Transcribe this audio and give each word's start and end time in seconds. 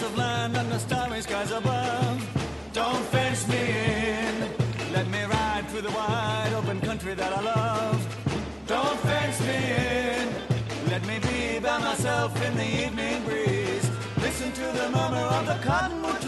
lots 0.00 0.12
of 0.12 0.18
land 0.18 0.56
and 0.56 0.72
the 0.72 0.78
starry 0.78 1.20
skies 1.20 1.50
above. 1.50 2.18
Don't 2.72 3.04
fence 3.06 3.46
me 3.48 3.58
in. 3.58 4.34
Let 4.92 5.06
me 5.08 5.24
ride 5.24 5.64
through 5.68 5.82
the 5.82 5.90
wide 5.90 6.52
open 6.54 6.80
country 6.80 7.14
that 7.14 7.32
I 7.32 7.40
love. 7.42 8.00
Don't 8.66 8.98
fence 9.00 9.40
me 9.40 9.58
in. 10.16 10.28
Let 10.90 11.06
me 11.06 11.18
be 11.18 11.58
by 11.60 11.78
myself 11.78 12.30
in 12.46 12.56
the 12.56 12.68
evening 12.84 13.22
breeze. 13.24 13.90
Listen 14.22 14.52
to 14.52 14.66
the 14.78 14.88
murmur 14.90 15.26
of 15.38 15.46
the 15.46 15.58
cottonwood 15.68 16.19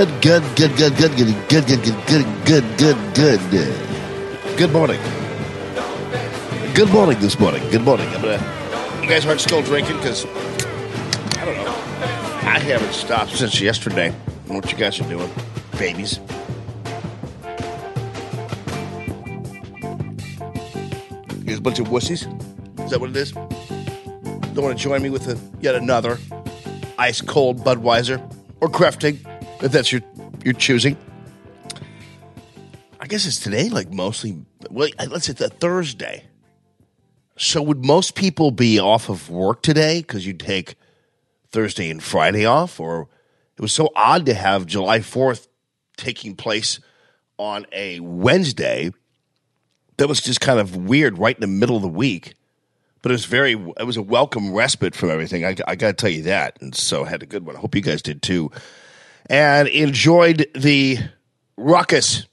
Good. 0.00 0.22
Good, 0.22 0.42
good, 0.56 0.76
good, 0.78 0.96
good, 0.96 1.14
good, 1.14 1.34
good, 1.50 1.66
good, 1.66 1.82
good, 1.84 2.24
good, 2.46 2.78
good, 2.78 3.04
good, 3.14 3.50
good, 3.50 4.56
good. 4.56 4.72
Morning. 4.72 4.98
Good 6.74 6.90
morning 6.90 7.20
this 7.20 7.38
morning. 7.38 7.62
Good 7.70 7.82
morning. 7.82 8.08
I'm 8.08 8.22
gonna. 8.22 9.02
You 9.02 9.08
guys 9.10 9.26
aren't 9.26 9.42
still 9.42 9.60
drinking 9.60 9.98
because 9.98 10.24
I 10.24 11.44
don't 11.44 11.54
know. 11.54 11.70
I 12.48 12.58
haven't 12.60 12.94
stopped 12.94 13.32
since 13.32 13.60
yesterday. 13.60 14.12
What 14.46 14.72
you 14.72 14.78
guys 14.78 14.98
are 15.00 15.06
doing, 15.06 15.30
babies. 15.78 16.18
You 21.36 21.44
guys 21.44 21.58
a 21.58 21.60
bunch 21.60 21.78
of 21.78 21.88
wussies. 21.88 22.24
Is 22.82 22.90
that 22.90 22.98
what 23.02 23.10
it 23.10 23.16
is? 23.16 23.32
Don't 23.32 24.64
want 24.64 24.78
to 24.78 24.82
join 24.82 25.02
me 25.02 25.10
with 25.10 25.28
a, 25.28 25.38
yet 25.60 25.74
another 25.74 26.16
ice 26.98 27.20
cold 27.20 27.58
Budweiser 27.58 28.18
or 28.62 28.68
Crafting, 28.68 29.18
if 29.62 29.72
that's 29.72 29.92
your 29.92 30.02
your 30.44 30.54
choosing. 30.54 30.96
I 32.98 33.06
guess 33.06 33.26
it's 33.26 33.40
today, 33.40 33.68
like 33.68 33.92
mostly. 33.92 34.44
Well, 34.70 34.88
let's 35.08 35.26
say 35.26 35.32
it's 35.32 35.40
a 35.40 35.48
Thursday. 35.48 36.24
So 37.36 37.62
would 37.62 37.84
most 37.84 38.14
people 38.14 38.50
be 38.50 38.78
off 38.78 39.08
of 39.08 39.30
work 39.30 39.62
today 39.62 40.00
because 40.00 40.26
you 40.26 40.34
take 40.34 40.74
Thursday 41.50 41.90
and 41.90 42.02
Friday 42.02 42.44
off, 42.44 42.78
or 42.78 43.08
it 43.56 43.62
was 43.62 43.72
so 43.72 43.90
odd 43.96 44.26
to 44.26 44.34
have 44.34 44.66
July 44.66 45.00
Fourth 45.00 45.48
taking 45.96 46.36
place 46.36 46.80
on 47.38 47.66
a 47.72 48.00
Wednesday. 48.00 48.92
That 49.96 50.08
was 50.08 50.20
just 50.20 50.40
kind 50.40 50.60
of 50.60 50.76
weird, 50.76 51.18
right 51.18 51.36
in 51.36 51.40
the 51.40 51.46
middle 51.46 51.76
of 51.76 51.82
the 51.82 51.88
week 51.88 52.34
but 53.02 53.10
it 53.10 53.14
was 53.14 53.24
very 53.24 53.52
it 53.52 53.84
was 53.84 53.96
a 53.96 54.02
welcome 54.02 54.52
respite 54.52 54.94
from 54.94 55.10
everything 55.10 55.44
i, 55.44 55.54
I 55.66 55.74
gotta 55.74 55.92
tell 55.92 56.10
you 56.10 56.22
that 56.24 56.58
and 56.60 56.74
so 56.74 57.04
I 57.04 57.08
had 57.08 57.22
a 57.22 57.26
good 57.26 57.46
one 57.46 57.56
i 57.56 57.58
hope 57.58 57.74
you 57.74 57.80
guys 57.80 58.02
did 58.02 58.22
too 58.22 58.50
and 59.30 59.68
enjoyed 59.68 60.46
the 60.54 60.98
ruckus 61.56 62.26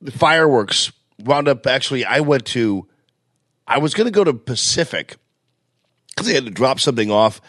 the 0.00 0.12
fireworks. 0.12 0.92
Wound 1.18 1.48
up 1.48 1.66
actually 1.66 2.04
i 2.04 2.20
went 2.20 2.46
to 2.46 2.86
i 3.66 3.78
was 3.78 3.94
gonna 3.94 4.10
go 4.10 4.24
to 4.24 4.34
pacific 4.34 5.16
because 6.08 6.28
i 6.28 6.32
had 6.32 6.44
to 6.44 6.50
drop 6.50 6.80
something 6.80 7.10
off 7.10 7.40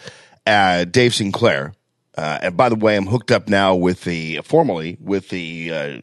at 0.45 0.91
dave 0.91 1.13
sinclair. 1.13 1.73
Uh, 2.15 2.39
and 2.43 2.57
by 2.57 2.69
the 2.69 2.75
way 2.75 2.95
i'm 2.95 3.07
hooked 3.07 3.31
up 3.31 3.49
now 3.49 3.75
with 3.75 4.03
the 4.03 4.39
formally 4.43 4.97
with 5.01 5.29
the 5.29 5.71
uh, 5.71 6.01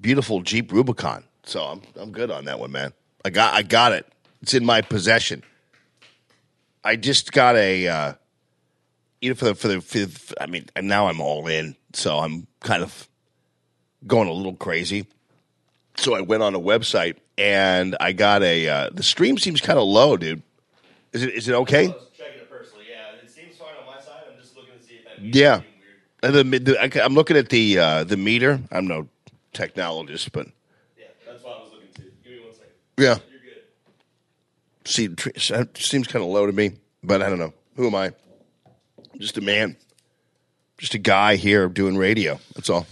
beautiful 0.00 0.40
jeep 0.40 0.72
rubicon. 0.72 1.24
So 1.44 1.62
I'm, 1.62 1.82
I'm 1.96 2.10
good 2.10 2.30
on 2.30 2.46
that 2.46 2.58
one 2.58 2.72
man. 2.72 2.92
I 3.24 3.30
got 3.30 3.54
i 3.54 3.62
got 3.62 3.92
it. 3.92 4.06
It's 4.42 4.54
in 4.54 4.64
my 4.64 4.80
possession. 4.80 5.42
I 6.82 6.96
just 6.96 7.32
got 7.32 7.56
a, 7.56 7.88
uh, 7.88 8.12
you 9.20 9.28
know, 9.28 9.34
for 9.34 9.44
the, 9.46 9.54
for 9.54 9.68
the, 9.68 9.80
for 9.82 9.98
the, 9.98 10.34
I 10.40 10.46
mean, 10.46 10.64
now 10.80 11.08
I'm 11.08 11.20
all 11.20 11.46
in, 11.46 11.76
so 11.92 12.18
I'm 12.18 12.46
kind 12.60 12.82
of 12.82 13.08
going 14.06 14.28
a 14.28 14.32
little 14.32 14.54
crazy. 14.54 15.06
So 15.96 16.14
I 16.14 16.20
went 16.20 16.42
on 16.42 16.54
a 16.54 16.60
website 16.60 17.16
and 17.36 17.96
I 18.00 18.12
got 18.12 18.42
a, 18.42 18.68
uh, 18.68 18.90
the 18.92 19.02
stream 19.02 19.38
seems 19.38 19.60
kind 19.60 19.78
of 19.78 19.86
low, 19.86 20.16
dude. 20.16 20.42
Is 21.12 21.22
it, 21.22 21.34
is 21.34 21.48
it 21.48 21.54
okay? 21.54 21.88
checking 22.16 22.40
it 22.40 22.50
personally. 22.50 22.84
Yeah, 22.88 23.16
it 23.22 23.30
seems 23.30 23.56
fine 23.58 23.68
on 23.80 23.86
my 23.86 24.00
side. 24.00 24.22
I'm 24.32 24.40
just 24.40 24.56
looking 24.56 24.78
to 24.78 24.82
see 24.82 24.94
if 24.94 25.04
that 25.04 25.36
Yeah. 25.36 25.62
And 26.22 26.34
the, 26.34 26.58
the, 26.58 26.80
I, 26.80 27.04
I'm 27.04 27.14
looking 27.14 27.36
at 27.36 27.48
the, 27.48 27.78
uh, 27.78 28.04
the 28.04 28.16
meter. 28.16 28.60
I'm 28.70 28.86
no 28.86 29.08
technologist, 29.52 30.30
but 30.32 30.46
Yeah, 30.98 31.06
that's 31.26 31.42
what 31.44 31.56
I 31.56 31.62
was 31.62 31.72
looking 31.72 31.92
to. 31.94 32.02
Give 32.22 32.32
me 32.32 32.44
one 32.44 32.54
second. 32.54 32.70
yeah. 32.98 33.16
You're 34.86 35.14
good. 35.16 35.30
See, 35.36 35.70
seems 35.74 36.06
kind 36.06 36.24
of 36.24 36.30
low 36.30 36.46
to 36.46 36.52
me, 36.52 36.72
but 37.02 37.22
I 37.22 37.28
don't 37.28 37.38
know. 37.38 37.52
Who 37.76 37.86
am 37.88 37.94
I? 37.94 38.12
Just 39.18 39.36
a 39.38 39.40
man, 39.42 39.76
just 40.80 40.94
a 40.94 40.98
guy 40.98 41.36
here 41.36 41.68
doing 41.68 41.98
radio. 41.98 42.40
That's 42.54 42.70
all. 42.70 42.86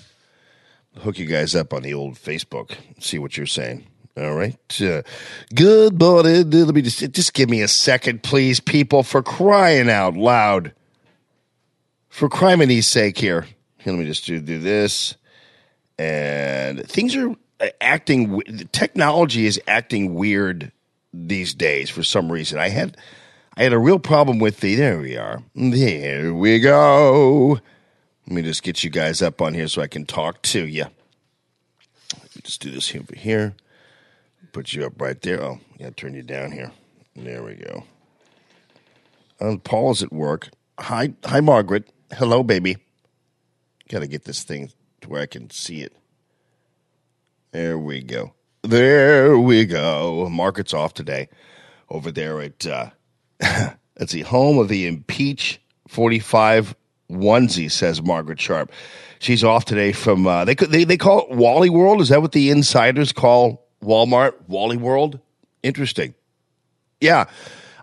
I'll 0.94 1.02
hook 1.02 1.18
you 1.18 1.24
guys 1.24 1.54
up 1.54 1.72
on 1.72 1.82
the 1.82 1.94
old 1.94 2.14
Facebook. 2.14 2.76
See 3.00 3.18
what 3.18 3.36
you're 3.36 3.46
saying. 3.46 3.86
All 4.16 4.34
right. 4.34 4.58
Uh, 4.80 5.02
good 5.54 5.98
morning. 5.98 6.50
Let 6.50 6.74
me 6.74 6.82
just 6.82 7.10
just 7.12 7.32
give 7.32 7.48
me 7.48 7.62
a 7.62 7.68
second, 7.68 8.22
please, 8.22 8.60
people, 8.60 9.02
for 9.02 9.22
crying 9.22 9.88
out 9.88 10.14
loud. 10.14 10.72
For 12.10 12.28
crimony's 12.28 12.86
sake, 12.86 13.16
here. 13.16 13.46
Here, 13.78 13.92
let 13.92 14.00
me 14.00 14.06
just 14.06 14.26
do, 14.26 14.40
do 14.40 14.58
this. 14.58 15.14
And 15.98 16.86
things 16.86 17.16
are 17.16 17.30
uh, 17.60 17.68
acting. 17.80 18.40
Technology 18.72 19.46
is 19.46 19.60
acting 19.66 20.14
weird 20.14 20.72
these 21.14 21.54
days 21.54 21.88
for 21.88 22.02
some 22.02 22.30
reason. 22.30 22.58
I 22.58 22.68
had 22.68 22.98
I 23.56 23.62
had 23.62 23.72
a 23.72 23.78
real 23.78 23.98
problem 23.98 24.40
with 24.40 24.60
the 24.60 24.74
there 24.74 24.98
we 24.98 25.16
are. 25.16 25.42
There 25.54 26.34
we 26.34 26.58
go. 26.60 27.60
Let 28.28 28.34
me 28.34 28.42
just 28.42 28.62
get 28.62 28.84
you 28.84 28.90
guys 28.90 29.22
up 29.22 29.40
on 29.40 29.54
here 29.54 29.68
so 29.68 29.80
I 29.80 29.86
can 29.86 30.04
talk 30.04 30.42
to 30.42 30.66
you. 30.66 30.84
Let 32.12 32.36
me 32.36 32.42
just 32.44 32.60
do 32.60 32.70
this 32.70 32.94
over 32.94 33.14
here. 33.16 33.54
Put 34.52 34.74
you 34.74 34.84
up 34.84 35.00
right 35.00 35.18
there. 35.18 35.42
Oh, 35.42 35.60
yeah, 35.78 35.88
turn 35.96 36.12
you 36.12 36.20
down 36.20 36.52
here. 36.52 36.70
There 37.16 37.42
we 37.42 37.54
go. 37.54 37.84
Um, 39.40 39.60
Paul's 39.60 40.02
at 40.02 40.12
work. 40.12 40.50
Hi, 40.78 41.14
hi, 41.24 41.40
Margaret. 41.40 41.90
Hello, 42.12 42.42
baby. 42.42 42.76
Got 43.88 44.00
to 44.00 44.06
get 44.06 44.24
this 44.24 44.42
thing 44.42 44.72
to 45.00 45.08
where 45.08 45.22
I 45.22 45.26
can 45.26 45.48
see 45.48 45.80
it. 45.80 45.94
There 47.52 47.78
we 47.78 48.02
go. 48.02 48.34
There 48.60 49.38
we 49.38 49.64
go. 49.64 50.28
Margaret's 50.28 50.74
off 50.74 50.92
today 50.92 51.30
over 51.88 52.10
there 52.10 52.42
at 52.42 52.66
uh, 52.66 52.90
let's 53.98 54.12
see, 54.12 54.20
home 54.20 54.58
of 54.58 54.68
the 54.68 54.86
impeach 54.86 55.62
45 55.88 56.74
onesie, 57.10 57.70
says 57.70 58.02
Margaret 58.02 58.40
Sharp. 58.40 58.70
She's 59.18 59.42
off 59.42 59.64
today 59.64 59.92
from 59.92 60.26
uh, 60.26 60.44
they 60.44 60.54
they 60.54 60.84
they 60.84 60.96
call 60.96 61.22
it 61.22 61.30
Wally 61.30 61.70
World. 61.70 62.00
Is 62.00 62.08
that 62.10 62.22
what 62.22 62.32
the 62.32 62.50
insiders 62.50 63.12
call 63.12 63.66
Walmart? 63.82 64.34
Wally 64.46 64.76
World. 64.76 65.18
Interesting. 65.62 66.14
Yeah. 67.00 67.24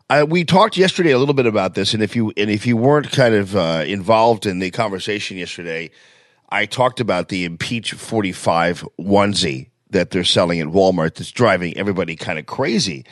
Uh, 0.09 0.25
we 0.29 0.45
talked 0.45 0.77
yesterday 0.77 1.11
a 1.11 1.17
little 1.17 1.33
bit 1.33 1.47
about 1.47 1.73
this, 1.73 1.93
and 1.93 2.03
if 2.03 2.15
you 2.15 2.31
and 2.37 2.49
if 2.49 2.65
you 2.67 2.77
weren't 2.77 3.11
kind 3.11 3.33
of 3.33 3.55
uh, 3.55 3.83
involved 3.87 4.45
in 4.45 4.59
the 4.59 4.69
conversation 4.69 5.35
yesterday, 5.35 5.89
I 6.49 6.67
talked 6.67 6.99
about 6.99 7.29
the 7.29 7.43
impeach 7.43 7.93
forty 7.93 8.31
five 8.31 8.87
onesie 8.99 9.69
that 9.89 10.11
they're 10.11 10.23
selling 10.23 10.59
at 10.59 10.67
Walmart 10.67 11.15
that's 11.15 11.31
driving 11.31 11.75
everybody 11.75 12.15
kind 12.15 12.37
of 12.37 12.45
crazy. 12.45 13.05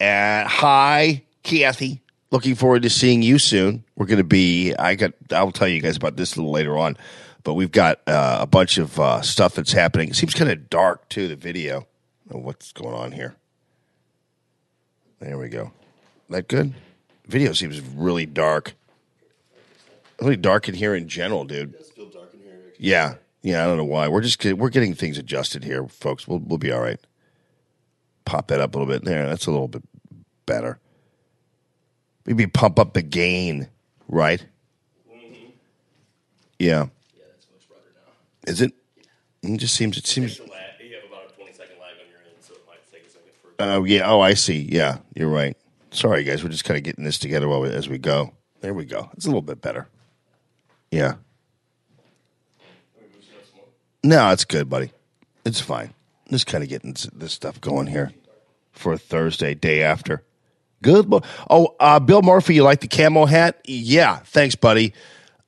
And 0.00 0.48
hi, 0.48 1.24
Kathy. 1.42 2.00
Looking 2.30 2.56
forward 2.56 2.82
to 2.82 2.90
seeing 2.90 3.22
you 3.22 3.38
soon. 3.38 3.84
We're 3.96 4.06
going 4.06 4.18
to 4.18 4.24
be. 4.24 4.74
I 4.74 4.96
got. 4.96 5.12
I'll 5.32 5.50
tell 5.50 5.68
you 5.68 5.80
guys 5.80 5.96
about 5.96 6.16
this 6.16 6.36
a 6.36 6.38
little 6.38 6.52
later 6.52 6.76
on, 6.76 6.96
but 7.42 7.54
we've 7.54 7.72
got 7.72 8.00
uh, 8.06 8.38
a 8.40 8.46
bunch 8.46 8.76
of 8.76 9.00
uh, 9.00 9.22
stuff 9.22 9.54
that's 9.54 9.72
happening. 9.72 10.10
It 10.10 10.16
seems 10.16 10.34
kind 10.34 10.50
of 10.50 10.68
dark 10.68 11.08
too. 11.08 11.28
The 11.28 11.36
video. 11.36 11.86
What's 12.28 12.72
going 12.72 12.94
on 12.94 13.12
here? 13.12 13.36
There 15.20 15.38
we 15.38 15.48
go. 15.48 15.72
That 16.28 16.48
good? 16.48 16.74
Video 17.26 17.54
seems 17.54 17.80
really 17.80 18.26
dark. 18.26 18.74
Really 20.20 20.36
dark 20.36 20.68
in 20.68 20.74
here 20.74 20.94
in 20.94 21.08
general, 21.08 21.44
dude. 21.44 21.74
It's 21.74 21.88
still 21.88 22.10
dark 22.10 22.34
in 22.34 22.40
here. 22.40 22.74
Yeah, 22.78 23.14
yeah. 23.40 23.64
I 23.64 23.66
don't 23.66 23.78
know 23.78 23.84
why. 23.84 24.08
We're 24.08 24.20
just 24.20 24.44
we're 24.44 24.68
getting 24.68 24.94
things 24.94 25.16
adjusted 25.16 25.64
here, 25.64 25.88
folks. 25.88 26.28
We'll 26.28 26.40
we'll 26.40 26.58
be 26.58 26.72
all 26.72 26.82
right. 26.82 27.00
Pop 28.26 28.48
that 28.48 28.60
up 28.60 28.74
a 28.74 28.78
little 28.78 28.92
bit 28.92 29.04
there. 29.06 29.26
That's 29.26 29.46
a 29.46 29.50
little 29.50 29.68
bit 29.68 29.82
better. 30.44 30.78
Maybe 32.28 32.46
pump 32.46 32.78
up 32.78 32.92
the 32.92 33.00
gain, 33.00 33.68
right? 34.06 34.44
Mm-hmm. 35.10 35.46
Yeah. 36.58 36.88
Yeah, 37.16 37.24
that's 37.30 37.46
much 37.50 37.66
better 37.70 37.80
now. 37.94 38.52
Is 38.52 38.60
it? 38.60 38.74
Yeah. 39.42 39.54
It 39.54 39.56
just 39.56 39.74
seems. 39.74 39.96
It 39.96 40.06
seems. 40.06 40.38
Lag. 40.38 40.50
You 40.78 40.96
have 40.96 41.04
about 41.10 41.32
a 41.32 41.34
20 41.34 41.52
second 41.54 41.76
lag 41.80 41.92
on 41.92 42.06
your 42.10 42.18
end, 42.18 42.36
so 42.42 42.52
it 42.52 42.60
might 42.66 42.84
take 42.92 43.06
a 43.06 43.10
second 43.10 43.30
for. 43.40 43.54
Oh 43.58 43.84
yeah. 43.84 44.06
Oh, 44.10 44.20
I 44.20 44.34
see. 44.34 44.58
Yeah, 44.70 44.98
you're 45.14 45.30
right. 45.30 45.56
Sorry, 45.90 46.22
guys. 46.22 46.44
We're 46.44 46.50
just 46.50 46.64
kind 46.64 46.76
of 46.76 46.84
getting 46.84 47.02
this 47.02 47.18
together 47.18 47.48
while 47.48 47.62
we, 47.62 47.70
as 47.70 47.88
we 47.88 47.96
go. 47.96 48.34
There 48.60 48.74
we 48.74 48.84
go. 48.84 49.08
It's 49.14 49.24
a 49.24 49.28
little 49.30 49.40
bit 49.40 49.62
better. 49.62 49.88
Yeah. 50.90 51.14
No, 54.04 54.30
it's 54.32 54.44
good, 54.44 54.68
buddy. 54.68 54.92
It's 55.46 55.62
fine. 55.62 55.94
Just 56.30 56.46
kind 56.46 56.62
of 56.62 56.68
getting 56.68 56.94
this 57.14 57.32
stuff 57.32 57.58
going 57.58 57.86
here 57.86 58.12
for 58.72 58.92
a 58.92 58.98
Thursday, 58.98 59.54
day 59.54 59.82
after. 59.82 60.24
Good. 60.82 61.08
bo- 61.10 61.22
Oh, 61.50 61.74
uh, 61.80 61.98
Bill 62.00 62.22
Murphy, 62.22 62.54
you 62.54 62.62
like 62.62 62.80
the 62.80 62.88
camo 62.88 63.24
hat? 63.26 63.60
Yeah, 63.64 64.16
thanks, 64.18 64.54
buddy. 64.54 64.94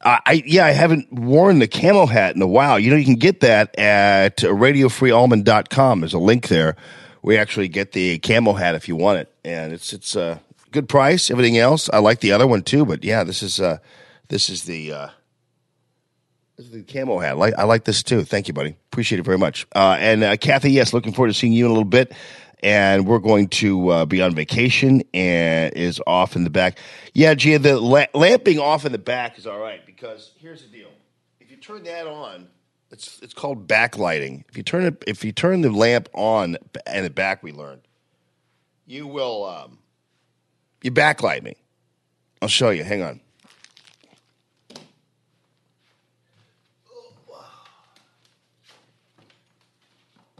Uh, 0.03 0.19
I 0.27 0.43
yeah, 0.47 0.65
I 0.65 0.71
haven't 0.71 1.13
worn 1.13 1.59
the 1.59 1.69
camo 1.69 2.07
hat 2.07 2.35
in 2.35 2.41
a 2.43 2.47
while. 2.47 2.79
You 2.79 2.91
know, 2.91 2.97
you 2.97 3.05
can 3.05 3.17
get 3.17 3.41
that 3.41 3.79
at 3.79 4.39
radiofreeallman.com. 4.39 6.01
There's 6.01 6.15
a 6.15 6.19
link 6.19 6.49
there. 6.49 6.77
We 7.23 7.37
actually 7.37 7.69
get 7.69 7.93
the 7.93 8.19
camo 8.19 8.55
hat 8.55 8.75
if 8.75 8.89
you 8.89 8.97
want 8.97 9.19
it, 9.19 9.33
and 9.45 9.73
it's 9.73 9.93
it's 9.93 10.17
a 10.17 10.41
good 10.71 10.89
price. 10.89 11.31
Everything 11.31 11.59
else, 11.59 11.91
I 11.93 11.99
like 11.99 12.21
the 12.21 12.33
other 12.33 12.47
one 12.47 12.63
too, 12.63 12.87
but 12.87 13.05
yeah, 13.05 13.25
this 13.25 13.43
is 13.43 13.61
uh, 13.61 13.77
this 14.29 14.49
is 14.49 14.65
the 14.65 14.93
uh, 14.93 15.09
this 16.57 16.67
is 16.67 16.73
the 16.73 16.83
camo 16.83 17.19
hat. 17.19 17.33
I 17.33 17.35
like 17.35 17.55
I 17.59 17.65
like 17.65 17.85
this 17.85 18.03
too. 18.03 18.25
Thank 18.25 18.49
you, 18.49 18.55
buddy. 18.55 18.77
Appreciate 18.91 19.19
it 19.19 19.25
very 19.25 19.39
much. 19.39 19.67
Uh, 19.75 19.97
and 19.99 20.25
uh, 20.25 20.37
Kathy, 20.39 20.73
yes, 20.73 20.95
looking 20.95 21.13
forward 21.13 21.29
to 21.29 21.35
seeing 21.35 21.53
you 21.53 21.67
in 21.67 21.71
a 21.71 21.75
little 21.75 21.85
bit. 21.85 22.13
And 22.63 23.07
we're 23.07 23.19
going 23.19 23.49
to 23.49 23.89
uh, 23.89 24.05
be 24.07 24.21
on 24.21 24.35
vacation 24.35 25.03
and 25.15 25.73
is 25.75 26.01
off 26.07 26.37
in 26.37 26.45
the 26.45 26.51
back. 26.51 26.79
Yeah, 27.15 27.35
Gia, 27.35 27.59
the 27.59 27.81
la- 27.81 28.07
lamping 28.15 28.59
off 28.59 28.85
in 28.85 28.93
the 28.93 28.99
back 28.99 29.39
is 29.39 29.47
all 29.47 29.59
right 29.59 29.85
because 29.87 30.33
here's 30.39 30.63
the 30.63 30.69
deal: 30.69 30.91
if 31.41 31.51
you 31.51 31.57
turn 31.57 31.85
that 31.85 32.07
on, 32.07 32.49
it's 32.91 33.19
it's 33.23 33.35
called 33.35 33.67
backlighting. 33.67 34.45
If 34.49 34.57
you 34.57 34.63
turn 34.63 34.85
it, 34.85 35.03
if 35.07 35.25
you 35.25 35.33
turn 35.33 35.63
the 35.63 35.71
lamp 35.71 36.09
on 36.13 36.59
in 36.93 37.05
the 37.05 37.11
back, 37.11 37.43
we 37.43 37.53
learned 37.53 37.81
you 38.91 39.07
will 39.07 39.45
um, 39.45 39.79
you 40.83 40.91
backlight 40.91 41.45
me. 41.45 41.55
I'll 42.43 42.49
show 42.49 42.71
you. 42.71 42.83
Hang 42.83 43.03
on. 43.03 43.21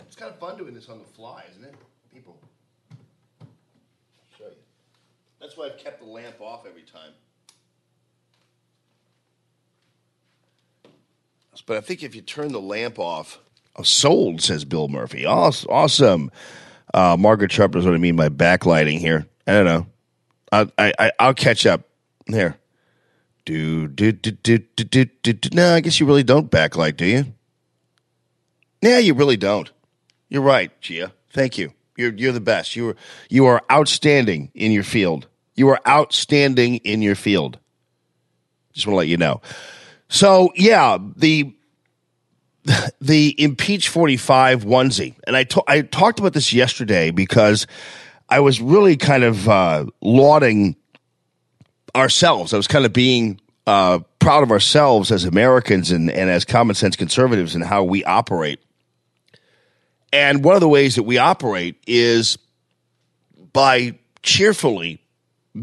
It's 0.01 0.17
kind 0.17 0.33
of 0.33 0.39
fun 0.41 0.59
doing 0.59 0.75
this 0.75 0.89
on 0.89 0.99
the 0.99 1.05
fly, 1.05 1.45
isn't 1.53 1.65
it? 1.65 1.75
People. 2.13 2.37
Show 4.37 4.45
you. 4.45 4.57
That's 5.41 5.50
why 5.61 5.67
I've 5.67 5.77
kept 5.77 6.01
the 6.01 6.07
lamp 6.07 6.41
off 6.41 6.65
every 6.67 6.83
time. 6.83 7.13
But 11.67 11.77
I 11.77 11.81
think 11.83 12.03
if 12.03 12.15
you 12.15 12.23
turn 12.23 12.53
the 12.53 12.61
lamp 12.61 12.99
off, 12.99 13.39
oh, 13.77 13.83
sold, 13.83 14.41
says 14.41 14.65
Bill 14.65 14.89
Murphy. 14.89 15.27
Awesome. 15.27 16.31
Uh, 16.95 17.17
Margaret 17.19 17.53
Sharp 17.53 17.77
is 17.77 17.85
what 17.85 17.93
I 17.95 17.99
mean 17.99 18.17
by 18.17 18.31
backlighting 18.31 18.99
here. 18.99 19.27
I 19.47 19.53
don't 19.53 19.67
know. 19.67 19.87
I, 20.51 20.71
I, 20.79 20.93
I 20.99 21.13
I'll 21.21 21.35
catch 21.35 21.67
up 21.67 21.83
here. 22.27 22.57
Do 23.45 23.87
do 23.89 24.11
do 24.13 24.31
do 24.31 24.59
do 24.59 24.85
do 24.85 25.33
do. 25.33 25.49
No, 25.53 25.75
I 25.75 25.81
guess 25.81 26.01
you 26.01 26.07
really 26.07 26.25
don't 26.25 26.51
backlight, 26.51 26.97
do 26.97 27.05
you? 27.05 27.27
Yeah, 28.81 28.99
you 28.99 29.13
really 29.13 29.37
don't. 29.37 29.71
You're 30.31 30.43
right, 30.43 30.73
Gia. 30.81 31.13
Thank 31.31 31.59
you. 31.59 31.75
You're 31.97 32.15
you're 32.15 32.33
the 32.33 32.41
best. 32.41 32.75
You 32.75 32.89
are 32.89 32.97
you 33.29 33.45
are 33.45 33.63
outstanding 33.71 34.51
in 34.55 34.73
your 34.73 34.85
field. 34.85 35.27
You 35.61 35.69
are 35.69 35.81
outstanding 35.87 36.77
in 36.77 37.03
your 37.03 37.15
field. 37.15 37.59
Just 38.73 38.87
want 38.87 38.95
to 38.95 38.97
let 38.97 39.09
you 39.09 39.19
know. 39.19 39.43
So 40.09 40.55
yeah, 40.57 40.97
the 41.17 41.55
the 43.03 43.35
impeach 43.37 43.91
45 43.91 44.65
onesie 44.65 45.17
and 45.27 45.37
I 45.37 45.45
talked 45.45 46.19
about 46.19 46.33
this 46.33 46.55
yesterday 46.55 47.11
because 47.11 47.67
I 48.31 48.41
was 48.41 48.59
really 48.59 48.97
kind 48.97 49.23
of 49.23 49.51
uh, 49.51 49.85
lauding 50.01 50.77
ourselves. 51.95 52.55
I 52.55 52.57
was 52.57 52.67
kind 52.67 52.87
of 52.87 52.95
being 52.95 53.39
uh, 53.67 53.99
proud 54.19 54.43
of 54.43 54.53
ourselves 54.53 55.13
as 55.13 55.25
Americans 55.27 55.91
and, 55.91 56.11
and 56.11 56.31
as 56.31 56.47
common 56.47 56.75
sense 56.75 56.97
conservatives 56.97 57.55
and 57.55 57.63
how 57.63 57.85
we 57.85 58.03
operate. 58.05 58.61
And 60.11 60.43
one 60.43 60.55
of 60.55 60.63
the 60.63 60.71
ways 60.71 60.95
that 60.95 61.03
we 61.03 61.19
operate 61.19 61.77
is 61.87 62.39
by 63.53 63.99
cheerfully 64.23 65.00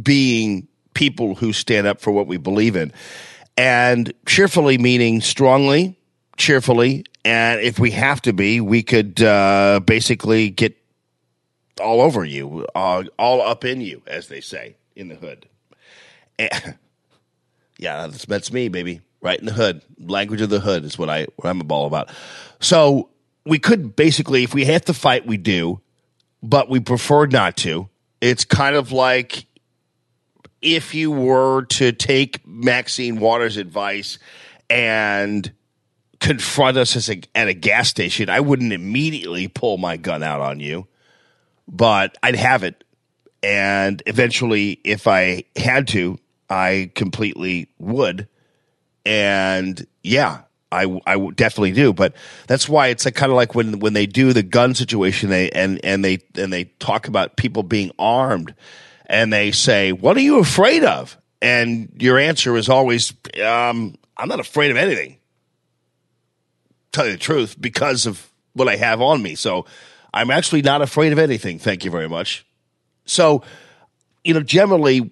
being 0.04 0.68
people 0.94 1.36
who 1.36 1.54
stand 1.54 1.88
up 1.88 2.00
for 2.02 2.12
what 2.12 2.28
we 2.28 2.38
believe 2.38 2.76
in. 2.76 2.92
And 3.56 4.14
cheerfully 4.26 4.78
meaning 4.78 5.22
strongly, 5.22 5.98
cheerfully. 6.38 7.06
And 7.26 7.60
if 7.62 7.80
we 7.80 7.92
have 7.92 8.22
to 8.24 8.34
be, 8.34 8.62
we 8.62 8.84
could 8.84 9.22
uh, 9.22 9.80
basically 9.86 10.50
get 10.50 10.78
all 11.82 12.02
over 12.02 12.24
you, 12.24 12.66
uh, 12.76 13.04
all 13.20 13.42
up 13.42 13.66
in 13.66 13.82
you, 13.82 14.02
as 14.08 14.28
they 14.28 14.42
say 14.42 14.76
in 14.96 15.10
the 15.10 15.16
hood. 15.16 15.48
And- 16.40 16.78
yeah, 17.78 18.08
that's, 18.08 18.26
that's 18.26 18.52
me, 18.52 18.70
baby. 18.70 19.02
Right 19.22 19.40
in 19.40 19.46
the 19.46 19.54
hood. 19.54 19.82
Language 20.00 20.42
of 20.42 20.50
the 20.50 20.60
hood 20.60 20.86
is 20.86 20.98
what 20.98 21.10
I 21.10 21.28
what 21.38 21.50
I'm 21.50 21.62
all 21.72 21.88
about. 21.88 22.10
So 22.60 23.10
we 23.46 23.58
could 23.58 23.96
basically, 23.96 24.44
if 24.44 24.54
we 24.54 24.66
have 24.66 24.86
to 24.86 24.94
fight, 24.94 25.26
we 25.26 25.38
do, 25.38 25.82
but 26.44 26.70
we 26.70 26.80
prefer 26.80 27.26
not 27.26 27.58
to. 27.58 27.90
It's 28.22 28.46
kind 28.46 28.76
of 28.76 28.92
like 28.92 29.48
if 30.62 30.94
you 30.94 31.12
were 31.12 31.64
to 31.66 31.92
take 31.92 32.46
Maxine 32.46 33.20
Waters' 33.20 33.58
advice 33.58 34.18
and 34.70 35.52
confront 36.20 36.78
us 36.78 37.10
a, 37.10 37.22
at 37.36 37.48
a 37.48 37.54
gas 37.54 37.90
station, 37.90 38.30
I 38.30 38.40
wouldn't 38.40 38.74
immediately 38.74 39.48
pull 39.48 39.78
my 39.78 39.98
gun 39.98 40.24
out 40.24 40.42
on 40.42 40.60
you, 40.60 40.88
but 41.68 42.18
I'd 42.24 42.36
have 42.36 42.64
it. 42.64 42.84
And 43.44 44.02
eventually, 44.06 44.80
if 44.84 45.08
I 45.08 45.44
had 45.56 45.88
to, 45.90 46.18
I 46.50 46.92
completely 46.96 47.70
would. 47.78 48.28
And 49.06 49.86
yeah, 50.04 50.42
I, 50.72 51.00
I 51.06 51.18
definitely 51.36 51.72
do. 51.72 51.94
But 51.94 52.14
that's 52.48 52.68
why 52.68 52.88
it's 52.88 53.06
like 53.06 53.16
kind 53.16 53.32
of 53.32 53.36
like 53.36 53.56
when, 53.56 53.80
when 53.80 53.94
they 53.94 54.06
do 54.06 54.34
the 54.34 54.44
gun 54.44 54.76
situation, 54.76 55.30
they 55.30 55.50
and 55.52 55.80
and 55.84 56.04
they 56.04 56.20
and 56.36 56.52
they 56.52 56.66
talk 56.80 57.08
about 57.08 57.38
people 57.38 57.64
being 57.64 57.92
armed, 57.98 58.54
and 59.08 59.34
they 59.34 59.52
say, 59.52 59.92
"What 59.92 60.16
are 60.18 60.22
you 60.22 60.40
afraid 60.40 60.84
of?" 60.84 61.18
And 61.42 61.92
your 61.98 62.20
answer 62.20 62.56
is 62.56 62.70
always, 62.70 63.14
um, 63.44 63.96
"I'm 64.16 64.30
not 64.30 64.40
afraid 64.40 64.70
of 64.72 64.78
anything." 64.78 65.18
tell 66.92 67.06
you 67.06 67.12
the 67.12 67.18
truth, 67.18 67.60
because 67.60 68.06
of 68.06 68.30
what 68.54 68.68
I 68.68 68.76
have 68.76 69.02
on 69.02 69.22
me. 69.22 69.36
So 69.36 69.66
I'm 70.14 70.32
actually 70.32 70.62
not 70.64 70.82
afraid 70.82 71.12
of 71.12 71.20
anything. 71.20 71.60
Thank 71.60 71.86
you 71.86 71.92
very 71.92 72.10
much. 72.10 72.46
So, 73.06 73.44
you 74.24 74.34
know, 74.34 74.42
generally, 74.42 75.12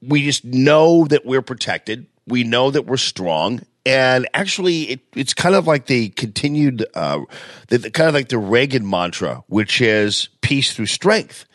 we 0.00 0.24
just 0.24 0.44
know 0.44 1.04
that 1.06 1.26
we're 1.26 1.42
protected. 1.42 2.06
We 2.26 2.44
know 2.44 2.70
that 2.70 2.86
we're 2.86 2.96
strong. 2.96 3.62
And 3.84 4.28
actually, 4.34 4.82
it, 4.82 5.00
it's 5.14 5.34
kind 5.34 5.54
of 5.54 5.66
like 5.66 5.86
the 5.86 6.10
continued, 6.10 6.86
uh, 6.94 7.20
the, 7.68 7.78
the- 7.78 7.90
kind 7.90 8.08
of 8.08 8.14
like 8.14 8.28
the 8.28 8.38
Reagan 8.38 8.88
mantra, 8.88 9.42
which 9.48 9.80
is 9.80 10.28
peace 10.42 10.74
through 10.74 10.86
strength. 10.86 11.45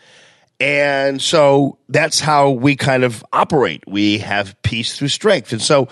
And 0.61 1.19
so 1.19 1.79
that's 1.89 2.19
how 2.19 2.51
we 2.51 2.75
kind 2.75 3.03
of 3.03 3.25
operate. 3.33 3.83
We 3.87 4.19
have 4.19 4.55
peace 4.61 4.95
through 4.95 5.07
strength. 5.07 5.51
And 5.53 5.61
so 5.61 5.87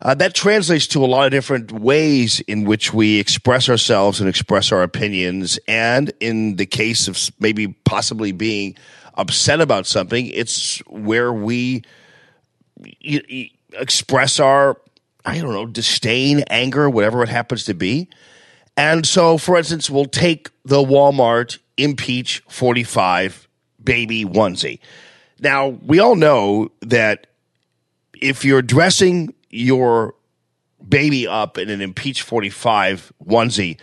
uh, 0.00 0.14
that 0.14 0.32
translates 0.32 0.86
to 0.88 1.04
a 1.04 1.06
lot 1.06 1.26
of 1.26 1.32
different 1.32 1.72
ways 1.72 2.38
in 2.40 2.62
which 2.62 2.94
we 2.94 3.18
express 3.18 3.68
ourselves 3.68 4.20
and 4.20 4.28
express 4.28 4.70
our 4.70 4.84
opinions. 4.84 5.58
And 5.66 6.12
in 6.20 6.54
the 6.54 6.66
case 6.66 7.08
of 7.08 7.18
maybe 7.40 7.66
possibly 7.84 8.30
being 8.30 8.76
upset 9.14 9.60
about 9.60 9.86
something, 9.86 10.26
it's 10.26 10.78
where 10.86 11.32
we 11.32 11.82
y- 12.78 13.22
y- 13.28 13.50
express 13.72 14.38
our, 14.38 14.80
I 15.24 15.40
don't 15.40 15.52
know, 15.52 15.66
disdain, 15.66 16.44
anger, 16.48 16.88
whatever 16.88 17.24
it 17.24 17.28
happens 17.28 17.64
to 17.64 17.74
be. 17.74 18.08
And 18.76 19.04
so, 19.04 19.36
for 19.36 19.58
instance, 19.58 19.90
we'll 19.90 20.04
take 20.04 20.48
the 20.64 20.78
Walmart 20.78 21.58
Impeach 21.76 22.40
45 22.48 23.48
baby 23.84 24.24
onesie. 24.24 24.78
Now, 25.40 25.68
we 25.68 25.98
all 25.98 26.16
know 26.16 26.70
that 26.80 27.26
if 28.20 28.44
you're 28.44 28.62
dressing 28.62 29.34
your 29.50 30.14
baby 30.88 31.26
up 31.26 31.58
in 31.58 31.68
an 31.68 31.80
Impeach 31.80 32.22
45 32.22 33.12
onesie, 33.24 33.78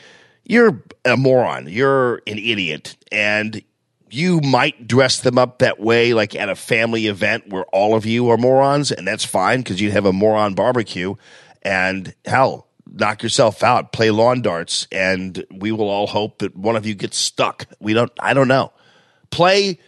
you're 0.45 0.81
a 1.05 1.17
moron. 1.17 1.67
You're 1.67 2.21
an 2.27 2.37
idiot. 2.37 2.95
And 3.11 3.61
you 4.09 4.41
might 4.41 4.87
dress 4.87 5.19
them 5.19 5.37
up 5.37 5.59
that 5.59 5.79
way, 5.79 6.13
like 6.13 6.35
at 6.35 6.49
a 6.49 6.55
family 6.55 7.07
event 7.07 7.49
where 7.49 7.65
all 7.65 7.95
of 7.95 8.05
you 8.05 8.29
are 8.29 8.37
morons, 8.37 8.91
and 8.91 9.07
that's 9.07 9.25
fine 9.25 9.59
because 9.59 9.79
you 9.79 9.91
have 9.91 10.05
a 10.05 10.13
moron 10.13 10.55
barbecue. 10.55 11.15
And 11.61 12.15
hell, 12.25 12.67
knock 12.91 13.21
yourself 13.21 13.63
out, 13.63 13.91
play 13.91 14.11
lawn 14.11 14.41
darts, 14.41 14.87
and 14.91 15.45
we 15.51 15.71
will 15.71 15.89
all 15.89 16.07
hope 16.07 16.39
that 16.39 16.55
one 16.55 16.75
of 16.75 16.85
you 16.85 16.95
gets 16.95 17.17
stuck. 17.17 17.65
We 17.79 17.93
don't, 17.93 18.11
I 18.19 18.33
don't 18.33 18.47
know. 18.47 18.71
Play 19.29 19.79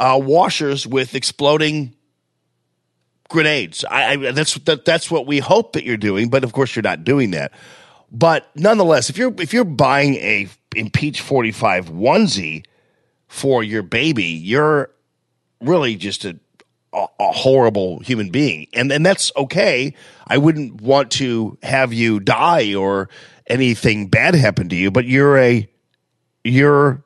uh, 0.00 0.18
washers 0.20 0.86
with 0.86 1.14
exploding 1.14 1.94
grenades. 3.28 3.84
I, 3.84 4.12
I 4.12 4.32
that's 4.32 4.54
that, 4.60 4.84
that's 4.84 5.10
what 5.10 5.26
we 5.26 5.38
hope 5.38 5.74
that 5.74 5.84
you're 5.84 5.98
doing, 5.98 6.30
but 6.30 6.42
of 6.42 6.52
course 6.52 6.74
you're 6.74 6.82
not 6.82 7.04
doing 7.04 7.32
that. 7.32 7.52
But 8.10 8.50
nonetheless, 8.56 9.10
if 9.10 9.18
you're 9.18 9.32
if 9.38 9.52
you're 9.52 9.64
buying 9.64 10.14
a 10.16 10.48
impeach 10.74 11.20
45 11.20 11.90
onesie 11.90 12.64
for 13.28 13.62
your 13.62 13.82
baby, 13.82 14.24
you're 14.24 14.90
really 15.60 15.96
just 15.96 16.24
a, 16.24 16.38
a, 16.94 17.06
a 17.20 17.32
horrible 17.32 18.00
human 18.00 18.30
being, 18.30 18.68
and 18.72 18.90
and 18.90 19.04
that's 19.04 19.30
okay. 19.36 19.94
I 20.26 20.38
wouldn't 20.38 20.80
want 20.80 21.10
to 21.12 21.58
have 21.62 21.92
you 21.92 22.20
die 22.20 22.74
or 22.74 23.10
anything 23.46 24.08
bad 24.08 24.34
happen 24.34 24.70
to 24.70 24.76
you, 24.76 24.90
but 24.90 25.04
you're 25.04 25.36
a 25.36 25.68
you're 26.42 27.04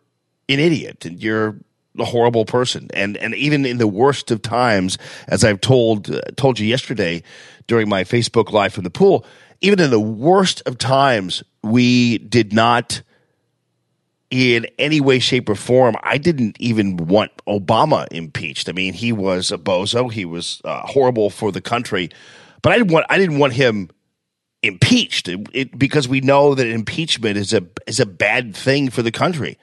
an 0.48 0.60
idiot 0.60 1.04
and 1.04 1.20
you're 1.20 1.56
a 1.98 2.04
horrible 2.04 2.44
person. 2.44 2.88
And 2.94 3.16
and 3.16 3.34
even 3.34 3.64
in 3.66 3.78
the 3.78 3.86
worst 3.86 4.30
of 4.30 4.42
times 4.42 4.98
as 5.28 5.44
i've 5.44 5.60
told 5.60 6.10
uh, 6.10 6.20
told 6.36 6.58
you 6.58 6.66
yesterday 6.66 7.22
during 7.66 7.88
my 7.88 8.04
facebook 8.04 8.52
live 8.52 8.72
from 8.72 8.84
the 8.84 8.90
pool 8.90 9.24
even 9.60 9.80
in 9.80 9.90
the 9.90 10.00
worst 10.00 10.62
of 10.66 10.78
times 10.78 11.42
we 11.62 12.18
did 12.18 12.52
not 12.52 13.02
in 14.30 14.66
any 14.78 15.00
way 15.00 15.18
shape 15.18 15.48
or 15.48 15.54
form 15.54 15.94
i 16.02 16.18
didn't 16.18 16.56
even 16.60 16.96
want 16.96 17.30
obama 17.46 18.06
impeached. 18.10 18.68
I 18.68 18.72
mean 18.72 18.92
he 18.92 19.12
was 19.12 19.52
a 19.52 19.58
bozo. 19.58 20.10
He 20.10 20.24
was 20.24 20.60
uh, 20.64 20.80
horrible 20.80 21.30
for 21.30 21.52
the 21.52 21.60
country. 21.60 22.10
But 22.62 22.72
i 22.72 22.78
didn't 22.78 22.92
want 22.92 23.06
i 23.08 23.18
didn't 23.18 23.38
want 23.38 23.52
him 23.52 23.90
impeached. 24.64 25.28
It, 25.28 25.46
it, 25.52 25.78
because 25.78 26.08
we 26.08 26.20
know 26.20 26.54
that 26.54 26.66
impeachment 26.66 27.36
is 27.36 27.52
a 27.52 27.64
is 27.86 28.00
a 28.00 28.06
bad 28.06 28.56
thing 28.56 28.90
for 28.90 29.02
the 29.02 29.12
country. 29.12 29.58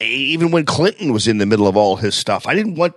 Even 0.00 0.50
when 0.50 0.64
Clinton 0.64 1.12
was 1.12 1.28
in 1.28 1.38
the 1.38 1.46
middle 1.46 1.68
of 1.68 1.76
all 1.76 1.96
his 1.96 2.14
stuff, 2.14 2.46
I 2.46 2.54
didn't 2.54 2.76
want 2.76 2.94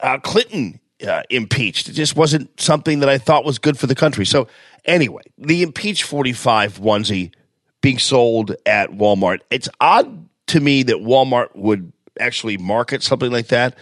uh, 0.00 0.18
Clinton 0.18 0.80
uh, 1.06 1.22
impeached. 1.30 1.88
It 1.88 1.92
just 1.92 2.16
wasn't 2.16 2.60
something 2.60 3.00
that 3.00 3.08
I 3.08 3.18
thought 3.18 3.44
was 3.44 3.58
good 3.58 3.78
for 3.78 3.86
the 3.86 3.94
country. 3.94 4.26
So 4.26 4.48
anyway, 4.84 5.22
the 5.38 5.62
impeach 5.62 6.04
forty 6.04 6.32
five 6.32 6.78
onesie 6.78 7.32
being 7.80 7.98
sold 7.98 8.54
at 8.66 8.90
Walmart. 8.90 9.40
It's 9.50 9.68
odd 9.80 10.28
to 10.48 10.60
me 10.60 10.82
that 10.84 10.96
Walmart 10.96 11.54
would 11.54 11.92
actually 12.18 12.56
market 12.56 13.02
something 13.02 13.30
like 13.30 13.48
that 13.48 13.76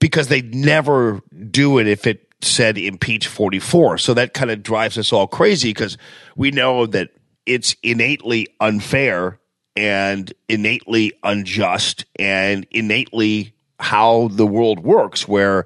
because 0.00 0.28
they'd 0.28 0.54
never 0.54 1.20
do 1.50 1.78
it 1.78 1.86
if 1.86 2.06
it 2.06 2.28
said 2.40 2.78
impeach 2.78 3.26
44. 3.26 3.98
So 3.98 4.14
that 4.14 4.34
kind 4.34 4.50
of 4.50 4.62
drives 4.62 4.98
us 4.98 5.12
all 5.12 5.26
crazy 5.26 5.70
because 5.70 5.98
we 6.36 6.50
know 6.50 6.86
that 6.86 7.10
it's 7.46 7.76
innately 7.82 8.48
unfair 8.60 9.38
and 9.78 10.32
innately 10.48 11.12
unjust 11.22 12.04
and 12.18 12.66
innately 12.72 13.54
how 13.78 14.26
the 14.32 14.46
world 14.46 14.80
works, 14.80 15.28
where 15.28 15.64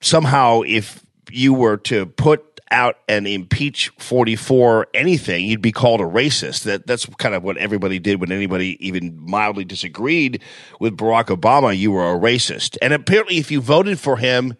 somehow 0.00 0.62
if 0.64 1.04
you 1.32 1.52
were 1.52 1.76
to 1.78 2.06
put 2.06 2.60
out 2.70 2.96
and 3.08 3.26
impeach 3.26 3.90
44 3.98 4.88
anything 4.94 5.46
you'd 5.46 5.60
be 5.60 5.72
called 5.72 6.00
a 6.00 6.04
racist. 6.04 6.62
That 6.62 6.86
that's 6.86 7.06
kind 7.18 7.34
of 7.34 7.42
what 7.42 7.56
everybody 7.56 7.98
did 7.98 8.20
when 8.20 8.32
anybody 8.32 8.76
even 8.86 9.18
mildly 9.20 9.64
disagreed 9.64 10.42
with 10.80 10.96
Barack 10.96 11.26
Obama. 11.26 11.76
You 11.76 11.92
were 11.92 12.12
a 12.12 12.18
racist. 12.18 12.76
And 12.80 12.92
apparently 12.92 13.38
if 13.38 13.50
you 13.50 13.60
voted 13.60 14.00
for 14.00 14.16
him 14.16 14.56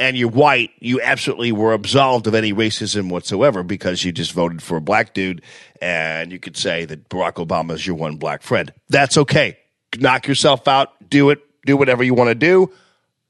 and 0.00 0.16
you're 0.16 0.30
white, 0.30 0.70
you 0.80 0.98
absolutely 1.02 1.52
were 1.52 1.74
absolved 1.74 2.26
of 2.26 2.34
any 2.34 2.54
racism 2.54 3.10
whatsoever 3.10 3.62
because 3.62 4.02
you 4.02 4.12
just 4.12 4.32
voted 4.32 4.62
for 4.62 4.78
a 4.78 4.80
black 4.80 5.12
dude 5.12 5.42
and 5.82 6.32
you 6.32 6.38
could 6.38 6.56
say 6.56 6.86
that 6.86 7.10
Barack 7.10 7.34
Obama 7.34 7.72
is 7.72 7.86
your 7.86 7.96
one 7.96 8.16
black 8.16 8.40
friend. 8.40 8.72
That's 8.88 9.18
okay. 9.18 9.58
Knock 9.98 10.26
yourself 10.26 10.66
out, 10.66 11.10
do 11.10 11.28
it, 11.28 11.40
do 11.66 11.76
whatever 11.76 12.02
you 12.02 12.14
want 12.14 12.28
to 12.28 12.34
do. 12.34 12.72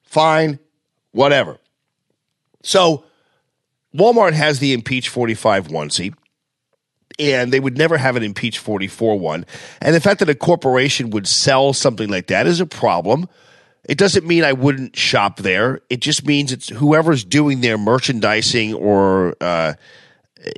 Fine, 0.04 0.60
whatever. 1.10 1.58
So 2.62 3.04
Walmart 3.92 4.34
has 4.34 4.60
the 4.60 4.72
impeach 4.72 5.08
45 5.08 5.68
onesie 5.68 6.14
and 7.18 7.52
they 7.52 7.58
would 7.58 7.76
never 7.76 7.98
have 7.98 8.14
an 8.14 8.22
impeach 8.22 8.60
44 8.60 9.18
one. 9.18 9.44
And 9.80 9.92
the 9.92 10.00
fact 10.00 10.20
that 10.20 10.28
a 10.28 10.36
corporation 10.36 11.10
would 11.10 11.26
sell 11.26 11.72
something 11.72 12.08
like 12.08 12.28
that 12.28 12.46
is 12.46 12.60
a 12.60 12.66
problem. 12.66 13.28
It 13.84 13.98
doesn't 13.98 14.26
mean 14.26 14.44
I 14.44 14.52
wouldn't 14.52 14.96
shop 14.96 15.38
there. 15.38 15.80
It 15.88 16.00
just 16.00 16.26
means 16.26 16.52
it's 16.52 16.68
whoever's 16.68 17.24
doing 17.24 17.60
their 17.60 17.78
merchandising 17.78 18.74
or, 18.74 19.36
uh, 19.40 19.74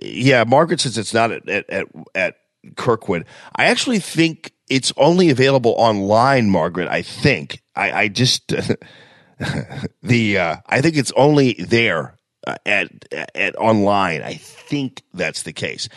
yeah, 0.00 0.45
Margaret 0.45 0.81
says 0.81 0.99
it's 0.99 1.14
not 1.14 1.33
at, 1.33 1.49
at, 1.49 1.87
at, 2.14 2.37
Kirkwood. 2.76 3.25
I 3.57 3.64
actually 3.64 3.99
think 3.99 4.52
it's 4.69 4.93
only 4.97 5.31
available 5.31 5.75
online, 5.79 6.49
Margaret. 6.49 6.87
I 6.88 7.02
think. 7.02 7.61
I, 7.75 7.93
I 8.02 8.09
just, 8.09 8.47
the, 10.02 10.38
uh, 10.38 10.57
I 10.67 10.81
think 10.81 10.97
it's 10.97 11.11
only 11.17 11.55
there 11.55 12.19
uh, 12.47 12.55
at, 12.64 12.88
at 13.35 13.57
online. 13.57 14.23
I 14.23 14.35
think 14.35 15.02
that's 15.12 15.43
the 15.43 15.52
case. 15.52 15.88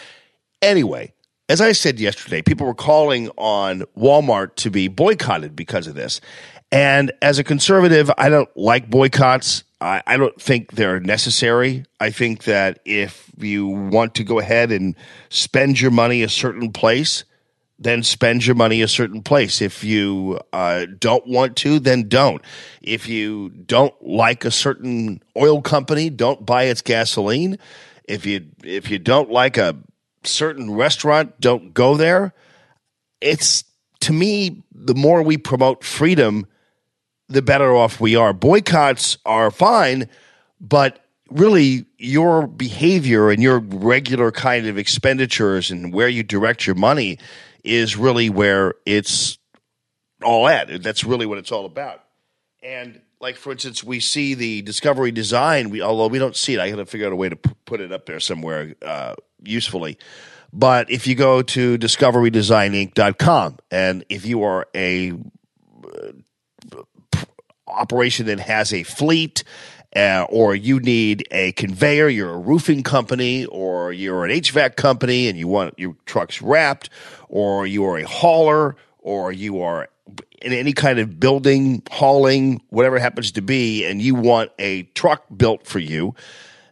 Anyway, 0.59 1.13
as 1.47 1.61
I 1.61 1.73
said 1.73 1.99
yesterday, 1.99 2.41
people 2.41 2.65
were 2.65 2.73
calling 2.73 3.29
on 3.37 3.83
Walmart 3.95 4.55
to 4.55 4.71
be 4.71 4.87
boycotted 4.87 5.55
because 5.55 5.85
of 5.85 5.93
this. 5.93 6.19
And 6.75 7.13
as 7.21 7.39
a 7.39 7.43
conservative, 7.45 8.11
I 8.17 8.27
don't 8.27 8.49
like 8.57 8.89
boycotts. 8.89 9.63
I, 9.79 10.03
I 10.05 10.17
don't 10.17 10.39
think 10.41 10.73
they're 10.73 10.99
necessary. 10.99 11.85
I 12.01 12.09
think 12.09 12.43
that 12.43 12.79
if 12.83 13.31
you 13.37 13.67
want 13.67 14.15
to 14.15 14.25
go 14.25 14.39
ahead 14.39 14.73
and 14.73 14.93
spend 15.29 15.79
your 15.79 15.91
money 15.91 16.21
a 16.21 16.27
certain 16.27 16.73
place, 16.73 17.23
then 17.79 18.03
spend 18.03 18.45
your 18.45 18.57
money 18.57 18.81
a 18.81 18.89
certain 18.89 19.23
place. 19.23 19.61
If 19.61 19.85
you 19.85 20.41
uh, 20.51 20.87
don't 20.99 21.25
want 21.25 21.55
to, 21.57 21.79
then 21.79 22.09
don't. 22.09 22.41
If 22.81 23.07
you 23.07 23.51
don't 23.51 23.93
like 24.05 24.43
a 24.43 24.51
certain 24.51 25.23
oil 25.37 25.61
company, 25.61 26.09
don't 26.09 26.45
buy 26.45 26.63
its 26.63 26.81
gasoline. 26.81 27.57
If 28.03 28.25
you 28.25 28.47
if 28.65 28.91
you 28.91 28.99
don't 28.99 29.31
like 29.31 29.55
a 29.55 29.77
certain 30.25 30.73
restaurant, 30.73 31.39
don't 31.39 31.73
go 31.73 31.95
there. 31.95 32.33
It's 33.21 33.63
to 34.01 34.11
me, 34.11 34.61
the 34.73 34.93
more 34.93 35.23
we 35.23 35.37
promote 35.37 35.81
freedom, 35.81 36.47
the 37.27 37.41
better 37.41 37.75
off 37.75 37.99
we 37.99 38.15
are. 38.15 38.33
Boycotts 38.33 39.17
are 39.25 39.51
fine, 39.51 40.09
but 40.59 41.05
really 41.29 41.85
your 41.97 42.47
behavior 42.47 43.29
and 43.29 43.41
your 43.41 43.59
regular 43.59 44.31
kind 44.31 44.67
of 44.67 44.77
expenditures 44.77 45.71
and 45.71 45.93
where 45.93 46.07
you 46.07 46.23
direct 46.23 46.67
your 46.67 46.75
money 46.75 47.17
is 47.63 47.97
really 47.97 48.29
where 48.29 48.75
it's 48.85 49.37
all 50.23 50.47
at. 50.47 50.83
That's 50.83 51.03
really 51.03 51.25
what 51.25 51.37
it's 51.37 51.51
all 51.51 51.65
about. 51.65 52.03
And 52.61 53.01
like 53.19 53.37
for 53.37 53.51
instance, 53.51 53.83
we 53.83 53.99
see 53.99 54.33
the 54.33 54.61
Discovery 54.61 55.11
Design. 55.11 55.69
We 55.69 55.81
although 55.81 56.07
we 56.07 56.19
don't 56.19 56.35
see 56.35 56.53
it, 56.53 56.59
I 56.59 56.69
got 56.69 56.77
to 56.77 56.85
figure 56.85 57.07
out 57.07 57.13
a 57.13 57.15
way 57.15 57.29
to 57.29 57.35
put 57.35 57.81
it 57.81 57.91
up 57.91 58.05
there 58.05 58.19
somewhere 58.19 58.75
uh, 58.83 59.15
usefully. 59.43 59.97
But 60.53 60.89
if 60.89 61.05
you 61.05 61.15
go 61.15 61.41
to 61.41 61.77
discoverydesigninc.com 61.77 63.57
and 63.71 64.05
if 64.09 64.25
you 64.25 64.43
are 64.43 64.67
a 64.75 65.13
operation 67.75 68.25
that 68.27 68.39
has 68.39 68.73
a 68.73 68.83
fleet 68.83 69.43
uh, 69.95 70.25
or 70.29 70.55
you 70.55 70.79
need 70.79 71.25
a 71.31 71.53
conveyor, 71.53 72.09
you're 72.09 72.33
a 72.33 72.37
roofing 72.37 72.83
company, 72.83 73.45
or 73.45 73.93
you're 73.93 74.25
an 74.25 74.31
HVAC 74.31 74.75
company 74.75 75.29
and 75.29 75.39
you 75.39 75.47
want 75.47 75.73
your 75.79 75.95
trucks 76.05 76.41
wrapped, 76.41 76.89
or 77.29 77.65
you 77.65 77.85
are 77.85 77.97
a 77.97 78.03
hauler, 78.03 78.75
or 78.99 79.31
you 79.31 79.61
are 79.61 79.87
in 80.41 80.51
any 80.51 80.73
kind 80.73 80.99
of 80.99 81.19
building, 81.19 81.81
hauling, 81.89 82.61
whatever 82.69 82.99
happens 82.99 83.31
to 83.31 83.41
be, 83.41 83.85
and 83.85 84.01
you 84.01 84.13
want 84.15 84.51
a 84.59 84.83
truck 84.93 85.23
built 85.35 85.65
for 85.65 85.79
you, 85.79 86.13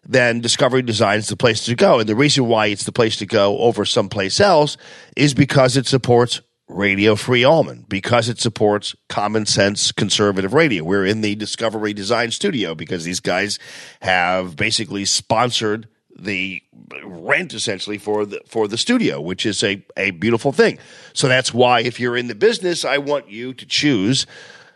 then 0.06 0.42
Discovery 0.42 0.82
Design 0.82 1.20
is 1.20 1.30
the 1.30 1.38
place 1.38 1.64
to 1.66 1.76
go. 1.76 2.00
And 2.00 2.10
the 2.10 2.16
reason 2.16 2.48
why 2.48 2.68
it's 2.68 2.84
the 2.84 2.92
place 2.92 3.18
to 3.18 3.26
go 3.26 3.58
over 3.60 3.86
someplace 3.86 4.42
else 4.42 4.76
is 5.16 5.34
because 5.34 5.78
it 5.78 5.88
supports 5.88 6.42
Radio 6.74 7.16
Free 7.16 7.46
Allman 7.46 7.86
because 7.88 8.30
it 8.30 8.40
supports 8.40 8.96
common 9.08 9.46
sense 9.46 9.92
conservative 9.92 10.54
radio. 10.54 10.84
We're 10.84 11.06
in 11.06 11.22
the 11.22 11.36
Discovery 11.36 11.94
Design 11.94 12.32
Studio 12.32 12.74
because 12.74 13.04
these 13.04 13.20
guys 13.20 13.60
have 14.02 14.56
basically 14.56 15.06
sponsored 15.06 15.88
the 16.18 16.62
rent 17.04 17.54
essentially 17.54 17.98
for 17.98 18.26
the 18.26 18.42
for 18.48 18.68
the 18.68 18.78
studio, 18.78 19.22
which 19.22 19.46
is 19.46 19.64
a, 19.64 19.86
a 19.98 20.12
beautiful 20.12 20.52
thing. 20.52 20.80
So 21.14 21.28
that's 21.28 21.54
why 21.54 21.82
if 21.82 22.00
you're 22.00 22.18
in 22.18 22.28
the 22.28 22.36
business, 22.36 22.86
I 22.86 22.98
want 22.98 23.30
you 23.30 23.54
to 23.54 23.66
choose 23.66 24.26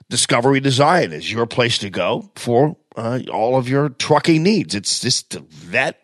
Discovery 0.10 0.60
Design 0.60 1.12
as 1.13 1.32
your 1.32 1.46
place 1.46 1.77
to 1.80 1.89
go 1.89 2.32
for 2.36 2.77
uh, 2.96 3.20
all 3.32 3.58
of 3.58 3.68
your 3.68 3.89
trucking 3.89 4.44
needs. 4.44 4.75
It's 4.75 5.00
just 5.00 5.38
that 5.72 6.00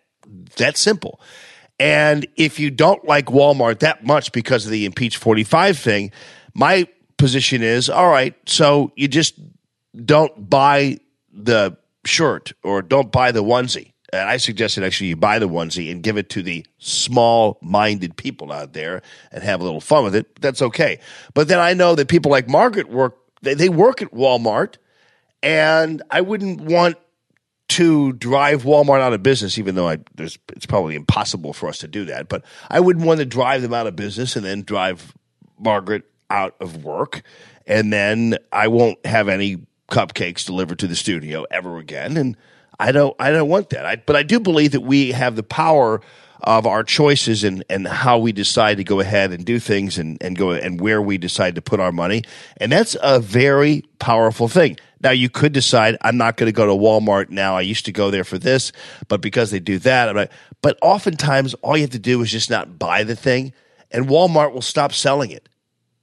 that 0.58 0.78
simple. 0.78 1.20
And 1.80 2.28
if 2.36 2.60
you 2.60 2.72
don't 2.72 3.04
like 3.06 3.26
Walmart 3.28 3.80
that 3.80 4.06
much 4.06 4.32
because 4.32 4.66
of 4.66 4.72
the 4.72 4.86
impeach 4.86 5.18
45 5.18 5.78
thing, 5.78 6.12
my 6.54 6.88
position 7.18 7.64
is 7.64 7.90
all 7.90 8.10
right, 8.10 8.36
so 8.46 8.92
you 8.96 9.08
just 9.08 9.40
don't 10.06 10.50
buy 10.50 11.00
the 11.32 11.78
shirt 12.06 12.54
or 12.64 12.82
don't 12.82 13.12
buy 13.12 13.32
the 13.32 13.44
onesie. 13.44 13.94
And 14.12 14.30
I 14.30 14.38
suggested 14.38 14.84
actually 14.84 15.08
you 15.08 15.16
buy 15.16 15.40
the 15.40 15.50
onesie 15.50 15.90
and 15.90 16.04
give 16.04 16.18
it 16.18 16.30
to 16.32 16.44
the 16.44 16.66
small 16.78 17.58
minded 17.62 18.16
people 18.16 18.52
out 18.52 18.74
there 18.74 19.02
and 19.32 19.44
have 19.44 19.60
a 19.60 19.64
little 19.64 19.82
fun 19.82 20.04
with 20.04 20.16
it. 20.16 20.40
That's 20.40 20.62
okay. 20.62 21.00
But 21.34 21.48
then 21.48 21.60
I 21.60 21.74
know 21.74 21.96
that 21.96 22.08
people 22.08 22.30
like 22.30 22.48
Margaret 22.48 22.90
work, 22.90 23.18
they, 23.42 23.56
they 23.56 23.70
work 23.70 24.02
at 24.02 24.12
Walmart, 24.12 24.76
and 25.42 26.04
I 26.12 26.22
wouldn't 26.22 26.62
want 26.62 26.98
to 27.74 28.14
drive 28.14 28.64
Walmart 28.64 29.02
out 29.02 29.14
of 29.14 29.24
business, 29.24 29.58
even 29.58 29.76
though 29.76 29.90
I, 29.90 29.98
it's 30.18 30.66
probably 30.68 30.96
impossible 30.96 31.54
for 31.54 31.68
us 31.68 31.80
to 31.80 31.88
do 31.88 32.06
that. 32.06 32.30
But 32.30 32.46
I 32.70 32.80
wouldn't 32.80 33.06
want 33.06 33.20
to 33.20 33.26
drive 33.26 33.62
them 33.62 33.74
out 33.74 33.88
of 33.88 33.96
business 33.96 34.36
and 34.36 34.46
then 34.46 34.62
drive 34.62 35.14
Margaret 35.58 36.04
out 36.30 36.56
of 36.60 36.84
work. 36.84 37.24
And 37.66 37.92
then 37.92 38.38
I 38.52 38.68
won't 38.68 39.04
have 39.06 39.28
any 39.28 39.66
cupcakes 39.90 40.46
delivered 40.46 40.80
to 40.80 40.88
the 40.88 40.96
studio 40.96 41.46
ever 41.50 41.78
again. 41.78 42.16
And 42.18 42.38
I 42.80 42.92
don't, 42.92 43.16
I 43.20 43.32
don't 43.32 43.50
want 43.50 43.70
that. 43.72 43.86
I, 43.86 43.96
but 43.98 44.16
I 44.16 44.24
do 44.24 44.40
believe 44.40 44.72
that 44.72 44.82
we 44.82 45.12
have 45.12 45.36
the 45.36 45.44
power 45.44 46.02
of 46.44 46.68
our 46.68 46.84
choices 46.84 47.44
and, 47.44 47.64
and 47.70 47.88
how 47.88 48.18
we 48.20 48.32
decide 48.32 48.78
to 48.78 48.84
go 48.84 49.00
ahead 49.00 49.32
and 49.32 49.46
do 49.46 49.60
things 49.60 49.98
and, 49.98 50.22
and 50.22 50.38
go 50.38 50.52
and 50.52 50.80
where 50.80 51.02
we 51.02 51.18
decide 51.18 51.56
to 51.56 51.62
put 51.62 51.80
our 51.80 51.92
money. 51.92 52.24
And 52.58 52.72
that's 52.72 52.98
a 53.02 53.20
very 53.20 53.84
powerful 54.00 54.50
thing. 54.50 54.78
Now 55.02 55.12
you 55.12 55.30
could 55.30 55.54
decide 55.54 55.98
I'm 56.02 56.18
not 56.18 56.36
going 56.36 56.48
to 56.48 56.56
go 56.56 56.66
to 56.66 56.74
Walmart 56.74 57.30
now. 57.30 57.56
I 57.56 57.62
used 57.62 57.86
to 57.86 57.92
go 57.92 58.12
there 58.12 58.26
for 58.26 58.38
this, 58.38 58.72
but 59.08 59.22
because 59.22 59.52
they 59.52 59.60
do 59.60 59.80
that, 59.80 60.14
like, 60.16 60.32
but 60.62 60.78
oftentimes 60.82 61.54
all 61.56 61.78
you 61.78 61.84
have 61.84 61.92
to 61.92 62.00
do 62.00 62.22
is 62.22 62.32
just 62.32 62.50
not 62.50 62.78
buy 62.78 63.04
the 63.04 63.16
thing, 63.16 63.54
and 63.92 64.08
Walmart 64.08 64.54
will 64.54 64.62
stop 64.62 64.94
selling 64.94 65.32
it. 65.32 65.50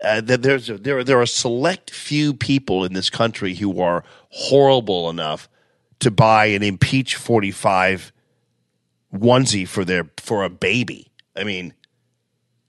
Uh, 0.03 0.21
there's 0.23 0.71
a, 0.71 0.79
there 0.79 1.05
there 1.05 1.21
are 1.21 1.27
select 1.27 1.91
few 1.91 2.33
people 2.33 2.85
in 2.85 2.95
this 2.95 3.11
country 3.11 3.55
who 3.55 3.81
are 3.83 4.03
horrible 4.31 5.11
enough 5.11 5.49
to 6.01 6.11
buy 6.11 6.47
an 6.47 6.63
impeach 6.63 7.17
45 7.17 8.13
onesie 9.15 9.67
for 9.67 9.85
their 9.85 10.11
for 10.19 10.45
a 10.45 10.51
baby. 10.51 11.11
I 11.37 11.45
mean, 11.45 11.75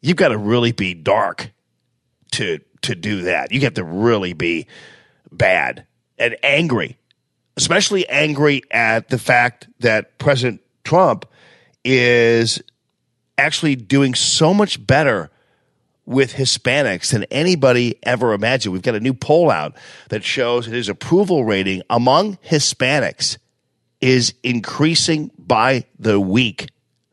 you've 0.02 0.17
got 0.17 0.30
to 0.30 0.38
really 0.38 0.72
be 0.72 0.94
dark 0.94 1.52
to 2.34 2.60
to 2.84 2.96
do 2.96 3.24
that. 3.24 3.52
You 3.52 3.62
have 3.62 3.76
to 3.76 3.84
really 3.84 4.34
be 4.34 4.67
bad 5.32 5.86
and 6.17 6.36
angry, 6.44 6.98
especially 7.58 8.08
angry 8.10 8.62
at 8.72 9.10
the 9.10 9.17
fact 9.17 9.67
that 9.80 10.17
President 10.17 10.62
Trump 10.84 11.26
is 11.84 12.62
actually 13.38 13.76
doing 13.76 14.13
so 14.13 14.54
much 14.54 14.86
better 14.86 15.32
with 16.12 16.34
Hispanics 16.34 17.12
than 17.12 17.24
anybody 17.32 17.95
ever 18.04 18.34
imagined. 18.34 18.74
We've 18.74 18.82
got 18.82 18.95
a 18.95 19.00
new 19.00 19.13
poll 19.13 19.50
out 19.50 19.76
that 20.10 20.24
shows 20.24 20.65
that 20.65 20.76
his 20.76 20.89
approval 20.89 21.45
rating 21.45 21.82
among 21.89 22.38
Hispanics 22.38 23.38
is 24.02 24.34
increasing 24.43 25.32
by 25.38 25.86
the 25.97 26.19
week. 26.19 26.69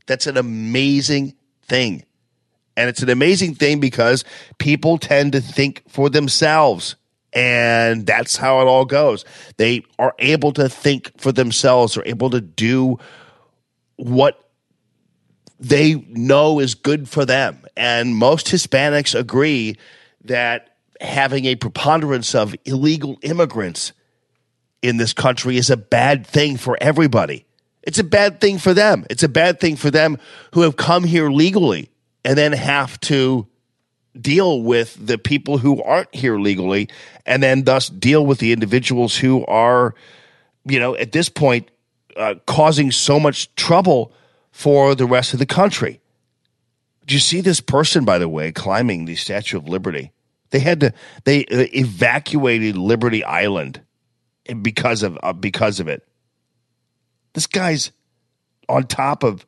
That's 0.06 0.26
an 0.26 0.37
amazing 0.37 1.34
thing. 1.62 2.04
And 2.76 2.88
it's 2.88 3.02
an 3.02 3.11
amazing 3.11 3.54
thing 3.54 3.78
because 3.80 4.24
people 4.58 4.98
tend 4.98 5.32
to 5.32 5.40
think 5.40 5.82
for 5.88 6.11
themselves. 6.11 6.96
And 7.32 8.06
that's 8.06 8.37
how 8.37 8.61
it 8.62 8.66
all 8.66 8.84
goes. 8.84 9.24
They 9.58 9.82
are 9.98 10.14
able 10.18 10.52
to 10.54 10.68
think 10.68 11.12
for 11.20 11.30
themselves, 11.30 11.96
are 11.96 12.06
able 12.06 12.30
to 12.30 12.40
do 12.40 12.98
what 13.96 14.48
they 15.61 15.94
know 16.08 16.61
is 16.61 16.74
good 16.74 17.08
for 17.08 17.24
them. 17.24 17.64
And 17.78 18.16
most 18.16 18.48
Hispanics 18.48 19.18
agree 19.18 19.76
that 20.24 20.76
having 21.00 21.44
a 21.44 21.54
preponderance 21.54 22.34
of 22.34 22.56
illegal 22.64 23.18
immigrants 23.22 23.92
in 24.82 24.96
this 24.96 25.12
country 25.12 25.56
is 25.56 25.70
a 25.70 25.76
bad 25.76 26.26
thing 26.26 26.56
for 26.56 26.76
everybody. 26.80 27.46
It's 27.84 28.00
a 28.00 28.04
bad 28.04 28.40
thing 28.40 28.58
for 28.58 28.74
them. 28.74 29.06
It's 29.08 29.22
a 29.22 29.28
bad 29.28 29.60
thing 29.60 29.76
for 29.76 29.92
them 29.92 30.18
who 30.54 30.62
have 30.62 30.76
come 30.76 31.04
here 31.04 31.30
legally 31.30 31.88
and 32.24 32.36
then 32.36 32.52
have 32.52 32.98
to 33.02 33.46
deal 34.20 34.60
with 34.60 34.96
the 35.06 35.16
people 35.16 35.58
who 35.58 35.80
aren't 35.80 36.12
here 36.12 36.36
legally 36.36 36.88
and 37.24 37.40
then 37.40 37.62
thus 37.62 37.88
deal 37.88 38.26
with 38.26 38.40
the 38.40 38.52
individuals 38.52 39.16
who 39.16 39.46
are, 39.46 39.94
you 40.64 40.80
know, 40.80 40.96
at 40.96 41.12
this 41.12 41.28
point, 41.28 41.70
uh, 42.16 42.34
causing 42.44 42.90
so 42.90 43.20
much 43.20 43.54
trouble 43.54 44.12
for 44.50 44.96
the 44.96 45.06
rest 45.06 45.32
of 45.32 45.38
the 45.38 45.46
country. 45.46 46.00
Did 47.08 47.14
you 47.14 47.20
see 47.20 47.40
this 47.40 47.62
person, 47.62 48.04
by 48.04 48.18
the 48.18 48.28
way, 48.28 48.52
climbing 48.52 49.06
the 49.06 49.16
Statue 49.16 49.56
of 49.56 49.66
Liberty? 49.66 50.12
They 50.50 50.58
had 50.58 50.80
to, 50.80 50.92
they 51.24 51.38
evacuated 51.40 52.76
Liberty 52.76 53.24
Island 53.24 53.80
because 54.60 55.02
of 55.02 55.18
uh, 55.22 55.32
because 55.32 55.80
of 55.80 55.88
it. 55.88 56.06
This 57.32 57.46
guy's 57.46 57.92
on 58.68 58.84
top 58.84 59.22
of 59.22 59.46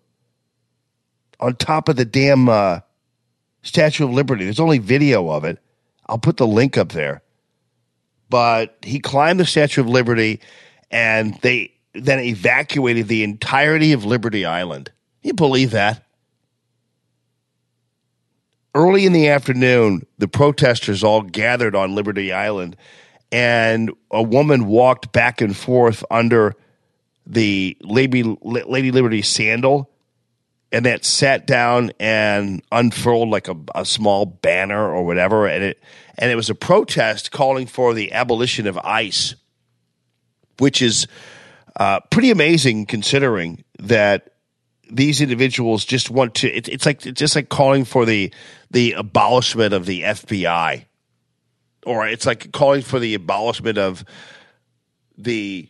on 1.39 1.55
top 1.55 1.91
of 1.91 1.97
the 1.97 2.07
damn 2.07 2.49
uh, 2.49 2.81
Statue 3.61 4.05
of 4.05 4.13
Liberty. 4.13 4.45
There's 4.45 4.59
only 4.59 4.79
video 4.79 5.29
of 5.29 5.45
it. 5.45 5.59
I'll 6.07 6.17
put 6.17 6.39
the 6.39 6.47
link 6.47 6.79
up 6.79 6.93
there. 6.93 7.21
But 8.31 8.79
he 8.81 9.01
climbed 9.01 9.39
the 9.39 9.45
Statue 9.45 9.83
of 9.83 9.87
Liberty, 9.87 10.41
and 10.91 11.39
they 11.43 11.75
then 11.93 12.21
evacuated 12.21 13.09
the 13.09 13.23
entirety 13.23 13.93
of 13.93 14.07
Liberty 14.07 14.47
Island. 14.47 14.91
You 15.21 15.35
believe 15.35 15.73
that? 15.73 16.07
Early 18.75 19.05
in 19.05 19.13
the 19.13 19.29
afternoon, 19.29 20.07
the 20.19 20.29
protesters 20.29 21.03
all 21.03 21.23
gathered 21.23 21.75
on 21.75 21.95
Liberty 21.95 22.33
Island, 22.33 22.77
and 23.33 23.91
a 24.11 24.23
woman 24.23 24.67
walked 24.67 25.13
back 25.13 25.41
and 25.41 25.57
forth 25.57 26.05
under 26.11 26.55
the 27.27 27.77
Lady, 27.81 28.23
Lady 28.23 28.91
Liberty 28.91 29.23
sandal 29.23 29.91
and 30.73 30.87
that 30.87 31.05
sat 31.05 31.47
down 31.47 31.91
and 31.99 32.63
unfurled 32.71 33.29
like 33.29 33.49
a, 33.49 33.57
a, 33.75 33.85
small 33.85 34.25
banner 34.25 34.89
or 34.89 35.05
whatever, 35.05 35.47
and 35.47 35.65
it 35.65 35.83
and 36.19 36.31
it 36.31 36.37
was 36.37 36.51
a 36.51 36.55
protest 36.55 37.31
calling 37.31 37.67
for 37.67 37.95
the 37.95 38.13
abolition 38.13 38.67
of 38.67 38.79
ICE, 38.79 39.35
which 40.59 40.81
is 40.83 41.07
uh, 41.77 42.01
pretty 42.11 42.31
amazing 42.31 42.87
considering 42.87 43.65
that 43.79 44.30
these 44.91 45.21
individuals 45.21 45.85
just 45.85 46.11
want 46.11 46.35
to. 46.37 46.49
It, 46.49 46.69
it's 46.69 46.87
like 46.87 47.07
it's 47.07 47.19
just 47.19 47.37
like 47.37 47.49
calling 47.49 47.85
for 47.85 48.05
the 48.05 48.33
the 48.71 48.93
abolishment 48.93 49.73
of 49.73 49.87
the 49.87 50.03
FBI, 50.03 50.85
or 51.87 52.07
it's 52.07 52.27
like 52.27 52.53
calling 52.53 52.83
for 52.83 52.99
the 52.99 53.15
abolishment 53.15 53.79
of 53.79 54.05
the 55.17 55.69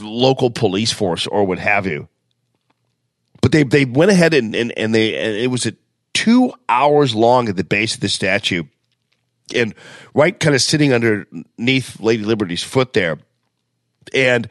local 0.00 0.50
police 0.50 0.92
force 0.92 1.26
or 1.26 1.44
what 1.44 1.58
have 1.58 1.86
you. 1.86 2.08
But 3.42 3.52
they 3.52 3.62
they 3.62 3.84
went 3.84 4.10
ahead 4.10 4.34
and 4.34 4.54
and, 4.54 4.72
and 4.76 4.94
they 4.94 5.16
and 5.16 5.36
it 5.36 5.48
was 5.48 5.66
a 5.66 5.74
two 6.12 6.52
hours 6.68 7.14
long 7.14 7.48
at 7.48 7.56
the 7.56 7.64
base 7.64 7.94
of 7.94 8.00
the 8.00 8.08
statue, 8.08 8.64
and 9.54 9.74
right 10.14 10.38
kind 10.38 10.54
of 10.54 10.62
sitting 10.62 10.92
underneath 10.92 12.00
Lady 12.00 12.24
Liberty's 12.24 12.62
foot 12.62 12.92
there, 12.94 13.18
and 14.14 14.48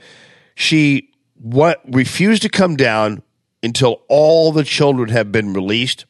she 0.55 1.09
what 1.35 1.81
refused 1.87 2.43
to 2.43 2.49
come 2.49 2.75
down 2.75 3.21
until 3.65 4.03
all 4.07 4.51
the 4.51 4.63
children 4.63 5.09
have 5.09 5.31
been 5.31 5.51
released 5.53 6.05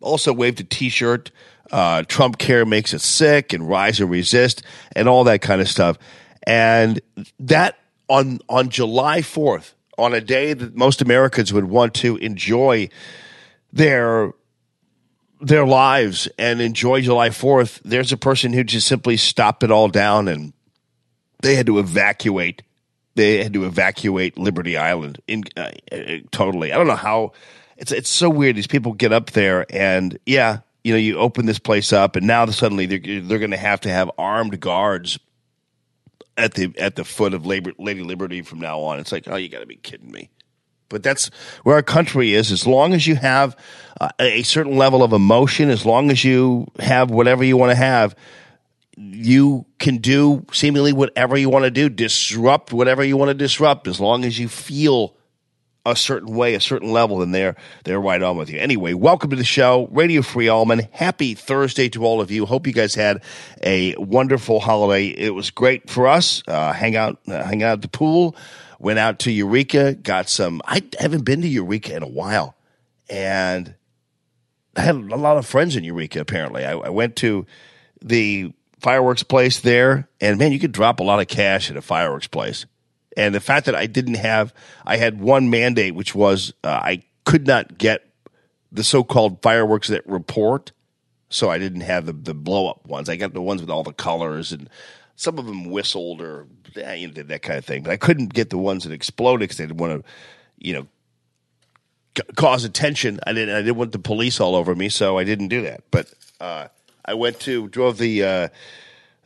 Also 0.00 0.32
waved 0.32 0.60
a 0.60 0.64
T-shirt. 0.64 1.30
Uh, 1.72 2.02
Trump 2.04 2.38
Care 2.38 2.64
makes 2.64 2.94
it 2.94 3.00
sick, 3.00 3.52
and 3.52 3.68
Rise 3.68 4.00
and 4.00 4.10
Resist, 4.10 4.62
and 4.94 5.08
all 5.08 5.24
that 5.24 5.42
kind 5.42 5.60
of 5.60 5.68
stuff. 5.68 5.98
And 6.46 7.00
that 7.40 7.78
on 8.08 8.38
on 8.48 8.68
July 8.68 9.22
fourth, 9.22 9.74
on 9.98 10.14
a 10.14 10.20
day 10.20 10.52
that 10.52 10.76
most 10.76 11.02
Americans 11.02 11.52
would 11.52 11.64
want 11.64 11.94
to 11.94 12.16
enjoy 12.18 12.88
their 13.72 14.32
their 15.40 15.66
lives 15.66 16.28
and 16.38 16.60
enjoy 16.60 17.02
July 17.02 17.28
4th, 17.28 17.80
there's 17.84 18.12
a 18.12 18.16
person 18.16 18.52
who 18.52 18.64
just 18.64 18.86
simply 18.86 19.16
stopped 19.16 19.62
it 19.62 19.70
all 19.70 19.88
down 19.88 20.28
and 20.28 20.52
they 21.42 21.54
had 21.54 21.66
to 21.66 21.78
evacuate. 21.78 22.62
They 23.14 23.42
had 23.42 23.52
to 23.54 23.64
evacuate 23.64 24.38
Liberty 24.38 24.76
Island 24.76 25.20
in 25.26 25.44
uh, 25.56 25.70
uh, 25.92 25.96
totally. 26.30 26.72
I 26.72 26.76
don't 26.76 26.86
know 26.86 26.96
how 26.96 27.32
it's 27.76 27.92
it's 27.92 28.10
so 28.10 28.28
weird. 28.28 28.56
These 28.56 28.66
people 28.66 28.92
get 28.92 29.12
up 29.12 29.30
there 29.30 29.66
and 29.70 30.18
yeah, 30.26 30.60
you 30.82 30.92
know, 30.92 30.98
you 30.98 31.18
open 31.18 31.46
this 31.46 31.58
place 31.58 31.92
up 31.92 32.16
and 32.16 32.26
now 32.26 32.46
suddenly 32.46 32.86
they're 32.86 33.20
they're 33.20 33.38
going 33.38 33.50
to 33.50 33.56
have 33.56 33.80
to 33.82 33.90
have 33.90 34.10
armed 34.18 34.60
guards 34.60 35.18
at 36.36 36.54
the 36.54 36.72
at 36.78 36.96
the 36.96 37.04
foot 37.04 37.34
of 37.34 37.46
Labor, 37.46 37.72
Lady 37.78 38.02
Liberty 38.02 38.42
from 38.42 38.60
now 38.60 38.80
on. 38.80 38.98
It's 38.98 39.12
like, 39.12 39.28
oh, 39.28 39.36
you 39.36 39.48
got 39.48 39.60
to 39.60 39.66
be 39.66 39.76
kidding 39.76 40.10
me. 40.10 40.30
But 40.88 41.02
that's 41.02 41.30
where 41.62 41.76
our 41.76 41.82
country 41.82 42.34
is. 42.34 42.52
As 42.52 42.66
long 42.66 42.92
as 42.92 43.06
you 43.06 43.16
have 43.16 43.56
uh, 44.00 44.10
a 44.20 44.42
certain 44.42 44.76
level 44.76 45.02
of 45.02 45.12
emotion, 45.12 45.70
as 45.70 45.86
long 45.86 46.10
as 46.10 46.24
you 46.24 46.66
have 46.78 47.10
whatever 47.10 47.42
you 47.42 47.56
want 47.56 47.70
to 47.70 47.76
have, 47.76 48.14
you 48.96 49.66
can 49.78 49.98
do 49.98 50.44
seemingly 50.52 50.92
whatever 50.92 51.36
you 51.36 51.48
want 51.48 51.64
to 51.64 51.70
do, 51.70 51.88
disrupt 51.88 52.72
whatever 52.72 53.02
you 53.02 53.16
want 53.16 53.30
to 53.30 53.34
disrupt, 53.34 53.86
as 53.86 54.00
long 54.00 54.24
as 54.24 54.38
you 54.38 54.48
feel 54.48 55.16
a 55.86 55.94
certain 55.94 56.34
way, 56.34 56.54
a 56.54 56.60
certain 56.60 56.92
level, 56.92 57.18
then 57.18 57.32
they're 57.32 57.56
they're 57.84 58.00
right 58.00 58.22
on 58.22 58.36
with 58.36 58.48
you. 58.48 58.58
Anyway, 58.58 58.94
welcome 58.94 59.30
to 59.30 59.36
the 59.36 59.44
show, 59.44 59.86
Radio 59.90 60.22
Free 60.22 60.48
Allman. 60.48 60.88
Happy 60.92 61.34
Thursday 61.34 61.88
to 61.90 62.04
all 62.04 62.20
of 62.20 62.30
you. 62.30 62.46
Hope 62.46 62.66
you 62.66 62.72
guys 62.72 62.94
had 62.94 63.22
a 63.62 63.94
wonderful 63.96 64.60
holiday. 64.60 65.08
It 65.08 65.34
was 65.34 65.50
great 65.50 65.90
for 65.90 66.06
us. 66.06 66.42
Uh, 66.48 66.72
hang 66.72 66.96
out, 66.96 67.18
uh, 67.28 67.44
hang 67.44 67.62
out 67.62 67.74
at 67.74 67.82
the 67.82 67.88
pool. 67.88 68.34
Went 68.78 68.98
out 68.98 69.18
to 69.20 69.30
Eureka. 69.30 69.94
Got 69.94 70.28
some. 70.28 70.62
I 70.64 70.82
haven't 70.98 71.24
been 71.24 71.42
to 71.42 71.48
Eureka 71.48 71.94
in 71.96 72.02
a 72.02 72.08
while, 72.08 72.56
and 73.10 73.74
I 74.76 74.80
had 74.80 74.96
a 74.96 75.16
lot 75.16 75.36
of 75.36 75.46
friends 75.46 75.76
in 75.76 75.84
Eureka. 75.84 76.20
Apparently, 76.20 76.64
I, 76.64 76.72
I 76.72 76.88
went 76.88 77.16
to 77.16 77.44
the 78.02 78.52
fireworks 78.84 79.22
place 79.22 79.60
there, 79.60 80.10
and 80.20 80.38
man, 80.38 80.52
you 80.52 80.58
could 80.58 80.70
drop 80.70 81.00
a 81.00 81.02
lot 81.02 81.18
of 81.18 81.26
cash 81.26 81.70
at 81.70 81.76
a 81.76 81.80
fireworks 81.80 82.26
place. 82.26 82.66
And 83.16 83.34
the 83.34 83.40
fact 83.40 83.64
that 83.64 83.74
I 83.74 83.86
didn't 83.86 84.16
have, 84.16 84.52
I 84.84 84.98
had 84.98 85.22
one 85.22 85.48
mandate, 85.48 85.94
which 85.94 86.14
was 86.14 86.52
uh, 86.62 86.68
I 86.68 87.02
could 87.24 87.46
not 87.46 87.78
get 87.78 88.06
the 88.70 88.84
so-called 88.84 89.40
fireworks 89.40 89.88
that 89.88 90.06
report. 90.06 90.72
So 91.30 91.48
I 91.48 91.56
didn't 91.56 91.80
have 91.80 92.04
the, 92.04 92.12
the 92.12 92.34
blow 92.34 92.68
up 92.68 92.84
ones. 92.86 93.08
I 93.08 93.16
got 93.16 93.32
the 93.32 93.40
ones 93.40 93.62
with 93.62 93.70
all 93.70 93.84
the 93.84 93.92
colors 93.94 94.52
and 94.52 94.68
some 95.16 95.38
of 95.38 95.46
them 95.46 95.70
whistled 95.70 96.20
or 96.20 96.46
eh, 96.76 96.94
you 96.94 97.06
know, 97.06 97.14
did 97.14 97.28
that 97.28 97.40
kind 97.40 97.56
of 97.56 97.64
thing. 97.64 97.84
But 97.84 97.92
I 97.92 97.96
couldn't 97.96 98.34
get 98.34 98.50
the 98.50 98.58
ones 98.58 98.84
that 98.84 98.92
exploded 98.92 99.40
because 99.40 99.56
they 99.56 99.64
didn't 99.64 99.80
want 99.80 100.04
to, 100.04 100.10
you 100.58 100.74
know, 100.74 100.86
c- 102.18 102.34
cause 102.36 102.64
attention. 102.64 103.18
I 103.26 103.32
didn't. 103.32 103.54
I 103.54 103.62
didn't 103.62 103.76
want 103.76 103.92
the 103.92 103.98
police 103.98 104.40
all 104.40 104.54
over 104.54 104.74
me, 104.74 104.90
so 104.90 105.16
I 105.16 105.24
didn't 105.24 105.48
do 105.48 105.62
that. 105.62 105.84
But 105.90 106.12
uh, 106.38 106.68
I 107.04 107.14
went 107.14 107.40
to 107.40 107.68
drove 107.68 107.98
the 107.98 108.24
uh, 108.24 108.48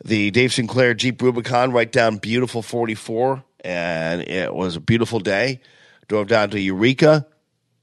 the 0.03 0.31
Dave 0.31 0.53
Sinclair 0.53 0.93
Jeep 0.93 1.21
Rubicon 1.21 1.71
right 1.71 1.91
down 1.91 2.17
beautiful 2.17 2.61
44, 2.61 3.43
and 3.61 4.21
it 4.21 4.53
was 4.53 4.75
a 4.75 4.79
beautiful 4.79 5.19
day. 5.19 5.61
Drove 6.07 6.27
down 6.27 6.49
to 6.51 6.59
Eureka, 6.59 7.27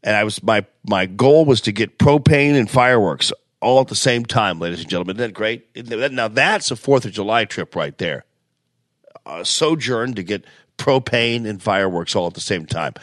and 0.03 0.17
I 0.17 0.25
was 0.25 0.43
my 0.43 0.67
my 0.89 1.07
goal 1.07 1.45
was 1.45 1.61
to 1.63 1.73
get 1.73 1.99
propane 1.99 2.55
and 2.55 2.71
fireworks 2.71 3.33
all 3.61 3.81
at 3.81 3.89
the 3.89 3.97
same 3.97 4.25
time, 4.25 4.59
ladies 4.59 4.81
and 4.81 4.91
gentlemen. 4.91 5.17
Isn't 5.17 5.29
that 5.29 5.35
great? 5.35 6.13
Now 6.13 6.29
that's 6.29 6.71
a 6.71 6.77
Fourth 6.77 7.05
of 7.05 7.13
July 7.13 7.45
trip 7.45 7.75
right 7.75 7.97
there. 7.99 8.25
A 9.25 9.45
sojourn 9.45 10.15
to 10.15 10.23
get 10.23 10.45
propane 10.79 11.49
and 11.49 11.63
fireworks 11.63 12.15
all 12.15 12.27
at 12.27 12.35
the 12.35 12.41
same 12.41 12.67
time. 12.67 12.95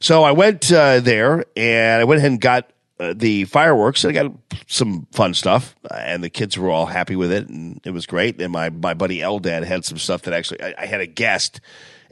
So 0.00 0.22
I 0.22 0.32
went 0.32 0.70
uh, 0.72 1.00
there 1.00 1.44
and 1.56 2.00
I 2.00 2.04
went 2.04 2.18
ahead 2.18 2.30
and 2.30 2.40
got 2.40 2.70
uh, 2.98 3.14
the 3.16 3.44
fireworks. 3.44 4.04
I 4.04 4.12
got 4.12 4.32
some 4.66 5.06
fun 5.12 5.34
stuff, 5.34 5.76
uh, 5.90 5.94
and 5.94 6.24
the 6.24 6.30
kids 6.30 6.56
were 6.56 6.70
all 6.70 6.86
happy 6.86 7.16
with 7.16 7.30
it, 7.30 7.48
and 7.48 7.80
it 7.84 7.90
was 7.90 8.06
great. 8.06 8.40
And 8.40 8.52
my 8.52 8.70
my 8.70 8.94
buddy 8.94 9.18
Eldad 9.18 9.64
had 9.64 9.84
some 9.84 9.98
stuff 9.98 10.22
that 10.22 10.34
actually 10.34 10.62
I, 10.62 10.74
I 10.78 10.86
had 10.86 11.00
a 11.00 11.06
guest, 11.06 11.60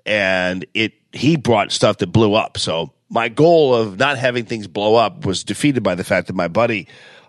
and 0.04 0.66
it 0.74 0.92
he 1.12 1.36
brought 1.36 1.72
stuff 1.72 1.98
that 1.98 2.08
blew 2.08 2.34
up. 2.34 2.58
So 2.58 2.92
my 3.08 3.28
goal 3.28 3.74
of 3.74 3.98
not 3.98 4.18
having 4.18 4.44
things 4.44 4.66
blow 4.66 4.96
up 4.96 5.24
was 5.24 5.44
defeated 5.44 5.82
by 5.82 5.94
the 5.94 6.04
fact 6.04 6.26
that 6.26 6.34
my 6.34 6.48
buddy 6.48 6.88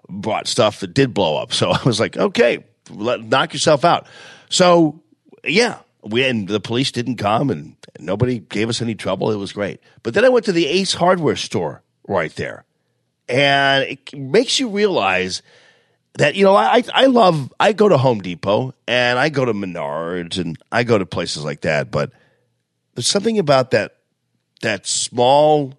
brought 0.10 0.48
stuff 0.48 0.80
that 0.80 0.94
did 0.94 1.14
blow 1.14 1.38
up. 1.38 1.54
So 1.54 1.72
I 1.72 1.82
was 1.84 2.00
like, 2.00 2.18
okay, 2.18 2.66
let, 2.90 3.24
knock 3.24 3.54
yourself 3.54 3.86
out. 3.86 4.08
So 4.50 5.02
yeah, 5.44 5.80
we 6.04 6.24
and 6.26 6.48
the 6.48 6.60
police 6.60 6.92
didn't 6.92 7.18
come 7.18 7.50
and 7.50 7.76
nobody 8.00 8.40
gave 8.40 8.70
us 8.70 8.82
any 8.82 8.96
trouble. 8.96 9.32
It 9.32 9.38
was 9.38 9.54
great. 9.54 9.80
But 10.04 10.14
then 10.14 10.26
I 10.26 10.30
went 10.30 10.46
to 10.46 10.52
the 10.52 10.68
Ace 10.68 10.94
Hardware 10.94 11.36
store 11.36 11.82
right 12.08 12.36
there, 12.36 12.65
and 13.28 13.84
it 13.84 14.14
makes 14.14 14.60
you 14.60 14.70
realize 14.70 15.42
that 16.18 16.36
you 16.36 16.44
know 16.44 16.56
I 16.56 16.84
I 16.94 17.06
love 17.08 17.54
I 17.60 17.74
go 17.74 17.90
to 17.90 17.98
Home 17.98 18.22
Depot 18.22 18.74
and 18.88 19.20
I 19.20 19.30
go 19.30 19.46
to 19.46 19.54
Menards 19.54 20.38
and 20.38 20.58
I 20.72 20.84
go 20.84 20.98
to 20.98 21.06
places 21.06 21.44
like 21.44 21.62
that, 21.62 21.92
but 21.92 22.12
there's 22.94 23.08
something 23.08 23.40
about 23.40 23.72
that 23.72 23.98
that 24.62 24.88
small 24.88 25.74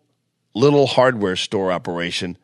little 0.54 0.86
hardware 0.86 1.36
store 1.36 1.72
operation. 1.72 2.36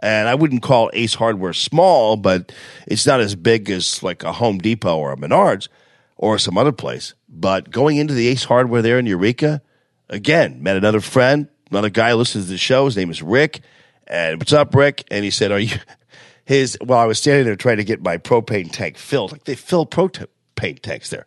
And 0.00 0.28
I 0.28 0.36
wouldn't 0.36 0.62
call 0.62 0.90
Ace 0.92 1.14
Hardware 1.14 1.52
small, 1.52 2.16
but 2.16 2.52
it's 2.86 3.04
not 3.04 3.20
as 3.20 3.34
big 3.34 3.68
as 3.68 4.00
like 4.00 4.22
a 4.22 4.32
Home 4.32 4.58
Depot 4.58 4.96
or 4.96 5.12
a 5.12 5.16
Menards 5.16 5.68
or 6.16 6.38
some 6.38 6.56
other 6.56 6.70
place. 6.70 7.14
But 7.28 7.70
going 7.70 7.96
into 7.96 8.14
the 8.14 8.28
Ace 8.28 8.44
Hardware 8.44 8.80
there 8.80 9.00
in 9.00 9.06
Eureka, 9.06 9.60
again, 10.08 10.62
met 10.62 10.76
another 10.76 11.00
friend, 11.00 11.48
another 11.70 11.90
guy 11.90 12.14
listens 12.14 12.44
to 12.44 12.52
the 12.52 12.58
show. 12.58 12.84
His 12.84 12.96
name 12.96 13.10
is 13.10 13.22
Rick. 13.22 13.60
And 14.08 14.40
what's 14.40 14.52
up, 14.52 14.74
Rick? 14.74 15.04
And 15.10 15.24
he 15.24 15.30
said, 15.30 15.52
Are 15.52 15.58
you 15.58 15.76
his 16.48 16.78
well, 16.80 16.98
I 16.98 17.04
was 17.04 17.18
standing 17.18 17.44
there 17.44 17.56
trying 17.56 17.76
to 17.76 17.84
get 17.84 18.02
my 18.02 18.16
propane 18.16 18.72
tank 18.72 18.96
filled. 18.96 19.32
Like 19.32 19.44
they 19.44 19.54
fill 19.54 19.84
propane 19.84 20.80
tanks 20.80 21.10
there. 21.10 21.26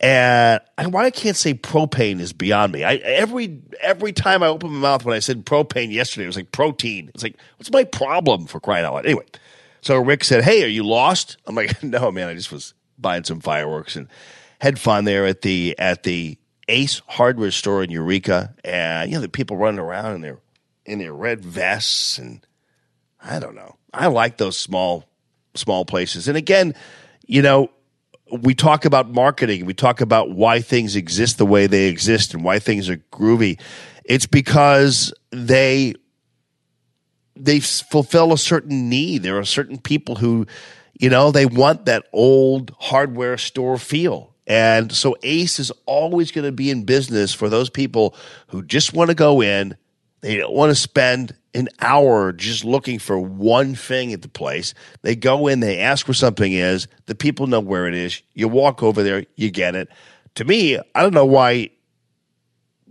And 0.00 0.60
why 0.90 1.04
I 1.04 1.10
can't 1.10 1.36
say 1.36 1.52
propane 1.52 2.18
is 2.18 2.32
beyond 2.32 2.72
me. 2.72 2.82
I 2.82 2.94
every 2.94 3.60
every 3.82 4.14
time 4.14 4.42
I 4.42 4.46
open 4.46 4.72
my 4.72 4.80
mouth 4.80 5.04
when 5.04 5.14
I 5.14 5.18
said 5.18 5.44
propane 5.44 5.92
yesterday, 5.92 6.24
it 6.24 6.28
was 6.28 6.36
like 6.36 6.50
protein. 6.50 7.10
It's 7.12 7.22
like, 7.22 7.36
what's 7.58 7.70
my 7.70 7.84
problem 7.84 8.46
for 8.46 8.58
crying 8.58 8.86
out 8.86 8.94
loud? 8.94 9.04
Anyway, 9.04 9.26
so 9.82 9.98
Rick 9.98 10.24
said, 10.24 10.44
"Hey, 10.44 10.64
are 10.64 10.68
you 10.68 10.82
lost?" 10.82 11.36
I'm 11.46 11.54
like, 11.54 11.82
"No, 11.82 12.10
man. 12.10 12.28
I 12.28 12.34
just 12.34 12.50
was 12.50 12.72
buying 12.98 13.24
some 13.24 13.40
fireworks 13.40 13.96
and 13.96 14.08
had 14.62 14.78
fun 14.78 15.04
there 15.04 15.26
at 15.26 15.42
the 15.42 15.78
at 15.78 16.04
the 16.04 16.38
Ace 16.68 17.02
Hardware 17.06 17.50
store 17.50 17.84
in 17.84 17.90
Eureka." 17.90 18.54
And 18.64 19.10
you 19.10 19.18
know, 19.18 19.20
the 19.20 19.28
people 19.28 19.58
running 19.58 19.80
around 19.80 20.14
in 20.14 20.20
their 20.22 20.38
in 20.86 20.98
their 20.98 21.12
red 21.12 21.44
vests 21.44 22.18
and 22.18 22.46
I 23.22 23.38
don't 23.38 23.54
know. 23.54 23.76
I 23.92 24.08
like 24.08 24.36
those 24.36 24.58
small 24.58 25.08
small 25.54 25.84
places. 25.84 26.28
And 26.28 26.36
again, 26.36 26.74
you 27.26 27.40
know, 27.40 27.70
we 28.30 28.54
talk 28.54 28.84
about 28.84 29.10
marketing, 29.10 29.66
we 29.66 29.74
talk 29.74 30.00
about 30.00 30.30
why 30.30 30.60
things 30.60 30.96
exist 30.96 31.38
the 31.38 31.46
way 31.46 31.66
they 31.66 31.88
exist 31.88 32.34
and 32.34 32.42
why 32.42 32.58
things 32.58 32.88
are 32.90 32.96
groovy. 33.12 33.60
It's 34.04 34.26
because 34.26 35.14
they 35.30 35.94
they 37.36 37.60
fulfill 37.60 38.32
a 38.32 38.38
certain 38.38 38.88
need. 38.88 39.22
There 39.22 39.38
are 39.38 39.44
certain 39.44 39.78
people 39.78 40.16
who, 40.16 40.46
you 40.98 41.10
know, 41.10 41.30
they 41.30 41.46
want 41.46 41.86
that 41.86 42.06
old 42.12 42.74
hardware 42.78 43.38
store 43.38 43.78
feel. 43.78 44.34
And 44.46 44.92
so 44.92 45.16
Ace 45.22 45.58
is 45.58 45.72
always 45.86 46.30
going 46.30 46.44
to 46.44 46.52
be 46.52 46.70
in 46.70 46.84
business 46.84 47.32
for 47.32 47.48
those 47.48 47.70
people 47.70 48.14
who 48.48 48.62
just 48.62 48.92
want 48.92 49.08
to 49.08 49.14
go 49.14 49.40
in, 49.40 49.76
they 50.24 50.38
don't 50.38 50.54
want 50.54 50.70
to 50.70 50.74
spend 50.74 51.36
an 51.52 51.68
hour 51.80 52.32
just 52.32 52.64
looking 52.64 52.98
for 52.98 53.18
one 53.18 53.74
thing 53.74 54.12
at 54.14 54.22
the 54.22 54.28
place. 54.28 54.72
They 55.02 55.14
go 55.14 55.48
in, 55.48 55.60
they 55.60 55.78
ask 55.80 56.08
where 56.08 56.14
something 56.14 56.50
is. 56.50 56.88
The 57.04 57.14
people 57.14 57.46
know 57.46 57.60
where 57.60 57.86
it 57.86 57.94
is. 57.94 58.22
You 58.32 58.48
walk 58.48 58.82
over 58.82 59.02
there, 59.02 59.26
you 59.36 59.50
get 59.50 59.74
it. 59.74 59.88
To 60.36 60.44
me, 60.46 60.78
I 60.78 61.02
don't 61.02 61.12
know 61.12 61.26
why 61.26 61.70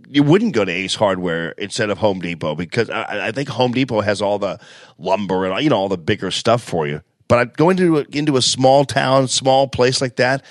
you 0.08 0.22
wouldn't 0.22 0.54
go 0.54 0.64
to 0.64 0.70
Ace 0.70 0.94
Hardware 0.94 1.50
instead 1.58 1.90
of 1.90 1.98
Home 1.98 2.20
Depot 2.20 2.54
because 2.54 2.88
I, 2.88 3.28
I 3.28 3.32
think 3.32 3.48
Home 3.48 3.72
Depot 3.72 4.00
has 4.00 4.22
all 4.22 4.38
the 4.38 4.60
lumber 4.96 5.44
and 5.44 5.62
you 5.64 5.70
know 5.70 5.76
all 5.76 5.88
the 5.88 5.98
bigger 5.98 6.30
stuff 6.30 6.62
for 6.62 6.86
you. 6.86 7.02
But 7.26 7.38
I- 7.38 7.44
going 7.46 7.78
into 7.78 7.96
into 8.16 8.36
a 8.36 8.42
small 8.42 8.84
town, 8.84 9.26
small 9.26 9.66
place 9.66 10.00
like 10.00 10.16
that 10.16 10.44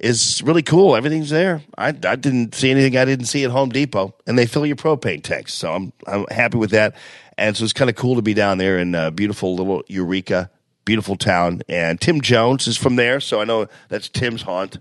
is 0.00 0.42
really 0.42 0.62
cool. 0.62 0.96
Everything's 0.96 1.30
there. 1.30 1.62
I, 1.76 1.88
I 1.88 2.16
didn't 2.16 2.54
see 2.54 2.70
anything 2.70 2.96
I 2.96 3.04
didn't 3.04 3.26
see 3.26 3.44
at 3.44 3.50
Home 3.50 3.68
Depot, 3.68 4.14
and 4.26 4.38
they 4.38 4.46
fill 4.46 4.66
your 4.66 4.76
propane 4.76 5.22
tanks, 5.22 5.52
so 5.54 5.72
I'm 5.72 5.92
I'm 6.06 6.26
happy 6.30 6.56
with 6.56 6.70
that. 6.70 6.96
And 7.36 7.56
so 7.56 7.64
it's 7.64 7.72
kind 7.72 7.88
of 7.88 7.96
cool 7.96 8.16
to 8.16 8.22
be 8.22 8.34
down 8.34 8.58
there 8.58 8.78
in 8.78 8.94
uh, 8.94 9.10
beautiful 9.10 9.54
little 9.54 9.82
Eureka, 9.88 10.50
beautiful 10.84 11.16
town. 11.16 11.62
And 11.68 12.00
Tim 12.00 12.20
Jones 12.20 12.66
is 12.66 12.76
from 12.76 12.96
there, 12.96 13.20
so 13.20 13.40
I 13.40 13.44
know 13.44 13.68
that's 13.88 14.08
Tim's 14.08 14.42
haunt. 14.42 14.78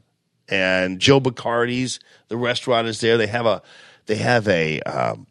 And 0.49 0.99
Joe 0.99 1.19
Boccardi's, 1.19 1.99
the 2.27 2.37
restaurant 2.37 2.87
is 2.87 2.99
there. 3.01 3.17
They 3.17 3.27
have 3.27 3.45
a 3.45 3.61
they 4.07 4.15
have 4.15 4.47
a 4.47 4.81
um, 4.81 5.27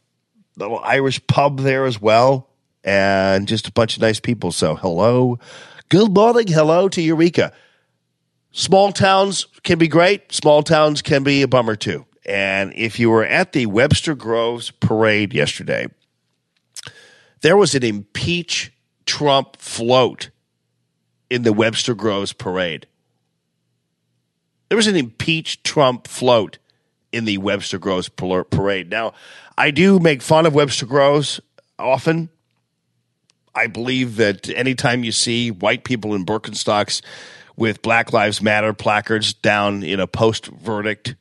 little 0.56 0.78
Irish 0.78 1.26
pub 1.26 1.60
there 1.60 1.86
as 1.86 2.00
well. 2.00 2.48
and 2.84 3.48
just 3.48 3.68
a 3.68 3.72
bunch 3.72 3.96
of 3.96 4.02
nice 4.02 4.20
people. 4.20 4.52
So, 4.52 4.74
hello, 4.74 5.38
good 5.88 6.12
morning, 6.12 6.46
hello 6.46 6.88
to 6.90 7.02
Eureka. 7.02 7.52
Small 8.50 8.92
towns 8.92 9.46
can 9.62 9.78
be 9.78 9.88
great, 9.88 10.32
small 10.32 10.62
towns 10.62 11.02
can 11.02 11.22
be 11.22 11.42
a 11.42 11.48
bummer 11.48 11.76
too. 11.76 12.06
And 12.26 12.72
if 12.74 12.98
you 12.98 13.10
were 13.10 13.24
at 13.24 13.52
the 13.52 13.66
Webster 13.66 14.14
Groves 14.14 14.70
parade 14.70 15.32
yesterday, 15.32 15.88
there 17.40 17.56
was 17.56 17.74
an 17.74 17.84
impeach 17.84 18.72
Trump 19.06 19.56
float 19.56 20.30
in 21.30 21.42
the 21.42 21.52
Webster 21.52 21.94
Groves 21.94 22.32
parade. 22.32 22.86
There 24.68 24.76
was 24.76 24.86
an 24.86 24.96
impeach 24.96 25.62
Trump 25.62 26.06
float 26.06 26.58
in 27.12 27.24
the 27.24 27.38
Webster 27.38 27.78
Groves 27.78 28.08
parade. 28.08 28.90
Now, 28.90 29.14
I 29.56 29.70
do 29.70 29.98
make 29.98 30.20
fun 30.20 30.44
of 30.44 30.54
Webster 30.54 30.86
Groves 30.86 31.40
often. 31.78 32.28
I 33.54 33.66
believe 33.66 34.16
that 34.16 34.48
anytime 34.50 35.04
you 35.04 35.12
see 35.12 35.50
white 35.50 35.84
people 35.84 36.14
in 36.14 36.26
Birkenstocks 36.26 37.00
with 37.58 37.82
Black 37.82 38.12
Lives 38.12 38.40
Matter 38.40 38.72
placards 38.72 39.34
down 39.34 39.82
in 39.82 39.98
a 39.98 40.06
post 40.06 40.46
verdict 40.46 41.16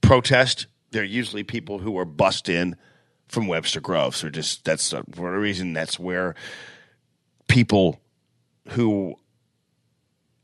protest, 0.00 0.66
they're 0.92 1.04
usually 1.04 1.42
people 1.42 1.78
who 1.78 1.98
are 1.98 2.06
bussed 2.06 2.48
in 2.48 2.76
from 3.28 3.48
Webster 3.48 3.82
Groves. 3.82 4.24
Or 4.24 4.30
just 4.30 4.64
that's 4.64 4.94
uh, 4.94 5.02
for 5.12 5.34
a 5.34 5.38
reason 5.38 5.74
that's 5.74 5.98
where 5.98 6.34
people 7.48 8.00
who 8.68 9.14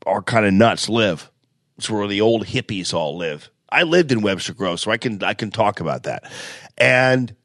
are 0.05 0.21
kind 0.21 0.45
of 0.45 0.53
nuts 0.53 0.87
live. 0.87 1.31
It's 1.79 1.89
where 1.89 2.07
the 2.07 2.21
old 2.21 2.45
hippies 2.45 2.93
all 2.93 3.17
live. 3.17 3.49
I 3.67 3.81
lived 3.81 4.11
in 4.11 4.21
Webster 4.21 4.53
Groves, 4.53 4.83
so 4.83 4.91
I 4.91 4.97
can 4.97 5.23
I 5.23 5.33
can 5.33 5.49
talk 5.49 5.79
about 5.79 6.03
that. 6.03 6.31
And 6.77 7.35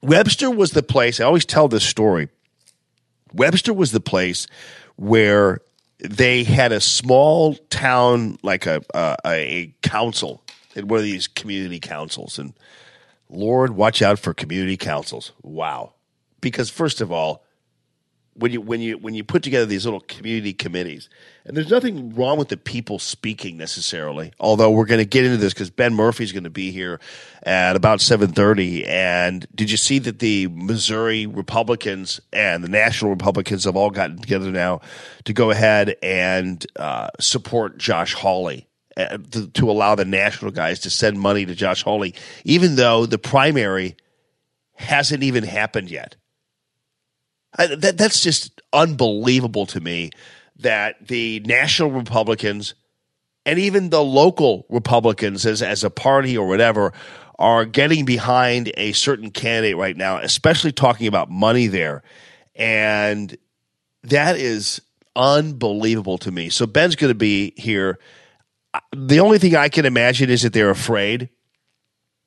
Webster 0.00 0.48
was 0.48 0.70
the 0.70 0.82
place. 0.84 1.18
I 1.18 1.24
always 1.24 1.44
tell 1.44 1.66
this 1.66 1.82
story. 1.82 2.28
Webster 3.32 3.74
was 3.74 3.90
the 3.90 4.00
place 4.00 4.46
where 4.94 5.60
they 5.98 6.44
had 6.44 6.72
a 6.72 6.80
small 6.80 7.54
town, 7.70 8.38
like 8.42 8.66
a 8.66 8.82
a, 8.94 9.16
a 9.24 9.74
council, 9.82 10.42
in 10.74 10.88
one 10.88 10.98
of 10.98 11.04
these 11.04 11.26
community 11.26 11.80
councils. 11.80 12.38
And 12.38 12.52
Lord, 13.30 13.70
watch 13.70 14.02
out 14.02 14.18
for 14.18 14.34
community 14.34 14.76
councils. 14.76 15.32
Wow, 15.42 15.94
because 16.40 16.70
first 16.70 17.00
of 17.00 17.10
all, 17.10 17.45
when 18.38 18.52
you 18.52 18.60
when 18.60 18.80
you 18.80 18.98
when 18.98 19.14
you 19.14 19.24
put 19.24 19.42
together 19.42 19.66
these 19.66 19.84
little 19.84 20.00
community 20.00 20.52
committees, 20.52 21.08
and 21.44 21.56
there's 21.56 21.70
nothing 21.70 22.14
wrong 22.14 22.38
with 22.38 22.48
the 22.48 22.56
people 22.56 22.98
speaking 22.98 23.56
necessarily. 23.56 24.32
Although 24.38 24.70
we're 24.70 24.86
going 24.86 25.00
to 25.00 25.04
get 25.06 25.24
into 25.24 25.36
this 25.36 25.54
because 25.54 25.70
Ben 25.70 25.94
Murphy's 25.94 26.32
going 26.32 26.44
to 26.44 26.50
be 26.50 26.70
here 26.70 27.00
at 27.42 27.76
about 27.76 28.00
seven 28.00 28.32
thirty. 28.32 28.84
And 28.86 29.46
did 29.54 29.70
you 29.70 29.76
see 29.76 29.98
that 30.00 30.18
the 30.18 30.48
Missouri 30.48 31.26
Republicans 31.26 32.20
and 32.32 32.62
the 32.62 32.68
National 32.68 33.10
Republicans 33.10 33.64
have 33.64 33.76
all 33.76 33.90
gotten 33.90 34.18
together 34.18 34.50
now 34.50 34.80
to 35.24 35.32
go 35.32 35.50
ahead 35.50 35.96
and 36.02 36.64
uh, 36.76 37.08
support 37.18 37.78
Josh 37.78 38.14
Hawley? 38.14 38.66
uh, 38.96 39.18
To, 39.30 39.46
to 39.48 39.70
allow 39.70 39.94
the 39.94 40.04
national 40.04 40.50
guys 40.50 40.80
to 40.80 40.90
send 40.90 41.18
money 41.20 41.46
to 41.46 41.54
Josh 41.54 41.82
Hawley, 41.82 42.14
even 42.44 42.76
though 42.76 43.06
the 43.06 43.18
primary 43.18 43.96
hasn't 44.74 45.22
even 45.22 45.44
happened 45.44 45.90
yet. 45.90 46.16
I, 47.56 47.66
that 47.74 47.98
that's 47.98 48.22
just 48.22 48.60
unbelievable 48.72 49.66
to 49.66 49.80
me 49.80 50.10
that 50.58 51.08
the 51.08 51.40
national 51.40 51.90
Republicans 51.90 52.74
and 53.44 53.58
even 53.58 53.90
the 53.90 54.02
local 54.02 54.66
Republicans 54.68 55.46
as 55.46 55.62
as 55.62 55.84
a 55.84 55.90
party 55.90 56.36
or 56.36 56.46
whatever 56.46 56.92
are 57.38 57.64
getting 57.64 58.04
behind 58.04 58.72
a 58.76 58.92
certain 58.92 59.30
candidate 59.30 59.76
right 59.76 59.96
now, 59.96 60.18
especially 60.18 60.72
talking 60.72 61.06
about 61.06 61.30
money 61.30 61.66
there. 61.66 62.02
And 62.54 63.36
that 64.04 64.36
is 64.36 64.80
unbelievable 65.14 66.18
to 66.18 66.30
me. 66.30 66.48
So 66.48 66.66
Ben's 66.66 66.96
going 66.96 67.10
to 67.10 67.14
be 67.14 67.52
here. 67.56 67.98
The 68.94 69.20
only 69.20 69.38
thing 69.38 69.54
I 69.54 69.68
can 69.68 69.84
imagine 69.84 70.30
is 70.30 70.42
that 70.42 70.52
they're 70.52 70.70
afraid 70.70 71.28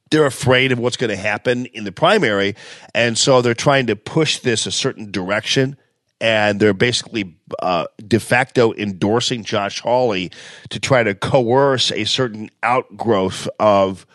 they're 0.10 0.26
afraid 0.26 0.72
of 0.72 0.80
what's 0.80 0.98
going 0.98 1.10
to 1.10 1.16
happen 1.16 1.66
in 1.68 1.84
the 1.84 1.92
primary. 1.92 2.56
And 2.94 3.18
so 3.18 3.42
they're 3.42 3.54
trying 3.54 3.88
to 3.88 3.96
push 3.96 4.40
this 4.40 4.66
a 4.66 4.72
certain 4.72 5.12
direction. 5.12 5.78
And 6.22 6.60
they're 6.60 6.74
basically 6.74 7.38
uh, 7.62 7.86
de 8.06 8.20
facto 8.20 8.74
endorsing 8.74 9.44
Josh 9.46 9.80
Hawley 9.80 10.32
to 10.70 10.80
try 10.80 11.02
to 11.02 11.16
coerce 11.16 11.92
a 11.94 12.04
certain 12.04 12.50
outgrowth 12.62 13.48
of 13.58 14.06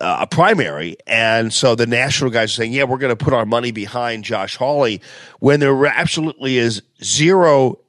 uh, 0.00 0.18
a 0.20 0.26
primary. 0.26 0.96
And 1.06 1.52
so 1.52 1.74
the 1.74 1.86
national 1.86 2.30
guys 2.30 2.52
are 2.52 2.62
saying, 2.62 2.72
yeah, 2.72 2.84
we're 2.84 2.98
going 2.98 3.14
to 3.16 3.22
put 3.22 3.34
our 3.34 3.44
money 3.44 3.70
behind 3.70 4.24
Josh 4.24 4.56
Hawley 4.56 5.02
when 5.38 5.60
there 5.60 5.86
absolutely 5.86 6.56
is 6.56 6.82
zero 7.02 7.80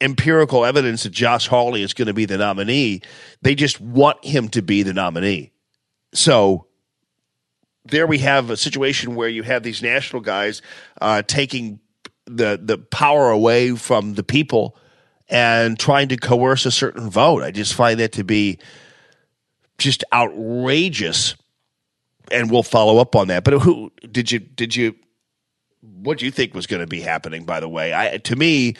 empirical 0.00 0.64
evidence 0.64 1.04
that 1.04 1.12
Josh 1.12 1.46
Hawley 1.46 1.82
is 1.82 1.94
going 1.94 2.08
to 2.08 2.14
be 2.14 2.26
the 2.26 2.38
nominee. 2.38 3.00
They 3.40 3.54
just 3.54 3.80
want 3.80 4.22
him 4.24 4.48
to 4.50 4.60
be 4.60 4.82
the 4.82 4.92
nominee. 4.92 5.52
So 6.12 6.66
there 7.84 8.06
we 8.06 8.18
have 8.18 8.50
a 8.50 8.56
situation 8.56 9.14
where 9.14 9.28
you 9.28 9.42
have 9.42 9.62
these 9.62 9.82
national 9.82 10.22
guys 10.22 10.62
uh, 11.00 11.22
taking 11.22 11.80
the 12.26 12.58
the 12.60 12.78
power 12.78 13.30
away 13.30 13.76
from 13.76 14.14
the 14.14 14.24
people 14.24 14.76
and 15.28 15.78
trying 15.78 16.08
to 16.08 16.16
coerce 16.16 16.66
a 16.66 16.70
certain 16.70 17.10
vote. 17.10 17.42
I 17.42 17.50
just 17.50 17.74
find 17.74 18.00
that 18.00 18.12
to 18.12 18.24
be 18.24 18.58
just 19.78 20.04
outrageous, 20.12 21.36
and 22.30 22.50
we'll 22.50 22.62
follow 22.62 22.98
up 22.98 23.14
on 23.14 23.28
that. 23.28 23.44
But 23.44 23.60
who 23.60 23.92
did 24.10 24.30
you 24.30 24.40
did 24.40 24.74
you 24.74 24.94
what 25.80 26.18
do 26.18 26.24
you 26.24 26.30
think 26.30 26.54
was 26.54 26.66
going 26.66 26.80
to 26.80 26.86
be 26.86 27.00
happening? 27.00 27.44
By 27.44 27.60
the 27.60 27.68
way, 27.68 27.94
I 27.94 28.18
to 28.18 28.36
me, 28.36 28.74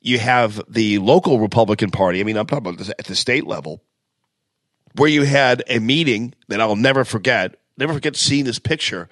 you 0.00 0.18
have 0.18 0.60
the 0.68 0.98
local 0.98 1.40
Republican 1.40 1.90
Party. 1.90 2.20
I 2.20 2.24
mean, 2.24 2.36
I'm 2.36 2.46
talking 2.46 2.66
about 2.66 2.78
this 2.78 2.90
at 2.90 3.06
the 3.06 3.16
state 3.16 3.46
level 3.46 3.82
where 4.96 5.08
you 5.08 5.22
had 5.22 5.62
a 5.68 5.78
meeting 5.78 6.34
that 6.48 6.60
I'll 6.60 6.76
never 6.76 7.04
forget, 7.04 7.56
never 7.76 7.92
forget 7.92 8.16
seeing 8.16 8.44
this 8.44 8.58
picture 8.58 9.08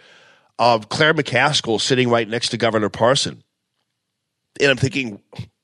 of 0.59 0.89
Claire 0.89 1.15
McCaskill 1.15 1.81
sitting 1.81 2.09
right 2.09 2.29
next 2.29 2.51
to 2.51 2.57
Governor 2.57 2.89
Parson. 2.89 3.43
And 4.61 4.71
I'm 4.71 4.77
thinking, 4.77 5.21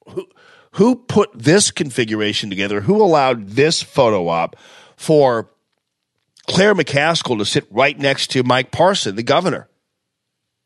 who, 0.09 0.27
who 0.73 0.97
put 0.97 1.31
this 1.35 1.71
configuration 1.71 2.51
together? 2.51 2.81
Who 2.81 3.03
allowed 3.03 3.51
this 3.51 3.83
photo 3.83 4.29
op 4.29 4.57
for 4.97 5.51
Claire 6.49 6.75
McCaskill 6.75 7.39
to 7.39 7.45
sit 7.45 7.67
right 7.71 7.99
next 7.99 8.29
to 8.33 8.43
Mike 8.43 8.71
Parson, 8.71 9.17
the 9.17 9.23
governor? 9.23 9.69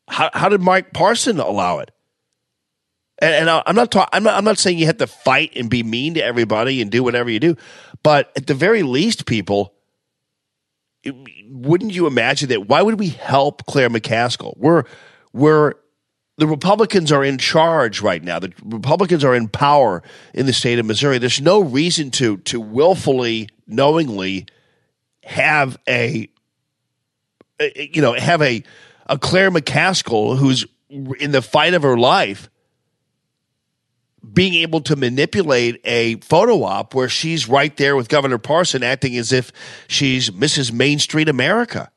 How, 0.07 0.29
how 0.33 0.49
did 0.49 0.61
Mike 0.61 0.93
Parson 0.93 1.39
allow 1.39 1.79
it? 1.79 1.91
And, 3.19 3.33
and 3.49 3.63
I'm 3.65 3.75
not 3.75 3.91
talking. 3.91 4.09
I'm 4.13 4.23
not. 4.23 4.35
I'm 4.37 4.43
not 4.43 4.57
saying 4.57 4.77
you 4.77 4.87
have 4.87 4.97
to 4.97 5.07
fight 5.07 5.53
and 5.55 5.69
be 5.69 5.83
mean 5.83 6.15
to 6.15 6.23
everybody 6.23 6.81
and 6.81 6.91
do 6.91 7.03
whatever 7.03 7.29
you 7.29 7.39
do, 7.39 7.55
but 8.03 8.31
at 8.35 8.47
the 8.47 8.53
very 8.53 8.83
least, 8.83 9.25
people, 9.25 9.73
it- 11.03 11.15
wouldn't 11.49 11.93
you 11.93 12.07
imagine 12.07 12.49
that? 12.49 12.67
Why 12.67 12.81
would 12.81 12.99
we 12.99 13.09
help 13.09 13.65
Claire 13.67 13.89
McCaskill? 13.89 14.57
We're 14.57 14.83
we're 15.31 15.73
the 16.37 16.47
Republicans 16.47 17.13
are 17.13 17.23
in 17.23 17.37
charge 17.37 18.01
right 18.01 18.21
now. 18.21 18.39
The 18.39 18.51
Republicans 18.65 19.23
are 19.23 19.33
in 19.33 19.47
power 19.47 20.03
in 20.33 20.45
the 20.45 20.53
state 20.53 20.77
of 20.79 20.85
Missouri. 20.85 21.17
There's 21.17 21.39
no 21.39 21.61
reason 21.61 22.11
to 22.11 22.37
to 22.37 22.59
willfully, 22.59 23.47
knowingly 23.65 24.47
have 25.23 25.77
a 25.87 26.27
a- 27.61 27.89
you 27.93 28.01
know 28.01 28.11
have 28.13 28.41
a 28.41 28.61
a 29.07 29.17
Claire 29.17 29.51
McCaskill 29.51 30.37
who's 30.37 30.65
in 30.89 31.31
the 31.31 31.41
fight 31.41 31.73
of 31.73 31.83
her 31.83 31.97
life 31.97 32.49
being 34.33 34.55
able 34.55 34.81
to 34.81 34.95
manipulate 34.95 35.81
a 35.83 36.15
photo 36.17 36.63
op 36.63 36.93
where 36.93 37.09
she's 37.09 37.47
right 37.47 37.75
there 37.77 37.95
with 37.95 38.09
Governor 38.09 38.37
Parson 38.37 38.83
acting 38.83 39.17
as 39.17 39.31
if 39.31 39.51
she's 39.87 40.29
Mrs. 40.29 40.71
Main 40.71 40.99
Street 40.99 41.29
America. 41.29 41.91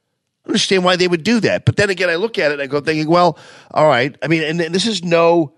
I 0.44 0.48
understand 0.48 0.84
why 0.84 0.96
they 0.96 1.08
would 1.08 1.24
do 1.24 1.40
that. 1.40 1.64
But 1.64 1.76
then 1.76 1.90
again, 1.90 2.10
I 2.10 2.16
look 2.16 2.38
at 2.38 2.50
it 2.50 2.54
and 2.54 2.62
I 2.62 2.66
go 2.66 2.80
thinking, 2.80 3.08
well, 3.08 3.38
all 3.70 3.86
right. 3.86 4.16
I 4.22 4.28
mean, 4.28 4.42
and, 4.42 4.60
and 4.60 4.74
this 4.74 4.86
is 4.86 5.02
no 5.02 5.54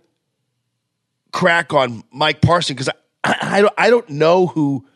crack 1.32 1.72
on 1.72 2.02
Mike 2.12 2.40
Parson 2.40 2.74
because 2.74 2.88
I, 2.88 2.94
I, 3.24 3.58
I, 3.58 3.60
don't, 3.62 3.74
I 3.78 3.90
don't 3.90 4.08
know 4.10 4.46
who 4.46 4.86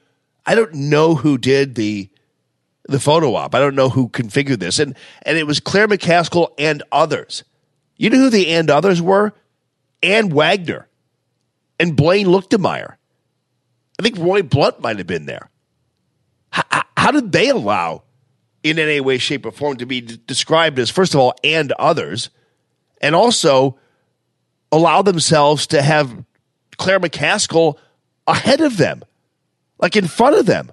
I 0.47 0.55
don't 0.55 0.75
know 0.75 1.15
who 1.15 1.39
did 1.39 1.75
the 1.75 2.11
the 2.87 3.01
photo 3.01 3.35
op. 3.35 3.55
I 3.55 3.61
don't 3.61 3.75
know 3.75 3.89
who 3.89 4.09
configured 4.09 4.59
this. 4.59 4.79
And 4.79 4.95
and 5.23 5.39
it 5.39 5.47
was 5.47 5.61
Claire 5.61 5.89
McCaskill 5.89 6.49
and 6.59 6.83
others. 6.93 7.45
You 7.97 8.11
know 8.11 8.19
who 8.19 8.31
the 8.31 8.49
and 8.49 8.71
others 8.71 9.01
were? 9.01 9.33
Ann 10.03 10.29
Wagner 10.31 10.89
and 11.79 11.97
Blaine 11.97 12.27
Luetkemeyer. 12.27 12.97
I 13.99 14.03
think 14.03 14.19
Roy 14.19 14.43
Blunt 14.43 14.81
might 14.81 14.99
have 14.99 15.07
been 15.07 15.27
there. 15.27 15.51
How, 16.51 16.83
how 16.97 17.11
did 17.11 17.33
they 17.33 17.49
allow, 17.49 18.05
in 18.63 18.79
any 18.79 19.01
way, 19.01 19.19
shape, 19.19 19.47
or 19.47 19.53
form, 19.53 19.77
to 19.79 19.87
be 19.87 20.01
d- 20.01 20.19
described 20.27 20.79
as, 20.79 20.91
first 20.91 21.15
of 21.15 21.21
all, 21.21 21.35
and 21.45 21.73
others, 21.73 22.31
and 23.01 23.15
also 23.15 23.79
allow 24.73 25.03
themselves 25.03 25.67
to 25.69 25.83
have 25.83 26.25
Claire 26.77 27.01
McCaskill 27.01 27.77
ahead 28.27 28.61
of 28.61 28.77
them, 28.77 29.05
like 29.79 29.97
in 29.97 30.07
front 30.07 30.37
of 30.37 30.47
them, 30.47 30.73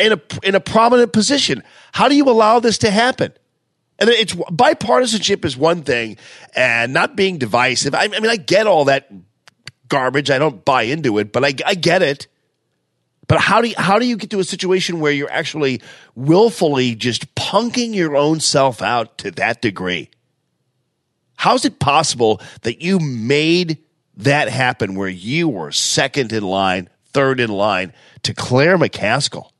in 0.00 0.12
a 0.12 0.20
in 0.42 0.54
a 0.54 0.60
prominent 0.60 1.12
position? 1.12 1.62
How 1.92 2.08
do 2.08 2.16
you 2.16 2.24
allow 2.24 2.58
this 2.58 2.78
to 2.78 2.90
happen? 2.90 3.32
And 3.98 4.10
it's 4.10 4.34
bipartisanship 4.34 5.44
is 5.44 5.56
one 5.56 5.82
thing, 5.82 6.16
and 6.54 6.92
not 6.92 7.16
being 7.16 7.38
divisive. 7.38 7.94
I, 7.94 8.04
I 8.04 8.08
mean, 8.08 8.28
I 8.28 8.36
get 8.36 8.66
all 8.66 8.86
that 8.86 9.08
garbage. 9.88 10.30
I 10.30 10.38
don't 10.38 10.64
buy 10.64 10.82
into 10.82 11.18
it, 11.18 11.32
but 11.32 11.44
I, 11.44 11.54
I 11.64 11.74
get 11.74 12.02
it. 12.02 12.26
But 13.28 13.40
how 13.40 13.60
do 13.60 13.68
you, 13.68 13.74
how 13.76 13.98
do 13.98 14.06
you 14.06 14.16
get 14.16 14.30
to 14.30 14.38
a 14.38 14.44
situation 14.44 15.00
where 15.00 15.12
you're 15.12 15.30
actually 15.30 15.82
willfully 16.14 16.94
just 16.94 17.34
punking 17.34 17.94
your 17.94 18.16
own 18.16 18.40
self 18.40 18.82
out 18.82 19.18
to 19.18 19.30
that 19.32 19.60
degree? 19.60 20.10
How 21.36 21.54
is 21.54 21.64
it 21.64 21.78
possible 21.78 22.40
that 22.62 22.82
you 22.82 22.98
made 22.98 23.78
that 24.16 24.48
happen 24.48 24.94
where 24.94 25.08
you 25.08 25.48
were 25.48 25.72
second 25.72 26.32
in 26.32 26.44
line, 26.44 26.88
third 27.12 27.40
in 27.40 27.50
line 27.50 27.92
to 28.22 28.32
Claire 28.32 28.78
McCaskill? 28.78 29.50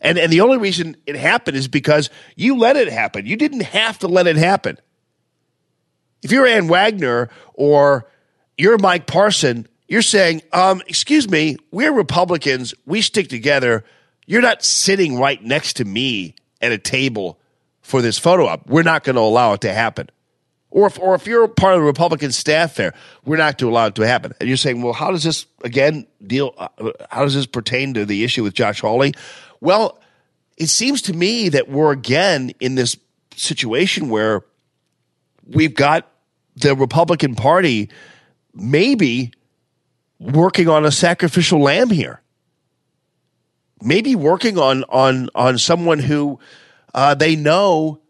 And 0.00 0.18
and 0.18 0.32
the 0.32 0.42
only 0.42 0.58
reason 0.58 0.96
it 1.06 1.16
happened 1.16 1.56
is 1.56 1.68
because 1.68 2.10
you 2.36 2.56
let 2.56 2.76
it 2.76 2.88
happen. 2.88 3.26
You 3.26 3.36
didn't 3.36 3.62
have 3.62 3.98
to 4.00 4.08
let 4.08 4.26
it 4.26 4.36
happen. 4.36 4.78
If 6.22 6.30
you're 6.30 6.46
Ann 6.46 6.68
Wagner 6.68 7.30
or 7.54 8.06
you're 8.58 8.78
Mike 8.78 9.06
Parson, 9.06 9.66
you're 9.88 10.02
saying, 10.02 10.42
um, 10.52 10.82
excuse 10.86 11.28
me, 11.28 11.56
we're 11.70 11.92
Republicans, 11.92 12.74
we 12.86 13.02
stick 13.02 13.28
together. 13.28 13.84
You're 14.26 14.42
not 14.42 14.64
sitting 14.64 15.18
right 15.18 15.42
next 15.42 15.74
to 15.74 15.84
me 15.84 16.34
at 16.60 16.72
a 16.72 16.78
table 16.78 17.38
for 17.82 18.02
this 18.02 18.18
photo 18.18 18.46
op. 18.46 18.66
We're 18.66 18.82
not 18.82 19.04
going 19.04 19.16
to 19.16 19.22
allow 19.22 19.52
it 19.52 19.60
to 19.60 19.72
happen. 19.72 20.10
Or 20.70 20.88
if, 20.88 20.98
or 20.98 21.14
if 21.14 21.26
you're 21.26 21.46
part 21.46 21.74
of 21.74 21.80
the 21.80 21.86
Republican 21.86 22.32
staff 22.32 22.74
there, 22.74 22.92
we're 23.24 23.36
not 23.36 23.58
to 23.60 23.68
allow 23.68 23.86
it 23.86 23.94
to 23.94 24.06
happen. 24.06 24.32
And 24.40 24.48
you're 24.48 24.56
saying, 24.56 24.82
well, 24.82 24.92
how 24.92 25.12
does 25.12 25.22
this 25.22 25.46
again 25.62 26.06
deal? 26.26 26.52
Uh, 26.58 26.68
how 27.08 27.22
does 27.22 27.34
this 27.34 27.46
pertain 27.46 27.94
to 27.94 28.04
the 28.04 28.24
issue 28.24 28.42
with 28.42 28.54
Josh 28.54 28.80
Hawley? 28.80 29.14
Well, 29.60 29.98
it 30.56 30.66
seems 30.66 31.02
to 31.02 31.12
me 31.12 31.48
that 31.50 31.68
we're 31.68 31.92
again 31.92 32.50
in 32.60 32.74
this 32.74 32.96
situation 33.36 34.08
where 34.08 34.42
we've 35.46 35.74
got 35.74 36.08
the 36.56 36.74
Republican 36.74 37.36
Party 37.36 37.88
maybe 38.56 39.32
working 40.18 40.68
on 40.68 40.84
a 40.84 40.90
sacrificial 40.90 41.60
lamb 41.60 41.90
here. 41.90 42.22
Maybe 43.82 44.16
working 44.16 44.58
on 44.58 44.84
on 44.84 45.28
on 45.34 45.58
someone 45.58 45.98
who 45.98 46.40
uh, 46.94 47.14
they 47.14 47.36
know 47.36 48.00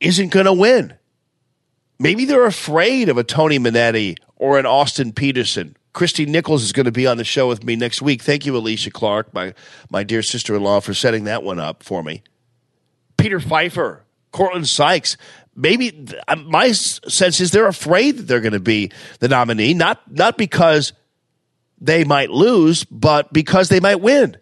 isn't 0.00 0.30
going 0.30 0.46
to 0.46 0.52
win. 0.52 0.94
Maybe 1.98 2.24
they're 2.24 2.46
afraid 2.46 3.08
of 3.08 3.18
a 3.18 3.24
Tony 3.24 3.58
Monetti 3.58 4.18
or 4.36 4.58
an 4.58 4.66
Austin 4.66 5.12
Petersen. 5.12 5.76
Kristi 5.94 6.26
Nichols 6.26 6.62
is 6.62 6.72
going 6.72 6.86
to 6.86 6.92
be 6.92 7.06
on 7.06 7.18
the 7.18 7.24
show 7.24 7.46
with 7.48 7.64
me 7.64 7.76
next 7.76 8.00
week. 8.00 8.22
Thank 8.22 8.46
you, 8.46 8.56
Alicia 8.56 8.90
Clark, 8.90 9.34
my, 9.34 9.54
my 9.90 10.02
dear 10.02 10.22
sister 10.22 10.56
in 10.56 10.62
law, 10.62 10.80
for 10.80 10.94
setting 10.94 11.24
that 11.24 11.42
one 11.42 11.58
up 11.58 11.82
for 11.82 12.02
me. 12.02 12.22
Peter 13.18 13.38
Pfeiffer, 13.38 14.04
Courtland 14.32 14.68
Sykes. 14.68 15.16
Maybe 15.54 16.06
uh, 16.26 16.36
my 16.36 16.72
sense 16.72 17.40
is 17.40 17.50
they're 17.50 17.66
afraid 17.66 18.16
that 18.16 18.22
they're 18.22 18.40
going 18.40 18.52
to 18.52 18.60
be 18.60 18.90
the 19.20 19.28
nominee, 19.28 19.74
not, 19.74 20.00
not 20.10 20.38
because 20.38 20.92
they 21.80 22.04
might 22.04 22.30
lose, 22.30 22.84
but 22.84 23.32
because 23.32 23.68
they 23.68 23.80
might 23.80 24.00
win. 24.00 24.36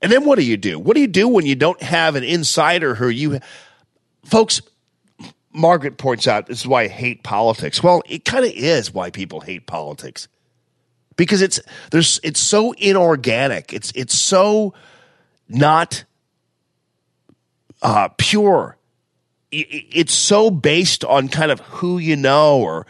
And 0.00 0.12
then 0.12 0.24
what 0.24 0.38
do 0.38 0.44
you 0.44 0.56
do? 0.56 0.78
What 0.78 0.94
do 0.94 1.00
you 1.00 1.06
do 1.06 1.26
when 1.26 1.46
you 1.46 1.54
don't 1.54 1.80
have 1.82 2.14
an 2.14 2.22
insider 2.22 2.94
who 2.94 3.08
you, 3.08 3.40
folks, 4.24 4.60
Margaret 5.52 5.98
points 5.98 6.26
out 6.26 6.46
this 6.46 6.60
is 6.60 6.66
why 6.66 6.82
I 6.82 6.88
hate 6.88 7.22
politics. 7.22 7.82
Well, 7.82 8.02
it 8.08 8.24
kind 8.24 8.44
of 8.44 8.50
is 8.52 8.92
why 8.92 9.10
people 9.10 9.40
hate 9.40 9.66
politics 9.66 10.28
because 11.16 11.42
it's 11.42 11.60
there's 11.90 12.20
it's 12.22 12.40
so 12.40 12.72
inorganic. 12.72 13.72
It's 13.72 13.92
it's 13.94 14.18
so 14.18 14.74
not 15.48 16.04
uh, 17.82 18.08
pure. 18.18 18.76
It's 19.56 20.14
so 20.14 20.50
based 20.50 21.04
on 21.04 21.28
kind 21.28 21.50
of 21.50 21.60
who 21.60 21.98
you 21.98 22.16
know 22.16 22.58
or 22.58 22.86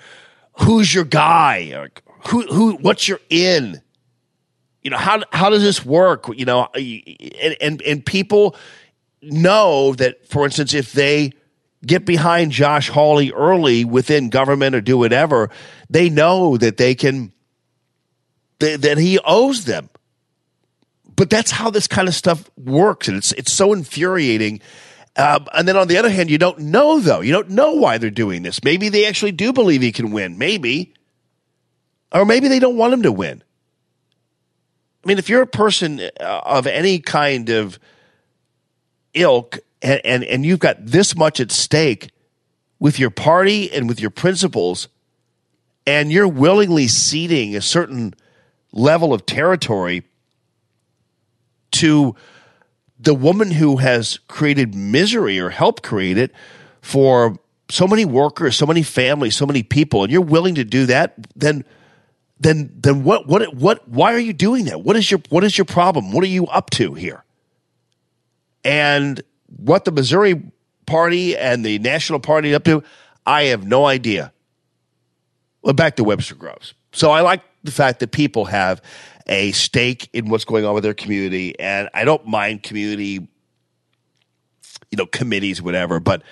who's 0.54 0.94
your 0.94 1.04
guy 1.04 1.72
or 1.74 1.90
who 2.28 2.42
who 2.42 2.76
what's 2.76 3.08
your 3.08 3.20
in. 3.30 3.82
You 4.82 4.90
know 4.90 4.98
how 4.98 5.22
how 5.32 5.50
does 5.50 5.62
this 5.62 5.84
work? 5.84 6.28
You 6.34 6.44
know, 6.44 6.68
and 6.74 7.56
and, 7.60 7.82
and 7.82 8.04
people 8.04 8.56
know 9.22 9.94
that, 9.94 10.26
for 10.28 10.44
instance, 10.44 10.74
if 10.74 10.92
they 10.92 11.32
get 11.86 12.04
behind 12.04 12.52
Josh 12.52 12.88
Hawley 12.88 13.32
early 13.32 13.84
within 13.84 14.30
government 14.30 14.74
or 14.74 14.80
do 14.80 14.98
whatever, 14.98 15.50
they 15.90 16.08
know 16.10 16.56
that 16.56 16.76
they 16.76 16.94
can 16.94 17.32
that 18.58 18.98
he 18.98 19.18
owes 19.24 19.64
them. 19.64 19.90
But 21.16 21.30
that's 21.30 21.50
how 21.50 21.70
this 21.70 21.86
kind 21.86 22.08
of 22.08 22.14
stuff 22.14 22.50
works, 22.56 23.08
and 23.08 23.16
it's 23.16 23.32
it's 23.32 23.52
so 23.52 23.72
infuriating. 23.72 24.60
Um, 25.16 25.46
and 25.54 25.68
then 25.68 25.76
on 25.76 25.86
the 25.86 25.96
other 25.96 26.10
hand, 26.10 26.30
you 26.30 26.38
don't 26.38 26.58
know 26.58 26.98
though. 26.98 27.20
You 27.20 27.32
don't 27.32 27.50
know 27.50 27.74
why 27.74 27.98
they're 27.98 28.10
doing 28.10 28.42
this. 28.42 28.64
Maybe 28.64 28.88
they 28.88 29.06
actually 29.06 29.32
do 29.32 29.52
believe 29.52 29.80
he 29.80 29.92
can 29.92 30.10
win. 30.10 30.38
Maybe, 30.38 30.94
or 32.12 32.24
maybe 32.24 32.48
they 32.48 32.58
don't 32.58 32.76
want 32.76 32.92
him 32.92 33.02
to 33.02 33.12
win. 33.12 33.42
I 35.04 35.08
mean, 35.08 35.18
if 35.18 35.28
you're 35.28 35.42
a 35.42 35.46
person 35.46 36.00
uh, 36.00 36.40
of 36.44 36.66
any 36.66 36.98
kind 36.98 37.50
of 37.50 37.78
ilk 39.12 39.58
and, 39.82 40.00
and, 40.04 40.24
and 40.24 40.46
you've 40.46 40.58
got 40.58 40.84
this 40.84 41.14
much 41.14 41.40
at 41.40 41.52
stake 41.52 42.10
with 42.78 42.98
your 42.98 43.10
party 43.10 43.70
and 43.70 43.88
with 43.88 44.00
your 44.00 44.10
principles, 44.10 44.88
and 45.86 46.10
you're 46.10 46.26
willingly 46.26 46.88
ceding 46.88 47.54
a 47.54 47.60
certain 47.60 48.14
level 48.72 49.12
of 49.12 49.26
territory 49.26 50.02
to 51.70 52.16
the 52.98 53.14
woman 53.14 53.50
who 53.50 53.78
has 53.78 54.18
created 54.28 54.74
misery 54.74 55.38
or 55.38 55.50
helped 55.50 55.82
create 55.82 56.18
it 56.18 56.32
for 56.80 57.36
so 57.70 57.86
many 57.86 58.04
workers, 58.04 58.56
so 58.56 58.66
many 58.66 58.82
families, 58.82 59.36
so 59.36 59.46
many 59.46 59.62
people, 59.62 60.02
and 60.02 60.12
you're 60.12 60.20
willing 60.20 60.54
to 60.56 60.64
do 60.64 60.86
that, 60.86 61.14
then 61.34 61.64
then 62.40 62.72
then 62.76 63.04
what 63.04 63.26
what 63.26 63.54
what 63.54 63.88
why 63.88 64.12
are 64.12 64.18
you 64.18 64.32
doing 64.32 64.66
that? 64.66 64.82
What 64.82 64.96
is 64.96 65.10
your 65.10 65.20
what 65.30 65.44
is 65.44 65.56
your 65.56 65.64
problem? 65.64 66.12
What 66.12 66.24
are 66.24 66.28
you 66.28 66.46
up 66.46 66.70
to 66.70 66.94
here? 66.94 67.24
And 68.64 69.22
what 69.56 69.84
the 69.84 69.92
Missouri 69.92 70.42
party 70.86 71.36
and 71.36 71.64
the 71.64 71.78
National 71.78 72.18
Party 72.18 72.54
up 72.54 72.64
to, 72.64 72.82
I 73.26 73.44
have 73.44 73.66
no 73.66 73.86
idea. 73.86 74.32
Well, 75.62 75.74
back 75.74 75.96
to 75.96 76.04
Webster 76.04 76.34
Groves. 76.34 76.74
So 76.92 77.10
I 77.10 77.20
like 77.20 77.42
the 77.62 77.70
fact 77.70 78.00
that 78.00 78.10
people 78.12 78.46
have 78.46 78.82
a 79.26 79.52
stake 79.52 80.10
in 80.12 80.28
what's 80.28 80.44
going 80.44 80.64
on 80.64 80.74
with 80.74 80.84
their 80.84 80.94
community, 80.94 81.58
and 81.58 81.88
I 81.94 82.04
don't 82.04 82.26
mind 82.26 82.62
community, 82.62 83.28
you 84.90 84.96
know, 84.98 85.06
committees, 85.06 85.62
whatever. 85.62 86.00
But 86.00 86.22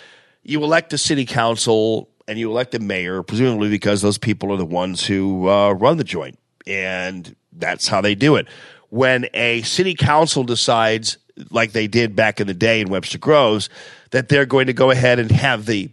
you 0.42 0.62
elect 0.62 0.92
a 0.92 0.98
city 0.98 1.24
council 1.24 2.08
and 2.28 2.38
you 2.38 2.50
elect 2.50 2.74
a 2.74 2.78
mayor, 2.78 3.22
presumably 3.22 3.68
because 3.68 4.02
those 4.02 4.18
people 4.18 4.52
are 4.52 4.56
the 4.56 4.64
ones 4.64 5.04
who 5.04 5.48
uh, 5.48 5.72
run 5.72 5.96
the 5.96 6.04
joint, 6.04 6.38
and 6.66 7.34
that's 7.52 7.88
how 7.88 8.00
they 8.00 8.14
do 8.14 8.36
it. 8.36 8.46
When 8.90 9.26
a 9.34 9.62
city 9.62 9.94
council 9.94 10.44
decides, 10.44 11.16
like 11.50 11.72
they 11.72 11.86
did 11.86 12.14
back 12.14 12.40
in 12.40 12.46
the 12.46 12.54
day 12.54 12.80
in 12.80 12.90
Webster 12.90 13.18
Groves, 13.18 13.70
that 14.10 14.28
they're 14.28 14.46
going 14.46 14.66
to 14.66 14.72
go 14.72 14.90
ahead 14.90 15.18
and 15.18 15.30
have 15.30 15.66
the 15.66 15.90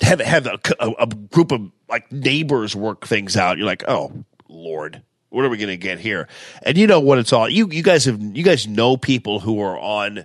have 0.00 0.20
have 0.20 0.46
a, 0.46 0.58
a, 0.80 0.90
a 1.00 1.06
group 1.06 1.52
of 1.52 1.70
like 1.88 2.10
neighbors 2.10 2.74
work 2.74 3.06
things 3.06 3.36
out. 3.36 3.58
You're 3.58 3.66
like, 3.66 3.84
oh 3.88 4.24
Lord, 4.48 5.02
what 5.36 5.44
are 5.44 5.50
we 5.50 5.58
going 5.58 5.68
to 5.68 5.76
get 5.76 6.00
here? 6.00 6.28
And 6.62 6.78
you 6.78 6.86
know 6.86 6.98
what 6.98 7.18
it's 7.18 7.30
all. 7.30 7.46
You 7.46 7.68
you 7.68 7.82
guys 7.82 8.06
have 8.06 8.18
you 8.20 8.42
guys 8.42 8.66
know 8.66 8.96
people 8.96 9.38
who 9.38 9.60
are 9.60 9.78
on, 9.78 10.24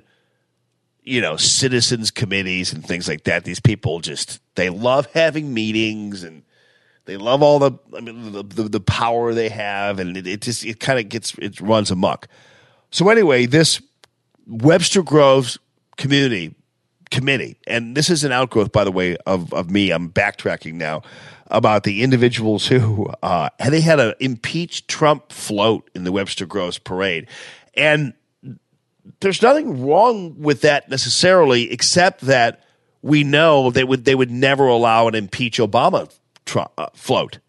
you 1.04 1.20
know, 1.20 1.36
citizens 1.36 2.12
committees 2.12 2.72
and 2.72 2.86
things 2.86 3.10
like 3.10 3.26
that. 3.26 3.44
These 3.44 3.60
people 3.60 4.00
just 4.00 4.40
they 4.56 4.70
love 4.70 5.08
having 5.08 5.54
meetings 5.54 6.24
and 6.24 6.44
they 7.04 7.18
love 7.18 7.44
all 7.44 7.60
the 7.60 7.74
I 7.96 8.00
mean 8.00 8.32
the 8.32 8.42
the, 8.44 8.64
the 8.70 8.80
power 8.80 9.34
they 9.34 9.50
have 9.50 10.00
and 10.00 10.16
it, 10.16 10.26
it 10.26 10.42
just 10.44 10.64
it 10.64 10.80
kind 10.80 10.98
of 10.98 11.10
gets 11.10 11.38
it 11.40 11.60
runs 11.60 11.92
amok. 11.92 12.30
So 12.90 13.10
anyway, 13.10 13.48
this 13.48 13.82
Webster 14.48 15.04
Groves 15.04 15.60
community 15.98 16.56
committee, 17.12 17.58
and 17.68 17.96
this 17.96 18.10
is 18.10 18.24
an 18.24 18.32
outgrowth, 18.32 18.72
by 18.72 18.84
the 18.84 18.92
way, 18.92 19.18
of 19.26 19.54
of 19.54 19.70
me. 19.70 19.92
I'm 19.92 20.10
backtracking 20.10 20.74
now 20.74 21.04
about 21.48 21.84
the 21.84 22.02
individuals 22.02 22.68
who 22.68 23.08
uh, 23.22 23.50
they 23.70 23.82
had 23.82 24.00
an 24.00 24.16
impeach 24.20 24.88
Trump 24.88 25.32
float 25.32 25.90
in 25.94 26.06
the 26.06 26.12
Webster 26.12 26.46
Groves 26.46 26.80
parade, 26.80 27.28
and 27.76 28.14
there's 29.20 29.42
nothing 29.42 29.86
wrong 29.86 30.40
with 30.40 30.62
that 30.62 30.90
necessarily, 30.90 31.72
except 31.72 32.22
that 32.22 32.64
we 33.02 33.24
know 33.24 33.72
they 33.72 33.84
would 33.84 34.06
they 34.06 34.16
would 34.16 34.32
never 34.32 34.68
allow 34.68 35.08
an 35.08 35.16
impeach 35.16 35.60
Obama 35.60 36.12
Trump, 36.46 36.72
uh, 36.78 36.88
float. 36.94 37.40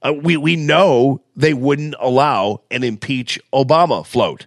Uh, 0.00 0.12
we 0.12 0.36
we 0.36 0.56
know 0.56 1.22
they 1.36 1.54
wouldn't 1.54 1.94
allow 1.98 2.62
an 2.70 2.84
impeach 2.84 3.40
Obama 3.52 4.06
float, 4.06 4.46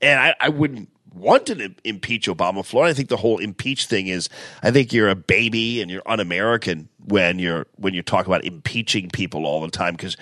and 0.00 0.20
I, 0.20 0.34
I 0.40 0.48
wouldn't 0.50 0.88
want 1.16 1.46
to 1.46 1.74
impeach 1.84 2.28
Obama 2.28 2.64
float. 2.64 2.86
I 2.86 2.92
think 2.92 3.08
the 3.08 3.16
whole 3.16 3.38
impeach 3.38 3.86
thing 3.86 4.06
is 4.08 4.28
I 4.62 4.70
think 4.70 4.92
you're 4.92 5.08
a 5.08 5.14
baby 5.14 5.80
and 5.80 5.90
you're 5.90 6.02
un-American 6.06 6.88
when 7.04 7.38
you're 7.38 7.66
when 7.76 7.94
you 7.94 8.02
talk 8.02 8.26
about 8.26 8.44
impeaching 8.44 9.08
people 9.08 9.46
all 9.46 9.60
the 9.60 9.70
time 9.70 9.94
because 9.94 10.16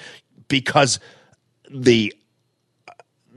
because 0.48 1.00
the 1.70 2.14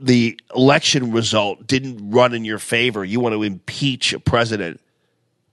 the 0.00 0.38
election 0.54 1.10
result 1.12 1.66
didn't 1.66 2.10
run 2.10 2.32
in 2.32 2.44
your 2.44 2.58
favor. 2.58 3.04
You 3.04 3.20
want 3.20 3.34
to 3.34 3.42
impeach 3.42 4.12
a 4.12 4.20
president 4.20 4.80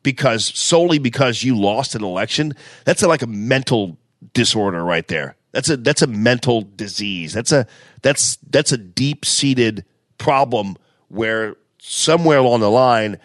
because 0.03 0.45
solely 0.45 0.99
because 0.99 1.43
you 1.43 1.57
lost 1.59 1.95
an 1.95 2.03
election, 2.03 2.53
that's 2.83 3.01
like 3.01 3.23
a 3.23 3.27
mental 3.27 3.97
disorder 4.33 4.83
right 4.83 5.07
there. 5.07 5.35
That's 5.51 5.69
a 5.69 5.77
that's 5.77 6.01
a 6.01 6.07
mental 6.07 6.61
disease. 6.61 7.33
That's 7.33 7.51
a 7.51 7.65
that's 8.01 8.37
that's 8.49 8.71
a 8.71 8.77
deep 8.77 9.25
seated 9.25 9.85
problem 10.17 10.77
where 11.07 11.55
somewhere 11.87 12.39
along 12.39 12.61
the 12.61 12.69
line, 12.69 13.19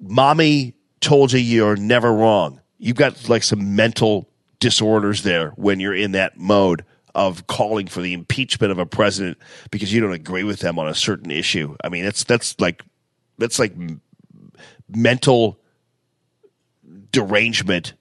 mommy 0.00 0.74
told 1.00 1.32
you 1.32 1.38
you're 1.38 1.76
never 1.76 2.12
wrong. 2.12 2.60
You've 2.78 2.96
got 2.96 3.28
like 3.28 3.42
some 3.42 3.76
mental 3.76 4.28
disorders 4.58 5.22
there 5.22 5.50
when 5.50 5.78
you're 5.80 5.94
in 5.94 6.12
that 6.12 6.36
mode 6.36 6.84
of 7.14 7.46
calling 7.46 7.86
for 7.86 8.00
the 8.00 8.12
impeachment 8.12 8.72
of 8.72 8.78
a 8.78 8.86
president 8.86 9.38
because 9.70 9.92
you 9.92 10.00
don't 10.00 10.12
agree 10.12 10.42
with 10.42 10.58
them 10.58 10.78
on 10.78 10.88
a 10.88 10.94
certain 10.94 11.30
issue. 11.30 11.76
I 11.84 11.88
mean, 11.88 12.04
that's 12.04 12.24
that's 12.24 12.58
like 12.58 12.82
that's 13.38 13.58
like 13.58 13.74
mental 14.88 15.60
derangement 17.12 17.94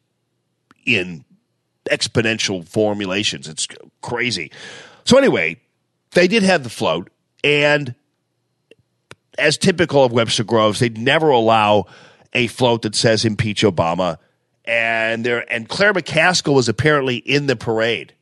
in 0.85 1.23
exponential 1.85 2.67
formulations. 2.67 3.47
It's 3.47 3.67
crazy. 4.01 4.51
So 5.05 5.17
anyway, 5.17 5.61
they 6.11 6.27
did 6.27 6.41
have 6.41 6.63
the 6.63 6.69
float, 6.69 7.11
and 7.43 7.93
as 9.37 9.57
typical 9.57 10.03
of 10.03 10.11
Webster 10.11 10.43
Groves, 10.43 10.79
they'd 10.79 10.97
never 10.97 11.29
allow 11.29 11.85
a 12.33 12.47
float 12.47 12.83
that 12.83 12.95
says 12.95 13.25
impeach 13.25 13.63
Obama. 13.63 14.17
And 14.65 15.25
there 15.25 15.51
and 15.51 15.67
Claire 15.67 15.93
McCaskill 15.93 16.55
was 16.55 16.69
apparently 16.69 17.17
in 17.17 17.47
the 17.47 17.55
parade. 17.55 18.13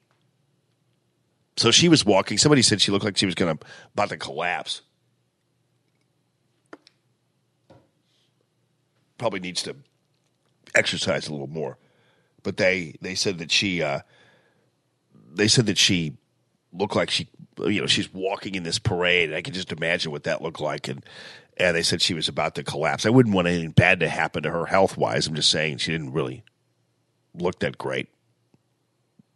So 1.57 1.70
she 1.70 1.89
was 1.89 2.03
walking. 2.05 2.38
Somebody 2.38 2.62
said 2.62 2.82
she 2.82 2.91
looked 2.91 3.05
like 3.05 3.18
she 3.18 3.26
was 3.26 3.36
gonna 3.36 3.57
about 3.93 4.09
to 4.09 4.18
collapse. 4.18 4.82
Probably 9.18 9.39
needs 9.39 9.62
to 9.64 9.76
exercise 10.74 11.28
a 11.28 11.32
little 11.32 11.47
more. 11.47 11.78
But 12.41 12.57
they 12.57 12.95
they 13.01 13.14
said 13.14 13.38
that 13.38 13.51
she 13.51 13.84
uh, 13.84 13.99
they 15.32 15.47
said 15.47 15.68
that 15.68 15.78
she 15.78 16.18
looked 16.74 16.95
like 16.95 17.09
she 17.09 17.30
you 17.59 17.82
know 17.82 17.88
she's 17.88 18.13
walking 18.13 18.55
in 18.55 18.63
this 18.63 18.80
parade. 18.80 19.34
I 19.34 19.41
can 19.41 19.53
just 19.53 19.72
imagine 19.72 20.11
what 20.11 20.24
that 20.24 20.41
looked 20.41 20.61
like, 20.61 20.88
and 20.88 21.03
and 21.57 21.76
they 21.76 21.84
said 21.84 22.01
she 22.01 22.13
was 22.13 22.28
about 22.28 22.55
to 22.55 22.63
collapse. 22.63 23.05
I 23.05 23.09
wouldn't 23.09 23.36
want 23.36 23.47
anything 23.47 23.72
bad 23.72 23.99
to 23.99 24.09
happen 24.09 24.43
to 24.43 24.51
her 24.51 24.65
health 24.65 24.97
wise. 24.97 25.28
I'm 25.28 25.36
just 25.36 25.51
saying 25.51 25.78
she 25.78 25.91
didn't 25.91 26.13
really 26.13 26.43
look 27.36 27.59
that 27.59 27.78
great. 27.78 28.07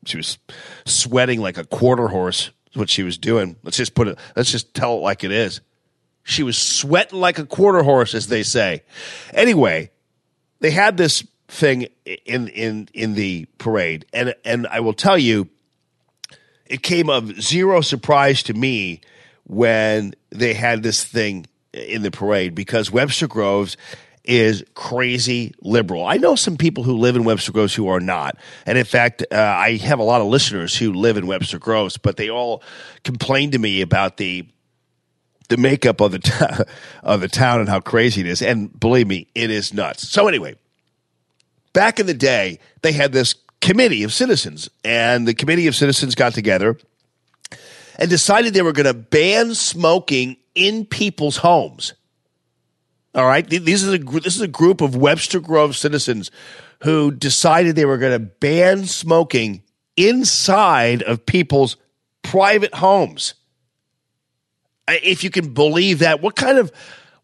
She 0.05 0.17
was 0.17 0.37
sweating 0.85 1.41
like 1.41 1.57
a 1.57 1.65
quarter 1.65 2.07
horse. 2.07 2.51
Is 2.71 2.77
what 2.77 2.89
she 2.89 3.03
was 3.03 3.17
doing. 3.17 3.55
Let's 3.63 3.77
just 3.77 3.95
put 3.95 4.07
it. 4.07 4.17
Let's 4.35 4.51
just 4.51 4.73
tell 4.73 4.97
it 4.97 5.01
like 5.01 5.23
it 5.23 5.31
is. 5.31 5.61
She 6.23 6.43
was 6.43 6.57
sweating 6.57 7.19
like 7.19 7.37
a 7.37 7.45
quarter 7.45 7.83
horse, 7.83 8.13
as 8.15 8.27
they 8.27 8.43
say. 8.43 8.83
Anyway, 9.33 9.91
they 10.59 10.71
had 10.71 10.97
this 10.97 11.23
thing 11.47 11.87
in 12.25 12.47
in 12.47 12.89
in 12.93 13.13
the 13.13 13.45
parade, 13.57 14.05
and 14.11 14.33
and 14.43 14.67
I 14.67 14.79
will 14.79 14.93
tell 14.93 15.17
you, 15.17 15.49
it 16.65 16.83
came 16.83 17.09
of 17.09 17.41
zero 17.41 17.81
surprise 17.81 18.43
to 18.43 18.53
me 18.53 19.01
when 19.45 20.13
they 20.29 20.53
had 20.53 20.83
this 20.83 21.03
thing 21.03 21.45
in 21.73 22.01
the 22.01 22.11
parade 22.11 22.55
because 22.55 22.91
Webster 22.91 23.27
Groves 23.27 23.77
is 24.23 24.63
crazy 24.73 25.53
liberal. 25.61 26.05
I 26.05 26.17
know 26.17 26.35
some 26.35 26.57
people 26.57 26.83
who 26.83 26.97
live 26.97 27.15
in 27.15 27.23
Webster 27.23 27.51
Groves 27.51 27.75
who 27.75 27.87
are 27.87 27.99
not. 27.99 28.37
And 28.65 28.77
in 28.77 28.85
fact, 28.85 29.23
uh, 29.31 29.35
I 29.35 29.77
have 29.77 29.99
a 29.99 30.03
lot 30.03 30.21
of 30.21 30.27
listeners 30.27 30.75
who 30.75 30.93
live 30.93 31.17
in 31.17 31.27
Webster 31.27 31.59
Groves, 31.59 31.97
but 31.97 32.17
they 32.17 32.29
all 32.29 32.63
complain 33.03 33.51
to 33.51 33.59
me 33.59 33.81
about 33.81 34.17
the 34.17 34.47
the 35.47 35.57
makeup 35.57 36.01
of 36.01 36.11
the 36.11 36.17
t- 36.17 36.33
of 37.03 37.21
the 37.21 37.27
town 37.27 37.59
and 37.59 37.69
how 37.69 37.79
crazy 37.79 38.21
it 38.21 38.27
is. 38.27 38.41
And 38.41 38.77
believe 38.79 39.05
me, 39.05 39.27
it 39.35 39.51
is 39.51 39.73
nuts. 39.75 40.09
So 40.09 40.27
anyway, 40.27 40.55
back 41.71 41.99
in 41.99 42.07
the 42.07 42.15
day, 42.15 42.57
they 42.81 42.93
had 42.93 43.11
this 43.11 43.35
committee 43.65 44.03
of 44.03 44.13
citizens, 44.13 44.69
and 44.83 45.27
the 45.27 45.33
committee 45.33 45.65
of 45.65 45.75
citizens 45.75 46.13
got 46.13 46.33
together 46.33 46.77
and 47.97 48.09
decided 48.09 48.53
they 48.53 48.61
were 48.61 48.71
going 48.71 48.85
to 48.85 48.93
ban 48.93 49.55
smoking 49.55 50.37
in 50.53 50.85
people's 50.85 51.37
homes. 51.37 51.93
All 53.15 53.25
right, 53.25 53.49
Th- 53.49 53.61
these 53.61 53.83
is 53.83 53.93
a 53.93 53.97
this 53.97 54.35
is 54.35 54.41
a 54.41 54.47
group 54.47 54.81
of 54.81 54.95
Webster 54.95 55.39
Grove 55.39 55.75
citizens 55.75 56.29
who 56.83 57.09
decided 57.11 57.75
they 57.75 57.85
were 57.85 57.97
going 57.97 58.11
to 58.11 58.19
ban 58.19 58.85
smoking 58.85 59.63
inside 59.97 61.01
of 61.01 61.25
people's 61.25 61.77
private 62.21 62.75
homes. 62.75 63.33
If 64.87 65.23
you 65.23 65.31
can 65.31 65.53
believe 65.53 65.99
that, 65.99 66.21
what 66.21 66.35
kind 66.35 66.59
of 66.59 66.71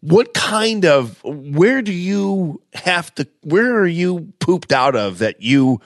what 0.00 0.34
kind 0.34 0.84
of 0.84 1.22
where 1.22 1.82
do 1.82 1.92
you 1.92 2.60
have 2.74 3.14
to 3.14 3.28
where 3.42 3.76
are 3.76 3.86
you 3.86 4.32
pooped 4.40 4.72
out 4.72 4.96
of 4.96 5.18
that 5.18 5.40
you 5.40 5.80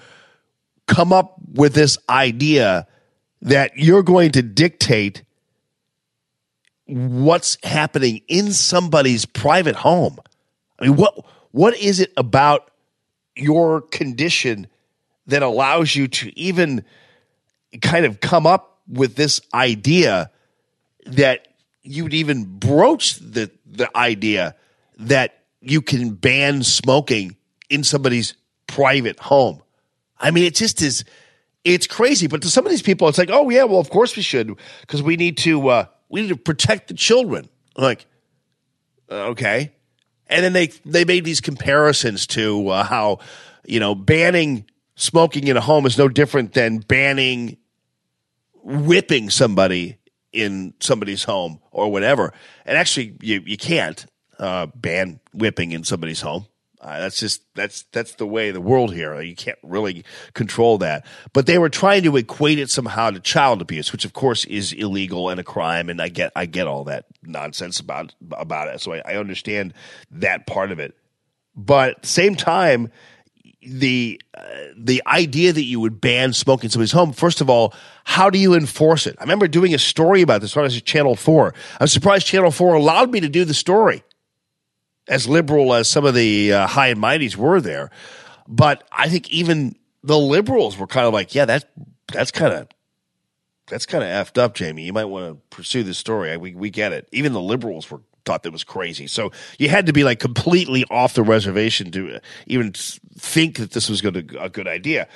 come 0.87 1.13
up 1.13 1.37
with 1.55 1.75
this 1.75 1.99
idea 2.09 2.87
that 3.43 3.77
you're 3.77 4.03
going 4.03 4.33
to 4.33 4.43
dictate 4.43 5.23
what's 6.87 7.59
happening 7.65 8.23
in 8.29 8.53
somebody's 8.53 9.27
private 9.27 9.77
home. 9.77 10.19
I 10.79 10.85
mean, 10.85 10.97
what 10.97 11.15
what 11.51 11.77
is 11.77 12.01
it 12.01 12.13
about 12.17 12.71
your 13.35 13.81
condition 13.81 14.67
that 15.27 15.43
allows 15.43 15.95
you 15.95 16.09
to 16.09 16.39
even 16.39 16.85
kind 17.83 18.07
of 18.07 18.21
come 18.21 18.47
up 18.47 18.81
with 18.89 19.17
this 19.17 19.41
idea 19.53 20.31
that 21.07 21.49
you'd 21.83 22.15
even 22.15 22.45
broach 22.45 23.17
the 23.17 23.51
the 23.67 23.95
idea 23.97 24.55
that 24.99 25.43
you 25.61 25.83
can 25.83 26.11
ban 26.11 26.63
smoking 26.63 27.37
in 27.69 27.83
somebody's 27.83 28.35
private 28.67 29.19
home? 29.19 29.63
I 30.19 30.31
mean, 30.31 30.45
it 30.45 30.55
just 30.55 30.83
is. 30.83 31.05
It's 31.65 31.89
crazy, 31.89 32.29
but 32.29 32.43
to 32.43 32.49
some 32.49 32.65
of 32.65 32.71
these 32.71 32.83
people, 32.83 33.09
it's 33.09 33.19
like, 33.19 33.31
oh 33.31 33.51
yeah, 33.51 33.65
well, 33.65 33.81
of 33.81 33.91
course 33.91 34.15
we 34.15 34.23
should, 34.23 34.55
because 34.83 35.03
we 35.03 35.17
need 35.17 35.37
to 35.39 35.69
uh, 35.69 35.87
we 36.09 36.23
need 36.23 36.29
to 36.29 36.37
protect 36.37 36.89
the 36.89 36.95
children. 36.95 37.49
Like, 37.77 38.07
uh, 39.11 39.31
okay, 39.31 39.73
and 40.29 40.45
then 40.45 40.53
they 40.53 40.69
they 40.85 41.05
made 41.05 41.25
these 41.25 41.41
comparisons 41.41 42.27
to 42.29 42.69
uh, 42.69 42.85
how 42.85 43.19
you 43.67 43.81
know 43.81 43.95
banning 43.95 44.65
smoking 44.95 45.49
in 45.49 45.57
a 45.57 45.61
home 45.61 45.87
is 45.87 45.99
no 45.99 46.09
different 46.09 46.55
than 46.55 46.79
banning 46.79 47.57
whipping 48.63 49.31
somebody 49.31 49.99
in 50.33 50.75
somebody's 50.81 51.25
home 51.25 51.61
or 51.71 51.91
whatever. 51.91 52.33
And 52.65 52.77
actually, 52.79 53.17
you 53.21 53.43
you 53.45 53.57
can't 53.57 54.07
uh, 54.39 54.67
ban 54.75 55.21
whipping 55.33 55.73
in 55.73 55.85
somebody's 55.85 56.21
home. 56.21 56.47
Uh, 56.87 57.01
that's 57.01 57.19
just 57.19 57.43
that's 57.57 57.83
that's 57.91 58.15
the 58.15 58.27
way 58.27 58.53
the 58.53 58.61
world 58.61 58.95
here. 58.95 59.21
You 59.21 59.35
can't 59.35 59.59
really 59.65 60.05
control 60.35 60.79
that. 60.79 61.05
But 61.33 61.47
they 61.47 61.59
were 61.59 61.69
trying 61.69 62.05
to 62.05 62.17
equate 62.17 62.61
it 62.61 62.71
somehow 62.71 63.11
to 63.11 63.19
child 63.19 63.61
abuse, 63.61 63.91
which 63.91 64.05
of 64.05 64.13
course 64.13 64.45
is 64.45 64.73
illegal 64.73 65.29
and 65.29 65.41
a 65.41 65.45
crime. 65.45 65.91
And 65.91 66.01
I 66.01 66.09
get 66.09 66.31
I 66.37 66.47
get 66.47 66.69
all 66.69 66.85
that 66.85 67.07
nonsense 67.25 67.81
about 67.81 68.15
about 68.31 68.69
it. 68.69 68.81
So 68.81 68.93
I, 68.93 69.03
I 69.05 69.17
understand 69.17 69.75
that 70.13 70.47
part 70.47 70.71
of 70.71 70.79
it. 70.79 70.95
But 71.57 72.07
same 72.07 72.37
time, 72.37 72.93
the 73.67 74.23
uh, 74.39 74.45
the 74.79 75.03
idea 75.09 75.53
that 75.53 75.65
you 75.65 75.81
would 75.81 76.01
ban 76.01 76.33
smoking 76.35 76.69
in 76.69 76.71
somebody's 76.71 76.93
home. 76.93 77.13
First 77.13 77.41
of 77.41 77.51
all, 77.51 77.75
how 78.05 78.31
do 78.31 78.39
you 78.39 78.55
enforce 78.55 79.09
it? 79.09 79.17
I 79.19 79.25
remember 79.25 79.49
doing 79.49 79.75
a 79.75 79.79
story 79.79 80.23
about 80.23 80.41
this 80.41 80.55
when 80.55 80.65
I 80.65 80.69
Channel 80.69 81.17
Four. 81.17 81.53
I'm 81.81 81.89
surprised 81.89 82.29
Channel 82.29 82.53
Four 82.53 82.75
allowed 82.75 83.11
me 83.11 83.19
to 83.19 83.29
do 83.29 83.45
the 83.45 83.55
story 83.55 84.05
as 85.09 85.29
liberal 85.29 85.75
as 85.75 85.89
some 85.89 86.05
of 86.05 86.15
the 86.15 86.53
uh, 86.53 86.67
high 86.67 86.89
and 86.89 87.01
mighties 87.01 87.37
were 87.37 87.61
there. 87.61 87.91
But 88.49 88.87
I 88.93 89.09
think 89.09 89.31
even 89.31 89.77
the 90.03 90.19
liberals 90.19 90.79
were 90.79 90.87
kind 90.87 91.07
of 91.07 91.13
like, 91.13 91.35
yeah, 91.35 91.45
that's 91.45 91.65
that's 92.13 92.31
kind 92.31 92.53
of 92.53 92.69
that's 93.67 93.87
kind 93.87 94.05
of 94.05 94.11
effed 94.11 94.39
up, 94.39 94.55
Jamie. 94.55 94.85
You 94.85 94.93
might 94.93 95.07
want 95.07 95.33
to 95.33 95.57
pursue 95.57 95.83
this 95.83 95.99
story. 95.99 96.37
We 96.37 96.55
we 96.55 96.71
get 96.71 96.93
it. 96.93 97.09
Even 97.13 97.33
the 97.33 97.41
liberals 97.41 97.91
were 97.91 98.01
thought 98.27 98.43
that 98.43 98.53
was 98.53 98.65
crazy. 98.65 99.07
So 99.07 99.31
you 99.59 99.69
had 99.69 99.87
to 99.87 99.93
be 99.93 100.05
like 100.05 100.19
completely 100.19 100.85
off 100.91 101.15
the 101.15 101.23
reservation 101.23 101.91
to 101.93 102.17
uh, 102.17 102.19
even 102.47 102.73
think 102.73 103.59
that 103.59 103.71
this 103.71 103.89
was 103.89 104.03
going 104.03 104.15
to 104.15 104.43
a 104.43 104.51
good 104.51 104.69
idea. 104.69 105.09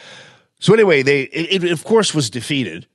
So 0.60 0.72
anyway, 0.72 1.02
they 1.02 1.22
it, 1.22 1.64
it 1.64 1.72
of 1.72 1.84
course 1.84 2.14
was 2.14 2.30
defeated, 2.30 2.86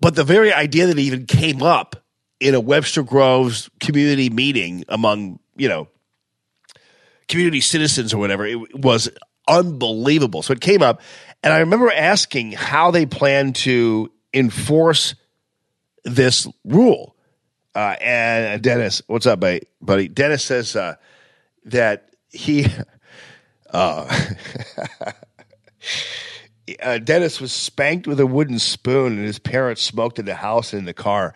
but 0.00 0.14
the 0.14 0.24
very 0.24 0.52
idea 0.52 0.86
that 0.86 0.98
even 0.98 1.26
came 1.26 1.62
up 1.62 1.96
in 2.40 2.54
a 2.54 2.60
Webster 2.60 3.02
Groves 3.02 3.68
community 3.80 4.30
meeting 4.30 4.84
among 4.88 5.40
you 5.56 5.68
know 5.68 5.88
community 7.28 7.60
citizens 7.60 8.12
or 8.12 8.18
whatever. 8.18 8.46
It 8.46 8.74
was 8.74 9.08
unbelievable. 9.46 10.42
So 10.42 10.52
it 10.52 10.60
came 10.60 10.82
up, 10.82 11.00
and 11.42 11.52
I 11.52 11.58
remember 11.58 11.90
asking 11.90 12.52
how 12.52 12.90
they 12.90 13.06
plan 13.06 13.52
to 13.54 14.10
enforce 14.34 15.14
this 16.04 16.48
rule. 16.64 17.16
Uh, 17.74 17.96
and 18.00 18.62
Dennis, 18.62 19.02
what's 19.06 19.26
up, 19.26 19.40
buddy? 19.80 20.08
Dennis 20.08 20.44
says 20.44 20.76
uh, 20.76 20.96
that 21.64 22.10
he. 22.30 22.66
Uh, 23.70 24.10
uh, 26.82 26.96
Dennis 26.96 27.38
was 27.38 27.52
spanked 27.52 28.06
with 28.06 28.18
a 28.18 28.26
wooden 28.26 28.58
spoon, 28.58 29.18
and 29.18 29.26
his 29.26 29.38
parents 29.38 29.82
smoked 29.82 30.18
in 30.18 30.24
the 30.24 30.34
house 30.34 30.72
and 30.72 30.80
in 30.80 30.86
the 30.86 30.94
car. 30.94 31.34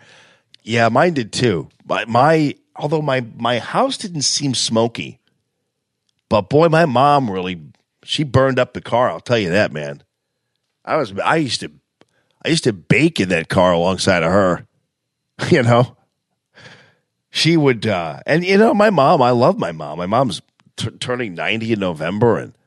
Yeah, 0.63 0.89
mine 0.89 1.13
did 1.13 1.31
too. 1.31 1.69
My, 1.85 2.05
my 2.05 2.55
although 2.75 3.03
my 3.03 3.23
my 3.37 3.59
house 3.59 3.97
didn't 3.97 4.23
seem 4.23 4.55
smoky, 4.55 5.19
But 6.33 6.49
boy, 6.49 6.67
my 6.67 6.87
mom 6.87 7.29
really 7.29 7.61
she 8.03 8.23
burned 8.23 8.57
up 8.57 8.73
the 8.73 8.81
car. 8.81 9.07
I'll 9.07 9.19
tell 9.19 9.37
you 9.37 9.51
that, 9.51 9.71
man. 9.71 10.01
I 10.83 10.95
was 10.95 11.13
I 11.19 11.35
used 11.35 11.59
to 11.59 11.71
I 12.43 12.49
used 12.49 12.63
to 12.63 12.73
bake 12.73 13.19
in 13.19 13.29
that 13.29 13.49
car 13.49 13.71
alongside 13.71 14.23
of 14.23 14.31
her. 14.31 14.65
You 15.51 15.61
know, 15.61 15.95
she 17.29 17.55
would, 17.55 17.85
uh, 17.85 18.21
and 18.25 18.43
you 18.43 18.57
know, 18.57 18.73
my 18.73 18.89
mom. 18.89 19.21
I 19.21 19.29
love 19.29 19.59
my 19.59 19.71
mom. 19.71 19.99
My 19.99 20.07
mom's 20.07 20.41
t- 20.75 20.89
turning 20.89 21.35
ninety 21.35 21.71
in 21.71 21.79
November, 21.79 22.39
and 22.39 22.57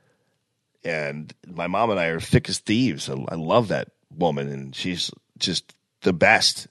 and 0.85 1.35
my 1.45 1.67
mom 1.67 1.91
and 1.91 1.99
I 1.99 2.07
are 2.07 2.21
thick 2.21 2.49
as 2.49 2.59
thieves. 2.59 3.09
I, 3.09 3.15
love 3.35 3.69
that 3.69 3.89
woman, 4.17 4.49
and 4.49 4.77
she's 4.77 5.11
just 5.39 5.75
the 6.03 6.13
best, 6.13 6.69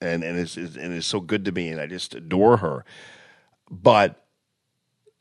and 0.00 0.24
and 0.24 0.38
it's, 0.38 0.56
it's 0.56 0.76
and 0.76 0.94
it's 0.94 1.06
so 1.06 1.20
good 1.20 1.44
to 1.44 1.52
me, 1.52 1.68
and 1.68 1.80
I 1.82 1.86
just 1.86 2.14
adore 2.14 2.58
her. 2.58 2.86
But 3.70 4.21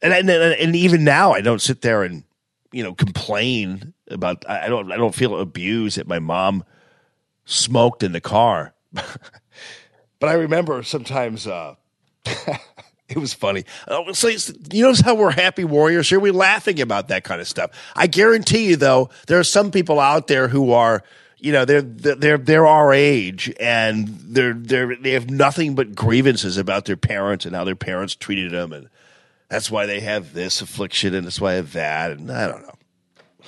and 0.01 0.13
and, 0.13 0.29
and 0.29 0.75
even 0.75 1.03
now, 1.03 1.33
I 1.33 1.41
don't 1.41 1.61
sit 1.61 1.81
there 1.81 2.03
and 2.03 2.23
you 2.71 2.83
know 2.83 2.93
complain 2.93 3.93
about. 4.09 4.47
I 4.49 4.67
don't 4.67 4.91
I 4.91 4.97
don't 4.97 5.15
feel 5.15 5.39
abused 5.39 5.97
that 5.97 6.07
my 6.07 6.19
mom 6.19 6.63
smoked 7.45 8.03
in 8.03 8.11
the 8.11 8.21
car. 8.21 8.73
but 8.93 10.29
I 10.29 10.33
remember 10.33 10.83
sometimes 10.83 11.47
uh, 11.47 11.75
it 12.25 13.17
was 13.17 13.33
funny. 13.33 13.65
Uh, 13.87 14.13
so 14.13 14.27
you 14.27 14.83
notice 14.83 15.01
how 15.01 15.15
we're 15.15 15.31
happy 15.31 15.63
warriors 15.63 16.09
here? 16.09 16.19
We're 16.19 16.33
laughing 16.33 16.81
about 16.81 17.09
that 17.09 17.23
kind 17.23 17.41
of 17.41 17.47
stuff. 17.47 17.71
I 17.95 18.07
guarantee 18.07 18.69
you, 18.69 18.75
though, 18.75 19.09
there 19.27 19.39
are 19.39 19.43
some 19.43 19.71
people 19.71 19.99
out 19.99 20.27
there 20.27 20.47
who 20.47 20.71
are, 20.71 21.03
you 21.37 21.51
know, 21.51 21.65
they're 21.65 21.81
they're 21.81 22.37
they're 22.37 22.67
our 22.67 22.93
age 22.93 23.53
and 23.59 24.07
they're 24.07 24.53
they're 24.53 24.95
they 24.95 25.11
have 25.11 25.29
nothing 25.29 25.75
but 25.75 25.95
grievances 25.95 26.57
about 26.57 26.85
their 26.85 26.97
parents 26.97 27.45
and 27.45 27.55
how 27.55 27.63
their 27.63 27.75
parents 27.75 28.15
treated 28.15 28.51
them, 28.51 28.71
and 28.71 28.89
that's 29.51 29.69
why 29.69 29.85
they 29.85 29.99
have 29.99 30.33
this 30.33 30.61
affliction 30.61 31.13
and 31.13 31.27
that's 31.27 31.39
why 31.39 31.51
I 31.51 31.55
have 31.55 31.73
that, 31.73 32.11
and 32.11 32.31
I 32.31 32.47
don't 32.47 32.63
know 32.63 32.71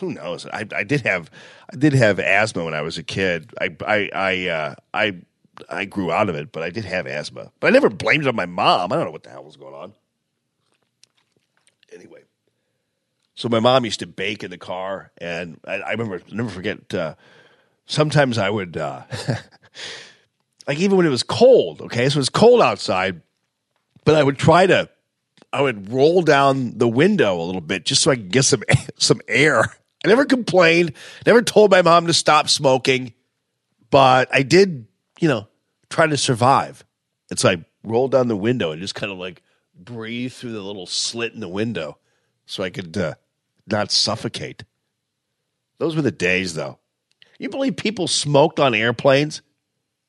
who 0.04 0.14
knows? 0.14 0.46
I, 0.48 0.68
I 0.76 0.84
did 0.84 1.02
have 1.02 1.32
I 1.72 1.78
did 1.78 1.94
have 1.94 2.20
asthma 2.20 2.66
when 2.66 2.74
I 2.74 2.82
was 2.82 2.98
a 2.98 3.04
kid. 3.04 3.52
I 3.60 3.76
I 3.86 4.10
I 4.14 4.48
uh, 4.48 4.76
I 4.94 5.22
I 5.70 5.86
grew 5.86 6.12
out 6.12 6.30
of 6.30 6.36
it, 6.36 6.52
but 6.52 6.64
I 6.64 6.70
did 6.70 6.86
have 6.86 7.08
asthma. 7.08 7.52
But 7.60 7.68
I 7.68 7.70
never 7.72 7.90
blamed 7.90 8.26
it 8.26 8.28
on 8.28 8.36
my 8.36 8.46
mom. 8.46 8.92
I 8.92 8.96
don't 8.98 9.06
know 9.06 9.12
what 9.12 9.24
the 9.24 9.30
hell 9.30 9.44
was 9.44 9.56
going 9.56 9.74
on. 9.74 9.94
Anyway, 11.94 12.24
so 13.36 13.50
my 13.50 13.60
mom 13.60 13.86
used 13.86 14.00
to 14.00 14.08
bake 14.08 14.44
in 14.44 14.52
the 14.52 14.58
car, 14.58 15.12
and 15.20 15.60
I, 15.66 15.76
I 15.76 15.92
remember 15.92 16.22
never 16.32 16.50
forget. 16.50 16.94
Uh, 16.94 17.16
sometimes 17.86 18.38
I 18.38 18.50
would 18.50 18.78
uh, 18.78 19.04
like 20.68 20.80
even 20.80 20.98
when 20.98 21.06
it 21.06 21.10
was 21.12 21.24
cold. 21.24 21.82
Okay, 21.82 22.10
so 22.10 22.18
it 22.18 22.22
was 22.22 22.30
cold 22.30 22.62
outside, 22.62 23.22
but 24.06 24.16
I 24.16 24.24
would 24.24 24.38
try 24.38 24.66
to 24.68 24.90
I 25.54 25.62
would 25.62 25.92
roll 25.92 26.24
down 26.24 26.80
the 26.80 26.88
window 26.88 27.40
a 27.40 27.44
little 27.44 27.62
bit 27.62 27.86
just 27.86 28.02
so 28.02 28.12
I 28.12 28.16
could 28.16 28.32
get 28.32 28.44
some 28.44 28.64
some 28.98 29.22
air. 29.28 29.62
I 30.04 30.10
never 30.10 30.26
complained, 30.26 30.94
never 31.26 31.42
told 31.42 31.72
my 31.72 31.82
mom 31.82 32.08
to 32.08 32.14
stop 32.14 32.50
smoking, 32.50 33.14
but 33.90 34.28
I 34.34 34.42
did, 34.42 34.88
you 35.22 35.30
know, 35.30 35.48
try 35.90 36.08
to 36.08 36.18
survive. 36.18 36.84
And 37.30 37.40
so 37.40 37.50
I 37.50 37.66
rolled 37.86 38.12
down 38.12 38.28
the 38.28 38.36
window 38.36 38.72
and 38.72 38.82
just 38.82 38.96
kind 38.96 39.12
of 39.12 39.18
like 39.18 39.42
breathe 39.74 40.34
through 40.34 40.52
the 40.52 40.62
little 40.62 40.88
slit 40.88 41.34
in 41.34 41.40
the 41.40 41.48
window 41.48 41.98
so 42.46 42.64
I 42.64 42.70
could 42.70 42.98
uh, 42.98 43.14
not 43.68 43.92
suffocate. 43.92 44.64
Those 45.78 45.96
were 45.96 46.02
the 46.02 46.12
days, 46.12 46.54
though. 46.54 46.80
You 47.40 47.50
believe 47.50 47.78
people 47.78 48.08
smoked 48.08 48.60
on 48.60 48.74
airplanes 48.74 49.42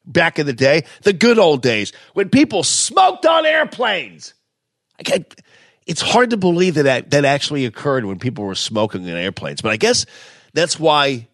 back 0.04 0.38
in 0.38 0.46
the 0.46 0.52
day? 0.52 0.84
The 1.02 1.12
good 1.12 1.38
old 1.38 1.62
days 1.62 1.92
when 2.14 2.28
people 2.28 2.62
smoked 2.62 3.26
on 3.26 3.46
airplanes. 3.46 4.33
I 4.98 5.24
it's 5.86 6.00
hard 6.00 6.30
to 6.30 6.36
believe 6.36 6.74
that, 6.74 6.84
that 6.84 7.10
that 7.10 7.24
actually 7.24 7.66
occurred 7.66 8.04
when 8.04 8.18
people 8.18 8.44
were 8.44 8.54
smoking 8.54 9.04
in 9.04 9.16
airplanes. 9.16 9.60
But 9.60 9.72
I 9.72 9.76
guess 9.76 10.06
that's 10.52 10.78
why 10.78 11.28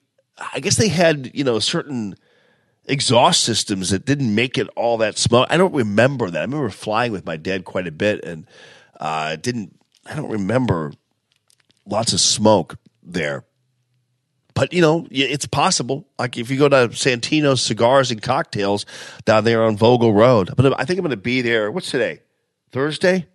I 0.53 0.61
guess 0.61 0.77
they 0.77 0.89
had 0.89 1.31
you 1.35 1.45
know 1.45 1.59
certain 1.59 2.17
exhaust 2.87 3.45
systems 3.45 3.91
that 3.91 4.05
didn't 4.05 4.35
make 4.35 4.59
it 4.59 4.69
all 4.77 4.99
that 4.99 5.19
smoke. 5.19 5.47
I 5.51 5.57
don't 5.57 5.75
remember 5.75 6.31
that. 6.31 6.39
I 6.39 6.43
remember 6.43 6.71
flying 6.71 7.13
with 7.13 7.25
my 7.25 7.37
dad 7.37 7.65
quite 7.65 7.87
a 7.87 7.93
bit, 7.93 8.25
and 8.25 8.47
uh, 8.99 9.37
didn't 9.37 9.79
I 10.07 10.17
don't 10.17 10.31
remember 10.31 10.93
lots 11.87 12.13
of 12.13 12.21
smoke 12.21 12.77
there. 13.03 13.45
But 14.55 14.73
you 14.73 14.83
know, 14.83 15.07
it's 15.11 15.47
possible. 15.47 16.09
Like 16.19 16.37
if 16.37 16.51
you 16.51 16.59
go 16.59 16.69
to 16.69 16.89
Santino's 16.89 17.63
Cigars 17.63 18.11
and 18.11 18.21
Cocktails 18.21 18.85
down 19.25 19.45
there 19.45 19.63
on 19.63 19.77
Vogel 19.77 20.13
Road, 20.13 20.51
but 20.57 20.79
I 20.79 20.85
think 20.85 20.99
I'm 20.99 21.05
going 21.05 21.11
to 21.11 21.17
be 21.17 21.41
there. 21.41 21.71
What's 21.71 21.91
today? 21.91 22.21
Thursday. 22.73 23.27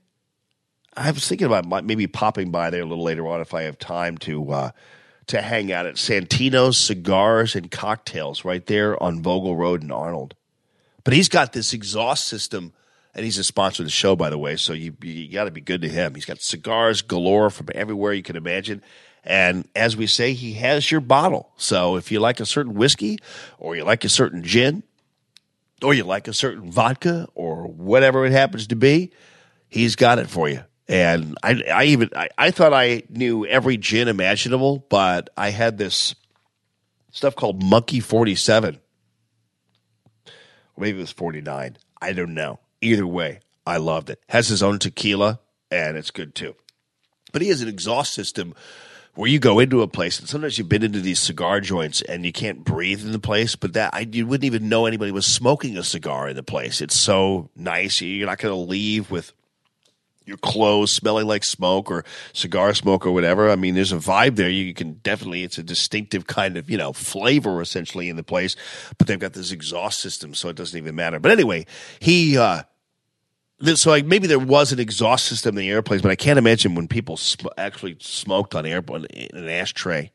I 0.98 1.12
was 1.12 1.28
thinking 1.28 1.48
about 1.48 1.86
maybe 1.86 2.08
popping 2.08 2.52
by 2.52 2.70
there 2.70 2.82
a 2.82 2.86
little 2.86 3.04
later 3.04 3.28
on 3.28 3.42
if 3.42 3.54
I 3.54 3.64
have 3.64 3.78
time 3.78 4.18
to 4.20 4.52
uh, 4.52 4.72
to 5.28 5.42
hang 5.42 5.72
out 5.72 5.86
at 5.86 5.96
Santino's 5.96 6.78
Cigars 6.78 7.56
and 7.56 7.70
Cocktails 7.70 8.46
right 8.46 8.66
there 8.66 9.02
on 9.02 9.22
Vogel 9.22 9.56
Road 9.56 9.84
in 9.84 9.92
Arnold. 9.92 10.36
But 11.04 11.14
he's 11.14 11.30
got 11.30 11.54
this 11.54 11.74
exhaust 11.74 12.28
system, 12.28 12.74
and 13.14 13.26
he's 13.26 13.38
a 13.38 13.44
sponsor 13.44 13.84
of 13.84 13.88
the 13.88 13.92
show, 13.92 14.16
by 14.16 14.30
the 14.30 14.38
way. 14.38 14.56
So 14.56 14.74
you 14.74 14.96
you 15.02 15.32
got 15.32 15.46
to 15.46 15.52
be 15.52 15.62
good 15.62 15.82
to 15.82 15.90
him. 15.90 16.16
He's 16.16 16.26
got 16.26 16.42
cigars 16.42 17.02
galore 17.02 17.50
from 17.50 17.68
everywhere 17.76 18.14
you 18.14 18.24
can 18.24 18.36
imagine. 18.36 18.82
And 19.24 19.68
as 19.76 19.98
we 19.98 20.08
say, 20.08 20.34
he 20.34 20.54
has 20.54 20.92
your 20.92 21.02
bottle. 21.02 21.52
So 21.58 21.96
if 21.96 22.12
you 22.12 22.20
like 22.20 22.40
a 22.40 22.46
certain 22.46 22.76
whiskey, 22.76 23.18
or 23.58 23.76
you 23.76 23.84
like 23.84 24.04
a 24.04 24.10
certain 24.10 24.44
gin, 24.44 24.84
or 25.84 25.94
you 25.94 26.04
like 26.04 26.28
a 26.28 26.34
certain 26.34 26.72
vodka, 26.72 27.28
or 27.34 27.68
whatever 27.68 28.26
it 28.26 28.32
happens 28.32 28.68
to 28.68 28.76
be, 28.76 29.12
he's 29.68 29.96
got 29.96 30.20
it 30.20 30.30
for 30.30 30.48
you. 30.48 30.64
And 30.88 31.38
I, 31.42 31.62
I 31.72 31.84
even 31.86 32.10
I, 32.16 32.30
I 32.38 32.52
thought 32.52 32.74
I 32.74 33.04
knew 33.10 33.46
every 33.46 33.78
gin 33.78 34.08
imaginable, 34.08 34.86
but 34.90 35.30
I 35.36 35.50
had 35.50 35.78
this 35.78 36.14
stuff 37.12 37.36
called 37.36 37.64
Monkey 37.64 38.00
Forty 38.00 38.36
Seven, 38.36 38.80
maybe 40.78 40.98
it 40.98 41.02
was 41.02 41.12
forty 41.12 41.42
nine. 41.42 41.78
I 42.02 42.14
don't 42.14 42.34
know. 42.34 42.60
Either 42.82 43.08
way, 43.08 43.40
I 43.66 43.78
loved 43.78 44.10
it. 44.10 44.22
Has 44.30 44.48
his 44.48 44.62
own 44.62 44.78
tequila, 44.78 45.40
and 45.72 45.98
it's 45.98 46.12
good 46.12 46.36
too. 46.36 46.56
But 47.32 47.42
he 47.42 47.50
has 47.50 47.62
an 47.62 47.68
exhaust 47.68 48.14
system 48.14 48.54
where 49.16 49.30
you 49.30 49.40
go 49.40 49.60
into 49.60 49.82
a 49.82 49.88
place, 49.88 50.20
and 50.20 50.30
sometimes 50.30 50.58
you've 50.58 50.70
been 50.70 50.84
into 50.84 51.00
these 51.00 51.20
cigar 51.20 51.62
joints 51.62 52.02
and 52.02 52.26
you 52.26 52.32
can't 52.32 52.64
breathe 52.64 53.02
in 53.02 53.12
the 53.12 53.20
place. 53.20 53.56
But 53.56 53.74
that 53.74 53.94
I 53.94 54.02
you 54.12 54.28
wouldn't 54.28 54.46
even 54.46 54.70
know 54.70 54.86
anybody 54.86 55.12
was 55.12 55.26
smoking 55.26 55.78
a 55.78 55.84
cigar 55.84 56.30
in 56.30 56.36
the 56.36 56.44
place. 56.44 56.80
It's 56.80 56.96
so 56.96 57.50
nice. 57.56 58.02
You're 58.02 58.28
not 58.28 58.38
going 58.38 58.54
to 58.54 58.70
leave 58.70 59.10
with 59.10 59.34
your 60.26 60.38
clothes 60.38 60.92
smelling 60.92 61.28
like 61.28 61.44
smoke 61.44 61.92
or 61.92 62.04
cigar 62.34 62.74
smoke 62.74 63.06
or 63.06 63.12
whatever. 63.12 63.50
I 63.50 63.56
mean, 63.56 63.76
there's 63.76 63.92
a 63.92 63.98
vibe 63.98 64.36
there. 64.36 64.50
You 64.50 64.74
can 64.74 64.94
definitely, 65.04 65.44
it's 65.44 65.58
a 65.58 65.64
distinctive 65.64 66.28
kind 66.28 66.58
of, 66.58 66.70
you 66.70 66.78
know, 66.78 66.94
flavor 66.94 67.62
essentially 67.62 68.10
in 68.10 68.16
the 68.16 68.24
place, 68.24 68.56
but 68.98 69.08
they've 69.08 69.20
got 69.20 69.34
this 69.34 69.52
exhaust 69.52 70.00
system, 70.00 70.34
so 70.34 70.50
it 70.50 70.56
doesn't 70.56 70.78
even 70.78 70.96
matter. 70.96 71.20
But 71.20 71.32
anyway, 71.32 71.66
he, 72.00 72.38
uh, 72.38 72.64
so 73.76 73.92
like 73.92 74.06
maybe 74.06 74.28
there 74.28 74.40
was 74.40 74.72
an 74.72 74.80
exhaust 74.80 75.26
system 75.26 75.58
in 75.58 75.64
the 75.64 75.70
airplanes, 75.70 76.02
but 76.02 76.12
I 76.12 76.16
can't 76.16 76.40
imagine 76.40 76.76
when 76.76 76.88
people 76.88 77.18
sm- 77.18 77.48
actually 77.58 77.98
smoked 78.00 78.56
on 78.56 78.66
airplane 78.66 79.06
in 79.06 79.38
an 79.38 79.50
ashtray. 79.50 80.12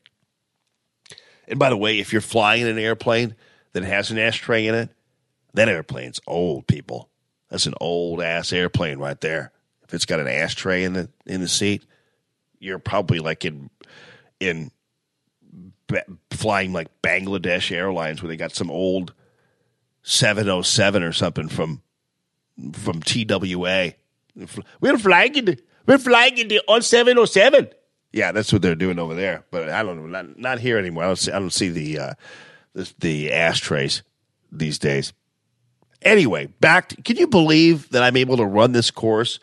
And 1.47 1.57
by 1.57 1.69
the 1.69 1.77
way, 1.77 1.99
if 1.99 2.11
you're 2.11 2.21
flying 2.21 2.61
in 2.61 2.67
an 2.67 2.77
airplane 2.77 3.35
that 3.73 3.83
has 3.83 4.11
an 4.11 4.19
ashtray 4.19 4.67
in 4.67 4.75
it, 4.75 4.89
that 5.53 5.69
airplane's 5.69 6.19
old, 6.27 6.67
people. 6.67 7.09
That's 7.49 7.65
an 7.65 7.73
old 7.81 8.21
ass 8.21 8.53
airplane 8.53 8.99
right 8.99 9.19
there. 9.19 9.51
If 9.91 9.95
it's 9.95 10.05
got 10.05 10.21
an 10.21 10.27
ashtray 10.29 10.85
in 10.85 10.93
the 10.93 11.09
in 11.25 11.41
the 11.41 11.49
seat, 11.49 11.85
you're 12.59 12.79
probably 12.79 13.19
like 13.19 13.43
in 13.43 13.69
in 14.39 14.71
ba- 15.87 16.05
flying 16.29 16.71
like 16.71 17.01
Bangladesh 17.01 17.75
Airlines 17.75 18.21
where 18.21 18.29
they 18.29 18.37
got 18.37 18.55
some 18.55 18.71
old 18.71 19.13
707 20.03 21.03
or 21.03 21.11
something 21.11 21.49
from 21.49 21.81
from 22.71 23.01
TWA. 23.01 23.95
We're 24.79 24.97
flying 24.97 25.35
in 25.35 25.43
the, 25.43 25.59
we're 25.85 25.97
flying 25.97 26.37
in 26.37 26.47
the 26.47 26.61
on 26.69 26.83
707. 26.83 27.67
Yeah, 28.13 28.31
that's 28.31 28.53
what 28.53 28.61
they're 28.61 28.75
doing 28.75 28.97
over 28.97 29.13
there. 29.13 29.43
But 29.51 29.67
I 29.67 29.83
don't 29.83 29.97
know, 29.97 30.05
not, 30.05 30.39
not 30.39 30.59
here 30.59 30.77
anymore. 30.77 31.03
I 31.03 31.07
don't 31.07 31.17
see, 31.17 31.31
I 31.33 31.39
don't 31.39 31.51
see 31.51 31.67
the 31.67 31.99
uh, 31.99 32.13
the, 32.73 32.93
the 32.99 33.33
ashtrays 33.33 34.03
these 34.53 34.79
days. 34.79 35.11
Anyway, 36.01 36.45
back. 36.61 36.87
To, 36.89 37.01
can 37.01 37.17
you 37.17 37.27
believe 37.27 37.89
that 37.89 38.03
I'm 38.03 38.15
able 38.15 38.37
to 38.37 38.45
run 38.45 38.71
this 38.71 38.89
course 38.89 39.37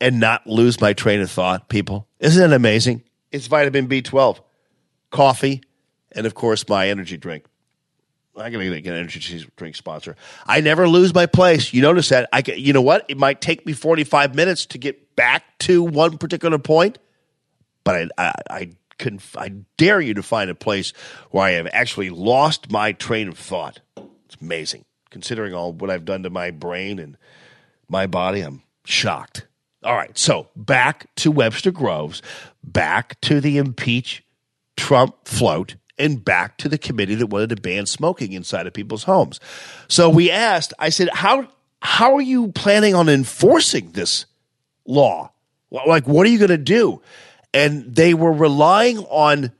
and 0.00 0.20
not 0.20 0.46
lose 0.46 0.80
my 0.80 0.92
train 0.92 1.20
of 1.20 1.30
thought? 1.30 1.68
People, 1.68 2.06
isn't 2.20 2.52
it 2.52 2.54
amazing? 2.54 3.02
It's 3.32 3.46
vitamin 3.46 3.88
B12, 3.88 4.40
coffee, 5.10 5.62
and 6.12 6.26
of 6.26 6.34
course 6.34 6.68
my 6.68 6.88
energy 6.88 7.16
drink. 7.16 7.44
Going 8.34 8.52
to 8.52 8.80
get 8.82 8.92
an 8.92 9.00
energy 9.00 9.46
drink 9.56 9.76
sponsor. 9.76 10.14
I 10.46 10.60
never 10.60 10.86
lose 10.86 11.14
my 11.14 11.24
place. 11.24 11.72
You 11.72 11.80
notice 11.80 12.10
that? 12.10 12.28
I, 12.34 12.42
can- 12.42 12.58
you 12.58 12.74
know 12.74 12.82
what? 12.82 13.06
It 13.08 13.16
might 13.16 13.40
take 13.40 13.64
me 13.64 13.72
45 13.72 14.34
minutes 14.34 14.66
to 14.66 14.78
get 14.78 15.16
back 15.16 15.56
to 15.60 15.82
one 15.82 16.18
particular 16.18 16.58
point, 16.58 16.98
but 17.82 18.10
I, 18.18 18.22
I, 18.26 18.32
I 18.50 18.70
can, 18.98 19.20
I 19.38 19.52
dare 19.78 20.02
you 20.02 20.12
to 20.14 20.22
find 20.22 20.50
a 20.50 20.54
place 20.54 20.92
where 21.30 21.44
I 21.44 21.50
have 21.52 21.66
actually 21.72 22.10
lost 22.10 22.70
my 22.70 22.92
train 22.92 23.28
of 23.28 23.38
thought. 23.38 23.80
It's 24.26 24.36
amazing. 24.40 24.84
Considering 25.08 25.54
all 25.54 25.72
what 25.72 25.88
I've 25.88 26.04
done 26.04 26.22
to 26.24 26.30
my 26.30 26.50
brain 26.50 26.98
and 26.98 27.16
my 27.88 28.06
body, 28.06 28.42
I'm 28.42 28.62
shocked. 28.84 29.45
All 29.86 29.94
right, 29.94 30.18
so 30.18 30.48
back 30.56 31.06
to 31.16 31.30
Webster 31.30 31.70
Groves, 31.70 32.20
back 32.64 33.20
to 33.20 33.40
the 33.40 33.56
impeach 33.56 34.24
Trump 34.76 35.14
float, 35.24 35.76
and 35.96 36.24
back 36.24 36.58
to 36.58 36.68
the 36.68 36.76
committee 36.76 37.14
that 37.14 37.28
wanted 37.28 37.50
to 37.50 37.56
ban 37.56 37.86
smoking 37.86 38.32
inside 38.32 38.66
of 38.66 38.72
people's 38.72 39.04
homes. 39.04 39.38
So 39.86 40.10
we 40.10 40.28
asked, 40.28 40.74
I 40.80 40.88
said, 40.88 41.08
how 41.12 41.48
how 41.80 42.16
are 42.16 42.22
you 42.22 42.48
planning 42.48 42.96
on 42.96 43.08
enforcing 43.08 43.92
this 43.92 44.26
law? 44.86 45.30
Like, 45.70 46.08
what 46.08 46.26
are 46.26 46.30
you 46.30 46.38
going 46.38 46.48
to 46.48 46.58
do? 46.58 47.00
And 47.54 47.94
they 47.94 48.12
were 48.12 48.32
relying 48.32 48.98
on 48.98 49.52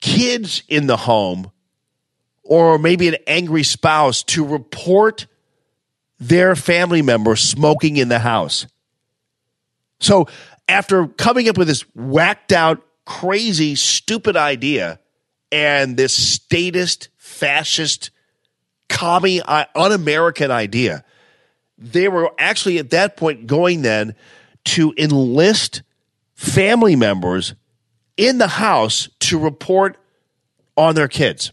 kids 0.00 0.62
in 0.68 0.86
the 0.86 0.96
home 0.96 1.50
or 2.42 2.78
maybe 2.78 3.08
an 3.08 3.16
angry 3.26 3.62
spouse 3.62 4.22
to 4.22 4.44
report 4.44 5.26
their 6.18 6.56
family 6.56 7.02
member 7.02 7.36
smoking 7.36 7.98
in 7.98 8.08
the 8.08 8.20
house. 8.20 8.66
So, 10.04 10.28
after 10.68 11.06
coming 11.06 11.48
up 11.48 11.56
with 11.56 11.66
this 11.66 11.80
whacked 11.94 12.52
out, 12.52 12.84
crazy, 13.06 13.74
stupid 13.74 14.36
idea 14.36 15.00
and 15.50 15.96
this 15.96 16.12
statist, 16.12 17.08
fascist, 17.16 18.10
commie, 18.90 19.40
uh, 19.40 19.64
un 19.74 19.92
American 19.92 20.50
idea, 20.50 21.04
they 21.78 22.08
were 22.08 22.30
actually 22.38 22.76
at 22.76 22.90
that 22.90 23.16
point 23.16 23.46
going 23.46 23.80
then 23.80 24.14
to 24.64 24.92
enlist 24.98 25.80
family 26.34 26.96
members 26.96 27.54
in 28.18 28.36
the 28.36 28.48
house 28.48 29.08
to 29.20 29.38
report 29.38 29.96
on 30.76 30.94
their 30.94 31.08
kids. 31.08 31.50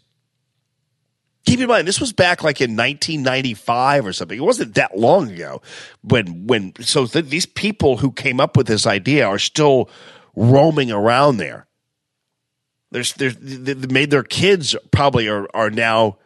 Keep 1.45 1.59
in 1.59 1.67
mind, 1.67 1.87
this 1.87 1.99
was 1.99 2.13
back 2.13 2.43
like 2.43 2.61
in 2.61 2.71
1995 2.71 4.05
or 4.05 4.13
something. 4.13 4.37
It 4.37 4.43
wasn't 4.43 4.75
that 4.75 4.97
long 4.97 5.31
ago 5.31 5.61
when, 6.03 6.45
when, 6.45 6.73
so 6.81 7.05
th- 7.07 7.25
these 7.25 7.45
people 7.45 7.97
who 7.97 8.11
came 8.11 8.39
up 8.39 8.55
with 8.55 8.67
this 8.67 8.85
idea 8.85 9.25
are 9.25 9.39
still 9.39 9.89
roaming 10.35 10.91
around 10.91 11.37
there. 11.37 11.67
There's, 12.91 13.13
there's, 13.13 13.37
they 13.37 13.73
made 13.73 14.11
their 14.11 14.23
kids 14.23 14.75
probably 14.91 15.27
are, 15.29 15.47
are 15.53 15.69
now, 15.69 16.17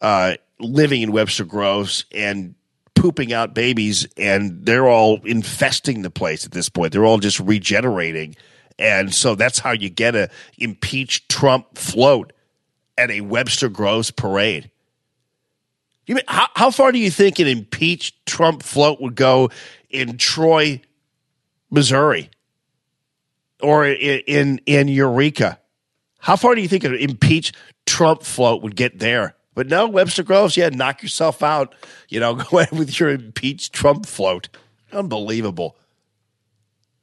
uh, 0.00 0.34
living 0.58 1.02
in 1.02 1.12
Webster 1.12 1.44
Groves 1.44 2.04
and 2.12 2.54
pooping 2.94 3.32
out 3.32 3.54
babies 3.54 4.06
and 4.16 4.64
they're 4.64 4.88
all 4.88 5.20
infesting 5.24 6.02
the 6.02 6.10
place 6.10 6.44
at 6.44 6.52
this 6.52 6.68
point. 6.68 6.92
They're 6.92 7.04
all 7.04 7.18
just 7.18 7.40
regenerating. 7.40 8.36
And 8.78 9.14
so 9.14 9.34
that's 9.34 9.58
how 9.58 9.72
you 9.72 9.90
get 9.90 10.14
a 10.16 10.30
impeach 10.58 11.28
Trump 11.28 11.76
float 11.76 12.32
at 12.96 13.10
a 13.10 13.20
Webster 13.22 13.68
Groves 13.68 14.10
parade. 14.10 14.70
You 16.06 16.16
mean, 16.16 16.24
how, 16.28 16.48
how 16.54 16.70
far 16.70 16.92
do 16.92 16.98
you 16.98 17.10
think 17.10 17.38
an 17.38 17.46
impeach 17.46 18.14
Trump 18.26 18.62
float 18.62 19.00
would 19.00 19.14
go 19.14 19.50
in 19.90 20.18
Troy, 20.18 20.80
Missouri, 21.70 22.30
or 23.60 23.86
in 23.86 24.20
in, 24.26 24.60
in 24.66 24.88
Eureka? 24.88 25.58
How 26.18 26.36
far 26.36 26.54
do 26.54 26.62
you 26.62 26.68
think 26.68 26.84
an 26.84 26.94
impeach 26.94 27.52
Trump 27.86 28.22
float 28.22 28.62
would 28.62 28.76
get 28.76 28.98
there? 28.98 29.34
But 29.54 29.68
no, 29.68 29.86
Webster 29.86 30.22
Groves, 30.22 30.56
yeah, 30.56 30.68
knock 30.68 31.02
yourself 31.02 31.42
out. 31.42 31.74
You 32.08 32.20
know, 32.20 32.34
go 32.50 32.58
ahead 32.58 32.76
with 32.76 32.98
your 32.98 33.10
impeach 33.10 33.72
Trump 33.72 34.06
float. 34.06 34.48
Unbelievable. 34.92 35.76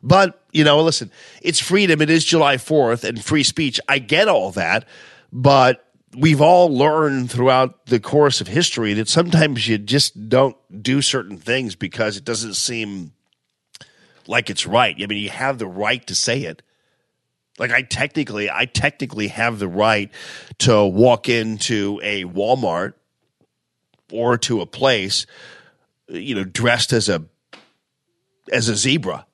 But, 0.04 0.42
you 0.52 0.64
know, 0.64 0.82
listen, 0.82 1.12
it's 1.42 1.60
freedom. 1.60 2.02
It 2.02 2.10
is 2.10 2.26
July 2.26 2.58
4th 2.58 3.04
and 3.04 3.24
free 3.24 3.44
speech. 3.44 3.80
I 3.88 4.00
get 4.00 4.28
all 4.28 4.52
that. 4.52 4.88
But 5.32 5.86
we've 6.16 6.42
all 6.42 6.76
learned 6.76 7.32
throughout 7.32 7.86
the 7.86 8.00
course 8.00 8.42
of 8.42 8.48
history 8.48 8.94
that 8.96 9.08
sometimes 9.08 9.68
you 9.68 9.78
just 9.78 10.30
don't 10.30 10.58
do 10.84 11.02
certain 11.02 11.38
things 11.38 11.76
because 11.76 12.18
it 12.18 12.26
doesn't 12.26 12.56
seem 12.56 13.14
like 14.28 14.50
it's 14.50 14.68
right. 14.68 14.96
I 15.02 15.06
mean, 15.06 15.24
you 15.24 15.30
have 15.30 15.58
the 15.58 15.68
right 15.68 16.06
to 16.08 16.16
say 16.16 16.42
it. 16.42 16.62
Like 17.60 17.72
I 17.72 17.82
technically, 17.82 18.50
I 18.50 18.66
technically 18.66 19.28
have 19.28 19.60
the 19.60 19.68
right 19.68 20.10
to 20.60 20.86
walk 20.86 21.30
into 21.30 22.00
a 22.04 22.24
Walmart 22.26 22.94
or 24.12 24.38
to 24.40 24.62
a 24.62 24.66
place, 24.66 25.26
you 26.08 26.36
know, 26.36 26.44
dressed 26.44 26.94
as 26.94 27.10
a 27.10 27.26
as 28.52 28.70
a 28.70 28.76
zebra. 28.76 29.26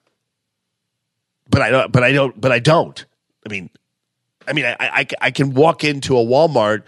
But 1.49 1.61
I 1.61 1.69
don't. 1.69 1.91
But 1.91 2.03
I 2.03 2.11
don't. 2.11 2.39
But 2.39 2.51
I 2.51 2.59
don't. 2.59 3.05
I 3.45 3.49
mean, 3.49 3.69
I 4.47 4.53
mean, 4.53 4.65
I, 4.65 4.75
I, 4.79 5.07
I 5.21 5.31
can 5.31 5.53
walk 5.53 5.83
into 5.83 6.17
a 6.17 6.23
Walmart 6.23 6.83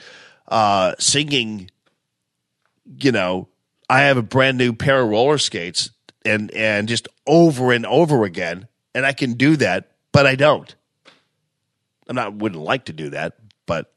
uh, 0.48 0.96
singing, 0.98 1.70
you 3.00 3.12
know, 3.12 3.50
I 3.90 4.02
have 4.02 4.18
a 4.18 4.24
brand 4.24 4.58
new 4.58 4.74
pair 4.74 5.02
of 5.02 5.10
roller 5.10 5.38
skates 5.38 5.92
and 6.24 6.52
and 6.52 6.88
just 6.88 7.08
over 7.26 7.72
and 7.72 7.86
over 7.86 8.24
again, 8.24 8.68
and 8.94 9.06
I 9.06 9.14
can 9.14 9.34
do 9.34 9.56
that, 9.58 9.92
but 10.12 10.26
I 10.26 10.36
don't. 10.36 10.74
I'm 12.08 12.16
not 12.16 12.36
wouldn't 12.36 12.62
like 12.62 12.86
to 12.86 12.94
do 12.94 13.10
that, 13.10 13.36
but 13.66 13.94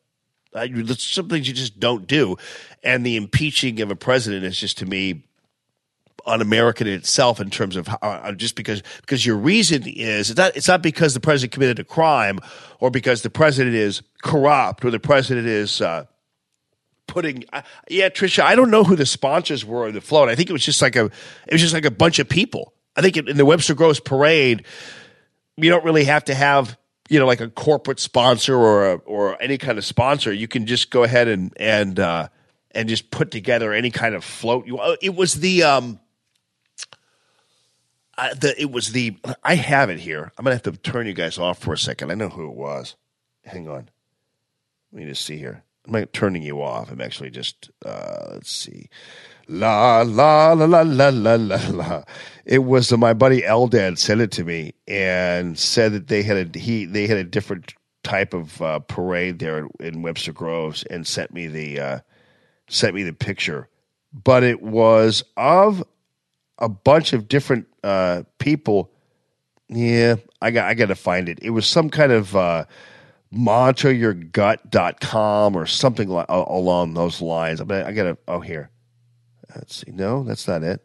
I, 0.54 0.68
there's 0.68 1.02
some 1.02 1.28
things 1.28 1.46
you 1.46 1.54
just 1.54 1.78
don't 1.78 2.06
do, 2.06 2.36
and 2.82 3.04
the 3.04 3.16
impeaching 3.16 3.80
of 3.80 3.90
a 3.90 3.96
president 3.96 4.44
is 4.44 4.58
just 4.58 4.78
to 4.78 4.86
me 4.86 5.24
un-American 6.26 6.86
in 6.86 6.94
itself 6.94 7.40
in 7.40 7.50
terms 7.50 7.76
of 7.76 7.88
uh, 8.02 8.32
just 8.32 8.54
because 8.56 8.82
because 9.00 9.24
your 9.24 9.36
reason 9.36 9.84
is 9.86 10.30
it's 10.30 10.38
not 10.38 10.56
it's 10.56 10.68
not 10.68 10.82
because 10.82 11.14
the 11.14 11.20
president 11.20 11.52
committed 11.52 11.78
a 11.78 11.84
crime 11.84 12.38
or 12.80 12.90
because 12.90 13.22
the 13.22 13.30
president 13.30 13.74
is 13.74 14.02
corrupt 14.22 14.84
or 14.84 14.90
the 14.90 15.00
president 15.00 15.46
is 15.46 15.80
uh, 15.80 16.04
putting 17.06 17.44
uh, 17.52 17.62
yeah 17.88 18.08
Trisha 18.08 18.42
I 18.42 18.54
don't 18.54 18.70
know 18.70 18.84
who 18.84 18.96
the 18.96 19.06
sponsors 19.06 19.64
were 19.64 19.88
of 19.88 19.94
the 19.94 20.00
float. 20.00 20.28
I 20.28 20.34
think 20.34 20.50
it 20.50 20.52
was 20.52 20.64
just 20.64 20.82
like 20.82 20.96
a 20.96 21.06
it 21.06 21.52
was 21.52 21.60
just 21.60 21.74
like 21.74 21.84
a 21.84 21.90
bunch 21.90 22.18
of 22.18 22.28
people. 22.28 22.74
I 22.96 23.00
think 23.00 23.16
in 23.16 23.36
the 23.36 23.46
Webster 23.46 23.74
Groves 23.74 24.00
parade 24.00 24.64
you 25.56 25.70
don't 25.70 25.84
really 25.84 26.04
have 26.04 26.24
to 26.24 26.34
have 26.34 26.78
you 27.08 27.18
know 27.18 27.26
like 27.26 27.40
a 27.40 27.48
corporate 27.48 28.00
sponsor 28.00 28.56
or 28.56 28.92
a, 28.92 28.94
or 28.96 29.40
any 29.42 29.58
kind 29.58 29.78
of 29.78 29.84
sponsor. 29.84 30.32
You 30.32 30.48
can 30.48 30.66
just 30.66 30.90
go 30.90 31.02
ahead 31.02 31.28
and 31.28 31.52
and 31.56 31.98
uh, 32.00 32.28
and 32.70 32.88
just 32.88 33.10
put 33.10 33.30
together 33.30 33.72
any 33.72 33.90
kind 33.90 34.14
of 34.14 34.24
float. 34.24 34.66
You 34.66 34.78
uh, 34.78 34.96
it 35.02 35.14
was 35.14 35.34
the 35.34 35.62
um 35.62 36.00
I, 38.16 38.34
the, 38.34 38.60
it 38.60 38.70
was 38.70 38.92
the 38.92 39.16
I 39.42 39.54
have 39.54 39.90
it 39.90 39.98
here. 39.98 40.32
I'm 40.36 40.44
gonna 40.44 40.54
have 40.54 40.62
to 40.62 40.72
turn 40.72 41.06
you 41.06 41.14
guys 41.14 41.38
off 41.38 41.58
for 41.58 41.72
a 41.72 41.78
second. 41.78 42.10
I 42.10 42.14
know 42.14 42.28
who 42.28 42.48
it 42.48 42.54
was. 42.54 42.96
Hang 43.44 43.68
on. 43.68 43.88
Let 44.92 45.02
me 45.02 45.08
just 45.08 45.24
see 45.24 45.38
here. 45.38 45.64
I'm 45.86 45.92
not 45.92 46.12
turning 46.12 46.42
you 46.42 46.62
off. 46.62 46.90
I'm 46.90 47.00
actually 47.00 47.30
just 47.30 47.70
uh, 47.84 48.28
let's 48.32 48.52
see. 48.52 48.88
La 49.48 50.02
la 50.02 50.52
la 50.52 50.64
la 50.64 50.82
la 50.82 51.08
la 51.08 51.34
la 51.34 51.60
la. 51.70 52.04
It 52.44 52.60
was 52.60 52.92
uh, 52.92 52.96
my 52.96 53.14
buddy 53.14 53.42
Eldad 53.42 53.98
sent 53.98 54.20
it 54.20 54.30
to 54.32 54.44
me 54.44 54.74
and 54.86 55.58
said 55.58 55.92
that 55.92 56.08
they 56.08 56.22
had 56.22 56.56
a 56.56 56.58
he 56.58 56.84
they 56.84 57.06
had 57.06 57.16
a 57.16 57.24
different 57.24 57.74
type 58.04 58.34
of 58.34 58.60
uh, 58.62 58.78
parade 58.80 59.38
there 59.38 59.68
in 59.80 60.02
Webster 60.02 60.32
Groves 60.32 60.84
and 60.84 61.06
sent 61.06 61.32
me 61.32 61.46
the 61.46 61.80
uh, 61.80 61.98
sent 62.68 62.94
me 62.94 63.02
the 63.02 63.12
picture. 63.12 63.68
But 64.12 64.44
it 64.44 64.62
was 64.62 65.24
of 65.36 65.82
a 66.62 66.68
bunch 66.68 67.12
of 67.12 67.28
different 67.28 67.66
uh, 67.82 68.22
people. 68.38 68.90
Yeah, 69.68 70.14
I 70.40 70.52
got 70.52 70.68
I 70.68 70.74
got 70.74 70.86
to 70.86 70.94
find 70.94 71.28
it. 71.28 71.40
It 71.42 71.50
was 71.50 71.66
some 71.66 71.90
kind 71.90 72.12
of 72.12 72.34
uh, 72.34 72.64
monitouryourgut.com 73.34 75.56
or 75.56 75.66
something 75.66 76.08
like, 76.08 76.30
uh, 76.30 76.44
along 76.46 76.94
those 76.94 77.20
lines. 77.20 77.60
I, 77.60 77.64
mean, 77.64 77.82
I 77.82 77.92
got 77.92 78.04
to 78.04 78.16
oh 78.28 78.40
here. 78.40 78.70
Let's 79.54 79.76
see. 79.76 79.90
No, 79.90 80.22
that's 80.22 80.48
not 80.48 80.62
it. 80.62 80.82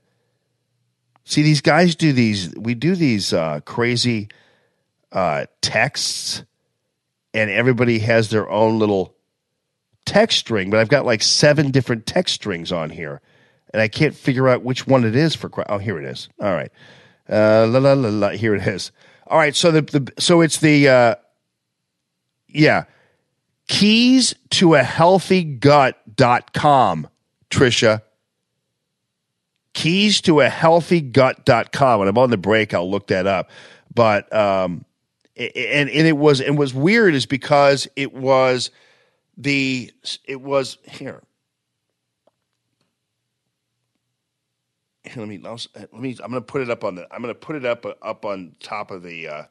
See, 1.23 1.43
these 1.43 1.61
guys 1.61 1.95
do 1.95 2.11
these. 2.11 2.53
We 2.55 2.73
do 2.73 2.95
these 2.95 3.31
uh, 3.31 3.61
crazy 3.61 4.29
uh, 5.11 5.45
texts, 5.61 6.43
and 7.33 7.51
everybody 7.51 7.99
has 7.99 8.29
their 8.29 8.49
own 8.49 8.79
little 8.79 9.13
text 10.05 10.39
string. 10.39 10.69
But 10.69 10.79
I've 10.79 10.89
got 10.89 11.05
like 11.05 11.21
seven 11.21 11.71
different 11.71 12.07
text 12.07 12.35
strings 12.35 12.71
on 12.71 12.89
here 12.89 13.21
and 13.73 13.81
I 13.81 13.87
can't 13.87 14.15
figure 14.15 14.47
out 14.47 14.63
which 14.63 14.87
one 14.87 15.03
it 15.03 15.15
is 15.15 15.35
for. 15.35 15.51
Oh, 15.69 15.77
here 15.77 15.97
it 15.99 16.05
is. 16.05 16.29
All 16.39 16.53
right, 16.53 16.71
uh, 17.29 17.67
la, 17.67 17.79
la, 17.79 17.93
la, 17.93 18.09
la, 18.09 18.29
here 18.29 18.55
it 18.55 18.65
is. 18.67 18.91
All 19.27 19.37
right, 19.37 19.55
so 19.55 19.71
the, 19.71 19.81
the 19.81 20.13
so 20.19 20.41
it's 20.41 20.57
the 20.57 20.87
uh, 20.87 21.15
yeah 22.47 22.85
keys 23.67 24.33
to 24.51 24.75
a 24.75 24.83
healthy 24.83 25.43
gut.com, 25.43 27.07
Trisha. 27.49 28.01
Keys 29.73 30.21
to 30.21 30.39
a 30.41 30.49
healthy 30.49 31.01
gut.com. 31.01 31.99
When 31.99 32.07
I'm 32.07 32.17
on 32.17 32.31
the 32.31 32.37
break, 32.37 32.73
I'll 32.73 32.89
look 32.89 33.07
that 33.07 33.27
up. 33.27 33.51
But 33.93 34.33
um, 34.33 34.85
and 35.35 35.89
and 35.89 36.07
it 36.07 36.17
was 36.17 36.41
and 36.41 36.57
was 36.57 36.73
weird 36.73 37.13
is 37.13 37.25
because 37.25 37.87
it 37.95 38.13
was 38.13 38.71
the 39.37 39.91
it 40.25 40.41
was 40.41 40.77
here 40.83 41.21
let 45.15 45.27
me 45.27 45.37
let 45.39 45.93
me 45.93 46.17
I'm 46.23 46.31
to 46.33 46.41
put 46.41 46.61
it 46.61 46.69
up 46.69 46.83
on 46.83 46.95
the 46.95 47.07
I'm 47.13 47.23
to 47.23 47.35
put 47.35 47.55
it 47.55 47.65
up 47.65 47.85
up 48.01 48.25
on 48.25 48.55
top 48.61 48.91
of 48.91 49.03
the 49.03 49.27
uh, 49.27 49.43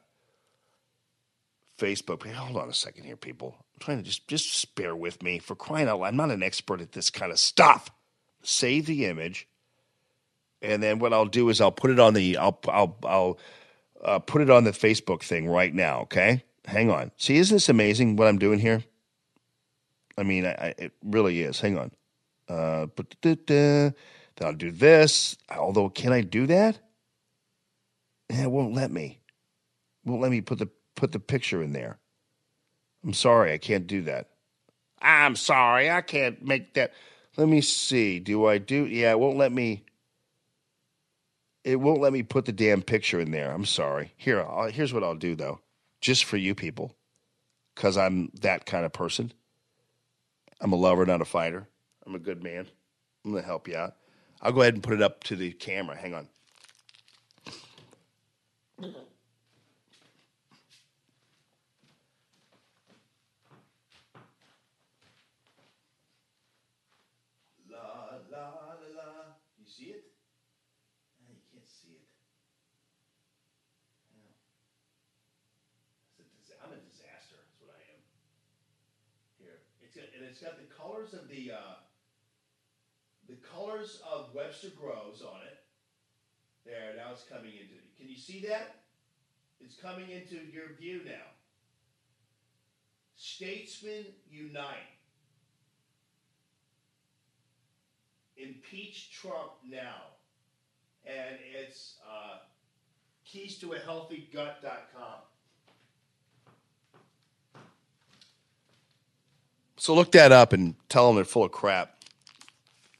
Facebook. 1.79 2.25
Hey, 2.25 2.33
hold 2.33 2.57
on 2.57 2.69
a 2.69 2.73
second 2.73 3.05
here, 3.05 3.17
people. 3.17 3.55
I'm 3.75 3.79
trying 3.79 3.97
to 3.99 4.03
just 4.03 4.27
just 4.27 4.75
bear 4.75 4.95
with 4.95 5.23
me 5.23 5.39
for 5.39 5.55
crying 5.55 5.87
out 5.89 5.99
loud. 6.01 6.07
I'm 6.09 6.17
not 6.17 6.31
an 6.31 6.43
expert 6.43 6.81
at 6.81 6.93
this 6.93 7.09
kind 7.09 7.31
of 7.31 7.39
stuff. 7.39 7.91
Save 8.43 8.87
the 8.87 9.05
image. 9.05 9.47
and 10.61 10.83
then 10.83 10.99
what 10.99 11.13
I'll 11.13 11.25
do 11.27 11.49
is 11.49 11.61
I'll 11.61 11.71
put 11.71 11.91
it 11.91 11.99
on 11.99 12.15
the 12.15 12.37
I'll 12.37 12.59
I'll 12.67 12.97
I'll 13.05 13.39
uh, 14.03 14.19
put 14.19 14.41
it 14.41 14.49
on 14.49 14.65
the 14.65 14.71
Facebook 14.71 15.23
thing 15.23 15.47
right 15.47 15.73
now. 15.73 16.01
Okay, 16.01 16.43
hang 16.65 16.91
on. 16.91 17.11
See, 17.17 17.37
isn't 17.37 17.55
this 17.55 17.69
amazing 17.69 18.17
what 18.17 18.27
I'm 18.27 18.39
doing 18.39 18.59
here? 18.59 18.83
I 20.17 20.23
mean, 20.23 20.45
I, 20.45 20.51
I, 20.51 20.75
it 20.77 20.93
really 21.03 21.41
is. 21.41 21.59
Hang 21.61 21.77
on. 21.77 21.91
Uh, 22.49 22.87
then 24.37 24.47
I'll 24.47 24.53
do 24.53 24.71
this. 24.71 25.37
Although, 25.55 25.89
can 25.89 26.13
I 26.13 26.21
do 26.21 26.47
that? 26.47 26.79
Yeah, 28.29 28.43
it 28.43 28.51
won't 28.51 28.73
let 28.73 28.91
me. 28.91 29.19
It 30.05 30.09
Won't 30.09 30.21
let 30.21 30.31
me 30.31 30.41
put 30.41 30.59
the 30.59 30.69
put 30.95 31.11
the 31.11 31.19
picture 31.19 31.61
in 31.61 31.73
there. 31.73 31.99
I'm 33.03 33.13
sorry, 33.13 33.53
I 33.53 33.57
can't 33.57 33.87
do 33.87 34.01
that. 34.03 34.29
I'm 35.01 35.35
sorry, 35.35 35.89
I 35.89 36.01
can't 36.01 36.43
make 36.43 36.73
that. 36.73 36.93
Let 37.37 37.47
me 37.47 37.61
see. 37.61 38.19
Do 38.19 38.45
I 38.45 38.57
do? 38.57 38.85
Yeah, 38.85 39.11
it 39.11 39.19
won't 39.19 39.37
let 39.37 39.51
me. 39.51 39.85
It 41.63 41.77
won't 41.79 42.01
let 42.01 42.13
me 42.13 42.23
put 42.23 42.45
the 42.45 42.51
damn 42.51 42.81
picture 42.81 43.19
in 43.19 43.31
there. 43.31 43.51
I'm 43.51 43.65
sorry. 43.65 44.13
Here, 44.17 44.41
I'll, 44.41 44.69
here's 44.69 44.93
what 44.93 45.03
I'll 45.03 45.15
do 45.15 45.35
though, 45.35 45.59
just 46.01 46.25
for 46.25 46.37
you 46.37 46.55
people, 46.55 46.95
because 47.75 47.97
I'm 47.97 48.31
that 48.41 48.65
kind 48.65 48.85
of 48.85 48.93
person. 48.93 49.31
I'm 50.59 50.73
a 50.73 50.77
lover, 50.77 51.05
not 51.05 51.21
a 51.21 51.25
fighter. 51.25 51.67
I'm 52.05 52.15
a 52.15 52.19
good 52.19 52.41
man. 52.41 52.67
I'm 53.23 53.31
gonna 53.31 53.43
help 53.43 53.67
you 53.67 53.75
out. 53.77 53.95
I'll 54.41 54.51
go 54.51 54.61
ahead 54.61 54.75
and 54.75 54.83
put 54.83 54.93
it 54.93 55.01
up 55.01 55.23
to 55.25 55.35
the 55.35 55.51
camera. 55.51 55.97
Hang 55.97 56.13
on. 56.13 56.27
La 67.69 68.13
la 68.31 68.47
la 68.77 68.87
la. 68.95 69.33
You 69.57 69.65
see 69.65 69.85
it? 69.85 70.05
You 71.19 71.35
can't 71.51 71.67
see 71.67 71.93
it. 71.93 72.05
I'm 76.63 76.71
a 76.71 76.77
disaster. 76.89 77.35
That's 77.41 77.59
what 77.59 77.71
I 77.73 77.81
am. 77.89 78.01
Here, 79.39 79.59
it's 79.81 79.95
got, 79.95 80.05
and 80.15 80.25
it's 80.25 80.39
got 80.41 80.57
the 80.57 80.67
colors 80.73 81.13
of 81.13 81.27
the 81.29 81.51
uh, 81.51 81.76
colors 83.57 84.01
of 84.11 84.33
Webster 84.33 84.69
Groves 84.79 85.21
on 85.21 85.41
it. 85.41 85.57
There, 86.65 86.93
now 86.95 87.11
it's 87.11 87.23
coming 87.23 87.51
into. 87.53 87.75
Can 87.97 88.09
you 88.09 88.17
see 88.17 88.45
that? 88.47 88.75
It's 89.59 89.75
coming 89.75 90.09
into 90.09 90.35
your 90.35 90.75
view 90.79 91.01
now. 91.05 91.25
Statesmen 93.15 94.05
unite. 94.29 94.75
Impeach 98.35 99.11
Trump 99.11 99.53
now. 99.67 100.01
And 101.05 101.37
it's 101.55 101.95
uh, 102.07 102.39
keys 103.25 103.57
to 103.59 103.73
a 103.73 103.79
healthy 103.79 104.29
gut.com. 104.31 105.21
So 109.77 109.95
look 109.95 110.11
that 110.11 110.31
up 110.31 110.53
and 110.53 110.75
tell 110.89 111.07
them 111.07 111.15
they're 111.15 111.25
full 111.25 111.45
of 111.45 111.51
crap. 111.51 111.96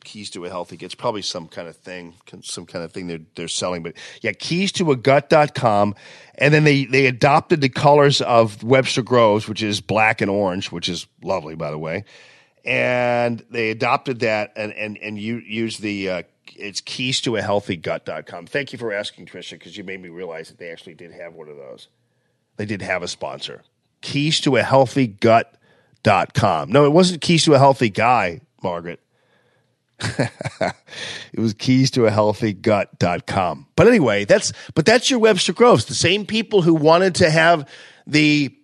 Keys 0.07 0.29
to 0.29 0.45
a 0.45 0.49
healthy 0.49 0.77
gut. 0.77 0.85
It's 0.85 0.95
probably 0.95 1.21
some 1.21 1.49
kind 1.49 1.67
of 1.67 1.75
thing, 1.75 2.13
some 2.41 2.65
kind 2.65 2.85
of 2.85 2.93
thing 2.93 3.07
they're, 3.07 3.19
they're 3.35 3.49
selling. 3.49 3.83
But 3.83 3.95
yeah, 4.21 4.31
keys 4.31 4.71
to 4.73 4.91
a 4.91 4.95
gut.com. 4.95 5.95
And 6.35 6.53
then 6.53 6.63
they, 6.63 6.85
they 6.85 7.07
adopted 7.07 7.59
the 7.59 7.67
colors 7.67 8.21
of 8.21 8.63
Webster 8.63 9.01
Groves, 9.01 9.49
which 9.49 9.61
is 9.61 9.81
black 9.81 10.21
and 10.21 10.31
orange, 10.31 10.71
which 10.71 10.87
is 10.87 11.07
lovely, 11.21 11.55
by 11.55 11.71
the 11.71 11.77
way. 11.77 12.05
And 12.63 13.43
they 13.49 13.69
adopted 13.69 14.19
that 14.21 14.53
and, 14.55 14.71
and, 14.71 14.97
and 14.97 15.19
you 15.19 15.39
use 15.39 15.77
the, 15.77 16.09
uh, 16.09 16.23
it's 16.55 16.79
keys 16.79 17.19
to 17.21 17.35
a 17.35 17.41
healthy 17.41 17.75
gut.com. 17.75 18.47
Thank 18.47 18.71
you 18.71 18.79
for 18.79 18.93
asking, 18.93 19.25
Trisha, 19.25 19.51
because 19.51 19.75
you 19.75 19.83
made 19.83 20.01
me 20.01 20.07
realize 20.07 20.47
that 20.47 20.57
they 20.57 20.71
actually 20.71 20.95
did 20.95 21.11
have 21.11 21.33
one 21.33 21.49
of 21.49 21.57
those. 21.57 21.89
They 22.55 22.65
did 22.65 22.81
have 22.81 23.03
a 23.03 23.09
sponsor. 23.09 23.63
Keys 23.99 24.39
to 24.41 24.55
a 24.55 24.63
healthy 24.63 25.07
gut.com. 25.07 26.71
No, 26.71 26.85
it 26.85 26.93
wasn't 26.93 27.19
keys 27.19 27.43
to 27.43 27.55
a 27.55 27.59
healthy 27.59 27.89
guy, 27.89 28.39
Margaret. 28.63 29.01
it 30.19 31.39
was 31.39 31.53
keys 31.53 31.91
to 31.91 32.05
a 32.05 32.11
healthy 32.11 32.53
gut.com. 32.53 33.67
But 33.75 33.87
anyway, 33.87 34.25
that's 34.25 34.53
but 34.75 34.85
that's 34.85 35.09
your 35.09 35.19
Webster 35.19 35.53
Groves. 35.53 35.85
The 35.85 35.95
same 35.95 36.25
people 36.25 36.61
who 36.61 36.75
wanted 36.75 37.15
to 37.15 37.29
have 37.29 37.67
the 38.05 38.55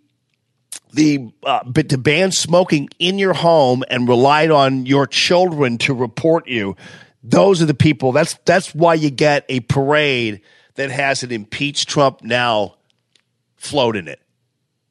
the 0.94 1.32
uh, 1.44 1.62
but 1.66 1.90
to 1.90 1.98
ban 1.98 2.32
smoking 2.32 2.90
in 3.00 3.18
your 3.18 3.34
home 3.34 3.84
and 3.90 4.08
relied 4.08 4.52
on 4.52 4.86
your 4.86 5.08
children 5.08 5.78
to 5.80 5.94
report 5.94 6.48
you. 6.48 6.76
Those 7.24 7.62
are 7.62 7.68
the 7.68 7.74
people. 7.74 8.12
That's 8.12 8.36
that's 8.46 8.76
why 8.76 8.94
you 8.94 9.10
get 9.10 9.46
a 9.50 9.62
parade 9.62 10.42
that 10.76 10.92
has 10.92 11.24
an 11.24 11.32
impeach 11.32 11.86
Trump 11.88 12.22
now 12.24 12.76
float 13.56 13.96
in 13.96 14.08
it 14.08 14.23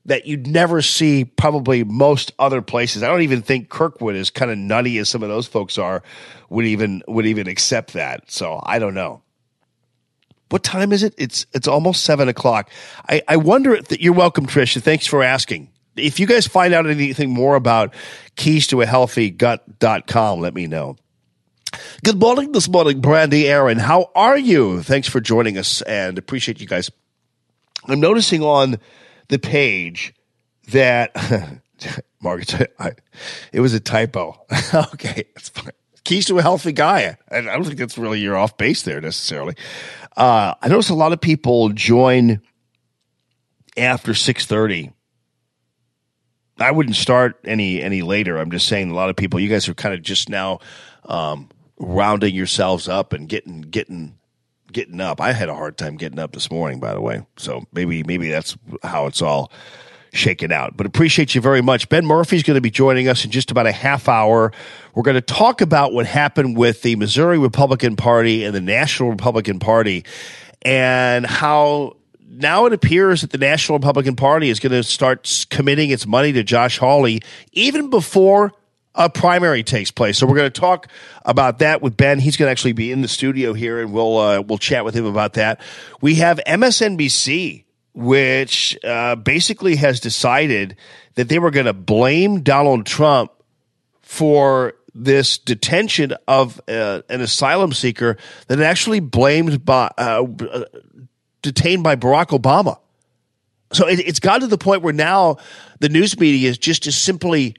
that 0.06 0.26
you'd 0.26 0.46
never 0.46 0.82
see 0.82 1.24
probably 1.24 1.84
most 1.84 2.32
other 2.38 2.60
places. 2.60 3.02
I 3.02 3.08
don't 3.08 3.22
even 3.22 3.42
think 3.42 3.68
Kirkwood, 3.68 4.16
as 4.16 4.30
kind 4.30 4.50
of 4.50 4.58
nutty 4.58 4.98
as 4.98 5.08
some 5.08 5.22
of 5.22 5.28
those 5.28 5.46
folks 5.46 5.78
are, 5.78 6.02
would 6.48 6.66
even 6.66 7.02
would 7.06 7.26
even 7.26 7.46
accept 7.46 7.92
that. 7.92 8.30
So 8.30 8.60
I 8.64 8.78
don't 8.78 8.94
know. 8.94 9.22
What 10.50 10.62
time 10.62 10.92
is 10.92 11.02
it? 11.02 11.14
It's 11.16 11.46
it's 11.52 11.68
almost 11.68 12.04
seven 12.04 12.28
o'clock. 12.28 12.70
I, 13.08 13.22
I 13.28 13.36
wonder 13.36 13.74
if 13.74 14.00
you're 14.00 14.12
welcome, 14.12 14.46
Trisha. 14.46 14.82
Thanks 14.82 15.06
for 15.06 15.22
asking. 15.22 15.70
If 15.96 16.18
you 16.18 16.26
guys 16.26 16.46
find 16.46 16.74
out 16.74 16.86
anything 16.86 17.30
more 17.30 17.54
about 17.54 17.94
keys 18.36 18.66
to 18.68 18.80
a 18.80 18.86
healthy 18.86 19.30
gut.com, 19.30 20.40
let 20.40 20.54
me 20.54 20.66
know. 20.66 20.96
Good 22.04 22.18
morning 22.18 22.52
this 22.52 22.68
morning, 22.68 23.00
Brandy 23.00 23.48
Aaron. 23.48 23.78
How 23.78 24.10
are 24.14 24.36
you? 24.36 24.82
Thanks 24.82 25.08
for 25.08 25.20
joining 25.20 25.56
us 25.56 25.80
and 25.82 26.18
appreciate 26.18 26.60
you 26.60 26.66
guys. 26.66 26.90
I'm 27.86 28.00
noticing 28.00 28.42
on 28.42 28.78
the 29.28 29.38
page 29.38 30.14
that 30.68 31.14
Margaret, 32.22 32.72
I, 32.78 32.92
it 33.52 33.60
was 33.60 33.74
a 33.74 33.80
typo. 33.80 34.44
okay, 34.74 35.24
it's 35.36 35.48
fine. 35.48 35.72
Keys 36.04 36.26
to 36.26 36.38
a 36.38 36.42
healthy 36.42 36.72
guy. 36.72 37.16
I, 37.30 37.38
I 37.38 37.40
don't 37.42 37.64
think 37.64 37.78
that's 37.78 37.98
really 37.98 38.20
you're 38.20 38.36
off 38.36 38.56
base 38.56 38.82
there 38.82 39.00
necessarily. 39.00 39.54
Uh, 40.16 40.54
I 40.60 40.68
notice 40.68 40.88
a 40.88 40.94
lot 40.94 41.12
of 41.12 41.20
people 41.20 41.68
join 41.70 42.40
after 43.76 44.14
six 44.14 44.46
thirty. 44.46 44.92
I 46.58 46.70
wouldn't 46.70 46.96
start 46.96 47.38
any 47.44 47.80
any 47.80 48.02
later. 48.02 48.36
I'm 48.38 48.50
just 48.50 48.68
saying 48.68 48.90
a 48.90 48.94
lot 48.94 49.10
of 49.10 49.16
people. 49.16 49.40
You 49.40 49.48
guys 49.48 49.68
are 49.68 49.74
kind 49.74 49.94
of 49.94 50.02
just 50.02 50.28
now 50.28 50.60
um, 51.04 51.48
rounding 51.78 52.34
yourselves 52.34 52.88
up 52.88 53.12
and 53.12 53.28
getting 53.28 53.62
getting 53.62 54.18
getting 54.72 55.00
up. 55.00 55.20
I 55.20 55.32
had 55.32 55.48
a 55.48 55.54
hard 55.54 55.76
time 55.76 55.96
getting 55.96 56.18
up 56.18 56.32
this 56.32 56.50
morning, 56.50 56.80
by 56.80 56.94
the 56.94 57.00
way. 57.00 57.24
So 57.36 57.64
maybe 57.72 58.02
maybe 58.02 58.30
that's 58.30 58.56
how 58.82 59.06
it's 59.06 59.22
all 59.22 59.52
shaken 60.12 60.52
out. 60.52 60.76
But 60.76 60.86
appreciate 60.86 61.34
you 61.34 61.40
very 61.40 61.62
much. 61.62 61.88
Ben 61.88 62.04
Murphy's 62.04 62.42
going 62.42 62.56
to 62.56 62.60
be 62.60 62.70
joining 62.70 63.08
us 63.08 63.24
in 63.24 63.30
just 63.30 63.50
about 63.50 63.66
a 63.66 63.72
half 63.72 64.08
hour. 64.08 64.52
We're 64.94 65.02
going 65.02 65.14
to 65.14 65.20
talk 65.20 65.60
about 65.60 65.92
what 65.92 66.06
happened 66.06 66.56
with 66.56 66.82
the 66.82 66.96
Missouri 66.96 67.38
Republican 67.38 67.96
Party 67.96 68.44
and 68.44 68.54
the 68.54 68.60
National 68.60 69.10
Republican 69.10 69.58
Party 69.58 70.04
and 70.60 71.26
how 71.26 71.96
now 72.28 72.66
it 72.66 72.72
appears 72.72 73.22
that 73.22 73.30
the 73.30 73.38
National 73.38 73.78
Republican 73.78 74.16
Party 74.16 74.48
is 74.48 74.60
going 74.60 74.72
to 74.72 74.82
start 74.82 75.46
committing 75.50 75.90
its 75.90 76.06
money 76.06 76.32
to 76.32 76.42
Josh 76.42 76.78
Hawley 76.78 77.22
even 77.52 77.90
before 77.90 78.52
a 78.94 79.08
primary 79.08 79.62
takes 79.62 79.90
place. 79.90 80.18
So 80.18 80.26
we're 80.26 80.36
going 80.36 80.52
to 80.52 80.60
talk 80.60 80.88
about 81.24 81.60
that 81.60 81.82
with 81.82 81.96
Ben. 81.96 82.18
He's 82.18 82.36
going 82.36 82.48
to 82.48 82.50
actually 82.50 82.72
be 82.72 82.92
in 82.92 83.02
the 83.02 83.08
studio 83.08 83.52
here, 83.52 83.80
and 83.80 83.92
we'll 83.92 84.18
uh, 84.18 84.40
we'll 84.42 84.58
chat 84.58 84.84
with 84.84 84.94
him 84.94 85.06
about 85.06 85.34
that. 85.34 85.60
We 86.00 86.16
have 86.16 86.40
MSNBC, 86.46 87.64
which 87.94 88.78
uh, 88.84 89.16
basically 89.16 89.76
has 89.76 90.00
decided 90.00 90.76
that 91.14 91.28
they 91.28 91.38
were 91.38 91.50
going 91.50 91.66
to 91.66 91.72
blame 91.72 92.42
Donald 92.42 92.86
Trump 92.86 93.32
for 94.02 94.74
this 94.94 95.38
detention 95.38 96.14
of 96.28 96.60
uh, 96.68 97.00
an 97.08 97.22
asylum 97.22 97.72
seeker 97.72 98.18
that 98.48 98.60
actually 98.60 99.00
blamed 99.00 99.64
by 99.64 99.90
uh, 99.96 100.26
detained 101.40 101.82
by 101.82 101.96
Barack 101.96 102.38
Obama. 102.38 102.78
So 103.72 103.88
it, 103.88 104.00
it's 104.00 104.20
gotten 104.20 104.42
to 104.42 104.46
the 104.48 104.58
point 104.58 104.82
where 104.82 104.92
now 104.92 105.38
the 105.80 105.88
news 105.88 106.18
media 106.18 106.50
is 106.50 106.58
just 106.58 106.86
as 106.86 106.96
simply 106.96 107.56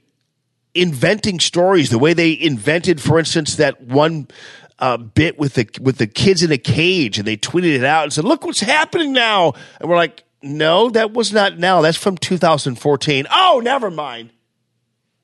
inventing 0.74 1.40
stories 1.40 1.90
the 1.90 1.98
way 1.98 2.12
they 2.12 2.38
invented, 2.38 3.00
for 3.00 3.18
instance, 3.18 3.56
that 3.56 3.80
one 3.80 4.28
uh, 4.78 4.96
bit 4.96 5.38
with 5.38 5.54
the 5.54 5.68
with 5.80 5.98
the 5.98 6.06
kids 6.06 6.42
in 6.42 6.50
a 6.52 6.58
cage, 6.58 7.18
and 7.18 7.26
they 7.26 7.36
tweeted 7.36 7.76
it 7.76 7.84
out 7.84 8.04
and 8.04 8.12
said, 8.12 8.24
"Look 8.24 8.44
what's 8.44 8.60
happening 8.60 9.12
now," 9.12 9.54
and 9.80 9.88
we're 9.88 9.96
like, 9.96 10.24
"No, 10.42 10.90
that 10.90 11.12
was 11.12 11.32
not 11.32 11.58
now. 11.58 11.80
That's 11.80 11.96
from 11.96 12.16
2014." 12.18 13.26
Oh, 13.30 13.60
never 13.62 13.90
mind. 13.90 14.30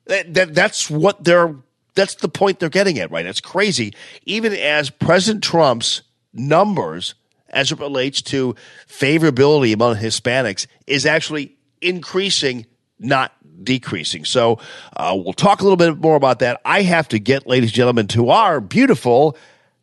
That, 0.07 0.35
that 0.35 0.55
that's 0.55 0.89
what 0.89 1.25
they're. 1.25 1.57
That's 1.95 2.15
the 2.15 2.29
point 2.29 2.61
they're 2.61 2.69
getting 2.69 2.99
at, 3.01 3.11
right? 3.11 3.27
It's 3.27 3.41
crazy. 3.41 3.93
Even 4.25 4.53
as 4.53 4.91
President 4.91 5.43
Trump's 5.43 6.03
numbers, 6.33 7.15
as 7.49 7.73
it 7.73 7.81
relates 7.81 8.23
to 8.23 8.55
favorability 8.89 9.75
among 9.75 9.97
Hispanics, 9.97 10.69
is 10.87 11.05
actually 11.05 11.57
increasing, 11.83 12.67
not 13.01 13.33
decreasing. 13.63 14.25
So 14.25 14.59
uh, 14.97 15.17
we'll 15.17 15.33
talk 15.33 15.61
a 15.61 15.63
little 15.63 15.77
bit 15.77 15.99
more 15.99 16.17
about 16.17 16.39
that. 16.41 16.61
I 16.65 16.83
have 16.83 17.09
to 17.09 17.19
get, 17.19 17.47
ladies 17.47 17.71
and 17.71 17.77
gentlemen, 17.77 18.07
to 18.09 18.31
our 18.31 18.61
beautiful 18.61 19.37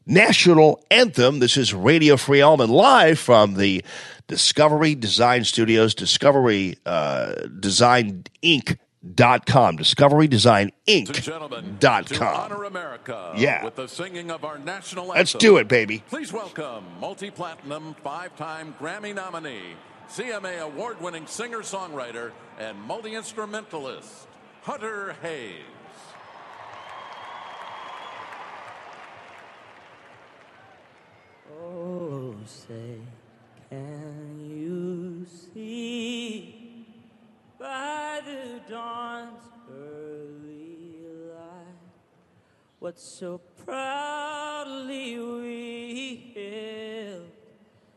national 0.06 0.84
anthem. 0.90 1.40
This 1.40 1.58
is 1.58 1.74
Radio 1.74 2.18
Free 2.18 2.42
Allman 2.42 2.70
live 2.70 3.20
from 3.20 3.56
the 3.56 3.84
Discovery 4.28 4.96
Design 4.96 5.44
Studios, 5.44 5.94
Discovery 5.96 6.78
uh, 6.86 7.34
Design 7.60 8.24
Inc. 8.44 8.78
Dot 9.14 9.46
com, 9.46 9.78
Discovery 9.78 10.28
Design 10.28 10.72
Inc. 10.86 11.80
Dot 11.80 12.12
com. 12.12 12.36
honor 12.36 12.64
America 12.66 13.32
Yeah. 13.38 13.64
with 13.64 13.76
the 13.76 13.88
singing 13.88 14.32
of 14.32 14.44
our 14.44 14.58
national 14.58 15.08
Let's 15.08 15.32
do 15.32 15.58
it, 15.58 15.70
baby. 15.70 16.04
Please 16.10 16.34
welcome 16.34 16.84
multi-platinum, 17.00 17.96
five-time 18.04 18.76
Grammy 18.82 19.16
nominee, 19.16 19.76
CMA 20.10 20.62
award-winning 20.62 21.28
singer-songwriter, 21.28 22.32
and 22.60 22.82
multi-instrumentalist, 22.82 24.28
Hunter 24.64 25.16
Hayes. 25.22 25.62
Oh, 31.62 32.36
say, 32.46 32.98
can 33.70 34.40
you 34.50 35.26
see 35.54 36.86
by 37.60 38.22
the 38.26 38.62
dawn's 38.70 39.44
early 39.70 40.96
light 41.30 41.66
what 42.80 42.98
so 43.00 43.42
proudly 43.66 45.20
we 45.20 46.32
hailed 46.34 47.37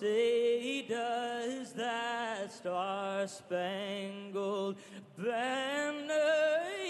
say 0.00 0.82
does 0.82 1.72
that 1.72 2.52
star-spangled 2.52 4.76
banner 5.16 6.85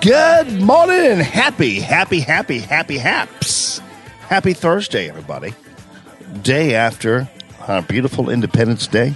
good 0.00 0.60
morning 0.60 1.06
and 1.06 1.20
happy, 1.20 1.80
happy, 1.80 2.20
happy, 2.20 2.58
happy 2.58 2.98
haps. 2.98 3.80
Happy 4.20 4.52
Thursday, 4.52 5.08
everybody. 5.08 5.54
Day 6.42 6.74
after 6.74 7.28
our 7.66 7.82
beautiful 7.82 8.30
Independence 8.30 8.86
Day. 8.86 9.14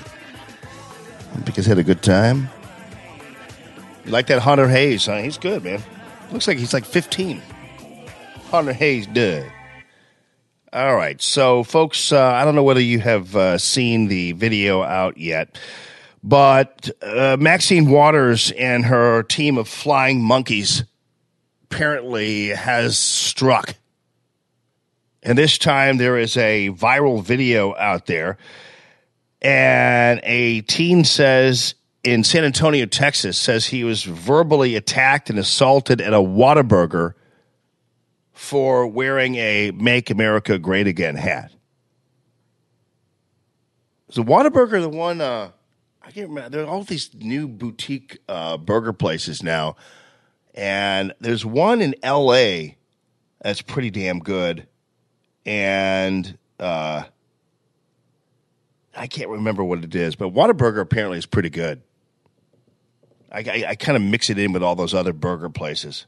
Guys 1.44 1.66
had 1.66 1.78
a 1.78 1.84
good 1.84 2.02
time. 2.02 2.48
You 4.04 4.10
like 4.10 4.26
that 4.26 4.40
Hunter 4.40 4.68
Hayes, 4.68 5.06
huh? 5.06 5.18
He's 5.18 5.38
good, 5.38 5.64
man. 5.64 5.82
Looks 6.32 6.48
like 6.48 6.58
he's 6.58 6.74
like 6.74 6.84
15. 6.84 7.40
Hunter 8.50 8.72
Hayes 8.72 9.06
did. 9.06 9.50
All 10.72 10.96
right, 10.96 11.20
so 11.20 11.62
folks, 11.62 12.12
uh, 12.12 12.24
I 12.24 12.44
don't 12.44 12.54
know 12.54 12.62
whether 12.62 12.80
you 12.80 12.98
have 13.00 13.36
uh, 13.36 13.58
seen 13.58 14.08
the 14.08 14.32
video 14.32 14.82
out 14.82 15.18
yet, 15.18 15.58
but 16.22 16.90
uh, 17.02 17.36
Maxine 17.38 17.90
Waters 17.90 18.52
and 18.52 18.84
her 18.84 19.22
team 19.22 19.58
of 19.58 19.68
flying 19.68 20.22
monkeys 20.22 20.84
apparently 21.64 22.48
has 22.48 22.98
struck. 22.98 23.74
And 25.22 25.36
this 25.38 25.58
time 25.58 25.96
there 25.96 26.18
is 26.18 26.36
a 26.36 26.70
viral 26.70 27.22
video 27.22 27.74
out 27.76 28.06
there, 28.06 28.38
and 29.40 30.20
a 30.24 30.62
teen 30.62 31.04
says 31.04 31.74
in 32.04 32.24
San 32.24 32.44
Antonio, 32.44 32.86
Texas, 32.86 33.38
says 33.38 33.66
he 33.66 33.84
was 33.84 34.02
verbally 34.02 34.74
attacked 34.74 35.30
and 35.30 35.38
assaulted 35.38 36.00
at 36.00 36.12
a 36.12 36.18
Whataburger 36.18 37.14
for 38.32 38.86
wearing 38.88 39.36
a 39.36 39.70
Make 39.70 40.10
America 40.10 40.58
Great 40.58 40.88
Again 40.88 41.14
hat. 41.14 41.52
Is 44.08 44.16
the 44.16 44.24
Whataburger 44.24 44.80
the 44.80 44.88
one? 44.88 45.20
Uh, 45.20 45.52
I 46.04 46.10
can't 46.10 46.28
remember. 46.28 46.50
There 46.50 46.64
are 46.64 46.68
all 46.68 46.82
these 46.82 47.10
new 47.14 47.46
boutique 47.46 48.18
uh, 48.28 48.56
burger 48.56 48.92
places 48.92 49.42
now, 49.42 49.76
and 50.54 51.14
there's 51.20 51.44
one 51.44 51.80
in 51.80 51.94
L.A. 52.02 52.76
that's 53.40 53.62
pretty 53.62 53.90
damn 53.90 54.18
good, 54.18 54.66
and 55.46 56.36
uh, 56.58 57.04
I 58.96 59.06
can't 59.06 59.30
remember 59.30 59.62
what 59.64 59.84
it 59.84 59.94
is, 59.94 60.16
but 60.16 60.34
Whataburger 60.34 60.80
apparently 60.80 61.18
is 61.18 61.26
pretty 61.26 61.50
good. 61.50 61.82
I, 63.30 63.38
I, 63.38 63.64
I 63.68 63.74
kind 63.76 63.96
of 63.96 64.02
mix 64.02 64.28
it 64.28 64.38
in 64.38 64.52
with 64.52 64.62
all 64.62 64.74
those 64.74 64.94
other 64.94 65.12
burger 65.12 65.48
places. 65.48 66.06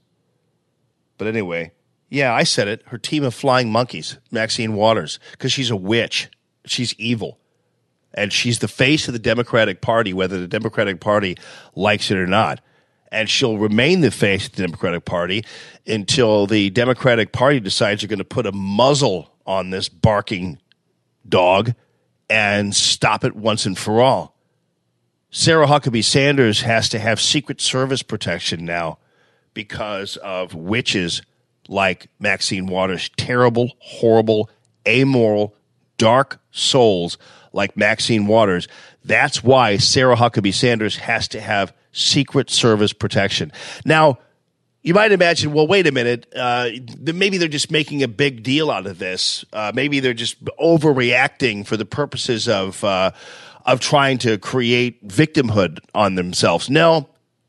But 1.17 1.29
anyway, 1.29 1.73
yeah, 2.11 2.35
I 2.35 2.43
said 2.43 2.69
it. 2.69 2.83
Her 2.87 2.99
team 2.99 3.25
of 3.25 3.35
flying 3.35 3.73
monkeys, 3.73 4.19
Maxine 4.31 4.75
Waters, 4.75 5.19
because 5.33 5.53
she's 5.53 5.71
a 5.71 5.77
witch. 5.77 6.29
She's 6.67 6.95
evil. 6.95 7.39
And 8.15 8.33
she's 8.33 8.61
the 8.61 8.69
face 8.69 9.09
of 9.09 9.13
the 9.13 9.19
Democratic 9.19 9.81
Party, 9.81 10.13
whether 10.13 10.39
the 10.39 10.49
Democratic 10.49 11.01
Party 11.01 11.37
likes 11.75 12.11
it 12.11 12.17
or 12.17 12.27
not. 12.27 12.61
And 13.11 13.29
she'll 13.29 13.59
remain 13.59 14.01
the 14.01 14.11
face 14.11 14.47
of 14.47 14.53
the 14.53 14.63
Democratic 14.63 15.05
Party 15.05 15.45
until 15.87 16.47
the 16.47 16.71
Democratic 16.71 17.33
Party 17.33 17.61
decides 17.61 18.03
you're 18.03 18.09
going 18.09 18.19
to 18.19 18.25
put 18.25 18.47
a 18.47 18.53
muzzle 18.53 19.33
on 19.47 19.71
this 19.71 19.89
barking 19.89 20.59
dog 21.29 21.75
and 22.31 22.75
stop 22.75 23.25
it 23.25 23.37
once 23.37 23.67
and 23.67 23.77
for 23.77 24.01
all. 24.01 24.35
Sarah 25.31 25.67
Huckabee 25.67 26.05
Sanders 26.05 26.61
has 26.61 26.89
to 26.91 26.99
have 26.99 27.21
Secret 27.21 27.61
Service 27.61 28.03
protection 28.03 28.65
now 28.65 28.99
because 29.53 30.17
of 30.19 30.55
witches 30.55 31.23
like 31.69 32.09
Maxine 32.19 32.67
Waters, 32.67 33.11
terrible, 33.17 33.73
horrible, 33.79 34.49
amoral, 34.87 35.55
dark 35.99 36.41
souls 36.51 37.19
like 37.55 37.77
Maxine 37.77 38.27
Waters. 38.27 38.69
That's 39.05 39.43
why 39.43 39.79
Sarah 39.79 40.17
Huckabee 40.17 40.53
Sanders 40.53 40.97
has 40.97 41.29
to 41.29 41.41
have 41.41 41.73
Secret 41.93 42.51
Service 42.51 42.93
protection. 42.93 43.53
Now, 43.85 44.19
you 44.83 44.93
might 44.93 45.13
imagine, 45.13 45.55
well, 45.55 45.67
wait 45.67 45.87
a 45.87 45.93
minute. 45.93 46.31
Uh, 46.37 46.69
maybe 47.01 47.39
they're 47.39 47.49
just 47.49 47.71
making 47.71 48.03
a 48.03 48.09
big 48.09 48.43
deal 48.43 48.71
out 48.71 48.87
of 48.87 48.99
this. 48.99 49.45
Uh, 49.53 49.73
maybe 49.75 50.01
they're 50.01 50.13
just 50.13 50.45
overreacting 50.45 51.67
for 51.67 51.79
the 51.79 51.87
purposes 51.87 52.49
of 52.49 52.85
uh, 52.85 53.13
of 53.65 53.81
trying 53.81 54.19
to 54.19 54.37
create 54.37 55.07
victimhood 55.09 55.79
on 55.95 56.17
themselves. 56.17 56.69
No, 56.69 57.09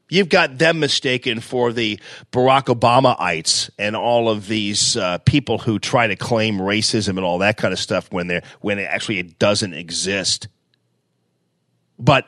you've 0.10 0.30
got 0.30 0.58
them 0.58 0.80
mistaken 0.80 1.40
for 1.40 1.74
the 1.74 2.00
Barack 2.32 2.66
Obamaites 2.66 3.70
and 3.78 3.96
all 3.96 4.30
of 4.30 4.48
these 4.48 4.96
uh, 4.98 5.18
people 5.20 5.58
who 5.58 5.80
try 5.80 6.08
to 6.08 6.16
claim 6.16 6.58
racism 6.58 7.10
and 7.10 7.22
all 7.22 7.40
that 7.40 7.58
kind 7.58 7.74
of 7.74 7.80
stuff 7.80 8.12
when 8.12 8.28
they 8.28 8.42
when 8.62 8.80
it 8.80 8.84
actually 8.84 9.20
it 9.20 9.40
doesn't 9.40 9.74
exist. 9.74 10.48
But 11.98 12.28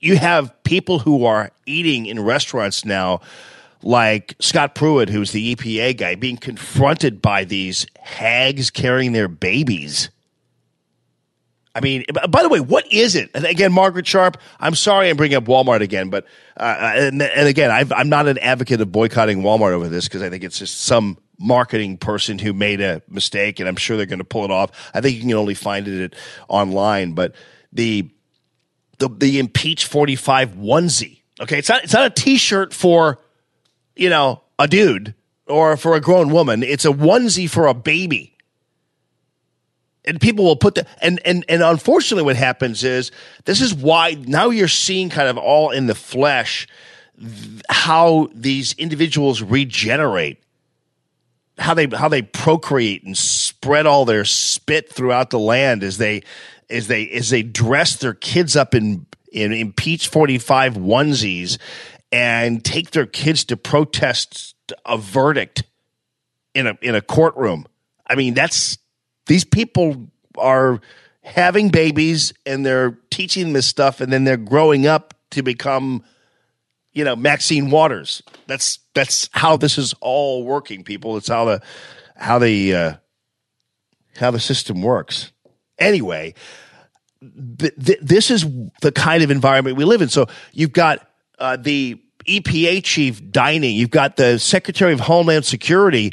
you 0.00 0.16
have 0.16 0.62
people 0.64 0.98
who 0.98 1.24
are 1.24 1.50
eating 1.66 2.06
in 2.06 2.20
restaurants 2.20 2.84
now 2.84 3.20
like 3.82 4.34
Scott 4.40 4.74
Pruitt, 4.74 5.08
who's 5.08 5.32
the 5.32 5.54
EPA 5.54 5.96
guy, 5.96 6.14
being 6.14 6.36
confronted 6.36 7.22
by 7.22 7.44
these 7.44 7.86
hags 7.98 8.70
carrying 8.70 9.12
their 9.12 9.28
babies. 9.28 10.10
I 11.74 11.80
mean, 11.80 12.04
by 12.28 12.42
the 12.42 12.48
way, 12.48 12.58
what 12.58 12.90
is 12.92 13.14
it? 13.14 13.30
And 13.32 13.44
again, 13.44 13.72
Margaret 13.72 14.06
Sharp, 14.06 14.38
I'm 14.58 14.74
sorry 14.74 15.08
I'm 15.08 15.16
bringing 15.16 15.36
up 15.36 15.44
Walmart 15.44 15.82
again, 15.82 16.10
but, 16.10 16.26
uh, 16.56 16.94
and, 16.96 17.22
and 17.22 17.48
again, 17.48 17.70
I've, 17.70 17.92
I'm 17.92 18.08
not 18.08 18.26
an 18.26 18.38
advocate 18.38 18.80
of 18.80 18.90
boycotting 18.90 19.42
Walmart 19.42 19.72
over 19.72 19.88
this 19.88 20.08
because 20.08 20.22
I 20.22 20.30
think 20.30 20.42
it's 20.42 20.58
just 20.58 20.80
some 20.80 21.16
marketing 21.38 21.96
person 21.96 22.38
who 22.40 22.52
made 22.52 22.80
a 22.80 23.02
mistake 23.08 23.60
and 23.60 23.68
I'm 23.68 23.76
sure 23.76 23.96
they're 23.96 24.06
going 24.06 24.18
to 24.18 24.24
pull 24.24 24.44
it 24.44 24.50
off. 24.50 24.90
I 24.92 25.00
think 25.00 25.14
you 25.14 25.22
can 25.22 25.32
only 25.34 25.54
find 25.54 25.86
it 25.86 26.14
online, 26.48 27.12
but 27.12 27.34
the, 27.72 28.10
the, 28.98 29.08
the 29.08 29.38
impeach 29.38 29.86
45 29.86 30.56
onesie, 30.56 31.22
okay, 31.40 31.58
it's 31.58 31.68
not, 31.68 31.84
it's 31.84 31.94
not 31.94 32.06
a 32.06 32.10
t-shirt 32.10 32.74
for, 32.74 33.20
you 33.94 34.10
know, 34.10 34.42
a 34.58 34.66
dude 34.66 35.14
or 35.46 35.76
for 35.76 35.94
a 35.94 36.00
grown 36.00 36.30
woman. 36.30 36.64
It's 36.64 36.84
a 36.84 36.90
onesie 36.90 37.48
for 37.48 37.68
a 37.68 37.74
baby. 37.74 38.36
And 40.04 40.20
people 40.20 40.44
will 40.44 40.56
put 40.56 40.76
the 40.76 40.86
and 41.02 41.20
and 41.24 41.44
and 41.48 41.62
unfortunately 41.62 42.24
what 42.24 42.36
happens 42.36 42.84
is 42.84 43.10
this 43.44 43.60
is 43.60 43.74
why 43.74 44.16
now 44.26 44.48
you're 44.48 44.68
seeing 44.68 45.10
kind 45.10 45.28
of 45.28 45.36
all 45.36 45.70
in 45.70 45.86
the 45.86 45.94
flesh 45.94 46.66
how 47.68 48.28
these 48.34 48.72
individuals 48.74 49.42
regenerate 49.42 50.42
how 51.58 51.74
they 51.74 51.86
how 51.86 52.08
they 52.08 52.22
procreate 52.22 53.04
and 53.04 53.16
spread 53.16 53.84
all 53.84 54.06
their 54.06 54.24
spit 54.24 54.90
throughout 54.90 55.28
the 55.28 55.38
land 55.38 55.82
as 55.82 55.98
they 55.98 56.22
as 56.70 56.88
they 56.88 57.08
as 57.10 57.28
they 57.28 57.42
dress 57.42 57.96
their 57.96 58.14
kids 58.14 58.56
up 58.56 58.74
in 58.74 59.04
in 59.32 59.52
impeach 59.52 60.08
45 60.08 60.74
onesies 60.74 61.58
and 62.10 62.64
take 62.64 62.90
their 62.90 63.06
kids 63.06 63.44
to 63.44 63.56
protest 63.56 64.54
a 64.84 64.96
verdict 64.96 65.62
in 66.54 66.66
a 66.66 66.78
in 66.82 66.94
a 66.94 67.00
courtroom. 67.00 67.66
I 68.06 68.14
mean, 68.14 68.34
that's 68.34 68.78
these 69.26 69.44
people 69.44 70.10
are 70.36 70.80
having 71.22 71.68
babies 71.68 72.32
and 72.46 72.64
they're 72.64 72.98
teaching 73.10 73.52
this 73.52 73.66
stuff 73.66 74.00
and 74.00 74.12
then 74.12 74.24
they're 74.24 74.36
growing 74.36 74.86
up 74.86 75.14
to 75.30 75.42
become 75.42 76.02
you 76.92 77.04
know 77.04 77.16
Maxine 77.16 77.70
Waters. 77.70 78.22
That's 78.46 78.80
that's 78.94 79.28
how 79.32 79.56
this 79.56 79.78
is 79.78 79.94
all 80.00 80.44
working, 80.44 80.84
people. 80.84 81.16
It's 81.16 81.28
how 81.28 81.44
the 81.44 81.62
how 82.16 82.38
the 82.38 82.74
uh, 82.74 82.92
how 84.16 84.30
the 84.30 84.40
system 84.40 84.82
works. 84.82 85.32
Anyway, 85.78 86.34
th- 87.58 87.74
th- 87.82 87.98
this 88.02 88.30
is 88.30 88.44
the 88.82 88.92
kind 88.92 89.22
of 89.22 89.30
environment 89.30 89.76
we 89.76 89.84
live 89.84 90.02
in. 90.02 90.08
So 90.08 90.26
you've 90.52 90.72
got 90.72 91.06
uh, 91.38 91.56
the 91.56 92.00
EPA 92.26 92.84
chief 92.84 93.30
dining. 93.30 93.76
You've 93.76 93.90
got 93.90 94.16
the 94.16 94.38
Secretary 94.38 94.92
of 94.92 95.00
Homeland 95.00 95.44
Security. 95.44 96.12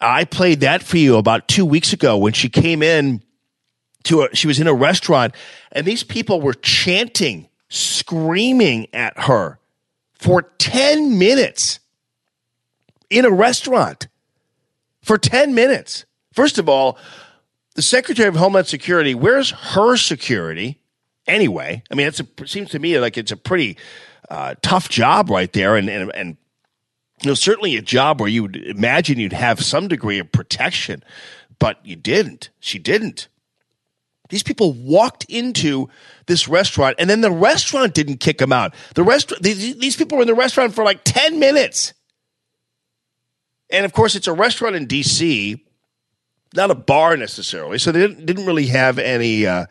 I 0.00 0.24
played 0.24 0.60
that 0.60 0.82
for 0.82 0.96
you 0.96 1.16
about 1.16 1.48
two 1.48 1.64
weeks 1.64 1.92
ago 1.92 2.18
when 2.18 2.32
she 2.32 2.48
came 2.48 2.82
in 2.82 3.22
to 4.04 4.22
a, 4.22 4.34
she 4.34 4.46
was 4.46 4.60
in 4.60 4.66
a 4.66 4.74
restaurant 4.74 5.34
and 5.72 5.86
these 5.86 6.04
people 6.04 6.40
were 6.40 6.54
chanting, 6.54 7.48
screaming 7.68 8.86
at 8.92 9.18
her 9.22 9.58
for 10.14 10.42
10 10.42 11.18
minutes 11.18 11.80
in 13.10 13.24
a 13.24 13.30
restaurant 13.30 14.08
for 15.02 15.18
10 15.18 15.54
minutes. 15.54 16.04
First 16.32 16.58
of 16.58 16.68
all, 16.68 16.98
the 17.74 17.82
Secretary 17.82 18.28
of 18.28 18.36
Homeland 18.36 18.66
Security, 18.66 19.14
where's 19.14 19.50
her 19.50 19.96
security 19.96 20.80
anyway? 21.26 21.82
I 21.90 21.94
mean, 21.94 22.06
a, 22.06 22.42
it 22.42 22.48
seems 22.48 22.70
to 22.70 22.78
me 22.78 22.98
like 22.98 23.18
it's 23.18 23.32
a 23.32 23.36
pretty 23.36 23.76
uh, 24.30 24.54
tough 24.62 24.88
job 24.88 25.30
right 25.30 25.52
there. 25.52 25.76
And, 25.76 25.88
and, 25.88 26.10
and 26.14 26.36
you 27.22 27.28
know, 27.28 27.34
certainly 27.34 27.76
a 27.76 27.82
job 27.82 28.20
where 28.20 28.28
you 28.28 28.42
would 28.42 28.56
imagine 28.56 29.18
you'd 29.18 29.32
have 29.32 29.60
some 29.60 29.88
degree 29.88 30.18
of 30.18 30.32
protection, 30.32 31.02
but 31.58 31.78
you 31.84 31.96
didn't. 31.96 32.50
She 32.60 32.78
didn't. 32.78 33.28
These 34.30 34.42
people 34.42 34.72
walked 34.72 35.24
into 35.28 35.88
this 36.26 36.48
restaurant, 36.48 36.96
and 36.98 37.08
then 37.08 37.20
the 37.20 37.30
restaurant 37.30 37.94
didn't 37.94 38.18
kick 38.18 38.38
them 38.38 38.52
out. 38.52 38.74
The 38.94 39.04
restaurant, 39.04 39.42
these, 39.42 39.76
these 39.76 39.96
people 39.96 40.16
were 40.16 40.22
in 40.22 40.28
the 40.28 40.34
restaurant 40.34 40.74
for 40.74 40.82
like 40.82 41.02
ten 41.04 41.38
minutes, 41.38 41.92
and 43.70 43.84
of 43.84 43.92
course, 43.92 44.14
it's 44.14 44.26
a 44.26 44.32
restaurant 44.32 44.76
in 44.76 44.86
D.C., 44.86 45.62
not 46.54 46.70
a 46.70 46.74
bar 46.74 47.16
necessarily, 47.16 47.78
so 47.78 47.92
they 47.92 48.00
didn't, 48.00 48.24
didn't 48.26 48.46
really 48.46 48.66
have 48.66 48.98
any, 48.98 49.46
uh, 49.46 49.66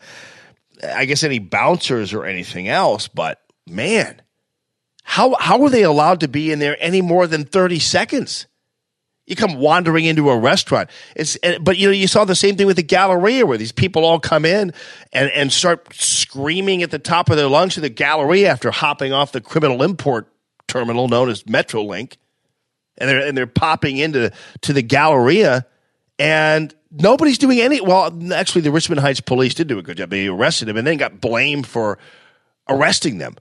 I 0.82 1.04
guess, 1.06 1.22
any 1.22 1.38
bouncers 1.38 2.12
or 2.12 2.24
anything 2.24 2.68
else. 2.68 3.08
But 3.08 3.40
man, 3.66 4.20
How 5.04 5.36
how 5.38 5.62
are 5.62 5.70
they 5.70 5.82
allowed 5.82 6.20
to 6.20 6.28
be 6.28 6.50
in 6.50 6.58
there 6.58 6.76
any 6.80 7.00
more 7.00 7.26
than 7.26 7.44
30 7.44 7.78
seconds? 7.78 8.46
You 9.26 9.36
come 9.36 9.56
wandering 9.56 10.04
into 10.04 10.28
a 10.28 10.38
restaurant. 10.38 10.90
It's 11.14 11.38
but 11.60 11.78
you 11.78 11.86
know 11.88 11.92
you 11.92 12.06
saw 12.06 12.24
the 12.24 12.34
same 12.34 12.56
thing 12.56 12.66
with 12.66 12.76
the 12.76 12.82
Galleria 12.82 13.46
where 13.46 13.56
these 13.56 13.72
people 13.72 14.04
all 14.04 14.18
come 14.18 14.44
in 14.44 14.72
and 15.12 15.30
and 15.30 15.52
start 15.52 15.94
screaming 15.94 16.82
at 16.82 16.90
the 16.90 16.98
top 16.98 17.30
of 17.30 17.36
their 17.36 17.48
lungs 17.48 17.76
in 17.76 17.82
the 17.82 17.88
Galleria 17.88 18.50
after 18.50 18.70
hopping 18.70 19.12
off 19.12 19.32
the 19.32 19.40
criminal 19.40 19.82
import 19.82 20.28
terminal 20.66 21.08
known 21.08 21.30
as 21.30 21.44
Metrolink, 21.44 22.16
and 22.98 23.08
they're 23.08 23.26
and 23.26 23.36
they're 23.36 23.46
popping 23.46 23.96
into 23.96 24.30
to 24.62 24.72
the 24.72 24.82
Galleria, 24.82 25.66
and 26.18 26.74
nobody's 26.90 27.38
doing 27.38 27.60
any. 27.60 27.80
Well, 27.80 28.12
actually, 28.32 28.62
the 28.62 28.72
Richmond 28.72 29.00
Heights 29.00 29.20
police 29.20 29.54
did 29.54 29.68
do 29.68 29.78
a 29.78 29.82
good 29.82 29.96
job. 29.96 30.10
They 30.10 30.26
arrested 30.26 30.68
him 30.68 30.76
and 30.76 30.86
then 30.86 30.96
got 30.96 31.20
blamed 31.20 31.66
for 31.66 31.98
arresting 32.68 33.18
them. 33.18 33.36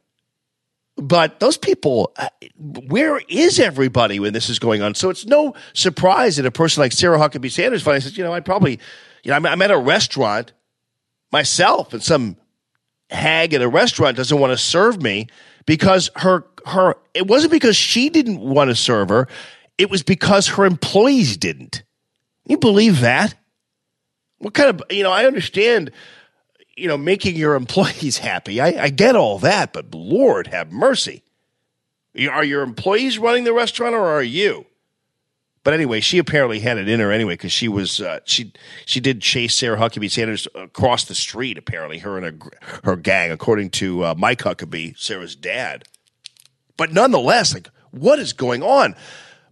But 0.96 1.40
those 1.40 1.58
people, 1.58 2.12
uh, 2.18 2.30
where 2.58 3.20
is 3.28 3.60
everybody 3.60 4.20
when 4.20 4.34
this 4.34 4.50
is 4.50 4.60
going 4.60 4.82
on? 4.84 4.94
So 4.94 5.10
it's 5.10 5.26
no 5.26 5.56
surprise 5.74 6.38
that 6.38 6.46
a 6.46 6.52
person 6.52 6.82
like 6.82 6.92
Sarah 6.92 7.18
Huckabee 7.18 7.52
Sanders 7.52 7.82
finally 7.82 8.02
says, 8.02 8.18
you 8.18 8.24
know, 8.24 8.34
I 8.34 8.42
probably, 8.42 8.80
you 9.24 9.30
know, 9.30 9.36
I'm, 9.36 9.46
I'm 9.46 9.62
at 9.64 9.72
a 9.72 9.78
restaurant 9.78 10.54
myself 11.32 11.94
and 11.94 12.04
some 12.04 12.38
hag 13.10 13.54
at 13.54 13.62
a 13.62 13.68
restaurant 13.68 14.18
doesn't 14.18 14.40
want 14.40 14.52
to 14.52 14.58
serve 14.58 15.02
me 15.02 15.28
because 15.66 16.12
her, 16.18 16.46
her, 16.68 16.96
it 17.14 17.28
wasn't 17.28 17.52
because 17.52 17.76
she 17.76 18.10
didn't 18.10 18.40
want 18.40 18.70
to 18.70 18.76
serve 18.76 19.10
her. 19.10 19.28
It 19.80 19.90
was 19.90 20.04
because 20.04 20.48
her 20.50 20.66
employees 20.66 21.38
didn't. 21.38 21.84
You 22.46 22.58
believe 22.58 23.02
that? 23.02 23.34
What 24.38 24.54
kind 24.54 24.70
of, 24.70 24.84
you 24.92 25.02
know, 25.02 25.12
I 25.12 25.26
understand 25.26 25.92
you 26.76 26.88
know, 26.88 26.98
making 26.98 27.36
your 27.36 27.56
employees 27.64 28.18
happy. 28.18 28.60
I, 28.60 28.86
I 28.86 28.90
get 28.90 29.16
all 29.16 29.40
that, 29.40 29.74
but 29.74 29.94
Lord 29.94 30.48
have 30.48 30.72
mercy. 30.72 31.24
Are 32.30 32.44
your 32.44 32.62
employees 32.62 33.18
running 33.18 33.44
the 33.44 33.54
restaurant 33.54 33.96
or 33.96 34.06
are 34.06 34.24
you? 34.24 34.68
But 35.64 35.74
anyway, 35.74 36.02
she 36.02 36.18
apparently 36.18 36.60
had 36.60 36.78
it 36.78 36.90
in 36.90 37.00
her 37.00 37.12
anyway 37.12 37.36
because 37.36 37.54
she 37.54 37.70
was 37.70 38.02
uh, 38.02 38.20
she 38.26 38.52
she 38.86 39.00
did 39.00 39.22
chase 39.22 39.56
Sarah 39.56 39.78
Huckabee 39.78 40.12
Sanders 40.12 40.48
across 40.54 41.06
the 41.06 41.16
street. 41.16 41.58
Apparently, 41.58 42.00
her 42.00 42.18
and 42.18 42.26
her, 42.44 42.50
her 42.84 42.96
gang, 42.98 43.32
according 43.32 43.70
to 43.72 44.04
uh, 44.04 44.16
Mike 44.18 44.40
Huckabee, 44.40 44.98
Sarah's 44.98 45.36
dad. 45.38 45.86
But 46.76 46.92
nonetheless, 46.92 47.54
like 47.54 47.70
what 47.92 48.20
is 48.20 48.34
going 48.34 48.62
on? 48.62 48.96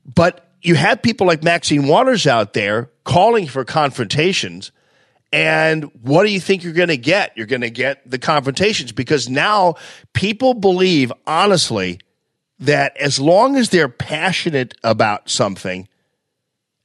But 0.05 0.51
you 0.61 0.76
have 0.76 1.01
people 1.01 1.28
like 1.28 1.43
Maxine 1.43 1.88
Waters 1.88 2.28
out 2.28 2.53
there 2.53 2.89
calling 3.05 3.47
for 3.47 3.63
confrontations. 3.63 4.72
And 5.32 5.86
what 6.01 6.23
do 6.23 6.32
you 6.32 6.39
think 6.39 6.63
you're 6.63 6.73
going 6.73 6.89
to 6.89 6.97
get? 6.97 7.32
You're 7.38 7.45
going 7.45 7.61
to 7.61 7.69
get 7.69 8.09
the 8.09 8.19
confrontations 8.19 8.91
because 8.91 9.29
now 9.29 9.75
people 10.13 10.53
believe, 10.53 11.11
honestly, 11.25 11.99
that 12.59 12.95
as 12.97 13.19
long 13.19 13.55
as 13.55 13.69
they're 13.69 13.89
passionate 13.89 14.75
about 14.84 15.29
something, 15.29 15.88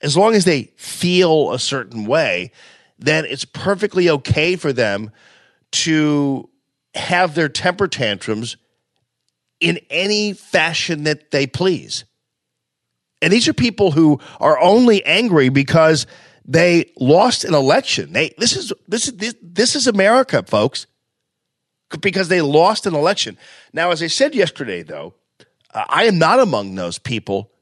as 0.00 0.16
long 0.16 0.34
as 0.34 0.44
they 0.44 0.72
feel 0.76 1.52
a 1.52 1.58
certain 1.58 2.06
way, 2.06 2.52
then 2.98 3.24
it's 3.24 3.44
perfectly 3.44 4.08
okay 4.08 4.56
for 4.56 4.72
them 4.72 5.10
to 5.72 6.48
have 6.94 7.34
their 7.34 7.48
temper 7.48 7.88
tantrums 7.88 8.56
in 9.60 9.78
any 9.90 10.32
fashion 10.32 11.04
that 11.04 11.30
they 11.30 11.46
please. 11.46 12.04
And 13.20 13.32
these 13.32 13.48
are 13.48 13.54
people 13.54 13.90
who 13.90 14.20
are 14.40 14.58
only 14.60 15.04
angry 15.04 15.48
because 15.48 16.06
they 16.46 16.92
lost 16.96 17.44
an 17.44 17.54
election. 17.54 18.12
They 18.12 18.34
this 18.38 18.56
is 18.56 18.72
this 18.88 19.08
is 19.08 19.16
this, 19.16 19.34
this 19.42 19.76
is 19.76 19.86
America, 19.86 20.42
folks. 20.42 20.86
Because 22.00 22.26
they 22.26 22.40
lost 22.40 22.84
an 22.86 22.96
election. 22.96 23.38
Now, 23.72 23.92
as 23.92 24.02
I 24.02 24.08
said 24.08 24.34
yesterday, 24.34 24.82
though, 24.82 25.14
uh, 25.72 25.84
I 25.88 26.06
am 26.06 26.18
not 26.18 26.40
among 26.40 26.74
those 26.74 26.98
people 26.98 27.52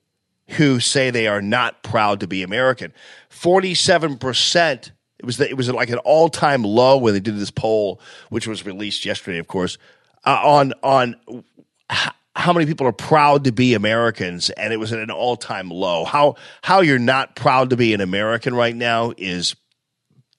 who 0.57 0.81
say 0.81 1.11
they 1.11 1.27
are 1.27 1.43
not 1.43 1.83
proud 1.83 2.21
to 2.21 2.27
be 2.27 2.43
American. 2.43 2.95
Forty-seven 3.29 4.17
percent. 4.17 4.93
It 5.19 5.27
was 5.27 5.37
the, 5.37 5.47
it 5.47 5.59
was 5.59 5.71
like 5.71 5.91
an 5.91 5.99
all-time 5.99 6.65
low 6.65 6.97
when 6.97 7.13
they 7.13 7.21
did 7.21 7.37
this 7.37 7.51
poll, 7.51 8.01
which 8.31 8.49
was 8.49 8.65
released 8.65 9.05
yesterday, 9.05 9.39
of 9.39 9.47
course, 9.47 9.77
uh, 10.25 10.41
on 10.43 10.73
on 10.83 11.17
how 12.37 12.53
many 12.53 12.67
people 12.67 12.87
are 12.87 12.93
proud 12.93 13.45
to 13.45 13.53
be 13.53 13.75
Americans, 13.75 14.51
and 14.51 14.73
it 14.73 14.79
was 14.79 14.93
at 14.93 14.99
an 14.99 15.11
all-time 15.11 15.71
low. 15.71 16.05
How 16.05 16.37
how 16.63 16.81
you're 16.81 16.99
not 16.99 17.37
proud 17.37 17.71
to 17.71 17.77
be 17.77 17.95
an 17.95 18.01
American 18.01 18.55
right 18.55 18.75
now 18.75 19.13
is 19.17 19.55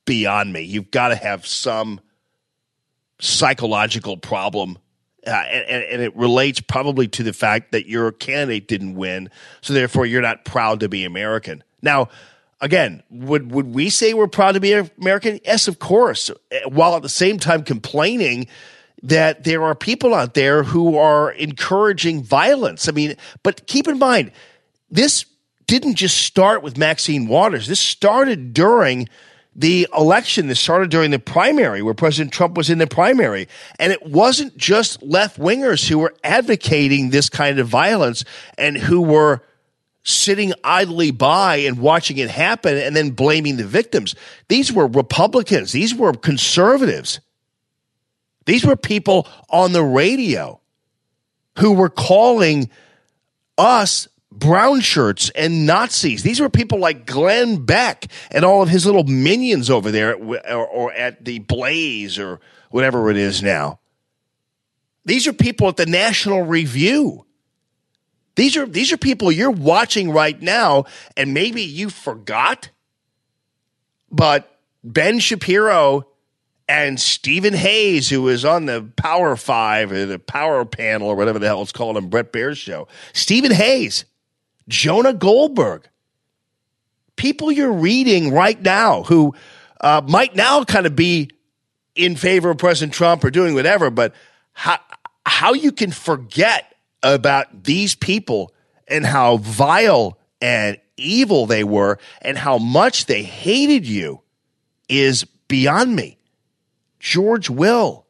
beyond 0.06 0.54
me. 0.54 0.62
You've 0.62 0.92
got 0.92 1.10
to 1.10 1.16
have 1.16 1.48
some 1.48 2.00
psychological 3.20 4.18
problem. 4.18 4.78
Uh, 5.26 5.32
and, 5.32 5.84
and 5.84 6.02
it 6.04 6.16
relates 6.16 6.60
probably 6.60 7.08
to 7.08 7.24
the 7.24 7.34
fact 7.34 7.72
that 7.72 7.88
your 7.88 8.12
candidate 8.12 8.68
didn't 8.68 8.94
win, 8.94 9.28
so 9.62 9.74
therefore 9.74 10.06
you're 10.06 10.22
not 10.22 10.46
proud 10.46 10.82
to 10.82 10.88
be 10.88 11.04
American. 11.04 11.64
Now, 11.82 12.10
again, 12.62 13.02
would 13.10 13.52
would 13.52 13.74
we 13.74 13.90
say 13.90 14.14
we're 14.14 14.28
proud 14.28 14.52
to 14.52 14.60
be 14.60 14.74
American? 14.74 15.40
Yes, 15.44 15.68
of 15.68 15.80
course. 15.80 16.30
While 16.68 16.96
at 16.96 17.02
the 17.02 17.10
same 17.10 17.40
time 17.40 17.64
complaining 17.64 18.46
that 19.06 19.44
there 19.44 19.64
are 19.64 19.76
people 19.76 20.14
out 20.14 20.34
there 20.34 20.64
who 20.64 20.98
are 20.98 21.32
encouraging 21.32 22.24
violence. 22.24 22.90
I 22.90 22.92
mean, 22.92 23.16
but 23.44 23.68
keep 23.68 23.88
in 23.88 24.00
mind, 24.00 24.32
this 24.90 25.26
didn't 25.68 25.96
just 25.96 26.18
start 26.18 26.64
with 26.64 26.78
Maxine 26.78 27.28
Waters. 27.28 27.68
This 27.68 27.80
started 27.80 28.54
during 28.54 29.08
the 29.56 29.88
election. 29.96 30.48
This 30.48 30.60
started 30.60 30.90
during 30.90 31.12
the 31.12 31.20
primary 31.20 31.82
where 31.82 31.94
President 31.94 32.34
Trump 32.34 32.58
was 32.58 32.70
in 32.70 32.80
the 32.80 32.88
primary. 32.88 33.48
And 33.80 33.92
it 33.92 34.06
wasn't 34.08 34.58
just 34.58 35.02
left 35.04 35.40
wingers 35.40 35.88
who 35.88 36.00
were 36.00 36.14
advocating 36.24 37.12
this 37.12 37.30
kind 37.30 37.60
of 37.60 37.68
violence 37.68 38.26
and 38.58 38.76
who 38.76 39.02
were 39.02 39.44
sitting 40.04 40.54
idly 40.64 41.12
by 41.12 41.58
and 41.58 41.80
watching 41.80 42.18
it 42.18 42.30
happen 42.30 42.78
and 42.78 42.96
then 42.96 43.12
blaming 43.12 43.58
the 43.58 43.66
victims. 43.66 44.16
These 44.50 44.74
were 44.74 44.88
Republicans. 44.88 45.72
These 45.72 45.94
were 45.94 46.14
conservatives. 46.14 47.20
These 48.46 48.66
were 48.66 48.76
people 48.76 49.28
on 49.50 49.72
the 49.72 49.84
radio 49.84 50.60
who 51.58 51.74
were 51.74 51.90
calling 51.90 52.70
us 53.58 54.08
brown 54.32 54.82
shirts 54.82 55.30
and 55.32 55.66
Nazis. 55.66 56.24
These 56.24 56.40
were 56.40 56.50
people 56.50 56.80
like 56.80 57.06
Glenn 57.06 57.66
Beck 57.66 58.08
and 58.32 58.44
all 58.44 58.62
of 58.62 58.70
his 58.70 58.86
little 58.86 59.06
minions 59.06 59.70
over 59.70 59.92
there 59.92 60.12
at, 60.12 60.52
or, 60.52 60.68
or 60.68 60.94
at 60.94 61.24
the 61.26 61.40
Blaze 61.40 62.20
or 62.20 62.40
whatever 62.70 63.10
it 63.10 63.18
is 63.18 63.42
now. 63.42 63.80
These 65.06 65.28
are 65.28 65.34
people 65.34 65.68
at 65.70 65.78
the 65.78 65.86
National 65.86 66.42
Review. 66.42 67.26
These 68.36 68.58
are 68.58 68.66
these 68.66 68.92
are 68.92 68.98
people 68.98 69.32
you're 69.32 69.50
watching 69.50 70.12
right 70.12 70.40
now, 70.42 70.86
and 71.16 71.34
maybe 71.34 71.62
you 71.62 71.90
forgot, 71.90 72.70
but 74.12 74.60
Ben 74.84 75.20
Shapiro 75.20 76.08
and 76.68 77.00
Stephen 77.00 77.54
Hayes, 77.54 78.10
who 78.10 78.24
was 78.24 78.44
on 78.44 78.66
the 78.66 78.90
Power 78.96 79.36
Five 79.36 79.92
or 79.92 80.06
the 80.06 80.20
Power 80.20 80.66
Panel 80.66 81.08
or 81.08 81.16
whatever 81.16 81.40
the 81.40 81.48
hell 81.48 81.62
it's 81.62 81.72
called 81.72 81.98
on 81.98 82.08
Bret 82.08 82.32
Baier's 82.32 82.58
show. 82.58 82.88
Stephen 83.14 83.52
Hayes, 83.52 84.06
Jonah 84.68 85.14
Goldberg, 85.14 85.88
people 87.16 87.52
you're 87.52 87.72
reading 87.72 88.32
right 88.32 88.60
now 88.60 89.04
who 89.04 89.36
uh, 89.82 90.02
might 90.08 90.36
now 90.36 90.64
kind 90.64 90.86
of 90.86 90.96
be 90.96 91.30
in 91.96 92.16
favor 92.16 92.50
of 92.50 92.58
President 92.58 92.94
Trump 92.94 93.24
or 93.24 93.30
doing 93.30 93.54
whatever, 93.54 93.90
but 93.90 94.14
how 94.54 94.80
how 95.26 95.54
you 95.54 95.72
can 95.72 95.92
forget 95.92 96.76
about 97.04 97.64
these 97.64 97.96
people 97.96 98.54
and 98.88 99.06
how 99.06 99.38
vile 99.38 100.18
and 100.42 100.78
evil 100.98 101.46
they 101.46 101.64
were 101.64 101.98
and 102.22 102.38
how 102.38 102.58
much 102.58 103.06
they 103.06 103.24
hated 103.24 103.88
you 103.88 104.22
is 104.88 105.24
beyond 105.48 105.96
me. 105.96 106.15
George 107.06 107.52
Will, 107.52 108.08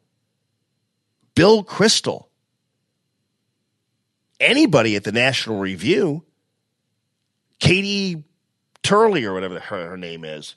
Bill 1.36 1.66
Kristol, 1.66 2.28
anybody 4.40 4.96
at 4.96 5.04
the 5.04 5.12
National 5.12 5.60
Review, 5.60 6.24
Katie 7.60 8.24
Turley 8.84 9.26
or 9.26 9.34
whatever 9.34 9.60
her, 9.60 9.90
her 9.90 9.98
name 9.98 10.24
is. 10.24 10.56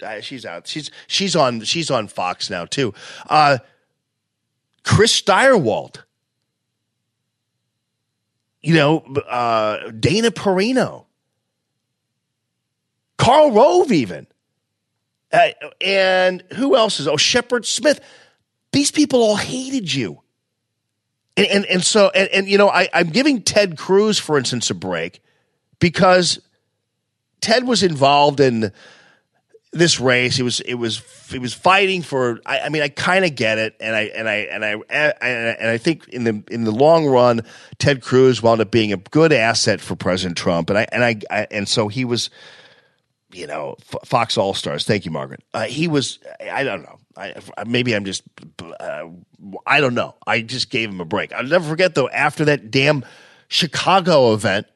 Uh, 0.00 0.20
she's 0.20 0.46
out. 0.46 0.68
She's 0.68 0.92
she's 1.08 1.34
on 1.34 1.62
she's 1.62 1.90
on 1.90 2.06
Fox 2.06 2.48
now 2.48 2.66
too. 2.66 2.94
Uh, 3.28 3.58
Chris 4.84 5.20
Stirewalt, 5.20 6.04
you 8.60 8.74
know, 8.74 8.98
uh, 9.28 9.90
Dana 9.90 10.30
Perino, 10.30 11.06
Karl 13.18 13.50
Rove, 13.50 13.90
even. 13.90 14.28
Uh, 15.32 15.48
and 15.80 16.42
who 16.54 16.76
else 16.76 17.00
is? 17.00 17.08
Oh, 17.08 17.16
Shepard 17.16 17.64
Smith. 17.64 18.00
These 18.72 18.90
people 18.90 19.22
all 19.22 19.36
hated 19.36 19.92
you. 19.92 20.20
And, 21.36 21.46
and, 21.46 21.66
and 21.66 21.82
so, 21.82 22.10
and, 22.14 22.28
and 22.28 22.48
you 22.48 22.58
know, 22.58 22.68
I, 22.68 22.88
I'm 22.92 23.08
giving 23.08 23.42
Ted 23.42 23.78
Cruz, 23.78 24.18
for 24.18 24.36
instance, 24.36 24.68
a 24.70 24.74
break 24.74 25.22
because 25.78 26.40
Ted 27.40 27.66
was 27.66 27.82
involved 27.82 28.40
in 28.40 28.72
this 29.72 29.98
race. 29.98 30.38
It 30.38 30.42
was 30.42 30.60
it 30.60 30.74
was 30.74 31.02
he 31.30 31.38
was 31.38 31.54
fighting 31.54 32.02
for. 32.02 32.40
I, 32.44 32.60
I 32.60 32.68
mean, 32.68 32.82
I 32.82 32.88
kind 32.88 33.24
of 33.24 33.34
get 33.34 33.58
it, 33.58 33.74
and 33.80 33.96
I 33.96 34.02
and 34.02 34.28
I 34.28 34.36
and 34.50 34.64
I 34.64 34.82
and 35.22 35.68
I 35.68 35.78
think 35.78 36.08
in 36.08 36.24
the 36.24 36.42
in 36.50 36.64
the 36.64 36.70
long 36.70 37.06
run, 37.06 37.42
Ted 37.78 38.02
Cruz 38.02 38.42
wound 38.42 38.60
up 38.60 38.70
being 38.70 38.92
a 38.92 38.98
good 38.98 39.32
asset 39.32 39.80
for 39.80 39.96
President 39.96 40.36
Trump, 40.36 40.68
and 40.70 40.78
I 40.78 40.86
and 40.92 41.02
I, 41.02 41.16
I 41.30 41.46
and 41.50 41.66
so 41.66 41.88
he 41.88 42.04
was, 42.04 42.28
you 43.32 43.46
know, 43.46 43.76
F- 43.80 44.08
Fox 44.08 44.36
All 44.36 44.54
Stars. 44.54 44.84
Thank 44.84 45.04
you, 45.04 45.10
Margaret. 45.10 45.42
Uh, 45.52 45.64
he 45.64 45.88
was. 45.88 46.18
I 46.40 46.64
don't 46.64 46.82
know. 46.82 46.98
I, 47.16 47.34
maybe 47.66 47.94
I'm 47.94 48.04
just. 48.04 48.22
Uh, 48.62 49.08
I 49.66 49.80
don't 49.80 49.94
know. 49.94 50.14
I 50.26 50.42
just 50.42 50.70
gave 50.70 50.90
him 50.90 51.00
a 51.00 51.04
break. 51.04 51.32
I'll 51.32 51.44
never 51.44 51.68
forget 51.68 51.94
though. 51.94 52.08
After 52.08 52.44
that 52.46 52.70
damn 52.70 53.04
Chicago 53.48 54.32
event, 54.34 54.66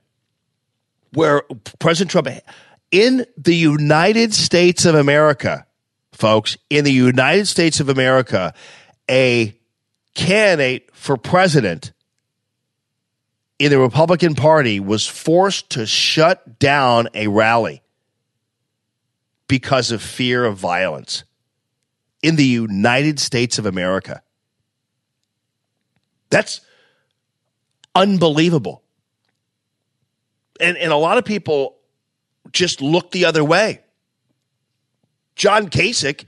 where 1.13 1.43
President 1.79 2.11
Trump 2.11 2.29
in 2.91 3.27
the 3.37 3.55
United 3.55 4.35
States 4.35 4.85
of 4.85 4.95
America, 4.95 5.67
folks, 6.13 6.57
in 6.71 6.85
the 6.85 6.93
United 6.93 7.47
States 7.47 7.81
of 7.81 7.89
America, 7.89 8.55
a 9.11 9.57
candidate 10.15 10.91
for 10.95 11.17
president 11.17 11.93
in 13.59 13.71
the 13.71 13.79
Republican 13.79 14.35
Party 14.35 14.81
was 14.81 15.07
forced 15.07 15.71
to 15.71 15.87
shut 15.87 16.59
down 16.59 17.09
a 17.15 17.29
rally 17.29 17.83
because 19.49 19.91
of 19.91 20.03
fear 20.03 20.45
of 20.45 20.57
violence 20.57 21.25
in 22.23 22.37
the 22.37 22.45
United 22.45 23.21
States 23.21 23.59
of 23.59 23.67
America. 23.67 24.23
That's 26.31 26.61
unbelievable. 27.95 28.83
And, 30.61 30.77
and 30.77 30.93
a 30.93 30.97
lot 30.97 31.19
of 31.19 31.25
people 31.25 31.77
just 32.53 32.81
look 32.81 33.11
the 33.11 33.25
other 33.27 33.45
way. 33.45 33.81
John 35.35 35.69
Kasich 35.69 36.25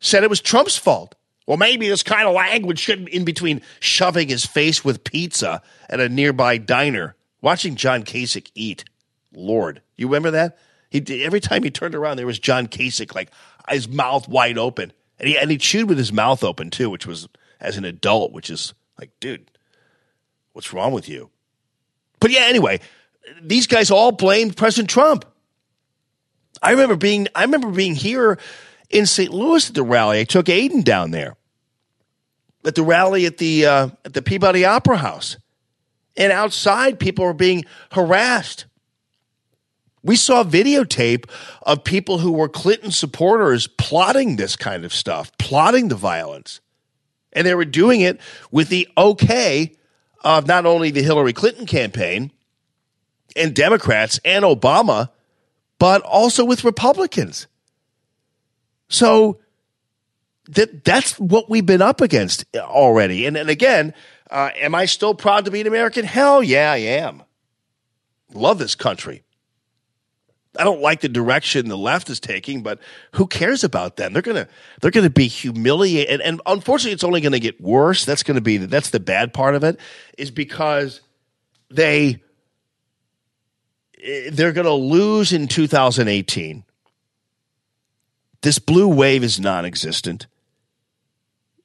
said 0.00 0.22
it 0.22 0.30
was 0.30 0.40
Trump's 0.40 0.76
fault. 0.76 1.14
Well, 1.46 1.56
maybe 1.56 1.88
this 1.88 2.02
kind 2.02 2.28
of 2.28 2.34
language 2.34 2.78
shouldn't 2.78 3.08
in 3.08 3.24
between 3.24 3.62
shoving 3.80 4.28
his 4.28 4.46
face 4.46 4.84
with 4.84 5.02
pizza 5.02 5.62
at 5.88 5.98
a 5.98 6.08
nearby 6.08 6.58
diner, 6.58 7.16
watching 7.40 7.74
John 7.74 8.04
Kasich 8.04 8.50
eat. 8.54 8.84
Lord, 9.32 9.82
you 9.96 10.06
remember 10.06 10.30
that? 10.32 10.58
He 10.90 11.00
did, 11.00 11.22
every 11.22 11.40
time 11.40 11.62
he 11.62 11.70
turned 11.70 11.94
around, 11.94 12.16
there 12.16 12.26
was 12.26 12.38
John 12.38 12.66
Kasich, 12.66 13.14
like 13.14 13.30
his 13.68 13.88
mouth 13.88 14.28
wide 14.28 14.58
open, 14.58 14.92
and 15.18 15.28
he 15.28 15.38
and 15.38 15.50
he 15.50 15.56
chewed 15.56 15.88
with 15.88 15.98
his 15.98 16.12
mouth 16.12 16.42
open 16.44 16.70
too, 16.70 16.90
which 16.90 17.06
was 17.06 17.28
as 17.60 17.76
an 17.76 17.84
adult, 17.84 18.32
which 18.32 18.50
is 18.50 18.74
like, 18.98 19.10
dude, 19.20 19.50
what's 20.52 20.72
wrong 20.72 20.92
with 20.92 21.08
you? 21.08 21.30
But 22.18 22.32
yeah, 22.32 22.42
anyway, 22.42 22.80
these 23.40 23.66
guys 23.66 23.90
all 23.90 24.12
blamed 24.12 24.56
President 24.56 24.90
Trump. 24.90 25.24
I 26.62 26.72
remember 26.72 26.96
being 26.96 27.28
I 27.34 27.42
remember 27.42 27.70
being 27.70 27.94
here 27.94 28.38
in 28.90 29.06
St. 29.06 29.32
Louis 29.32 29.68
at 29.68 29.74
the 29.74 29.82
rally. 29.82 30.20
I 30.20 30.24
took 30.24 30.46
Aiden 30.46 30.84
down 30.84 31.12
there 31.12 31.36
at 32.64 32.74
the 32.74 32.82
rally 32.82 33.26
at 33.26 33.38
the 33.38 33.66
uh, 33.66 33.88
at 34.04 34.12
the 34.14 34.22
Peabody 34.22 34.64
Opera 34.64 34.98
House, 34.98 35.36
and 36.16 36.32
outside 36.32 36.98
people 36.98 37.24
were 37.24 37.34
being 37.34 37.64
harassed. 37.92 38.66
We 40.02 40.16
saw 40.16 40.44
videotape 40.44 41.28
of 41.62 41.84
people 41.84 42.18
who 42.18 42.32
were 42.32 42.48
Clinton 42.48 42.90
supporters 42.90 43.66
plotting 43.66 44.36
this 44.36 44.56
kind 44.56 44.84
of 44.84 44.94
stuff, 44.94 45.36
plotting 45.38 45.88
the 45.88 45.96
violence, 45.96 46.60
and 47.32 47.46
they 47.46 47.54
were 47.54 47.64
doing 47.64 48.00
it 48.00 48.20
with 48.50 48.68
the 48.68 48.88
okay 48.96 49.74
of 50.22 50.46
not 50.46 50.66
only 50.66 50.90
the 50.90 51.02
Hillary 51.02 51.32
Clinton 51.32 51.66
campaign 51.66 52.32
and 53.36 53.54
Democrats 53.54 54.18
and 54.24 54.44
Obama 54.44 55.10
but 55.80 56.02
also 56.02 56.44
with 56.44 56.62
Republicans. 56.62 57.48
So 58.88 59.40
that 60.50 60.84
that's 60.84 61.18
what 61.18 61.48
we've 61.48 61.66
been 61.66 61.82
up 61.82 62.00
against 62.00 62.44
already. 62.54 63.26
And 63.26 63.36
and 63.36 63.50
again, 63.50 63.94
uh, 64.30 64.50
am 64.56 64.76
I 64.76 64.84
still 64.84 65.14
proud 65.14 65.46
to 65.46 65.50
be 65.50 65.60
an 65.60 65.66
American? 65.66 66.04
Hell 66.04 66.42
yeah, 66.42 66.70
I 66.70 66.76
am. 66.76 67.24
Love 68.32 68.58
this 68.58 68.76
country. 68.76 69.24
I 70.58 70.64
don't 70.64 70.80
like 70.80 71.00
the 71.00 71.08
direction 71.08 71.68
the 71.68 71.76
left 71.76 72.10
is 72.10 72.18
taking, 72.18 72.62
but 72.62 72.80
who 73.12 73.26
cares 73.26 73.62
about 73.62 73.96
them? 73.96 74.12
They're 74.12 74.22
gonna 74.22 74.48
they're 74.80 74.90
gonna 74.90 75.10
be 75.10 75.28
humiliated, 75.28 76.10
and, 76.10 76.22
and 76.22 76.40
unfortunately, 76.44 76.92
it's 76.92 77.04
only 77.04 77.20
going 77.20 77.32
to 77.32 77.40
get 77.40 77.60
worse. 77.60 78.04
That's 78.04 78.24
going 78.24 78.34
to 78.34 78.40
be 78.40 78.56
that's 78.56 78.90
the 78.90 79.00
bad 79.00 79.32
part 79.32 79.54
of 79.54 79.62
it, 79.62 79.78
is 80.18 80.30
because 80.30 81.02
they 81.70 82.22
eh, 84.02 84.30
they're 84.32 84.52
going 84.52 84.66
to 84.66 84.72
lose 84.72 85.32
in 85.32 85.46
2018. 85.46 86.64
This 88.42 88.58
blue 88.58 88.88
wave 88.88 89.22
is 89.22 89.38
non 89.38 89.64
existent. 89.64 90.26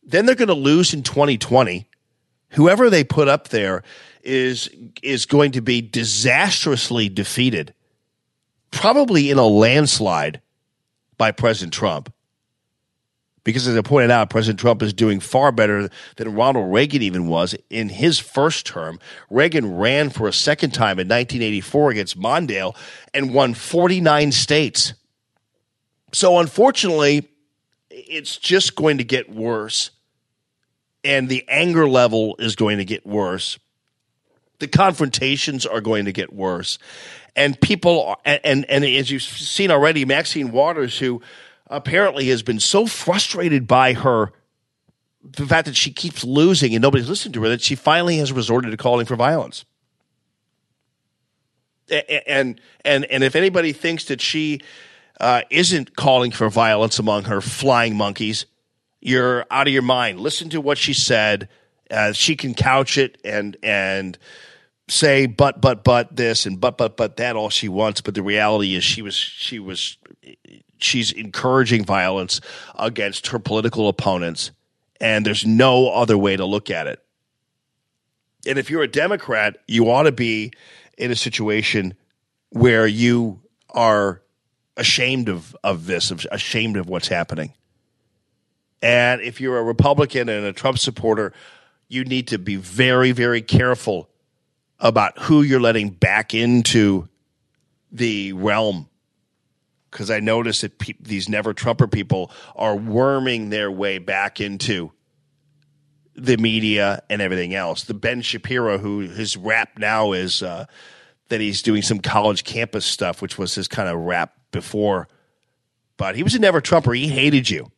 Then 0.03 0.25
they're 0.25 0.35
going 0.35 0.49
to 0.49 0.53
lose 0.53 0.93
in 0.93 1.03
2020. 1.03 1.87
Whoever 2.49 2.89
they 2.89 3.03
put 3.03 3.27
up 3.27 3.49
there 3.49 3.83
is, 4.21 4.69
is 5.01 5.25
going 5.25 5.53
to 5.53 5.61
be 5.61 5.81
disastrously 5.81 7.09
defeated, 7.09 7.73
probably 8.75 9.31
in 9.31 9.37
a 9.37 9.47
landslide 9.47 10.41
by 11.17 11.31
President 11.31 11.73
Trump 11.73 12.13
because 13.45 13.67
as 13.67 13.77
I 13.77 13.81
pointed 13.81 14.11
out, 14.11 14.31
President 14.31 14.59
Trump 14.59 14.81
is 14.81 14.91
doing 14.91 15.19
far 15.21 15.51
better 15.51 15.89
than 16.17 16.33
Ronald 16.33 16.73
Reagan 16.73 17.03
even 17.03 17.27
was 17.27 17.55
in 17.69 17.89
his 17.89 18.19
first 18.19 18.65
term. 18.65 18.99
Reagan 19.29 19.77
ran 19.77 20.09
for 20.09 20.27
a 20.27 20.33
second 20.33 20.71
time 20.71 20.99
in 20.99 21.07
1984 21.07 21.91
against 21.91 22.19
Mondale 22.19 22.75
and 23.13 23.33
won 23.33 23.53
49 23.53 24.31
states. 24.31 24.95
So 26.11 26.39
unfortunately, 26.39 27.29
it's 27.91 28.35
just 28.37 28.75
going 28.75 28.97
to 28.97 29.03
get 29.03 29.29
worse. 29.29 29.91
And 31.03 31.29
the 31.29 31.45
anger 31.47 31.87
level 31.87 32.35
is 32.39 32.55
going 32.55 32.79
to 32.79 32.85
get 32.85 33.05
worse. 33.05 33.59
The 34.57 34.67
confrontations 34.67 35.67
are 35.67 35.81
going 35.81 36.05
to 36.05 36.11
get 36.11 36.33
worse. 36.33 36.79
And 37.35 37.59
people, 37.59 38.15
and, 38.23 38.65
and, 38.69 38.85
as 38.85 39.11
you've 39.11 39.21
seen 39.21 39.69
already, 39.69 40.05
Maxine 40.05 40.51
Waters, 40.51 40.97
who 40.97 41.21
apparently 41.67 42.27
has 42.29 42.43
been 42.43 42.59
so 42.59 42.85
frustrated 42.85 43.67
by 43.67 43.93
her 43.93 44.31
the 45.23 45.45
fact 45.45 45.65
that 45.65 45.75
she 45.75 45.91
keeps 45.91 46.23
losing 46.23 46.73
and 46.75 46.81
nobody's 46.81 47.09
listening 47.09 47.33
to 47.33 47.41
her 47.41 47.49
that 47.49 47.61
she 47.61 47.75
finally 47.75 48.17
has 48.17 48.31
resorted 48.31 48.71
to 48.71 48.77
calling 48.77 49.05
for 49.05 49.15
violence. 49.15 49.65
And 51.89 52.61
and 52.83 53.05
and 53.05 53.23
if 53.23 53.35
anybody 53.35 53.71
thinks 53.71 54.05
that 54.05 54.21
she 54.21 54.61
uh, 55.19 55.41
isn't 55.49 55.95
calling 55.95 56.31
for 56.31 56.49
violence 56.49 56.99
among 56.99 57.25
her 57.25 57.41
flying 57.41 57.95
monkeys, 57.95 58.45
you're 59.01 59.45
out 59.51 59.67
of 59.67 59.73
your 59.73 59.83
mind. 59.83 60.19
Listen 60.19 60.49
to 60.49 60.61
what 60.61 60.77
she 60.77 60.93
said. 60.93 61.47
Uh, 61.91 62.11
she 62.11 62.35
can 62.35 62.55
couch 62.55 62.97
it 62.97 63.19
and 63.23 63.57
and 63.61 64.17
say 64.87 65.25
but 65.25 65.61
but 65.61 65.83
but 65.83 66.15
this 66.15 66.45
and 66.45 66.59
but 66.59 66.77
but 66.77 66.97
but 66.97 67.17
that 67.17 67.35
all 67.35 67.49
she 67.49 67.69
wants. 67.69 68.01
But 68.01 68.15
the 68.15 68.23
reality 68.23 68.75
is 68.75 68.83
she 68.83 69.01
was 69.01 69.15
she 69.15 69.59
was 69.59 69.97
she's 70.77 71.11
encouraging 71.11 71.85
violence 71.85 72.41
against 72.75 73.27
her 73.27 73.39
political 73.39 73.87
opponents, 73.89 74.51
and 74.99 75.25
there's 75.25 75.45
no 75.45 75.89
other 75.89 76.17
way 76.17 76.35
to 76.35 76.45
look 76.45 76.69
at 76.69 76.87
it. 76.87 77.01
And 78.47 78.59
if 78.59 78.69
you're 78.69 78.83
a 78.83 78.87
Democrat, 78.87 79.57
you 79.67 79.89
ought 79.89 80.03
to 80.03 80.11
be 80.11 80.51
in 80.97 81.11
a 81.11 81.15
situation 81.15 81.95
where 82.49 82.85
you 82.85 83.41
are 83.71 84.21
ashamed 84.77 85.29
of, 85.29 85.55
of 85.63 85.85
this, 85.85 86.11
ashamed 86.31 86.77
of 86.77 86.87
what's 86.87 87.07
happening. 87.07 87.53
And 88.81 89.21
if 89.21 89.41
you're 89.41 89.57
a 89.57 89.63
Republican 89.63 90.29
and 90.29 90.45
a 90.45 90.53
Trump 90.53 90.77
supporter, 90.77 91.33
you 91.87 92.03
need 92.03 92.27
to 92.27 92.37
be 92.37 92.55
very, 92.55 93.11
very 93.11 93.41
careful 93.41 94.09
about 94.79 95.17
who 95.19 95.41
you're 95.41 95.59
letting 95.59 95.89
back 95.89 96.33
into 96.33 97.07
the 97.91 98.33
realm 98.33 98.89
because 99.95 100.11
I 100.11 100.19
notice 100.19 100.59
that 100.59 100.77
pe- 100.77 100.95
these 100.99 101.29
never 101.29 101.53
Trumper 101.53 101.87
people 101.87 102.29
are 102.53 102.75
worming 102.75 103.49
their 103.49 103.71
way 103.71 103.97
back 103.97 104.41
into 104.41 104.91
the 106.17 106.35
media 106.35 107.01
and 107.09 107.21
everything 107.21 107.55
else. 107.55 107.85
The 107.85 107.93
Ben 107.93 108.21
Shapiro, 108.21 108.77
who 108.77 108.99
his 108.99 109.37
rap 109.37 109.77
now 109.77 110.11
is 110.11 110.43
uh, 110.43 110.65
that 111.29 111.39
he's 111.39 111.61
doing 111.61 111.81
some 111.81 111.99
college 111.99 112.43
campus 112.43 112.85
stuff, 112.85 113.21
which 113.21 113.37
was 113.37 113.55
his 113.55 113.69
kind 113.69 113.87
of 113.87 113.97
rap 113.99 114.33
before, 114.51 115.07
but 115.95 116.17
he 116.17 116.23
was 116.23 116.35
a 116.35 116.39
never 116.39 116.59
Trumper. 116.59 116.93
He 116.93 117.07
hated 117.07 117.49
you. 117.49 117.71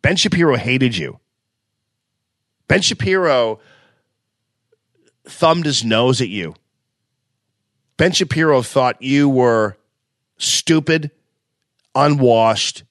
Ben 0.00 0.16
Shapiro 0.16 0.56
hated 0.56 0.96
you. 0.96 1.20
Ben 2.66 2.80
Shapiro 2.80 3.60
thumbed 5.26 5.66
his 5.66 5.84
nose 5.84 6.20
at 6.20 6.28
you. 6.28 6.54
Ben 7.96 8.12
Shapiro 8.12 8.62
thought 8.62 9.00
you 9.00 9.28
were 9.28 9.76
stupid, 10.36 11.10
unwashed. 11.94 12.82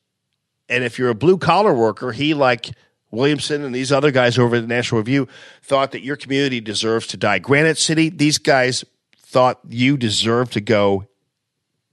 And 0.69 0.83
if 0.83 0.97
you're 0.97 1.09
a 1.09 1.15
blue 1.15 1.37
collar 1.37 1.73
worker, 1.73 2.11
he, 2.11 2.33
like 2.33 2.71
Williamson 3.11 3.63
and 3.63 3.75
these 3.75 3.91
other 3.91 4.11
guys 4.11 4.39
over 4.39 4.55
at 4.55 4.61
the 4.61 4.67
National 4.67 4.99
Review, 4.99 5.27
thought 5.61 5.91
that 5.91 6.03
your 6.03 6.15
community 6.15 6.61
deserves 6.61 7.07
to 7.07 7.17
die. 7.17 7.39
Granite 7.39 7.77
City, 7.77 8.09
these 8.09 8.37
guys 8.37 8.85
thought 9.17 9.59
you 9.67 9.97
deserve 9.97 10.51
to 10.51 10.61
go 10.61 11.05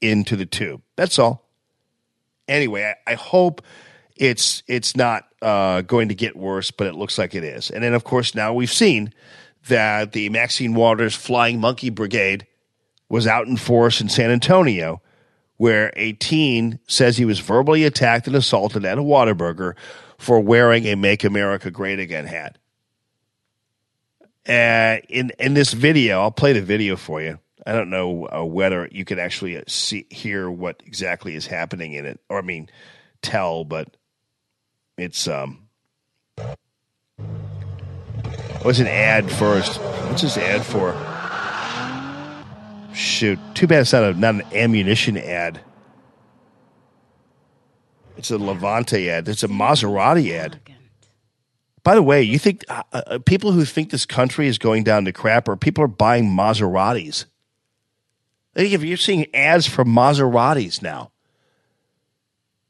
into 0.00 0.36
the 0.36 0.46
tube. 0.46 0.82
That's 0.96 1.18
all. 1.18 1.48
Anyway, 2.48 2.84
I, 2.84 3.12
I 3.12 3.14
hope 3.14 3.62
it's 4.16 4.62
it's 4.66 4.96
not 4.96 5.24
uh, 5.42 5.80
going 5.82 6.08
to 6.08 6.14
get 6.14 6.36
worse, 6.36 6.70
but 6.70 6.86
it 6.86 6.94
looks 6.94 7.18
like 7.18 7.34
it 7.34 7.44
is. 7.44 7.70
And 7.70 7.82
then, 7.82 7.94
of 7.94 8.04
course, 8.04 8.34
now 8.34 8.52
we've 8.52 8.72
seen 8.72 9.12
that 9.70 10.12
the 10.12 10.28
Maxine 10.28 10.74
Waters 10.74 11.16
Flying 11.16 11.58
Monkey 11.58 11.90
Brigade 11.90 12.46
was 13.08 13.26
out 13.26 13.48
in 13.48 13.56
force 13.56 14.00
in 14.00 14.08
San 14.08 14.30
Antonio, 14.30 15.02
where 15.56 15.92
a 15.96 16.12
teen 16.12 16.78
says 16.86 17.16
he 17.16 17.24
was 17.24 17.40
verbally 17.40 17.84
attacked 17.84 18.26
and 18.26 18.36
assaulted 18.36 18.84
at 18.84 18.98
a 18.98 19.02
Whataburger 19.02 19.74
for 20.18 20.38
wearing 20.38 20.86
a 20.86 20.94
"Make 20.94 21.24
America 21.24 21.70
Great 21.70 21.98
Again" 21.98 22.26
hat. 22.26 22.58
Uh, 24.46 25.00
in 25.08 25.32
in 25.38 25.54
this 25.54 25.72
video, 25.72 26.20
I'll 26.20 26.30
play 26.30 26.52
the 26.52 26.62
video 26.62 26.96
for 26.96 27.20
you. 27.20 27.38
I 27.66 27.72
don't 27.72 27.90
know 27.90 28.28
uh, 28.28 28.44
whether 28.44 28.88
you 28.90 29.04
can 29.04 29.18
actually 29.18 29.58
uh, 29.58 29.62
see 29.66 30.06
hear 30.10 30.50
what 30.50 30.82
exactly 30.86 31.34
is 31.34 31.46
happening 31.46 31.94
in 31.94 32.06
it, 32.06 32.20
or 32.28 32.38
I 32.38 32.42
mean, 32.42 32.68
tell, 33.22 33.64
but 33.64 33.96
it's 34.96 35.26
um. 35.26 35.69
What's 38.62 38.78
an 38.78 38.88
ad 38.88 39.30
first? 39.30 39.80
What's 39.80 40.20
this 40.20 40.36
ad 40.36 40.66
for? 40.66 40.94
Shoot, 42.92 43.38
too 43.54 43.66
bad 43.66 43.80
it's 43.80 43.92
not 43.94 44.02
a 44.02 44.12
not 44.12 44.34
an 44.34 44.42
ammunition 44.52 45.16
ad. 45.16 45.60
It's 48.18 48.30
a 48.30 48.36
Levante 48.36 49.08
ad. 49.08 49.30
It's 49.30 49.42
a 49.42 49.48
Maserati 49.48 50.32
ad. 50.32 50.60
By 51.82 51.94
the 51.94 52.02
way, 52.02 52.22
you 52.22 52.38
think 52.38 52.66
uh, 52.68 52.82
uh, 52.92 53.18
people 53.24 53.52
who 53.52 53.64
think 53.64 53.90
this 53.90 54.04
country 54.04 54.46
is 54.46 54.58
going 54.58 54.84
down 54.84 55.06
to 55.06 55.12
crap, 55.12 55.48
or 55.48 55.56
people 55.56 55.82
are 55.84 55.88
buying 55.88 56.26
Maseratis? 56.26 57.24
If 58.54 58.82
you're 58.82 58.98
seeing 58.98 59.34
ads 59.34 59.66
for 59.66 59.86
Maseratis 59.86 60.82
now, 60.82 61.12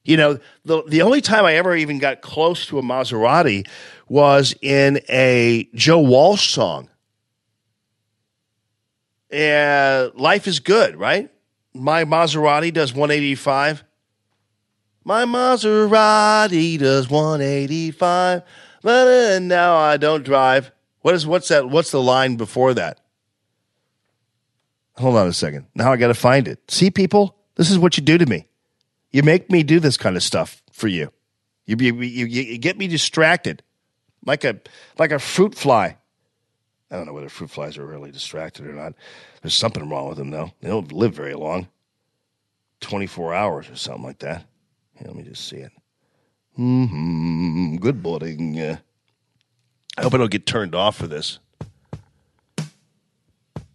you 0.04 0.16
know 0.16 0.38
the 0.64 0.84
the 0.86 1.02
only 1.02 1.20
time 1.20 1.44
I 1.44 1.54
ever 1.54 1.74
even 1.74 1.98
got 1.98 2.20
close 2.20 2.66
to 2.66 2.78
a 2.78 2.82
Maserati 2.82 3.66
was 4.10 4.56
in 4.60 5.00
a 5.08 5.68
Joe 5.72 6.00
Walsh 6.00 6.50
song. 6.50 6.88
And 9.30 10.12
life 10.16 10.48
is 10.48 10.58
good, 10.58 10.96
right? 10.96 11.30
My 11.72 12.04
Maserati 12.04 12.72
does 12.72 12.92
185. 12.92 13.84
My 15.04 15.24
Maserati 15.24 16.76
does 16.76 17.08
185. 17.08 18.42
But 18.82 19.42
now 19.42 19.76
I 19.76 19.96
don't 19.96 20.24
drive. 20.24 20.72
What 21.02 21.14
is 21.14 21.24
what's 21.24 21.46
that? 21.48 21.70
What's 21.70 21.92
the 21.92 22.02
line 22.02 22.34
before 22.34 22.74
that? 22.74 22.98
Hold 24.96 25.16
on 25.16 25.28
a 25.28 25.32
second. 25.32 25.66
Now 25.76 25.92
I 25.92 25.96
got 25.96 26.08
to 26.08 26.14
find 26.14 26.48
it. 26.48 26.68
See, 26.68 26.90
people, 26.90 27.36
this 27.54 27.70
is 27.70 27.78
what 27.78 27.96
you 27.96 28.02
do 28.02 28.18
to 28.18 28.26
me. 28.26 28.48
You 29.12 29.22
make 29.22 29.52
me 29.52 29.62
do 29.62 29.78
this 29.78 29.96
kind 29.96 30.16
of 30.16 30.24
stuff 30.24 30.64
for 30.72 30.88
you. 30.88 31.12
You 31.64 31.76
you, 31.78 31.94
you, 32.00 32.26
you 32.26 32.58
get 32.58 32.76
me 32.76 32.88
distracted, 32.88 33.62
like 34.24 34.44
a 34.44 34.60
like 34.98 35.12
a 35.12 35.18
fruit 35.18 35.54
fly. 35.54 35.96
I 36.90 36.96
don't 36.96 37.06
know 37.06 37.12
whether 37.12 37.28
fruit 37.28 37.50
flies 37.50 37.78
are 37.78 37.86
really 37.86 38.10
distracted 38.10 38.66
or 38.66 38.72
not. 38.72 38.94
There's 39.42 39.54
something 39.54 39.88
wrong 39.88 40.08
with 40.08 40.18
them 40.18 40.30
though. 40.30 40.52
They 40.60 40.68
don't 40.68 40.92
live 40.92 41.14
very 41.14 41.34
long, 41.34 41.68
twenty 42.80 43.06
four 43.06 43.34
hours 43.34 43.70
or 43.70 43.76
something 43.76 44.04
like 44.04 44.18
that. 44.20 44.44
Here, 44.94 45.06
let 45.06 45.16
me 45.16 45.22
just 45.22 45.48
see 45.48 45.58
it. 45.58 45.72
Hmm. 46.56 47.76
Good 47.76 48.02
morning. 48.02 48.58
Uh, 48.58 48.76
I 49.96 50.02
hope 50.02 50.14
I 50.14 50.18
don't 50.18 50.30
get 50.30 50.46
turned 50.46 50.74
off 50.74 50.96
for 50.96 51.06
this. 51.06 51.38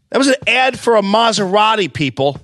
That 0.09 0.17
was 0.17 0.27
an 0.27 0.35
ad 0.47 0.79
for 0.79 0.95
a 0.95 1.01
Maserati, 1.01 1.91
people. 1.91 2.39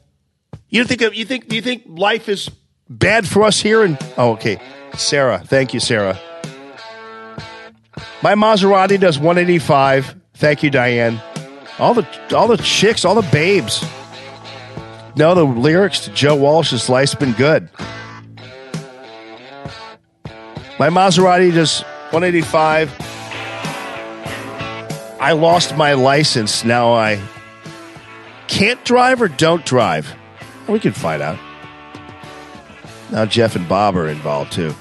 You 0.69 0.83
think 0.83 1.01
you 1.15 1.25
think 1.25 1.51
you 1.51 1.61
think 1.61 1.83
life 1.85 2.29
is 2.29 2.49
bad 2.89 3.27
for 3.27 3.43
us 3.43 3.61
here? 3.61 3.83
And 3.83 3.97
oh, 4.17 4.31
okay, 4.33 4.59
Sarah, 4.97 5.39
thank 5.39 5.73
you, 5.73 5.79
Sarah. 5.79 6.19
My 8.21 8.35
Maserati 8.35 8.99
does 8.99 9.17
185. 9.17 10.15
Thank 10.35 10.63
you, 10.63 10.69
Diane. 10.69 11.21
All 11.79 11.93
the 11.93 12.07
all 12.35 12.47
the 12.47 12.57
chicks, 12.57 13.05
all 13.05 13.15
the 13.15 13.29
babes. 13.31 13.83
No, 15.15 15.35
the 15.35 15.43
lyrics 15.43 16.01
to 16.01 16.11
Joe 16.11 16.35
Walsh's 16.35 16.89
"Life's 16.89 17.15
Been 17.15 17.33
Good." 17.33 17.69
My 20.79 20.89
Maserati 20.89 21.53
does 21.53 21.81
185. 22.11 22.89
I 25.19 25.33
lost 25.33 25.75
my 25.75 25.93
license. 25.93 26.63
Now 26.63 26.93
I 26.93 27.21
can't 28.47 28.83
drive 28.85 29.21
or 29.21 29.27
don't 29.27 29.65
drive. 29.65 30.15
We 30.67 30.79
can 30.79 30.93
find 30.93 31.21
out. 31.21 31.37
Now 33.11 33.25
Jeff 33.25 33.55
and 33.55 33.67
Bob 33.67 33.95
are 33.97 34.07
involved 34.07 34.53
too. 34.53 34.73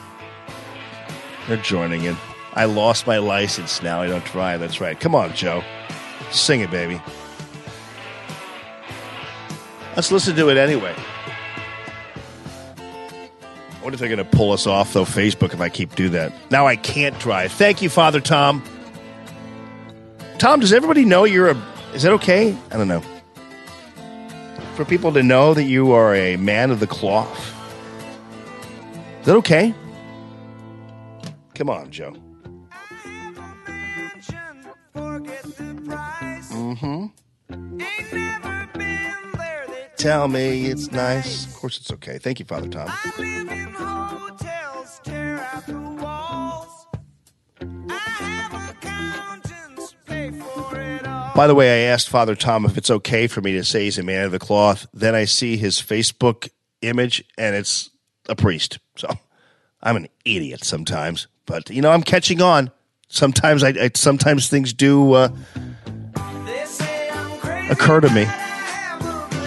They're 1.49 1.57
joining 1.59 2.05
in. 2.05 2.16
I 2.55 2.65
lost 2.65 3.07
my 3.07 3.19
license. 3.19 3.83
Now 3.83 4.03
I 4.03 4.09
don't 4.09 4.25
drive. 4.25 4.61
That's 4.61 4.81
right. 4.81 4.99
Come 4.99 5.15
on, 5.15 5.35
Joe. 5.35 5.63
Sing 6.31 6.61
it, 6.61 6.71
baby. 6.71 7.01
Let's 9.97 10.13
listen 10.13 10.37
to 10.37 10.49
it 10.49 10.57
anyway. 10.57 10.95
I 12.79 13.83
wonder 13.83 13.95
if 13.95 14.01
they're 14.01 14.09
going 14.09 14.19
to 14.19 14.37
pull 14.37 14.53
us 14.53 14.67
off, 14.67 14.93
though, 14.93 15.05
Facebook, 15.05 15.55
if 15.55 15.61
I 15.61 15.69
keep 15.69 15.95
do 15.95 16.11
that. 16.11 16.33
Now 16.51 16.67
I 16.67 16.77
can't 16.77 17.19
drive. 17.19 17.53
Thank 17.53 17.83
you, 17.83 17.89
Father 17.89 18.21
Tom. 18.21 18.63
Tom, 20.39 20.61
does 20.61 20.73
everybody 20.73 21.05
know 21.05 21.25
you're 21.25 21.51
a. 21.51 21.63
Is 21.95 22.03
that 22.03 22.13
okay? 22.13 22.57
I 22.71 22.77
don't 22.77 22.89
know. 22.89 23.03
For 24.75 24.85
people 24.85 25.13
to 25.13 25.23
know 25.23 25.55
that 25.55 25.65
you 25.65 25.93
are 25.93 26.15
a 26.15 26.37
man 26.37 26.71
of 26.71 26.81
the 26.81 26.87
cloth. 26.87 27.55
Is 29.21 29.27
that 29.27 29.37
okay? 29.37 29.75
Come 31.55 31.69
on, 31.69 31.91
Joe. 31.91 32.15
Mm-hmm. 36.51 37.07
Tell 39.97 40.29
me 40.29 40.67
it's 40.67 40.91
nice. 40.91 41.47
Of 41.47 41.55
course 41.55 41.79
it's 41.79 41.91
okay. 41.93 42.19
Thank 42.19 42.39
you, 42.39 42.47
Father 42.47 42.69
Tom. 42.69 42.89
By 51.37 51.47
the 51.47 51.55
way, 51.55 51.87
I 51.87 51.89
asked 51.91 52.09
Father 52.09 52.35
Tom 52.35 52.65
if 52.67 52.77
it's 52.77 52.91
okay 52.91 53.27
for 53.27 53.41
me 53.41 53.53
to 53.53 53.65
say 53.65 53.85
he's 53.85 53.99
a 53.99 54.03
man 54.03 54.25
of 54.25 54.33
the 54.33 54.39
cloth. 54.39 54.87
Then 54.93 55.15
I 55.15 55.25
see 55.25 55.57
his 55.57 55.77
Facebook 55.77 56.49
image 56.83 57.25
and 57.39 57.57
it's 57.57 57.89
a 58.29 58.37
priest. 58.37 58.79
So 58.97 59.09
I'm 59.83 59.97
an 59.97 60.09
idiot 60.25 60.65
sometimes, 60.65 61.29
but 61.47 61.71
you 61.71 61.83
know 61.83 61.91
I'm 61.91 62.03
catching 62.03 62.43
on. 62.43 62.71
Sometimes 63.09 63.65
I, 63.65 63.69
I 63.71 63.91
sometimes 63.95 64.49
things 64.49 64.73
do 64.73 65.15
uh, 65.15 65.29
occur 67.71 68.01
to 68.01 68.11
me. 68.11 68.27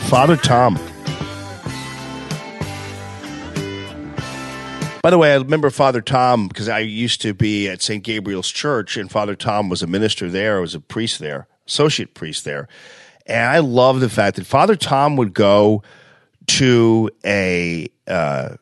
Father 0.08 0.36
Tom. 0.38 0.80
By 5.04 5.10
the 5.10 5.18
way, 5.18 5.34
I 5.34 5.36
remember 5.36 5.70
Father 5.70 6.02
Tom 6.02 6.48
because 6.48 6.70
I 6.70 6.80
used 6.80 7.22
to 7.22 7.34
be 7.34 7.68
at 7.68 7.82
St. 7.82 8.02
Gabriel's 8.04 8.50
Church, 8.50 8.96
and 8.96 9.12
Father 9.12 9.36
Tom 9.36 9.68
was 9.68 9.84
a 9.84 9.88
minister 9.88 10.30
there, 10.30 10.62
was 10.62 10.76
a 10.76 10.80
priest 10.80 11.20
there, 11.20 11.48
associate 11.68 12.14
priest 12.14 12.46
there. 12.46 12.70
And 13.26 13.50
I 13.50 13.60
love 13.60 14.00
the 14.00 14.10
fact 14.10 14.38
that 14.38 14.46
Father 14.46 14.78
Tom 14.78 15.18
would 15.18 15.34
go 15.34 15.84
to 16.48 17.10
a. 17.26 17.90
Uh, 18.08 18.56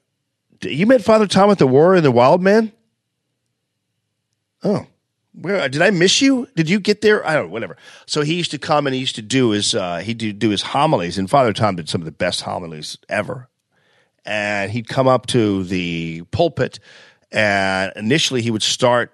you 0.63 0.85
met 0.87 1.03
Father 1.03 1.27
Tom 1.27 1.51
at 1.51 1.59
the 1.59 1.67
War 1.67 1.95
in 1.95 2.03
the 2.03 2.11
Wild 2.11 2.41
Man? 2.41 2.71
Oh, 4.63 4.85
where 5.33 5.69
did 5.69 5.81
I 5.81 5.91
miss 5.91 6.21
you? 6.21 6.47
Did 6.55 6.69
you 6.69 6.79
get 6.79 7.01
there? 7.01 7.25
I 7.25 7.33
don't 7.35 7.47
know, 7.47 7.51
whatever. 7.51 7.77
So 8.05 8.21
he 8.21 8.35
used 8.35 8.51
to 8.51 8.57
come 8.57 8.85
and 8.85 8.93
he 8.93 8.99
used 8.99 9.15
to 9.15 9.21
do 9.21 9.51
his 9.51 9.73
uh, 9.73 9.97
he 9.97 10.13
did 10.13 10.39
do 10.39 10.49
his 10.49 10.61
homilies, 10.61 11.17
and 11.17 11.29
Father 11.29 11.53
Tom 11.53 11.75
did 11.75 11.89
some 11.89 12.01
of 12.01 12.05
the 12.05 12.11
best 12.11 12.41
homilies 12.41 12.97
ever. 13.07 13.47
And 14.25 14.71
he'd 14.71 14.87
come 14.87 15.07
up 15.07 15.25
to 15.27 15.63
the 15.63 16.23
pulpit, 16.31 16.79
and 17.31 17.91
initially 17.95 18.41
he 18.41 18.51
would 18.51 18.61
start 18.61 19.13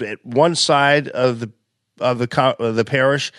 at 0.00 0.24
one 0.24 0.54
side 0.54 1.08
of 1.08 1.40
the 1.40 1.50
of 2.00 2.18
the 2.18 2.56
of 2.58 2.76
the 2.76 2.84
parish, 2.84 3.32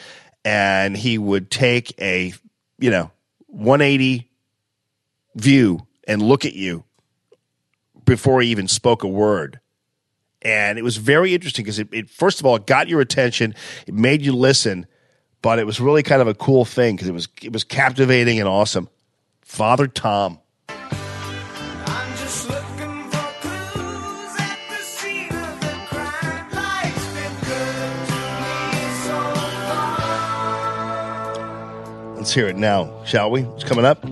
and 0.44 0.98
he 0.98 1.18
would 1.18 1.50
take 1.50 2.00
a 2.00 2.34
you 2.78 2.92
know 2.92 3.12
180 3.48 4.30
view 5.36 5.88
and 6.08 6.22
look 6.22 6.46
at 6.46 6.54
you 6.54 6.84
before 8.06 8.42
he 8.42 8.50
even 8.50 8.68
spoke 8.68 9.04
a 9.04 9.08
word 9.08 9.60
and 10.48 10.80
it 10.80 10.84
was 10.84 10.96
very 10.98 11.34
interesting 11.34 11.64
because 11.64 11.78
it, 11.78 11.90
it 11.92 12.10
first 12.10 12.40
of 12.40 12.46
all 12.46 12.56
it 12.56 12.66
got 12.66 12.88
your 12.88 13.02
attention 13.02 13.54
it 13.86 13.94
made 13.94 14.22
you 14.22 14.34
listen 14.34 14.88
but 15.42 15.60
it 15.60 15.66
was 15.66 15.80
really 15.80 16.02
kind 16.02 16.22
of 16.22 16.28
a 16.28 16.34
cool 16.34 16.64
thing 16.66 16.96
because 16.96 17.10
it 17.10 17.14
was 17.14 17.28
it 17.44 17.52
was 17.54 17.64
captivating 17.64 18.40
and 18.40 18.48
awesome 18.48 18.90
father 19.42 19.88
tom 19.88 20.40
I'm 20.70 22.18
just 22.18 22.50
looking 22.50 23.10
for 23.12 23.32
clues 23.42 24.36
at 24.40 24.60
the 24.70 24.78
scene 24.78 25.30
of 25.30 25.60
the 25.60 25.86
crime. 25.88 26.50
Life's 26.52 27.14
been 27.14 27.34
good 27.42 28.08
to 28.08 28.16
me 28.42 28.74
so 29.04 29.18
far. 31.28 32.16
let's 32.16 32.34
hear 32.34 32.48
it 32.48 32.56
now 32.56 33.04
shall 33.04 33.30
we 33.30 33.42
it's 33.42 33.66
coming 33.66 33.86
up 33.86 34.06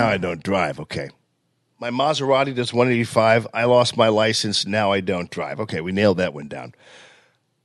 Now 0.00 0.08
I 0.08 0.16
don't 0.16 0.42
drive. 0.42 0.80
Okay. 0.80 1.10
My 1.80 1.90
Maserati 1.90 2.54
does 2.54 2.72
185. 2.72 3.46
I 3.54 3.64
lost 3.64 3.96
my 3.96 4.08
license. 4.08 4.66
Now 4.66 4.90
I 4.92 5.00
don't 5.00 5.30
drive. 5.30 5.60
Okay, 5.60 5.80
we 5.80 5.92
nailed 5.92 6.18
that 6.18 6.34
one 6.34 6.48
down. 6.48 6.74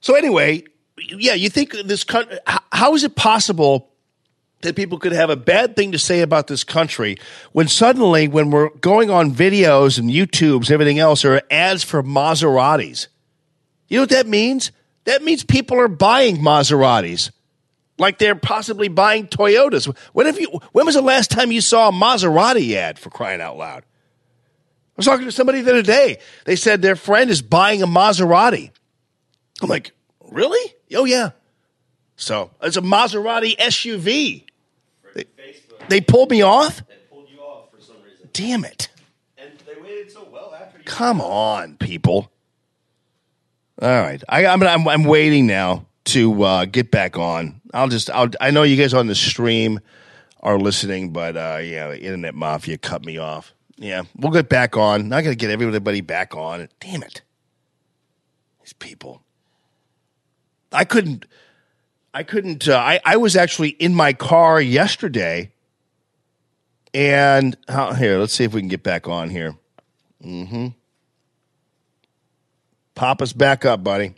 So 0.02 0.16
anyway, 0.16 0.64
yeah, 0.98 1.34
you 1.34 1.50
think 1.50 1.74
this 1.86 2.04
country? 2.04 2.38
How 2.72 2.94
is 2.94 3.04
it 3.04 3.16
possible 3.16 3.90
that 4.62 4.76
people 4.76 5.00
could 5.00 5.14
have 5.14 5.30
a 5.30 5.36
bad 5.36 5.76
thing 5.76 5.92
to 5.94 6.00
say 6.00 6.22
about 6.22 6.48
this 6.48 6.64
country 6.64 7.18
when 7.54 7.68
suddenly, 7.68 8.28
when 8.28 8.52
we're 8.52 8.70
going 8.70 9.10
on 9.10 9.32
videos 9.32 9.98
and 9.98 10.10
YouTubes, 10.10 10.70
everything 10.70 11.00
else, 11.00 11.24
there 11.24 11.34
are 11.34 11.42
ads 11.50 11.84
for 11.84 12.04
Maseratis? 12.04 13.08
You 13.88 13.98
know 13.98 14.04
what 14.04 14.10
that 14.12 14.28
means? 14.28 14.72
That 15.06 15.24
means 15.24 15.44
people 15.44 15.80
are 15.80 15.88
buying 15.88 16.38
Maseratis 16.38 17.32
like 17.98 18.18
they're 18.18 18.36
possibly 18.36 18.88
buying 18.88 19.28
Toyotas. 19.28 19.96
When 20.14 20.26
have 20.26 20.40
you? 20.40 20.50
When 20.72 20.86
was 20.86 20.96
the 20.96 21.02
last 21.02 21.32
time 21.32 21.52
you 21.52 21.62
saw 21.62 21.90
a 21.90 21.92
Maserati 21.92 22.74
ad 22.74 23.00
for 23.00 23.10
crying 23.10 23.42
out 23.42 23.58
loud? 23.58 23.84
I 23.84 24.98
was 24.98 25.06
talking 25.06 25.26
to 25.26 25.32
somebody 25.32 25.62
the 25.62 25.72
other 25.72 25.82
day. 25.82 26.20
They 26.46 26.56
said 26.56 26.82
their 26.82 26.96
friend 26.96 27.30
is 27.30 27.42
buying 27.42 27.82
a 27.82 27.88
Maserati. 27.88 28.72
I'm 29.62 29.70
like, 29.70 29.92
really? 30.30 30.74
Oh 30.94 31.06
yeah. 31.06 31.32
So 32.16 32.52
it's 32.62 32.78
a 32.78 32.82
Maserati 32.82 33.58
SUV. 33.58 34.46
They, 35.16 35.26
they 35.90 36.02
pulled 36.02 36.32
me 36.32 36.42
off. 36.42 36.84
pulled 37.10 37.30
you 37.30 37.40
off 37.40 37.72
for 37.72 37.82
some 37.82 37.96
reason. 38.04 38.30
Damn 38.34 38.66
it! 38.66 38.90
And 39.38 39.52
they 39.66 39.82
waited 39.82 40.12
so 40.12 40.28
well 40.32 40.54
after 40.54 40.78
you. 40.78 40.84
Come 40.86 41.22
on, 41.22 41.78
people. 41.78 42.32
All 43.82 43.90
right, 43.90 44.24
I, 44.30 44.46
I'm, 44.46 44.62
I'm 44.64 44.88
I'm 44.88 45.04
waiting 45.04 45.48
now 45.48 45.88
to 46.06 46.44
uh, 46.44 46.66
get 46.66 46.92
back 46.92 47.18
on. 47.18 47.62
I'll 47.74 47.90
just 47.90 48.10
I'll, 48.12 48.30
I 48.40 48.52
know 48.52 48.64
you 48.64 48.78
guys 48.78 48.94
on 48.94 49.08
the 49.08 49.16
stream 49.16 49.80
are 50.40 50.60
listening, 50.60 51.12
but 51.12 51.36
uh, 51.36 51.60
yeah, 51.64 51.90
the 51.90 52.02
internet 52.02 52.36
mafia 52.36 52.78
cut 52.78 53.06
me 53.06 53.18
off. 53.18 53.54
Yeah, 53.78 54.04
we'll 54.16 54.32
get 54.32 54.50
back 54.50 54.78
on. 54.78 55.10
Got 55.10 55.24
to 55.24 55.36
get 55.36 55.50
everybody 55.50 56.02
back 56.02 56.36
on. 56.36 56.70
Damn 56.80 57.04
it, 57.04 57.22
these 58.62 58.74
people. 58.74 59.24
I 60.72 60.86
couldn't. 60.86 61.26
I 62.14 62.24
couldn't. 62.24 62.68
Uh, 62.68 62.78
I 62.78 63.00
I 63.04 63.18
was 63.18 63.36
actually 63.36 63.70
in 63.70 63.96
my 63.96 64.14
car 64.14 64.62
yesterday, 64.62 65.52
and 66.94 67.58
how, 67.68 67.94
here. 67.94 68.20
Let's 68.20 68.34
see 68.34 68.44
if 68.44 68.54
we 68.54 68.62
can 68.62 68.70
get 68.70 68.84
back 68.84 69.08
on 69.08 69.30
here. 69.30 69.56
Mm-hmm. 70.24 70.68
Pop 72.96 73.22
us 73.22 73.34
back 73.34 73.66
up, 73.66 73.84
buddy. 73.84 74.14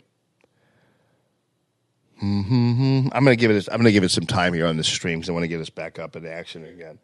Mm-hmm. 2.22 3.08
I'm 3.12 3.24
gonna 3.24 3.36
give 3.36 3.50
it. 3.50 3.68
I'm 3.70 3.78
gonna 3.78 3.92
give 3.92 4.04
it 4.04 4.10
some 4.10 4.26
time 4.26 4.54
here 4.54 4.66
on 4.66 4.76
the 4.76 4.84
stream 4.84 5.18
because 5.18 5.28
I 5.28 5.32
want 5.32 5.44
to 5.44 5.48
get 5.48 5.60
us 5.60 5.70
back 5.70 5.98
up 5.98 6.16
in 6.16 6.26
action 6.26 6.64
again. 6.64 6.98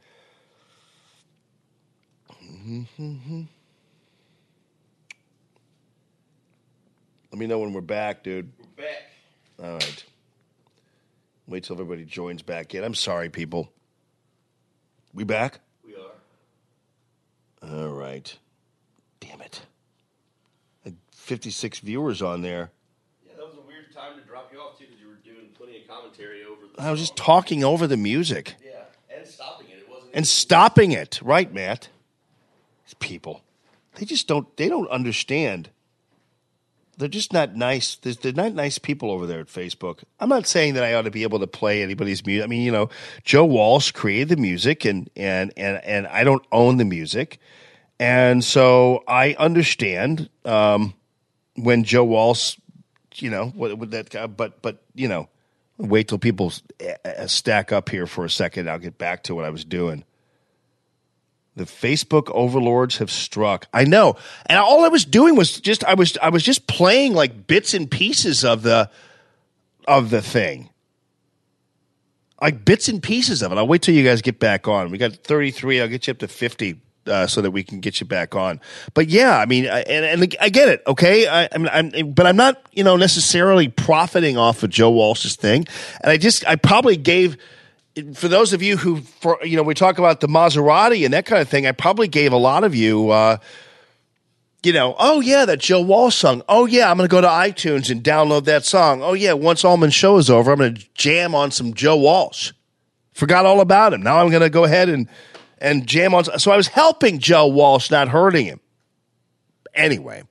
Mm-hmm. 2.43 3.43
Let 7.31 7.39
me 7.39 7.47
know 7.47 7.61
when 7.61 7.73
we're 7.73 7.81
back, 7.81 8.23
dude. 8.23 8.53
We're 8.59 8.85
back. 8.85 9.03
All 9.63 9.73
right. 9.75 10.05
Wait 11.47 11.65
till 11.65 11.75
everybody 11.75 12.05
joins 12.05 12.43
back 12.43 12.75
in. 12.75 12.85
I'm 12.85 12.95
sorry, 12.95 13.29
people. 13.29 13.73
We 15.13 15.25
back? 15.25 15.61
We 15.85 15.95
are. 15.97 16.13
All 17.71 17.89
right. 17.89 18.37
Damn 19.21 19.41
it. 19.41 19.63
Had 20.85 20.97
56 21.13 21.81
viewers 21.81 22.23
on 22.23 22.43
there. 22.43 22.71
Yeah, 23.27 23.33
that 23.37 23.47
was 23.47 23.57
a 23.57 23.67
weird 23.67 23.93
time 23.95 24.19
to 24.19 24.25
drop 24.27 24.51
you 24.53 24.59
off 24.59 24.79
too, 24.79 24.85
because 24.87 25.01
you 25.01 25.09
were 25.09 25.17
doing 25.25 25.49
plenty 25.55 25.83
of 25.83 25.89
commentary 26.23 26.45
over. 26.45 26.67
The 26.77 26.83
I 26.83 26.91
was 26.91 27.01
just 27.01 27.17
talking 27.17 27.65
over 27.65 27.87
the 27.87 27.97
music 27.97 28.55
Yeah, 28.65 28.71
and 29.17 29.27
stopping 29.27 29.67
it. 29.69 29.79
It 29.79 29.89
wasn't. 29.91 30.11
and 30.15 30.27
stopping 30.27 30.93
it. 30.93 31.21
Right, 31.23 31.53
Matt? 31.53 31.89
These 32.87 32.95
people. 32.95 33.43
They 33.97 34.07
just 34.07 34.27
don't 34.29 34.55
they 34.57 34.69
don't 34.69 34.89
understand. 34.89 35.69
They're 36.99 37.09
just 37.09 37.33
not 37.33 37.57
nice. 37.57 37.97
They're, 37.97 38.13
they're 38.15 38.33
not 38.33 38.53
nice 38.55 38.79
people 38.79 39.11
over 39.11 39.27
there 39.27 39.41
at 39.41 39.47
Facebook. 39.47 40.03
I'm 40.21 40.29
not 40.29 40.47
saying 40.47 40.75
that 40.75 40.85
I 40.85 40.93
ought 40.95 41.03
to 41.03 41.11
be 41.11 41.23
able 41.25 41.41
to 41.41 41.47
play 41.47 41.83
anybody's 41.83 42.25
music. 42.25 42.45
I 42.45 42.47
mean, 42.47 42.63
you 42.63 42.71
know, 42.71 42.91
Joe 43.25 43.45
Walsh 43.47 43.91
created 43.93 44.29
the 44.29 44.37
music, 44.37 44.85
and 44.85 45.09
and 45.17 45.53
and 45.57 45.83
and 45.85 46.07
I 46.07 46.23
don't 46.23 46.45
own 46.53 46.77
the 46.77 46.85
music, 46.85 47.39
and 47.99 48.45
so 48.45 49.03
I 49.09 49.35
understand 49.39 50.29
um, 50.45 50.93
when 51.57 51.83
Joe 51.85 52.05
Walsh, 52.05 52.57
you 53.17 53.31
know, 53.31 53.47
what, 53.49 53.77
what 53.79 53.91
that. 53.93 54.11
guy- 54.11 54.27
But 54.27 54.61
but 54.63 54.83
you 54.95 55.09
know, 55.09 55.29
wait 55.83 56.09
till 56.09 56.19
people 56.19 56.53
stack 57.27 57.73
up 57.73 57.89
here 57.89 58.07
for 58.07 58.25
a 58.25 58.31
second. 58.31 58.71
I'll 58.71 58.79
get 58.79 58.99
back 58.99 59.25
to 59.25 59.35
what 59.35 59.45
I 59.45 59.51
was 59.51 59.65
doing. 59.65 60.05
The 61.55 61.65
Facebook 61.65 62.31
overlords 62.31 62.97
have 62.99 63.11
struck. 63.11 63.67
I 63.75 63.85
know, 63.85 64.17
and 64.47 64.59
all 64.59 64.85
I 64.85 64.89
was 64.89 65.05
doing 65.05 65.37
was 65.37 65.61
just 65.61 65.85
I 65.85 65.95
was 65.95 66.17
I 66.23 66.31
was 66.31 66.43
just 66.43 66.67
playing 66.67 67.13
like 67.13 67.47
bits 67.47 67.75
and 67.75 67.91
pieces 67.91 68.43
of 68.43 68.63
the 68.63 68.89
of 69.87 70.09
the 70.09 70.23
thing, 70.23 70.71
like 72.41 72.65
bits 72.65 72.89
and 72.89 73.03
pieces 73.03 73.43
of 73.43 73.53
it. 73.53 73.59
I'll 73.59 73.67
wait 73.67 73.83
till 73.83 73.95
you 73.95 74.03
guys 74.03 74.23
get 74.23 74.39
back 74.39 74.67
on. 74.67 74.91
We 74.91 74.97
got 74.97 75.13
thirty 75.13 75.51
three. 75.51 75.81
I'll 75.81 75.89
get 75.89 76.07
you 76.07 76.13
up 76.13 76.19
to 76.21 76.29
fifty. 76.29 76.81
Uh, 77.05 77.27
so 77.27 77.41
that 77.41 77.51
we 77.51 77.65
can 77.65 77.81
get 77.81 77.99
you 77.99 78.07
back 78.07 78.37
on, 78.37 78.61
but 78.95 79.09
yeah, 79.09 79.37
I 79.37 79.45
mean, 79.45 79.67
I, 79.67 79.81
and, 79.81 80.05
and 80.05 80.37
I 80.41 80.49
get 80.51 80.69
it, 80.69 80.85
okay. 80.87 81.27
I, 81.27 81.49
I'm, 81.51 81.69
I'm, 81.69 82.13
but 82.13 82.29
I'm 82.29 82.37
not, 82.37 82.63
you 82.71 82.85
know, 82.85 82.97
necessarily 82.97 83.67
profiting 83.67 84.39
off 84.39 84.63
of 84.63 84.71
Joe 84.71 84.91
Walsh's 84.91 85.35
thing, 85.35 85.67
and 86.01 86.13
I 86.13 86.17
just, 86.17 86.47
I 86.47 86.55
probably 86.55 86.97
gave 86.97 87.37
for 88.15 88.29
those 88.29 88.53
of 88.53 88.63
you 88.63 88.77
who, 88.77 89.01
for 89.01 89.39
you 89.45 89.57
know, 89.57 89.63
we 89.63 89.75
talk 89.75 89.99
about 89.99 90.21
the 90.21 90.29
Maserati 90.29 91.05
and 91.05 91.13
that 91.15 91.27
kind 91.27 91.43
of 91.43 91.49
thing. 91.49 91.67
I 91.67 91.73
probably 91.73 92.09
gave 92.09 92.33
a 92.33 92.39
lot 92.39 92.65
of 92.65 92.75
you, 92.75 93.11
uh, 93.11 93.39
you 94.63 94.73
know, 94.73 94.95
oh 94.99 95.21
yeah, 95.21 95.45
that 95.45 95.61
Joe 95.61 95.81
Walsh 95.81 96.17
song. 96.17 96.43
Oh 96.49 96.67
yeah, 96.67 96.91
I'm 96.91 96.97
going 96.97 97.09
to 97.09 97.13
go 97.13 97.21
to 97.21 97.27
iTunes 97.27 97.91
and 97.91 98.03
download 98.03 98.45
that 98.45 98.65
song. 98.65 99.03
Oh 99.03 99.13
yeah, 99.13 99.33
once 99.33 99.65
Allman's 99.65 99.95
show 99.95 100.17
is 100.19 100.31
over, 100.31 100.53
I'm 100.53 100.59
going 100.59 100.75
to 100.75 100.87
jam 100.95 101.35
on 101.35 101.51
some 101.51 101.75
Joe 101.75 101.97
Walsh. 101.97 102.53
Forgot 103.13 103.45
all 103.45 103.61
about 103.61 103.93
him. 103.93 104.03
Now 104.03 104.19
I'm 104.19 104.31
going 104.31 104.43
to 104.43 104.51
go 104.51 104.65
ahead 104.65 104.89
and 104.89 105.09
and 105.63 105.87
jam 105.87 106.15
on. 106.15 106.25
So 106.39 106.51
I 106.51 106.57
was 106.57 106.69
helping 106.69 107.19
Joe 107.19 107.47
Walsh, 107.47 107.91
not 107.91 108.09
hurting 108.09 108.45
him. 108.45 108.61
Anyway 109.75 110.25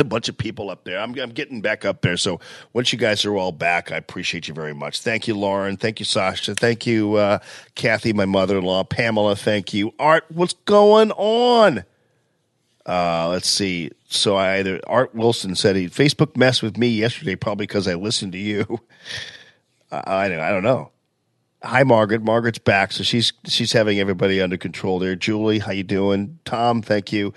a 0.00 0.04
bunch 0.04 0.28
of 0.28 0.36
people 0.36 0.70
up 0.70 0.84
there. 0.84 0.98
I'm, 0.98 1.18
I'm 1.18 1.30
getting 1.30 1.60
back 1.60 1.84
up 1.84 2.02
there. 2.02 2.16
So 2.16 2.40
once 2.72 2.92
you 2.92 2.98
guys 2.98 3.24
are 3.24 3.36
all 3.36 3.52
back, 3.52 3.92
I 3.92 3.96
appreciate 3.96 4.48
you 4.48 4.54
very 4.54 4.74
much. 4.74 5.00
Thank 5.00 5.28
you, 5.28 5.34
Lauren. 5.34 5.76
Thank 5.76 6.00
you, 6.00 6.04
Sasha. 6.04 6.54
Thank 6.54 6.86
you, 6.86 7.14
uh, 7.14 7.38
Kathy, 7.74 8.12
my 8.12 8.24
mother 8.24 8.58
in 8.58 8.64
law. 8.64 8.84
Pamela, 8.84 9.36
thank 9.36 9.74
you. 9.74 9.92
Art, 9.98 10.24
what's 10.28 10.54
going 10.64 11.10
on? 11.12 11.84
Uh, 12.86 13.28
let's 13.28 13.48
see. 13.48 13.90
So 14.08 14.36
I 14.36 14.58
either 14.58 14.80
Art 14.86 15.14
Wilson 15.14 15.54
said 15.54 15.76
he 15.76 15.88
Facebook 15.88 16.36
messed 16.36 16.62
with 16.62 16.76
me 16.76 16.88
yesterday, 16.88 17.36
probably 17.36 17.66
because 17.66 17.86
I 17.86 17.94
listened 17.94 18.32
to 18.32 18.38
you. 18.38 18.80
I, 19.92 19.98
I 19.98 20.24
I 20.24 20.50
don't 20.50 20.64
know. 20.64 20.91
Hi, 21.64 21.84
Margaret. 21.84 22.22
Margaret's 22.22 22.58
back, 22.58 22.90
so 22.90 23.04
she's 23.04 23.32
she's 23.46 23.72
having 23.72 24.00
everybody 24.00 24.40
under 24.40 24.56
control 24.56 24.98
there. 24.98 25.14
Julie, 25.14 25.60
how 25.60 25.70
you 25.70 25.84
doing? 25.84 26.40
Tom, 26.44 26.82
thank 26.82 27.12
you. 27.12 27.32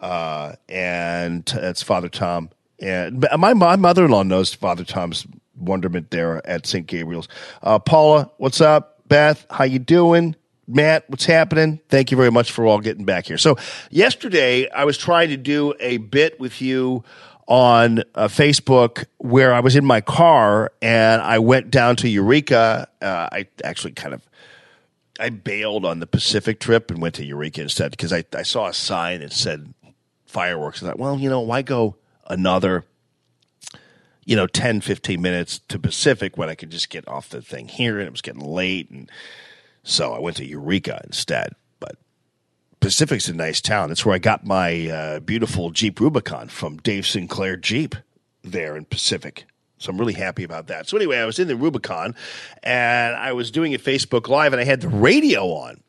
Uh, 0.00 0.54
and 0.68 1.46
t- 1.46 1.58
it's 1.58 1.82
Father 1.82 2.08
Tom. 2.08 2.50
And 2.80 3.24
my 3.36 3.54
my 3.54 3.76
mother 3.76 4.04
in 4.04 4.10
law 4.10 4.24
knows 4.24 4.52
Father 4.52 4.84
Tom's 4.84 5.26
wonderment 5.56 6.10
there 6.10 6.44
at 6.46 6.66
St. 6.66 6.86
Gabriel's. 6.86 7.28
Uh, 7.62 7.78
Paula, 7.78 8.30
what's 8.38 8.60
up? 8.60 9.00
Beth, 9.06 9.46
how 9.50 9.64
you 9.64 9.78
doing? 9.78 10.34
Matt, 10.66 11.08
what's 11.08 11.24
happening? 11.24 11.80
Thank 11.88 12.10
you 12.10 12.16
very 12.16 12.30
much 12.30 12.50
for 12.50 12.66
all 12.66 12.80
getting 12.80 13.06
back 13.06 13.26
here. 13.26 13.38
So 13.38 13.56
yesterday 13.90 14.68
I 14.70 14.84
was 14.84 14.98
trying 14.98 15.30
to 15.30 15.36
do 15.36 15.72
a 15.80 15.96
bit 15.96 16.38
with 16.38 16.60
you 16.60 17.04
on 17.48 18.00
uh, 18.14 18.28
Facebook 18.28 19.06
where 19.16 19.54
I 19.54 19.60
was 19.60 19.74
in 19.74 19.84
my 19.84 20.02
car 20.02 20.70
and 20.82 21.20
I 21.22 21.38
went 21.38 21.70
down 21.70 21.96
to 21.96 22.08
Eureka. 22.08 22.86
Uh, 23.00 23.28
I 23.32 23.48
actually 23.64 23.92
kind 23.92 24.14
of 24.14 24.22
I 25.18 25.30
bailed 25.30 25.84
on 25.84 25.98
the 25.98 26.06
Pacific 26.06 26.60
trip 26.60 26.90
and 26.90 27.02
went 27.02 27.16
to 27.16 27.24
Eureka 27.24 27.62
instead 27.62 27.90
because 27.90 28.12
I, 28.12 28.24
I 28.36 28.42
saw 28.42 28.68
a 28.68 28.74
sign 28.74 29.20
that 29.20 29.32
said 29.32 29.74
fireworks. 30.26 30.82
I 30.82 30.86
thought, 30.86 30.98
well, 30.98 31.18
you 31.18 31.28
know, 31.28 31.40
why 31.40 31.62
go 31.62 31.96
another, 32.28 32.84
you 34.24 34.36
know, 34.36 34.46
10, 34.46 34.82
15 34.82 35.20
minutes 35.20 35.60
to 35.68 35.78
Pacific 35.78 36.36
when 36.36 36.50
I 36.50 36.54
could 36.54 36.70
just 36.70 36.90
get 36.90 37.08
off 37.08 37.30
the 37.30 37.42
thing 37.42 37.66
here 37.66 37.98
and 37.98 38.06
it 38.06 38.12
was 38.12 38.22
getting 38.22 38.44
late. 38.44 38.90
And 38.90 39.10
so 39.82 40.12
I 40.12 40.18
went 40.18 40.36
to 40.36 40.46
Eureka 40.46 41.00
instead. 41.04 41.54
Pacific's 42.80 43.28
a 43.28 43.34
nice 43.34 43.60
town. 43.60 43.88
That's 43.88 44.04
where 44.06 44.14
I 44.14 44.18
got 44.18 44.46
my 44.46 44.88
uh, 44.88 45.20
beautiful 45.20 45.70
Jeep 45.70 46.00
Rubicon 46.00 46.48
from 46.48 46.76
Dave 46.78 47.06
Sinclair 47.06 47.56
Jeep 47.56 47.96
there 48.42 48.76
in 48.76 48.84
Pacific. 48.84 49.46
So 49.78 49.90
I'm 49.90 49.98
really 49.98 50.14
happy 50.14 50.44
about 50.44 50.66
that. 50.68 50.88
So 50.88 50.96
anyway, 50.96 51.18
I 51.18 51.24
was 51.24 51.38
in 51.38 51.48
the 51.48 51.56
Rubicon 51.56 52.14
and 52.62 53.16
I 53.16 53.32
was 53.32 53.50
doing 53.50 53.74
a 53.74 53.78
Facebook 53.78 54.28
Live 54.28 54.52
and 54.52 54.60
I 54.60 54.64
had 54.64 54.80
the 54.80 54.88
radio 54.88 55.46
on. 55.52 55.82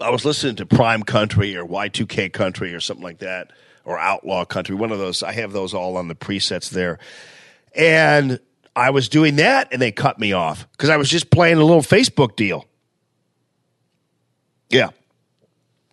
I 0.00 0.10
was 0.10 0.24
listening 0.24 0.56
to 0.56 0.66
Prime 0.66 1.02
Country 1.02 1.56
or 1.56 1.64
Y2K 1.64 2.32
Country 2.32 2.74
or 2.74 2.80
something 2.80 3.02
like 3.02 3.18
that, 3.18 3.50
or 3.84 3.98
Outlaw 3.98 4.44
Country, 4.44 4.74
one 4.76 4.92
of 4.92 4.98
those. 4.98 5.22
I 5.22 5.32
have 5.32 5.52
those 5.52 5.72
all 5.72 5.96
on 5.96 6.08
the 6.08 6.14
presets 6.14 6.68
there. 6.68 6.98
And 7.74 8.38
I 8.74 8.90
was 8.90 9.08
doing 9.08 9.36
that 9.36 9.68
and 9.72 9.80
they 9.80 9.90
cut 9.90 10.18
me 10.18 10.32
off 10.32 10.68
because 10.72 10.90
I 10.90 10.96
was 10.96 11.08
just 11.08 11.30
playing 11.30 11.56
a 11.56 11.64
little 11.64 11.82
Facebook 11.82 12.36
deal. 12.36 12.66
Yeah. 14.68 14.90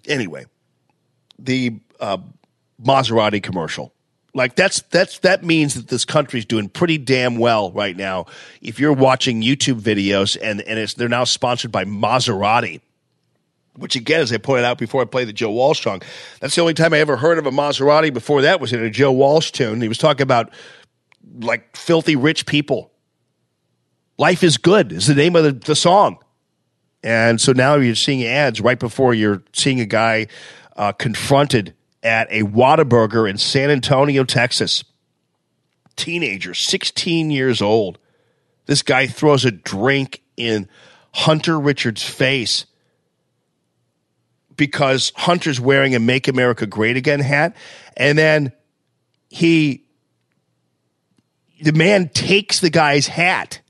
Anyway, 0.07 0.45
the 1.39 1.79
uh, 1.99 2.17
Maserati 2.81 3.41
commercial. 3.41 3.93
Like 4.35 4.55
that's 4.55 4.81
that's 4.83 5.19
that 5.19 5.43
means 5.43 5.75
that 5.75 5.89
this 5.89 6.05
country's 6.05 6.45
doing 6.45 6.67
pretty 6.67 6.97
damn 6.97 7.37
well 7.37 7.71
right 7.71 7.95
now. 7.95 8.25
If 8.61 8.79
you're 8.79 8.93
watching 8.93 9.43
YouTube 9.43 9.79
videos 9.79 10.37
and 10.41 10.61
and 10.61 10.79
it's 10.79 10.95
they're 10.95 11.07
now 11.07 11.23
sponsored 11.23 11.71
by 11.71 11.85
Maserati, 11.85 12.81
which 13.75 13.95
again, 13.95 14.21
as 14.21 14.33
I 14.33 14.37
pointed 14.37 14.65
out 14.65 14.79
before 14.79 15.03
I 15.03 15.05
played 15.05 15.27
the 15.27 15.33
Joe 15.33 15.51
Walsh 15.51 15.83
song, 15.83 16.01
that's 16.39 16.55
the 16.55 16.61
only 16.61 16.73
time 16.73 16.93
I 16.93 16.99
ever 16.99 17.15
heard 17.15 17.37
of 17.37 17.45
a 17.45 17.51
Maserati 17.51 18.11
before 18.11 18.41
that 18.41 18.59
was 18.59 18.73
in 18.73 18.83
a 18.83 18.89
Joe 18.89 19.11
Walsh 19.11 19.51
tune. 19.51 19.81
He 19.81 19.87
was 19.87 19.99
talking 19.99 20.23
about 20.23 20.51
like 21.39 21.75
filthy 21.75 22.15
rich 22.15 22.47
people. 22.47 22.91
Life 24.17 24.43
is 24.43 24.57
good 24.57 24.91
is 24.91 25.05
the 25.05 25.15
name 25.15 25.35
of 25.35 25.43
the, 25.43 25.51
the 25.51 25.75
song. 25.75 26.17
And 27.03 27.39
so 27.39 27.51
now 27.51 27.75
you're 27.75 27.95
seeing 27.95 28.23
ads 28.23 28.61
right 28.61 28.79
before 28.79 29.13
you're 29.13 29.43
seeing 29.53 29.79
a 29.79 29.85
guy 29.85 30.27
uh, 30.77 30.93
confronted 30.93 31.73
at 32.01 32.27
a 32.31 32.43
Whataburger 32.43 33.29
in 33.29 33.37
San 33.37 33.69
Antonio, 33.69 34.23
Texas. 34.23 34.83
Teenager, 35.95 36.53
16 36.53 37.29
years 37.29 37.61
old. 37.61 37.99
This 38.65 38.81
guy 38.81 39.07
throws 39.07 39.45
a 39.45 39.51
drink 39.51 40.21
in 40.37 40.67
Hunter 41.13 41.59
Richards' 41.59 42.03
face 42.03 42.65
because 44.55 45.11
Hunter's 45.15 45.59
wearing 45.59 45.95
a 45.95 45.99
Make 45.99 46.27
America 46.27 46.65
Great 46.65 46.97
Again 46.97 47.19
hat. 47.19 47.55
And 47.95 48.17
then 48.17 48.53
he, 49.29 49.85
the 51.61 51.73
man 51.73 52.09
takes 52.09 52.59
the 52.59 52.69
guy's 52.69 53.07
hat, 53.07 53.61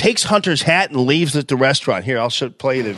takes 0.00 0.22
Hunter's 0.22 0.62
hat 0.62 0.90
and 0.90 1.00
leaves 1.00 1.36
at 1.36 1.48
the 1.48 1.56
restaurant. 1.56 2.06
Here, 2.06 2.18
I'll 2.18 2.30
show, 2.30 2.48
play 2.48 2.80
the. 2.80 2.94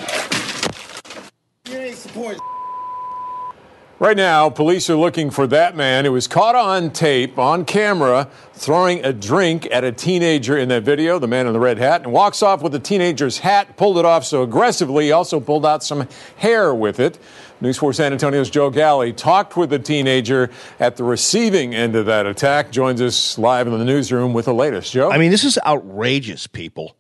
Right 3.99 4.17
now, 4.17 4.49
police 4.51 4.89
are 4.89 4.97
looking 4.97 5.31
for 5.31 5.49
that 5.49 5.77
man 5.77 6.05
who 6.05 6.13
was 6.13 6.29
caught 6.29 6.55
on 6.55 6.91
tape, 6.91 7.39
on 7.39 7.65
camera, 7.65 8.29
throwing 8.53 9.05
a 9.05 9.13
drink 9.13 9.67
at 9.73 9.83
a 9.83 9.91
teenager 9.91 10.57
in 10.57 10.69
that 10.69 10.85
video, 10.85 11.19
the 11.19 11.27
man 11.27 11.49
in 11.49 11.53
the 11.53 11.61
red 11.61 11.79
hat, 11.79 12.03
and 12.03 12.13
walks 12.13 12.41
off 12.41 12.63
with 12.63 12.71
the 12.71 12.81
teenager's 12.81 13.39
hat, 13.39 13.77
pulled 13.77 13.99
it 13.99 14.05
off 14.05 14.25
so 14.25 14.43
aggressively, 14.43 15.07
he 15.07 15.13
also 15.13 15.41
pulled 15.41 15.67
out 15.67 15.83
some 15.83 16.09
hair 16.37 16.73
with 16.73 17.01
it. 17.01 17.19
News 17.63 17.79
4 17.79 17.93
San 17.93 18.13
Antonio's 18.13 18.51
Joe 18.51 18.71
Galli 18.71 19.13
talked 19.13 19.57
with 19.57 19.71
the 19.71 19.79
teenager 19.79 20.51
at 20.81 20.97
the 20.97 21.05
receiving 21.05 21.77
end 21.77 21.95
of 21.95 22.07
that 22.07 22.27
attack, 22.27 22.73
joins 22.73 23.01
us 23.01 23.39
live 23.39 23.69
in 23.69 23.79
the 23.79 23.85
newsroom 23.85 24.33
with 24.33 24.47
the 24.47 24.53
latest. 24.53 24.93
Joe? 24.93 25.13
I 25.13 25.17
mean, 25.17 25.31
this 25.31 25.45
is 25.45 25.61
outrageous, 25.65 26.49
people, 26.49 26.97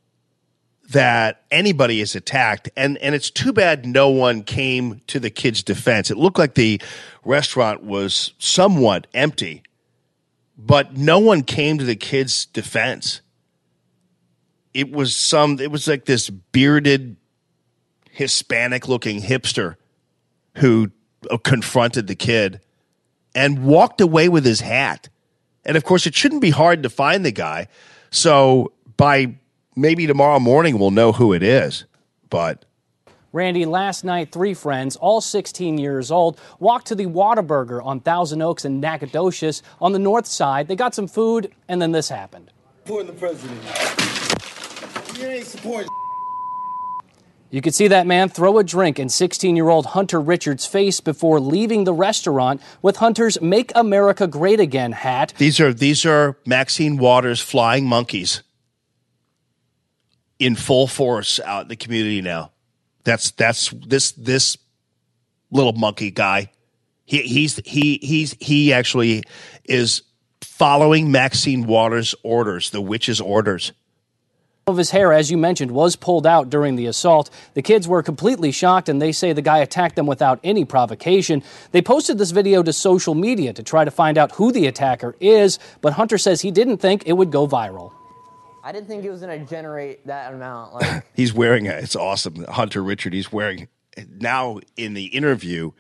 that 0.90 1.42
anybody 1.50 2.00
is 2.00 2.14
attacked. 2.14 2.70
And, 2.76 2.96
and 2.98 3.12
it's 3.12 3.28
too 3.28 3.52
bad 3.52 3.84
no 3.84 4.08
one 4.08 4.44
came 4.44 5.00
to 5.08 5.18
the 5.18 5.30
kid's 5.30 5.64
defense. 5.64 6.12
It 6.12 6.16
looked 6.16 6.38
like 6.38 6.54
the 6.54 6.80
restaurant 7.24 7.82
was 7.82 8.32
somewhat 8.38 9.08
empty, 9.14 9.64
but 10.56 10.96
no 10.96 11.18
one 11.18 11.42
came 11.42 11.76
to 11.78 11.84
the 11.84 11.96
kid's 11.96 12.46
defense. 12.46 13.20
It 14.72 14.92
was 14.92 15.12
some, 15.16 15.58
it 15.58 15.72
was 15.72 15.88
like 15.88 16.04
this 16.04 16.30
bearded, 16.30 17.16
Hispanic 18.12 18.86
looking 18.86 19.22
hipster 19.22 19.74
who 20.56 20.90
uh, 21.30 21.36
confronted 21.38 22.06
the 22.06 22.14
kid 22.14 22.60
and 23.34 23.64
walked 23.64 24.00
away 24.00 24.28
with 24.28 24.44
his 24.44 24.60
hat. 24.60 25.08
And 25.64 25.76
of 25.76 25.84
course, 25.84 26.06
it 26.06 26.14
shouldn't 26.14 26.42
be 26.42 26.50
hard 26.50 26.82
to 26.82 26.90
find 26.90 27.24
the 27.24 27.32
guy. 27.32 27.68
So 28.10 28.72
by 28.96 29.36
maybe 29.76 30.06
tomorrow 30.06 30.38
morning, 30.38 30.78
we'll 30.78 30.90
know 30.90 31.12
who 31.12 31.32
it 31.32 31.42
is. 31.42 31.84
But 32.28 32.64
Randy, 33.32 33.64
last 33.64 34.04
night, 34.04 34.30
three 34.30 34.52
friends, 34.52 34.96
all 34.96 35.22
16 35.22 35.78
years 35.78 36.10
old, 36.10 36.38
walked 36.58 36.88
to 36.88 36.94
the 36.94 37.06
Whataburger 37.06 37.82
on 37.82 38.00
Thousand 38.00 38.42
Oaks 38.42 38.64
and 38.64 38.80
Nacogdoches 38.80 39.62
on 39.80 39.92
the 39.92 39.98
north 39.98 40.26
side. 40.26 40.68
They 40.68 40.76
got 40.76 40.94
some 40.94 41.08
food, 41.08 41.50
and 41.68 41.80
then 41.80 41.92
this 41.92 42.10
happened. 42.10 42.50
supporting 42.84 43.06
the 43.06 43.12
president. 43.14 43.62
You 45.18 45.26
ain't 45.28 45.46
support 45.46 45.86
You 47.52 47.60
could 47.60 47.74
see 47.74 47.86
that 47.88 48.06
man 48.06 48.30
throw 48.30 48.56
a 48.56 48.64
drink 48.64 48.98
in 48.98 49.10
16 49.10 49.54
year 49.54 49.68
old 49.68 49.84
Hunter 49.86 50.18
Richards' 50.18 50.64
face 50.64 51.00
before 51.00 51.38
leaving 51.38 51.84
the 51.84 51.92
restaurant 51.92 52.62
with 52.80 52.96
Hunter's 52.96 53.38
Make 53.42 53.72
America 53.74 54.26
Great 54.26 54.58
Again 54.58 54.92
hat. 54.92 55.34
these 55.36 55.60
are 55.60 55.72
these 55.72 56.06
are 56.06 56.38
Maxine 56.46 56.96
Waters 56.96 57.42
flying 57.42 57.86
monkeys 57.86 58.42
in 60.38 60.56
full 60.56 60.86
force 60.86 61.38
out 61.40 61.64
in 61.64 61.68
the 61.68 61.76
community 61.76 62.22
now. 62.22 62.52
That's 63.04 63.32
that's 63.32 63.68
this 63.86 64.12
this 64.12 64.56
little 65.50 65.74
monkey 65.74 66.10
guy. 66.10 66.50
He 67.04 67.20
he's 67.20 67.56
he 67.66 67.98
he's 68.00 68.34
he 68.40 68.72
actually 68.72 69.24
is 69.64 70.02
following 70.40 71.12
Maxine 71.12 71.66
Waters' 71.66 72.14
orders, 72.22 72.70
the 72.70 72.80
witch's 72.80 73.20
orders. 73.20 73.72
Of 74.66 74.76
his 74.76 74.90
hair, 74.90 75.12
as 75.12 75.30
you 75.30 75.36
mentioned, 75.36 75.72
was 75.72 75.96
pulled 75.96 76.26
out 76.26 76.48
during 76.48 76.76
the 76.76 76.86
assault. 76.86 77.30
The 77.54 77.62
kids 77.62 77.88
were 77.88 78.02
completely 78.02 78.52
shocked 78.52 78.88
and 78.88 79.02
they 79.02 79.12
say 79.12 79.32
the 79.32 79.42
guy 79.42 79.58
attacked 79.58 79.96
them 79.96 80.06
without 80.06 80.38
any 80.44 80.64
provocation. 80.64 81.42
They 81.72 81.82
posted 81.82 82.18
this 82.18 82.30
video 82.30 82.62
to 82.62 82.72
social 82.72 83.14
media 83.14 83.52
to 83.54 83.62
try 83.62 83.84
to 83.84 83.90
find 83.90 84.16
out 84.16 84.32
who 84.32 84.52
the 84.52 84.66
attacker 84.66 85.16
is, 85.20 85.58
but 85.80 85.94
Hunter 85.94 86.18
says 86.18 86.40
he 86.40 86.50
didn't 86.50 86.78
think 86.78 87.02
it 87.06 87.14
would 87.14 87.32
go 87.32 87.48
viral. 87.48 87.92
I 88.64 88.70
didn't 88.70 88.86
think 88.86 89.04
it 89.04 89.10
was 89.10 89.20
gonna 89.20 89.44
generate 89.44 90.06
that 90.06 90.32
amount. 90.32 90.74
Like, 90.74 91.04
He's 91.14 91.34
wearing 91.34 91.66
a, 91.66 91.72
it's 91.72 91.96
awesome. 91.96 92.44
Hunter 92.44 92.82
Richard, 92.82 93.12
he's 93.12 93.32
wearing 93.32 93.66
now 94.20 94.60
in 94.76 94.94
the 94.94 95.06
interview, 95.06 95.72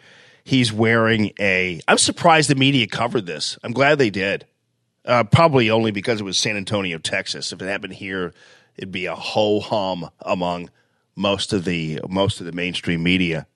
he's 0.42 0.72
wearing 0.72 1.30
a 1.38 1.80
I'm 1.86 1.98
surprised 1.98 2.50
the 2.50 2.56
media 2.56 2.88
covered 2.88 3.26
this. 3.26 3.56
I'm 3.62 3.72
glad 3.72 3.98
they 3.98 4.10
did. 4.10 4.46
Uh, 5.04 5.24
probably 5.24 5.70
only 5.70 5.90
because 5.90 6.20
it 6.20 6.24
was 6.24 6.38
San 6.38 6.56
Antonio, 6.56 6.98
Texas. 6.98 7.52
If 7.52 7.60
it 7.60 7.66
happened 7.66 7.94
here, 7.94 8.32
it'd 8.76 8.92
be 8.92 9.06
a 9.06 9.14
ho 9.14 9.60
hum 9.60 10.08
among 10.20 10.70
most 11.16 11.52
of 11.52 11.64
the 11.64 12.00
most 12.08 12.40
of 12.40 12.46
the 12.46 12.52
mainstream 12.52 13.02
media. 13.02 13.46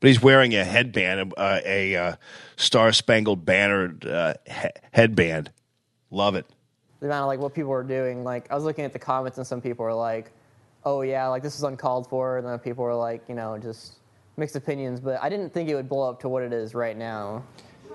But 0.00 0.08
he's 0.08 0.22
wearing 0.22 0.54
a 0.54 0.64
headband, 0.64 1.34
uh, 1.36 1.60
a 1.64 1.96
uh, 1.96 2.16
Star 2.56 2.92
Spangled 2.92 3.44
Banner 3.44 3.96
uh, 4.06 4.34
he- 4.46 4.68
headband. 4.92 5.50
Love 6.10 6.36
it. 6.36 6.46
the 7.00 7.06
amount 7.06 7.22
of 7.24 7.26
like 7.28 7.40
what 7.40 7.52
people 7.54 7.70
were 7.70 7.82
doing. 7.82 8.22
Like, 8.24 8.50
I 8.50 8.54
was 8.54 8.64
looking 8.64 8.84
at 8.84 8.92
the 8.92 8.98
comments, 8.98 9.38
and 9.38 9.46
some 9.46 9.60
people 9.60 9.84
were 9.84 9.94
like, 9.94 10.30
"Oh 10.84 11.02
yeah, 11.02 11.26
like 11.28 11.42
this 11.42 11.56
is 11.56 11.64
uncalled 11.64 12.08
for," 12.08 12.38
and 12.38 12.46
then 12.46 12.58
people 12.60 12.84
were 12.84 12.94
like, 12.94 13.22
you 13.28 13.34
know, 13.34 13.58
just 13.58 13.96
mixed 14.36 14.54
opinions. 14.56 15.00
But 15.00 15.20
I 15.22 15.28
didn't 15.28 15.52
think 15.52 15.68
it 15.68 15.74
would 15.74 15.88
blow 15.88 16.08
up 16.08 16.20
to 16.20 16.28
what 16.28 16.42
it 16.44 16.52
is 16.52 16.74
right 16.74 16.96
now. 16.96 17.42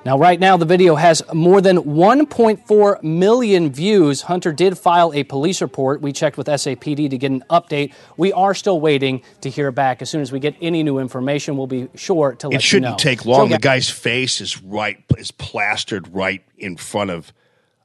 Now, 0.06 0.18
right 0.18 0.38
now, 0.38 0.58
the 0.58 0.66
video 0.66 0.96
has 0.96 1.24
more 1.34 1.62
than 1.62 1.78
1.4 1.78 3.04
million 3.04 3.72
views. 3.72 4.22
Hunter 4.22 4.52
did 4.52 4.78
file 4.78 5.14
a 5.14 5.24
police 5.24 5.62
report. 5.62 6.02
We 6.02 6.12
checked 6.12 6.36
with 6.36 6.48
SAPD 6.48 7.10
to 7.10 7.18
get 7.18 7.32
an 7.32 7.44
update. 7.50 7.94
We 8.18 8.34
are 8.34 8.54
still 8.54 8.82
waiting 8.82 9.22
to 9.42 9.50
hear 9.50 9.72
back. 9.72 10.02
As 10.02 10.10
soon 10.10 10.20
as 10.20 10.30
we 10.30 10.40
get 10.40 10.56
any 10.62 10.84
new 10.84 11.00
information, 11.00 11.56
we'll 11.56 11.68
be 11.68 11.88
sure 11.96 12.34
to 12.36 12.50
let 12.50 12.52
you 12.52 12.52
know. 12.52 12.58
It 12.58 12.62
shouldn't 12.62 12.98
take 13.00 13.26
long. 13.26 13.48
Joe 13.48 13.56
the 13.56 13.60
guy's 13.60 13.90
face 13.90 14.42
is 14.42 14.62
right 14.62 15.02
is 15.18 15.32
plastered 15.32 16.14
right 16.14 16.44
in 16.58 16.76
front 16.76 17.10
of 17.10 17.32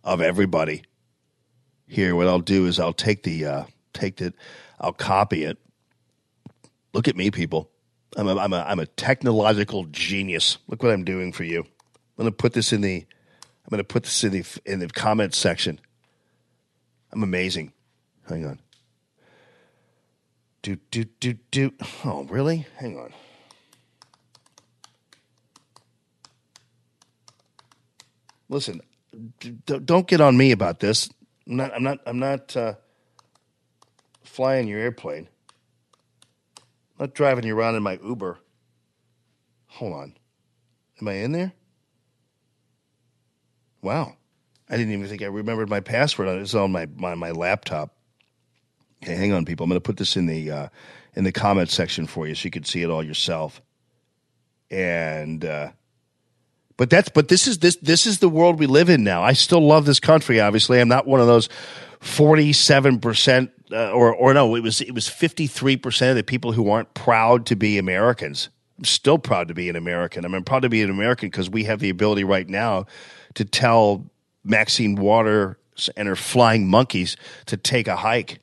of 0.02 0.20
everybody. 0.20 0.82
Here, 1.86 2.16
what 2.16 2.26
I'll 2.26 2.40
do 2.40 2.66
is 2.66 2.80
I'll 2.80 2.92
take 2.92 3.22
the 3.22 3.46
uh, 3.46 3.64
take 3.92 4.16
the 4.16 4.34
I'll 4.80 4.92
copy 4.92 5.44
it. 5.44 5.58
Look 6.92 7.06
at 7.06 7.14
me, 7.14 7.30
people. 7.30 7.70
I'm 8.16 8.26
a, 8.26 8.36
I'm 8.36 8.52
a 8.52 8.64
I'm 8.66 8.80
a 8.80 8.86
technological 8.86 9.84
genius. 9.84 10.58
Look 10.66 10.82
what 10.82 10.90
I'm 10.90 11.04
doing 11.04 11.32
for 11.32 11.44
you. 11.44 11.64
I'm 12.18 12.26
to 12.26 12.32
put 12.32 12.52
this 12.52 12.72
in 12.72 12.80
the 12.80 13.06
I'm 13.70 13.78
to 13.78 13.84
put 13.84 14.04
this 14.04 14.24
in 14.24 14.32
the 14.32 14.44
in 14.64 14.80
the 14.80 14.88
comments 14.88 15.38
section. 15.38 15.80
I'm 17.12 17.22
amazing. 17.22 17.72
Hang 18.28 18.44
on. 18.44 18.60
Do 20.62 20.76
do 20.90 21.04
do 21.04 21.34
do. 21.50 21.72
Oh, 22.04 22.24
really? 22.24 22.66
Hang 22.76 22.98
on. 22.98 23.12
listen, 28.48 28.80
d- 29.40 29.56
don't 29.64 30.06
get 30.06 30.20
on 30.20 30.36
me 30.36 30.52
about 30.52 30.80
this. 30.80 31.10
I'm 31.46 31.56
not. 31.56 31.74
I'm 31.74 31.82
not. 31.82 31.98
I'm 32.06 32.18
not 32.18 32.56
uh, 32.56 32.74
flying 34.22 34.68
your 34.68 34.80
airplane. 34.80 35.28
I'm 36.98 37.06
not 37.06 37.14
driving 37.14 37.46
you 37.46 37.56
around 37.56 37.76
in 37.76 37.82
my 37.82 37.98
Uber. 38.02 38.38
Hold 39.66 39.92
on. 39.92 40.14
Am 41.00 41.08
I 41.08 41.12
in 41.14 41.32
there? 41.32 41.52
Wow. 43.82 44.14
I 44.70 44.76
didn't 44.76 44.92
even 44.92 45.06
think 45.06 45.22
I 45.22 45.26
remembered 45.26 45.68
my 45.68 45.80
password. 45.80 46.28
It's 46.40 46.54
on 46.54 46.72
my 46.72 46.86
my, 46.96 47.14
my 47.14 47.30
laptop. 47.30 47.94
Okay, 49.02 49.14
hang 49.14 49.32
on, 49.32 49.44
people. 49.44 49.64
I'm 49.64 49.70
going 49.70 49.80
to 49.80 49.84
put 49.84 49.96
this 49.96 50.16
in 50.16 50.26
the 50.26 50.50
uh, 50.50 50.68
in 51.14 51.24
the 51.24 51.32
comment 51.32 51.70
section 51.70 52.06
for 52.06 52.26
you, 52.26 52.34
so 52.34 52.44
you 52.44 52.50
can 52.50 52.64
see 52.64 52.82
it 52.82 52.90
all 52.90 53.02
yourself. 53.02 53.62
And 54.70 55.44
uh, 55.44 55.70
but 56.76 56.90
that's 56.90 57.08
but 57.08 57.28
this 57.28 57.46
is 57.46 57.58
this 57.58 57.76
this 57.76 58.06
is 58.06 58.18
the 58.18 58.28
world 58.28 58.58
we 58.58 58.66
live 58.66 58.90
in 58.90 59.04
now. 59.04 59.22
I 59.22 59.32
still 59.32 59.66
love 59.66 59.86
this 59.86 60.00
country. 60.00 60.40
Obviously, 60.40 60.80
I'm 60.80 60.88
not 60.88 61.06
one 61.06 61.20
of 61.20 61.26
those 61.26 61.48
forty 62.00 62.52
seven 62.52 62.98
percent 62.98 63.50
or 63.72 64.14
or 64.14 64.34
no, 64.34 64.54
it 64.54 64.62
was 64.62 64.80
it 64.80 64.94
was 64.94 65.08
fifty 65.08 65.46
three 65.46 65.76
percent 65.76 66.10
of 66.10 66.16
the 66.16 66.22
people 66.22 66.52
who 66.52 66.70
aren't 66.70 66.92
proud 66.94 67.46
to 67.46 67.56
be 67.56 67.78
Americans. 67.78 68.50
I'm 68.78 68.84
still 68.84 69.18
proud 69.18 69.48
to 69.48 69.54
be 69.54 69.68
an 69.68 69.76
American. 69.76 70.24
I'm 70.24 70.44
proud 70.44 70.62
to 70.62 70.68
be 70.68 70.82
an 70.82 70.90
American 70.90 71.30
because 71.30 71.50
we 71.50 71.64
have 71.64 71.80
the 71.80 71.90
ability 71.90 72.24
right 72.24 72.48
now 72.48 72.86
to 73.34 73.44
tell 73.44 74.06
Maxine 74.44 74.94
Waters 74.94 75.56
and 75.96 76.08
her 76.08 76.16
flying 76.16 76.68
monkeys 76.68 77.16
to 77.46 77.56
take 77.56 77.88
a 77.88 77.96
hike. 77.96 78.40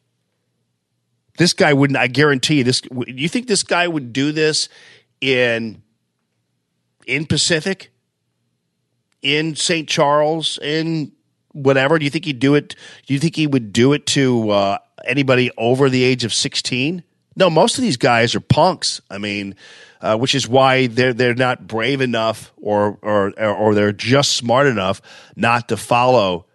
This 1.38 1.54
guy 1.54 1.74
wouldn't. 1.74 1.98
I 1.98 2.08
guarantee 2.08 2.60
you. 2.60 2.64
This. 2.64 2.82
You 3.08 3.28
think 3.28 3.48
this 3.48 3.64
guy 3.64 3.88
would 3.88 4.14
do 4.14 4.32
this 4.32 4.70
in 5.20 5.82
in 7.06 7.26
Pacific, 7.26 7.92
in 9.22 9.56
St. 9.56 9.88
Charles, 9.88 10.58
in 10.62 11.12
whatever? 11.52 12.00
Do 12.00 12.06
you 12.06 12.12
think 12.12 12.26
he'd 12.26 12.40
do 12.40 12.56
it? 12.56 12.76
Do 13.06 13.14
you 13.14 13.20
think 13.20 13.36
he 13.36 13.48
would 13.48 13.74
do 13.74 13.94
it 13.94 14.06
to 14.08 14.50
uh, 14.50 14.78
anybody 15.06 15.52
over 15.58 15.90
the 15.90 16.04
age 16.04 16.24
of 16.24 16.34
sixteen? 16.34 17.04
No, 17.36 17.50
most 17.50 17.78
of 17.78 17.82
these 17.82 17.98
guys 17.98 18.34
are 18.34 18.40
punks. 18.40 19.02
I 19.10 19.18
mean, 19.18 19.56
uh, 20.06 20.18
which 20.18 20.36
is 20.36 20.48
why 20.48 20.88
they're 20.88 21.14
they're 21.14 21.34
not 21.34 21.68
brave 21.68 22.02
enough, 22.02 22.54
or 22.58 22.98
or 23.02 23.38
or 23.40 23.74
they're 23.74 23.92
just 23.92 24.34
smart 24.34 24.68
enough 24.68 25.02
not 25.36 25.70
to 25.70 25.78
follow 25.78 26.46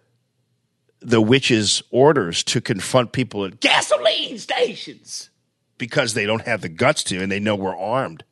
the 1.01 1.21
witch's 1.21 1.83
orders 1.89 2.43
to 2.43 2.61
confront 2.61 3.11
people 3.11 3.43
at 3.43 3.59
gasoline 3.59 4.37
stations 4.37 5.29
because 5.77 6.13
they 6.13 6.25
don't 6.25 6.43
have 6.43 6.61
the 6.61 6.69
guts 6.69 7.03
to, 7.03 7.21
and 7.21 7.31
they 7.31 7.39
know 7.39 7.55
we're 7.55 7.75
armed. 7.75 8.23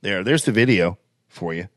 There, 0.00 0.22
there's 0.22 0.44
the 0.44 0.52
video 0.52 0.96
for 1.28 1.52
you. 1.52 1.68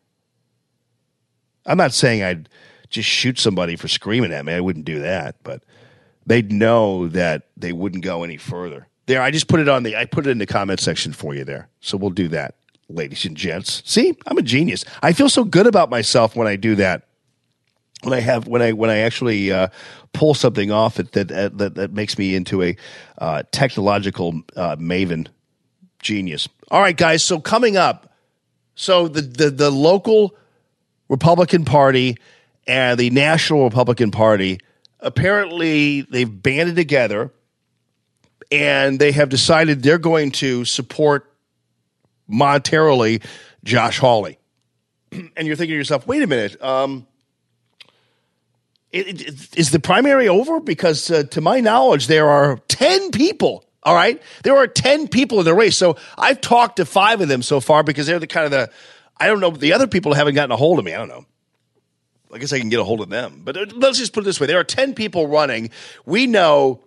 I'm 1.65 1.77
not 1.77 1.91
saying 1.91 2.23
I'd 2.23 2.49
just 2.89 3.09
shoot 3.09 3.39
somebody 3.39 3.75
for 3.75 3.87
screaming 3.87 4.31
at 4.31 4.45
me. 4.45 4.53
I 4.53 4.59
wouldn't 4.59 4.85
do 4.85 4.99
that, 4.99 5.37
but 5.43 5.63
they'd 6.25 6.51
know 6.51 7.07
that 7.07 7.47
they 7.57 7.73
wouldn't 7.73 8.03
go 8.03 8.23
any 8.23 8.37
further. 8.37 8.87
There, 9.07 9.21
I 9.21 9.31
just 9.31 9.47
put 9.47 9.59
it 9.59 9.67
on 9.67 9.83
the 9.83 9.97
I 9.97 10.05
put 10.05 10.27
it 10.27 10.29
in 10.29 10.37
the 10.37 10.45
comment 10.45 10.79
section 10.79 11.13
for 11.13 11.33
you 11.33 11.43
there. 11.43 11.67
So 11.79 11.97
we'll 11.97 12.11
do 12.11 12.27
that, 12.29 12.55
ladies 12.93 13.25
and 13.25 13.35
gents. 13.35 13.81
See, 13.85 14.17
I'm 14.27 14.37
a 14.37 14.41
genius. 14.41 14.85
I 15.01 15.13
feel 15.13 15.29
so 15.29 15.43
good 15.43 15.67
about 15.67 15.89
myself 15.89 16.35
when 16.35 16.47
I 16.47 16.55
do 16.55 16.75
that. 16.75 17.07
When 18.03 18.13
I 18.13 18.19
have 18.21 18.47
when 18.47 18.61
I 18.61 18.71
when 18.71 18.89
I 18.89 18.99
actually 18.99 19.51
uh, 19.51 19.67
pull 20.13 20.33
something 20.33 20.71
off 20.71 20.95
that 20.95 21.11
that 21.11 21.31
uh, 21.31 21.49
that, 21.53 21.75
that 21.75 21.93
makes 21.93 22.17
me 22.17 22.35
into 22.35 22.63
a 22.63 22.75
uh, 23.19 23.43
technological 23.51 24.41
uh, 24.55 24.75
maven 24.77 25.27
genius. 25.99 26.47
All 26.71 26.81
right, 26.81 26.97
guys. 26.97 27.23
So 27.23 27.39
coming 27.39 27.77
up, 27.77 28.11
so 28.73 29.07
the 29.07 29.21
the, 29.21 29.49
the 29.51 29.69
local 29.69 30.35
Republican 31.09 31.63
Party 31.63 32.17
and 32.65 32.99
the 32.99 33.11
National 33.11 33.65
Republican 33.65 34.09
Party 34.09 34.59
apparently 35.01 36.01
they've 36.01 36.41
banded 36.41 36.75
together 36.75 37.31
and 38.51 38.99
they 38.99 39.11
have 39.11 39.29
decided 39.29 39.81
they're 39.81 39.97
going 39.97 40.31
to 40.31 40.65
support 40.65 41.30
monetarily 42.31 43.23
Josh 43.63 43.99
Hawley. 43.99 44.39
and 45.11 45.47
you're 45.47 45.55
thinking 45.55 45.73
to 45.73 45.77
yourself, 45.77 46.07
wait 46.07 46.23
a 46.23 46.27
minute, 46.27 46.61
um, 46.63 47.05
it, 48.91 49.21
it, 49.21 49.57
is 49.57 49.71
the 49.71 49.79
primary 49.79 50.27
over? 50.27 50.59
Because 50.59 51.09
uh, 51.09 51.23
to 51.31 51.41
my 51.41 51.59
knowledge, 51.59 52.07
there 52.07 52.29
are 52.29 52.57
10 52.67 53.11
people. 53.11 53.65
All 53.83 53.95
right. 53.95 54.21
There 54.43 54.57
are 54.57 54.67
10 54.67 55.07
people 55.07 55.39
in 55.39 55.45
the 55.45 55.53
race. 55.53 55.77
So 55.77 55.97
I've 56.17 56.41
talked 56.41 56.75
to 56.77 56.85
five 56.85 57.21
of 57.21 57.27
them 57.27 57.41
so 57.41 57.59
far 57.59 57.83
because 57.83 58.05
they're 58.05 58.19
the 58.19 58.27
kind 58.27 58.45
of 58.45 58.51
the, 58.51 58.69
I 59.17 59.27
don't 59.27 59.39
know, 59.39 59.51
the 59.51 59.73
other 59.73 59.87
people 59.87 60.13
haven't 60.13 60.35
gotten 60.35 60.51
a 60.51 60.57
hold 60.57 60.77
of 60.77 60.85
me. 60.85 60.93
I 60.93 60.97
don't 60.97 61.07
know. 61.07 61.25
I 62.33 62.37
guess 62.37 62.53
I 62.53 62.59
can 62.59 62.69
get 62.69 62.79
a 62.79 62.83
hold 62.83 63.01
of 63.01 63.09
them. 63.09 63.41
But 63.43 63.57
uh, 63.57 63.65
let's 63.75 63.97
just 63.97 64.13
put 64.13 64.21
it 64.21 64.25
this 64.25 64.39
way 64.39 64.47
there 64.47 64.59
are 64.59 64.63
10 64.63 64.93
people 64.93 65.27
running. 65.27 65.71
We 66.05 66.27
know 66.27 66.81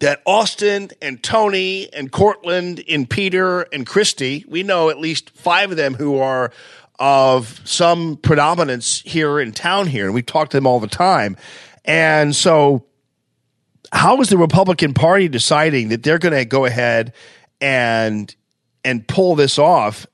that 0.00 0.20
Austin 0.26 0.90
and 1.00 1.22
Tony 1.22 1.92
and 1.92 2.12
Courtland 2.12 2.82
and 2.88 3.08
Peter 3.08 3.62
and 3.62 3.86
Kristi, 3.86 4.46
we 4.46 4.62
know 4.62 4.90
at 4.90 4.98
least 4.98 5.30
five 5.30 5.70
of 5.70 5.76
them 5.76 5.94
who 5.94 6.18
are 6.18 6.52
of 6.98 7.60
some 7.64 8.16
predominance 8.16 9.00
here 9.02 9.40
in 9.40 9.52
town 9.52 9.86
here, 9.86 10.06
and 10.06 10.14
we 10.14 10.22
talk 10.22 10.50
to 10.50 10.56
them 10.56 10.66
all 10.66 10.80
the 10.80 10.86
time. 10.86 11.36
And 11.84 12.34
so, 12.34 12.86
how 13.92 14.20
is 14.20 14.28
the 14.28 14.38
Republican 14.38 14.94
Party 14.94 15.28
deciding 15.28 15.90
that 15.90 16.02
they're 16.02 16.18
going 16.18 16.34
to 16.34 16.44
go 16.44 16.64
ahead 16.64 17.12
and 17.60 18.34
and 18.84 19.06
pull 19.06 19.34
this 19.34 19.58
off 19.58 20.06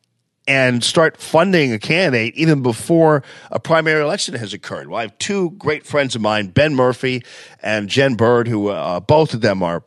and 0.46 0.82
start 0.82 1.16
funding 1.16 1.72
a 1.72 1.78
candidate 1.78 2.34
even 2.34 2.62
before 2.62 3.22
a 3.50 3.60
primary 3.60 4.02
election 4.02 4.34
has 4.34 4.52
occurred? 4.52 4.88
Well, 4.88 4.98
I 4.98 5.02
have 5.02 5.18
two 5.18 5.50
great 5.50 5.86
friends 5.86 6.14
of 6.14 6.22
mine, 6.22 6.48
Ben 6.48 6.74
Murphy 6.74 7.24
and 7.62 7.88
Jen 7.88 8.14
Bird, 8.14 8.48
who 8.48 8.68
uh, 8.68 9.00
both 9.00 9.34
of 9.34 9.40
them 9.40 9.62
are 9.62 9.84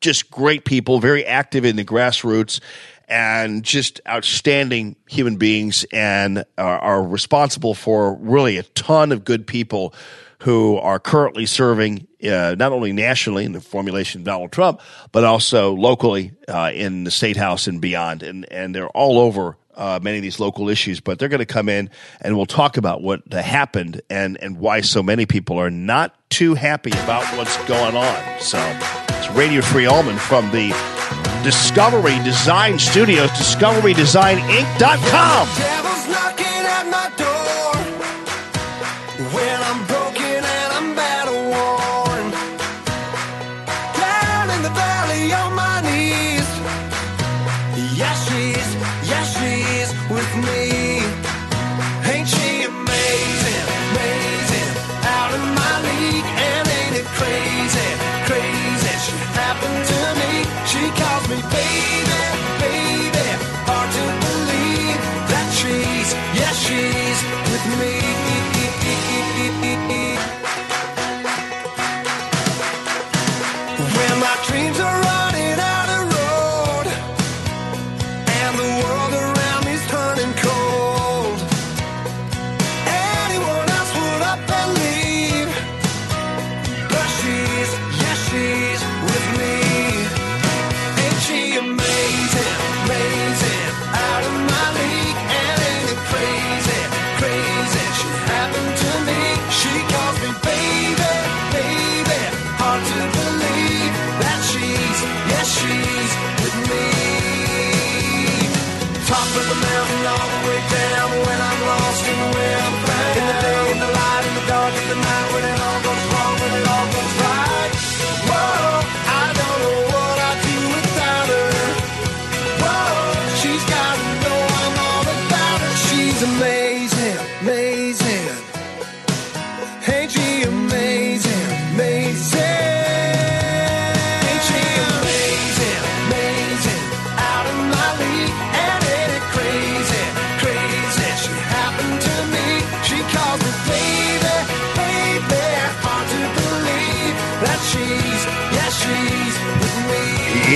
just 0.00 0.30
great 0.30 0.64
people, 0.64 1.00
very 1.00 1.24
active 1.24 1.64
in 1.64 1.76
the 1.76 1.84
grassroots 1.84 2.60
and 3.08 3.64
just 3.64 4.00
outstanding 4.06 4.94
human 5.08 5.36
beings 5.36 5.84
and 5.92 6.44
are, 6.58 6.78
are, 6.78 7.02
responsible 7.02 7.74
for 7.74 8.14
really 8.16 8.58
a 8.58 8.62
ton 8.62 9.12
of 9.12 9.24
good 9.24 9.46
people 9.46 9.94
who 10.42 10.76
are 10.76 10.98
currently 10.98 11.46
serving 11.46 12.06
uh, 12.24 12.54
not 12.58 12.72
only 12.72 12.92
nationally 12.92 13.44
in 13.44 13.52
the 13.52 13.60
formulation 13.60 14.20
of 14.20 14.24
Donald 14.24 14.52
Trump, 14.52 14.80
but 15.12 15.24
also 15.24 15.74
locally 15.74 16.32
uh, 16.46 16.70
in 16.72 17.04
the 17.04 17.10
state 17.10 17.36
house 17.36 17.66
and 17.66 17.80
beyond. 17.80 18.22
And, 18.22 18.50
and 18.52 18.74
they're 18.74 18.88
all 18.88 19.18
over 19.18 19.56
uh, 19.74 19.98
many 20.02 20.18
of 20.18 20.22
these 20.22 20.40
local 20.40 20.68
issues, 20.68 21.00
but 21.00 21.18
they're 21.18 21.28
going 21.28 21.38
to 21.38 21.46
come 21.46 21.68
in 21.68 21.88
and 22.20 22.36
we'll 22.36 22.46
talk 22.46 22.76
about 22.76 23.02
what 23.02 23.32
happened 23.32 24.02
and, 24.10 24.36
and 24.42 24.58
why 24.58 24.80
so 24.80 25.02
many 25.02 25.24
people 25.24 25.58
are 25.58 25.70
not 25.70 26.14
too 26.30 26.54
happy 26.54 26.90
about 26.90 27.24
what's 27.36 27.56
going 27.66 27.96
on. 27.96 28.40
So 28.40 28.58
it's 29.08 29.30
Radio 29.30 29.62
Free 29.62 29.86
Allman 29.86 30.18
from 30.18 30.50
the 30.50 30.68
Discovery 31.44 32.18
Design 32.24 32.78
Studios, 32.78 33.30
discoverydesigninc.com. 33.30 35.97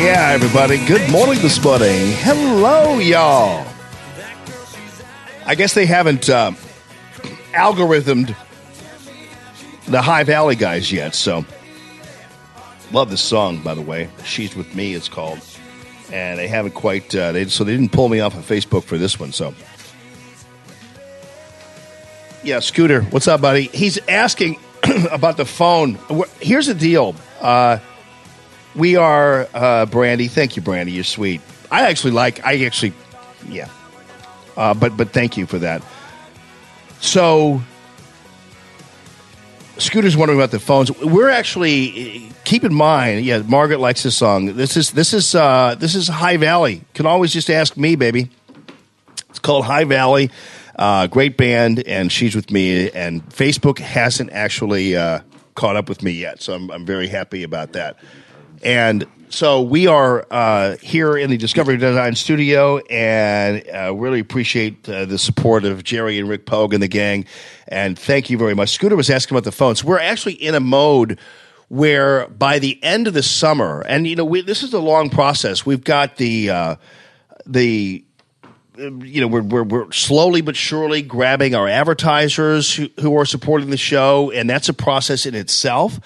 Yeah, 0.02 0.30
everybody. 0.32 0.84
Good 0.84 1.08
morning 1.12 1.40
this 1.42 1.62
morning. 1.62 2.10
Hello, 2.16 2.98
y'all. 2.98 3.64
I 5.46 5.54
guess 5.54 5.74
they 5.74 5.86
haven't 5.86 6.28
uh, 6.28 6.50
algorithmed 7.52 8.34
the 9.86 10.02
High 10.02 10.24
Valley 10.24 10.56
guys 10.56 10.90
yet, 10.90 11.14
so 11.14 11.44
love 12.90 13.10
this 13.10 13.20
song, 13.20 13.62
by 13.62 13.74
the 13.74 13.80
way. 13.80 14.08
She's 14.24 14.56
with 14.56 14.74
me, 14.74 14.94
it's 14.94 15.08
called, 15.08 15.38
and 16.12 16.36
they 16.36 16.48
haven't 16.48 16.74
quite. 16.74 17.14
Uh, 17.14 17.30
they 17.30 17.44
so 17.44 17.62
they 17.62 17.76
didn't 17.76 17.92
pull 17.92 18.08
me 18.08 18.18
off 18.18 18.36
of 18.36 18.44
Facebook 18.44 18.82
for 18.82 18.98
this 18.98 19.20
one, 19.20 19.30
so. 19.30 19.54
Yeah, 22.42 22.58
Scooter, 22.58 23.02
what's 23.02 23.28
up, 23.28 23.40
buddy? 23.40 23.68
He's 23.68 23.98
asking 24.08 24.58
about 25.12 25.36
the 25.36 25.44
phone. 25.44 25.96
Here's 26.40 26.66
the 26.66 26.74
deal. 26.74 27.14
Uh, 27.40 27.78
we 28.74 28.96
are 28.96 29.48
uh, 29.54 29.86
Brandy. 29.86 30.28
Thank 30.28 30.56
you, 30.56 30.62
Brandy. 30.62 30.92
You're 30.92 31.04
sweet. 31.04 31.40
I 31.70 31.88
actually 31.88 32.12
like. 32.12 32.44
I 32.44 32.64
actually, 32.64 32.92
yeah. 33.48 33.68
Uh, 34.56 34.74
but 34.74 34.96
but 34.96 35.10
thank 35.10 35.36
you 35.36 35.46
for 35.46 35.58
that. 35.58 35.82
So, 37.00 37.62
Scooter's 39.78 40.16
wondering 40.16 40.38
about 40.38 40.50
the 40.50 40.60
phones. 40.60 40.96
We're 41.00 41.30
actually 41.30 42.30
keep 42.44 42.64
in 42.64 42.74
mind. 42.74 43.24
Yeah, 43.24 43.38
Margaret 43.38 43.80
likes 43.80 44.02
this 44.02 44.16
song. 44.16 44.54
This 44.54 44.76
is 44.76 44.92
this 44.92 45.12
is 45.12 45.34
uh, 45.34 45.74
this 45.78 45.94
is 45.94 46.08
High 46.08 46.36
Valley. 46.36 46.82
Can 46.94 47.06
always 47.06 47.32
just 47.32 47.50
ask 47.50 47.76
me, 47.76 47.96
baby. 47.96 48.30
It's 49.30 49.38
called 49.38 49.64
High 49.64 49.84
Valley. 49.84 50.30
Uh, 50.76 51.06
great 51.06 51.36
band, 51.36 51.86
and 51.86 52.10
she's 52.10 52.34
with 52.34 52.50
me. 52.50 52.90
And 52.90 53.26
Facebook 53.28 53.78
hasn't 53.78 54.30
actually 54.32 54.96
uh, 54.96 55.20
caught 55.54 55.76
up 55.76 55.88
with 55.88 56.02
me 56.02 56.12
yet, 56.12 56.42
so 56.42 56.54
I'm, 56.54 56.70
I'm 56.70 56.86
very 56.86 57.08
happy 57.08 57.42
about 57.42 57.72
that. 57.72 57.96
And 58.62 59.06
so 59.28 59.62
we 59.62 59.86
are 59.86 60.26
uh, 60.30 60.76
here 60.76 61.16
in 61.16 61.30
the 61.30 61.36
Discovery 61.36 61.76
Design 61.78 62.14
Studio, 62.14 62.78
and 62.78 63.64
uh, 63.74 63.94
really 63.94 64.20
appreciate 64.20 64.88
uh, 64.88 65.06
the 65.06 65.18
support 65.18 65.64
of 65.64 65.82
Jerry 65.82 66.18
and 66.18 66.28
Rick 66.28 66.46
Pogue 66.46 66.74
and 66.74 66.82
the 66.82 66.88
gang. 66.88 67.24
And 67.66 67.98
thank 67.98 68.30
you 68.30 68.38
very 68.38 68.54
much. 68.54 68.68
Scooter 68.68 68.94
was 68.94 69.10
asking 69.10 69.36
about 69.36 69.44
the 69.44 69.52
phones. 69.52 69.82
We're 69.82 69.98
actually 69.98 70.34
in 70.34 70.54
a 70.54 70.60
mode 70.60 71.18
where 71.68 72.28
by 72.28 72.58
the 72.58 72.78
end 72.84 73.08
of 73.08 73.14
the 73.14 73.22
summer, 73.22 73.80
and 73.88 74.06
you 74.06 74.14
know, 74.14 74.24
we, 74.24 74.42
this 74.42 74.62
is 74.62 74.74
a 74.74 74.80
long 74.80 75.08
process. 75.08 75.64
We've 75.64 75.82
got 75.82 76.18
the 76.18 76.50
uh, 76.50 76.76
the 77.46 78.04
you 78.76 79.20
know 79.20 79.28
we're, 79.28 79.42
we're 79.42 79.62
we're 79.62 79.92
slowly 79.92 80.42
but 80.42 80.56
surely 80.56 81.02
grabbing 81.02 81.54
our 81.54 81.66
advertisers 81.66 82.74
who, 82.74 82.88
who 83.00 83.18
are 83.18 83.24
supporting 83.24 83.70
the 83.70 83.76
show, 83.76 84.30
and 84.30 84.48
that's 84.48 84.68
a 84.68 84.74
process 84.74 85.24
in 85.24 85.34
itself. 85.34 85.98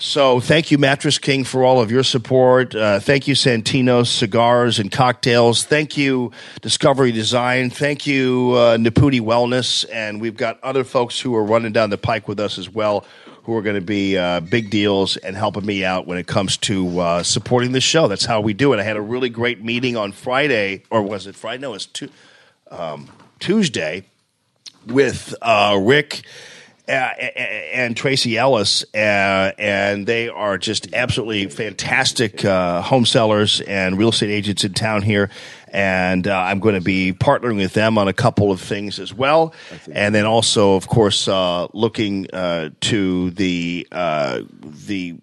So 0.00 0.38
thank 0.38 0.70
you, 0.70 0.78
Mattress 0.78 1.18
King, 1.18 1.42
for 1.42 1.64
all 1.64 1.80
of 1.80 1.90
your 1.90 2.04
support. 2.04 2.72
Uh, 2.72 3.00
thank 3.00 3.26
you, 3.26 3.34
Santino 3.34 4.06
Cigars 4.06 4.78
and 4.78 4.92
Cocktails. 4.92 5.64
Thank 5.64 5.96
you, 5.96 6.30
Discovery 6.62 7.10
Design. 7.10 7.68
Thank 7.68 8.06
you, 8.06 8.52
uh, 8.52 8.76
Naputi 8.76 9.20
Wellness, 9.20 9.84
and 9.92 10.20
we've 10.20 10.36
got 10.36 10.62
other 10.62 10.84
folks 10.84 11.18
who 11.18 11.34
are 11.34 11.42
running 11.42 11.72
down 11.72 11.90
the 11.90 11.98
pike 11.98 12.28
with 12.28 12.38
us 12.38 12.58
as 12.58 12.70
well, 12.70 13.04
who 13.42 13.56
are 13.56 13.62
going 13.62 13.74
to 13.74 13.80
be 13.80 14.16
uh, 14.16 14.38
big 14.38 14.70
deals 14.70 15.16
and 15.16 15.36
helping 15.36 15.66
me 15.66 15.84
out 15.84 16.06
when 16.06 16.16
it 16.16 16.28
comes 16.28 16.56
to 16.58 17.00
uh, 17.00 17.22
supporting 17.24 17.72
the 17.72 17.80
show. 17.80 18.06
That's 18.06 18.24
how 18.24 18.40
we 18.40 18.54
do 18.54 18.72
it. 18.74 18.78
I 18.78 18.84
had 18.84 18.96
a 18.96 19.02
really 19.02 19.30
great 19.30 19.64
meeting 19.64 19.96
on 19.96 20.12
Friday, 20.12 20.84
or 20.90 21.02
was 21.02 21.26
it 21.26 21.34
Friday? 21.34 21.60
No, 21.60 21.70
it 21.70 21.72
was 21.72 21.86
tu- 21.86 22.10
um, 22.70 23.10
Tuesday 23.40 24.04
with 24.86 25.34
uh, 25.42 25.76
Rick 25.82 26.22
and 26.88 27.96
Tracy 27.96 28.36
Ellis, 28.36 28.84
uh, 28.94 29.52
and 29.58 30.06
they 30.06 30.28
are 30.28 30.58
just 30.58 30.94
absolutely 30.94 31.46
fantastic 31.48 32.44
uh, 32.44 32.82
home 32.82 33.04
sellers 33.04 33.60
and 33.60 33.98
real 33.98 34.08
estate 34.08 34.30
agents 34.30 34.64
in 34.64 34.72
town 34.72 35.02
here. 35.02 35.30
And 35.70 36.26
uh, 36.26 36.34
I'm 36.34 36.60
going 36.60 36.76
to 36.76 36.80
be 36.80 37.12
partnering 37.12 37.56
with 37.56 37.74
them 37.74 37.98
on 37.98 38.08
a 38.08 38.14
couple 38.14 38.50
of 38.50 38.60
things 38.60 38.98
as 38.98 39.12
well, 39.12 39.52
and 39.92 40.14
then 40.14 40.24
also, 40.24 40.76
of 40.76 40.88
course, 40.88 41.28
uh, 41.28 41.66
looking 41.74 42.30
uh, 42.32 42.70
to 42.80 43.30
the 43.32 43.86
the 43.90 45.16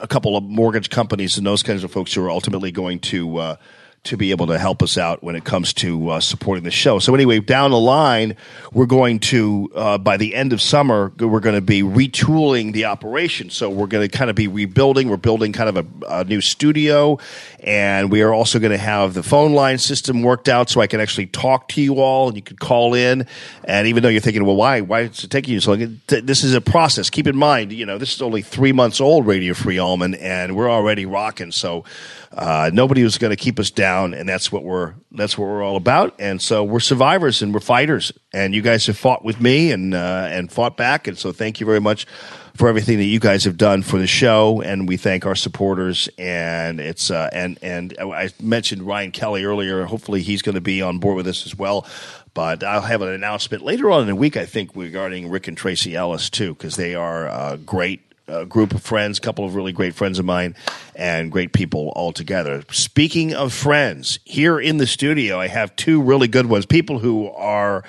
a 0.00 0.08
couple 0.08 0.36
of 0.36 0.42
mortgage 0.42 0.90
companies 0.90 1.38
and 1.38 1.46
those 1.46 1.62
kinds 1.62 1.84
of 1.84 1.92
folks 1.92 2.14
who 2.14 2.24
are 2.24 2.30
ultimately 2.30 2.72
going 2.72 2.98
to 2.98 3.56
to 4.02 4.16
be 4.16 4.30
able 4.30 4.46
to 4.46 4.58
help 4.58 4.82
us 4.82 4.96
out 4.96 5.22
when 5.22 5.36
it 5.36 5.44
comes 5.44 5.74
to 5.74 6.08
uh, 6.08 6.20
supporting 6.20 6.64
the 6.64 6.70
show. 6.70 6.98
So 6.98 7.14
anyway, 7.14 7.38
down 7.40 7.70
the 7.70 7.78
line, 7.78 8.34
we're 8.72 8.86
going 8.86 9.18
to 9.20 9.70
uh, 9.74 9.98
by 9.98 10.16
the 10.16 10.34
end 10.34 10.54
of 10.54 10.62
summer, 10.62 11.12
we're 11.18 11.40
going 11.40 11.54
to 11.54 11.60
be 11.60 11.82
retooling 11.82 12.72
the 12.72 12.86
operation. 12.86 13.50
So 13.50 13.68
we're 13.68 13.88
going 13.88 14.08
to 14.08 14.16
kind 14.16 14.30
of 14.30 14.36
be 14.36 14.48
rebuilding. 14.48 15.10
We're 15.10 15.18
building 15.18 15.52
kind 15.52 15.76
of 15.76 15.76
a, 15.76 16.20
a 16.20 16.24
new 16.24 16.40
studio, 16.40 17.18
and 17.60 18.10
we 18.10 18.22
are 18.22 18.32
also 18.32 18.58
going 18.58 18.72
to 18.72 18.78
have 18.78 19.12
the 19.12 19.22
phone 19.22 19.52
line 19.52 19.76
system 19.76 20.22
worked 20.22 20.48
out 20.48 20.70
so 20.70 20.80
I 20.80 20.86
can 20.86 21.00
actually 21.00 21.26
talk 21.26 21.68
to 21.68 21.82
you 21.82 22.00
all, 22.00 22.28
and 22.28 22.36
you 22.36 22.42
could 22.42 22.58
call 22.58 22.94
in. 22.94 23.26
And 23.64 23.86
even 23.86 24.02
though 24.02 24.08
you're 24.08 24.22
thinking, 24.22 24.46
well, 24.46 24.56
why 24.56 24.80
why 24.80 25.02
is 25.02 25.24
it 25.24 25.30
taking 25.30 25.52
you 25.52 25.60
so 25.60 25.72
long? 25.72 26.00
This 26.06 26.42
is 26.42 26.54
a 26.54 26.60
process. 26.62 27.10
Keep 27.10 27.26
in 27.26 27.36
mind, 27.36 27.70
you 27.72 27.84
know, 27.84 27.98
this 27.98 28.14
is 28.14 28.22
only 28.22 28.40
three 28.40 28.72
months 28.72 28.98
old, 28.98 29.26
Radio 29.26 29.52
Free 29.52 29.78
Allman, 29.78 30.14
and 30.14 30.56
we're 30.56 30.70
already 30.70 31.04
rocking. 31.04 31.52
So 31.52 31.84
uh, 32.32 32.70
nobody 32.72 33.02
was 33.02 33.18
going 33.18 33.30
to 33.30 33.36
keep 33.36 33.58
us 33.58 33.70
down, 33.70 34.14
and 34.14 34.28
that's 34.28 34.52
what 34.52 34.62
we're 34.62 34.94
that's 35.12 35.36
what 35.36 35.46
we're 35.46 35.64
all 35.64 35.76
about. 35.76 36.14
And 36.20 36.40
so 36.40 36.62
we're 36.62 36.78
survivors 36.78 37.42
and 37.42 37.52
we're 37.52 37.60
fighters, 37.60 38.12
and 38.32 38.54
you 38.54 38.62
guys 38.62 38.86
have 38.86 38.96
fought 38.96 39.24
with 39.24 39.40
me 39.40 39.72
and 39.72 39.94
uh, 39.94 40.28
and 40.30 40.50
fought 40.50 40.76
back, 40.76 41.08
and 41.08 41.18
so 41.18 41.32
thank 41.32 41.58
you 41.58 41.66
very 41.66 41.80
much 41.80 42.06
for 42.54 42.68
everything 42.68 42.98
that 42.98 43.04
you 43.04 43.18
guys 43.18 43.44
have 43.44 43.56
done 43.56 43.82
for 43.82 43.98
the 43.98 44.06
show, 44.06 44.60
and 44.60 44.86
we 44.86 44.96
thank 44.96 45.26
our 45.26 45.34
supporters. 45.34 46.08
And 46.18 46.78
it's 46.78 47.10
uh, 47.10 47.30
and 47.32 47.58
and 47.62 47.96
I 47.98 48.30
mentioned 48.40 48.82
Ryan 48.82 49.10
Kelly 49.10 49.44
earlier. 49.44 49.84
Hopefully, 49.84 50.22
he's 50.22 50.42
going 50.42 50.54
to 50.54 50.60
be 50.60 50.82
on 50.82 50.98
board 50.98 51.16
with 51.16 51.26
us 51.26 51.46
as 51.46 51.56
well. 51.56 51.84
But 52.32 52.62
I'll 52.62 52.80
have 52.82 53.02
an 53.02 53.08
announcement 53.08 53.64
later 53.64 53.90
on 53.90 54.02
in 54.02 54.06
the 54.06 54.14
week, 54.14 54.36
I 54.36 54.46
think, 54.46 54.70
regarding 54.76 55.30
Rick 55.30 55.48
and 55.48 55.56
Tracy 55.56 55.96
Ellis 55.96 56.30
too, 56.30 56.54
because 56.54 56.76
they 56.76 56.94
are 56.94 57.28
uh, 57.28 57.56
great 57.56 58.09
a 58.30 58.46
group 58.46 58.74
of 58.74 58.82
friends, 58.82 59.18
a 59.18 59.20
couple 59.20 59.44
of 59.44 59.54
really 59.54 59.72
great 59.72 59.94
friends 59.94 60.18
of 60.18 60.24
mine, 60.24 60.54
and 60.94 61.30
great 61.30 61.52
people 61.52 61.92
all 61.96 62.12
together. 62.12 62.62
Speaking 62.70 63.34
of 63.34 63.52
friends, 63.52 64.18
here 64.24 64.60
in 64.60 64.76
the 64.78 64.86
studio, 64.86 65.38
I 65.38 65.48
have 65.48 65.74
two 65.76 66.00
really 66.00 66.28
good 66.28 66.46
ones. 66.46 66.66
People 66.66 66.98
who 66.98 67.28
are 67.30 67.84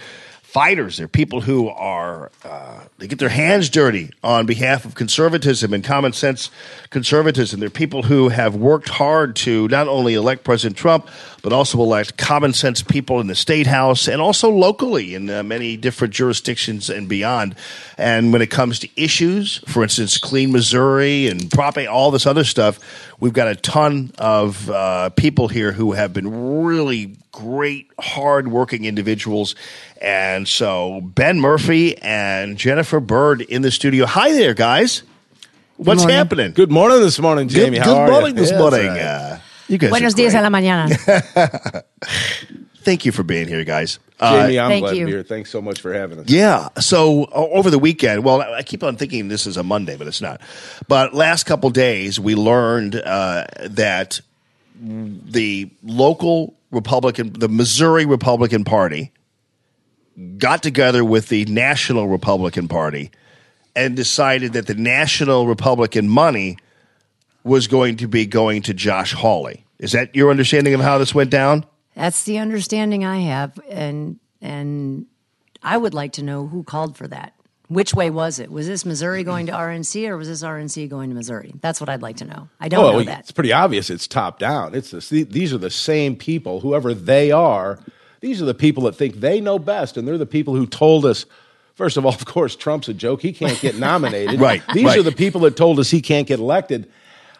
fighters. 0.51 0.97
They're 0.97 1.07
people 1.07 1.39
who 1.39 1.69
are 1.69 2.29
uh, 2.43 2.81
they 2.97 3.07
get 3.07 3.19
their 3.19 3.29
hands 3.29 3.69
dirty 3.69 4.11
on 4.21 4.45
behalf 4.45 4.83
of 4.83 4.95
conservatism 4.95 5.73
and 5.73 5.81
common 5.81 6.11
sense 6.11 6.51
conservatism. 6.91 7.61
They're 7.61 7.69
people 7.69 8.03
who 8.03 8.29
have 8.29 8.53
worked 8.53 8.89
hard 8.89 9.35
to 9.37 9.67
not 9.69 9.87
only 9.87 10.13
elect 10.13 10.43
President 10.43 10.77
Trump 10.77 11.07
but 11.41 11.53
also 11.53 11.79
elect 11.79 12.17
common 12.17 12.53
sense 12.53 12.83
people 12.83 13.19
in 13.19 13.27
the 13.27 13.33
state 13.33 13.65
house 13.65 14.07
and 14.07 14.21
also 14.21 14.49
locally 14.51 15.15
in 15.15 15.29
uh, 15.29 15.41
many 15.41 15.77
different 15.77 16.13
jurisdictions 16.13 16.89
and 16.89 17.07
beyond. 17.07 17.55
And 17.97 18.33
when 18.33 18.41
it 18.41 18.51
comes 18.51 18.77
to 18.79 18.89
issues, 18.95 19.59
for 19.67 19.83
instance, 19.83 20.17
Clean 20.17 20.51
Missouri 20.51 21.27
and 21.27 21.49
Prop 21.49 21.77
A, 21.77 21.87
all 21.87 22.11
this 22.11 22.27
other 22.27 22.43
stuff, 22.43 22.77
we've 23.19 23.33
got 23.33 23.47
a 23.47 23.55
ton 23.55 24.11
of 24.19 24.69
uh, 24.69 25.09
people 25.11 25.47
here 25.47 25.71
who 25.71 25.93
have 25.93 26.13
been 26.13 26.61
really 26.61 27.15
great, 27.31 27.89
hard-working 27.99 28.83
individuals. 28.83 29.55
And 30.01 30.45
so 30.45 30.99
Ben 31.01 31.39
Murphy 31.39 31.97
and 31.99 32.57
Jennifer 32.57 32.99
Bird 32.99 33.41
in 33.41 33.61
the 33.61 33.71
studio. 33.71 34.05
Hi 34.05 34.33
there, 34.33 34.53
guys. 34.53 35.03
What's 35.83 36.01
morning. 36.01 36.15
happening? 36.17 36.51
Good 36.51 36.71
morning 36.71 36.99
this 36.99 37.17
morning, 37.19 37.47
Jamie. 37.47 37.77
Good, 37.77 37.85
How 37.85 37.93
good 37.93 37.99
are 38.01 38.11
morning 38.11 38.35
you? 38.35 38.41
this 38.41 38.51
Yeah, 38.51 38.57
morning. 38.59 38.85
that's 38.85 38.99
right. 39.31 39.31
Uh, 39.33 39.39
you 39.67 39.77
guys 39.79 39.89
Buenos 39.89 40.13
dias 40.13 40.33
great. 40.33 40.39
a 40.45 40.49
la 40.49 40.49
mañana. 40.49 41.83
Thank 42.83 43.05
you 43.05 43.11
for 43.11 43.23
being 43.23 43.47
here, 43.47 43.63
guys. 43.63 43.99
Uh, 44.19 44.41
Jamie, 44.43 44.59
I'm 44.59 44.69
Thank 44.69 44.83
glad 44.83 44.95
you. 44.95 44.99
to 45.01 45.05
be 45.05 45.11
here. 45.11 45.23
Thanks 45.23 45.49
so 45.49 45.61
much 45.61 45.79
for 45.81 45.93
having 45.93 46.19
us. 46.19 46.29
Yeah. 46.29 46.69
So 46.79 47.25
o- 47.31 47.49
over 47.51 47.69
the 47.71 47.79
weekend, 47.79 48.23
well, 48.23 48.41
I 48.41 48.61
keep 48.63 48.83
on 48.83 48.95
thinking 48.95 49.27
this 49.27 49.47
is 49.47 49.57
a 49.57 49.63
Monday, 49.63 49.97
but 49.97 50.07
it's 50.07 50.21
not. 50.21 50.41
But 50.87 51.13
last 51.15 51.45
couple 51.45 51.69
days, 51.71 52.19
we 52.19 52.35
learned 52.35 52.95
uh, 52.95 53.45
that 53.61 54.21
the 54.79 55.69
local 55.83 56.55
Republican, 56.71 57.33
the 57.33 57.49
Missouri 57.49 58.05
Republican 58.05 58.63
Party, 58.63 59.11
got 60.37 60.61
together 60.61 61.03
with 61.05 61.29
the 61.29 61.45
National 61.45 62.07
Republican 62.07 62.67
Party 62.67 63.09
and 63.75 63.95
decided 63.95 64.53
that 64.53 64.67
the 64.67 64.75
National 64.75 65.47
Republican 65.47 66.09
money 66.09 66.57
was 67.43 67.67
going 67.67 67.97
to 67.97 68.07
be 68.07 68.25
going 68.25 68.61
to 68.63 68.73
Josh 68.73 69.13
Hawley. 69.13 69.65
Is 69.79 69.93
that 69.93 70.15
your 70.15 70.29
understanding 70.29 70.73
of 70.73 70.81
how 70.81 70.97
this 70.97 71.15
went 71.15 71.29
down? 71.31 71.65
That's 71.95 72.23
the 72.23 72.37
understanding 72.37 73.03
I 73.03 73.17
have, 73.21 73.59
and 73.69 74.19
and 74.41 75.05
I 75.63 75.77
would 75.77 75.93
like 75.93 76.13
to 76.13 76.23
know 76.23 76.47
who 76.47 76.63
called 76.63 76.95
for 76.97 77.07
that. 77.07 77.33
Which 77.67 77.93
way 77.93 78.09
was 78.09 78.39
it? 78.39 78.51
Was 78.51 78.67
this 78.67 78.85
Missouri 78.85 79.23
going 79.23 79.45
to 79.47 79.53
RNC, 79.53 80.07
or 80.09 80.17
was 80.17 80.27
this 80.27 80.43
RNC 80.43 80.89
going 80.89 81.09
to 81.09 81.15
Missouri? 81.15 81.53
That's 81.61 81.79
what 81.79 81.89
I'd 81.89 82.01
like 82.01 82.17
to 82.17 82.25
know. 82.25 82.49
I 82.59 82.67
don't 82.67 82.83
Oh, 82.83 82.89
know 82.91 82.95
well, 82.97 83.05
that. 83.05 83.21
it's 83.21 83.31
pretty 83.31 83.53
obvious. 83.53 83.89
It's 83.89 84.07
top 84.07 84.39
down. 84.39 84.75
It's 84.75 84.91
this, 84.91 85.09
these 85.09 85.53
are 85.53 85.57
the 85.57 85.69
same 85.69 86.15
people, 86.17 86.59
whoever 86.59 86.93
they 86.93 87.31
are. 87.31 87.79
These 88.19 88.41
are 88.41 88.45
the 88.45 88.53
people 88.53 88.83
that 88.83 88.95
think 88.95 89.15
they 89.15 89.39
know 89.39 89.57
best, 89.57 89.95
and 89.95 90.05
they're 90.07 90.17
the 90.17 90.25
people 90.25 90.55
who 90.55 90.67
told 90.67 91.05
us. 91.05 91.25
First 91.75 91.97
of 91.97 92.05
all, 92.05 92.13
of 92.13 92.25
course, 92.25 92.55
Trump's 92.55 92.87
a 92.89 92.93
joke. 92.93 93.21
He 93.21 93.33
can't 93.33 93.59
get 93.59 93.77
nominated. 93.79 94.39
Right, 94.39 94.61
These 94.73 94.85
right. 94.85 94.99
are 94.99 95.03
the 95.03 95.11
people 95.11 95.41
that 95.41 95.55
told 95.55 95.79
us 95.79 95.89
he 95.89 96.01
can't 96.01 96.27
get 96.27 96.39
elected. 96.39 96.89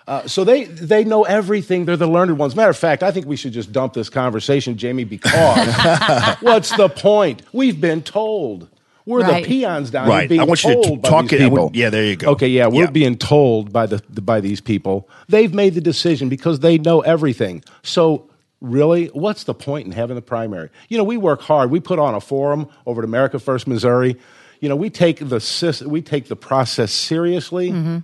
Uh, 0.08 0.28
so 0.28 0.44
they 0.44 0.64
they 0.66 1.03
know 1.03 1.24
everything. 1.24 1.86
They're 1.86 1.95
the 1.95 2.08
learned 2.08 2.38
ones. 2.40 2.56
Matter 2.56 2.72
of 2.72 2.78
fact, 2.78 3.03
I 3.03 3.12
think 3.12 3.28
we 3.28 3.36
should 3.36 3.53
just 3.53 3.72
dump 3.72 3.94
this 3.94 4.10
conversation, 4.10 4.76
Jamie, 4.78 5.03
because 5.03 5.32
what's 6.41 6.76
the 6.76 6.90
point? 6.90 7.44
We've 7.53 7.80
been 7.80 8.02
told. 8.02 8.68
We're 9.06 9.22
Right. 9.22 9.44
the 9.44 9.48
peons 9.48 9.90
down 9.90 10.08
Right. 10.08 10.22
here 10.22 10.30
being 10.30 10.41
I 10.41 10.44
want 10.44 10.64
you 10.64 10.70
to 10.70 10.76
told 10.76 10.86
t- 10.88 10.95
by 10.98 11.10
talk 11.10 11.28
these 11.28 11.41
it- 11.41 11.52
would- 11.52 11.58
people. 11.58 11.72
yeah, 11.74 11.90
there 11.90 12.06
you 12.06 12.16
go. 12.16 12.32
Okay, 12.32 12.48
yeah, 12.48 12.68
we're 12.68 12.86
Yeah. 12.86 12.90
being 12.91 13.18
told 13.18 13.74
by 13.74 13.86
the, 13.88 14.02
the 14.10 14.22
by 14.22 14.41
these 14.41 14.62
people. 14.62 15.10
They've 15.28 15.53
made 15.53 15.74
the 15.76 15.82
decision 15.82 16.30
because 16.30 16.60
they 16.60 16.78
know 16.78 17.02
everything. 17.02 17.64
So 17.84 18.26
really, 18.62 19.08
what's 19.08 19.44
the 19.44 19.54
point 19.54 19.86
in 19.88 19.92
having 19.92 20.16
the 20.16 20.22
primary? 20.22 20.70
You 20.88 20.98
know, 20.98 21.04
we 21.04 21.18
work 21.18 21.42
hard. 21.42 21.70
We 21.72 21.80
put 21.80 22.00
on 22.00 22.14
a 22.16 22.22
forum 22.22 22.70
over 22.86 23.02
at 23.02 23.06
America 23.06 23.40
First 23.40 23.68
Missouri. 23.68 24.16
You 24.60 24.70
know, 24.70 24.76
we 24.76 24.90
take 24.90 25.18
the 25.20 25.86
we 25.88 26.02
take 26.02 26.28
the 26.28 26.36
process 26.36 26.92
seriously 26.92 28.04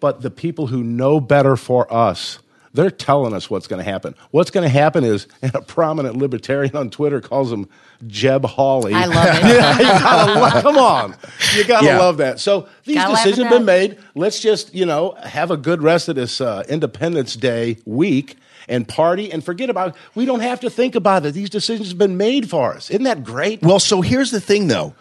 but 0.00 0.20
the 0.22 0.30
people 0.30 0.66
who 0.66 0.82
know 0.82 1.20
better 1.20 1.56
for 1.56 1.90
us 1.92 2.40
they're 2.74 2.90
telling 2.90 3.32
us 3.32 3.48
what's 3.48 3.68
going 3.68 3.82
to 3.82 3.88
happen 3.88 4.14
what's 4.32 4.50
going 4.50 4.64
to 4.64 4.68
happen 4.68 5.04
is 5.04 5.28
and 5.40 5.54
a 5.54 5.62
prominent 5.62 6.16
libertarian 6.16 6.74
on 6.76 6.90
twitter 6.90 7.20
calls 7.20 7.50
him 7.52 7.68
jeb 8.08 8.44
hawley 8.44 8.92
I 8.92 9.06
love 9.06 9.36
it. 9.38 9.44
yeah, 9.54 9.78
you 9.78 9.84
gotta 9.84 10.40
lo- 10.40 10.62
come 10.62 10.76
on 10.78 11.16
you 11.54 11.64
gotta 11.64 11.86
Yeah. 11.86 11.98
love 12.00 12.16
that 12.18 12.40
so 12.40 12.68
these 12.84 12.96
Gotta 12.96 13.12
decisions 13.14 13.38
have 13.46 13.50
been 13.52 13.64
made 13.64 13.96
let's 14.16 14.40
just 14.40 14.74
you 14.74 14.84
know 14.84 15.12
have 15.22 15.52
a 15.52 15.56
good 15.56 15.80
rest 15.80 16.08
of 16.08 16.16
this 16.16 16.40
uh, 16.40 16.64
independence 16.68 17.36
day 17.36 17.78
week 17.86 18.36
and 18.68 18.86
party 18.88 19.30
and 19.32 19.44
forget 19.44 19.70
about 19.70 19.88
it. 19.90 19.94
we 20.14 20.24
don't 20.24 20.40
have 20.40 20.60
to 20.60 20.70
think 20.70 20.94
about 20.94 21.24
it 21.26 21.32
these 21.32 21.50
decisions 21.50 21.88
have 21.90 21.98
been 21.98 22.16
made 22.16 22.48
for 22.48 22.74
us 22.74 22.90
isn't 22.90 23.04
that 23.04 23.22
great 23.24 23.62
Well, 23.62 23.80
so 23.80 24.00
here's 24.00 24.30
the 24.30 24.40
thing, 24.40 24.68
though. 24.68 24.94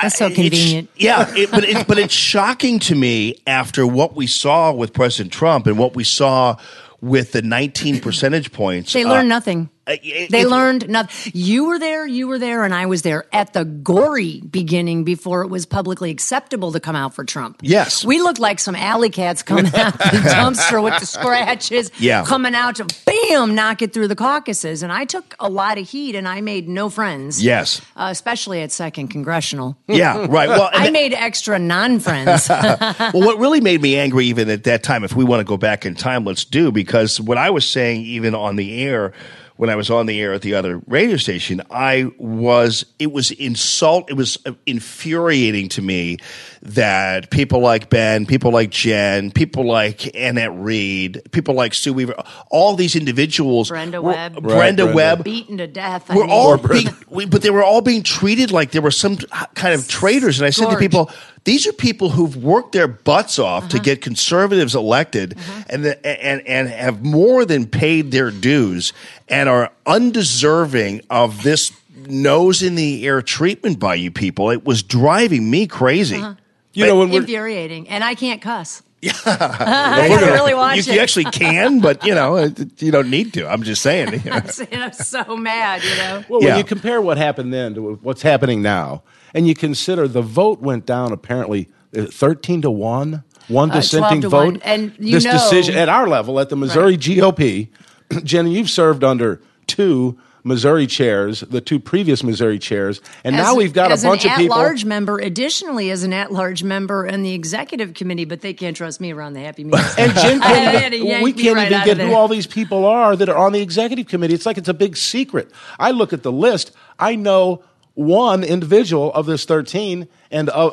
That's 0.00 0.16
so 0.16 0.26
It's- 0.26 0.40
convenient. 0.40 0.88
yeah, 0.96 1.26
it, 1.36 1.50
but 1.50 1.64
it's 1.64 1.84
but 1.84 1.98
it's 1.98 2.14
shocking 2.14 2.78
to 2.80 2.94
me 2.94 3.36
after 3.46 3.86
what 3.86 4.14
we 4.14 4.26
saw 4.26 4.72
with 4.72 4.92
President 4.92 5.32
Trump 5.32 5.66
and 5.66 5.76
what 5.76 5.94
we 5.96 6.04
saw 6.04 6.56
with 7.00 7.32
the 7.32 7.42
19 7.42 8.00
percentage 8.00 8.52
points. 8.52 8.92
They 8.92 9.02
uh, 9.04 9.08
learned 9.10 9.28
nothing. 9.28 9.68
It- 10.02 10.30
They 10.30 10.44
learned 10.46 10.88
nothing. 10.88 11.32
You 11.34 11.64
were 11.66 11.78
there, 11.78 12.06
you 12.06 12.28
were 12.28 12.38
there, 12.38 12.64
and 12.64 12.74
I 12.74 12.86
was 12.86 13.02
there 13.02 13.26
at 13.32 13.52
the 13.52 13.64
gory 13.64 14.40
beginning 14.40 15.04
before 15.04 15.42
it 15.42 15.48
was 15.48 15.66
publicly 15.66 16.10
acceptable 16.10 16.72
to 16.72 16.80
come 16.80 16.96
out 16.96 17.14
for 17.14 17.24
Trump. 17.24 17.58
Yes. 17.62 18.04
We 18.04 18.20
looked 18.20 18.38
like 18.38 18.58
some 18.60 18.74
alley 18.76 19.10
cats 19.10 19.42
coming 19.42 19.66
out 19.74 19.92
the 19.98 20.22
dumpster 20.34 20.82
with 20.82 20.98
the 21.00 21.06
scratches, 21.06 21.90
Yeah. 21.98 22.24
coming 22.24 22.54
out 22.54 22.76
to 22.76 22.86
bam, 23.06 23.54
knock 23.54 23.82
it 23.82 23.92
through 23.92 24.08
the 24.08 24.16
caucuses. 24.16 24.82
And 24.82 24.92
I 24.92 25.04
took 25.04 25.34
a 25.40 25.48
lot 25.48 25.78
of 25.78 25.88
heat 25.88 26.14
and 26.14 26.26
I 26.28 26.40
made 26.40 26.68
no 26.68 26.88
friends. 26.90 27.42
Yes. 27.42 27.80
Uh, 27.96 28.08
especially 28.10 28.62
at 28.62 28.72
second 28.72 29.08
congressional. 29.08 29.76
Yeah, 29.86 30.26
right. 30.28 30.48
Well, 30.48 30.70
I 30.74 30.90
made 30.90 31.12
extra 31.14 31.58
non 31.58 32.00
friends. 32.00 32.48
well, 32.48 33.12
what 33.12 33.38
really 33.38 33.60
made 33.60 33.80
me 33.82 33.96
angry, 33.96 34.26
even 34.26 34.48
at 34.50 34.64
that 34.64 34.82
time, 34.82 35.04
if 35.04 35.14
we 35.14 35.24
want 35.24 35.40
to 35.40 35.44
go 35.44 35.56
back 35.56 35.84
in 35.86 35.94
time, 35.94 36.24
let's 36.24 36.44
do, 36.44 36.70
because 36.72 37.20
what 37.20 37.38
I 37.38 37.50
was 37.50 37.66
saying, 37.66 38.02
even 38.02 38.34
on 38.34 38.56
the 38.56 38.82
air, 38.84 39.12
when 39.60 39.68
I 39.68 39.76
was 39.76 39.90
on 39.90 40.06
the 40.06 40.18
air 40.18 40.32
at 40.32 40.40
the 40.40 40.54
other 40.54 40.80
radio 40.86 41.18
station, 41.18 41.60
I 41.70 42.10
was, 42.16 42.86
it 42.98 43.12
was 43.12 43.30
insult, 43.30 44.08
it 44.08 44.14
was 44.14 44.38
infuriating 44.64 45.68
to 45.70 45.82
me 45.82 46.16
that 46.62 47.30
people 47.30 47.60
like 47.60 47.90
Ben, 47.90 48.24
people 48.24 48.52
like 48.52 48.70
Jen, 48.70 49.30
people 49.30 49.66
like 49.66 50.16
Annette 50.16 50.54
Reed, 50.54 51.20
people 51.30 51.52
like 51.54 51.74
Sue 51.74 51.92
Weaver, 51.92 52.14
all 52.50 52.74
these 52.74 52.96
individuals. 52.96 53.68
Brenda 53.68 54.00
were- 54.00 54.12
Webb. 54.12 54.32
Brenda 54.42 54.84
Brenda. 54.84 54.86
Webb. 54.94 55.24
Beaten 55.24 55.58
to 55.58 55.66
death. 55.66 56.10
I 56.10 56.16
We're 56.16 56.22
mean. 56.22 56.30
all 56.30 56.56
being, 56.56 56.88
we, 57.10 57.26
but 57.26 57.42
they 57.42 57.50
were 57.50 57.62
all 57.62 57.82
being 57.82 58.02
treated 58.02 58.50
like 58.52 58.70
they 58.70 58.80
were 58.80 58.90
some 58.90 59.18
kind 59.18 59.74
of 59.74 59.86
traitors. 59.86 60.40
And 60.40 60.46
I 60.46 60.50
said 60.50 60.70
to 60.70 60.78
people, 60.78 61.10
these 61.44 61.66
are 61.66 61.72
people 61.72 62.10
who've 62.10 62.36
worked 62.36 62.72
their 62.72 62.88
butts 62.88 63.38
off 63.38 63.68
to 63.70 63.76
uh-huh. 63.76 63.84
get 63.84 64.02
conservatives 64.02 64.74
elected 64.74 65.36
uh-huh. 65.36 65.64
and, 65.70 65.84
the, 65.84 66.06
and, 66.06 66.46
and 66.46 66.68
have 66.68 67.02
more 67.04 67.44
than 67.44 67.66
paid 67.66 68.10
their 68.10 68.30
dues 68.30 68.92
and 69.28 69.48
are 69.48 69.72
undeserving 69.86 71.00
of 71.08 71.42
this 71.42 71.72
nose 72.06 72.62
in 72.62 72.74
the 72.74 73.06
air 73.06 73.22
treatment 73.22 73.78
by 73.78 73.94
you 73.94 74.10
people. 74.10 74.50
It 74.50 74.64
was 74.64 74.82
driving 74.82 75.50
me 75.50 75.66
crazy. 75.66 76.16
Uh-huh. 76.16 76.34
you 76.72 76.86
know 76.86 76.98
when 76.98 77.12
infuriating. 77.12 77.88
And 77.88 78.04
I 78.04 78.14
can't 78.14 78.40
cuss. 78.42 78.82
Yeah. 79.02 79.12
I 79.24 80.08
gotta 80.08 80.26
really 80.26 80.52
watch 80.52 80.76
You, 80.76 80.92
it. 80.92 80.94
you 80.96 81.00
actually 81.00 81.24
can, 81.24 81.80
but 81.80 82.04
you 82.04 82.14
know, 82.14 82.52
you 82.76 82.90
don't 82.90 83.08
need 83.08 83.32
to. 83.32 83.48
I'm 83.48 83.62
just 83.62 83.80
saying. 83.80 84.12
you 84.12 84.18
know. 84.30 84.36
I'm 84.36 84.46
saying 84.48 84.68
I'm 84.74 84.92
so 84.92 85.38
mad, 85.38 85.82
you 85.82 85.96
know. 85.96 86.24
Well, 86.28 86.42
Yeah. 86.42 86.48
when 86.48 86.58
you 86.58 86.64
compare 86.64 87.00
what 87.00 87.16
happened 87.16 87.50
then 87.50 87.74
to 87.76 87.94
what's 88.02 88.20
happening 88.20 88.60
now, 88.60 89.02
and 89.34 89.46
you 89.48 89.54
consider 89.54 90.06
the 90.08 90.22
vote 90.22 90.60
went 90.60 90.86
down 90.86 91.12
apparently 91.12 91.68
uh, 91.96 92.04
thirteen 92.06 92.62
to 92.62 92.70
one, 92.70 93.24
one 93.48 93.70
Uh, 93.70 93.74
12 93.74 93.82
dissenting 93.82 94.20
to 94.22 94.28
vote. 94.28 94.44
one. 94.44 94.60
And 94.62 94.92
you 94.98 95.12
this 95.12 95.24
know- 95.24 95.32
decision 95.32 95.76
at 95.76 95.88
our 95.88 96.06
level 96.08 96.38
at 96.40 96.48
the 96.48 96.56
Missouri 96.56 96.96
GOP, 96.96 97.68
Jenny, 98.24 98.52
you've 98.52 98.70
served 98.70 99.02
under 99.04 99.40
two 99.66 100.18
Missouri 100.42 100.86
chairs, 100.86 101.40
the 101.40 101.60
two 101.60 101.78
previous 101.78 102.24
Missouri 102.24 102.58
chairs, 102.58 103.02
and 103.24 103.36
now 103.36 103.54
we've 103.54 103.74
got 103.74 103.92
a 103.92 104.02
bunch 104.02 104.24
of 104.24 104.30
people. 104.38 104.54
at-large 104.56 104.86
member, 104.86 105.18
additionally 105.18 105.90
as 105.90 106.02
an 106.02 106.14
at-large 106.14 106.62
member 106.62 107.04
in 107.06 107.22
the 107.22 107.34
executive 107.34 107.92
committee, 107.92 108.24
but 108.24 108.40
they 108.40 108.54
can't 108.54 108.74
trust 108.74 109.02
me 109.02 109.12
around 109.12 109.34
the 109.34 109.40
Happy 109.40 109.64
Meals. 109.64 109.94
And 109.98 110.14
Jen 110.14 110.40
can't 110.40 110.94
even, 110.94 111.22
we 111.22 111.34
can't 111.34 111.56
right 111.56 111.70
even 111.70 111.84
get 111.84 111.98
who 111.98 112.14
all 112.14 112.26
these 112.26 112.46
people 112.46 112.86
are 112.86 113.16
that 113.16 113.28
are 113.28 113.36
on 113.36 113.52
the 113.52 113.60
executive 113.60 114.06
committee. 114.08 114.32
It's 114.32 114.46
like 114.46 114.56
it's 114.56 114.70
a 114.70 114.74
big 114.74 114.96
secret. 114.96 115.50
I 115.78 115.90
look 115.90 116.14
at 116.14 116.22
the 116.22 116.32
list. 116.32 116.72
I 116.98 117.16
know 117.16 117.62
one 118.00 118.42
individual 118.42 119.12
of 119.12 119.26
this 119.26 119.44
13, 119.44 120.08
and 120.30 120.48
uh, 120.50 120.70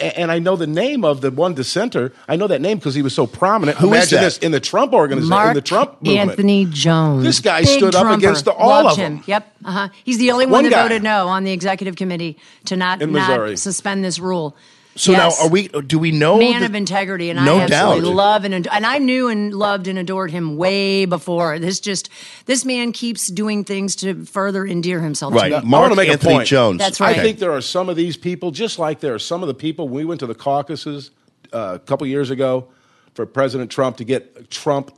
and 0.00 0.32
I 0.32 0.38
know 0.40 0.56
the 0.56 0.66
name 0.66 1.04
of 1.04 1.20
the 1.20 1.30
one 1.30 1.54
dissenter. 1.54 2.12
I 2.26 2.34
know 2.36 2.46
that 2.48 2.60
name 2.60 2.78
because 2.78 2.94
he 2.94 3.02
was 3.02 3.14
so 3.14 3.26
prominent. 3.26 3.78
Who 3.78 3.88
is 3.92 4.10
Imagine 4.12 4.16
that? 4.16 4.24
this 4.24 4.38
in 4.38 4.50
the 4.50 4.58
Trump 4.58 4.92
organization, 4.94 5.28
Mark 5.28 5.48
in 5.50 5.54
the 5.54 5.60
Trump 5.60 6.02
movement. 6.02 6.30
Anthony 6.30 6.64
Jones. 6.64 7.22
This 7.24 7.40
guy 7.40 7.60
Big 7.60 7.68
stood 7.68 7.94
up 7.94 8.16
against 8.16 8.46
the- 8.46 8.52
all 8.52 8.84
Loved 8.84 8.98
of 8.98 9.04
him. 9.04 9.14
them. 9.16 9.24
Yep. 9.26 9.56
Uh-huh. 9.64 9.88
He's 10.02 10.18
the 10.18 10.30
only 10.32 10.46
one, 10.46 10.52
One 10.52 10.64
that 10.64 10.70
guy. 10.70 10.82
voted 10.82 11.02
no 11.04 11.28
on 11.28 11.44
the 11.44 11.52
executive 11.52 11.94
committee 11.96 12.36
to 12.64 12.76
not, 12.76 13.00
In 13.02 13.12
Missouri. 13.12 13.50
not 13.50 13.58
suspend 13.58 14.02
this 14.04 14.18
rule. 14.18 14.56
So 14.94 15.12
Yes. 15.12 15.38
now, 15.40 15.46
are 15.46 15.48
we? 15.50 15.68
Do 15.68 15.98
we 15.98 16.10
know? 16.10 16.36
man 16.38 16.60
that- 16.60 16.70
of 16.70 16.74
integrity, 16.74 17.30
and 17.30 17.42
No 17.44 17.56
I 17.56 17.62
absolutely 17.62 18.10
doubt. 18.10 18.14
love 18.14 18.44
and 18.44 18.54
and 18.66 18.84
I 18.86 18.98
knew 18.98 19.28
and 19.28 19.54
loved 19.54 19.88
and 19.88 19.98
adored 19.98 20.30
him 20.30 20.56
way 20.58 21.06
before. 21.06 21.58
This 21.58 21.80
just 21.80 22.10
this 22.44 22.64
man 22.66 22.92
keeps 22.92 23.28
doing 23.28 23.64
things 23.64 23.96
to 23.96 24.26
further 24.26 24.66
endear 24.66 25.00
himself 25.00 25.32
Right. 25.32 25.48
to 25.48 25.56
I 25.56 25.60
me. 25.60 25.68
Mark 25.68 25.80
want 25.82 25.92
to 25.92 25.96
make 25.96 26.10
Anthony 26.10 26.34
a 26.34 26.36
point. 26.38 26.48
Jones. 26.48 26.78
That's 26.78 27.00
right. 27.00 27.08
I 27.08 27.12
right. 27.12 27.22
think 27.22 27.38
there 27.38 27.52
are 27.52 27.62
some 27.62 27.88
of 27.88 27.96
these 27.96 28.18
people, 28.18 28.50
just 28.50 28.78
like 28.78 29.00
there 29.00 29.14
are 29.14 29.18
some 29.18 29.42
of 29.42 29.46
the 29.48 29.54
people. 29.54 29.88
We 29.88 30.04
went 30.04 30.20
to 30.20 30.26
the 30.26 30.34
caucuses 30.34 31.10
uh, 31.54 31.72
a 31.74 31.78
couple 31.78 32.06
years 32.06 32.28
ago 32.30 32.66
for 33.14 33.24
President 33.24 33.70
Trump 33.70 33.96
to 33.96 34.04
get 34.04 34.50
Trump 34.50 34.90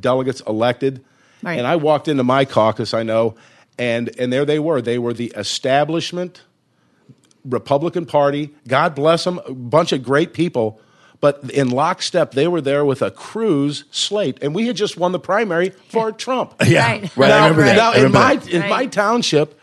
delegates 0.00 0.40
elected, 0.46 1.00
Right. 1.42 1.58
and 1.58 1.66
I 1.66 1.74
walked 1.74 2.06
into 2.06 2.22
my 2.22 2.44
caucus, 2.44 2.94
I 2.94 3.02
know, 3.02 3.34
and 3.78 4.10
and 4.16 4.32
there 4.32 4.44
they 4.44 4.60
were. 4.60 4.80
They 4.80 4.98
were 4.98 5.12
the 5.12 5.32
establishment 5.36 6.42
Republican 7.44 8.06
Party. 8.06 8.50
God 8.68 8.94
bless 8.94 9.24
them, 9.24 9.40
a 9.46 9.52
bunch 9.52 9.92
of 9.92 10.02
great 10.02 10.32
people. 10.32 10.80
But 11.20 11.50
in 11.50 11.68
lockstep, 11.70 12.32
they 12.32 12.48
were 12.48 12.62
there 12.62 12.82
with 12.84 13.02
a 13.02 13.10
Cruz 13.10 13.84
slate, 13.90 14.38
and 14.42 14.54
we 14.54 14.66
had 14.66 14.76
just 14.76 14.96
won 14.96 15.12
the 15.12 15.18
primary 15.20 15.70
for 15.90 16.12
Trump. 16.26 16.54
Yeah, 16.66 16.86
Right. 16.86 17.16
right. 17.16 17.30
I 17.30 17.38
Now, 17.38 17.42
remember 17.48 17.64
that. 17.64 17.76
now 17.76 17.90
I 17.90 17.96
in 17.96 18.02
remember 18.04 18.18
my 18.18 18.36
that. 18.36 18.48
in 18.48 18.68
my 18.70 18.86
township, 18.86 19.60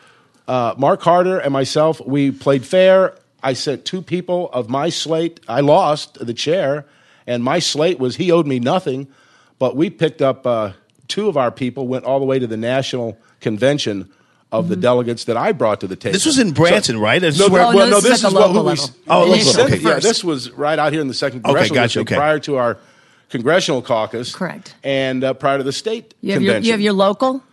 uh, 0.47 0.75
Mark 0.77 1.01
Harder 1.01 1.39
and 1.39 1.51
myself, 1.51 1.99
we 2.05 2.29
played 2.31 2.63
fair. 2.63 3.15
I 3.41 3.53
sent 3.53 3.85
two 3.85 4.01
people 4.03 4.49
of 4.51 4.69
my 4.69 4.89
slate. 4.89 5.39
I 5.47 5.61
lost 5.61 6.23
the 6.23 6.33
chair, 6.33 6.85
and 7.25 7.43
my 7.43 7.57
slate 7.59 7.97
was 7.99 8.17
he 8.17 8.31
owed 8.31 8.45
me 8.45 8.59
nothing, 8.59 9.07
but 9.57 9.75
we 9.75 9.89
picked 9.89 10.21
up 10.21 10.45
uh, 10.45 10.73
two 11.07 11.27
of 11.27 11.37
our 11.37 11.49
people, 11.51 11.87
went 11.87 12.05
all 12.05 12.19
the 12.19 12.25
way 12.25 12.37
to 12.37 12.45
the 12.47 12.57
national 12.57 13.17
convention 13.39 14.09
of 14.51 14.69
the 14.69 14.75
Mm-hmm. 14.75 14.81
delegates 14.81 15.25
that 15.25 15.35
I 15.37 15.51
brought 15.51 15.81
to 15.81 15.87
the 15.87 15.95
table. 15.97 16.13
This 16.13 16.25
was 16.25 16.39
in 16.39 16.51
Branson, 16.53 16.97
right? 16.99 17.21
I 17.21 17.27
No, 17.27 17.31
swear- 17.31 17.49
well, 17.51 17.69
Oh, 17.69 17.71
no, 17.71 17.77
well, 17.77 17.89
no, 17.89 17.95
this 17.99 18.05
is 18.05 18.09
this 18.21 18.23
is 18.23 18.33
the 18.33 18.39
what 18.39 18.49
we. 18.51 18.59
level. 18.59 18.85
Oh, 19.09 19.31
we 19.31 19.43
local, 19.43 19.61
okay. 19.63 19.77
Yeah, 19.77 19.99
this 19.99 20.23
was 20.23 20.51
right 20.51 20.79
out 20.79 20.93
here 20.93 21.01
in 21.01 21.07
the 21.09 21.13
second 21.13 21.39
Okay, 21.39 21.47
congressional 21.49 21.75
gotcha, 21.75 21.85
district 21.87 22.11
okay. 22.11 22.17
prior 22.17 22.39
to 22.39 22.55
our 22.55 22.77
congressional 23.29 23.81
caucus. 23.81 24.33
Correct. 24.33 24.73
And 24.83 25.23
uh, 25.23 25.33
prior 25.33 25.57
to 25.57 25.63
the 25.65 25.73
state 25.73 26.13
You 26.21 26.33
have, 26.33 26.41
your, 26.41 26.53
convention. 26.53 26.65
you 26.67 26.71
have 26.71 26.81
your 26.81 26.93
local. 26.93 27.43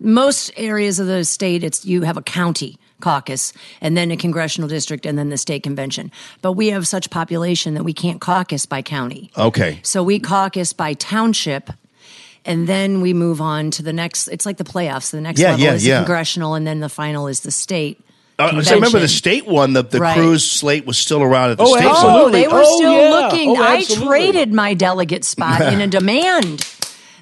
Most 0.00 0.50
areas 0.56 0.98
of 0.98 1.06
the 1.06 1.24
state, 1.24 1.64
it's 1.64 1.86
you 1.86 2.02
have 2.02 2.16
a 2.18 2.22
county 2.22 2.78
caucus 3.00 3.52
and 3.80 3.96
then 3.96 4.10
a 4.10 4.16
congressional 4.16 4.68
district 4.68 5.06
and 5.06 5.16
then 5.16 5.30
the 5.30 5.36
state 5.38 5.62
convention. 5.62 6.10
But 6.42 6.52
we 6.52 6.68
have 6.68 6.86
such 6.86 7.08
population 7.10 7.74
that 7.74 7.84
we 7.84 7.92
can't 7.94 8.20
caucus 8.20 8.66
by 8.66 8.82
county. 8.82 9.30
Okay. 9.38 9.80
So 9.82 10.02
we 10.02 10.18
caucus 10.18 10.72
by 10.72 10.94
township, 10.94 11.70
and 12.44 12.66
then 12.68 13.00
we 13.00 13.12
move 13.14 13.40
on 13.40 13.70
to 13.72 13.82
the 13.82 13.92
next. 13.92 14.28
It's 14.28 14.44
like 14.46 14.56
the 14.56 14.64
playoffs. 14.64 15.10
The 15.10 15.20
next 15.20 15.40
Yeah, 15.40 15.50
level 15.52 15.64
yeah, 15.64 15.72
is 15.74 15.86
yeah. 15.86 16.00
the 16.00 16.04
congressional, 16.06 16.54
and 16.54 16.66
then 16.66 16.80
the 16.80 16.88
final 16.88 17.26
is 17.28 17.40
the 17.40 17.50
state. 17.50 18.00
Uh, 18.38 18.48
so 18.62 18.72
I 18.72 18.74
remember 18.74 18.98
the 18.98 19.06
convention. 19.06 19.08
state 19.08 19.46
one. 19.46 19.72
The, 19.74 19.82
the 19.84 20.00
Right. 20.00 20.16
Cruz 20.18 20.48
slate 20.50 20.86
was 20.86 20.98
still 20.98 21.22
around 21.22 21.52
at 21.52 21.58
the 21.58 21.64
Oh, 21.64 21.76
state. 21.76 21.86
absolutely. 21.86 22.20
Oh, 22.22 22.30
they 22.30 22.48
were 22.48 22.62
Oh, 22.64 22.76
still 22.76 22.92
yeah. 22.92 23.10
looking. 23.10 23.50
Oh, 23.50 23.62
I 23.62 23.76
absolutely. 23.76 24.06
traded 24.08 24.52
my 24.52 24.74
delegate 24.74 25.24
spot 25.24 25.60
in 25.72 25.80
a 25.80 25.86
demand 26.00 26.66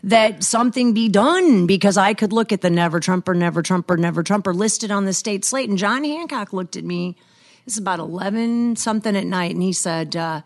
that 0.05 0.43
something 0.43 0.95
be 0.95 1.09
done 1.11 1.67
because 1.67 1.97
I 1.99 2.15
could 2.15 2.33
look 2.33 2.51
at 2.51 2.63
the 2.63 2.71
never 2.71 2.99
Trumper, 2.99 3.35
never 3.35 3.61
Trumper, 3.63 3.97
never 3.99 4.23
Trumper 4.23 4.55
listed 4.55 4.91
on 4.91 5.05
the 5.05 5.13
state 5.13 5.45
slate. 5.45 5.69
And 5.69 5.77
John 5.79 6.03
Hancock 6.03 6.53
looked 6.55 6.77
at 6.77 6.85
me. 6.85 7.17
It's 7.67 7.79
about 7.79 7.99
eleven 8.01 8.75
something 8.77 9.15
at 9.15 9.27
night, 9.27 9.53
and 9.55 9.63
he 9.63 9.73
said. 9.73 10.17
Uh, 10.17 10.41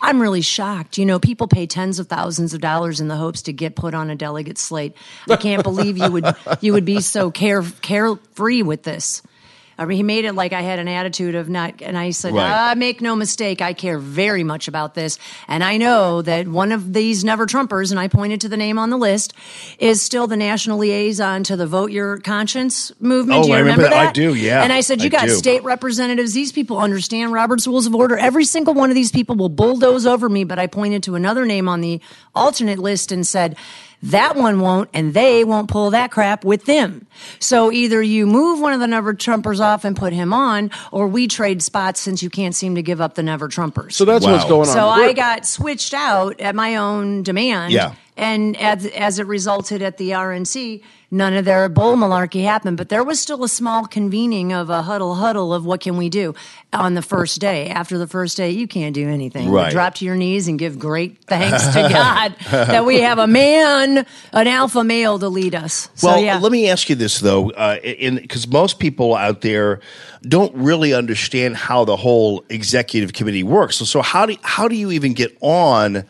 I'm 0.00 0.20
really 0.20 0.40
shocked. 0.40 0.98
You 0.98 1.06
know, 1.06 1.18
people 1.18 1.48
pay 1.48 1.66
tens 1.66 1.98
of 1.98 2.08
thousands 2.08 2.54
of 2.54 2.60
dollars 2.60 3.00
in 3.00 3.08
the 3.08 3.16
hopes 3.16 3.42
to 3.42 3.52
get 3.52 3.76
put 3.76 3.94
on 3.94 4.10
a 4.10 4.16
delegate 4.16 4.58
slate. 4.58 4.96
I 5.28 5.36
can't 5.36 5.62
believe 5.62 5.98
you 5.98 6.10
would 6.10 6.34
you 6.60 6.72
would 6.72 6.84
be 6.84 7.00
so 7.00 7.30
care 7.30 7.62
carefree 7.82 8.62
with 8.62 8.82
this. 8.82 9.22
I 9.80 9.86
mean, 9.86 9.96
he 9.96 10.02
made 10.02 10.26
it 10.26 10.34
like 10.34 10.52
I 10.52 10.60
had 10.60 10.78
an 10.78 10.88
attitude 10.88 11.34
of 11.34 11.48
not, 11.48 11.80
and 11.80 11.96
I 11.96 12.10
said, 12.10 12.34
Right. 12.34 12.72
ah, 12.72 12.74
make 12.76 13.00
no 13.00 13.16
mistake, 13.16 13.62
I 13.62 13.72
care 13.72 13.98
very 13.98 14.44
much 14.44 14.68
about 14.68 14.94
this. 14.94 15.18
And 15.48 15.64
I 15.64 15.78
know 15.78 16.20
that 16.20 16.46
one 16.46 16.70
of 16.70 16.92
these 16.92 17.24
never 17.24 17.46
Trumpers, 17.46 17.90
and 17.90 17.98
I 17.98 18.06
pointed 18.06 18.42
to 18.42 18.48
the 18.50 18.58
name 18.58 18.78
on 18.78 18.90
the 18.90 18.98
list, 18.98 19.32
is 19.78 20.02
still 20.02 20.26
the 20.26 20.36
national 20.36 20.76
liaison 20.76 21.44
to 21.44 21.56
the 21.56 21.66
Vote 21.66 21.90
Your 21.92 22.18
Conscience 22.18 22.92
movement. 23.00 23.40
Oh, 23.40 23.42
do 23.44 23.48
you 23.48 23.54
I 23.54 23.58
remember 23.60 23.84
remember 23.84 23.96
that. 23.96 24.08
I 24.10 24.12
do, 24.12 24.34
yeah. 24.34 24.62
And 24.62 24.70
I 24.72 24.82
said, 24.82 25.00
you 25.00 25.06
I 25.06 25.08
got 25.08 25.24
do. 25.26 25.30
state 25.30 25.64
representatives. 25.64 26.34
These 26.34 26.52
people 26.52 26.76
understand 26.78 27.32
Robert's 27.32 27.66
Rules 27.66 27.86
of 27.86 27.94
Order. 27.94 28.18
Every 28.18 28.44
single 28.44 28.74
one 28.74 28.90
of 28.90 28.94
these 28.94 29.10
people 29.10 29.34
will 29.36 29.48
bulldoze 29.48 30.04
over 30.04 30.28
me. 30.28 30.44
But 30.44 30.58
I 30.58 30.66
pointed 30.66 31.02
to 31.04 31.14
another 31.14 31.46
name 31.46 31.68
on 31.68 31.80
the 31.80 32.00
alternate 32.34 32.78
list 32.78 33.12
and 33.12 33.26
said, 33.26 33.56
that 34.04 34.36
one 34.36 34.60
won't, 34.60 34.88
and 34.94 35.12
they 35.12 35.44
won't 35.44 35.68
pull 35.68 35.90
that 35.90 36.10
crap 36.10 36.44
with 36.44 36.64
them. 36.64 37.06
So 37.38 37.70
either 37.70 38.02
you 38.02 38.26
move 38.26 38.60
one 38.60 38.72
of 38.72 38.80
the 38.80 38.86
Never 38.86 39.12
Trumpers 39.14 39.60
off 39.60 39.84
and 39.84 39.94
put 39.96 40.12
him 40.12 40.32
on, 40.32 40.70
or 40.90 41.06
we 41.06 41.28
trade 41.28 41.62
spots 41.62 42.00
since 42.00 42.22
you 42.22 42.30
can't 42.30 42.54
seem 42.54 42.74
to 42.76 42.82
give 42.82 43.00
up 43.00 43.14
the 43.14 43.22
Never 43.22 43.48
Trumpers. 43.48 43.92
So 43.92 44.04
that's 44.04 44.24
what's 44.24 44.44
going 44.44 44.68
on. 44.68 44.74
So 44.74 44.86
We're- 44.96 45.08
I 45.10 45.12
got 45.12 45.46
switched 45.46 45.92
out 45.94 46.40
at 46.40 46.54
my 46.54 46.76
own 46.76 47.22
demand. 47.22 47.72
Yeah. 47.72 47.94
And 48.16 48.56
as, 48.58 48.86
as 48.86 49.18
it 49.18 49.26
resulted 49.26 49.80
at 49.82 49.96
the 49.96 50.10
RNC, 50.10 50.82
none 51.10 51.34
of 51.34 51.44
their 51.44 51.68
bull 51.68 51.96
malarkey 51.96 52.44
happened. 52.44 52.76
But 52.76 52.88
there 52.88 53.02
was 53.04 53.20
still 53.20 53.42
a 53.44 53.48
small 53.48 53.86
convening 53.86 54.52
of 54.52 54.70
a 54.70 54.82
huddle 54.82 55.16
huddle 55.16 55.52
of 55.52 55.64
what 55.64 55.80
can 55.80 55.96
we 55.96 56.08
do 56.08 56.34
on 56.72 56.94
the 56.94 57.02
first 57.02 57.40
day. 57.40 57.68
After 57.68 57.98
the 57.98 58.06
first 58.06 58.36
day, 58.36 58.50
you 58.50 58.66
can't 58.68 58.94
do 58.94 59.08
anything. 59.08 59.46
You 59.48 59.54
Right. 59.54 59.72
drop 59.72 59.94
to 59.96 60.04
your 60.04 60.16
knees 60.16 60.46
and 60.48 60.58
give 60.58 60.78
great 60.78 61.18
thanks 61.26 61.66
to 61.68 61.88
God 61.88 62.34
that 62.50 62.84
we 62.84 63.00
have 63.00 63.18
a 63.18 63.26
man, 63.26 64.06
an 64.32 64.46
alpha 64.46 64.84
male 64.84 65.18
to 65.18 65.28
lead 65.28 65.54
us. 65.54 65.88
So, 65.94 66.08
Well, 66.08 66.20
yeah. 66.20 66.38
let 66.38 66.52
me 66.52 66.68
ask 66.68 66.88
you 66.88 66.94
this 66.96 67.18
though, 67.20 67.50
uh, 67.50 67.76
because 67.82 68.46
most 68.46 68.78
people 68.78 69.14
out 69.14 69.40
there 69.40 69.80
don't 70.22 70.54
really 70.54 70.92
understand 70.92 71.56
how 71.56 71.84
the 71.84 71.96
whole 71.96 72.44
executive 72.50 73.12
committee 73.12 73.42
works. 73.42 73.76
So, 73.76 73.84
so 73.84 74.02
how 74.02 74.26
do 74.26 74.36
how 74.42 74.68
do 74.68 74.76
you 74.76 74.92
even 74.92 75.12
get 75.14 75.36
on 75.40 76.04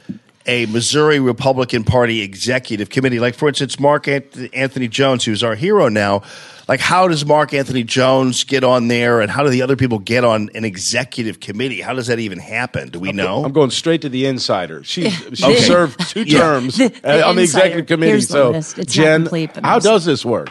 a 0.47 0.67
Missouri 0.67 1.21
Republican 1.21 1.85
Party 1.85 2.21
executive 2.23 2.91
committee? 2.91 3.21
Like, 3.21 3.35
for 3.35 3.49
instance, 3.49 3.79
Mark 3.79 4.09
Anthony 4.09 4.89
Jones, 4.89 5.25
who's 5.25 5.43
our 5.43 5.55
hero 5.55 5.89
now. 5.89 6.23
Like, 6.69 6.79
how 6.81 7.09
does 7.09 7.27
Mark 7.27 7.53
Anthony 7.53 7.83
Jones 7.83 8.45
get 8.45 8.63
on 8.63 8.87
there, 8.87 9.21
and 9.21 9.29
how 9.29 9.43
do 9.43 9.49
the 9.51 9.63
other 9.63 9.75
people 9.75 9.99
get 9.99 10.23
on 10.25 10.51
an 10.55 10.65
executive 10.65 11.41
committee? 11.41 11.81
How 11.81 11.95
does 11.95 12.07
that 12.07 12.21
even 12.21 12.39
happen? 12.39 12.91
Do 12.91 13.01
we 13.01 13.11
know? 13.11 13.45
I'm 13.45 13.51
going 13.53 13.71
straight 13.71 14.03
to 14.03 14.09
the 14.09 14.27
insider. 14.27 14.85
She 14.85 15.11
she 15.35 15.45
Okay. 15.45 15.57
served 15.57 15.99
two 16.11 16.23
Yeah. 16.23 16.39
terms 16.39 16.77
The- 16.77 16.89
the 16.91 17.27
on 17.27 17.35
the 17.35 17.43
insider. 17.43 17.65
executive 17.65 17.87
committee. 17.87 18.11
Here's 18.13 18.29
so, 18.29 18.51
list. 18.51 18.79
It's 18.79 18.97
not 18.97 19.03
Jen, 19.33 19.49
how 19.65 19.79
does 19.81 20.05
this 20.05 20.25
work? 20.25 20.51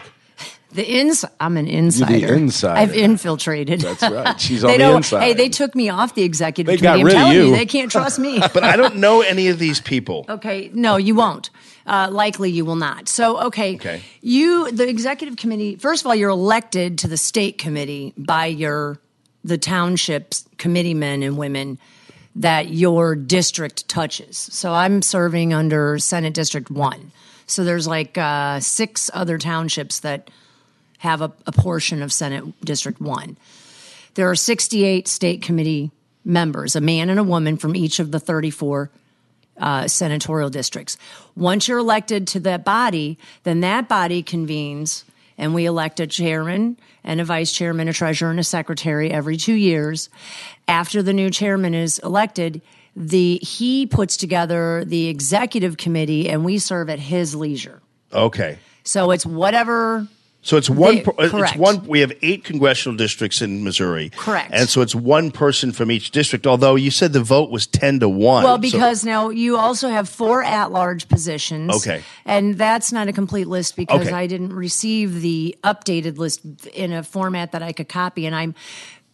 The 0.72 0.86
ins 0.88 1.24
I'm 1.40 1.56
an 1.56 1.66
insider. 1.66 2.12
the 2.26 2.32
insider. 2.34 2.78
I've 2.78 2.94
infiltrated. 2.94 3.80
That's 3.80 4.02
right. 4.02 4.40
She's 4.46 4.62
they 4.62 4.66
on 4.68 4.72
the 4.72 4.78
don't, 4.78 4.96
inside. 4.98 5.22
Hey, 5.22 5.32
they 5.34 5.48
took 5.48 5.74
me 5.74 5.88
off 5.88 6.14
the 6.14 6.22
executive 6.22 6.66
They 6.72 6.76
got 6.80 6.98
committee. 6.98 7.04
rid 7.04 7.14
I'm 7.16 7.20
of 7.22 7.32
telling 7.32 7.36
you. 7.36 7.50
you. 7.50 7.56
they 7.56 7.66
can't 7.66 7.90
trust 7.90 8.18
me. 8.20 8.38
but 8.54 8.62
I 8.62 8.76
don't 8.76 8.96
know 8.96 9.20
any 9.22 9.48
of 9.48 9.58
these 9.58 9.80
people. 9.80 10.26
Okay, 10.28 10.70
no, 10.72 10.96
you 10.96 11.14
won't. 11.16 11.50
Uh, 11.86 12.08
likely, 12.12 12.50
you 12.50 12.64
will 12.64 12.76
not. 12.76 13.08
So, 13.08 13.40
okay, 13.46 13.74
Okay. 13.74 14.02
you, 14.20 14.70
the 14.70 14.88
executive 14.88 15.36
committee. 15.36 15.74
First 15.74 16.02
of 16.02 16.06
all, 16.06 16.14
you're 16.14 16.30
elected 16.30 16.98
to 16.98 17.08
the 17.08 17.16
state 17.16 17.58
committee 17.58 18.12
by 18.16 18.46
your 18.46 18.98
the 19.42 19.58
township's 19.58 20.46
committeemen 20.58 21.22
and 21.24 21.36
women 21.36 21.78
that 22.36 22.68
your 22.68 23.16
district 23.16 23.88
touches. 23.88 24.36
So, 24.36 24.72
I'm 24.72 25.02
serving 25.02 25.52
under 25.52 25.98
Senate 25.98 26.34
District 26.34 26.70
One. 26.70 27.10
So, 27.46 27.64
there's 27.64 27.88
like 27.88 28.16
uh, 28.16 28.60
six 28.60 29.10
other 29.12 29.36
townships 29.36 29.98
that 30.00 30.30
have 31.00 31.22
a, 31.22 31.32
a 31.46 31.52
portion 31.52 32.02
of 32.02 32.12
Senate 32.12 32.44
District 32.60 33.00
One. 33.00 33.38
There 34.14 34.28
are 34.28 34.34
68 34.34 35.08
state 35.08 35.40
committee 35.40 35.90
members, 36.26 36.76
a 36.76 36.80
man 36.80 37.08
and 37.08 37.18
a 37.18 37.24
woman 37.24 37.56
from 37.56 37.74
each 37.74 38.00
of 38.00 38.10
the 38.10 38.20
34 38.20 38.90
uh, 39.58 39.88
senatorial 39.88 40.50
districts. 40.50 40.98
Once 41.34 41.68
you're 41.68 41.78
elected 41.78 42.26
to 42.28 42.40
that 42.40 42.64
body, 42.64 43.18
then 43.44 43.60
that 43.60 43.88
body 43.88 44.22
convenes 44.22 45.04
and 45.38 45.54
we 45.54 45.64
elect 45.64 46.00
a 46.00 46.06
chairman 46.06 46.78
and 47.02 47.18
a 47.18 47.24
vice 47.24 47.50
chairman, 47.50 47.88
a 47.88 47.94
treasurer, 47.94 48.30
and 48.30 48.38
a 48.38 48.44
secretary 48.44 49.10
every 49.10 49.38
two 49.38 49.54
years. 49.54 50.10
After 50.68 51.02
the 51.02 51.14
new 51.14 51.30
chairman 51.30 51.72
is 51.72 51.98
elected, 52.00 52.60
the 52.94 53.38
he 53.38 53.86
puts 53.86 54.18
together 54.18 54.84
the 54.84 55.08
executive 55.08 55.78
committee 55.78 56.28
and 56.28 56.44
we 56.44 56.58
serve 56.58 56.90
at 56.90 56.98
his 56.98 57.34
leisure. 57.34 57.80
Okay. 58.12 58.58
So 58.84 59.12
it's 59.12 59.24
whatever 59.24 60.06
So 60.42 60.56
it's 60.56 60.70
one. 60.70 60.96
They- 60.96 61.00
per- 61.02 61.12
it's 61.18 61.54
one. 61.54 61.86
We 61.86 62.00
have 62.00 62.12
eight 62.22 62.44
congressional 62.44 62.96
districts 62.96 63.42
in 63.42 63.62
Missouri. 63.62 64.10
Correct. 64.16 64.50
And 64.54 64.70
so 64.70 64.80
it's 64.80 64.94
one 64.94 65.30
person 65.30 65.70
from 65.70 65.90
each 65.90 66.12
district. 66.12 66.46
Although 66.46 66.76
you 66.76 66.90
said 66.90 67.12
the 67.12 67.22
vote 67.22 67.50
was 67.50 67.66
ten 67.66 68.00
to 68.00 68.08
one. 68.08 68.44
Well, 68.44 68.56
So- 68.56 68.60
because 68.60 69.04
now 69.04 69.28
you 69.28 69.58
also 69.58 69.90
have 69.90 70.08
four 70.08 70.42
at-large 70.42 71.08
positions. 71.08 71.74
Okay. 71.76 72.02
and 72.24 72.56
that's 72.56 72.90
not 72.90 73.06
a 73.08 73.12
complete 73.12 73.48
list 73.48 73.76
because 73.76 74.06
Okay. 74.06 74.12
I 74.16 74.26
didn't 74.26 74.52
receive 74.54 75.20
the 75.20 75.56
updated 75.62 76.16
list 76.16 76.40
in 76.72 76.92
a 76.92 77.02
format 77.02 77.52
that 77.52 77.62
I 77.62 77.72
could 77.72 77.88
copy, 77.88 78.24
and 78.24 78.34
I'm 78.34 78.54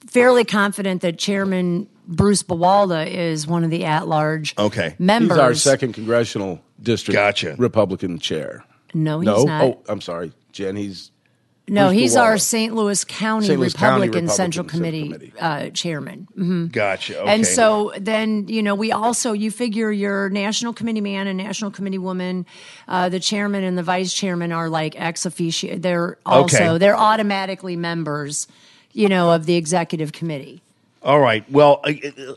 fairly 0.07 0.45
confident 0.45 1.03
that 1.03 1.19
Chairman 1.19 1.89
Bruce 2.07 2.45
Bawalda 2.45 3.05
is 3.13 3.49
one 3.49 3.65
of 3.65 3.71
the 3.71 3.85
at-large 3.85 4.55
Okay. 4.57 4.95
members. 5.01 5.37
He's 5.37 5.43
our 5.43 5.55
second 5.55 5.95
congressional 5.95 6.61
district 6.81 7.17
Gotcha. 7.17 7.57
Republican 7.59 8.21
chair. 8.21 8.65
No, 8.95 9.19
he's 9.19 9.27
no, 9.27 9.43
not. 9.43 9.65
oh, 9.65 9.83
I'm 9.89 10.01
sorry, 10.01 10.31
Jen. 10.53 10.77
He's 10.77 11.11
no, 11.69 11.89
Bruce 11.89 11.99
he's 11.99 12.17
our 12.17 12.39
St. 12.39 12.75
Louis 12.75 13.05
County 13.05 13.47
St. 13.49 13.59
Louis 13.61 13.73
County 13.73 14.07
Republican, 14.07 14.25
Republican 14.25 14.29
Central 14.29 14.65
Central 14.69 14.79
Committee, 14.79 15.03
Committee. 15.09 15.33
Uh, 15.41 15.71
chairman. 15.71 16.29
Mhm. 16.39 16.73
gotcha. 16.73 17.21
Okay. 17.21 17.33
And 17.35 17.47
so 17.47 17.93
then, 17.99 18.47
you 18.49 18.63
know, 18.63 18.75
we 18.75 18.93
also, 18.93 19.33
you 19.33 19.51
figure 19.51 19.91
your 19.91 20.29
national 20.31 20.73
committee 20.73 21.01
man 21.01 21.27
and 21.27 21.37
national 21.37 21.71
committee 21.71 21.99
woman, 21.99 22.47
uh, 22.89 23.09
the 23.09 23.21
chairman 23.21 23.65
and 23.65 23.77
the 23.77 23.83
vice 23.83 24.13
chairman 24.13 24.53
are 24.53 24.69
like 24.69 24.95
ex 25.01 25.27
officio. 25.27 25.77
They're 25.77 26.19
also, 26.25 26.57
Okay. 26.57 26.79
they're 26.79 26.97
automatically 26.97 27.77
members, 27.77 28.47
you 28.93 29.09
know, 29.09 29.33
of 29.33 29.47
the 29.47 29.57
executive 29.57 30.13
committee. 30.13 30.63
All 31.03 31.21
right. 31.21 31.49
Well, 31.51 31.83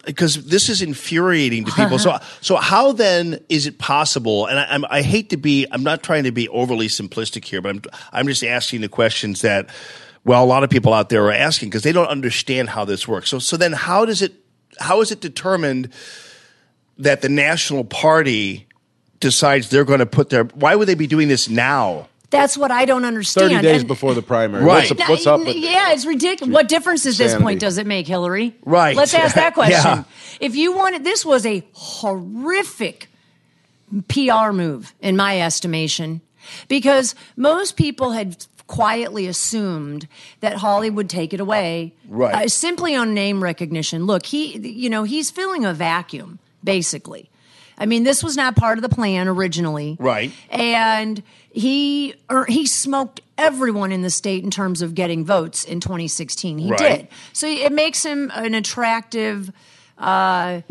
because 0.05 0.45
this 0.45 0.69
is 0.69 0.81
infuriating 0.81 1.65
to 1.65 1.71
people. 1.71 1.97
so, 1.97 2.19
so 2.41 2.55
how 2.55 2.91
then 2.91 3.43
is 3.49 3.65
it 3.65 3.79
possible? 3.79 4.45
And 4.45 4.59
I, 4.59 4.65
I'm, 4.69 4.85
I 4.89 5.01
hate 5.01 5.29
to 5.31 5.37
be. 5.37 5.65
I'm 5.71 5.83
not 5.83 6.03
trying 6.03 6.25
to 6.25 6.31
be 6.31 6.47
overly 6.49 6.87
simplistic 6.87 7.45
here, 7.45 7.61
but 7.61 7.69
I'm. 7.69 7.81
I'm 8.11 8.27
just 8.27 8.43
asking 8.43 8.81
the 8.81 8.89
questions 8.89 9.41
that, 9.41 9.69
well, 10.23 10.43
a 10.43 10.45
lot 10.45 10.63
of 10.63 10.69
people 10.69 10.93
out 10.93 11.09
there 11.09 11.25
are 11.25 11.31
asking 11.31 11.69
because 11.69 11.83
they 11.83 11.91
don't 11.91 12.07
understand 12.07 12.69
how 12.69 12.85
this 12.85 13.07
works. 13.07 13.29
So, 13.29 13.39
so 13.39 13.57
then 13.57 13.73
how 13.73 14.05
does 14.05 14.21
it? 14.21 14.33
How 14.79 15.01
is 15.01 15.11
it 15.11 15.19
determined 15.19 15.91
that 16.97 17.21
the 17.21 17.29
national 17.29 17.85
party 17.85 18.67
decides 19.19 19.69
they're 19.69 19.85
going 19.85 19.99
to 19.99 20.05
put 20.05 20.29
their? 20.29 20.43
Why 20.43 20.75
would 20.75 20.87
they 20.87 20.95
be 20.95 21.07
doing 21.07 21.27
this 21.27 21.49
now? 21.49 22.07
That's 22.31 22.55
what 22.57 22.69
I 22.71 22.85
don't 22.85 23.05
understand. 23.05 23.51
thirty 23.51 23.61
days 23.63 23.79
And- 23.81 23.87
before 23.87 24.13
the 24.13 24.21
primary. 24.21 24.63
Right. 24.63 24.89
What's, 24.89 25.01
up- 25.01 25.09
what's 25.09 25.25
up? 25.27 25.39
With, 25.39 25.55
yeah, 25.55 25.91
it's 25.93 26.05
ridiculous. 26.05 26.53
What 26.53 26.67
difference 26.67 27.05
at 27.07 27.15
this 27.15 27.35
point 27.35 27.59
does 27.59 27.77
it 27.79 27.87
make, 27.87 28.07
Hillary? 28.07 28.55
Right. 28.65 28.95
Let's 28.95 29.13
ask 29.13 29.35
that 29.35 29.53
question. 29.55 29.73
Yeah. 29.99 30.03
If 30.39 30.55
you 30.55 30.73
wanted, 30.75 31.03
this 31.03 31.25
was 31.25 31.45
a 31.45 31.63
horrific 31.73 33.07
PR 34.07 34.51
move, 34.51 34.93
in 35.01 35.15
my 35.17 35.41
estimation, 35.41 36.21
because 36.67 37.15
most 37.35 37.75
people 37.75 38.11
had 38.11 38.45
quietly 38.67 39.25
assumed 39.25 40.07
that 40.41 40.57
Hawley 40.57 40.91
would 40.91 41.09
take 41.09 41.33
it 41.33 41.39
away, 41.39 41.95
Right. 42.07 42.45
uh, 42.45 42.47
simply 42.47 42.95
on 42.95 43.15
name 43.15 43.41
recognition. 43.43 44.05
Look, 44.05 44.27
he, 44.27 44.57
you 44.59 44.91
know, 44.91 45.03
he's 45.03 45.31
filling 45.31 45.65
a 45.65 45.73
vacuum, 45.73 46.37
basically. 46.63 47.31
I 47.79 47.85
mean, 47.85 48.03
this 48.03 48.23
was 48.23 48.35
not 48.35 48.55
part 48.55 48.77
of 48.77 48.81
the 48.81 48.89
plan 48.89 49.27
originally, 49.27 49.95
Right. 49.99 50.31
And 50.49 51.23
he 51.51 52.13
er, 52.29 52.45
he 52.47 52.65
smoked 52.65 53.21
everyone 53.37 53.91
in 53.91 54.01
the 54.01 54.09
state 54.09 54.43
in 54.43 54.51
terms 54.51 54.81
of 54.81 54.93
getting 54.93 55.23
votes 55.25 55.63
in 55.63 55.79
2016. 55.79 56.57
He 56.57 56.69
Right. 56.71 56.77
did. 56.99 57.07
So 57.33 57.47
it 57.47 57.71
makes 57.71 58.03
him 58.03 58.31
an 58.35 58.53
attractive 58.53 59.51
uh, 59.97 60.61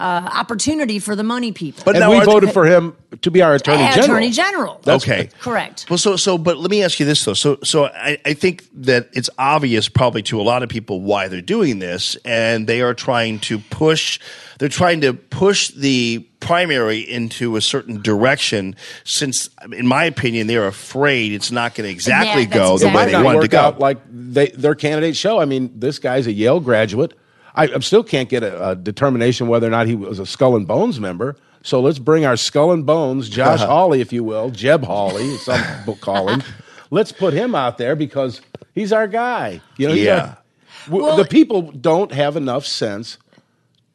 uh, 0.00 0.30
opportunity 0.32 0.98
for 0.98 1.14
the 1.14 1.22
money 1.22 1.52
people. 1.52 1.82
But 1.84 1.94
and 1.96 2.00
now 2.00 2.10
we 2.10 2.16
are- 2.16 2.24
voted 2.24 2.52
for 2.52 2.64
him 2.64 2.96
to 3.22 3.30
be 3.30 3.42
our 3.42 3.54
attorney 3.54 3.84
general. 3.88 4.04
Attorney 4.04 4.30
General. 4.30 4.80
okay. 4.86 5.28
Correct. 5.40 5.86
Well, 5.90 5.98
so 5.98 6.16
so, 6.16 6.38
but 6.38 6.56
let 6.58 6.70
me 6.70 6.82
ask 6.82 6.98
you 6.98 7.06
this 7.06 7.24
though. 7.24 7.34
So 7.34 7.58
so 7.62 7.86
I, 7.86 8.18
I 8.24 8.34
think 8.34 8.64
that 8.74 9.08
it's 9.12 9.28
obvious 9.38 9.88
probably 9.88 10.22
to 10.24 10.40
a 10.40 10.42
lot 10.42 10.62
of 10.62 10.68
people 10.68 11.00
why 11.02 11.28
they're 11.28 11.42
doing 11.42 11.78
this, 11.80 12.16
and 12.24 12.66
they 12.66 12.80
are 12.80 12.94
trying 12.94 13.40
to 13.40 13.58
push. 13.58 14.18
They're 14.58 14.68
trying 14.68 15.00
to 15.02 15.12
push 15.14 15.68
the 15.70 16.26
primary 16.40 17.00
into 17.00 17.56
a 17.56 17.60
certain 17.60 18.00
direction. 18.00 18.76
Since, 19.04 19.48
in 19.72 19.86
my 19.86 20.04
opinion, 20.04 20.46
they're 20.46 20.66
afraid 20.66 21.32
it's 21.32 21.50
not 21.50 21.74
going 21.74 21.86
to 21.86 21.90
exactly 21.92 22.42
Yeah, 22.42 22.48
that's 22.48 22.54
go 22.54 22.78
the 22.78 22.88
way 22.88 23.06
they 23.06 23.12
not 23.12 23.24
want 23.24 23.42
to 23.42 23.48
go. 23.48 23.58
out 23.58 23.78
like 23.78 23.98
they, 24.10 24.48
their 24.48 24.74
candidates 24.74 25.18
show. 25.18 25.38
I 25.40 25.44
mean, 25.46 25.72
this 25.78 25.98
guy's 25.98 26.26
a 26.26 26.32
Yale 26.32 26.60
graduate. 26.60 27.12
I, 27.54 27.64
I 27.64 27.78
still 27.80 28.04
can't 28.04 28.28
get 28.28 28.42
a, 28.42 28.70
a 28.70 28.76
determination 28.76 29.48
whether 29.48 29.66
or 29.66 29.70
not 29.70 29.86
he 29.86 29.94
was 29.94 30.18
a 30.18 30.26
Skull 30.26 30.56
and 30.56 30.66
Bones 30.66 31.00
member. 31.00 31.36
So 31.62 31.80
let's 31.80 31.98
bring 31.98 32.24
our 32.24 32.36
Skull 32.36 32.72
and 32.72 32.86
Bones, 32.86 33.28
Josh 33.28 33.60
Hawley, 33.72 34.00
if 34.00 34.12
you 34.12 34.24
will, 34.24 34.50
Jeb 34.50 34.84
Hawley, 34.84 35.36
some 35.38 35.60
people 35.78 35.96
call 35.96 36.28
him. 36.28 36.42
Let's 36.90 37.12
put 37.12 37.32
him 37.34 37.54
out 37.54 37.78
there 37.78 37.94
because 37.96 38.40
he's 38.74 38.92
our 38.92 39.06
guy. 39.06 39.60
You 39.76 39.88
know, 39.88 39.94
Yeah. 39.94 40.20
our- 40.20 40.36
w- 40.98 41.16
the 41.16 41.24
people 41.28 41.70
don't 41.72 42.12
have 42.12 42.36
enough 42.36 42.64
sense. 42.66 43.18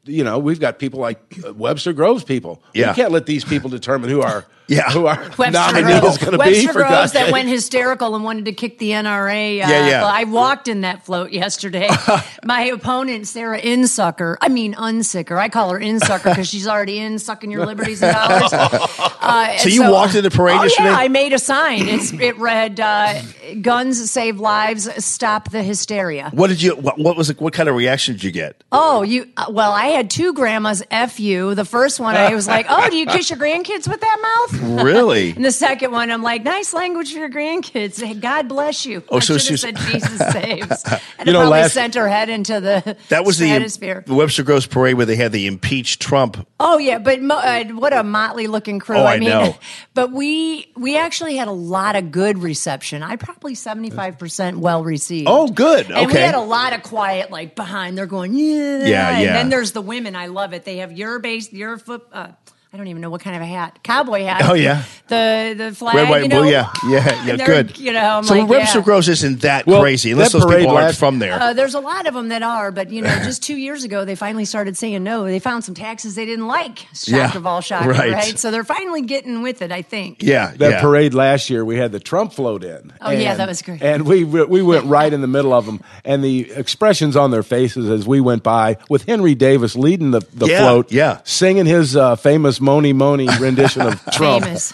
You 0.03 0.23
know, 0.23 0.37
we've 0.37 0.59
got 0.59 0.77
people 0.77 0.99
like 0.99 1.19
uh, 1.45 1.53
Webster 1.53 1.91
Groves 1.91 2.23
people. 2.23 2.61
Yeah. 2.75 2.89
We 2.91 2.95
can't 2.95 3.11
let 3.11 3.25
these 3.25 3.43
people 3.43 3.69
determine 3.71 4.09
who 4.11 4.21
our 4.21 4.45
Yeah. 4.67 4.89
who 4.91 5.05
our 5.07 5.17
Webster 5.37 5.51
nominee 5.51 5.93
is 5.93 5.99
Groves, 5.99 6.17
going 6.17 6.31
to 6.31 6.37
be. 6.37 6.43
Webster 6.51 6.73
Groves 6.73 6.89
God's 6.89 7.11
that 7.13 7.25
sake. 7.25 7.33
went 7.33 7.49
hysterical 7.49 8.15
and 8.15 8.23
wanted 8.23 8.45
to 8.45 8.51
kick 8.53 8.77
the 8.79 8.91
NRA. 8.91 9.63
Uh, 9.63 9.67
Yeah, 9.69 9.87
yeah. 9.87 10.05
I 10.05 10.23
walked 10.23 10.67
in 10.67 10.81
that 10.81 11.05
float 11.05 11.31
yesterday. 11.31 11.89
My 12.43 12.63
opponent, 12.63 13.27
Sarah 13.27 13.59
Insucker, 13.59 14.37
I 14.41 14.49
mean 14.49 14.73
Unsicker. 14.73 15.37
I 15.37 15.49
call 15.49 15.69
her 15.71 15.79
Insucker 15.79 16.23
because 16.23 16.47
she's 16.47 16.67
already 16.67 16.99
in 16.99 17.19
sucking 17.19 17.51
your 17.51 17.65
liberties 17.65 18.01
and 18.01 18.15
dollars. 18.15 18.53
Uh, 19.25 19.57
So 19.57 19.69
you 19.69 19.89
walked 19.89 20.13
in 20.13 20.23
the 20.23 20.29
parade 20.29 20.57
oh, 20.59 20.63
yesterday? 20.63 20.89
Yeah, 20.89 20.95
I 20.97 21.07
made 21.07 21.33
a 21.33 21.39
sign. 21.39 21.87
It's 21.87 22.13
it 22.13 22.37
read 22.37 22.79
uh, 22.79 23.21
"Guns 23.59 24.11
save 24.11 24.39
lives, 24.39 24.87
stop 25.03 25.49
the 25.49 25.63
hysteria." 25.63 26.29
What 26.31 26.47
did 26.47 26.61
you? 26.61 26.75
What, 26.75 26.99
what 26.99 27.17
was? 27.17 27.31
it? 27.31 27.41
What 27.41 27.51
kind 27.53 27.67
of 27.67 27.75
reaction 27.75 28.13
did 28.13 28.23
you 28.23 28.29
get? 28.31 28.63
Oh, 28.71 29.01
you 29.01 29.27
uh, 29.35 29.47
well, 29.49 29.71
I 29.71 29.87
had 29.87 30.11
two 30.11 30.33
grandmas 30.33 30.83
f 30.91 31.19
you. 31.19 31.55
The 31.55 31.65
first 31.65 31.99
one, 31.99 32.15
I 32.15 32.35
was 32.35 32.47
like, 32.47 32.67
"Oh, 32.69 32.87
do 32.89 32.97
you 32.97 33.07
kiss 33.07 33.31
your 33.31 33.39
grandkids 33.39 33.87
with 33.87 34.01
that 34.01 34.17
mouth?" 34.21 34.54
Really? 34.61 35.31
And 35.35 35.43
the 35.45 35.51
second 35.51 35.91
one, 35.91 36.11
I'm 36.11 36.21
like, 36.23 36.43
"Nice 36.43 36.73
language 36.73 37.11
for 37.13 37.19
your 37.19 37.29
grandkids. 37.29 38.03
Hey, 38.03 38.13
God 38.13 38.47
bless 38.47 38.85
you." 38.85 39.03
Oh, 39.09 39.17
I 39.17 39.19
so 39.19 39.37
she 39.37 39.57
said 39.57 39.75
Jesus 39.77 40.17
saves, 40.31 40.83
and 41.17 41.27
You 41.27 41.31
it 41.31 41.33
know, 41.33 41.39
probably 41.41 41.49
last- 41.61 41.73
sent 41.73 41.95
her 41.95 42.07
head 42.07 42.29
into 42.29 42.59
the 42.61 42.97
That 43.09 43.25
was 43.25 43.37
the, 43.37 43.47
stratosphere. 43.47 44.03
the 44.05 44.13
Webster 44.15 44.43
Groves 44.43 44.65
parade 44.65 44.95
where 44.95 45.05
they 45.05 45.15
had 45.15 45.31
the 45.31 45.47
impeach 45.47 45.99
Trump. 45.99 46.47
Oh 46.59 46.77
yeah, 46.77 46.99
but 46.99 47.21
mo- 47.21 47.35
uh, 47.35 47.63
what 47.65 47.93
a 47.93 48.03
motley 48.03 48.47
looking 48.47 48.79
crew. 48.79 48.97
Oh, 48.97 49.03
I 49.03 49.15
I 49.15 49.19
mean, 49.19 49.29
know. 49.29 49.55
but 49.93 50.11
we 50.11 50.71
we 50.75 50.97
actually 50.97 51.35
had 51.35 51.47
a 51.47 51.51
lot 51.51 51.95
of 51.95 52.11
good 52.11 52.37
reception. 52.39 53.03
I 53.03 53.15
probably 53.17 53.55
seventy 53.55 53.89
five 53.89 54.17
percent 54.19 54.59
well 54.59 54.83
received. 54.83 55.27
Oh, 55.29 55.47
good. 55.47 55.91
And 55.91 56.07
we 56.07 56.13
had 56.13 56.35
a 56.35 56.41
lot 56.41 56.73
of 56.73 56.83
quiet, 56.83 57.31
like 57.31 57.55
behind. 57.55 57.97
They're 57.97 58.05
going, 58.05 58.33
yeah, 58.33 58.85
Yeah, 58.85 59.09
And 59.09 59.23
yeah. 59.23 59.33
then 59.33 59.49
there's 59.49 59.71
the 59.73 59.81
women. 59.81 60.15
I 60.15 60.27
love 60.27 60.53
it. 60.53 60.65
They 60.65 60.77
have 60.77 60.91
your 60.91 61.19
base, 61.19 61.51
your 61.51 61.77
foot. 61.77 62.07
Uh, 62.11 62.27
I 62.75 62.77
don't 62.77 62.87
even 62.87 63.01
know 63.01 63.09
what 63.09 63.21
kind 63.21 63.37
of 63.37 63.41
a 63.41 63.45
hat, 63.45 63.79
cowboy 63.83 64.23
hat. 64.25 64.41
Oh, 64.49 64.53
yeah. 64.53 64.83
the 65.07 65.55
the 65.57 65.73
flag. 65.73 65.95
Red, 65.95 66.09
white, 66.09 66.23
you 66.23 66.27
know, 66.27 66.41
blue. 66.41 66.51
Yeah, 66.51 66.69
yeah, 66.89 67.23
yeah. 67.25 67.45
Good. 67.45 67.77
You 67.77 67.93
know, 67.93 68.17
I'm 68.17 68.23
so 68.25 68.33
like, 68.35 68.49
Webster 68.49 68.79
yeah. 68.79 68.83
Groves 68.83 69.07
isn't 69.07 69.41
that 69.43 69.65
Well, 69.65 69.81
crazy 69.81 70.11
unless 70.11 70.33
that 70.33 70.39
those 70.39 70.43
people 70.45 70.55
parade 70.57 70.67
aren't 70.67 70.85
last- 70.87 70.99
from 70.99 71.19
there. 71.19 71.39
Uh, 71.41 71.53
there's 71.53 71.73
a 71.73 71.79
lot 71.79 72.05
of 72.05 72.13
them 72.13 72.27
that 72.29 72.43
are, 72.43 72.73
but 72.73 72.91
you 72.91 73.01
know, 73.01 73.07
just 73.23 73.41
two 73.43 73.55
years 73.55 73.85
ago, 73.85 74.03
they 74.03 74.15
finally 74.15 74.43
started 74.43 74.75
saying 74.75 75.01
no. 75.05 75.23
They 75.23 75.39
found 75.39 75.63
some 75.63 75.73
taxes 75.73 76.15
they 76.15 76.25
didn't 76.25 76.47
like. 76.47 76.79
Shock 76.93 77.07
Yeah, 77.07 77.37
of 77.37 77.47
all 77.47 77.61
shock, 77.61 77.85
right. 77.85 78.11
right. 78.11 78.37
So 78.37 78.51
they're 78.51 78.65
finally 78.65 79.03
getting 79.03 79.41
with 79.41 79.61
it. 79.61 79.71
I 79.71 79.81
think. 79.81 80.21
yeah, 80.21 80.51
that 80.57 80.69
yeah. 80.71 80.81
parade 80.81 81.13
last 81.13 81.49
year, 81.49 81.63
we 81.63 81.77
had 81.77 81.93
the 81.93 82.01
Trump 82.01 82.33
float 82.33 82.65
in. 82.65 82.91
Oh, 82.99 83.09
yeah, 83.11 83.35
that 83.35 83.47
was 83.47 83.61
great. 83.61 83.81
And 83.81 84.05
we 84.05 84.25
we 84.25 84.61
went 84.61 84.83
right 84.85 85.13
in 85.13 85.21
the 85.21 85.27
middle 85.27 85.53
of 85.53 85.65
them, 85.65 85.79
and 86.03 86.21
the 86.21 86.51
expressions 86.51 87.15
on 87.15 87.31
their 87.31 87.43
faces 87.43 87.89
as 87.89 88.05
we 88.05 88.19
went 88.19 88.43
by, 88.43 88.75
with 88.89 89.05
Henry 89.05 89.33
Davis 89.33 89.77
leading 89.77 90.11
the, 90.11 90.19
the 90.33 90.47
Yeah, 90.47 90.59
float, 90.59 90.91
yeah. 90.91 91.19
singing 91.23 91.65
his 91.65 91.95
uh, 91.95 92.17
famous 92.17 92.59
Mony 92.65 92.91
Mony 92.91 93.27
rendition 93.39 93.83
of 93.83 94.03
Trump. 94.11 94.43
Famous. 94.43 94.73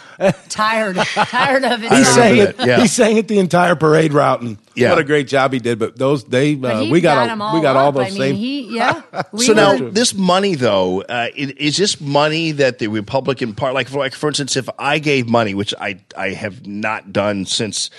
tired, 0.50 0.96
tired 0.98 1.64
of 1.64 1.84
it. 1.84 1.90
He 1.92 1.98
I 1.98 2.04
sang 2.04 2.38
it. 2.38 2.56
yeah. 2.60 2.80
He 2.80 2.88
sang 2.88 3.18
it 3.18 3.28
the 3.28 3.38
entire 3.40 3.76
parade 3.76 4.14
route, 4.14 4.42
and 4.42 4.58
Yeah. 4.76 4.90
what 4.92 5.00
a 5.00 5.04
great 5.04 5.28
job 5.28 5.52
he 5.54 5.60
did. 5.60 5.78
But 5.78 5.98
those 5.98 6.24
they 6.24 6.56
uh, 6.62 6.80
he 6.80 6.92
we 6.92 7.02
got, 7.02 7.28
got 7.28 7.38
a- 7.38 7.44
all 7.44 7.54
we 7.56 7.62
got 7.62 7.76
all 7.76 7.92
those 7.92 8.08
I 8.08 8.10
mean, 8.10 8.18
same. 8.18 8.36
he 8.36 8.76
yeah. 8.76 9.02
We 9.32 9.46
so 9.46 9.54
now 9.54 9.78
this 9.78 10.14
money 10.14 10.56
though 10.56 11.02
uh, 11.02 11.28
is 11.36 11.78
this 11.78 12.00
money 12.02 12.52
that 12.54 12.80
the 12.80 12.88
republican 12.88 13.54
part 13.54 13.74
like 13.74 13.88
for, 13.90 13.98
like 14.00 14.14
for 14.14 14.28
instance 14.30 14.56
if 14.56 14.70
i 14.80 14.98
gave 15.00 15.28
money 15.28 15.54
which 15.54 15.74
i 15.80 16.00
i 16.18 16.30
have 16.30 16.66
not 16.66 17.12
done 17.12 17.46
since 17.46 17.90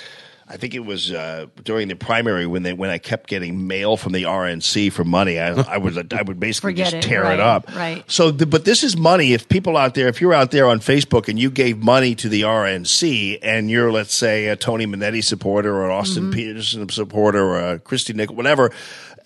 I 0.53 0.59
think 0.59 0.75
it 0.75 0.85
was 0.85 1.11
uh, 1.11 1.47
during 1.65 1.89
the 1.89 1.97
primary 1.97 2.47
when 2.47 2.63
they 2.63 2.75
when 2.75 2.91
I 2.91 2.99
kept 2.99 3.27
getting 3.27 3.67
mail 3.67 3.97
from 3.97 4.13
the 4.13 4.25
RNC 4.25 4.93
for 4.93 5.03
money. 5.03 5.41
I, 5.41 5.53
I 5.55 5.79
would 5.79 6.13
I 6.13 6.21
would 6.21 6.39
basically 6.39 6.73
Forget 6.73 6.93
just 6.93 7.07
it, 7.07 7.09
tear 7.09 7.23
right, 7.23 7.35
it 7.35 7.41
up. 7.41 7.75
right. 7.75 8.05
So, 8.07 8.31
the, 8.31 8.45
but 8.45 8.67
this 8.67 8.85
is 8.85 8.95
money. 8.95 9.33
If 9.33 9.49
people 9.49 9.79
out 9.79 9.95
there, 9.95 10.09
if 10.09 10.21
you're 10.21 10.35
out 10.35 10.51
there 10.51 10.67
on 10.67 10.81
Facebook 10.81 11.29
and 11.29 11.39
you 11.39 11.51
gave 11.51 11.79
money 11.79 12.15
to 12.17 12.29
the 12.29 12.43
RNC, 12.43 13.39
and 13.43 13.71
you're 13.71 13.91
let's 13.91 14.15
say 14.15 14.49
a 14.49 14.57
Tony 14.57 14.87
Monetti 14.87 15.25
supporter 15.25 15.75
or 15.75 15.87
an 15.87 15.93
Austin 15.93 16.25
Mm-hmm. 16.25 16.33
Petersen 16.33 16.89
supporter 16.91 17.43
or 17.43 17.73
a 17.73 17.79
Kristi 17.79 18.15
Nichol, 18.15 18.37
whatever, 18.37 18.71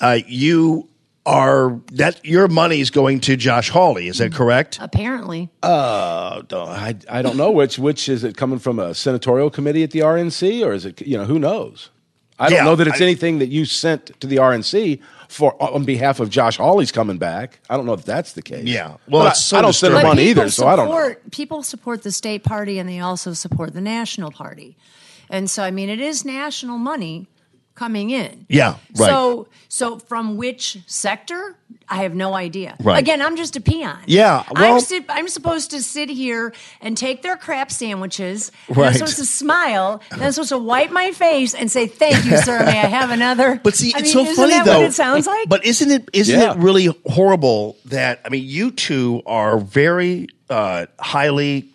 uh, 0.01 0.21
you 0.29 0.89
are 1.27 1.81
that 1.93 2.25
your 2.25 2.49
money 2.49 2.81
is 2.81 2.91
going 2.91 3.21
to 3.21 3.37
Josh 3.37 3.69
Hawley. 3.69 4.09
Is 4.09 4.19
that 4.19 4.33
correct? 4.33 4.79
apparently. 4.81 5.51
Uh, 5.63 6.43
I, 6.53 6.97
I 7.11 7.21
don't 7.23 7.37
know 7.37 7.51
which 7.51 7.79
which 7.79 8.09
is 8.09 8.25
it 8.25 8.37
coming 8.37 8.59
from 8.59 8.79
a 8.79 8.95
senatorial 8.95 9.51
committee 9.51 9.83
at 9.83 9.91
the 9.91 9.99
RNC 10.01 10.65
or 10.65 10.73
is 10.73 10.87
it 10.87 11.01
you 11.03 11.19
know 11.19 11.25
who 11.25 11.39
knows? 11.39 11.91
I 12.39 12.49
don't 12.51 12.59
Yeah, 12.59 12.65
know 12.65 12.77
that 12.77 12.87
it's 12.87 13.01
I- 13.01 13.05
anything 13.05 13.39
that 13.41 13.49
you 13.49 13.65
sent 13.65 14.19
to 14.21 14.27
the 14.27 14.37
RNC 14.37 15.01
for 15.29 15.61
on 15.61 15.85
behalf 15.85 16.21
of 16.21 16.31
Josh 16.31 16.59
Hawley's 16.59 16.93
coming 16.93 17.17
back. 17.19 17.59
I 17.69 17.77
don't 17.77 17.87
know 17.87 17.95
if 17.95 18.05
that's 18.05 18.35
the 18.35 18.43
case. 18.43 18.65
Yeah. 18.67 18.97
Well, 19.09 19.27
it's 19.27 19.39
I, 19.39 19.41
so 19.41 19.59
I 19.59 19.63
don't 19.63 19.73
send 19.73 19.93
disturbing. 19.95 19.95
them 19.95 20.03
But 20.05 20.11
on 20.11 20.17
people 20.27 20.43
either, 20.43 20.51
so 20.51 20.67
I 20.69 20.77
don't 20.77 20.89
know. 20.91 21.15
People 21.33 21.63
support 21.63 22.03
the 22.03 22.13
state 22.13 22.45
party 22.45 22.79
and 22.79 22.89
they 22.89 23.01
also 23.01 23.33
support 23.33 23.73
the 23.73 23.81
national 23.81 24.31
party. 24.31 24.77
And 25.31 25.51
so, 25.51 25.63
I 25.65 25.71
mean, 25.73 25.89
it 25.89 25.99
is 25.99 26.25
national 26.25 26.79
money 26.79 27.27
coming 27.77 28.11
in. 28.11 28.47
Yeah, 28.49 28.77
right. 28.97 29.09
So, 29.09 29.47
so 29.69 29.99
from 30.01 30.37
which 30.37 30.79
sector? 30.87 31.55
I 31.89 31.99
have 32.03 32.17
no 32.17 32.35
idea. 32.35 32.75
Right. 32.83 32.99
Again, 32.99 33.23
I'm 33.23 33.37
just 33.37 33.55
a 33.55 33.61
peon. 33.61 33.97
Yeah, 34.07 34.43
well- 34.51 34.75
I'm, 34.75 34.81
si- 34.81 35.05
I'm 35.09 35.29
supposed 35.29 35.71
to 35.71 35.81
sit 35.81 36.09
here 36.11 36.53
and 36.81 36.99
take 36.99 37.23
their 37.23 37.37
crap 37.37 37.71
sandwiches. 37.71 38.51
and 38.67 38.77
Right. 38.77 38.87
I'm 38.89 38.95
supposed 38.95 39.19
to 39.19 39.25
smile. 39.25 40.03
And 40.11 40.21
I'm 40.21 40.33
supposed 40.33 40.49
to 40.49 40.59
wipe 40.59 40.91
my 40.91 41.13
face 41.13 41.55
and 41.55 41.71
say, 41.71 41.87
"Thank 41.87 42.25
you, 42.25 42.39
sir. 42.39 42.59
May 42.65 42.81
I 42.81 42.87
have 42.87 43.11
another?" 43.13 43.61
But 43.63 43.77
see, 43.77 43.93
I 43.95 43.99
it's 43.99 44.13
mean, 44.15 44.25
so 44.27 44.31
isn't 44.33 44.35
funny 44.37 44.53
that 44.55 44.65
though. 44.65 44.81
What 44.81 44.87
it 44.89 44.95
sounds 44.95 45.29
like. 45.29 45.49
But 45.49 45.65
isn't 45.65 45.91
it 45.93 46.09
isn't 46.13 46.41
Yeah. 46.41 46.53
it 46.55 46.59
really 46.59 46.89
horrible 47.07 47.77
that 47.85 48.21
I 48.25 48.31
mean, 48.31 48.43
you 48.45 48.73
two 48.73 49.23
are 49.25 49.57
very 49.59 50.27
uh, 50.51 50.87
highly 50.99 51.61
c- 51.63 51.69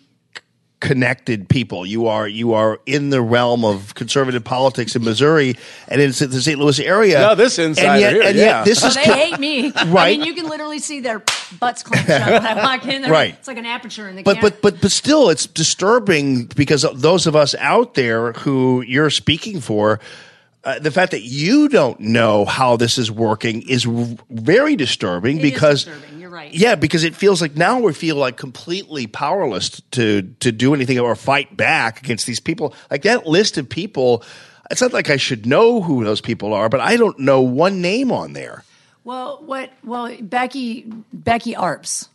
connected 0.82 1.48
people. 1.48 1.86
You 1.86 2.08
are 2.08 2.26
you 2.28 2.54
are 2.54 2.80
in 2.86 3.10
the 3.10 3.22
realm 3.22 3.64
of 3.64 3.94
conservative 3.94 4.42
politics 4.42 4.96
in 4.96 5.04
Missouri 5.04 5.54
and 5.88 6.00
in 6.00 6.08
the 6.10 6.42
St. 6.42 6.58
Louis 6.58 6.80
area. 6.80 7.20
No, 7.20 7.34
this 7.36 7.58
insider 7.58 7.88
and 7.88 8.00
yet, 8.00 8.12
here, 8.12 8.22
and 8.22 8.36
yeah. 8.36 8.44
yet 8.44 8.64
this 8.64 8.80
So 8.80 8.88
is 8.88 8.96
they 8.96 9.04
co- 9.04 9.12
hate 9.14 9.38
me. 9.38 9.70
Right? 9.86 9.96
I 9.96 10.16
mean, 10.18 10.24
you 10.26 10.34
can 10.34 10.48
literally 10.48 10.80
see 10.80 10.98
their 11.00 11.22
butts 11.60 11.84
clench 11.84 12.08
up 12.10 12.26
when 12.42 12.46
I 12.46 12.54
walk 12.56 12.84
in. 12.86 13.02
They're- 13.02 13.10
Right. 13.12 13.34
It's 13.38 13.46
like 13.48 13.58
an 13.58 13.66
aperture 13.66 14.08
in 14.08 14.16
the 14.16 14.22
But 14.24 14.36
camera. 14.36 14.50
but 14.50 14.60
but 14.62 14.80
but 14.82 14.90
still, 14.90 15.30
it's 15.30 15.46
disturbing 15.46 16.46
because 16.46 16.84
those 16.94 17.26
of 17.28 17.36
us 17.36 17.54
out 17.60 17.94
there 17.94 18.32
who 18.32 18.82
you're 18.82 19.10
speaking 19.10 19.60
for, 19.60 20.00
uh, 20.64 20.78
the 20.78 20.90
fact 20.90 21.10
that 21.10 21.22
you 21.22 21.68
don't 21.68 21.98
know 22.00 22.44
how 22.44 22.76
this 22.76 22.98
is 22.98 23.10
working 23.10 23.68
is 23.68 23.84
w- 23.84 24.16
very 24.30 24.76
disturbing. 24.76 25.38
It 25.38 25.42
because 25.42 25.84
disturbing. 25.84 26.20
You're 26.20 26.30
right. 26.30 26.52
Yeah, 26.52 26.76
because 26.76 27.02
it 27.04 27.16
feels 27.16 27.42
like 27.42 27.56
now 27.56 27.80
we 27.80 27.92
feel 27.92 28.16
like 28.16 28.36
completely 28.36 29.06
powerless 29.06 29.80
to 29.92 30.22
to 30.40 30.52
do 30.52 30.74
anything 30.74 30.98
or 30.98 31.14
fight 31.16 31.56
back 31.56 32.00
against 32.02 32.26
these 32.26 32.40
people. 32.40 32.74
Like 32.90 33.02
that 33.02 33.26
list 33.26 33.58
of 33.58 33.68
people. 33.68 34.22
It's 34.70 34.80
not 34.80 34.92
like 34.92 35.10
I 35.10 35.16
should 35.16 35.44
know 35.44 35.82
who 35.82 36.04
those 36.04 36.20
people 36.20 36.54
are, 36.54 36.68
but 36.68 36.80
I 36.80 36.96
don't 36.96 37.18
know 37.18 37.42
one 37.42 37.82
name 37.82 38.10
on 38.10 38.32
there. 38.32 38.64
Well, 39.04 39.42
what? 39.44 39.70
Well, 39.84 40.16
Becky 40.20 40.86
Becky 41.12 41.54
Arps. 41.54 42.08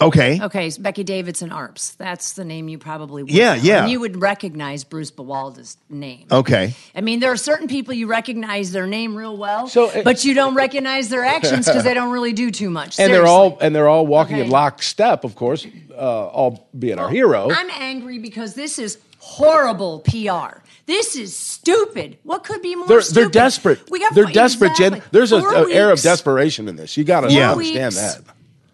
Okay. 0.00 0.40
Okay, 0.40 0.70
so 0.70 0.80
Becky 0.82 1.02
Davidson 1.04 1.50
Arps. 1.50 1.96
That's 1.96 2.34
the 2.34 2.44
name 2.44 2.68
you 2.68 2.78
probably 2.78 3.22
would. 3.24 3.32
Yeah, 3.32 3.54
know. 3.56 3.62
yeah. 3.62 3.82
And 3.82 3.90
you 3.90 4.00
would 4.00 4.20
recognize 4.20 4.84
Bruce 4.84 5.10
Bawalda's 5.10 5.76
name. 5.90 6.26
Okay. 6.30 6.74
I 6.94 7.00
mean, 7.00 7.20
there 7.20 7.32
are 7.32 7.36
certain 7.36 7.66
people 7.68 7.94
you 7.94 8.06
recognize 8.06 8.70
their 8.72 8.86
name 8.86 9.16
real 9.16 9.36
well, 9.36 9.66
So, 9.68 9.90
uh, 9.90 10.02
but 10.02 10.24
you 10.24 10.34
don't 10.34 10.54
recognize 10.54 11.08
their 11.08 11.24
actions 11.24 11.66
because 11.66 11.84
they 11.84 11.94
don't 11.94 12.12
really 12.12 12.32
do 12.32 12.50
too 12.50 12.70
much. 12.70 12.98
and 12.98 13.12
they're 13.12 13.26
Seriously. 13.26 13.30
all 13.34 13.58
and 13.60 13.74
they're 13.74 13.88
all 13.88 14.06
walking 14.06 14.36
in 14.36 14.42
Okay. 14.42 14.50
lockstep, 14.50 15.24
of 15.24 15.34
course, 15.34 15.66
uh, 15.92 15.96
all 16.28 16.68
being 16.78 16.98
our 16.98 17.10
hero. 17.10 17.48
I'm 17.50 17.70
angry 17.70 18.18
because 18.18 18.54
this 18.54 18.78
is 18.78 18.98
horrible 19.18 20.00
PR. 20.00 20.58
This 20.86 21.16
is 21.16 21.36
stupid. 21.36 22.18
What 22.22 22.44
could 22.44 22.62
be 22.62 22.74
more 22.74 22.86
They're 22.86 23.00
stupid? 23.02 23.24
they're 23.24 23.28
desperate. 23.42 23.90
We 23.90 23.98
got 24.00 24.14
they're 24.14 24.24
four- 24.24 24.32
desperate, 24.32 24.74
Jen. 24.76 25.02
There's 25.10 25.32
a, 25.32 25.40
Four 25.40 25.54
a 25.68 25.70
air 25.72 25.90
of 25.90 25.96
weeks. 25.96 26.02
desperation 26.02 26.66
in 26.68 26.76
this. 26.76 26.96
You 26.96 27.04
got 27.04 27.22
to 27.22 27.30
Yeah. 27.32 27.52
understand 27.52 27.94
weeks, 27.94 27.96
that. 28.14 28.22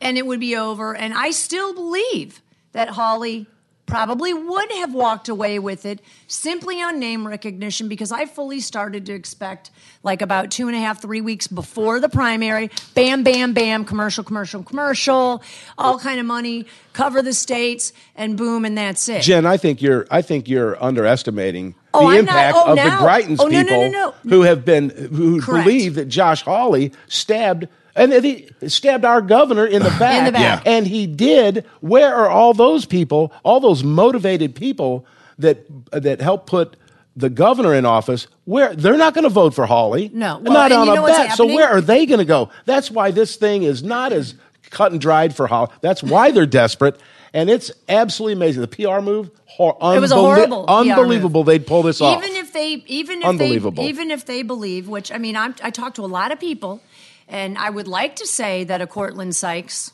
And 0.05 0.17
it 0.19 0.27
would 0.27 0.39
be 0.41 0.55
over. 0.55 0.95
And 0.95 1.13
I 1.15 1.31
still 1.33 1.75
believe 1.75 2.41
that 2.73 2.91
Hawley 2.91 3.47
probably 3.87 4.33
would 4.33 4.73
have 4.73 4.95
walked 4.95 5.29
away 5.29 5.59
with 5.59 5.85
it 5.85 6.01
simply 6.27 6.81
on 6.81 6.99
name 6.99 7.27
recognition 7.27 7.87
because 7.87 8.11
I 8.11 8.25
fully 8.25 8.61
started 8.61 9.05
to 9.07 9.13
expect 9.13 9.71
like 10.03 10.23
about 10.23 10.51
two 10.51 10.69
and 10.69 10.77
a 10.77 10.81
half, 10.81 11.03
three 11.03 11.21
weeks 11.21 11.47
before 11.47 12.01
the 12.01 12.09
primary, 12.09 12.71
bam, 12.95 13.23
bam, 13.23 13.53
bam, 13.53 13.85
commercial, 13.85 14.25
commercial, 14.25 14.63
commercial, 14.63 15.43
all 15.77 15.99
kind 15.99 16.19
of 16.19 16.25
money, 16.25 16.65
cover 16.95 17.21
the 17.21 17.35
states, 17.35 17.93
and 18.17 18.39
boom, 18.39 18.65
and 18.65 18.77
that's 18.79 19.07
it. 19.09 19.21
Jen, 19.23 19.45
I 19.45 19.59
think 19.59 19.83
you're 19.83 20.07
I 20.11 20.23
think 20.23 20.49
you're 20.49 20.83
underestimating 20.83 21.75
Oh, 21.93 22.01
the 22.11 22.19
I'm 22.19 22.25
not- 22.25 22.37
impact 22.37 22.57
oh, 22.57 22.71
of 22.71 22.77
now- 22.77 23.01
the 23.01 23.07
Greitens 23.07 23.37
oh, 23.39 23.47
no, 23.49 23.59
no, 23.61 23.65
people 23.65 23.91
no, 23.91 24.15
no. 24.25 24.31
who 24.31 24.43
have 24.43 24.65
been 24.65 24.91
who 24.91 25.43
Correct. 25.43 25.65
believe 25.67 25.95
that 25.97 26.07
Josh 26.07 26.43
Hawley 26.43 26.91
stabbed 27.07 27.69
And 27.97 28.13
he 28.13 28.49
stabbed 28.67 29.05
our 29.05 29.21
governor 29.21 29.67
in 29.67 29.83
the 29.83 29.91
back. 29.91 30.19
in 30.19 30.25
the 30.25 30.33
back. 30.33 30.65
Yeah. 30.65 30.73
And 30.73 30.87
he 30.87 31.07
did. 31.07 31.65
Where 31.81 32.15
are 32.15 32.29
all 32.29 32.53
those 32.55 32.87
people, 32.87 33.33
all 33.45 33.61
those 33.61 33.85
motivated 33.85 34.55
people 34.55 35.07
that 35.39 35.65
that 35.93 36.21
helped 36.21 36.47
put 36.47 36.77
the 37.17 37.31
governor 37.31 37.75
in 37.75 37.87
office? 37.87 38.27
Where 38.45 38.75
they're 38.75 38.97
not 38.97 39.15
going 39.15 39.25
to 39.25 39.31
vote 39.31 39.55
for 39.55 39.67
Hawley. 39.67 40.11
No. 40.13 40.39
Well, 40.39 40.53
not 40.53 40.73
on 40.73 40.89
a 40.89 41.03
bet. 41.07 41.37
So 41.37 41.47
where 41.47 41.69
are 41.69 41.81
they 41.81 42.05
going 42.07 42.19
to 42.19 42.25
go? 42.25 42.51
That's 42.67 42.91
why 42.91 43.11
this 43.13 43.37
thing 43.37 43.63
is 43.63 43.83
not 43.83 44.13
as 44.13 44.35
cut 44.71 44.93
and 44.93 45.01
dried 45.01 45.35
for 45.37 45.47
Hawley. 45.47 45.71
That's 45.81 46.03
why 46.03 46.31
they're 46.33 46.47
desperate. 46.47 47.01
And 47.33 47.51
it's 47.51 47.71
absolutely 47.89 48.35
amazing. 48.35 48.61
The 48.63 48.69
PR 48.69 49.01
move, 49.01 49.31
hor- 49.47 49.77
It 49.81 50.01
was 50.01 50.13
a 50.13 50.15
unbelie- 50.15 50.19
horrible 50.21 50.65
PR 50.67 50.73
unbelievable. 50.73 51.43
They'd 51.45 51.67
pull 51.67 51.83
this 51.83 52.01
off. 52.01 52.23
even 52.25 52.37
if 52.37 52.53
they 52.53 52.69
even 52.87 53.23
if 53.23 53.29
Unbelievable. 53.29 53.83
they 53.83 53.89
even 53.89 54.11
if 54.13 54.25
they 54.27 54.43
believe 54.43 54.89
which 54.89 55.11
i 55.11 55.19
mean 55.19 55.35
I'm, 55.37 55.57
i 55.61 55.71
talked 55.71 55.97
to 55.97 56.05
a 56.05 56.07
lot 56.07 56.31
of 56.31 56.39
people 56.39 56.81
and 57.29 57.57
i 57.59 57.69
would 57.71 57.89
like 57.89 58.17
to 58.17 58.27
say 58.27 58.65
that 58.65 58.81
a 58.81 58.87
courtland 58.87 59.35
sykes 59.35 59.93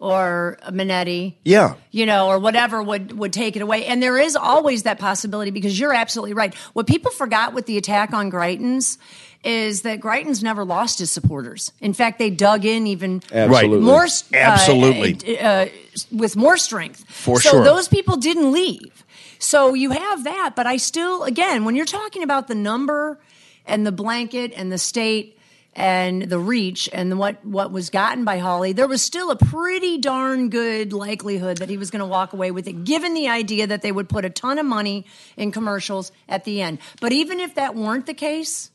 or 0.00 0.58
a 0.62 0.70
monetti 0.72 1.34
Yeah. 1.44 1.74
you 1.90 2.06
know 2.06 2.28
or 2.28 2.38
whatever 2.38 2.82
would 2.82 3.18
would 3.18 3.32
take 3.32 3.56
it 3.56 3.62
away 3.62 3.84
and 3.86 4.02
there 4.02 4.16
is 4.18 4.36
always 4.36 4.84
that 4.84 4.98
possibility 4.98 5.50
because 5.50 5.78
you're 5.78 5.92
absolutely 5.94 6.34
right 6.34 6.54
what 6.72 6.86
people 6.86 7.10
forgot 7.10 7.52
with 7.52 7.66
the 7.66 7.76
attack 7.76 8.12
on 8.12 8.30
greitens 8.30 8.98
is 9.44 9.82
that 9.82 10.00
greitens 10.00 10.42
never 10.42 10.64
lost 10.64 10.98
his 11.00 11.10
supporters 11.10 11.72
in 11.80 11.92
fact 11.92 12.18
they 12.18 12.30
dug 12.30 12.64
in 12.64 12.86
even 12.86 13.22
Absolutely. 13.32 13.80
more 13.80 14.04
uh, 14.04 14.34
Absolutely. 14.34 15.38
uh, 15.40 15.66
with 16.12 16.36
more 16.36 16.56
strength 16.56 17.04
For 17.08 17.40
so 17.40 17.50
sure. 17.50 17.64
those 17.64 17.88
people 17.88 18.16
didn't 18.16 18.52
leave 18.52 19.04
so 19.40 19.74
you 19.74 19.90
have 19.92 20.24
that, 20.24 20.54
but 20.56 20.66
I 20.66 20.78
still, 20.78 21.22
again, 21.22 21.64
when 21.64 21.76
you're 21.76 21.86
talking 21.86 22.24
about 22.24 22.48
the 22.48 22.56
number 22.56 23.20
and 23.66 23.86
the 23.86 23.92
blanket 23.92 24.52
and 24.56 24.72
the 24.72 24.78
state 24.78 25.37
and 25.78 26.22
the 26.22 26.40
reach 26.40 26.88
and 26.92 27.20
what 27.20 27.42
what 27.44 27.70
was 27.70 27.88
gotten 27.88 28.24
by 28.24 28.38
Hawley, 28.38 28.72
there 28.72 28.88
was 28.88 29.00
still 29.00 29.30
a 29.30 29.36
pretty 29.36 29.96
darn 29.98 30.50
good 30.50 30.92
likelihood 30.92 31.58
that 31.58 31.70
he 31.70 31.78
was 31.78 31.92
going 31.92 32.00
to 32.00 32.06
walk 32.06 32.32
away 32.32 32.50
with 32.50 32.66
it, 32.66 32.84
given 32.84 33.14
the 33.14 33.28
idea 33.28 33.68
that 33.68 33.80
they 33.80 33.92
would 33.92 34.08
put 34.08 34.24
a 34.24 34.30
ton 34.30 34.58
of 34.58 34.66
money 34.66 35.06
in 35.36 35.52
commercials 35.52 36.10
at 36.28 36.42
the 36.44 36.60
end. 36.60 36.78
But 37.00 37.12
even 37.12 37.38
if 37.38 37.54
that 37.54 37.76
weren't 37.76 38.06
the 38.06 38.14
case, 38.14 38.72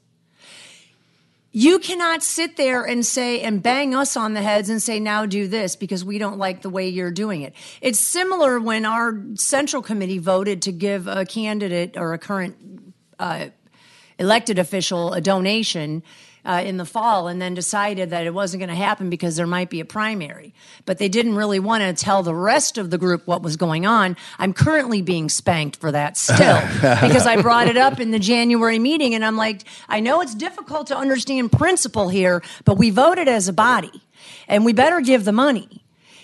you 1.52 1.78
cannot 1.80 2.24
sit 2.24 2.56
there 2.56 2.86
and 2.86 3.06
say 3.06 3.42
and 3.42 3.62
bang 3.62 3.94
us 3.94 4.16
on 4.16 4.34
the 4.34 4.42
heads 4.42 4.70
and 4.70 4.82
say 4.82 4.98
now 5.02 5.26
do 5.26 5.50
this 5.50 5.76
because 5.76 6.06
we 6.06 6.18
don't 6.18 6.38
like 6.38 6.62
the 6.62 6.70
way 6.70 6.88
you're 6.88 7.12
doing 7.12 7.44
it 7.44 7.54
it's 7.80 8.00
similar 8.00 8.60
when 8.60 8.86
our 8.86 9.22
central 9.36 9.84
committee 9.84 10.18
voted 10.18 10.64
to 10.64 10.72
give 10.72 11.08
a 11.08 11.26
candidate 11.26 11.96
or 11.96 12.14
a 12.14 12.18
current 12.18 12.56
uh, 13.20 13.50
elected 14.18 14.58
official 14.58 15.14
a 15.14 15.22
donation 15.22 16.02
uh, 16.46 16.62
in 16.66 16.78
the 16.78 16.86
fall 16.86 17.28
and 17.28 17.42
then 17.42 17.54
decided 17.54 18.10
that 18.10 18.26
it 18.26 18.34
wasn't 18.34 18.60
going 18.60 18.70
to 18.70 18.76
happen 18.76 19.10
because 19.10 19.36
there 19.36 19.48
might 19.48 19.70
be 19.70 19.80
a 19.80 19.86
primary. 19.86 20.54
But 20.86 20.98
they 20.98 21.10
didn't 21.10 21.36
really 21.36 21.60
want 21.60 21.84
to 21.84 21.94
tell 21.94 22.24
the 22.24 22.36
rest 22.36 22.78
of 22.78 22.90
the 22.90 22.98
group 22.98 23.28
what 23.28 23.42
was 23.42 23.58
going 23.58 23.86
on. 23.86 24.18
I'm 24.38 24.54
currently 24.54 25.02
being 25.02 25.30
spanked 25.30 25.78
for 25.78 25.92
that 25.92 26.18
still 26.18 26.62
because 26.76 27.26
I 27.26 27.42
brought 27.42 27.68
it 27.68 27.78
up 27.78 28.00
in 28.00 28.12
the 28.12 28.20
January 28.20 28.80
meeting 28.80 29.16
and 29.16 29.24
I'm 29.24 29.38
like, 29.38 29.64
I 29.88 30.00
know 30.00 30.22
it's 30.22 30.36
difficult 30.36 30.88
to 30.88 30.98
understand 30.98 31.52
principle 31.52 32.10
here, 32.10 32.44
but 32.66 32.78
we 32.78 32.90
voted 32.90 33.28
as 33.28 33.48
a 33.48 33.54
body 33.54 34.02
and 34.48 34.66
we 34.66 34.74
better 34.74 35.02
give 35.02 35.26
the 35.26 35.32
money. 35.32 35.83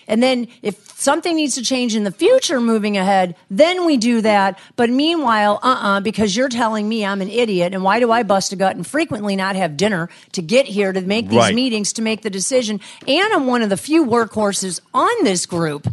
And 0.09 0.21
then 0.21 0.47
if 0.63 0.97
something 0.99 1.35
needs 1.35 1.55
to 1.55 1.61
change 1.61 1.95
in 1.95 2.03
the 2.03 2.11
future 2.11 2.59
moving 2.59 2.97
ahead, 2.97 3.35
then 3.49 3.85
we 3.85 3.95
do 3.95 4.19
that. 4.21 4.59
But 4.75 4.89
meanwhile, 4.89 5.59
uh-uh, 5.63 6.01
because 6.01 6.35
you're 6.35 6.49
telling 6.49 6.89
me 6.89 7.05
I'm 7.05 7.21
an 7.21 7.29
idiot 7.29 7.73
and 7.75 7.83
why 7.83 7.99
do 8.01 8.11
I 8.11 8.23
bust 8.23 8.51
a 8.51 8.55
gut 8.57 8.75
and 8.75 8.85
frequently 8.85 9.35
not 9.37 9.55
have 9.55 9.77
dinner 9.77 10.09
to 10.33 10.41
get 10.41 10.65
here 10.65 10.91
to 10.91 10.99
make 11.01 11.29
these 11.29 11.37
Right. 11.37 11.55
meetings 11.55 11.93
to 11.93 12.01
make 12.01 12.23
the 12.23 12.29
decision? 12.31 12.81
And 13.07 13.33
I'm 13.33 13.45
one 13.45 13.61
of 13.61 13.69
the 13.69 13.77
few 13.77 14.03
workhorses 14.03 14.81
on 14.93 15.23
this 15.23 15.45
group. 15.45 15.87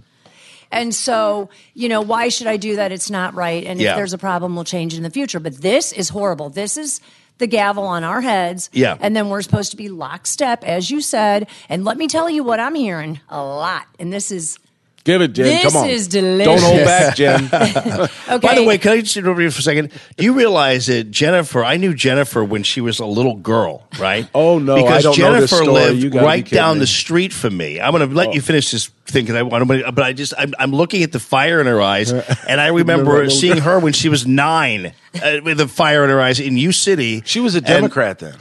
And 0.72 0.94
so, 0.94 1.48
you 1.74 1.88
know, 1.88 2.01
why 2.01 2.28
should 2.28 2.48
I 2.48 2.56
do 2.56 2.76
that? 2.76 2.90
It's 2.90 3.10
not 3.10 3.34
right. 3.34 3.64
And 3.64 3.80
Yeah. 3.80 3.90
if 3.90 3.97
there's 3.97 4.12
a 4.12 4.18
problem, 4.18 4.55
we'll 4.56 4.64
change 4.64 4.94
it 4.94 4.97
in 4.97 5.02
the 5.05 5.10
future. 5.10 5.38
But 5.38 5.60
this 5.60 5.93
is 5.93 6.09
horrible. 6.09 6.48
This 6.51 6.76
is 6.76 7.01
the 7.38 7.46
gavel 7.46 7.84
on 7.84 8.04
our 8.04 8.20
heads. 8.20 8.70
Yeah. 8.72 8.96
And 9.00 9.14
then 9.14 9.28
we're 9.28 9.42
supposed 9.42 9.70
to 9.72 9.76
be 9.76 9.88
lockstep, 9.88 10.64
as 10.64 10.90
you 10.90 11.00
said. 11.00 11.48
And 11.68 11.84
let 11.84 11.96
me 11.96 12.08
tell 12.08 12.30
you 12.30 12.42
what 12.44 12.60
I'm 12.60 12.74
hearing 12.74 13.20
a 13.28 13.42
lot. 13.42 13.86
And 13.98 14.12
this 14.12 14.30
is 14.30 14.58
Give 15.06 15.22
it, 15.22 15.34
Jen. 15.34 15.44
This 15.44 15.72
Come 15.72 15.84
on. 15.84 15.88
is 15.88 16.08
Don't 16.08 16.60
hold 16.60 16.84
back, 16.84 17.14
Jen. 17.14 17.44
okay. 17.52 18.38
By 18.38 18.56
the 18.56 18.64
way, 18.66 18.76
can 18.76 18.90
I 18.90 19.00
just 19.00 19.16
interrupt 19.16 19.40
you 19.40 19.52
for 19.52 19.60
a 19.60 19.62
second? 19.62 19.92
Do 20.16 20.24
you 20.24 20.32
realize 20.32 20.86
that 20.86 21.12
Jennifer? 21.12 21.64
I 21.64 21.76
knew 21.76 21.94
Jennifer 21.94 22.42
when 22.42 22.64
she 22.64 22.80
was 22.80 22.98
a 22.98 23.06
little 23.06 23.36
girl, 23.36 23.86
right? 24.00 24.28
Oh, 24.34 24.58
no, 24.58 24.74
I 24.74 24.82
because 24.82 25.02
don't 25.04 25.18
know 25.18 25.24
Jennifer 25.24 25.40
this 25.42 25.50
story. 25.50 25.68
lived 25.68 26.02
You 26.02 26.10
right 26.10 26.48
down 26.48 26.76
me. 26.76 26.80
the 26.80 26.86
street 26.86 27.32
from 27.32 27.56
me. 27.56 27.80
I'm 27.80 27.92
going 27.92 28.06
to 28.06 28.14
let 28.14 28.34
you 28.34 28.40
oh. 28.40 28.44
finish 28.44 28.70
this 28.70 28.88
thing 29.06 29.24
because 29.24 29.36
I 29.36 29.42
want 29.42 29.66
to, 29.66 29.92
but 29.92 30.04
I 30.04 30.12
just 30.12 30.34
I'm, 30.36 30.52
I'm 30.58 30.72
looking 30.72 31.02
at 31.04 31.12
the 31.12 31.20
fire 31.20 31.60
in 31.60 31.66
her 31.66 31.80
eyes, 31.80 32.12
and 32.48 32.60
I 32.60 32.68
remember 32.68 33.12
little 33.12 33.30
seeing 33.30 33.58
her 33.58 33.78
when 33.78 33.92
she 33.92 34.08
was 34.08 34.26
nine 34.26 34.92
uh, 35.22 35.40
with 35.43 35.60
a 35.60 35.68
fire 35.68 36.05
in 36.05 36.10
her 36.10 36.20
eyes 36.20 36.40
in 36.40 36.56
U 36.56 36.72
City. 36.72 37.22
She 37.24 37.40
was 37.40 37.55
a 37.55 37.59
And 37.59 37.66
Democrat 37.66 38.18
then. 38.18 38.34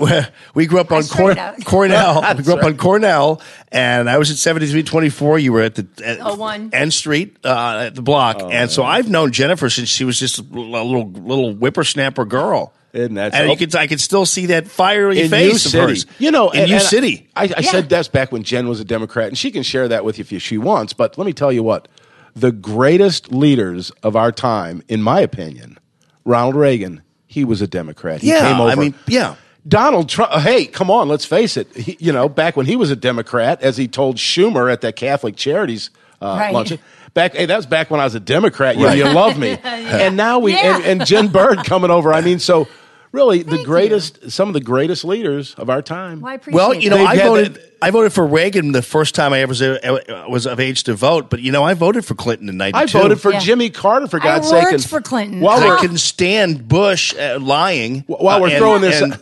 We 0.54 0.66
grew 0.66 0.80
up 0.80 0.92
on 0.92 1.04
Cor- 1.04 1.36
Cornell. 1.66 2.36
we 2.38 2.44
grew 2.44 2.54
up 2.56 2.64
on 2.64 2.78
Cornell, 2.78 3.42
and 3.72 4.10
I 4.10 4.18
was 4.18 4.32
at 4.32 4.38
7324. 4.38 5.40
You 5.40 5.54
were 5.54 5.62
at 5.62 5.76
the 5.76 5.88
at 6.04 6.20
Oh, 6.22 6.36
one. 6.36 6.70
N 6.74 6.92
Street 6.92 7.38
uh, 7.44 7.86
at 7.88 7.96
the 7.96 8.02
block, 8.02 8.38
Oh, 8.40 8.50
and 8.50 8.70
so 8.72 8.84
I've 8.84 9.10
known 9.10 9.32
Jennifer 9.32 9.70
since 9.70 9.90
she 9.90 10.04
was 10.04 10.20
just 10.20 10.40
a 10.40 10.44
little 10.44 11.10
little 11.10 11.54
whippersnapper 11.54 12.26
girl. 12.26 12.74
Isn't 12.94 13.16
that 13.16 13.34
and 13.34 13.48
so? 13.48 13.52
you 13.52 13.58
could 13.58 13.76
I 13.76 13.88
could 13.88 14.00
still 14.00 14.26
see 14.26 14.46
that 14.48 14.68
fiery 14.68 15.20
in 15.20 15.30
face 15.30 15.74
U 15.74 15.80
of 15.82 15.90
hers. 15.90 16.06
You 16.18 16.32
know, 16.32 16.52
in 16.52 16.62
and- 16.62 16.70
U 16.70 16.76
and 16.76 16.84
City. 16.84 17.30
I, 17.36 17.52
I 17.58 17.62
said 17.62 17.90
that's 17.90 18.08
back 18.08 18.32
when 18.32 18.44
Jen 18.44 18.70
was 18.70 18.80
a 18.80 18.86
Democrat, 18.86 19.28
and 19.28 19.38
she 19.38 19.52
can 19.52 19.64
share 19.64 19.90
that 19.90 20.06
with 20.06 20.18
you 20.18 20.26
if 20.30 20.42
she 20.42 20.58
wants. 20.58 20.94
But 20.94 21.18
let 21.18 21.26
me 21.26 21.34
tell 21.34 21.52
you 21.52 21.62
what: 21.62 21.90
the 22.34 22.54
greatest 22.54 23.34
leaders 23.34 23.92
of 24.02 24.16
our 24.16 24.32
time, 24.32 24.82
in 24.88 25.02
my 25.02 25.20
opinion, 25.20 25.78
Ronald 26.26 26.56
Reagan. 26.56 27.02
He 27.28 27.46
was 27.46 27.62
a 27.62 27.68
Democrat. 27.68 28.22
He 28.22 28.30
Yeah, 28.30 28.42
came 28.52 28.60
over. 28.62 28.72
I 28.72 28.76
mean, 28.76 28.94
yeah. 29.08 29.36
Donald 29.68 30.10
Trump. 30.10 30.32
Hey, 30.42 30.66
come 30.66 30.92
on, 30.92 31.08
let's 31.08 31.26
face 31.26 31.58
it. 31.58 31.68
He, 31.76 31.98
you 32.00 32.12
know, 32.12 32.30
back 32.30 32.56
when 32.56 32.66
he 32.66 32.76
was 32.76 32.92
a 32.92 32.96
Democrat, 32.96 33.62
as 33.62 33.78
he 33.78 33.88
told 33.88 34.18
Schumer 34.18 34.72
at 34.72 34.82
that 34.82 34.96
Catholic 34.96 35.36
Charities 35.36 35.90
uh, 36.22 36.36
Right. 36.40 36.54
luncheon. 36.54 36.80
Back, 37.14 37.34
hey, 37.34 37.46
that 37.46 37.56
was 37.56 37.66
back 37.66 37.90
when 37.90 38.00
I 38.00 38.04
was 38.04 38.14
a 38.16 38.20
Democrat. 38.20 38.78
You, 38.78 38.86
Right. 38.86 38.98
you 38.98 39.06
love 39.06 39.38
me, 39.40 39.58
and 39.64 40.16
now 40.18 40.40
we 40.40 40.52
Yeah. 40.54 40.76
and, 40.78 40.84
and 40.86 41.06
Jen 41.06 41.30
Bird 41.30 41.64
coming 41.66 41.90
over. 41.90 42.14
I 42.14 42.22
mean, 42.22 42.40
so 42.40 42.68
really, 43.16 43.42
the 43.44 43.56
Thank 43.56 43.66
greatest, 43.66 44.30
some 44.32 44.48
of 44.50 44.54
the 44.54 44.60
greatest 44.60 45.04
leaders 45.06 45.56
of 45.56 45.70
our 45.70 45.82
time. 45.82 46.22
Well, 46.22 46.32
I 46.32 46.36
appreciate 46.36 46.56
Well, 46.56 46.74
you 46.74 46.90
know, 46.90 46.98
They've 46.98 47.08
I 47.08 47.18
voted. 47.18 47.54
that- 47.56 47.72
I 47.82 47.92
voted 47.92 48.14
for 48.14 48.26
Reagan 48.26 48.72
the 48.72 48.82
first 48.82 49.14
time 49.16 49.32
I 49.34 49.42
ever 49.42 49.50
was, 49.52 49.62
uh, 49.62 50.52
of 50.52 50.60
age 50.60 50.84
to 50.86 50.96
vote. 50.96 51.30
But 51.30 51.42
you 51.42 51.52
know, 51.52 51.64
I 51.64 51.74
voted 51.76 52.04
for 52.06 52.16
Clinton 52.16 52.50
in 52.50 52.58
'92. 52.58 52.78
I 52.98 53.02
voted 53.02 53.22
for 53.22 53.32
Yeah. 53.32 53.40
Jimmy 53.40 53.70
Carter 53.70 54.08
for 54.08 54.20
I 54.20 54.24
God's 54.24 54.52
worked 54.52 54.64
sake. 54.66 54.74
and 54.74 54.84
for 54.90 55.02
Clinton. 55.02 55.40
While 55.42 55.60
I 55.64 55.68
we're, 55.68 55.78
couldn't 55.78 55.98
stand 56.00 56.68
Bush 56.68 57.14
uh, 57.20 57.38
lying. 57.40 58.04
While 58.08 58.42
we're 58.42 58.48
uh, 58.56 58.58
throwing 58.58 58.82
this- 58.82 59.02
and 59.02 59.20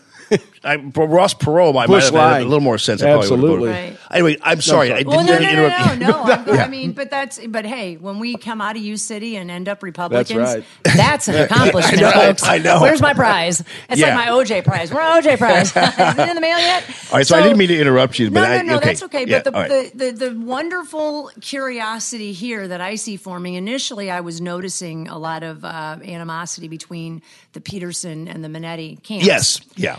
I, 0.66 0.76
Ross 0.78 1.34
Perot, 1.34 1.70
I 1.72 1.86
might 1.88 1.90
have 2.04 2.04
had 2.04 2.14
lying. 2.14 2.46
a 2.46 2.48
little 2.48 2.62
more 2.62 2.78
sense. 2.78 3.02
I 3.02 3.12
probably 3.12 3.30
would've 3.32 3.44
Absolutely. 3.44 3.70
voted. 3.70 3.92
Right. 3.92 4.00
Anyway, 4.12 4.38
I'm 4.42 4.62
sorry. 4.62 4.88
sorry. 4.90 4.94
I 4.94 4.98
didn't 5.00 5.10
Well, 5.10 5.26
no, 5.26 5.34
mean 5.34 5.42
no, 5.42 5.50
to 5.50 5.56
no, 5.56 5.66
interrupt 5.66 5.80
no, 5.88 5.92
you. 5.94 6.00
no. 6.00 6.24
I'm 6.34 6.44
good. 6.46 6.60
I 6.60 6.68
mean, 6.68 6.92
but 6.94 7.10
that's 7.10 7.40
but 7.48 7.66
hey, 7.66 7.96
when 7.98 8.20
we 8.20 8.36
come 8.38 8.62
out 8.62 8.76
of 8.78 8.82
U 8.82 8.96
City 8.96 9.36
and 9.36 9.52
end 9.52 9.68
up 9.68 9.84
Republicans, 9.84 10.38
right. 10.40 10.64
that's 10.84 11.28
an 11.28 11.36
accomplishment, 11.44 11.98
I 12.02 12.02
know, 12.02 12.12
folks. 12.12 12.44
I 12.44 12.58
know. 12.60 12.82
Where's 12.82 13.02
my 13.02 13.14
prize? 13.14 13.62
It's 13.90 14.00
Yeah. 14.00 14.16
like 14.16 14.28
my 14.28 14.32
OJ 14.32 14.64
prize. 14.64 14.92
Where's 14.94 15.26
my 15.26 15.32
OJ 15.32 15.38
prize? 15.38 15.68
Is 15.76 16.20
it 16.20 16.30
in 16.30 16.36
the 16.36 16.42
mail 16.42 16.58
yet? 16.60 16.84
All 17.12 17.18
right, 17.18 17.28
so, 17.28 17.36
I 17.38 17.42
didn't 17.42 17.58
mean 17.58 17.68
to 17.70 17.80
interrupt 17.80 18.18
you, 18.20 18.32
but 18.32 18.42
no, 18.42 18.46
I, 18.54 18.58
no, 18.58 18.64
no, 18.64 18.76
okay. 18.78 18.86
that's 18.86 19.04
okay. 19.04 19.26
Yeah, 19.28 19.42
but 19.44 19.52
the, 19.52 19.56
all 19.56 19.62
right. 19.68 19.92
the, 19.98 20.12
the, 20.12 20.30
the 20.30 20.40
wonderful 20.40 21.30
curiosity 21.42 22.32
here 22.34 22.68
that 22.68 22.82
I 22.82 22.96
see 22.96 23.18
forming, 23.18 23.56
initially 23.56 24.10
I 24.12 24.22
was 24.22 24.40
noticing 24.42 25.08
a 25.08 25.18
lot 25.18 25.44
of 25.44 25.64
uh, 25.66 25.98
animosity 26.04 26.68
between 26.68 27.22
the 27.54 27.62
Petersen 27.62 28.28
and 28.28 28.44
the 28.44 28.48
Monetti 28.48 29.02
camps. 29.04 29.26
yes, 29.26 29.62
yeah, 29.76 29.98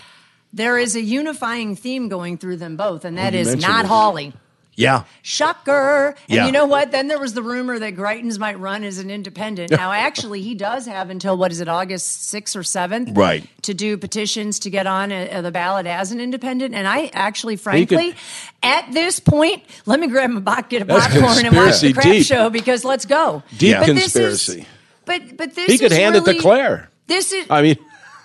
There 0.54 0.78
is 0.78 0.94
a 0.94 1.00
unifying 1.02 1.74
theme 1.76 2.08
going 2.08 2.38
through 2.38 2.58
them 2.58 2.76
both, 2.76 3.04
and 3.04 3.18
that 3.18 3.34
is 3.34 3.56
not. 3.56 3.86
Hawley. 3.86 4.32
yeah. 4.76 5.02
Shocker. 5.22 6.14
And 6.28 6.36
Yeah. 6.36 6.46
you 6.46 6.52
know 6.52 6.66
what? 6.66 6.90
Then 6.92 7.08
there 7.08 7.18
was 7.18 7.34
the 7.34 7.42
rumor 7.42 7.78
that 7.78 7.96
Greitens 7.96 8.38
might 8.38 8.58
run 8.58 8.84
as 8.84 8.98
an 8.98 9.10
independent. 9.10 9.70
Now, 9.72 9.92
actually, 9.92 10.42
he 10.42 10.54
does 10.54 10.86
have 10.86 11.10
until, 11.10 11.36
what 11.36 11.50
is 11.52 11.60
it, 11.60 11.68
August 11.68 12.32
6th 12.32 12.54
or 12.56 12.62
7th? 12.62 13.16
Right. 13.16 13.44
To 13.62 13.74
do 13.74 13.96
petitions 13.96 14.58
to 14.60 14.70
get 14.70 14.86
on 14.86 15.10
uh, 15.12 15.40
the 15.42 15.50
ballot 15.50 15.86
as 15.86 16.12
an 16.12 16.20
independent. 16.20 16.74
And 16.74 16.86
I 16.86 17.10
actually, 17.12 17.56
frankly, 17.56 18.14
at 18.62 18.92
this 18.92 19.18
point, 19.20 19.62
let 19.86 19.98
me 20.00 20.06
grab 20.06 20.30
my 20.30 20.40
box, 20.40 20.68
get 20.68 20.82
a 20.82 20.84
That's 20.84 21.06
popcorn, 21.08 21.46
and 21.46 21.56
watch 21.56 21.80
the 21.80 21.92
crap 21.92 22.04
deep. 22.04 22.26
show 22.26 22.48
because 22.50 22.84
let's 22.84 23.06
go. 23.06 23.42
Deep 23.58 23.76
But 23.78 23.86
this 23.86 23.96
is- 23.96 24.12
conspiracy. 24.12 24.66
but, 25.04 25.36
but 25.36 25.54
this 25.54 25.66
He 25.70 25.78
could 25.78 25.92
is 25.92 25.98
hand 25.98 26.16
it 26.16 26.24
to 26.24 26.34
Claire. 26.38 26.90
This 27.06 27.32
is. 27.32 27.46
I 27.50 27.60
mean, 27.62 27.76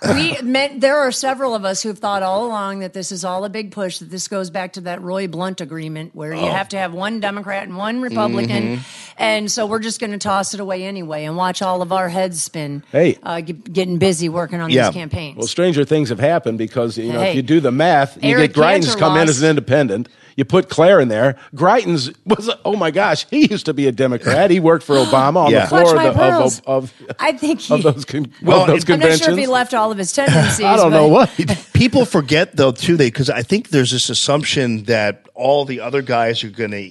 we 0.08 0.40
meant 0.42 0.80
there 0.80 0.98
are 0.98 1.12
several 1.12 1.54
of 1.54 1.64
us 1.64 1.82
who've 1.82 1.98
thought 1.98 2.22
all 2.22 2.46
along 2.46 2.80
that 2.80 2.92
this 2.92 3.12
is 3.12 3.24
all 3.24 3.44
a 3.44 3.48
big 3.48 3.70
push. 3.70 3.98
That 3.98 4.10
this 4.10 4.28
goes 4.28 4.50
back 4.50 4.72
to 4.74 4.80
that 4.82 5.02
Roy 5.02 5.26
Blunt 5.28 5.60
agreement 5.60 6.14
where 6.14 6.32
you 6.32 6.40
Oh. 6.40 6.50
have 6.50 6.68
to 6.70 6.78
have 6.78 6.92
one 6.92 7.20
Democrat 7.20 7.64
and 7.68 7.76
one 7.76 8.00
Republican, 8.00 8.76
Mhm. 8.76 8.80
and 9.18 9.50
so 9.52 9.66
we're 9.66 9.78
just 9.80 10.00
going 10.00 10.12
to 10.12 10.18
toss 10.18 10.54
it 10.54 10.60
away 10.60 10.84
anyway 10.84 11.24
and 11.24 11.36
watch 11.36 11.60
all 11.62 11.82
of 11.82 11.92
our 11.92 12.08
heads 12.08 12.40
spin. 12.42 12.82
Hey. 12.92 13.18
uh, 13.22 13.40
get, 13.40 13.72
getting 13.72 13.98
busy 13.98 14.28
working 14.28 14.60
on 14.60 14.70
these 14.70 14.88
campaigns. 14.90 15.36
Well, 15.36 15.46
stranger 15.46 15.84
things 15.84 16.08
have 16.08 16.20
happened 16.20 16.58
because 16.58 16.96
you 16.96 17.12
know 17.12 17.20
Hey. 17.20 17.30
if 17.30 17.36
you 17.36 17.42
do 17.42 17.60
the 17.60 17.72
math, 17.72 18.16
you 18.22 18.30
Eric 18.30 18.54
get 18.54 18.62
Greitens 18.62 18.84
Cantor 18.86 18.98
come 18.98 19.16
in 19.18 19.28
as 19.28 19.42
an 19.42 19.50
independent. 19.50 20.08
You 20.40 20.46
put 20.46 20.70
Claire 20.70 21.00
in 21.00 21.08
there. 21.08 21.36
Greitens 21.54 22.16
was 22.24 22.48
oh 22.64 22.74
my 22.74 22.90
gosh, 22.90 23.26
he 23.28 23.46
used 23.50 23.66
to 23.66 23.74
be 23.74 23.86
a 23.86 23.92
Democrat. 23.92 24.50
He 24.50 24.58
worked 24.58 24.82
for 24.86 24.96
Obama 24.96 25.36
on 25.44 25.50
Yeah. 25.50 25.64
the 25.64 25.68
floor 25.68 25.94
of, 25.94 26.02
the, 26.02 26.12
pearls. 26.18 26.60
of, 26.60 26.66
of, 26.66 27.14
I 27.18 27.32
think 27.32 27.60
he, 27.60 27.74
of 27.74 27.82
those 27.82 28.06
con- 28.06 28.32
Well, 28.40 28.62
of 28.62 28.68
those 28.68 28.88
I'm 28.88 29.00
not 29.00 29.18
sure 29.18 29.32
if 29.32 29.38
he 29.38 29.46
left 29.46 29.74
all 29.74 29.92
of 29.92 29.98
his 29.98 30.10
tendencies. 30.14 30.64
I 30.64 30.76
don't 30.76 30.92
know 30.92 31.08
what. 31.08 31.28
People 31.74 32.06
forget 32.06 32.56
though 32.56 32.72
too, 32.72 32.96
they 32.96 33.08
because 33.08 33.28
I 33.28 33.42
think 33.42 33.68
there's 33.68 33.90
this 33.90 34.08
assumption 34.08 34.84
that 34.84 35.28
all 35.34 35.66
the 35.66 35.80
other 35.80 36.00
guys 36.00 36.42
are 36.42 36.48
going 36.48 36.70
to 36.70 36.90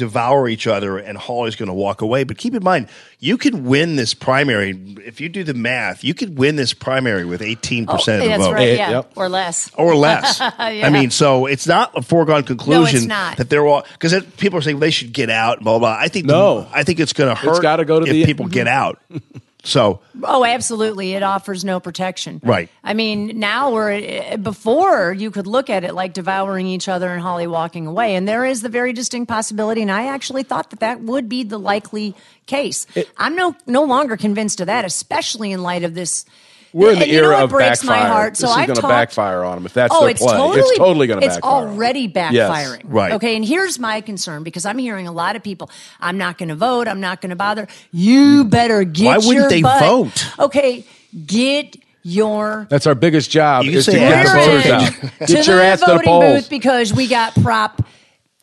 devour 0.00 0.48
each 0.48 0.66
other 0.66 0.98
and 0.98 1.16
Hawley's 1.16 1.54
going 1.56 1.68
to 1.68 1.72
walk 1.74 2.00
away. 2.02 2.24
But 2.24 2.38
keep 2.38 2.54
in 2.54 2.64
mind, 2.64 2.88
you 3.20 3.36
could 3.38 3.54
win 3.54 3.96
this 3.96 4.14
primary 4.14 4.70
if 5.06 5.20
you 5.20 5.28
do 5.28 5.44
the 5.44 5.54
math. 5.54 6.02
You 6.02 6.14
could 6.14 6.36
win 6.38 6.56
this 6.56 6.72
primary 6.74 7.24
with 7.24 7.42
18 7.42 7.84
Oh, 7.88 7.92
percent 7.94 8.22
of 8.22 8.24
the 8.24 8.28
that's 8.30 8.42
vote. 8.44 8.52
right, 8.54 8.68
eh, 8.68 8.74
yeah, 8.90 9.02
or 9.14 9.28
less, 9.28 9.70
or 9.74 9.94
less. 10.06 10.40
Yeah. 10.40 10.50
I 10.58 10.90
mean, 10.90 11.10
so 11.10 11.46
it's 11.46 11.66
not 11.66 11.92
a 11.96 12.02
foregone 12.02 12.42
conclusion 12.44 13.06
not. 13.08 13.36
that 13.36 13.48
they're 13.50 13.66
all 13.66 13.84
because 13.92 14.24
people 14.38 14.58
are 14.58 14.62
saying 14.62 14.80
they 14.80 14.90
should 14.90 15.12
get 15.12 15.30
out. 15.30 15.60
Blah 15.60 15.78
blah. 15.78 15.96
I 16.00 16.08
think 16.08 16.26
No. 16.26 16.66
I 16.72 16.82
think 16.82 16.98
it's 16.98 17.12
going 17.12 17.28
to 17.34 17.40
It's 17.40 17.56
hurt. 17.56 17.62
gotta 17.62 17.84
go 17.84 18.00
to 18.00 18.06
if 18.06 18.12
the- 18.12 18.24
people 18.24 18.46
get 18.48 18.66
out. 18.66 18.98
So 19.64 20.00
Oh, 20.22 20.44
absolutely. 20.44 21.14
It 21.14 21.22
offers 21.22 21.64
no 21.64 21.80
protection. 21.80 22.40
Right. 22.42 22.68
I 22.82 22.94
mean, 22.94 23.38
now 23.38 23.72
we're 23.72 23.90
eh, 23.92 24.36
before 24.36 25.12
you 25.12 25.30
could 25.30 25.46
look 25.46 25.70
at 25.70 25.84
it 25.84 25.94
like 25.94 26.12
devouring 26.12 26.66
each 26.66 26.88
other 26.88 27.08
and 27.08 27.20
Hawley 27.20 27.46
walking 27.46 27.86
away, 27.86 28.16
and 28.16 28.26
there 28.26 28.44
is 28.44 28.62
the 28.62 28.68
very 28.68 28.92
distinct 28.92 29.28
possibility. 29.28 29.82
And 29.82 29.90
I 29.90 30.06
actually 30.06 30.42
thought 30.42 30.70
that 30.70 30.80
that 30.80 31.00
would 31.02 31.28
be 31.28 31.42
the 31.42 31.58
likely 31.58 32.14
case. 32.46 32.86
I'm 33.16 33.36
no 33.36 33.56
no 33.66 33.84
longer 33.84 34.16
convinced 34.16 34.60
of 34.60 34.66
that, 34.66 34.84
especially 34.84 35.52
in 35.52 35.62
light 35.62 35.84
of 35.84 35.94
this. 35.94 36.24
We're 36.72 36.92
in 36.92 36.98
the 36.98 37.04
and 37.04 37.12
you 37.12 37.20
know 37.20 37.28
era 37.30 37.44
of 37.44 37.50
breaks 37.50 37.80
backfire. 37.82 38.02
my 38.02 38.08
heart. 38.08 38.36
So 38.36 38.46
this 38.46 38.50
is 38.52 38.56
I've 38.58 38.66
going 38.68 38.80
to 38.80 38.88
backfire 38.88 39.42
on 39.44 39.56
them 39.56 39.66
if 39.66 39.72
that's 39.74 39.92
oh, 39.94 40.00
their 40.02 40.10
it's 40.10 40.22
play. 40.22 40.36
totally, 40.36 40.60
it's 40.60 40.78
totally 40.78 41.06
going 41.06 41.20
to 41.20 41.26
It's 41.26 41.36
backfire. 41.36 41.52
on 41.52 41.62
'em. 41.64 41.68
already 41.70 42.08
backfiring. 42.08 42.32
Yes, 42.32 42.78
right. 42.84 43.12
Okay, 43.12 43.36
and 43.36 43.44
here's 43.44 43.78
my 43.78 44.00
concern 44.00 44.42
because 44.42 44.64
I'm 44.64 44.78
hearing 44.78 45.08
a 45.08 45.12
lot 45.12 45.36
of 45.36 45.42
people. 45.42 45.70
I'm 46.00 46.16
not 46.18 46.38
going 46.38 46.48
to 46.50 46.54
vote. 46.54 46.86
I'm 46.88 47.00
not 47.00 47.20
going 47.20 47.30
to 47.30 47.36
bother. 47.36 47.66
You 47.92 48.44
mm. 48.44 48.50
better 48.50 48.84
get. 48.84 49.02
Your. 49.02 49.10
Why 49.10 49.16
wouldn't 49.18 49.34
your 49.34 49.48
they 49.48 49.62
butt- 49.62 49.80
vote? 49.80 50.26
Okay, 50.38 50.84
get 51.26 51.76
your 52.02 52.66
That's 52.70 52.86
our 52.86 52.94
biggest 52.94 53.30
job 53.30 53.64
You 53.64 53.72
is 53.78 53.84
to 53.86 53.92
get 53.92 54.24
the 54.24 54.30
voters 54.32 54.62
to- 54.62 54.72
out. 54.74 54.92
to 55.26 55.26
Get 55.34 55.46
your 55.46 55.56
the 55.56 55.64
ass 55.64 55.80
to 55.80 55.86
the 55.86 56.00
polls. 56.04 56.24
booth 56.24 56.50
because 56.50 56.94
we 56.94 57.08
got 57.08 57.34
prop. 57.42 57.82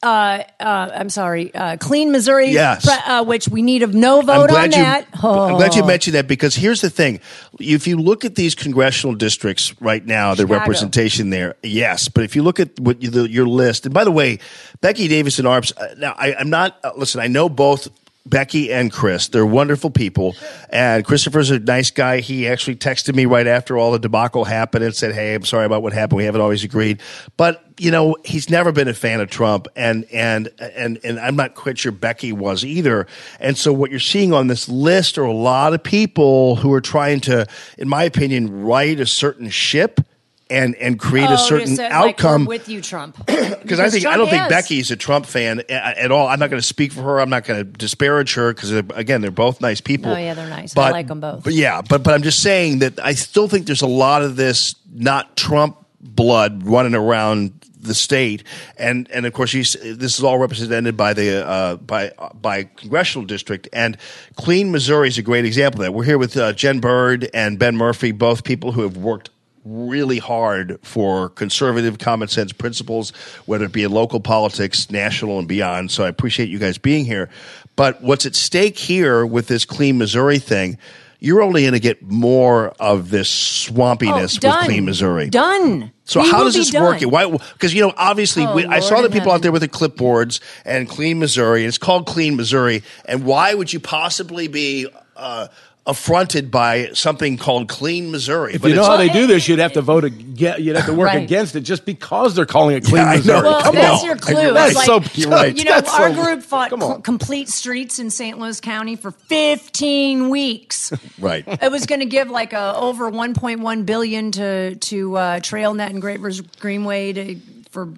Uh, 0.04 0.44
uh, 0.60 0.92
I'm 0.94 1.10
sorry, 1.10 1.54
uh, 1.56 1.76
Clean 1.78 2.12
Missouri, 2.12 2.52
Yes. 2.52 2.86
pre- 2.86 2.94
uh, 3.14 3.24
which 3.24 3.50
we 3.50 3.64
need 3.64 3.82
of 3.82 3.96
no 3.96 4.22
vote 4.22 4.32
I'm 4.32 4.42
on 4.42 4.48
glad 4.48 4.76
you. 4.76 4.84
that. 4.84 5.08
I'm 5.24 5.56
glad 5.56 5.74
you 5.74 5.82
Oh. 5.82 5.88
mentioned 5.88 6.14
that 6.14 6.28
because 6.28 6.54
here's 6.56 6.82
the 6.82 6.90
thing: 6.92 7.20
if 7.60 7.88
you 7.88 7.98
look 7.98 8.24
at 8.24 8.36
these 8.36 8.54
congressional 8.54 9.16
districts 9.16 9.74
right 9.82 10.06
now, 10.06 10.36
the 10.36 10.44
Chicago. 10.44 10.60
representation 10.60 11.32
there, 11.32 11.56
yes. 11.64 12.10
But 12.10 12.26
if 12.26 12.36
you 12.36 12.44
look 12.44 12.60
at 12.60 12.80
what 12.80 13.02
you, 13.02 13.10
the, 13.10 13.28
your 13.28 13.48
list, 13.48 13.86
and 13.86 13.94
by 13.94 14.04
the 14.04 14.12
way, 14.12 14.38
Becky 14.82 15.08
Davis 15.08 15.40
and 15.40 15.48
Arps. 15.48 15.74
Uh, 15.76 15.88
now, 15.98 16.14
I, 16.16 16.36
I'm 16.36 16.52
not. 16.52 16.78
Uh, 16.84 16.92
listen, 16.96 17.20
I 17.20 17.28
know 17.28 17.50
both. 17.50 17.88
Becky 18.30 18.72
and 18.72 18.92
Chris, 18.92 19.28
they're 19.28 19.46
wonderful 19.46 19.90
people. 19.90 20.36
And 20.70 21.06
Christopher's 21.06 21.52
a 21.52 21.60
nice 21.60 21.92
guy. 21.92 22.20
He 22.20 22.48
actually 22.48 22.76
texted 22.76 23.16
me 23.16 23.26
right 23.26 23.48
after 23.48 23.78
all 23.78 23.92
the 23.92 24.00
debacle 24.00 24.46
happened 24.46 24.84
and 24.84 24.96
said, 24.96 25.14
Hey, 25.14 25.34
I'm 25.34 25.46
sorry 25.46 25.66
about 25.66 25.82
what 25.82 25.94
happened. 25.94 26.18
We 26.18 26.26
haven't 26.26 26.42
always 26.42 26.64
agreed. 26.64 27.02
But, 27.38 27.64
you 27.78 27.92
know, 27.92 28.18
he's 28.26 28.50
never 28.50 28.72
been 28.72 28.88
a 28.88 28.94
fan 28.94 29.22
of 29.22 29.30
Trump. 29.30 29.68
And, 29.76 30.06
and, 30.12 30.50
and, 30.60 31.00
and 31.04 31.20
I'm 31.20 31.36
not 31.36 31.56
quite 31.56 31.78
sure 31.78 31.92
Becky 31.92 32.32
was 32.32 32.66
either. 32.66 33.08
And 33.40 33.58
so 33.58 33.72
what 33.72 33.92
you're 33.92 34.00
seeing 34.00 34.34
on 34.34 34.48
this 34.48 34.68
list 34.68 35.18
are 35.18 35.26
a 35.26 35.34
lot 35.34 35.74
of 35.74 35.84
people 35.84 36.58
who 36.58 36.74
are 36.74 36.82
trying 36.82 37.22
to, 37.22 37.48
in 37.78 37.88
my 37.88 38.04
opinion, 38.04 38.64
right 38.64 39.00
a 39.00 39.06
certain 39.06 39.50
ship 39.50 40.02
and, 40.50 40.76
and 40.76 41.00
create 41.00 41.30
Oh, 41.30 41.34
a 41.34 41.38
certain 41.38 41.68
just, 41.76 41.80
uh, 41.80 41.84
like, 41.84 41.92
outcome 41.92 42.46
with 42.46 42.70
you, 42.70 42.82
Trump. 42.82 43.18
because 43.26 43.80
I 43.80 43.90
think 43.90 44.06
I 44.06 44.18
don't 44.18 44.30
think 44.30 44.44
is. 44.44 44.50
Becky's 44.50 44.92
a 44.92 44.96
Trump 44.96 45.26
fan 45.26 45.62
at 45.70 46.12
all. 46.12 46.28
I'm 46.28 46.40
not 46.40 46.50
going 46.50 46.62
to 46.62 46.68
speak 46.68 46.92
for 46.92 47.02
her. 47.02 47.20
I'm 47.20 47.30
not 47.30 47.46
going 47.46 47.60
to 47.60 47.64
disparage 47.64 48.34
her 48.36 48.54
because 48.54 48.72
again, 48.72 49.22
they're 49.22 49.32
both 49.32 49.62
nice 49.62 49.82
people. 49.82 50.12
Oh, 50.12 50.18
yeah, 50.18 50.34
they're 50.34 50.50
nice. 50.50 50.76
I 50.76 50.92
like 50.92 51.08
them 51.08 51.20
both. 51.20 51.44
But 51.44 51.54
yeah, 51.54 51.82
but 51.82 52.04
but 52.04 52.14
I'm 52.14 52.24
just 52.24 52.42
saying 52.42 52.80
that 52.80 53.00
I 53.00 53.14
still 53.14 53.48
think 53.48 53.66
there's 53.66 53.82
a 53.82 53.88
lot 53.88 54.22
of 54.22 54.36
this 54.36 54.76
not 54.94 55.36
Trump 55.36 55.86
blood 56.02 56.64
running 56.64 56.96
around 56.96 57.54
the 57.80 57.94
state, 57.96 58.44
and 58.78 59.10
and 59.12 59.26
of 59.26 59.34
course 59.34 59.54
this 59.54 59.76
is 59.76 60.24
all 60.24 60.38
represented 60.38 60.98
by 60.98 61.14
the 61.14 61.46
uh, 61.48 61.76
by 61.78 62.12
by 62.34 62.64
congressional 62.64 63.26
district 63.26 63.70
and 63.72 63.98
Clean 64.36 64.72
Missouri 64.72 65.08
is 65.08 65.18
a 65.18 65.22
great 65.22 65.46
example 65.46 65.82
of 65.82 65.86
that. 65.86 65.94
We're 65.94 66.04
here 66.04 66.18
with 66.18 66.36
uh, 66.38 66.54
Jen 66.54 66.80
Bird 66.80 67.30
and 67.34 67.58
Ben 67.58 67.76
Murphy, 67.78 68.12
both 68.12 68.44
people 68.44 68.74
who 68.74 68.82
have 68.82 68.98
worked 68.98 69.30
really 69.68 70.20
hard 70.20 70.80
for 70.82 71.30
conservative 71.30 72.00
common 72.00 72.28
sense 72.28 72.52
principles, 72.54 73.12
whether 73.46 73.66
it 73.66 73.72
be 73.72 73.84
in 73.84 73.92
local 73.92 74.20
politics, 74.20 74.90
national, 74.90 75.40
and 75.40 75.48
beyond. 75.48 75.92
So 75.92 76.04
I 76.04 76.08
appreciate 76.08 76.50
you 76.50 76.60
guys 76.60 76.78
being 76.78 77.06
here. 77.06 77.30
But 77.76 78.02
what's 78.02 78.26
at 78.26 78.36
stake 78.36 78.78
here 78.78 79.26
with 79.26 79.48
this 79.48 79.66
Clean 79.66 79.98
Missouri 79.98 80.40
thing, 80.40 80.78
you're 81.20 81.42
only 81.42 81.62
going 81.62 81.74
to 81.74 81.80
get 81.80 82.02
more 82.04 82.70
of 82.80 83.10
this 83.10 83.30
swampiness 83.30 84.44
Oh, 84.44 84.50
with 84.50 84.66
Clean 84.66 84.86
Missouri. 84.86 85.30
Done. 85.30 85.92
So 86.06 86.22
We 86.22 86.30
how 86.30 86.44
does 86.44 86.54
this 86.54 86.72
work? 86.74 87.02
Why? 87.02 87.30
Because 87.30 87.74
you 87.74 87.82
know, 87.82 87.94
obviously, 87.98 88.46
Oh, 88.46 88.56
we, 88.56 88.66
I 88.66 88.80
saw 88.80 89.02
the 89.02 89.10
people 89.10 89.32
out 89.32 89.42
there 89.42 89.52
with 89.52 89.62
the 89.64 89.68
clipboards 89.68 90.40
and 90.64 90.88
Clean 90.88 91.18
Missouri. 91.18 91.66
It's 91.66 91.78
called 91.78 92.06
Clean 92.06 92.36
Missouri. 92.36 92.84
And 93.06 93.26
why 93.26 93.54
would 93.54 93.74
you 93.74 93.80
possibly 93.80 94.48
be 94.48 94.88
uh, 95.16 95.48
affronted 95.88 96.52
by 96.52 96.90
something 96.94 97.38
called 97.38 97.68
Clean 97.70 98.12
Missouri? 98.12 98.54
If 98.54 98.64
you 98.64 98.70
know 98.76 98.82
it's- 98.82 98.88
how 98.88 98.98
they 98.98 99.10
do 99.10 99.26
this, 99.26 99.48
you'd 99.48 99.60
have 99.60 99.74
to 99.74 99.82
vote 99.82 100.04
against. 100.04 100.60
You'd 100.60 100.76
have 100.76 100.86
to 100.86 100.94
work 100.94 101.08
Right. 101.08 101.24
against 101.24 101.56
it 101.56 101.62
just 101.62 101.86
because 101.86 102.36
they're 102.36 102.46
calling 102.46 102.76
it 102.78 102.84
clean 102.84 103.04
Yeah, 103.04 103.16
Missouri. 103.16 103.42
Well, 103.42 103.62
Come 103.64 103.76
that's 103.76 104.02
on. 104.02 104.06
your 104.06 104.16
clue. 104.18 104.42
You're 104.42 104.54
That's 104.54 104.76
It's 104.76 104.86
so 104.86 105.02
you're 105.16 105.30
right. 105.32 105.58
You 105.58 105.64
know, 105.64 105.72
That's 105.72 105.94
our 105.94 106.14
so- 106.14 106.24
group 106.24 106.44
fought 106.44 106.70
cl- 106.70 107.00
complete 107.02 107.50
streets 107.50 107.98
in 108.00 108.10
St. 108.10 108.38
Louis 108.38 108.60
County 108.62 108.96
for 108.96 109.12
15 109.12 110.30
weeks. 110.30 110.92
Right. 111.20 111.44
It 111.48 111.72
was 111.72 111.86
going 111.88 112.02
to 112.02 112.06
give 112.06 112.30
like 112.30 112.54
a, 112.54 112.76
over 112.76 113.10
1.1 113.12 113.86
billion 113.88 114.32
to 114.34 114.76
to 114.76 115.16
uh, 115.18 115.40
TrailNet 115.40 115.90
and 115.90 116.00
Great 116.02 116.20
Rivers 116.20 116.42
Greenway 116.42 117.14
to, 117.14 117.36
for 117.72 117.90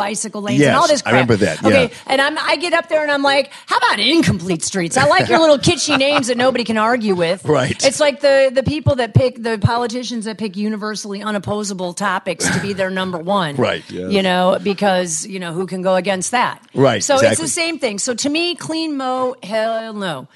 bicycle 0.00 0.42
lanes 0.42 0.62
and 0.62 0.74
all 0.76 0.88
this 0.88 1.02
crap. 1.02 1.12
I 1.14 1.16
remember 1.16 1.36
that, 1.36 1.62
Okay, 1.64 1.84
yeah. 1.88 1.94
and 2.06 2.20
I'm 2.20 2.36
I 2.38 2.56
get 2.56 2.72
up 2.72 2.88
there 2.88 3.02
and 3.02 3.10
I'm 3.10 3.22
like, 3.22 3.52
how 3.66 3.76
about 3.76 3.98
incomplete 4.00 4.62
streets? 4.62 4.96
I 4.96 5.06
like 5.06 5.28
your 5.28 5.38
little 5.38 5.58
kitschy 5.58 5.98
names 5.98 6.26
that 6.28 6.36
nobody 6.36 6.64
can 6.64 6.78
argue 6.78 7.14
with. 7.14 7.44
Right. 7.44 7.84
It's 7.84 8.00
like 8.00 8.20
the 8.20 8.50
the 8.52 8.62
people 8.62 8.96
that 8.96 9.14
pick 9.14 9.42
the 9.42 9.58
politicians 9.58 10.24
that 10.24 10.38
pick 10.38 10.56
universally 10.56 11.20
unopposable 11.20 11.94
topics 11.96 12.48
to 12.50 12.60
be 12.60 12.72
their 12.72 12.90
number 12.90 13.18
one. 13.18 13.56
Right. 13.70 13.84
Yes. 13.90 14.10
You 14.12 14.22
know, 14.22 14.58
because 14.62 15.26
you 15.26 15.38
know 15.38 15.52
who 15.52 15.66
can 15.66 15.82
go 15.82 15.94
against 15.96 16.30
that. 16.30 16.62
Right, 16.74 17.04
So 17.04 17.18
it's 17.20 17.40
the 17.40 17.48
same 17.48 17.78
thing. 17.78 17.98
So 17.98 18.14
to 18.14 18.28
me, 18.28 18.54
clean 18.54 18.96
mo, 18.96 19.34
hell 19.42 19.92
no. 19.92 20.28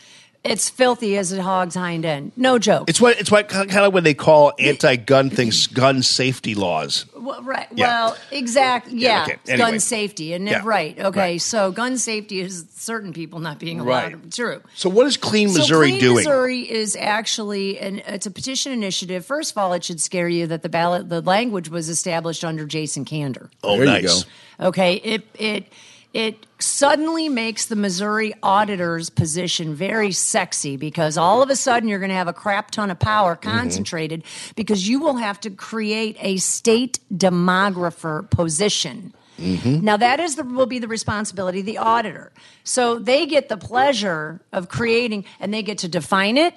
It's 0.45 0.69
filthy 0.69 1.17
as 1.17 1.33
a 1.33 1.43
hog's 1.43 1.75
hind 1.75 2.05
end. 2.05 2.33
No 2.37 2.59
joke. 2.59 2.91
It's 2.91 3.01
what 3.01 3.19
it's 3.19 3.31
what 3.31 3.49
kind 3.49 3.71
of 3.87 3.95
when 3.95 4.05
they 4.05 4.13
call 4.13 4.53
anti-gun 4.59 5.31
things, 5.31 5.67
gun 5.69 6.03
safety 6.03 6.55
laws. 6.55 7.07
Well, 7.25 7.43
right. 7.43 7.67
Yeah. 7.75 7.87
Well, 7.87 8.17
exact. 8.31 8.89
Yeah. 8.89 9.23
okay. 9.29 9.39
Anyway. 9.49 9.71
Gun 9.71 9.81
safety. 9.81 10.33
And 10.35 10.47
Yeah. 10.47 10.61
right. 10.65 10.99
Okay. 10.99 11.19
Right. 11.21 11.41
So 11.43 11.73
gun 11.73 11.97
safety 11.99 12.41
is 12.41 12.67
certain 12.75 13.13
people 13.13 13.39
not 13.41 13.59
being 13.59 13.81
allowed. 13.81 14.13
Right. 14.13 14.33
True. 14.33 14.61
So 14.75 14.89
what 14.91 15.07
is 15.07 15.17
Clean 15.17 15.49
So 15.49 15.59
Missouri 15.59 15.89
Clean 15.91 16.01
doing? 16.01 16.15
Missouri 16.17 16.71
is 16.71 16.97
actually 16.97 17.79
an 17.79 18.01
it's 18.07 18.27
a 18.27 18.31
petition 18.31 18.73
initiative. 18.73 19.25
First 19.25 19.53
of 19.53 19.59
all, 19.59 19.73
it 19.73 19.83
should 19.85 20.01
scare 20.01 20.29
you 20.29 20.47
that 20.49 20.63
the 20.63 20.69
ballot 20.69 21.09
the 21.09 21.21
language 21.23 21.69
was 21.69 21.89
established 21.89 22.45
under 22.45 22.67
Jason 22.67 23.05
Kander. 23.05 23.49
Oh, 23.63 23.77
There 23.77 23.87
you 23.87 23.91
nice. 24.03 24.25
go. 24.25 24.67
Okay, 24.69 24.95
it 24.97 25.27
it 25.39 25.73
it 26.15 26.47
suddenly 26.61 27.29
makes 27.29 27.67
the 27.67 27.75
Missouri 27.77 28.33
auditor's 28.41 29.11
position 29.11 29.75
very 29.75 30.13
sexy 30.13 30.77
because 30.77 31.19
all 31.19 31.43
of 31.43 31.51
a 31.51 31.57
sudden 31.57 31.89
you're 31.89 31.99
going 31.99 32.11
to 32.11 32.15
have 32.15 32.29
a 32.29 32.33
crap 32.33 32.71
ton 32.71 32.91
of 32.91 32.99
power 32.99 33.35
Mm-hmm. 33.35 33.59
concentrated 33.59 34.23
because 34.55 34.89
you 34.89 35.01
will 35.01 35.17
have 35.17 35.41
to 35.41 35.51
create 35.51 36.17
a 36.21 36.37
state 36.37 37.01
demographer 37.13 38.31
position. 38.31 39.13
Mm-hmm. 39.39 39.85
Now 39.85 39.97
that 39.97 40.21
is 40.21 40.37
the 40.37 40.45
will 40.45 40.67
be 40.67 40.79
the 40.79 40.87
responsibility 40.89 41.61
of 41.61 41.67
the 41.67 41.79
auditor. 41.79 42.33
So 42.63 42.99
they 42.99 43.27
get 43.27 43.49
the 43.49 43.57
pleasure 43.57 44.41
of 44.53 44.69
creating 44.69 45.25
and 45.41 45.53
they 45.53 45.63
get 45.63 45.79
to 45.79 45.89
define 45.89 46.39
it 46.39 46.55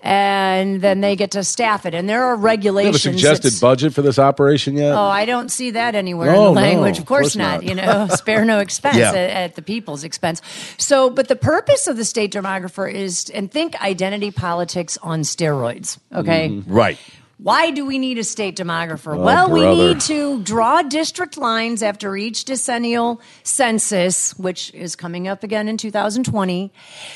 and 0.00 0.80
then 0.80 1.00
they 1.00 1.16
get 1.16 1.32
to 1.32 1.42
staff 1.42 1.84
it. 1.84 1.94
And 1.94 2.08
there 2.08 2.22
are 2.24 2.30
you 2.32 2.36
have 2.36 2.44
regulations. 2.44 2.96
a 2.96 2.98
suggested 3.00 3.48
that's- 3.48 3.60
budget 3.60 3.94
for 3.94 4.02
this 4.02 4.18
operation 4.18 4.76
yet? 4.76 4.92
Oh, 4.92 5.00
I 5.06 5.24
don't 5.24 5.50
see 5.50 5.72
that 5.72 5.94
anywhere 5.94 6.32
No, 6.32 6.48
in 6.48 6.54
the 6.54 6.60
language. 6.60 6.98
of 6.98 7.02
of 7.02 7.06
course, 7.08 7.20
course 7.34 7.36
not. 7.36 7.62
You 7.64 7.74
know, 7.74 8.06
spare 8.10 8.44
no 8.44 8.60
expense 8.60 8.96
Yeah. 8.96 9.10
at, 9.10 9.16
at 9.16 9.54
the 9.56 9.62
people's 9.62 10.04
expense. 10.04 10.40
So, 10.78 11.10
but 11.10 11.28
the 11.28 11.36
purpose 11.36 11.86
of 11.88 11.96
the 11.96 12.04
state 12.04 12.32
demographer 12.32 12.90
is, 12.92 13.28
and 13.30 13.50
think 13.50 13.80
identity 13.82 14.30
politics 14.30 14.98
on 15.02 15.22
steroids. 15.22 15.98
Okay, 16.14 16.48
mm-hmm. 16.48 16.72
Right. 16.72 16.98
Why 17.38 17.70
do 17.70 17.86
we 17.86 17.98
need 17.98 18.18
a 18.18 18.24
state 18.24 18.56
demographer? 18.56 19.16
Oh, 19.16 19.20
well, 19.20 19.48
we 19.48 19.60
need 19.60 20.00
to 20.02 20.42
draw 20.42 20.82
district 20.82 21.36
lines 21.36 21.84
after 21.84 22.16
each 22.16 22.44
decennial 22.44 23.20
census, 23.44 24.36
which 24.38 24.74
is 24.74 24.96
coming 24.96 25.28
up 25.28 25.44
again 25.44 25.68
in 25.68 25.76
2020. 25.76 26.72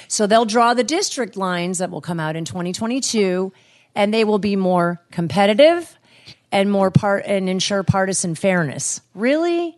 So 0.06 0.28
they'll 0.28 0.44
draw 0.44 0.74
the 0.74 0.84
district 0.84 1.36
lines 1.36 1.78
that 1.78 1.90
will 1.90 2.00
come 2.00 2.20
out 2.20 2.36
in 2.36 2.44
2022, 2.44 3.52
and 3.96 4.14
they 4.14 4.22
will 4.22 4.38
be 4.38 4.54
more 4.54 5.02
competitive 5.10 5.98
and 6.52 6.70
more 6.70 6.92
part 6.92 7.24
and 7.26 7.48
ensure 7.48 7.82
partisan 7.82 8.36
fairness. 8.36 9.00
Really? 9.14 9.76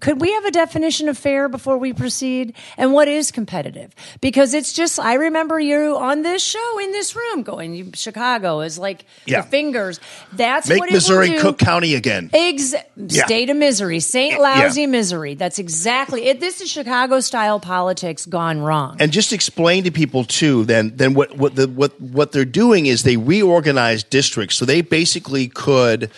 Could 0.00 0.20
we 0.20 0.32
have 0.32 0.44
a 0.44 0.50
definition 0.50 1.08
of 1.08 1.16
fair 1.16 1.48
before 1.48 1.78
we 1.78 1.92
proceed? 1.92 2.54
And 2.76 2.92
what 2.92 3.06
is 3.06 3.30
competitive? 3.30 3.94
Because 4.20 4.52
it's 4.52 4.72
just, 4.72 4.98
I 4.98 5.14
remember 5.14 5.60
you 5.60 5.96
on 5.96 6.22
this 6.22 6.42
show 6.42 6.78
in 6.80 6.90
this 6.90 7.14
room 7.14 7.44
going, 7.44 7.92
Chicago 7.92 8.62
is 8.62 8.78
like 8.80 9.04
Yeah. 9.26 9.42
the 9.42 9.46
fingers. 9.48 10.00
That's 10.32 10.68
Make 10.68 10.80
what 10.80 10.88
it 10.88 10.94
Missouri. 10.94 11.38
Cook 11.38 11.58
County 11.58 11.94
again. 11.94 12.30
Ex- 12.32 12.74
Yeah. 12.96 13.24
State 13.26 13.48
of 13.48 13.56
misery, 13.58 14.00
St. 14.00 14.32
Yeah. 14.32 14.38
Lousy 14.38 14.86
misery. 14.88 15.34
That's 15.34 15.60
exactly 15.60 16.26
it. 16.26 16.40
This 16.40 16.60
is 16.60 16.68
Chicago 16.68 17.20
style 17.20 17.60
politics 17.60 18.26
gone 18.26 18.60
wrong. 18.60 18.96
And 18.98 19.12
just 19.12 19.32
explain 19.32 19.84
to 19.84 19.92
people 19.92 20.24
too. 20.24 20.64
Then, 20.64 20.92
then 20.96 21.14
what 21.14 21.36
what 21.36 21.54
the 21.54 21.68
what 21.68 21.98
what 22.00 22.32
they're 22.32 22.44
doing 22.44 22.86
is 22.86 23.04
they 23.04 23.16
reorganize 23.16 24.02
districts, 24.02 24.56
so 24.56 24.64
they 24.64 24.80
basically 24.80 25.46
could 25.48 26.10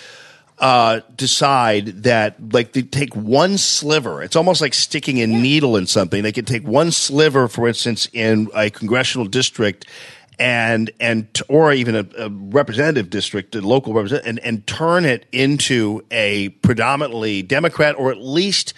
uh, 0.62 1.00
decide 1.16 2.04
that 2.04 2.36
like 2.52 2.72
they 2.72 2.82
take 2.82 3.14
one 3.16 3.58
sliver. 3.58 4.22
It's 4.22 4.36
almost 4.36 4.60
like 4.60 4.74
sticking 4.74 5.20
a 5.20 5.26
needle 5.26 5.76
in 5.76 5.88
something. 5.88 6.22
They 6.22 6.30
could 6.30 6.46
take 6.46 6.62
one 6.62 6.92
sliver, 6.92 7.48
for 7.48 7.66
instance, 7.66 8.08
in 8.12 8.48
a 8.54 8.70
congressional 8.70 9.26
district. 9.26 9.86
And 10.38 10.90
and 10.98 11.26
or 11.48 11.72
even 11.72 11.94
a, 11.94 12.06
a 12.16 12.28
representative 12.30 13.10
district, 13.10 13.54
a 13.54 13.60
local 13.60 13.92
representative, 13.92 14.28
and, 14.28 14.38
and 14.38 14.66
turn 14.66 15.04
it 15.04 15.26
into 15.30 16.04
a 16.10 16.48
predominantly 16.48 17.42
Democrat, 17.42 17.96
or 17.98 18.10
at 18.10 18.18
least 18.18 18.72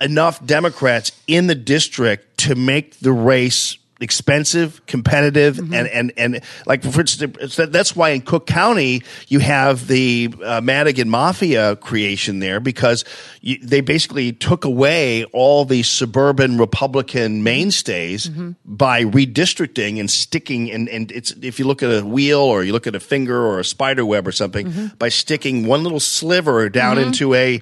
enough 0.00 0.44
Democrats 0.44 1.12
in 1.26 1.46
the 1.46 1.54
district 1.54 2.38
to 2.38 2.54
make 2.54 2.98
the 2.98 3.12
race 3.12 3.78
expensive, 4.00 4.84
competitive, 4.86 5.58
and, 5.58 5.86
and, 5.88 6.12
and 6.16 6.40
like 6.66 6.82
for 6.82 7.02
instance, 7.02 7.56
that's 7.56 7.94
why 7.94 8.10
in 8.10 8.22
Cook 8.22 8.46
County 8.46 9.02
you 9.28 9.40
have 9.40 9.86
the 9.86 10.32
uh, 10.42 10.60
Madigan 10.60 11.08
Mafia 11.10 11.76
creation 11.76 12.38
there 12.38 12.60
because 12.60 13.04
you, 13.40 13.58
they 13.62 13.80
basically 13.80 14.32
took 14.32 14.64
away 14.64 15.24
all 15.24 15.64
the 15.64 15.82
suburban 15.82 16.58
Republican 16.58 17.42
mainstays 17.42 18.28
by 18.64 19.04
redistricting 19.04 20.00
and 20.00 20.10
sticking 20.10 20.70
and, 20.70 20.88
and 20.88 21.12
it's 21.12 21.32
if 21.42 21.58
you 21.58 21.66
look 21.66 21.82
at 21.82 21.90
a 21.90 22.04
wheel 22.04 22.40
or 22.40 22.64
you 22.64 22.72
look 22.72 22.86
at 22.86 22.94
a 22.94 23.00
finger 23.00 23.44
or 23.44 23.60
a 23.60 23.64
spider 23.64 24.04
web 24.04 24.26
or 24.26 24.32
something 24.32 24.90
by 24.98 25.08
sticking 25.08 25.66
one 25.66 25.82
little 25.82 26.00
sliver 26.00 26.68
down 26.68 26.98
into 26.98 27.34
a 27.34 27.60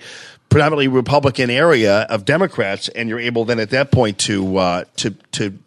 predominantly 0.48 0.88
Republican 0.88 1.50
area 1.50 2.00
of 2.02 2.24
Democrats, 2.24 2.88
and 2.88 3.08
you're 3.08 3.20
able 3.20 3.44
then 3.44 3.60
at 3.60 3.70
that 3.70 3.90
point 3.90 4.18
to 4.18 4.56
uh, 4.56 4.84
to 4.96 5.10
to 5.32 5.58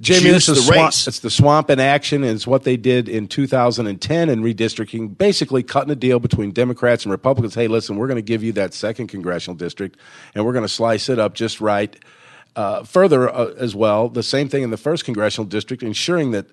Jamie, 0.00 0.20
juice 0.30 0.46
this 0.46 0.48
is 0.50 0.56
the 0.66 0.72
swamp, 0.72 0.86
race. 0.88 1.06
it's 1.08 1.18
the 1.20 1.30
swamp 1.30 1.70
in 1.70 1.80
action. 1.80 2.22
and 2.22 2.32
It's 2.36 2.46
what 2.46 2.62
they 2.62 2.76
did 2.76 3.08
in 3.08 3.26
2010 3.26 4.28
in 4.28 4.42
redistricting, 4.42 5.18
basically 5.18 5.62
cutting 5.64 5.90
a 5.90 5.96
deal 5.96 6.20
between 6.20 6.52
Democrats 6.52 7.04
and 7.04 7.10
Republicans. 7.10 7.54
Hey, 7.54 7.66
listen, 7.66 7.96
we're 7.96 8.06
going 8.06 8.16
to 8.16 8.22
give 8.22 8.44
you 8.44 8.52
that 8.52 8.74
second 8.74 9.08
congressional 9.08 9.56
district, 9.56 9.98
and 10.34 10.44
we're 10.46 10.52
going 10.52 10.64
to 10.64 10.68
slice 10.68 11.08
it 11.08 11.18
up 11.18 11.34
just 11.34 11.60
right. 11.60 11.96
Uh, 12.54 12.82
further, 12.84 13.28
uh, 13.28 13.52
as 13.58 13.74
well, 13.74 14.08
the 14.08 14.22
same 14.22 14.48
thing 14.48 14.62
in 14.62 14.70
the 14.70 14.76
first 14.76 15.04
congressional 15.04 15.46
district, 15.46 15.82
ensuring 15.82 16.30
that 16.32 16.46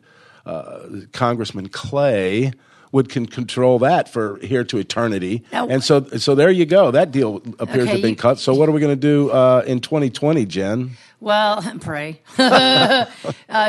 uh, 0.46 0.80
Congressman 1.14 1.70
Clay 1.70 2.52
would 2.92 3.10
can 3.10 3.26
control 3.26 3.78
that 3.80 4.08
for 4.08 4.38
here 4.40 4.64
to 4.64 4.78
eternity. 4.78 5.44
Now- 5.52 5.68
and 5.68 5.84
so, 5.84 6.06
so 6.18 6.34
there 6.36 6.50
you 6.52 6.66
go. 6.66 6.92
That 6.92 7.12
deal 7.12 7.38
appears 7.60 7.60
to 7.60 7.82
Okay, 7.82 7.86
have 7.92 8.02
been 8.02 8.10
you- 8.12 8.16
cut. 8.16 8.40
So, 8.40 8.54
what 8.54 8.70
are 8.70 8.72
we 8.72 8.80
going 8.80 8.94
to 8.96 9.00
do 9.00 9.30
uh, 9.32 9.64
in 9.68 9.80
2020, 9.82 10.46
Jen? 10.46 10.92
Well, 11.26 11.64
pray. 11.82 12.22
uh, 12.38 13.08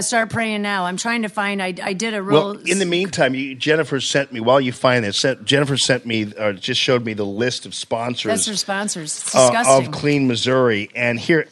start 0.03 0.29
praying 0.29 0.61
now. 0.61 0.85
I'm 0.85 0.99
trying 0.99 1.23
to 1.23 1.31
find. 1.31 1.63
I, 1.63 1.73
I 1.83 1.95
did 1.95 2.13
a 2.13 2.23
real. 2.23 2.53
Well, 2.53 2.59
in 2.67 2.79
the 2.79 2.85
meantime, 2.85 3.35
you, 3.35 3.55
Jennifer 3.55 3.99
sent 3.99 4.31
me 4.31 4.41
while 4.41 4.61
you 4.61 4.73
find 4.73 5.07
it. 5.07 5.15
Sent, 5.15 5.47
Jennifer 5.47 5.79
sent 5.79 6.05
me 6.05 6.35
or 6.39 6.53
just 6.53 6.79
showed 6.79 7.07
me 7.07 7.15
the 7.15 7.25
list 7.25 7.65
of 7.65 7.75
sponsors. 7.75 8.29
that's 8.29 8.45
their 8.45 8.57
sponsors. 8.57 9.17
It's 9.17 9.35
uh, 9.35 9.65
of 9.67 9.91
Clean 9.91 10.29
Missouri, 10.29 10.91
and 10.95 11.19
here 11.19 11.45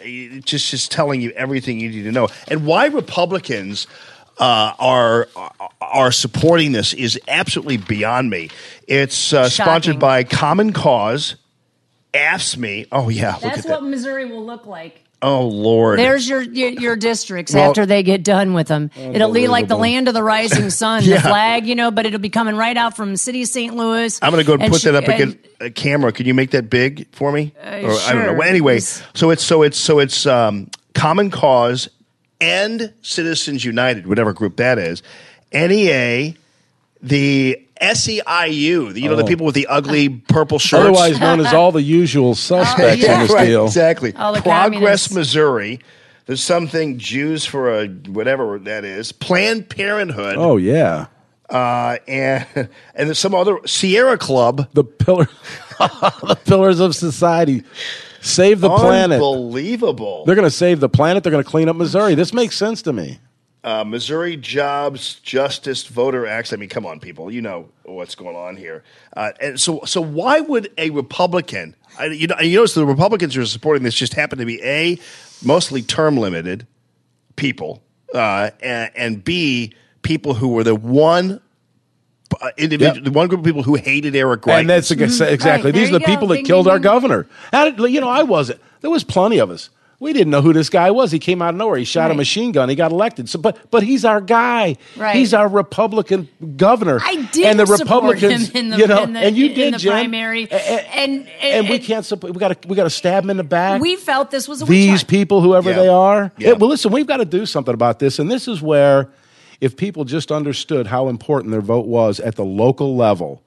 just 0.44 0.70
just 0.70 0.92
telling 0.92 1.22
you 1.22 1.30
everything 1.30 1.80
you 1.80 1.88
need 1.88 2.02
to 2.02 2.12
know, 2.12 2.28
and 2.48 2.66
why 2.66 2.88
Republicans 2.88 3.86
uh, 4.36 4.74
are 4.78 5.28
are 5.80 6.12
supporting 6.12 6.72
this 6.72 6.92
is 6.92 7.18
absolutely 7.28 7.78
beyond 7.78 8.28
me. 8.28 8.50
It's 8.86 9.32
uh, 9.32 9.48
sponsored 9.48 9.98
by 9.98 10.24
Common 10.24 10.74
Cause, 10.74 11.36
AFSCME. 12.12 12.88
Oh 12.92 13.08
yeah, 13.08 13.32
look 13.32 13.40
That's 13.40 13.58
at 13.60 13.64
that. 13.64 13.80
what 13.80 13.88
Missouri 13.88 14.26
will 14.26 14.44
look 14.44 14.66
like. 14.66 15.00
Oh 15.26 15.46
Lord, 15.46 15.98
There's 15.98 16.28
your 16.28 16.42
your, 16.42 16.68
your 16.68 16.96
districts 16.96 17.54
Well- 17.54 17.70
after 17.70 17.86
they 17.86 18.02
get 18.02 18.22
done 18.22 18.52
with 18.52 18.68
them. 18.68 18.90
It'll 18.94 19.32
be 19.32 19.48
like 19.48 19.68
the 19.68 19.76
land 19.76 20.06
of 20.08 20.12
the 20.14 20.22
rising 20.22 20.68
sun, 20.82 21.02
Yeah. 21.02 21.14
the 21.16 21.20
flag, 21.22 21.66
you 21.66 21.74
know, 21.74 21.90
but 21.90 22.04
it'll 22.04 22.20
be 22.20 22.28
coming 22.28 22.56
right 22.56 22.76
out 22.76 22.94
from 22.94 23.12
the 23.12 23.16
city 23.16 23.40
of 23.42 23.48
St. 23.48 23.74
Louis. 23.74 24.18
I'm 24.20 24.32
going 24.32 24.44
to 24.44 24.46
go 24.46 24.62
and, 24.62 24.70
put 24.70 24.82
sh- 24.82 24.84
that 24.84 24.94
up 24.96 25.04
and- 25.08 25.14
against 25.14 25.38
a 25.60 25.70
camera. 25.70 26.12
Can 26.12 26.26
you 26.26 26.34
make 26.34 26.50
that 26.50 26.68
big 26.68 27.08
for 27.12 27.32
me? 27.32 27.54
or 27.58 27.66
I 27.66 27.80
don't 27.80 27.88
know. 27.88 27.98
sure. 27.98 28.34
Well, 28.34 28.48
anyway, 28.48 28.80
so 28.80 29.30
it's 29.30 29.42
so 29.42 29.62
it's 29.62 29.78
so 29.78 29.98
it's 29.98 30.26
um, 30.26 30.68
Common 30.94 31.30
Cause 31.30 31.88
and 32.40 32.92
Citizens 33.00 33.64
United, 33.64 34.06
whatever 34.06 34.34
group 34.34 34.56
that 34.56 34.78
is. 34.78 35.02
NEA, 35.54 36.34
the 37.00 37.63
SEIU, 37.92 38.94
you 38.94 39.08
know, 39.08 39.16
the 39.16 39.22
Oh. 39.22 39.26
people 39.26 39.46
with 39.46 39.54
the 39.54 39.66
ugly 39.68 40.08
purple 40.08 40.58
shirts. 40.58 40.80
Otherwise 40.82 41.18
known 41.20 41.40
as 41.40 41.52
all 41.52 41.72
the 41.72 41.82
usual 42.00 42.34
suspects 42.34 43.04
in 43.04 43.20
this 43.20 43.30
right, 43.30 43.46
deal. 43.46 43.66
exactly. 43.66 44.12
Progress 44.12 44.42
communists. 44.44 45.12
Missouri. 45.12 45.80
There's 46.26 46.42
something 46.42 46.98
Jews 46.98 47.44
for 47.44 47.80
a 47.82 47.86
whatever 47.88 48.58
that 48.60 48.84
is. 48.84 49.12
Planned 49.12 49.68
Parenthood. 49.68 50.36
Oh 50.38 50.56
yeah, 50.56 51.06
Uh, 51.50 51.98
and 52.08 52.46
and 52.56 52.68
there's 53.08 53.18
some 53.18 53.34
other 53.34 53.58
Sierra 53.66 54.16
Club. 54.16 54.66
the 54.72 54.84
pillar, 54.84 55.28
the 55.78 56.38
pillars 56.46 56.80
of 56.80 56.94
society. 56.96 57.62
Save 58.22 58.62
the 58.62 58.70
planet. 58.74 59.16
Unbelievable. 59.16 60.24
They're 60.24 60.34
going 60.34 60.46
to 60.46 60.50
save 60.50 60.80
the 60.80 60.88
planet. 60.88 61.22
They're 61.22 61.30
going 61.30 61.44
to 61.44 61.50
clean 61.50 61.68
up 61.68 61.76
Missouri. 61.76 62.14
This 62.14 62.32
makes 62.32 62.56
sense 62.56 62.80
to 62.82 62.92
me. 62.94 63.18
Uh, 63.64 63.82
Missouri 63.84 64.36
Jobs 64.36 65.14
Justice 65.20 65.84
Voter 65.86 66.26
Acts. 66.26 66.52
I 66.52 66.56
mean, 66.56 66.68
come 66.68 66.86
on, 66.86 67.00
people, 67.00 67.30
you 67.32 67.40
know 67.42 67.68
what's 67.84 68.14
going 68.14 68.36
on 68.36 68.56
here. 68.56 68.84
Uh, 69.16 69.32
and 69.40 69.58
so, 69.60 69.80
so 69.86 70.00
why 70.00 70.40
would 70.40 70.70
a 70.78 70.90
Republican? 70.90 71.74
I, 71.98 72.06
you 72.06 72.26
know, 72.28 72.38
you 72.40 72.56
notice 72.58 72.74
the 72.74 72.86
Republicans 72.86 73.34
who 73.34 73.42
are 73.42 73.46
supporting 73.46 73.82
this 73.82 73.94
just 73.94 74.14
happen 74.14 74.38
to 74.38 74.44
be 74.46 74.62
a 74.62 74.98
mostly 75.44 75.82
term 75.82 76.16
limited 76.16 76.66
people, 77.36 77.82
uh, 78.14 78.50
and, 78.62 78.90
and 78.94 79.24
b 79.24 79.72
people 80.02 80.34
who 80.34 80.48
were 80.48 80.62
the 80.64 80.74
one. 80.76 81.40
Uh, 82.40 82.50
individual, 82.56 82.96
Yep. 82.96 83.04
the 83.04 83.10
one 83.12 83.28
group 83.28 83.40
of 83.40 83.44
people 83.46 83.62
who 83.62 83.74
hated 83.76 84.16
Eric 84.16 84.40
Greitens. 84.40 84.60
And 84.60 84.70
that's 84.70 84.90
exactly 84.90 85.70
Right, 85.70 85.74
these 85.74 85.90
are 85.90 85.92
you 85.92 85.98
the 86.00 86.00
go. 86.00 86.06
people 86.06 86.26
that 86.28 86.36
Bing, 86.36 86.44
killed 86.46 86.64
bing, 86.64 86.72
our 86.72 86.78
bing. 86.78 86.82
governor. 86.82 87.28
How 87.52 87.70
did, 87.70 87.78
you 87.92 88.00
know, 88.00 88.08
I 88.08 88.24
wasn't. 88.24 88.60
There 88.80 88.90
was 88.90 89.04
plenty 89.04 89.38
of 89.38 89.50
us. 89.50 89.70
We 90.04 90.12
didn't 90.12 90.30
know 90.30 90.42
who 90.42 90.52
this 90.52 90.68
guy 90.68 90.90
was. 90.90 91.10
He 91.10 91.18
came 91.18 91.40
out 91.40 91.54
of 91.54 91.56
nowhere. 91.56 91.78
He 91.78 91.84
shot 91.84 92.10
a 92.10 92.14
machine 92.14 92.52
gun. 92.52 92.68
He 92.68 92.74
got 92.74 92.92
elected. 92.92 93.28
So, 93.30 93.38
but 93.38 93.70
but 93.70 93.82
he's 93.82 94.04
our 94.04 94.20
guy. 94.20 94.76
Right. 94.98 95.16
He's 95.16 95.32
our 95.32 95.48
Republican 95.48 96.28
governor. 96.56 96.98
I 97.02 97.22
did 97.32 97.46
and 97.46 97.58
the 97.58 97.64
support 97.66 98.02
Republicans, 98.14 98.50
him 98.50 98.56
in 98.56 98.68
the, 98.68 98.76
you 98.76 98.86
know, 98.86 99.02
in 99.02 99.14
the, 99.14 99.20
and 99.20 99.34
you 99.36 99.46
in 99.46 99.54
did 99.54 99.74
the 99.74 99.78
Jen. 99.78 99.92
primary, 99.92 100.44
A- 100.50 100.54
a- 100.54 100.94
and, 100.94 101.26
and 101.40 101.68
we 101.70 101.78
can't 101.78 102.04
support. 102.04 102.34
We 102.34 102.38
got 102.38 102.60
to 102.62 102.68
we 102.68 102.76
got 102.76 102.84
to 102.84 102.90
stab 102.90 103.24
him 103.24 103.30
in 103.30 103.38
the 103.38 103.44
back. 103.44 103.80
We 103.80 103.96
felt 103.96 104.30
this 104.30 104.46
was 104.46 104.60
a 104.60 104.66
these 104.66 105.00
hunt. 105.00 105.08
people, 105.08 105.40
whoever 105.40 105.70
Yeah. 105.70 105.76
they 105.76 105.88
are. 105.88 106.32
Yeah. 106.36 106.48
It- 106.50 106.58
well, 106.58 106.68
listen, 106.68 106.92
we've 106.92 107.06
got 107.06 107.16
to 107.18 107.24
do 107.24 107.46
something 107.46 107.72
about 107.72 107.98
this, 107.98 108.18
and 108.18 108.30
this 108.30 108.46
is 108.46 108.60
where, 108.60 109.08
if 109.62 109.74
people 109.74 110.04
just 110.04 110.30
understood 110.30 110.86
how 110.88 111.08
important 111.08 111.50
their 111.50 111.62
vote 111.62 111.86
was 111.86 112.20
at 112.20 112.36
the 112.36 112.44
local 112.44 112.94
level, 112.94 113.42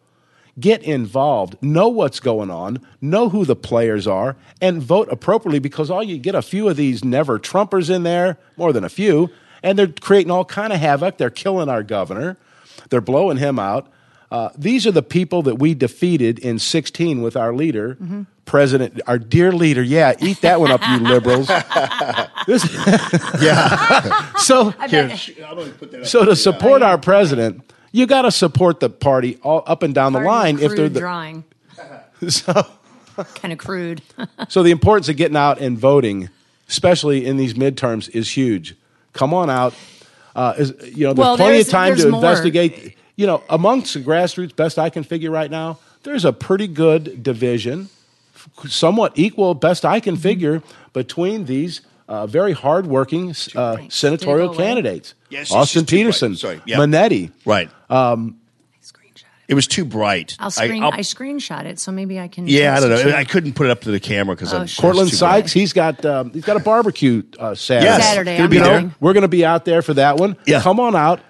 get 0.59 0.81
involved, 0.83 1.55
know 1.61 1.87
what's 1.87 2.19
going 2.19 2.49
on, 2.49 2.79
know 3.01 3.29
who 3.29 3.45
the 3.45 3.55
players 3.55 4.07
are, 4.07 4.35
and 4.61 4.81
vote 4.81 5.07
appropriately. 5.11 5.59
Because 5.59 5.89
all 5.91 6.03
you 6.03 6.17
get 6.17 6.35
a 6.35 6.41
few 6.41 6.67
of 6.69 6.75
these 6.77 7.03
never 7.03 7.37
Trumpers 7.39 7.93
in 7.93 8.03
there, 8.03 8.37
more 8.57 8.73
than 8.73 8.83
a 8.83 8.89
few, 8.89 9.29
and 9.63 9.77
they're 9.77 9.87
creating 9.87 10.31
all 10.31 10.45
kind 10.45 10.71
of 10.73 10.79
havoc. 10.79 11.17
They're 11.17 11.29
killing 11.29 11.69
our 11.69 11.83
governor. 11.83 12.37
They're 12.89 13.01
blowing 13.01 13.37
him 13.37 13.59
out. 13.59 13.87
Uh, 14.29 14.49
these 14.57 14.85
are 14.85 14.91
the 14.91 15.01
people 15.03 15.41
that 15.43 15.55
we 15.55 15.73
defeated 15.73 16.37
in 16.39 16.59
16 16.59 17.21
with 17.21 17.35
our 17.37 17.53
leader, 17.53 17.95
Mm-hmm. 18.01 18.23
President, 18.45 19.01
our 19.07 19.19
dear 19.19 19.51
leader. 19.51 19.81
Yeah, 19.83 20.13
eat 20.21 20.39
that 20.39 20.61
one 20.61 20.71
up, 20.71 20.79
you 20.87 20.99
liberals. 20.99 21.49
Yeah. 23.41 24.31
so, 24.37 24.69
Here, 24.87 25.15
sh- 25.15 25.31
I'm 25.45 25.57
gonna 25.57 25.69
put 25.71 25.91
that 25.91 26.01
up. 26.01 26.07
so 26.07 26.25
to 26.25 26.35
support 26.35 26.81
our 26.81 26.97
president, 26.97 27.66
you 27.91 28.05
got 28.05 28.23
to 28.23 28.31
support 28.31 28.79
the 28.79 28.89
party 28.89 29.37
all 29.43 29.63
up 29.65 29.83
and 29.83 29.93
down 29.93 30.13
the 30.13 30.19
line. 30.19 30.59
If 30.59 30.75
they're 30.75 30.89
the, 30.89 30.99
drawing, 30.99 31.43
so, 32.27 32.65
kind 33.35 33.51
of 33.53 33.57
crude. 33.59 34.01
so 34.49 34.63
the 34.63 34.71
importance 34.71 35.09
of 35.09 35.17
getting 35.17 35.37
out 35.37 35.59
and 35.59 35.77
voting, 35.77 36.29
especially 36.69 37.25
in 37.25 37.37
these 37.37 37.53
midterms, 37.53 38.09
is 38.13 38.29
huge. 38.35 38.75
Come 39.13 39.33
on 39.33 39.49
out. 39.49 39.73
Uh, 40.35 40.53
is, 40.57 40.73
you 40.95 41.07
know, 41.07 41.13
there's 41.13 41.17
Well, 41.17 41.35
plenty 41.37 41.53
there's- 41.53 41.67
of 41.67 41.71
time 41.71 41.95
to 41.95 42.09
more. 42.09 42.19
investigate. 42.21 42.95
you 43.15 43.25
know, 43.25 43.41
amongst 43.49 43.93
the 43.95 43.99
grassroots, 43.99 44.55
best 44.55 44.77
I 44.77 44.89
can 44.91 45.03
figure 45.03 45.31
right 45.31 45.49
now, 45.49 45.79
there's 46.03 46.23
a 46.25 46.31
pretty 46.31 46.67
good 46.67 47.23
division, 47.23 47.89
somewhat 48.67 49.13
equal, 49.15 49.53
best 49.55 49.83
I 49.85 49.97
Mm-hmm. 49.99 50.03
can 50.03 50.17
figure, 50.17 50.61
between 50.93 51.45
these 51.45 51.81
uh, 52.07 52.27
very 52.27 52.53
hardworking 52.53 53.33
uh, 53.55 53.77
senatorial 53.89 54.47
Did 54.49 54.53
it 54.53 54.57
go 54.57 54.63
away? 54.63 54.67
candidates. 54.67 55.13
Yes, 55.29 55.51
Austin 55.51 55.81
just 55.81 55.89
too 55.89 55.95
bright. 55.95 55.99
Petersen, 56.03 56.35
Sorry, 56.35 56.61
yeah. 56.65 56.77
Monetti. 56.77 57.31
Right. 57.45 57.69
Um, 57.89 58.37
It 59.49 59.53
was 59.53 59.65
too 59.65 59.85
bright. 59.85 60.35
I'll 60.39 60.51
screen. 60.51 60.83
I'll- 60.83 60.91
I, 60.93 60.99
screenshot 60.99 61.63
it, 61.65 61.79
so 61.79 61.91
maybe 61.93 62.19
I 62.19 62.27
can. 62.27 62.47
yeah, 62.49 62.75
I 62.75 62.79
don't 62.81 62.89
know. 62.89 62.97
it 62.97 63.15
I 63.15 63.23
couldn't 63.23 63.53
put 63.53 63.67
it 63.67 63.69
up 63.69 63.79
to 63.81 63.91
the 63.91 63.99
camera 63.99 64.35
because 64.35 64.53
Oh, 64.53 64.57
I'm 64.59 64.67
sure. 64.67 64.81
Courtland 64.81 65.07
it's 65.09 65.19
too 65.19 65.23
bright. 65.25 65.43
Sykes, 65.43 65.51
he's 65.53 65.71
got 65.71 66.03
um, 66.05 66.31
he's 66.31 66.43
got 66.43 66.57
a 66.57 66.59
barbecue 66.59 67.23
uh, 67.39 67.55
Saturday. 67.55 67.85
Yes. 67.85 68.03
Saturday, 68.03 68.35
Gonna 68.37 68.49
be 68.49 68.59
there. 68.59 68.91
We're 68.99 69.13
going 69.13 69.21
to 69.21 69.29
be 69.29 69.45
out 69.45 69.63
there 69.63 69.81
for 69.81 69.93
that 69.93 70.17
one. 70.17 70.35
Yeah. 70.45 70.61
Come 70.61 70.81
on 70.81 70.95
out, 70.97 71.21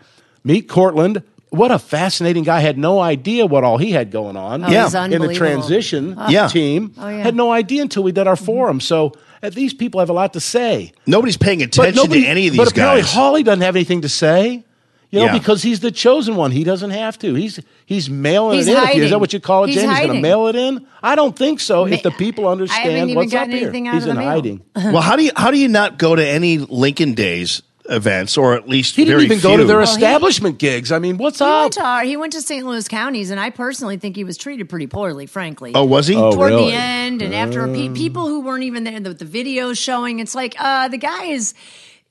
meet 0.44 0.68
Courtland. 0.68 1.22
What 1.50 1.70
a 1.72 1.78
fascinating 1.80 2.44
guy! 2.44 2.60
Had 2.60 2.78
no 2.80 3.00
idea 3.00 3.46
what 3.46 3.64
all 3.64 3.78
he 3.78 3.92
had 3.92 4.10
going 4.12 4.36
on. 4.36 4.64
Oh, 4.66 4.68
he's 4.68 4.94
in 4.96 5.22
the 5.22 5.34
transition 5.36 6.18
Yeah. 6.28 6.48
team. 6.48 6.94
Oh, 6.98 7.08
yeah. 7.08 7.22
Had 7.24 7.36
no 7.36 7.52
idea 7.52 7.84
until 7.84 8.02
we 8.04 8.12
did 8.12 8.28
our 8.28 8.36
forum. 8.36 8.80
So 8.82 9.14
these 9.42 9.74
people 9.74 10.00
have 10.00 10.10
a 10.10 10.14
lot 10.14 10.34
to 10.34 10.40
say. 10.40 10.92
Nobody's 11.06 11.38
paying 11.38 11.62
attention 11.62 11.96
nobody- 11.96 12.22
to 12.24 12.28
any 12.28 12.48
of 12.48 12.54
these 12.54 12.60
guys. 12.60 12.66
but 12.70 12.74
these 12.76 12.78
apparently 12.82 13.02
guys. 13.04 13.14
Hawley 13.14 13.44
doesn't 13.44 13.62
have 13.62 13.76
anything 13.76 14.02
to 14.02 14.10
say. 14.10 14.64
You 15.10 15.20
know, 15.20 15.26
Yeah. 15.28 15.38
because 15.38 15.64
he's 15.64 15.80
the 15.80 15.90
chosen 15.90 16.36
one. 16.36 16.52
He 16.52 16.66
doesn't 16.66 16.90
have 16.90 17.18
to. 17.20 17.34
He's 17.34 17.62
he's 17.86 18.10
mailing 18.10 18.58
He's 18.58 18.68
it 18.68 18.72
in. 18.78 19.04
Is 19.04 19.12
that 19.12 19.20
what 19.22 19.32
you 19.32 19.40
call 19.40 19.64
it, 19.64 19.68
He's 19.68 19.78
James? 19.78 19.90
He's 19.92 20.00
going 20.06 20.16
to 20.18 20.22
mail 20.22 20.48
it 20.48 20.58
in? 20.58 20.86
I 21.02 21.16
don't 21.16 21.34
think 21.34 21.62
so. 21.62 21.88
if 21.88 22.04
the 22.04 22.12
people 22.12 22.46
I 22.46 22.52
understand 22.52 22.84
haven't 22.92 23.04
even 23.12 23.16
what's 23.16 23.34
up 23.34 23.48
gotten 23.48 23.52
here, 23.58 23.70
out 23.90 23.94
he's 23.94 24.04
of 24.04 24.08
the 24.08 24.10
in 24.12 24.18
mail. 24.18 24.28
hiding. 24.28 24.62
well, 24.76 25.00
how 25.02 25.16
do 25.16 25.24
you 25.24 25.32
how 25.38 25.50
do 25.52 25.58
you 25.58 25.70
not 25.70 25.98
go 25.98 26.14
to 26.14 26.28
any 26.28 26.58
Lincoln 26.58 27.14
Days 27.14 27.62
events 27.90 28.38
or 28.38 28.54
at 28.54 28.68
least 28.68 28.96
He 28.96 29.06
didn't 29.06 29.18
very 29.20 29.26
even 29.26 29.40
go 29.40 29.56
to 29.58 29.64
their 29.66 29.78
Well, 29.78 29.86
he- 29.88 29.92
establishment 29.94 30.58
gigs. 30.58 30.92
I 30.92 31.00
mean, 31.00 31.18
what's 31.18 31.40
He 31.40 31.46
up? 31.46 31.62
went, 31.64 31.74
to 31.74 31.84
our, 31.86 32.04
he 32.04 32.18
went 32.18 32.34
to 32.34 32.42
St. 32.42 32.66
Louis 32.66 32.88
counties, 32.88 33.30
and 33.32 33.40
I 33.40 33.50
personally 33.50 33.98
think 33.98 34.16
he 34.16 34.24
was 34.24 34.38
treated 34.38 34.70
pretty 34.70 34.88
poorly, 34.88 35.26
frankly. 35.26 35.72
Oh, 35.76 35.86
was 35.86 36.08
he? 36.08 36.16
Oh, 36.16 36.32
Toward 36.32 36.52
really? 36.52 36.72
the 36.72 36.78
end, 36.78 37.22
and 37.22 37.34
after 37.34 37.68
pe- 37.68 37.90
people 37.90 38.28
who 38.28 38.42
weren't 38.42 38.64
even 38.64 38.84
there, 38.84 39.00
the, 39.00 39.14
the 39.14 39.26
videos 39.26 39.78
showing, 39.78 40.20
it's 40.20 40.36
like 40.36 40.56
uh, 40.60 40.88
the 40.90 40.98
guy 40.98 41.26
is 41.26 41.54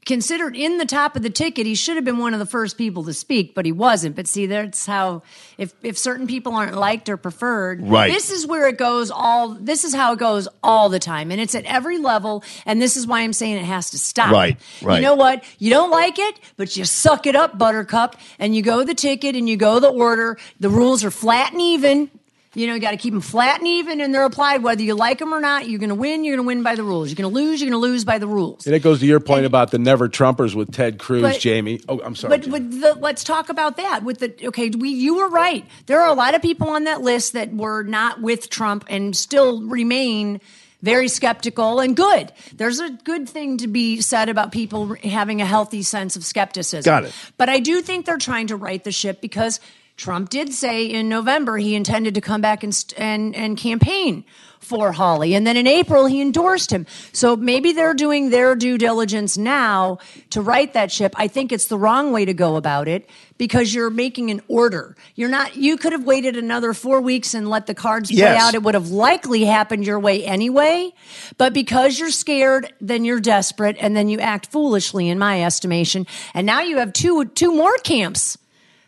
considered 0.07 0.57
in 0.57 0.79
the 0.79 0.87
top 0.87 1.17
of 1.17 1.23
the 1.23 1.29
ticket. 1.29 1.67
He 1.67 1.75
should 1.75 1.97
have 1.97 2.05
been 2.05 2.19
one 2.19 2.33
of 2.33 2.39
the 2.39 2.47
first 2.47 2.79
people 2.79 3.05
to 3.05 3.13
speak, 3.13 3.55
but 3.55 3.67
he 3.67 3.73
wasn't. 3.73 4.17
But 4.17 4.27
see, 4.27 4.47
that's 4.47 4.87
how 4.87 5.23
if 5.59 5.75
if 5.83 5.99
certain 5.99 6.27
people 6.27 6.55
aren't 6.55 6.75
liked 6.77 7.09
or 7.09 7.17
preferred, 7.17 7.83
Right. 7.83 8.11
This 8.11 8.31
is 8.31 8.47
where 8.47 8.69
it 8.69 8.79
goes. 8.79 9.11
All 9.11 9.51
this 9.51 9.85
is 9.85 9.95
how 9.95 10.13
it 10.13 10.19
goes 10.19 10.49
all 10.63 10.89
the 10.89 10.99
time, 10.99 11.31
and 11.31 11.41
it's 11.41 11.55
at 11.55 11.65
every 11.65 11.99
level. 11.99 12.43
And 12.65 12.81
this 12.81 12.97
is 12.97 13.07
why 13.07 13.21
I'm 13.21 13.33
saying 13.33 13.57
it 13.57 13.65
has 13.65 13.91
to 13.91 13.99
stop. 13.99 14.31
Right, 14.31 14.57
right. 14.81 14.97
You 14.97 15.03
know 15.03 15.15
what? 15.15 15.45
You 15.59 15.71
don't 15.71 15.91
like 15.91 16.19
it, 16.19 16.41
but 16.57 16.77
you 16.77 16.85
suck 16.85 17.27
it 17.27 17.35
up, 17.35 17.59
Buttercup, 17.59 18.17
and 18.39 18.55
you 18.55 18.63
go 18.63 18.85
the 18.85 18.95
ticket 18.95 19.35
and 19.35 19.49
you 19.49 19.57
go 19.57 19.81
the 19.81 19.91
order. 19.91 20.39
The 20.61 20.71
rules 20.71 21.05
are 21.05 21.11
flat 21.11 21.53
and 21.53 21.61
even. 21.61 22.11
You 22.57 22.67
know, 22.67 22.75
you 22.75 22.81
got 22.81 22.93
to 22.93 22.97
keep 22.97 23.13
them 23.13 23.21
flat 23.21 23.59
and 23.59 23.69
even, 23.69 24.01
and 24.01 24.15
they're 24.15 24.25
applied 24.25 24.63
whether 24.63 24.83
you 24.83 24.95
like 24.95 25.19
them 25.19 25.35
or 25.35 25.43
not. 25.43 25.69
You're 25.69 25.79
going 25.79 25.91
to 25.91 25.95
win. 25.95 26.25
You're 26.25 26.37
going 26.37 26.45
to 26.45 26.49
win 26.49 26.63
by 26.63 26.75
the 26.75 26.83
rules. 26.83 27.11
You're 27.11 27.17
going 27.17 27.31
to 27.31 27.35
lose. 27.35 27.61
You're 27.61 27.71
going 27.71 27.83
to 27.83 27.87
lose 27.87 28.07
by 28.07 28.19
the 28.19 28.27
rules. 28.27 28.65
And 28.67 28.75
it 28.75 28.81
goes 28.81 29.01
to 29.01 29.07
your 29.07 29.21
point 29.21 29.45
about 29.45 29.73
the 29.73 29.79
never 29.79 30.09
Trumpers 30.09 30.55
with 30.55 30.73
Ted 30.73 30.99
Cruz, 30.99 31.21
But- 31.21 31.39
Jamie. 31.39 31.81
Oh, 31.87 32.01
I'm 32.01 32.15
sorry. 32.15 32.39
But, 32.39 32.51
but 32.51 32.71
the, 32.71 32.95
let's 32.99 33.25
talk 33.25 33.51
about 33.51 33.77
that. 33.77 34.05
With 34.05 34.21
the 34.21 34.35
okay, 34.49 34.71
we 34.71 34.89
you 34.89 35.17
were 35.17 35.29
right. 35.29 35.67
There 35.85 36.01
are 36.01 36.09
a 36.09 36.15
lot 36.15 36.35
of 36.35 36.41
people 36.41 36.71
on 36.71 36.85
that 36.85 37.03
list 37.03 37.35
that 37.35 37.53
were 37.53 37.83
not 37.83 38.23
with 38.23 38.49
Trump 38.49 38.87
and 38.89 39.15
still 39.15 39.61
remain 39.61 40.41
very 40.83 41.09
skeptical 41.09 41.81
and 41.81 41.95
good. 41.95 42.33
There's 42.55 42.81
a 42.81 42.91
good 42.91 43.29
thing 43.29 43.59
to 43.59 43.67
be 43.67 44.01
said 44.01 44.29
about 44.29 44.53
people 44.53 44.95
having 44.95 45.43
a 45.43 45.47
healthy 45.47 45.83
sense 45.83 46.17
of 46.17 46.25
skepticism. 46.25 46.89
Got 46.89 47.05
it. 47.05 47.13
But 47.37 47.49
I 47.49 47.61
do 47.61 47.83
think 47.83 48.07
they're 48.07 48.19
trying 48.19 48.47
to 48.47 48.57
right 48.57 48.83
the 48.83 48.93
ship 48.93 49.21
because 49.21 49.61
Trump 49.97 50.29
did 50.29 50.53
say 50.53 50.85
in 50.87 51.09
November 51.09 51.57
he 51.57 51.75
intended 51.75 52.15
to 52.15 52.21
come 52.21 52.41
back 52.41 52.63
and 52.63 52.95
and 52.99 53.35
and 53.35 53.57
campaign 53.57 54.25
for 54.61 54.91
Hawley. 54.93 55.35
and 55.35 55.47
then 55.47 55.57
in 55.57 55.67
April 55.67 56.07
he 56.07 56.21
endorsed 56.21 56.73
him. 56.73 56.87
So 57.13 57.37
maybe 57.37 57.73
they're 57.73 57.95
doing 57.95 58.31
their 58.31 58.57
due 58.57 58.79
diligence 58.79 59.39
now 59.39 59.99
to 60.31 60.43
right 60.43 60.73
that 60.73 60.91
ship. 60.91 61.15
I 61.17 61.29
think 61.29 61.53
it's 61.53 61.67
the 61.69 61.79
wrong 61.79 62.13
way 62.13 62.25
to 62.25 62.35
go 62.35 62.57
about 62.57 62.89
it 62.89 63.09
because 63.39 63.73
you're 63.73 63.91
making 63.91 64.31
an 64.31 64.41
order. 64.49 64.97
You're 65.15 65.29
not. 65.29 65.57
You 65.57 65.77
could 65.77 65.93
have 65.93 66.05
waited 66.05 66.37
another 66.37 66.73
four 66.75 67.01
weeks 67.01 67.33
and 67.33 67.49
let 67.49 67.67
the 67.67 67.75
cards 67.75 68.11
play 68.11 68.19
Yes. 68.19 68.43
out. 68.43 68.55
It 68.55 68.63
would 68.65 68.75
have 68.75 68.91
likely 68.91 69.45
happened 69.45 69.87
your 69.87 70.01
way 70.01 70.25
anyway. 70.25 70.93
But 71.39 71.55
because 71.55 71.99
you're 71.99 72.11
scared, 72.11 72.73
then 72.81 73.05
you're 73.05 73.21
desperate, 73.21 73.77
and 73.79 73.97
then 73.97 74.09
you 74.09 74.19
act 74.19 74.47
foolishly, 74.51 75.09
in 75.09 75.19
my 75.19 75.43
estimation. 75.45 76.07
And 76.35 76.45
now 76.45 76.61
you 76.61 76.79
have 76.79 76.93
two 76.93 77.25
two 77.27 77.53
more 77.55 77.77
camps 77.79 78.37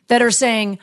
that 0.08 0.22
are 0.22 0.30
saying, 0.32 0.78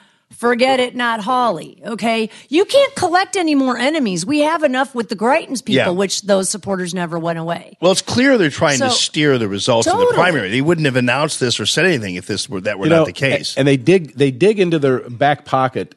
forget 0.50 0.80
it, 0.80 0.96
not 0.96 1.22
Hawley. 1.22 1.82
Okay. 1.86 2.30
You 2.50 2.66
can't 2.66 2.96
collect 2.96 3.36
any 3.36 3.56
more 3.56 3.78
enemies. 3.78 4.26
We 4.26 4.40
have 4.40 4.64
enough 4.64 4.94
with 4.96 5.10
the 5.10 5.16
Greitens 5.16 5.64
people, 5.64 5.74
Yeah. 5.76 5.90
which 5.90 6.22
those 6.24 6.50
supporters 6.50 6.94
never 6.94 7.18
went 7.20 7.40
away. 7.40 7.78
Well, 7.82 7.92
it's 7.92 8.02
clear 8.02 8.38
they're 8.38 8.50
trying 8.50 8.80
to 8.80 8.90
steer 8.92 9.38
the 9.38 9.48
results 9.48 9.88
of 9.88 9.98
the 9.98 10.12
primary. 10.14 10.50
They 10.50 10.62
wouldn't 10.62 10.86
have 10.86 10.96
announced 10.96 11.40
this 11.40 11.60
or 11.60 11.66
said 11.66 11.86
anything 11.86 12.16
if 12.16 12.28
this 12.28 12.48
were 12.50 12.62
that 12.62 12.80
were 12.80 12.86
You 12.86 12.92
not 12.92 12.96
know, 13.00 13.06
the 13.06 13.12
case. 13.14 13.56
And 13.58 13.68
they 13.68 13.78
dig 13.78 14.16
they 14.16 14.32
dig 14.32 14.60
into 14.60 14.80
their 14.80 15.10
back 15.10 15.46
pocket 15.46 15.96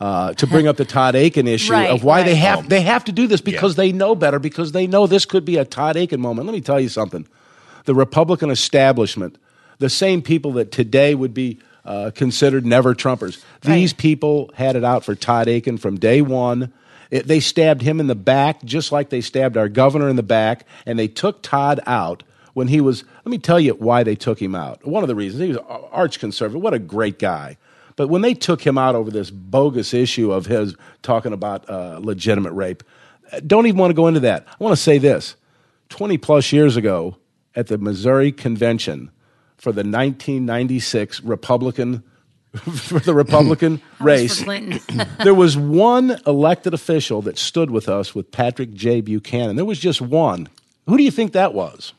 uh, 0.00 0.32
to 0.34 0.46
bring 0.48 0.66
up 0.66 0.76
the 0.76 0.84
Todd 0.84 1.14
Akin 1.14 1.46
issue 1.46 1.72
Right, 1.72 1.90
of 1.90 2.02
why 2.02 2.24
they 2.24 2.32
right. 2.32 2.38
have 2.38 2.68
they 2.68 2.80
have 2.80 3.04
to 3.04 3.12
do 3.12 3.26
this 3.28 3.40
because 3.40 3.76
they 3.76 3.92
know 3.92 4.14
better 4.16 4.38
because 4.40 4.72
they 4.72 4.86
know 4.88 5.06
this 5.06 5.24
could 5.24 5.44
be 5.44 5.58
a 5.58 5.64
Todd 5.64 5.96
Akin 5.96 6.20
moment. 6.20 6.46
Let 6.46 6.54
me 6.54 6.60
tell 6.60 6.80
you 6.80 6.88
something: 6.88 7.26
the 7.84 7.94
Republican 7.94 8.50
establishment, 8.50 9.38
the 9.78 9.88
same 9.88 10.20
people 10.22 10.52
that 10.54 10.72
today 10.72 11.14
would 11.14 11.34
be 11.34 11.58
uh, 11.84 12.10
considered 12.14 12.64
never 12.64 12.94
Trumpers, 12.94 13.42
these 13.62 13.92
people 13.92 14.50
had 14.54 14.76
it 14.76 14.84
out 14.84 15.04
for 15.04 15.14
Todd 15.14 15.48
Akin 15.48 15.78
from 15.78 15.98
day 15.98 16.22
one. 16.22 16.72
It, 17.10 17.26
they 17.26 17.40
stabbed 17.40 17.82
him 17.82 18.00
in 18.00 18.06
the 18.06 18.14
back 18.14 18.62
just 18.64 18.92
like 18.92 19.10
they 19.10 19.20
stabbed 19.20 19.56
our 19.56 19.68
governor 19.68 20.08
in 20.08 20.16
the 20.16 20.22
back, 20.22 20.66
and 20.86 20.98
they 20.98 21.08
took 21.08 21.42
Todd 21.42 21.80
out 21.86 22.22
when 22.54 22.68
he 22.68 22.80
was. 22.80 23.04
Let 23.24 23.30
me 23.30 23.38
tell 23.38 23.60
you 23.60 23.74
why 23.74 24.02
they 24.02 24.14
took 24.14 24.40
him 24.40 24.54
out. 24.54 24.86
One 24.86 25.04
of 25.04 25.08
the 25.08 25.14
reasons 25.14 25.42
he 25.42 25.48
was 25.48 25.58
arch 25.90 26.18
conservative. 26.18 26.62
What 26.62 26.74
a 26.74 26.78
great 26.78 27.18
guy. 27.18 27.58
But 27.96 28.08
when 28.08 28.22
they 28.22 28.34
took 28.34 28.66
him 28.66 28.78
out 28.78 28.94
over 28.94 29.10
this 29.10 29.30
bogus 29.30 29.92
issue 29.92 30.32
of 30.32 30.46
his 30.46 30.74
talking 31.02 31.32
about 31.32 31.68
uh, 31.68 31.98
legitimate 32.00 32.52
rape, 32.52 32.82
don't 33.46 33.66
even 33.66 33.78
want 33.78 33.90
to 33.90 33.94
go 33.94 34.06
into 34.06 34.20
that. 34.20 34.46
I 34.48 34.64
want 34.64 34.76
to 34.76 34.82
say 34.82 34.98
this 34.98 35.36
20 35.90 36.18
plus 36.18 36.52
years 36.52 36.76
ago 36.76 37.16
at 37.54 37.66
the 37.66 37.78
Missouri 37.78 38.32
convention 38.32 39.10
for 39.62 39.70
the 39.70 39.84
1996 39.84 41.22
Republican. 41.22 42.02
for 42.52 42.98
the 42.98 43.14
Republican 43.14 43.80
race, 44.00 44.40
For 44.40 44.44
Clinton. 44.44 45.06
there 45.24 45.32
was 45.34 45.56
one 45.56 46.20
elected 46.26 46.74
official 46.74 47.22
that 47.22 47.38
stood 47.38 47.70
with 47.70 47.88
us 47.88 48.14
with 48.14 48.30
Patrick 48.30 48.74
J. 48.74 49.00
Buchanan. 49.00 49.56
There 49.56 49.64
was 49.64 49.78
just 49.78 50.02
one. 50.02 50.48
Who 50.86 50.98
do 50.98 51.02
you 51.02 51.10
think 51.10 51.32
that 51.32 51.54
was? 51.54 51.94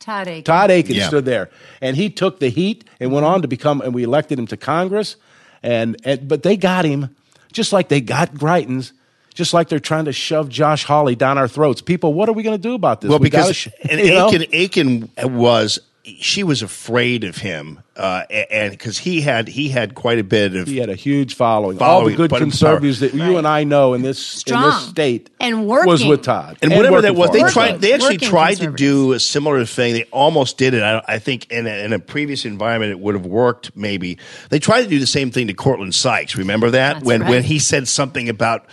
Todd 0.00 0.26
Akin. 0.26 0.42
Todd 0.42 0.70
Akin 0.72 0.96
Yeah. 0.96 1.06
stood 1.06 1.24
there, 1.24 1.50
and 1.80 1.96
he 1.96 2.10
took 2.10 2.40
the 2.40 2.48
heat 2.48 2.82
and 2.98 3.12
went 3.12 3.26
on 3.26 3.42
to 3.42 3.48
become, 3.48 3.80
and 3.80 3.94
we 3.94 4.02
elected 4.02 4.40
him 4.40 4.48
to 4.48 4.56
Congress. 4.56 5.14
And, 5.62 5.96
and 6.02 6.26
but 6.26 6.42
they 6.42 6.56
got 6.56 6.84
him, 6.84 7.14
just 7.52 7.72
like 7.72 7.88
they 7.88 8.00
got 8.00 8.34
Greitens, 8.34 8.90
just 9.34 9.54
like 9.54 9.68
they're 9.68 9.78
trying 9.78 10.06
to 10.06 10.12
shove 10.12 10.48
Josh 10.48 10.82
Hawley 10.82 11.14
down 11.14 11.38
our 11.38 11.46
throats. 11.46 11.80
People, 11.80 12.12
what 12.12 12.28
are 12.28 12.32
we 12.32 12.42
going 12.42 12.56
to 12.56 12.60
do 12.62 12.74
about 12.74 13.02
this? 13.02 13.08
well, 13.10 13.20
We 13.20 13.30
because 13.30 13.54
sh- 13.54 13.68
and? 13.88 14.00
Akin, 14.00 14.46
Akin 14.52 15.10
was 15.38 15.78
she 16.04 16.42
was 16.42 16.62
afraid 16.62 17.22
of 17.22 17.36
him, 17.36 17.78
uh, 17.96 18.22
and 18.30 18.72
because 18.72 18.98
he 18.98 19.20
had 19.20 19.46
he 19.46 19.68
had 19.68 19.94
quite 19.94 20.18
a 20.18 20.24
bit 20.24 20.56
of 20.56 20.66
he 20.66 20.78
had 20.78 20.88
a 20.90 20.96
huge 20.96 21.36
following. 21.36 21.80
All 21.80 22.04
the 22.04 22.16
good 22.16 22.30
conservatives 22.30 23.00
that 23.00 23.14
you 23.14 23.36
and 23.36 23.46
I 23.46 23.62
know 23.64 23.94
in 23.94 24.02
this 24.02 24.18
in 24.18 24.22
this 24.22 24.40
Strong. 24.40 24.80
state 24.80 25.30
And 25.38 25.66
working. 25.68 25.88
was 25.88 26.04
with 26.04 26.22
Todd. 26.22 26.58
and 26.60 26.72
whatever 26.74 27.02
that 27.02 27.14
was, 27.14 27.30
they 27.30 27.40
him. 27.40 27.48
tried. 27.48 27.80
They 27.80 27.92
actually 27.92 28.16
Working 28.16 28.28
tried 28.28 28.54
to 28.58 28.72
do 28.72 29.12
a 29.12 29.20
similar 29.20 29.64
thing. 29.64 29.92
They 29.94 30.04
almost 30.04 30.58
did 30.58 30.74
it. 30.74 30.82
I, 30.82 31.02
I 31.06 31.18
think 31.20 31.50
in 31.52 31.66
a, 31.68 31.84
in 31.84 31.92
a 31.92 31.98
previous 32.00 32.44
environment, 32.44 32.90
it 32.90 32.98
would 32.98 33.14
have 33.14 33.26
worked. 33.26 33.76
Maybe 33.76 34.18
they 34.50 34.58
tried 34.58 34.82
to 34.82 34.88
do 34.88 34.98
the 34.98 35.06
same 35.06 35.30
thing 35.30 35.46
to 35.46 35.54
Courtland 35.54 35.94
Sykes. 35.94 36.34
Remember 36.36 36.70
that 36.70 36.94
That's 36.94 37.04
when 37.04 37.20
right. 37.22 37.30
when 37.30 37.42
he 37.44 37.60
said 37.60 37.86
something 37.86 38.28
about 38.28 38.66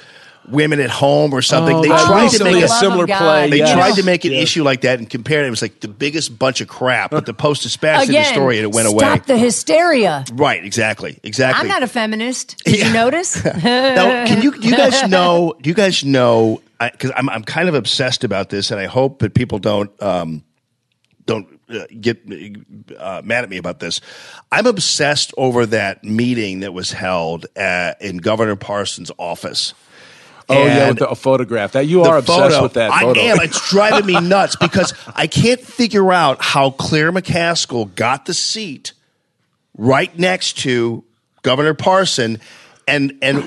women 0.51 0.79
at 0.79 0.89
home 0.89 1.33
or 1.33 1.41
something. 1.41 1.75
Oh, 1.75 1.81
they 1.81 1.89
right. 1.89 2.05
tried 2.05 2.29
to 2.31 2.43
make 2.43 2.61
a 2.61 2.65
a 2.65 2.67
similar 2.67 3.03
of 3.05 3.09
play. 3.09 3.49
They 3.49 3.57
yes. 3.57 3.73
tried 3.73 3.95
to 3.95 4.03
make 4.03 4.25
an 4.25 4.31
Yes. 4.31 4.43
issue 4.43 4.63
like 4.63 4.81
that 4.81 4.99
and 4.99 5.09
compare 5.09 5.43
it. 5.43 5.47
It 5.47 5.49
was 5.49 5.61
like 5.61 5.79
the 5.79 5.87
biggest 5.87 6.37
bunch 6.37 6.61
of 6.61 6.67
crap. 6.67 7.11
But 7.11 7.25
the 7.25 7.33
Post 7.33 7.63
Dispatch 7.63 8.07
did 8.07 8.15
the 8.15 8.23
story 8.25 8.57
and 8.57 8.63
it 8.65 8.71
went 8.73 8.87
away. 8.87 9.05
Stop 9.05 9.25
the 9.25 9.37
hysteria. 9.37 10.25
Right, 10.33 10.63
exactly, 10.63 11.19
exactly. 11.23 11.61
I'm 11.61 11.67
not 11.67 11.83
a 11.83 11.87
feminist. 11.87 12.57
Did 12.65 12.77
Yeah. 12.79 12.87
you 12.87 12.93
notice? 12.93 13.43
now, 13.63 14.25
can 14.25 14.41
you 14.41 14.57
do 14.59 14.67
you 14.67 14.75
guys 14.77 15.07
know? 15.09 15.55
Do 15.61 15.69
you 15.69 15.75
guys 15.75 16.03
know? 16.03 16.61
Because 16.79 17.11
I'm 17.15 17.29
I'm 17.29 17.43
kind 17.43 17.67
of 17.67 17.75
obsessed 17.75 18.23
about 18.23 18.49
this, 18.49 18.71
and 18.71 18.79
I 18.79 18.85
hope 18.85 19.19
that 19.19 19.33
people 19.33 19.59
don't 19.59 19.91
um, 20.01 20.43
don't 21.25 21.59
uh, 21.69 21.85
get 21.99 22.19
uh, 22.97 23.21
mad 23.23 23.43
at 23.43 23.49
me 23.49 23.57
about 23.57 23.79
this. 23.79 24.01
I'm 24.51 24.65
obsessed 24.65 25.33
over 25.37 25.65
that 25.67 26.03
meeting 26.03 26.61
that 26.61 26.73
was 26.73 26.91
held 26.91 27.45
at, 27.55 28.01
in 28.01 28.17
Governor 28.17 28.55
Parsons' 28.55 29.11
office. 29.17 29.73
Oh 30.49 30.65
yeah, 30.65 30.89
with 30.89 30.99
the, 30.99 31.09
a 31.09 31.15
photograph. 31.15 31.73
That 31.73 31.85
you 31.87 32.03
are 32.03 32.17
obsessed 32.17 32.39
photo, 32.55 32.63
with 32.63 32.73
that 32.73 32.91
photo. 32.99 33.19
I 33.19 33.23
am. 33.25 33.39
It's 33.41 33.69
driving 33.69 34.05
me 34.05 34.19
nuts 34.27 34.55
because 34.55 34.93
I 35.15 35.27
can't 35.27 35.61
figure 35.61 36.11
out 36.11 36.41
how 36.41 36.71
Claire 36.71 37.11
McCaskill 37.11 37.93
got 37.95 38.25
the 38.25 38.33
seat 38.33 38.93
right 39.77 40.17
next 40.17 40.57
to 40.59 41.03
Governor 41.41 41.73
Parson. 41.73 42.39
And 42.87 43.19
and, 43.21 43.43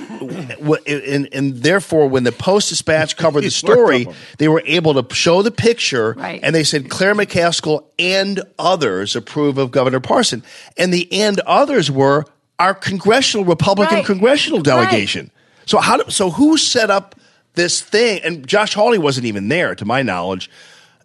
w- 0.60 0.76
and 0.86 1.28
and 1.32 1.54
therefore, 1.56 2.08
when 2.08 2.22
the 2.22 2.30
Post 2.30 2.68
Dispatch 2.68 3.16
covered 3.16 3.40
the 3.42 3.50
story, 3.50 4.06
they 4.38 4.46
were 4.46 4.62
able 4.64 5.02
to 5.02 5.12
show 5.14 5.42
the 5.42 5.50
picture, 5.50 6.12
Right. 6.16 6.38
and 6.44 6.54
they 6.54 6.62
said 6.62 6.88
Claire 6.88 7.16
McCaskill 7.16 7.84
and 7.98 8.40
others 8.56 9.16
approve 9.16 9.58
of 9.58 9.72
Governor 9.72 9.98
Parson, 9.98 10.44
and 10.76 10.94
the 10.94 11.12
and 11.12 11.40
others 11.40 11.90
were 11.90 12.24
our 12.60 12.72
congressional 12.72 13.44
Republican 13.44 13.96
Right. 13.96 14.06
congressional 14.06 14.60
delegation. 14.60 15.32
So 15.66 15.78
how? 15.78 15.98
Do, 15.98 16.10
so 16.10 16.30
who 16.30 16.56
set 16.56 16.90
up 16.90 17.14
this 17.54 17.80
thing? 17.80 18.20
And 18.24 18.46
Josh 18.46 18.74
Hawley 18.74 18.98
wasn't 18.98 19.26
even 19.26 19.48
there, 19.48 19.74
to 19.74 19.84
my 19.84 20.02
knowledge. 20.02 20.50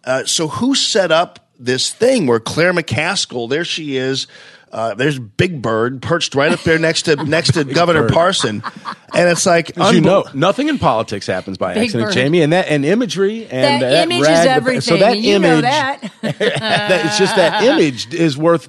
Uh, 0.04 0.24
so 0.24 0.48
who 0.48 0.74
set 0.74 1.10
up 1.12 1.48
this 1.58 1.90
thing 1.92 2.26
where 2.26 2.40
Claire 2.40 2.72
McCaskill? 2.72 3.48
There 3.48 3.64
she 3.64 3.96
is. 3.96 4.26
Uh, 4.70 4.94
there's 4.94 5.18
Big 5.18 5.62
Bird 5.62 6.02
perched 6.02 6.34
right 6.34 6.52
up 6.52 6.60
there 6.60 6.78
next 6.78 7.02
to 7.02 7.16
next 7.24 7.54
to 7.54 7.64
Governor 7.64 8.02
Bird. 8.02 8.12
Parson, 8.12 8.62
and 9.14 9.28
it's 9.28 9.46
like 9.46 9.76
As 9.78 9.94
you 9.94 10.00
know, 10.02 10.24
nothing 10.34 10.68
in 10.68 10.78
politics 10.78 11.26
happens 11.26 11.56
by 11.56 11.74
Big 11.74 11.84
accident, 11.84 12.08
Bird. 12.08 12.14
Jamie, 12.14 12.42
and 12.42 12.52
that 12.52 12.68
and 12.68 12.84
imagery 12.84 13.46
and 13.46 13.82
that 13.82 13.90
that 13.90 14.04
image 14.04 14.22
is 14.22 14.28
everything. 14.28 14.80
So 14.82 14.96
that 14.98 15.18
you 15.18 15.36
image, 15.36 15.50
know 15.50 15.60
that. 15.62 16.00
that 16.20 17.06
it's 17.06 17.18
just 17.18 17.36
that 17.36 17.62
image 17.64 18.12
is 18.12 18.36
worth 18.36 18.68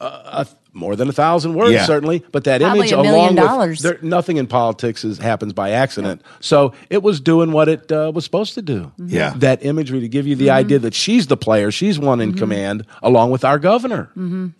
uh, 0.00 0.44
a, 0.44 0.48
more 0.76 0.94
than 0.94 1.08
a 1.08 1.12
thousand 1.12 1.54
words, 1.54 1.72
Yeah. 1.72 1.86
certainly. 1.86 2.22
But 2.30 2.44
that 2.44 2.60
Probably 2.60 2.80
image, 2.80 2.92
a 2.92 3.00
along 3.00 3.34
dollars. 3.34 3.82
with 3.82 4.00
there, 4.00 4.08
nothing 4.08 4.36
in 4.36 4.46
politics 4.46 5.04
is, 5.04 5.18
happens 5.18 5.52
by 5.52 5.70
accident. 5.70 6.22
So 6.40 6.72
it 6.90 7.02
was 7.02 7.20
doing 7.20 7.50
what 7.52 7.68
it 7.68 7.90
uh, 7.90 8.12
was 8.14 8.24
supposed 8.24 8.54
to 8.54 8.62
do. 8.62 8.92
Mm-hmm. 9.00 9.08
Yeah. 9.08 9.32
that 9.38 9.64
imagery 9.64 10.00
to 10.00 10.08
give 10.08 10.26
you 10.26 10.36
the 10.36 10.50
idea 10.50 10.78
that 10.78 10.94
she's 10.94 11.26
the 11.26 11.36
player, 11.36 11.70
she's 11.70 11.98
one 11.98 12.20
in 12.20 12.34
command, 12.34 12.86
along 13.02 13.30
with 13.30 13.44
our 13.44 13.58
governor. 13.58 14.10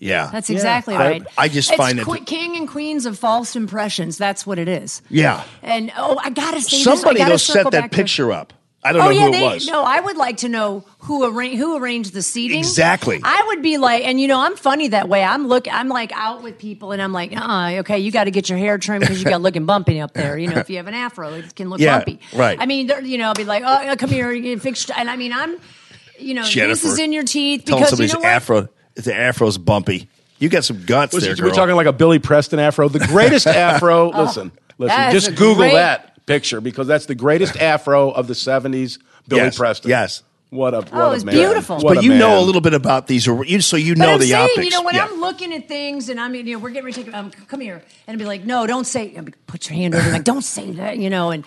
yeah, 0.00 0.30
That's 0.32 0.50
exactly 0.50 0.94
I- 0.94 0.98
right. 1.10 1.22
I 1.38 1.48
just 1.48 1.70
It's 1.70 1.76
find 1.76 1.98
it- 1.98 2.06
que- 2.06 2.24
king 2.24 2.56
and 2.56 2.66
queens 2.66 3.06
of 3.06 3.18
false 3.18 3.54
impressions. 3.54 4.18
That's 4.18 4.46
what 4.46 4.58
it 4.58 4.68
is. 4.68 5.02
yeah. 5.10 5.42
And 5.62 5.92
oh, 5.96 6.18
I 6.22 6.30
gotta 6.30 6.60
say 6.60 6.78
Somebody 6.78 7.16
this. 7.16 7.22
I 7.22 7.24
gotta 7.24 7.30
though 7.32 7.36
set 7.36 7.64
that 7.72 7.80
back 7.82 7.90
to- 7.90 7.96
picture 7.96 8.32
up. 8.32 8.52
I 8.86 8.92
don't 8.92 9.02
Oh 9.02 9.04
know 9.06 9.10
yeah, 9.10 9.26
who 9.26 9.32
it 9.34 9.42
was. 9.42 9.66
no. 9.66 9.82
I 9.82 10.00
would 10.00 10.16
like 10.16 10.38
to 10.38 10.48
know 10.48 10.84
who 11.00 11.24
arranged 11.24 11.58
who 11.58 11.76
arranged 11.76 12.12
the 12.12 12.22
seating. 12.22 12.58
Exactly. 12.60 13.20
I 13.22 13.44
would 13.48 13.62
be 13.62 13.78
like, 13.78 14.04
and 14.04 14.20
you 14.20 14.28
know, 14.28 14.40
I'm 14.40 14.56
funny 14.56 14.88
that 14.88 15.08
way. 15.08 15.22
I'm 15.24 15.48
look, 15.48 15.66
I'm 15.72 15.88
like 15.88 16.12
out 16.12 16.42
with 16.42 16.58
people, 16.58 16.92
and 16.92 17.02
I'm 17.02 17.12
like, 17.12 17.36
uh, 17.36 17.78
okay, 17.80 17.98
you 17.98 18.10
got 18.12 18.24
to 18.24 18.30
get 18.30 18.48
your 18.48 18.58
hair 18.58 18.78
trimmed 18.78 19.00
because 19.02 19.18
you 19.22 19.28
got 19.28 19.40
looking 19.42 19.66
bumpy 19.66 20.00
up 20.00 20.12
there. 20.14 20.38
You 20.38 20.48
know, 20.48 20.56
if 20.58 20.70
you 20.70 20.76
have 20.76 20.86
an 20.86 20.94
afro, 20.94 21.34
it 21.34 21.54
can 21.54 21.68
look 21.68 21.80
Yeah, 21.80 21.98
bumpy. 21.98 22.20
right. 22.34 22.56
I 22.60 22.66
mean, 22.66 22.90
you 23.04 23.18
know, 23.18 23.26
I'll 23.28 23.34
be 23.34 23.44
like, 23.44 23.62
oh, 23.66 23.96
come 23.96 24.10
here, 24.10 24.30
you 24.32 24.58
fix. 24.58 24.88
And 24.90 25.10
I 25.10 25.16
mean, 25.16 25.32
I'm, 25.32 25.56
you 26.18 26.34
know, 26.34 26.44
Jennifer, 26.44 26.82
grease 26.82 26.92
is 26.94 26.98
in 26.98 27.12
your 27.12 27.24
teeth 27.24 27.64
Telling 27.64 27.80
because 27.82 27.90
somebody's 27.90 28.12
you 28.12 28.18
know 28.20 28.22
what? 28.22 28.28
afro, 28.32 28.68
the 28.94 29.14
afro's 29.14 29.58
bumpy. 29.58 30.08
You 30.38 30.48
got 30.48 30.64
some 30.64 30.84
guts 30.84 31.14
Was 31.14 31.24
there, 31.24 31.34
girl. 31.34 31.48
we're 31.48 31.54
talking 31.54 31.76
like 31.76 31.86
a 31.86 31.92
Billy 31.92 32.18
Preston 32.18 32.58
afro, 32.58 32.88
the 32.88 32.98
greatest 33.00 33.46
afro. 33.46 34.10
Listen, 34.10 34.52
listen, 34.78 35.10
just 35.12 35.30
Google 35.30 35.56
great- 35.56 35.72
that 35.74 36.15
picture 36.26 36.60
because 36.60 36.86
that's 36.86 37.06
the 37.06 37.14
greatest 37.14 37.56
afro 37.60 38.10
of 38.10 38.26
the 38.26 38.34
'70s. 38.34 38.98
Billy 39.28 39.42
Yes, 39.42 39.56
Preston. 39.58 39.88
yes. 39.90 40.22
What 40.50 40.74
a 40.74 40.76
what 40.78 40.88
Oh, 40.92 41.10
a 41.10 41.14
it's 41.16 41.24
man. 41.24 41.34
beautiful. 41.34 41.76
What 41.78 41.94
but 41.96 41.98
a 41.98 42.02
you 42.04 42.14
know 42.14 42.38
a 42.38 42.44
little 42.44 42.60
bit 42.60 42.72
about 42.74 43.08
these, 43.08 43.26
you, 43.26 43.60
so 43.60 43.76
you 43.76 43.94
But 43.94 43.98
know 44.04 44.12
I'm 44.14 44.20
the 44.20 44.26
saying, 44.28 44.44
optics. 44.50 44.64
you 44.64 44.70
know, 44.70 44.82
when 44.82 44.94
Yeah. 44.94 45.06
I'm 45.10 45.20
looking 45.20 45.52
at 45.52 45.66
things 45.66 46.08
and 46.08 46.20
I'm, 46.20 46.34
you 46.36 46.44
know, 46.44 46.58
we're 46.60 46.70
getting 46.70 46.84
ready 46.84 47.02
to 47.02 47.04
take, 47.04 47.14
um, 47.14 47.32
come 47.48 47.60
here, 47.60 47.82
and 48.06 48.14
I'd 48.14 48.18
be 48.18 48.24
like, 48.24 48.44
no, 48.44 48.64
don't 48.68 48.84
say, 48.86 49.12
I'd 49.16 49.24
be, 49.24 49.32
put 49.48 49.68
your 49.68 49.76
hand 49.76 49.96
over, 49.96 50.08
like, 50.12 50.22
don't 50.22 50.42
say 50.44 50.70
that, 50.72 50.98
you 50.98 51.10
know, 51.10 51.32
and, 51.32 51.44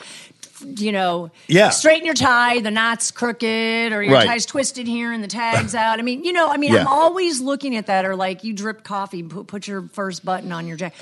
you 0.78 0.92
know, 0.92 1.32
Yeah. 1.48 1.70
straighten 1.70 2.06
your 2.06 2.14
tie, 2.14 2.60
the 2.60 2.72
knot's 2.72 3.10
crooked, 3.12 3.94
or 3.94 4.04
your 4.04 4.14
Right. 4.16 4.28
tie's 4.28 4.46
twisted 4.46 4.86
here 4.86 5.14
and 5.14 5.24
the 5.24 5.30
tag's 5.30 5.74
out. 5.76 6.00
I 6.00 6.02
mean, 6.02 6.26
you 6.26 6.34
know, 6.34 6.50
I 6.50 6.58
mean, 6.58 6.74
Yeah. 6.74 6.82
I'm 6.82 6.88
always 6.88 7.40
looking 7.40 7.78
at 7.78 7.86
that, 7.86 8.04
or 8.04 8.18
like 8.18 8.44
you 8.44 8.52
drip 8.52 8.84
coffee, 8.84 9.24
put, 9.24 9.48
put 9.48 9.66
your 9.66 9.84
first 9.94 10.26
button 10.26 10.52
on 10.52 10.68
your 10.68 10.76
jacket, 10.76 10.98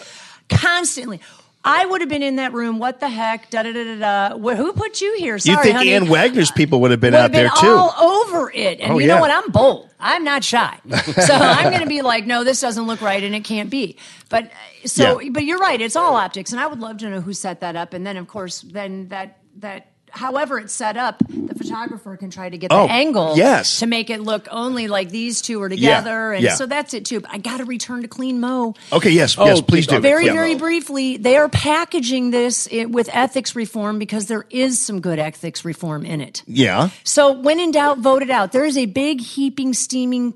constantly. 0.50 1.20
I 1.68 1.86
would 1.86 2.02
have 2.02 2.10
been 2.10 2.24
in 2.24 2.38
that 2.38 2.54
room. 2.54 2.80
What 2.80 3.00
the 3.00 3.10
heck? 3.10 3.50
Da 3.50 3.64
da 3.64 3.74
da 3.74 3.84
da 3.84 4.30
da. 4.36 4.56
Who 4.56 4.74
put 4.74 5.02
you 5.02 5.16
here? 5.18 5.38
Sorry, 5.40 5.58
you 5.58 5.64
think 5.64 5.76
honey. 5.78 5.94
Ann 5.94 6.08
Wagner's 6.08 6.50
people 6.52 6.82
would 6.82 6.92
have 6.92 7.00
been 7.00 7.14
would 7.14 7.18
out 7.20 7.22
have 7.24 7.32
been 7.34 7.44
there 7.44 7.52
too? 7.62 7.68
all 7.68 8.24
over 8.24 8.52
it. 8.54 8.80
And 8.80 8.94
Oh, 8.94 8.98
you 9.00 9.08
yeah. 9.08 9.16
know 9.16 9.22
what? 9.22 9.32
I'm 9.32 9.52
bold. 9.52 9.90
I'm 10.00 10.24
not 10.24 10.44
shy. 10.44 10.80
So 11.04 11.34
I'm 11.34 11.70
going 11.72 11.82
to 11.84 11.88
be 11.90 12.02
like, 12.02 12.26
no, 12.26 12.44
this 12.44 12.62
doesn't 12.62 12.86
look 12.88 13.02
right, 13.02 13.22
and 13.24 13.36
it 13.36 13.44
can't 13.44 13.70
be. 13.70 13.98
But 14.30 14.46
uh, 14.46 14.88
so, 14.88 15.20
Yeah. 15.20 15.30
but 15.32 15.44
you're 15.44 15.58
right. 15.60 15.80
It's 15.82 15.96
all 15.96 16.16
optics, 16.16 16.52
and 16.52 16.60
I 16.62 16.68
would 16.68 16.80
love 16.80 16.98
to 17.00 17.10
know 17.10 17.22
who 17.22 17.34
set 17.34 17.60
that 17.62 17.76
up. 17.76 17.94
And 17.94 18.06
then, 18.08 18.16
of 18.18 18.28
course, 18.28 18.62
then 18.62 19.08
that 19.10 19.40
that. 19.58 19.92
However, 20.12 20.58
it's 20.60 20.74
set 20.74 20.98
up, 20.98 21.20
the 21.28 21.54
photographer 21.54 22.16
can 22.18 22.30
try 22.30 22.50
to 22.50 22.58
get 22.58 22.70
the 22.70 22.76
Oh, 22.76 22.88
angle 22.88 23.36
yes. 23.38 23.80
to 23.80 23.86
make 23.88 24.10
it 24.10 24.22
look 24.22 24.48
only 24.52 24.88
like 24.88 25.10
these 25.10 25.42
two 25.42 25.62
are 25.62 25.70
Yeah, 25.70 25.76
together. 25.98 26.34
And 26.34 26.44
yeah. 26.44 26.56
so 26.56 26.66
that's 26.66 26.94
it, 26.94 27.06
too. 27.06 27.20
But 27.20 27.32
I 27.34 27.38
got 27.38 27.58
to 27.58 27.66
return 27.66 28.02
to 28.02 28.08
Clean 28.08 28.40
Mo. 28.40 28.74
okay, 28.92 29.12
yes, 29.12 29.36
Oh, 29.38 29.46
yes, 29.46 29.62
please 29.62 29.86
do. 29.86 30.00
Very, 30.00 30.26
Yeah. 30.26 30.34
very 30.34 30.56
briefly, 30.56 31.18
they 31.18 31.38
are 31.38 31.50
packaging 31.50 32.32
this 32.32 32.68
with 32.72 33.10
ethics 33.14 33.56
reform 33.56 34.00
because 34.00 34.26
there 34.28 34.46
is 34.50 34.80
some 34.84 35.02
good 35.02 35.20
ethics 35.20 35.64
reform 35.66 36.06
in 36.06 36.22
it. 36.22 36.42
Yeah. 36.48 36.90
So, 37.04 37.32
when 37.34 37.60
in 37.60 37.72
doubt, 37.72 38.00
vote 38.00 38.22
it 38.24 38.30
out. 38.30 38.52
There 38.52 38.66
is 38.66 38.78
a 38.78 38.86
big, 38.86 39.22
heaping, 39.22 39.74
steaming, 39.74 40.28
s- 40.30 40.34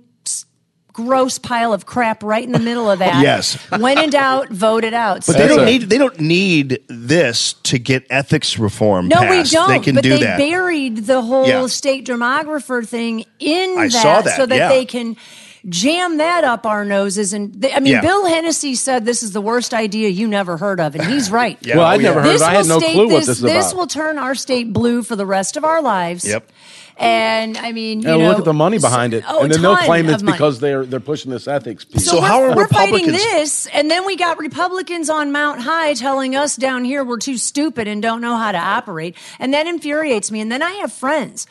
gross 1.06 1.38
pile 1.38 1.74
of 1.74 1.86
crap 1.86 2.24
right 2.24 2.44
in 2.44 2.52
the 2.52 2.60
middle 2.60 2.90
of 2.90 3.00
that. 3.00 3.22
Yes. 3.22 3.56
When 3.70 3.98
in 3.98 4.10
doubt, 4.10 4.50
vote 4.50 4.84
it 4.84 4.94
out. 4.94 5.26
But 5.26 5.38
they 5.38 5.48
don't 5.48 5.66
need 5.66 5.84
they 5.84 5.98
don't 5.98 6.20
need 6.20 6.80
this 6.88 7.54
to 7.64 7.80
get 7.80 8.06
ethics 8.10 8.58
reform 8.60 9.08
no, 9.08 9.22
we 9.30 9.44
don't. 9.44 9.70
They 9.70 9.80
can 9.80 9.96
but 9.96 10.04
do 10.04 10.10
they 10.10 10.24
that. 10.24 10.38
buried 10.38 10.98
the 11.06 11.22
whole 11.22 11.48
Yeah. 11.48 11.68
state 11.68 12.06
demographer 12.06 12.88
thing 12.88 13.26
in 13.40 13.78
I 13.78 13.88
that, 13.88 14.26
that, 14.26 14.38
so 14.38 14.46
that 14.46 14.56
yeah. 14.56 14.70
they 14.70 14.86
can 14.86 15.16
jam 15.70 16.18
that 16.18 16.44
up 16.44 16.66
our 16.66 16.86
noses. 16.86 17.34
And 17.34 17.54
they, 17.54 17.74
I 17.74 17.80
mean, 17.80 17.94
Yeah. 17.94 18.02
Bill 18.02 18.26
Hennessy 18.26 18.76
said 18.76 19.06
this 19.06 19.24
is 19.24 19.32
the 19.32 19.42
worst 19.42 19.74
idea 19.74 20.10
you 20.10 20.28
never 20.28 20.58
heard 20.58 20.80
of, 20.80 20.96
and 20.96 21.04
he's 21.06 21.30
right. 21.32 21.58
Yeah, 21.62 21.78
Well, 21.78 21.86
I'd 21.86 22.02
never 22.02 22.20
yeah. 22.20 22.26
heard. 22.26 22.34
This 22.34 22.42
of 22.42 22.48
it. 22.48 22.52
I 22.52 22.54
had 22.56 22.66
no 22.68 22.80
clue 22.80 23.08
what 23.08 23.26
this, 23.26 23.28
this 23.28 23.38
is 23.40 23.72
about. 23.72 23.76
will 23.76 23.88
turn 23.88 24.18
our 24.18 24.36
state 24.36 24.74
blue 24.74 25.04
for 25.04 25.16
the 25.16 25.26
rest 25.26 25.58
of 25.58 25.64
our 25.64 25.82
lives. 25.82 26.26
Yep. 26.26 26.50
And 26.98 27.58
I 27.58 27.72
mean, 27.72 28.02
you 28.02 28.10
And 28.10 28.20
know, 28.22 28.30
look 28.30 28.40
at 28.40 28.46
the 28.46 28.54
money 28.54 28.78
behind 28.78 29.16
it, 29.16 29.24
oh, 29.28 29.42
and 29.44 29.52
then 29.52 29.62
they'll 29.62 29.78
claim 29.78 30.08
it's 30.08 30.22
because 30.22 30.60
they're 30.60 30.86
they're 30.86 31.00
pushing 31.00 31.32
this 31.32 31.48
ethics 31.48 31.84
piece. 31.84 32.06
So 32.06 32.20
we're, 32.20 32.28
how 32.28 32.44
are 32.44 32.56
we're 32.56 32.68
fighting 32.68 33.08
this, 33.08 33.66
and 33.68 33.90
then 33.90 34.06
we 34.06 34.18
got 34.18 34.38
Republicans 34.38 35.10
on 35.10 35.32
Mount 35.32 35.62
High 35.62 35.96
telling 35.96 36.36
us 36.36 36.56
down 36.56 36.84
here 36.84 37.04
we're 37.04 37.18
too 37.18 37.38
stupid 37.38 37.88
and 37.88 38.04
don't 38.04 38.22
know 38.22 38.36
how 38.36 38.52
to 38.52 38.58
operate, 38.60 39.16
and 39.40 39.52
that 39.54 39.66
infuriates 39.66 40.30
me. 40.32 40.42
And 40.42 40.52
then 40.52 40.62
I 40.62 40.74
have 40.74 40.94
friends. 40.94 41.48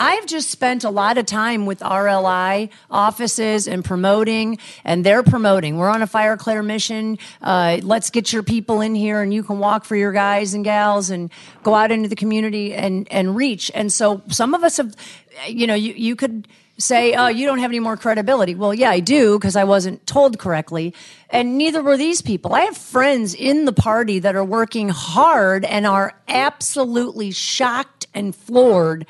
I've 0.00 0.24
just 0.24 0.50
spent 0.50 0.82
a 0.84 0.90
lot 0.90 1.18
of 1.18 1.26
time 1.26 1.66
with 1.66 1.80
RLI 1.80 2.70
offices 2.90 3.68
and 3.68 3.84
promoting, 3.84 4.58
and 4.82 5.04
they're 5.04 5.22
promoting. 5.22 5.76
We're 5.76 5.90
on 5.90 6.00
a 6.00 6.06
Fire 6.06 6.38
Clear 6.38 6.62
mission. 6.62 7.18
Uh, 7.42 7.80
let's 7.82 8.08
get 8.08 8.32
your 8.32 8.42
people 8.42 8.80
in 8.80 8.94
here, 8.94 9.20
and 9.20 9.32
you 9.34 9.42
can 9.42 9.58
walk 9.58 9.84
for 9.84 9.96
your 9.96 10.12
guys 10.12 10.54
and 10.54 10.64
gals 10.64 11.10
and 11.10 11.30
go 11.62 11.74
out 11.74 11.92
into 11.92 12.08
the 12.08 12.16
community 12.16 12.72
and 12.72 13.06
and 13.12 13.36
reach. 13.36 13.70
And 13.74 13.92
so 13.92 14.22
some 14.28 14.54
of 14.54 14.64
us 14.64 14.78
have, 14.78 14.96
you 15.46 15.66
know, 15.66 15.74
you 15.74 15.92
you 15.92 16.16
could 16.16 16.48
say, 16.78 17.14
oh, 17.14 17.28
you 17.28 17.46
don't 17.46 17.58
have 17.58 17.70
any 17.70 17.78
more 17.78 17.98
credibility. 17.98 18.54
Well, 18.54 18.72
yeah, 18.72 18.88
I 18.88 19.00
do 19.00 19.38
because 19.38 19.54
I 19.54 19.64
wasn't 19.64 20.06
told 20.06 20.38
correctly. 20.38 20.94
And 21.28 21.58
neither 21.58 21.82
were 21.82 21.98
these 21.98 22.22
people. 22.22 22.54
I 22.54 22.62
have 22.62 22.76
friends 22.76 23.34
in 23.34 23.66
the 23.66 23.72
party 23.74 24.18
that 24.20 24.34
are 24.34 24.44
working 24.44 24.88
hard 24.88 25.66
and 25.66 25.86
are 25.86 26.14
absolutely 26.26 27.32
shocked 27.32 28.06
and 28.14 28.34
floored. 28.34 29.06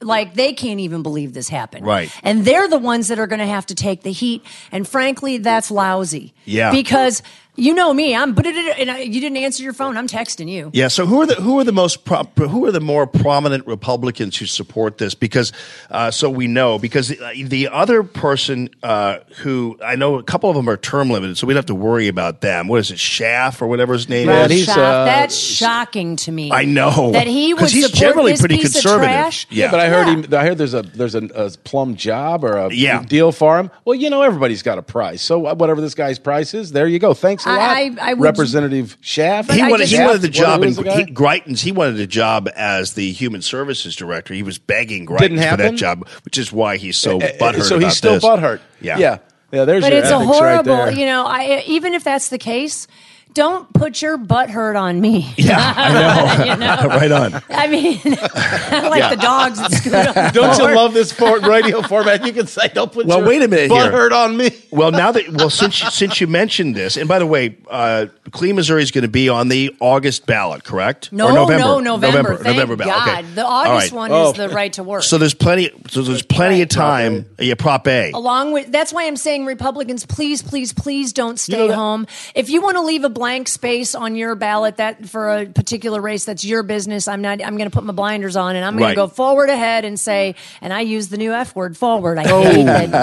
Like 0.00 0.34
they 0.34 0.52
can't 0.52 0.80
even 0.80 1.02
believe 1.02 1.34
this 1.34 1.48
happened. 1.48 1.86
Right. 1.86 2.10
And 2.22 2.44
they're 2.44 2.68
the 2.68 2.78
ones 2.78 3.08
that 3.08 3.18
are 3.18 3.26
going 3.26 3.40
to 3.40 3.46
have 3.46 3.66
to 3.66 3.74
take 3.74 4.02
the 4.02 4.12
heat. 4.12 4.44
And 4.72 4.88
frankly, 4.88 5.38
that's 5.38 5.70
lousy. 5.70 6.32
Yeah. 6.44 6.70
Because 6.70 7.22
you 7.60 7.74
know 7.74 7.92
me, 7.92 8.14
I'm, 8.16 8.32
but 8.34 8.46
and 8.46 8.90
I, 8.90 8.98
you 9.00 9.20
didn't 9.20 9.36
answer 9.38 9.62
your 9.62 9.72
phone. 9.72 9.96
I'm 9.96 10.06
texting 10.08 10.48
you. 10.48 10.70
Yeah. 10.72 10.88
So 10.88 11.06
who 11.06 11.20
are 11.22 11.26
the 11.26 11.34
who 11.36 11.58
are 11.60 11.64
the 11.64 11.72
most 11.72 12.04
pro, 12.04 12.24
who 12.24 12.64
are 12.66 12.72
the 12.72 12.80
more 12.80 13.06
prominent 13.06 13.66
Republicans 13.66 14.36
who 14.36 14.46
support 14.46 14.98
this? 14.98 15.14
Because 15.14 15.52
uh, 15.90 16.10
so 16.10 16.30
we 16.30 16.46
know 16.46 16.78
because 16.78 17.08
the, 17.08 17.44
the 17.44 17.68
other 17.68 18.02
person 18.02 18.70
uh, 18.82 19.18
who 19.38 19.78
I 19.84 19.96
know 19.96 20.16
a 20.16 20.22
couple 20.22 20.48
of 20.50 20.56
them 20.56 20.68
are 20.68 20.76
term 20.76 21.10
limited, 21.10 21.36
so 21.36 21.46
we 21.46 21.52
don't 21.54 21.58
have 21.58 21.66
to 21.66 21.74
worry 21.74 22.08
about 22.08 22.40
them. 22.40 22.68
What 22.68 22.78
is 22.80 22.90
it, 22.90 22.96
Schaaf 22.98 23.60
or 23.62 23.66
whatever 23.68 23.92
his 23.92 24.08
name 24.08 24.28
Rob 24.28 24.50
is? 24.50 24.66
Schaaf, 24.66 24.76
uh, 24.76 25.04
that's 25.04 25.36
shocking 25.36 26.16
to 26.16 26.32
me. 26.32 26.50
I 26.52 26.64
know. 26.64 27.12
that 27.12 27.26
he 27.26 27.52
would 27.54 27.60
'Cause 27.60 27.72
he's 27.72 27.90
generally 27.90 28.32
this 28.32 28.40
pretty 28.40 28.56
piece 28.56 28.72
conservative. 28.72 29.02
Of 29.02 29.08
trash. 29.10 29.46
Yeah. 29.50 29.70
but 29.70 29.80
I 29.80 29.88
heard 29.88 30.06
Yeah. 30.06 30.14
him. 30.14 30.34
I 30.34 30.44
heard 30.46 30.58
there's 30.58 30.74
a 30.74 30.82
there's 30.82 31.14
a, 31.14 31.24
a 31.34 31.50
plum 31.64 31.94
job 31.96 32.44
or 32.44 32.56
a 32.56 32.72
Yeah. 32.72 33.02
deal 33.02 33.32
for 33.32 33.58
him. 33.58 33.70
Well, 33.84 33.94
you 33.94 34.08
know 34.10 34.22
everybody's 34.22 34.62
got 34.62 34.78
a 34.78 34.82
price, 34.82 35.22
so 35.22 35.38
whatever 35.38 35.80
this 35.80 35.94
guy's 35.94 36.18
price 36.18 36.54
is, 36.54 36.72
there 36.72 36.86
you 36.86 36.98
go. 36.98 37.12
Thanks 37.14 37.44
a 37.46 37.49
I- 37.50 37.56
lot, 37.56 37.98
I- 38.00 38.10
I 38.10 38.14
would- 38.14 38.24
Representative 38.24 38.96
Schaaf. 39.02 39.50
he 39.52 39.62
wanted 39.62 39.86
just- 39.88 39.92
he 39.92 40.00
wanted 40.06 40.22
the 40.22 40.28
job 40.28 40.62
in 40.62 40.74
the 40.74 40.82
he, 40.92 41.04
Greitens. 41.06 41.60
He 41.60 41.72
wanted 41.72 42.00
a 42.00 42.06
job 42.06 42.48
as 42.56 42.92
the 42.94 43.12
human 43.12 43.42
services 43.42 43.94
director. 43.96 44.34
He 44.34 44.42
was 44.42 44.58
begging 44.58 45.06
Greitens 45.06 45.18
for 45.40 45.56
that 45.56 45.60
happen? 45.60 45.76
job, 45.76 46.08
which 46.24 46.38
is 46.38 46.52
why 46.52 46.76
he's 46.76 46.96
so 46.96 47.18
Uh, 47.20 47.28
butthurt. 47.40 47.62
So 47.64 47.76
about 47.76 47.84
he's 47.88 47.96
still 47.96 48.14
this. 48.14 48.24
butthurt. 48.24 48.60
Yeah. 48.80 48.98
yeah, 48.98 49.18
yeah. 49.52 49.64
There's 49.64 49.82
but 49.84 49.92
your 49.92 50.00
it's 50.02 50.10
a 50.10 50.14
ethics 50.14 50.28
right 50.40 50.64
horrible 50.64 50.90
you 50.92 51.06
know 51.06 51.24
I, 51.26 51.62
even 51.66 51.94
if 51.94 52.04
that's 52.04 52.28
the 52.28 52.38
case 52.38 52.86
don't 53.34 53.72
put 53.72 54.02
your 54.02 54.16
butt 54.16 54.50
hurt 54.50 54.76
on 54.76 55.00
me. 55.00 55.32
Yeah, 55.36 55.56
I 55.76 56.44
know. 56.46 56.52
You 56.52 56.56
know? 56.56 56.76
right 56.96 57.12
on. 57.12 57.42
I 57.50 57.66
mean, 57.68 58.00
I 58.04 58.88
like 58.90 59.00
Yeah. 59.00 59.14
the 59.14 59.20
dogs 59.22 59.58
that 59.58 59.72
scoot 59.72 60.34
Don't 60.34 60.58
you 60.58 60.74
love 60.74 60.94
this 60.94 61.12
for 61.12 61.38
radio 61.40 61.82
format? 61.82 62.24
You 62.26 62.32
can 62.32 62.46
say, 62.46 62.68
"Don't 62.68 62.92
put 62.92 63.06
Well, 63.06 63.18
your 63.18 63.28
wait 63.28 63.42
a 63.42 63.48
minute 63.48 63.68
butt 63.70 63.82
here. 63.82 63.92
hurt 63.92 64.12
on 64.12 64.36
me." 64.36 64.50
Well, 64.70 64.90
now 64.90 65.12
that 65.12 65.28
well, 65.32 65.50
since 65.50 65.82
you, 65.82 65.90
since 65.90 66.20
you 66.20 66.26
mentioned 66.26 66.74
this, 66.74 66.96
and 66.96 67.08
by 67.08 67.18
the 67.18 67.26
way, 67.26 67.56
uh, 67.68 68.06
Clean 68.32 68.54
Missouri 68.54 68.82
is 68.82 68.90
going 68.90 69.02
to 69.02 69.08
be 69.08 69.28
on 69.28 69.48
the 69.48 69.74
August 69.80 70.26
ballot, 70.26 70.64
correct? 70.64 71.12
No, 71.12 71.28
Or 71.28 71.32
November, 71.32 71.58
no, 71.64 71.78
November. 71.80 72.34
Thank 72.36 72.56
November 72.56 72.76
ballot. 72.76 72.94
God. 72.94 73.18
Okay. 73.24 73.34
The 73.34 73.44
August 73.44 73.92
right. 73.92 73.96
one 73.96 74.12
Oh. 74.12 74.30
is 74.30 74.36
the 74.36 74.48
right 74.50 74.72
to 74.74 74.82
work. 74.82 75.02
So 75.02 75.18
there's 75.18 75.34
plenty. 75.34 75.70
So 75.88 76.02
there's 76.02 76.22
plenty 76.22 76.62
of 76.62 76.68
time. 76.68 77.26
Yeah, 77.38 77.54
Prop 77.54 77.86
A. 77.88 78.12
Along 78.12 78.52
with 78.52 78.70
that's 78.72 78.92
why 78.92 79.06
I'm 79.06 79.16
saying 79.16 79.46
Republicans, 79.46 80.06
please, 80.06 80.42
please, 80.42 80.72
please 80.72 81.12
don't 81.12 81.38
stay 81.38 81.68
know 81.68 81.74
home. 81.74 82.06
If 82.34 82.50
you 82.50 82.62
want 82.62 82.76
to 82.76 82.82
leave 82.82 83.04
a 83.04 83.08
blank 83.20 83.48
space 83.48 83.94
on 83.94 84.14
your 84.16 84.34
ballot 84.34 84.78
that 84.78 85.06
for 85.06 85.28
a 85.36 85.44
particular 85.44 86.00
race, 86.00 86.24
that's 86.24 86.42
your 86.42 86.62
business. 86.62 87.06
I'm 87.06 87.20
not. 87.20 87.44
I'm 87.44 87.58
going 87.58 87.68
to 87.68 87.74
put 87.74 87.84
my 87.84 87.92
blinders 87.92 88.34
on 88.34 88.56
and 88.56 88.64
I'm 88.64 88.72
going 88.78 88.84
Right. 88.84 88.90
to 88.92 88.96
go 88.96 89.08
forward 89.08 89.50
ahead 89.50 89.84
and 89.84 90.00
say. 90.00 90.36
And 90.62 90.72
I 90.72 90.80
use 90.80 91.08
the 91.08 91.18
new 91.18 91.30
F 91.34 91.54
word, 91.54 91.76
forward. 91.76 92.16
I 92.16 92.24
Oh. 92.32 92.42
hate 92.42 92.66
it. 92.66 92.94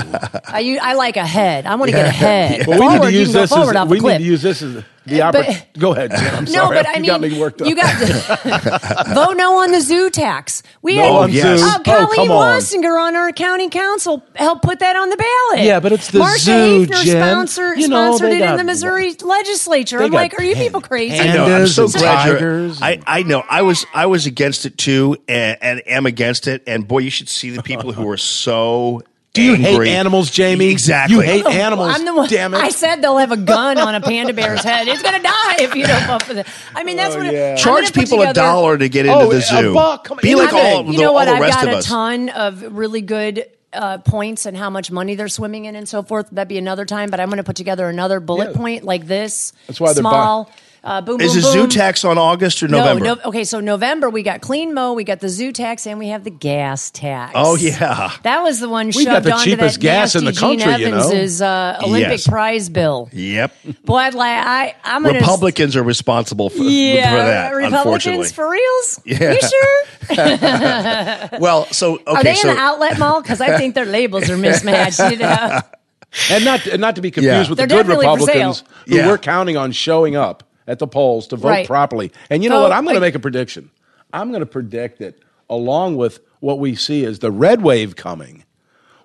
I 0.48 0.80
I 0.82 0.94
like 0.96 1.18
ahead. 1.18 1.68
I 1.68 1.76
want 1.76 1.92
to 1.92 1.96
get 1.98 2.08
ahead. 2.08 2.66
Well, 2.68 2.80
we 2.80 2.88
need 2.98 3.04
to 3.04 3.12
use 3.20 3.32
this 3.34 3.52
as 3.52 3.88
we 3.88 4.00
need 4.00 4.18
to 4.18 4.24
use 4.24 4.42
this 4.42 4.62
as 4.64 4.84
the 5.08 5.30
But- 5.32 5.68
Go 5.80 5.92
ahead. 5.94 6.12
Jim. 6.12 6.36
I'm 6.36 6.44
no, 6.46 6.52
sorry. 6.52 6.78
but 6.78 6.88
I 6.90 6.94
you 6.96 7.02
mean, 7.02 7.08
got 7.12 7.22
me 7.22 7.40
worked 7.40 7.62
up. 7.62 7.68
you 7.68 7.76
got 7.76 9.08
vote 9.14 9.34
no 9.38 9.58
on 9.62 9.72
the 9.72 9.82
zoo 9.82 10.10
tax. 10.10 10.64
We 10.82 10.96
No 10.96 11.02
had 11.04 11.12
on 11.12 11.32
yes. 11.32 11.62
uh, 11.62 11.74
Oh, 11.78 11.84
Colleen 11.84 12.16
come 12.28 12.32
on. 12.32 12.60
Wasinger 12.60 13.00
on 13.02 13.16
our 13.16 13.32
county 13.32 13.70
council 13.70 14.24
helped 14.36 14.64
put 14.64 14.80
that 14.80 14.96
on 14.96 15.10
the 15.10 15.18
ballot. 15.18 15.66
Yeah, 15.66 15.80
but 15.80 15.92
it's 15.92 16.12
the 16.12 16.20
Marsha 16.20 16.38
zoo, 16.40 16.86
Haefner 16.88 17.04
Jen. 17.04 17.22
sponsor, 17.34 17.76
You 17.76 17.88
know, 17.88 18.08
sponsored 18.16 18.32
they 18.32 18.44
it 18.44 18.50
in 18.52 18.58
the 18.58 18.64
Missouri 18.64 19.14
legislature. 19.22 20.02
I'm 20.02 20.12
got 20.12 20.18
like, 20.18 20.40
are 20.40 20.44
you 20.44 20.56
people 20.56 20.82
crazy? 20.82 21.20
I 21.20 21.34
know. 21.34 21.46
I'm 21.46 21.68
so 21.68 21.88
glad 21.88 22.40
you're. 22.40 22.72
I, 22.82 23.00
I 23.06 23.24
know. 23.24 23.44
I 23.50 23.62
was 23.64 23.86
I 23.94 24.06
was 24.08 24.26
against 24.26 24.66
it 24.66 24.78
too, 24.78 25.18
and, 25.28 25.58
and 25.62 25.88
am 25.88 26.06
against 26.06 26.48
it. 26.48 26.64
And 26.68 26.88
boy, 26.88 27.00
you 27.00 27.10
should 27.10 27.30
see 27.30 27.50
the 27.52 27.64
people 27.64 27.92
who 27.94 28.08
are 28.10 28.18
so. 28.18 29.02
Do 29.38 29.44
you 29.44 29.54
angry. 29.56 29.88
hate 29.88 29.96
animals, 29.96 30.30
Jamie? 30.30 30.68
Exactly. 30.70 31.16
You 31.16 31.22
hate 31.22 31.46
animals. 31.48 31.90
I'm 31.94 32.04
the 32.06 32.14
one. 32.14 32.28
Damn 32.28 32.54
it. 32.54 32.58
I 32.58 32.70
said 32.70 32.98
they'll 33.02 33.18
have 33.18 33.32
a 33.32 33.38
gun 33.38 33.78
on 33.78 33.96
a 33.96 34.02
panda 34.02 34.34
bear's 34.34 34.64
head. 34.64 34.88
It's 34.88 35.02
gonna 35.02 35.24
die 35.24 35.56
if 35.60 35.76
you 35.76 35.86
don't 35.88 36.06
vote 36.08 36.24
for 36.24 36.34
it. 36.38 36.48
I 36.76 36.84
mean, 36.84 36.98
that's 36.98 37.16
Oh, 37.16 37.20
what. 37.20 37.34
yeah. 37.34 37.52
I'm 37.52 37.58
Charge 37.58 37.84
gonna 37.84 37.92
put 37.94 38.04
people 38.04 38.22
a 38.22 38.34
dollar 38.34 38.78
to 38.78 38.90
get 38.90 39.06
into 39.06 39.18
Oh, 39.18 39.30
the 39.32 39.38
a 39.38 39.42
zoo. 39.42 39.74
buck, 39.74 40.04
come- 40.04 40.20
Be 40.22 40.36
like 40.36 40.52
anything. 40.52 40.74
all, 40.76 40.86
you 40.92 40.98
the, 40.98 41.04
know 41.04 41.14
what? 41.14 41.28
all 41.28 41.38
the 41.40 41.46
I've 41.46 41.52
got 41.66 41.68
a 41.80 41.82
ton 41.82 42.30
of 42.30 42.64
really 42.78 43.02
good 43.02 43.46
uh, 43.74 43.98
points 44.00 44.46
and 44.46 44.56
how 44.58 44.70
much 44.70 44.90
money 44.92 45.16
they're 45.16 45.28
swimming 45.28 45.66
in 45.66 45.76
and 45.76 45.88
so 45.88 46.02
forth. 46.02 46.30
That'd 46.32 46.48
be 46.48 46.58
another 46.58 46.86
time, 46.86 47.10
but 47.10 47.20
I'm 47.20 47.28
going 47.28 47.38
to 47.38 47.44
put 47.44 47.58
together 47.58 47.88
another 47.90 48.20
bullet 48.20 48.52
Yeah. 48.52 48.58
point 48.58 48.84
like 48.86 49.06
this. 49.08 49.54
That's 49.68 49.80
why 49.80 49.94
they're 49.94 50.02
small. 50.02 50.50
Uh, 50.84 51.02
boom, 51.02 51.20
Is 51.20 51.34
boom, 51.34 51.42
the 51.42 51.48
zoo 51.52 51.60
boom. 51.62 51.70
tax 51.70 52.06
on 52.06 52.18
August 52.18 52.64
or 52.64 52.68
No, 52.68 52.80
November? 52.80 53.06
no, 53.06 53.18
okay, 53.26 53.44
so 53.44 53.60
November 53.60 54.10
we 54.10 54.24
got 54.24 54.42
clean 54.42 54.74
mo, 54.74 54.94
we 54.94 55.04
got 55.04 55.20
the 55.20 55.28
zoo 55.30 55.52
tax, 55.52 55.86
and 55.86 56.00
we 56.00 56.10
have 56.10 56.24
the 56.24 56.30
gas 56.30 56.92
tax. 56.92 57.34
Oh 57.36 57.56
yeah. 57.56 58.12
that 58.24 58.42
was 58.44 58.60
the 58.60 58.70
one 58.70 58.88
We 58.88 58.92
shoved 58.94 59.06
got 59.08 59.24
the 59.24 59.34
onto 59.34 59.50
cheapest 59.52 59.76
that 59.76 59.82
gas 59.82 60.16
in 60.16 60.24
the 60.26 60.34
country, 60.34 60.72
Gene 60.72 60.80
you 60.80 60.90
know. 60.92 60.98
Evans's 61.00 61.42
uh, 61.42 61.80
Olympic 61.84 62.12
Yes. 62.20 62.28
prize 62.28 62.70
bill. 62.70 63.10
Yep. 63.12 63.54
Boy, 63.84 63.98
I'd 63.98 64.14
like 64.14 64.32
I, 64.46 64.76
I'm 64.84 65.04
gonna 65.04 65.20
Republicans 65.20 65.76
are 65.76 65.84
responsible 65.84 66.50
for, 66.50 66.64
yeah, 66.64 67.10
for 67.12 67.18
that. 67.18 67.56
Republicans 67.56 68.32
for 68.32 68.50
reals. 68.50 69.02
Yeah. 69.06 69.34
You 69.34 69.40
sure? 69.42 69.84
well, 71.40 71.66
so 71.72 71.96
okay, 71.96 72.04
Are 72.08 72.24
they 72.24 72.36
so 72.36 72.50
in 72.50 72.56
the 72.56 72.62
outlet 72.62 73.00
mall? 73.00 73.22
Because 73.22 73.42
I 73.42 73.58
think 73.58 73.76
their 73.76 73.86
labels 73.86 74.30
are 74.30 74.38
mismatched. 74.38 75.00
You 75.00 75.18
know? 75.18 75.60
and 76.32 76.46
not 76.46 76.66
and 76.68 76.80
not 76.82 76.96
to 76.96 77.02
be 77.02 77.12
confused 77.12 77.34
Yeah. 77.34 77.50
with 77.50 77.58
They're 77.58 77.68
the 77.68 77.74
good 77.76 77.84
definitely 77.88 78.06
for 78.06 78.12
Republicans 78.14 78.64
who 78.88 78.96
Yeah. 78.96 79.08
we're 79.08 79.18
counting 79.18 79.58
on 79.58 79.72
showing 79.72 80.16
up 80.16 80.44
at 80.68 80.80
the 80.80 80.88
polls 80.88 81.28
to 81.28 81.36
vote 81.36 81.48
Right. 81.50 81.68
properly. 81.68 82.12
And 82.30 82.44
you 82.44 82.50
know 82.50 82.58
Vote 82.58 82.64
what? 82.64 82.72
I'm 82.74 82.84
going 82.84 82.96
to 82.96 83.02
make 83.02 83.16
a 83.16 83.20
prediction. 83.20 83.70
I'm 84.14 84.30
going 84.30 84.42
to 84.42 84.46
predict 84.46 85.00
that 85.00 85.16
along 85.50 85.96
with 85.96 86.20
what 86.40 86.60
we 86.60 86.76
see 86.76 87.06
as 87.06 87.20
the 87.20 87.32
red 87.32 87.62
wave 87.62 87.96
coming, 87.96 88.44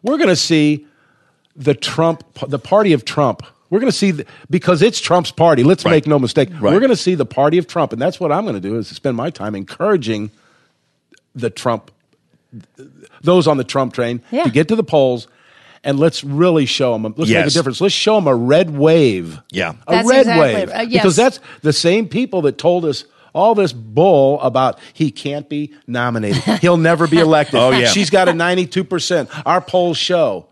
we're 0.03 0.17
going 0.17 0.29
to 0.29 0.37
see 0.37 0.87
the 1.57 1.75
Trump, 1.75 2.25
the 2.49 2.59
party 2.59 2.93
of 2.93 3.05
Trump. 3.05 3.43
We're 3.71 3.81
going 3.81 3.91
to 3.93 3.97
see 3.97 4.11
the, 4.11 4.27
because 4.51 4.83
it's 4.83 5.01
Trump's 5.01 5.31
party. 5.31 5.63
Let's 5.65 5.85
Right. 5.85 5.93
make 5.93 6.07
no 6.07 6.19
mistake. 6.19 6.51
Right. 6.51 6.73
We're 6.75 6.81
going 6.81 6.91
to 6.91 6.97
see 6.97 7.15
the 7.15 7.25
party 7.27 7.59
of 7.59 7.67
Trump, 7.67 7.93
and 7.93 8.03
that's 8.03 8.19
what 8.21 8.31
I'm 8.33 8.43
going 8.45 8.55
to 8.55 8.61
do 8.61 8.77
is 8.77 8.89
spend 8.89 9.17
my 9.17 9.31
time 9.31 9.55
encouraging 9.55 10.31
the 11.35 11.49
Trump, 11.49 11.91
those 13.23 13.47
on 13.47 13.57
the 13.57 13.65
Trump 13.65 13.95
train 13.95 14.21
Yeah. 14.31 14.45
to 14.45 14.51
get 14.51 14.69
to 14.69 14.77
the 14.77 14.83
polls, 14.85 15.27
and 15.85 15.99
let's 15.99 16.23
really 16.23 16.67
show 16.67 16.93
them. 16.93 17.03
Let's 17.17 17.31
make 17.31 17.47
a 17.47 17.51
difference. 17.51 17.81
Let's 17.81 17.95
show 17.95 18.15
them 18.17 18.27
a 18.27 18.35
red 18.35 18.71
wave. 18.77 19.41
Yeah. 19.51 19.75
a 19.87 19.93
That's 19.93 20.09
red 20.09 20.21
exactly- 20.21 20.55
wave. 20.55 20.69
uh, 20.71 20.81
yes. 20.89 21.03
Because 21.03 21.17
that's 21.17 21.41
the 21.63 21.73
same 21.73 22.09
people 22.09 22.43
that 22.43 22.59
told 22.59 22.85
us 22.85 23.05
all 23.35 23.55
this 23.55 23.73
bull 23.73 24.41
about 24.43 24.79
he 24.93 25.11
can't 25.11 25.49
be 25.49 25.73
nominated. 25.87 26.43
He'll 26.61 26.77
never 26.77 27.07
be 27.07 27.19
elected. 27.19 27.55
Oh, 27.59 27.71
yeah. 27.71 27.87
She's 27.89 28.11
got 28.11 28.29
a 28.29 28.33
92%. 28.33 29.43
Our 29.47 29.61
polls 29.61 29.97
show. 29.97 30.49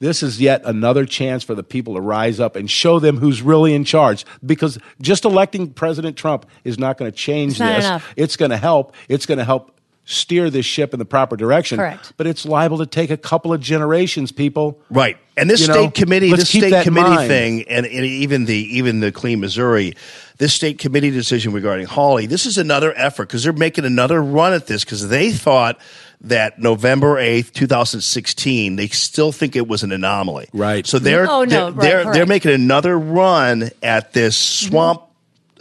This 0.00 0.22
is 0.22 0.40
yet 0.40 0.62
another 0.64 1.06
chance 1.06 1.44
for 1.44 1.54
the 1.54 1.62
people 1.62 1.94
to 1.94 2.00
rise 2.00 2.40
up 2.40 2.56
and 2.56 2.68
show 2.70 2.98
them 2.98 3.16
who's 3.18 3.42
really 3.42 3.74
in 3.74 3.84
charge. 3.84 4.26
Because 4.44 4.76
just 5.00 5.24
electing 5.24 5.72
President 5.72 6.16
Trump 6.16 6.46
is 6.64 6.78
not 6.78 6.98
going 6.98 7.10
to 7.10 7.16
change 7.16 7.52
It's 7.52 7.60
not 7.60 7.76
this. 7.76 7.84
enough. 7.86 8.12
It's 8.16 8.36
going 8.36 8.50
to 8.50 8.56
help. 8.56 8.94
It's 9.08 9.24
going 9.24 9.38
to 9.38 9.44
help 9.44 9.73
steer 10.04 10.50
this 10.50 10.66
ship 10.66 10.92
in 10.92 10.98
the 10.98 11.04
proper 11.04 11.36
direction. 11.36 11.78
Correct. 11.78 12.12
But 12.16 12.26
it's 12.26 12.44
liable 12.44 12.78
to 12.78 12.86
take 12.86 13.10
a 13.10 13.16
couple 13.16 13.52
of 13.52 13.60
generations, 13.60 14.32
people. 14.32 14.80
Right, 14.90 15.16
and 15.36 15.48
this 15.48 15.60
You 15.60 15.72
state 15.72 15.84
know, 15.84 15.90
committee, 15.90 16.30
this 16.30 16.48
state 16.48 16.84
committee 16.84 17.08
mind. 17.08 17.28
thing, 17.28 17.62
and, 17.68 17.86
and 17.86 18.04
even 18.04 18.44
the 18.44 18.56
even 18.76 19.00
the 19.00 19.12
Clean 19.12 19.40
Missouri, 19.40 19.94
this 20.38 20.52
state 20.52 20.78
committee 20.78 21.10
decision 21.10 21.52
regarding 21.52 21.86
Hawley, 21.86 22.26
this 22.26 22.46
is 22.46 22.58
another 22.58 22.92
effort 22.96 23.28
because 23.28 23.42
they're 23.44 23.52
making 23.52 23.84
another 23.84 24.22
run 24.22 24.52
at 24.52 24.66
this 24.66 24.84
because 24.84 25.08
they 25.08 25.32
thought 25.32 25.78
that 26.20 26.58
November 26.58 27.18
eighth, 27.18 27.52
two 27.52 27.66
thousand 27.66 28.00
sixteen, 28.00 28.76
they 28.76 28.88
still 28.88 29.32
think 29.32 29.56
it 29.56 29.66
was 29.66 29.82
an 29.82 29.92
anomaly. 29.92 30.48
Right. 30.52 30.86
So 30.86 30.98
they're 30.98 31.28
Oh, 31.28 31.44
no, 31.44 31.70
they're 31.70 31.72
right, 31.72 32.04
they're, 32.04 32.12
they're 32.12 32.26
making 32.26 32.52
another 32.52 32.98
run 32.98 33.70
at 33.82 34.12
this 34.12 34.36
mm-hmm. 34.36 34.70
swamp. 34.70 35.02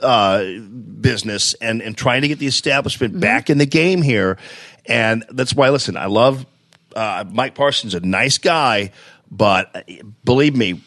Uh, 0.04 0.60
business 1.00 1.54
and 1.56 1.82
and 1.82 1.98
trying 1.98 2.22
to 2.22 2.28
get 2.28 2.40
the 2.40 2.48
establishment 2.48 3.20
back 3.20 3.50
in 3.50 3.58
the 3.58 3.66
game 3.66 4.02
here, 4.02 4.38
and 4.86 5.24
that's 5.30 5.54
why. 5.54 5.70
Listen, 5.70 5.96
I 5.98 6.08
love 6.08 6.46
uh, 6.96 7.26
Mike 7.30 7.56
Parsons, 7.56 7.94
a 7.94 8.00
nice 8.00 8.38
guy, 8.38 8.92
but 9.32 9.76
uh, 9.76 9.82
believe 10.24 10.56
me, 10.56 10.82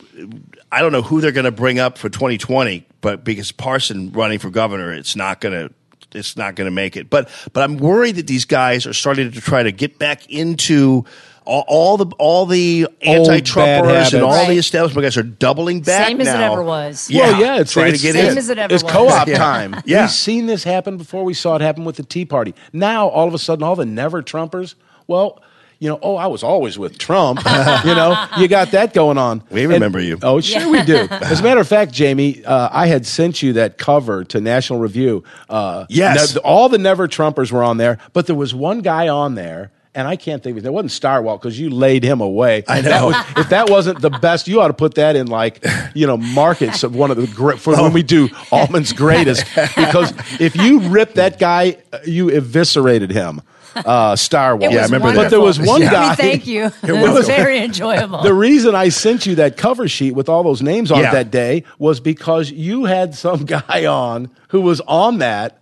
I 0.71 0.81
don't 0.81 0.93
know 0.93 1.03
who 1.03 1.21
they're 1.21 1.33
going 1.33 1.45
to 1.45 1.53
bring 1.53 1.79
up 1.79 1.99
for 1.99 2.09
2020. 2.09 2.87
But 3.01 3.25
because 3.25 3.53
Parson 3.53 4.13
running 4.13 4.39
for 4.39 4.51
governor, 4.51 4.93
it's 4.93 5.17
not 5.17 5.41
going 5.41 5.69
to. 5.69 5.75
It's 6.13 6.37
not 6.37 6.55
going 6.55 6.67
to 6.67 6.73
make 6.73 6.97
it, 6.97 7.11
but 7.11 7.29
but 7.53 7.63
I'm 7.63 7.77
worried 7.77 8.17
that 8.17 8.27
these 8.27 8.45
guys 8.47 8.87
are 8.87 8.95
starting 8.95 9.31
to 9.33 9.41
try 9.41 9.63
to 9.65 9.73
get 9.73 9.99
back 9.99 10.31
into 10.31 11.05
all, 11.47 11.65
all 11.69 11.97
the 11.97 12.07
all 12.19 12.45
the 12.47 12.89
anti-Trumpers 13.03 14.13
and 14.15 14.23
all 14.23 14.47
the 14.47 14.57
establishment 14.59 15.05
guys 15.05 15.17
are 15.17 15.23
doubling 15.23 15.81
back 15.81 16.09
Same 16.09 16.21
as 16.21 16.29
it 16.29 16.37
ever 16.37 16.63
was. 16.63 17.09
Yeah, 17.11 17.31
well, 17.33 17.41
yeah, 17.41 17.61
it's 17.61 17.73
trying 17.73 17.93
it's, 17.95 18.03
to 18.03 18.13
get 18.13 18.15
Same 18.15 18.33
in. 18.33 18.39
as 18.39 18.49
it 18.49 18.59
ever 18.59 18.75
It's 18.75 18.83
was. 18.83 18.93
co-op 18.93 19.29
Yeah. 19.29 19.39
time. 19.39 19.77
Yeah. 19.85 20.03
We've 20.03 20.11
seen 20.11 20.47
this 20.47 20.65
happen 20.65 20.97
before. 20.97 21.25
We 21.25 21.35
saw 21.35 21.55
it 21.57 21.63
happen 21.63 21.85
with 21.85 21.97
the 21.97 22.03
Tea 22.03 22.25
Party. 22.25 22.55
Now, 22.73 23.09
all 23.09 23.29
of 23.29 23.35
a 23.35 23.39
sudden, 23.39 23.63
all 23.63 23.77
the 23.77 23.87
never 23.87 24.23
Trumpers. 24.23 24.75
Well, 25.07 25.41
you 25.79 25.91
know, 25.91 25.99
oh, 26.03 26.17
I 26.17 26.27
was 26.27 26.43
always 26.43 26.79
with 26.79 26.97
Trump. 26.97 27.39
you 27.85 27.95
know, 27.95 28.27
you 28.39 28.49
got 28.49 28.71
that 28.71 28.95
going 28.95 29.19
on. 29.19 29.43
We 29.51 29.65
And- 29.65 29.73
remember 29.75 30.01
you. 30.01 30.19
Oh, 30.23 30.41
sure 30.41 30.71
we 30.71 30.83
do. 30.85 30.97
As 31.11 31.41
a 31.41 31.43
matter 31.43 31.61
of 31.61 31.69
fact, 31.69 31.93
Jamie, 31.93 32.43
uh, 32.45 32.71
I 32.73 32.87
had 32.87 33.07
sent 33.07 33.43
you 33.43 33.53
that 33.55 33.77
cover 33.79 34.25
to 34.25 34.41
National 34.41 34.79
Review. 34.79 35.23
Uh, 35.51 35.85
Yes. 35.91 36.35
ne- 36.35 36.41
all 36.41 36.69
the 36.71 36.79
never 36.79 37.07
Trumpers 37.07 37.53
were 37.53 37.63
on 37.63 37.77
there, 37.77 37.99
but 38.15 38.27
there 38.27 38.35
was 38.37 38.55
one 38.55 38.81
guy 38.81 39.09
on 39.09 39.35
there. 39.35 39.71
And 39.97 40.07
I 40.07 40.15
can't 40.17 40.43
think 40.43 40.53
of 40.53 40.57
his 40.57 40.65
name. 40.65 40.73
It 40.73 40.75
wasn't 40.75 40.93
Stirewalt 40.93 41.41
because 41.41 41.59
you 41.59 41.71
laid 41.71 42.05
him 42.05 42.21
away. 42.21 42.63
I 42.69 42.83
That 42.83 43.01
know. 43.01 43.07
was- 43.09 43.17
if 43.39 43.49
that 43.49 43.71
wasn't 43.71 44.01
the 44.03 44.11
best, 44.11 44.47
you 44.47 44.61
ought 44.61 44.69
to 44.69 44.75
put 44.75 44.95
that 44.97 45.17
in 45.17 45.27
like, 45.29 45.65
you 45.95 46.07
know, 46.07 46.19
markets 46.19 46.83
of 46.85 46.95
one 46.95 47.11
of 47.11 47.17
the 47.17 47.27
great 47.27 47.59
for 47.59 47.75
Oh. 47.77 47.85
when 47.85 47.93
we 47.95 48.03
do 48.03 48.29
Allman's 48.53 48.93
greatest. 48.93 49.45
Because 49.75 50.13
if 50.39 50.55
you 50.55 50.81
rip 50.81 51.15
that 51.15 51.39
guy, 51.39 51.79
uh, 51.93 51.99
you 52.05 52.29
eviscerated 52.29 53.11
him. 53.11 53.41
Uh, 53.75 54.15
Stirewalt. 54.15 54.63
It 54.65 54.67
was 54.69 54.75
Yeah, 54.75 54.81
I 54.81 54.85
remember 54.85 55.09
that. 55.13 55.17
But 55.17 55.31
there 55.31 55.41
was 55.41 55.59
one 55.61 55.83
Yeah. 55.83 55.91
guy. 55.91 56.11
We 56.11 56.17
thank 56.17 56.47
you. 56.47 56.65
It 56.67 56.93
welcome. 56.93 57.15
was 57.15 57.27
very 57.27 57.59
enjoyable. 57.63 58.23
The 58.23 58.33
reason 58.33 58.75
I 58.75 58.89
sent 58.91 59.27
you 59.27 59.35
that 59.37 59.57
cover 59.59 59.87
sheet 59.89 60.13
with 60.15 60.29
all 60.31 60.43
those 60.43 60.63
names 60.63 60.91
on 60.91 61.01
Yeah. 61.01 61.11
it 61.11 61.13
that 61.13 61.31
day 61.31 61.65
was 61.79 62.01
because 62.01 62.51
you 62.51 62.85
had 62.87 63.15
some 63.15 63.45
guy 63.45 63.85
on 63.87 64.29
who 64.49 64.61
was 64.63 64.81
on 64.87 65.19
that. 65.19 65.59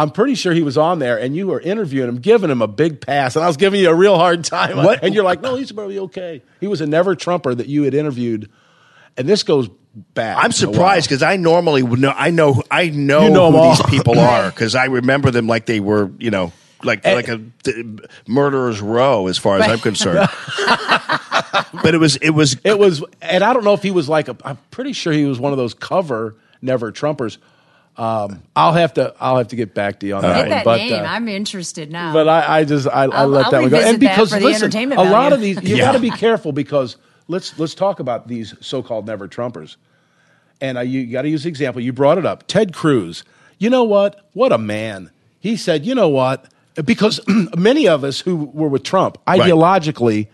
I'm 0.00 0.10
pretty 0.10 0.34
sure 0.34 0.54
he 0.54 0.62
was 0.62 0.78
on 0.78 0.98
there, 0.98 1.18
and 1.18 1.36
you 1.36 1.48
were 1.48 1.60
interviewing 1.60 2.08
him, 2.08 2.16
giving 2.20 2.48
him 2.50 2.62
a 2.62 2.66
big 2.66 3.02
pass, 3.02 3.36
and 3.36 3.44
I 3.44 3.48
was 3.48 3.58
giving 3.58 3.80
you 3.80 3.90
a 3.90 3.94
real 3.94 4.16
hard 4.16 4.44
time. 4.44 4.78
What? 4.78 5.04
And 5.04 5.14
you're 5.14 5.24
like, 5.24 5.42
"No, 5.42 5.56
he's 5.56 5.72
probably 5.72 5.98
okay." 5.98 6.40
He 6.58 6.66
was 6.66 6.80
a 6.80 6.86
never 6.86 7.14
Trumper 7.14 7.54
that 7.54 7.66
you 7.66 7.82
had 7.82 7.92
interviewed, 7.92 8.48
and 9.18 9.28
this 9.28 9.42
goes 9.42 9.68
back. 10.14 10.42
I'm 10.42 10.52
surprised 10.52 11.06
because 11.06 11.22
I 11.22 11.36
normally 11.36 11.82
would 11.82 12.00
know. 12.00 12.14
I 12.16 12.30
know. 12.30 12.62
I 12.70 12.88
know, 12.88 13.24
You 13.24 13.30
know 13.30 13.52
who 13.52 13.60
these 13.68 13.82
people 13.90 14.18
are 14.32 14.48
because 14.48 14.74
I 14.74 14.86
remember 14.86 15.30
them 15.30 15.46
like 15.46 15.66
they 15.66 15.80
were. 15.80 16.10
You 16.18 16.30
know, 16.30 16.52
like 16.82 17.02
And- 17.04 17.16
like 17.16 17.28
a 17.28 17.42
th- 17.64 17.86
murderer's 18.26 18.80
row 18.80 19.26
as 19.26 19.36
far 19.36 19.58
as 19.58 19.68
I'm 19.68 19.80
concerned. 19.80 20.26
but 21.82 21.94
it 21.94 21.98
was 21.98 22.16
it 22.16 22.30
was 22.30 22.56
It 22.64 22.78
was, 22.78 23.04
and 23.20 23.44
I 23.44 23.52
don't 23.52 23.64
know 23.64 23.74
if 23.74 23.82
he 23.82 23.90
was 23.90 24.08
like, 24.08 24.28
a, 24.28 24.36
I'm 24.44 24.58
pretty 24.70 24.92
sure 24.94 25.12
he 25.12 25.24
was 25.26 25.38
one 25.38 25.52
of 25.52 25.58
those 25.58 25.74
cover 25.74 26.36
never 26.62 26.90
Trumpers. 26.92 27.38
Um, 28.00 28.42
I'll 28.56 28.72
have 28.72 28.94
to 28.94 29.14
I'll 29.20 29.36
have 29.38 29.48
to 29.48 29.56
get 29.56 29.74
back 29.74 30.00
to 30.00 30.06
you 30.06 30.14
on 30.16 30.22
that 30.22 30.34
Get 30.34 30.40
one. 30.40 30.48
that 30.50 30.64
but, 30.64 30.76
name. 30.78 30.92
uh, 30.94 31.06
I'm 31.06 31.28
interested 31.28 31.90
now. 31.92 32.12
but 32.14 32.28
I, 32.28 32.60
I 32.60 32.64
just 32.64 32.88
I, 32.88 33.04
I 33.04 33.24
let 33.26 33.44
I'll 33.46 33.50
that 33.50 33.60
one 33.60 33.70
go. 33.70 33.76
revisit 33.76 33.86
And 33.94 33.96
that 33.96 34.00
because 34.00 34.32
for 34.32 34.38
the 34.38 34.44
listen, 34.46 34.64
entertainment 34.64 35.00
a 35.00 35.04
lot 35.04 35.32
of 35.34 35.40
these 35.40 35.62
you 35.62 35.76
Yeah. 35.76 35.84
got 35.86 35.92
to 35.92 35.98
be 36.00 36.10
careful 36.10 36.52
because 36.52 36.96
let's 37.28 37.58
let's 37.58 37.74
talk 37.74 38.00
about 38.00 38.26
these 38.26 38.54
so-called 38.60 39.06
never 39.06 39.28
Trumpers. 39.28 39.76
And 40.62 40.78
uh, 40.78 40.80
you 40.82 41.06
got 41.12 41.22
to 41.22 41.28
use 41.28 41.42
the 41.42 41.48
example. 41.50 41.82
You 41.82 41.92
brought 41.92 42.16
it 42.18 42.24
up. 42.26 42.46
Ted 42.46 42.72
Cruz. 42.72 43.22
You 43.58 43.68
know 43.70 43.84
what? 43.84 44.28
What 44.32 44.52
a 44.52 44.58
man. 44.58 45.10
He 45.38 45.56
said, 45.56 45.84
you 45.84 45.94
know 45.94 46.08
what? 46.08 46.46
Because 46.84 47.20
many 47.56 47.86
of 47.88 48.02
us 48.04 48.20
who 48.20 48.36
were 48.36 48.68
with 48.68 48.82
Trump 48.82 49.18
ideologically 49.26 50.28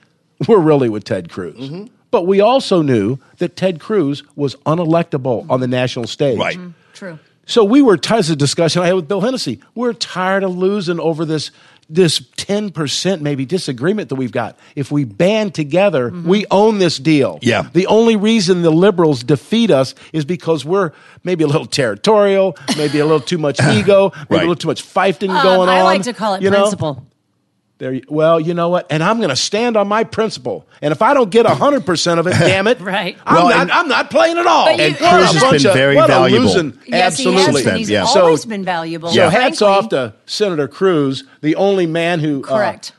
were 0.48 0.60
really 0.60 0.88
with 0.88 1.04
Ted 1.04 1.30
Cruz. 1.30 1.56
Mm-hmm. 1.56 1.86
But 2.10 2.26
we 2.26 2.40
also 2.40 2.82
knew 2.82 3.18
that 3.38 3.56
Ted 3.56 3.80
Cruz 3.80 4.22
was 4.36 4.54
unelectable 4.66 5.48
on 5.50 5.60
the 5.60 5.66
national 5.68 6.06
stage. 6.06 6.38
Right. 6.38 6.58
True. 6.92 7.18
So 7.46 7.64
we 7.64 7.80
were 7.80 7.96
tired 7.96 8.28
a 8.28 8.36
discussion 8.36 8.82
I 8.82 8.86
had 8.86 8.94
with 8.96 9.08
Bill 9.08 9.20
Hennessy. 9.20 9.60
We're 9.74 9.92
tired 9.92 10.42
of 10.42 10.56
losing 10.56 11.00
over 11.00 11.24
this 11.24 11.50
this 11.88 12.20
ten 12.36 12.70
percent 12.72 13.22
maybe 13.22 13.46
disagreement 13.46 14.08
that 14.08 14.16
we've 14.16 14.32
got. 14.32 14.58
If 14.74 14.90
we 14.90 15.04
band 15.04 15.54
together, 15.54 16.10
we 16.10 16.44
own 16.50 16.78
this 16.80 16.98
deal. 16.98 17.38
Yeah. 17.42 17.68
The 17.72 17.86
only 17.86 18.16
reason 18.16 18.62
the 18.62 18.70
liberals 18.70 19.22
defeat 19.22 19.70
us 19.70 19.94
is 20.12 20.24
because 20.24 20.64
we're 20.64 20.90
maybe 21.22 21.44
a 21.44 21.46
little 21.46 21.64
territorial, 21.66 22.56
maybe 22.76 22.98
a 22.98 23.04
little 23.04 23.20
too 23.20 23.38
much 23.38 23.60
ego, 23.62 24.10
maybe 24.12 24.26
Right. 24.30 24.38
a 24.38 24.48
little 24.48 24.56
too 24.56 24.66
much 24.66 24.82
fighting 24.82 25.30
Um, 25.30 25.42
going 25.44 25.68
on. 25.68 25.76
I 25.76 25.82
like 25.84 26.02
to 26.02 26.12
call 26.12 26.34
it 26.34 26.42
principle. 26.42 26.94
know? 26.94 27.02
Principle. 27.78 27.78
There, 27.78 28.00
well, 28.08 28.40
you 28.40 28.54
know 28.54 28.68
what? 28.70 28.86
And 28.90 29.02
I'm 29.02 29.18
going 29.18 29.28
to 29.30 29.36
stand 29.36 29.76
on 29.76 29.86
my 29.88 30.04
principle. 30.04 30.66
And 30.80 30.92
if 30.92 31.02
I 31.02 31.14
don't 31.14 31.30
get 31.30 31.46
100% 31.46 32.18
of 32.18 32.26
it, 32.26 32.30
damn 32.38 32.66
it, 32.66 32.80
Right. 32.80 33.18
I'm, 33.26 33.34
Well, 33.34 33.48
not, 33.50 33.60
and- 33.62 33.72
I'm 33.72 33.88
not 33.88 34.10
playing 34.10 34.38
at 34.38 34.46
all. 34.46 34.68
And 34.68 34.96
Cruz 34.96 35.00
a 35.10 35.38
has 35.38 35.62
been 35.62 35.66
of- 35.70 35.74
very 35.76 35.96
valuable. 35.96 36.46
losing- 36.46 36.78
Yes, 36.86 37.18
he 37.18 37.32
has 37.32 37.48
absolutely. 37.48 37.78
He's 37.78 37.90
Yeah. 37.90 38.04
always 38.04 38.42
So- 38.42 38.48
been 38.48 38.64
valuable. 38.64 39.10
So 39.10 39.28
hats 39.28 39.58
frankly. 39.58 39.66
off 39.66 39.88
to 39.90 40.14
Senator 40.26 40.68
Cruz, 40.68 41.24
the 41.42 41.56
only 41.56 41.86
man 41.86 42.20
who 42.20 42.42
uh, 42.42 42.46
Correct. 42.46 42.92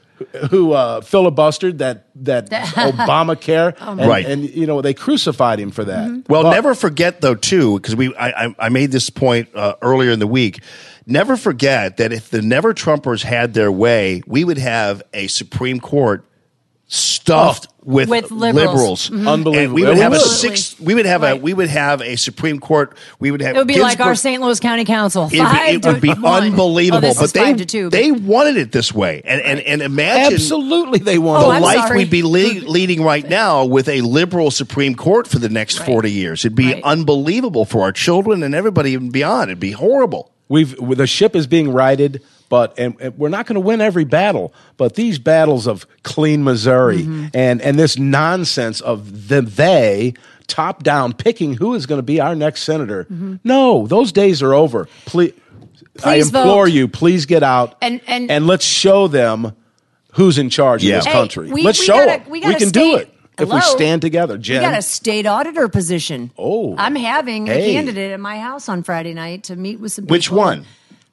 Who 0.49 0.73
uh, 0.73 1.01
filibustered 1.01 1.77
that 1.79 2.05
that 2.23 2.49
Obamacare, 2.51 3.75
and, 3.79 3.99
Right. 3.99 4.25
And 4.25 4.43
you 4.49 4.65
know 4.65 4.81
they 4.81 4.93
crucified 4.93 5.59
him 5.59 5.71
for 5.71 5.83
that. 5.85 6.07
Mm-hmm. 6.09 6.31
Well, 6.31 6.43
But- 6.43 6.51
never 6.51 6.75
forget 6.75 7.21
though 7.21 7.35
too, 7.35 7.79
because 7.79 7.95
we 7.95 8.15
I, 8.15 8.45
I- 8.47 8.55
I 8.59 8.69
made 8.69 8.91
this 8.91 9.09
point 9.09 9.49
uh, 9.55 9.75
earlier 9.81 10.11
in 10.11 10.19
the 10.19 10.27
week. 10.27 10.61
Never 11.05 11.37
forget 11.37 11.97
that 11.97 12.11
if 12.11 12.29
the 12.29 12.41
Never 12.41 12.73
Trumpers 12.73 13.23
had 13.23 13.53
their 13.53 13.71
way, 13.71 14.21
we 14.27 14.43
would 14.43 14.57
have 14.57 15.01
a 15.13 15.27
Supreme 15.27 15.79
Court 15.79 16.25
stuffed 16.87 17.67
with, 17.83 18.09
With 18.09 18.31
liberals. 18.31 19.09
Mhm. 19.09 19.27
Unbelievable. 19.27 19.57
And 19.57 19.73
we 19.73 19.83
would 19.85 19.97
have 19.97 20.11
we 20.11 20.17
a 20.17 20.21
six. 20.21 20.75
We 20.79 20.93
would 20.93 21.05
have 21.05 21.21
Right. 21.21 21.33
a 21.33 21.35
we 21.37 21.53
would 21.53 21.69
have 21.69 22.01
a 22.01 22.15
Supreme 22.17 22.59
Court. 22.59 22.97
We 23.19 23.31
would 23.31 23.41
have. 23.41 23.55
It 23.55 23.59
would 23.59 23.67
be 23.67 23.79
like 23.79 23.99
our 24.01 24.13
St. 24.15 24.41
Louis 24.41 24.59
County 24.59 24.83
Council. 24.85 25.25
It'd 25.27 25.31
be- 25.39 25.45
Five 25.45 25.69
it 25.75 25.85
would 25.85 26.01
be 26.01 26.09
one. 26.09 26.43
unbelievable. 26.43 27.09
Oh, 27.09 27.13
but 27.19 27.33
they 27.33 27.39
five 27.45 27.57
to 27.57 27.65
two. 27.65 27.89
they 27.89 28.11
wanted 28.11 28.57
it 28.57 28.71
this 28.73 28.93
way, 28.93 29.21
and 29.25 29.41
and 29.41 29.59
and 29.61 29.81
imagine 29.81 30.33
absolutely 30.33 30.99
they 30.99 31.15
the 31.15 31.21
won. 31.21 31.41
Oh, 31.41 31.49
I'm 31.51 31.61
life 31.61 31.77
sorry. 31.87 31.97
we'd 31.99 32.09
be 32.09 32.23
le- 32.23 32.67
leading 32.69 33.01
right 33.03 33.27
now 33.29 33.63
with 33.65 33.87
a 33.87 34.01
liberal 34.01 34.51
Supreme 34.51 34.95
Court 34.95 35.27
for 35.27 35.39
the 35.39 35.49
next 35.49 35.79
Right. 35.79 35.85
40 35.85 36.11
years. 36.11 36.43
It'd 36.45 36.55
be 36.55 36.73
Right. 36.73 36.83
unbelievable 36.83 37.63
for 37.65 37.83
our 37.83 37.91
children 37.93 38.43
and 38.43 38.53
everybody 38.53 38.91
even 38.91 39.09
beyond. 39.11 39.49
It'd 39.49 39.59
be 39.61 39.71
horrible. 39.71 40.31
We've 40.49 40.75
the 40.97 41.07
ship 41.07 41.35
is 41.35 41.47
being 41.47 41.71
righted, 41.71 42.21
but 42.49 42.77
and, 42.79 42.95
and 42.99 43.17
we're 43.17 43.29
not 43.29 43.45
going 43.45 43.55
to 43.55 43.59
win 43.61 43.81
every 43.81 44.03
battle. 44.05 44.53
But 44.77 44.95
these 44.95 45.19
battles 45.19 45.67
of 45.67 45.85
clean 46.03 46.43
Missouri 46.43 46.99
Mm-hmm. 47.03 47.27
and 47.33 47.61
and 47.61 47.77
this 47.79 47.97
nonsense 47.97 48.81
of 48.81 49.27
the 49.27 49.41
they 49.41 50.13
top 50.47 50.83
down 50.83 51.11
picking 51.13 51.53
who 51.55 51.73
is 51.73 51.85
going 51.85 51.99
to 51.99 52.03
be 52.03 52.19
our 52.21 52.35
next 52.35 52.63
senator. 52.63 53.05
No, 53.43 53.85
those 53.87 54.11
days 54.11 54.41
are 54.41 54.53
over. 54.53 54.87
Please, 55.05 55.33
I 56.05 56.19
Mm-hmm. 56.19 56.35
Implore 56.35 56.65
vote. 56.67 56.73
you, 56.73 56.87
please 56.87 57.25
get 57.25 57.43
out 57.43 57.75
And- 57.81 58.01
and- 58.07 58.29
and 58.31 58.45
let's 58.47 58.63
show 58.65 59.07
them 59.07 59.53
who's 60.13 60.37
in 60.37 60.49
charge 60.49 60.83
Yeah. 60.83 60.97
of 60.97 61.03
this 61.03 61.05
Hey, 61.07 61.19
country. 61.19 61.51
we- 61.51 61.63
let's 61.63 61.79
we 61.79 61.85
show 61.85 61.93
gotta- 61.95 62.23
them 62.23 62.29
we 62.29 62.39
we, 62.41 62.55
can 62.55 62.69
do 62.69 62.79
stay- 62.79 62.93
it 63.01 63.13
if 63.39 63.49
we 63.49 63.59
stand 63.61 64.01
together. 64.01 64.35
We 64.37 64.41
got 64.59 64.77
a 64.77 64.81
state 64.81 65.25
auditor 65.25 65.67
position. 65.67 66.31
Oh. 66.37 66.75
I'm 66.77 66.95
having 66.95 67.49
a 67.49 67.53
candidate 67.73 68.11
at 68.11 68.19
my 68.19 68.39
house 68.39 68.69
on 68.69 68.83
Friday 68.83 69.13
night 69.13 69.43
to 69.45 69.55
meet 69.55 69.79
with 69.79 69.91
some 69.91 70.05
people. 70.05 70.13
Which 70.15 70.31
one? 70.31 70.65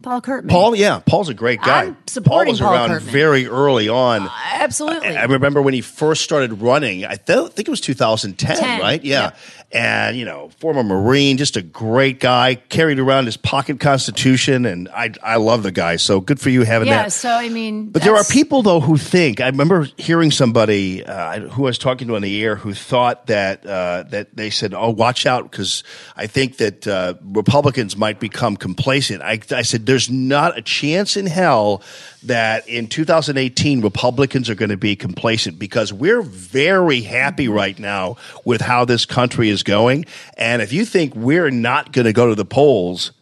Paul 0.05 0.21
Curtman. 0.21 0.51
Paul, 0.51 0.77
yeah, 0.77 1.01
Paul's 1.05 1.29
a 1.29 1.35
great 1.35 1.61
guy. 1.63 1.85
I'm 1.85 1.97
supporting 2.07 2.47
Paul 2.47 2.53
was 2.53 2.61
Paul 2.61 2.75
around 2.75 2.91
Curtman. 2.91 3.11
very 3.11 3.47
early 3.47 3.89
on. 3.89 4.23
Uh, 4.23 4.31
absolutely. 4.53 5.09
I 5.17 5.23
I 5.23 5.25
remember 5.25 5.63
when 5.63 5.73
he 5.75 5.81
first 5.81 6.23
started 6.23 6.61
running. 6.61 7.05
I 7.05 7.17
th- 7.17 7.53
think 7.53 7.67
it 7.67 7.71
was 7.71 7.81
2010, 7.81 8.57
10, 8.57 8.81
right? 8.81 9.03
Yeah. 9.03 9.23
yep. 9.23 9.39
And 9.75 10.17
you 10.17 10.25
know, 10.25 10.51
former 10.61 10.85
Marine, 10.85 11.37
just 11.37 11.57
a 11.57 11.63
great 11.63 12.21
guy. 12.21 12.55
Carried 12.55 13.01
around 13.01 13.27
his 13.27 13.37
pocket 13.37 13.81
Constitution, 13.81 14.67
and 14.67 14.89
I 14.91 15.13
I 15.21 15.37
love 15.37 15.65
the 15.65 15.73
guy. 15.73 15.97
So 15.97 16.21
good 16.21 16.39
for 16.39 16.49
you 16.49 16.63
having 16.63 16.87
yeah, 16.87 17.03
that. 17.03 17.13
so 17.13 17.29
I 17.29 17.49
mean, 17.49 17.91
But 17.91 18.03
there 18.03 18.15
are 18.15 18.23
people 18.23 18.63
though 18.63 18.79
who 18.79 18.97
think. 18.97 19.41
I 19.41 19.47
remember 19.47 19.89
hearing 19.97 20.31
somebody 20.31 21.05
uh, 21.05 21.41
who 21.49 21.65
I 21.65 21.67
was 21.67 21.79
talking 21.79 22.07
to 22.07 22.15
on 22.15 22.23
the 22.23 22.41
air 22.45 22.55
who 22.55 22.73
thought 22.73 23.27
that 23.27 23.67
uh, 23.67 24.05
that 24.11 24.37
they 24.37 24.49
said, 24.51 24.75
"Oh, 24.75 24.91
watch 24.91 25.27
out," 25.27 25.51
because 25.51 25.83
I 26.17 26.29
think 26.29 26.59
that 26.59 26.87
uh, 26.87 27.15
Republicans 27.25 27.97
might 27.97 28.21
become 28.21 28.57
complacent. 28.57 29.23
I, 29.23 29.41
I 29.51 29.63
said, 29.63 29.87
"There's 29.87 30.09
not 30.09 30.57
a 30.57 30.63
chance 30.63 31.17
in 31.17 31.27
hell 31.27 31.83
that 32.25 32.67
in 32.69 32.87
2018 32.87 33.81
Republicans 33.81 34.49
are 34.49 34.55
going 34.55 34.71
to 34.71 34.77
be 34.77 34.97
complacent 34.97 35.59
because 35.59 35.93
we're 35.93 36.23
very 36.23 37.03
happy 37.03 37.49
right 37.49 37.79
now 37.79 38.17
with 38.45 38.61
how 38.61 38.85
this 38.85 39.05
country 39.05 39.51
is 39.51 39.64
going. 39.65 40.05
And 40.37 40.63
if 40.63 40.73
you 40.73 40.85
think 40.85 41.15
we're 41.17 41.51
not 41.51 41.93
going 41.93 42.07
to 42.07 42.13
go 42.13 42.29
to 42.29 42.35
the 42.35 42.45
polls." 42.45 43.13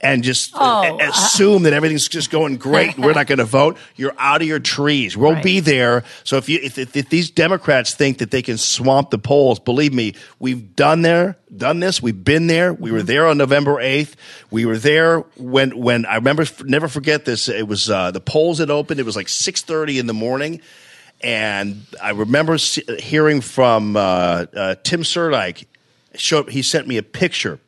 and 0.00 0.22
just 0.22 0.54
uh, 0.54 0.58
Oh, 0.60 0.98
a- 1.00 1.08
assume 1.08 1.64
that 1.64 1.72
everything's 1.72 2.06
just 2.06 2.30
going 2.30 2.56
great 2.56 2.94
and 2.94 3.04
we're 3.04 3.14
not 3.14 3.26
going 3.26 3.40
to 3.40 3.44
vote, 3.44 3.76
you're 3.96 4.14
out 4.16 4.40
of 4.40 4.46
your 4.46 4.60
trees. 4.60 5.16
We'll 5.16 5.32
Right. 5.32 5.42
be 5.42 5.58
there. 5.58 6.04
So 6.22 6.36
if 6.36 6.48
you 6.48 6.60
if, 6.62 6.78
if, 6.78 6.96
if 6.96 7.08
these 7.08 7.32
Democrats 7.32 7.94
think 7.94 8.18
that 8.18 8.30
they 8.30 8.40
can 8.40 8.58
swamp 8.58 9.10
the 9.10 9.18
polls, 9.18 9.58
believe 9.58 9.92
me, 9.92 10.14
we've 10.38 10.76
done 10.76 11.02
there, 11.02 11.36
done 11.56 11.80
this. 11.80 12.00
We've 12.00 12.22
been 12.22 12.46
there. 12.46 12.72
We 12.72 12.92
were 12.92 13.02
there 13.02 13.26
on 13.26 13.38
November 13.38 13.80
eighth. 13.80 14.14
We 14.52 14.66
were 14.66 14.78
there 14.78 15.22
when 15.36 15.76
when 15.76 16.06
I 16.06 16.14
remember 16.14 16.44
never 16.62 16.86
forget 16.86 17.24
this. 17.24 17.48
It 17.48 17.66
was 17.66 17.90
uh, 17.90 18.12
the 18.12 18.20
polls 18.20 18.58
had 18.60 18.70
opened. 18.70 19.00
It 19.00 19.06
was 19.06 19.16
like 19.16 19.28
six 19.28 19.62
thirty 19.62 19.98
in 19.98 20.06
the 20.06 20.14
morning. 20.14 20.60
And 21.22 21.82
I 22.00 22.10
remember 22.10 22.56
hearing 23.00 23.40
from 23.40 23.96
uh, 23.96 24.00
uh, 24.54 24.74
Tim 24.84 25.02
Surdike. 25.02 25.64
Show, 26.18 26.44
he 26.44 26.62
sent 26.62 26.86
me 26.86 26.96
a 26.96 27.02
picture 27.02 27.60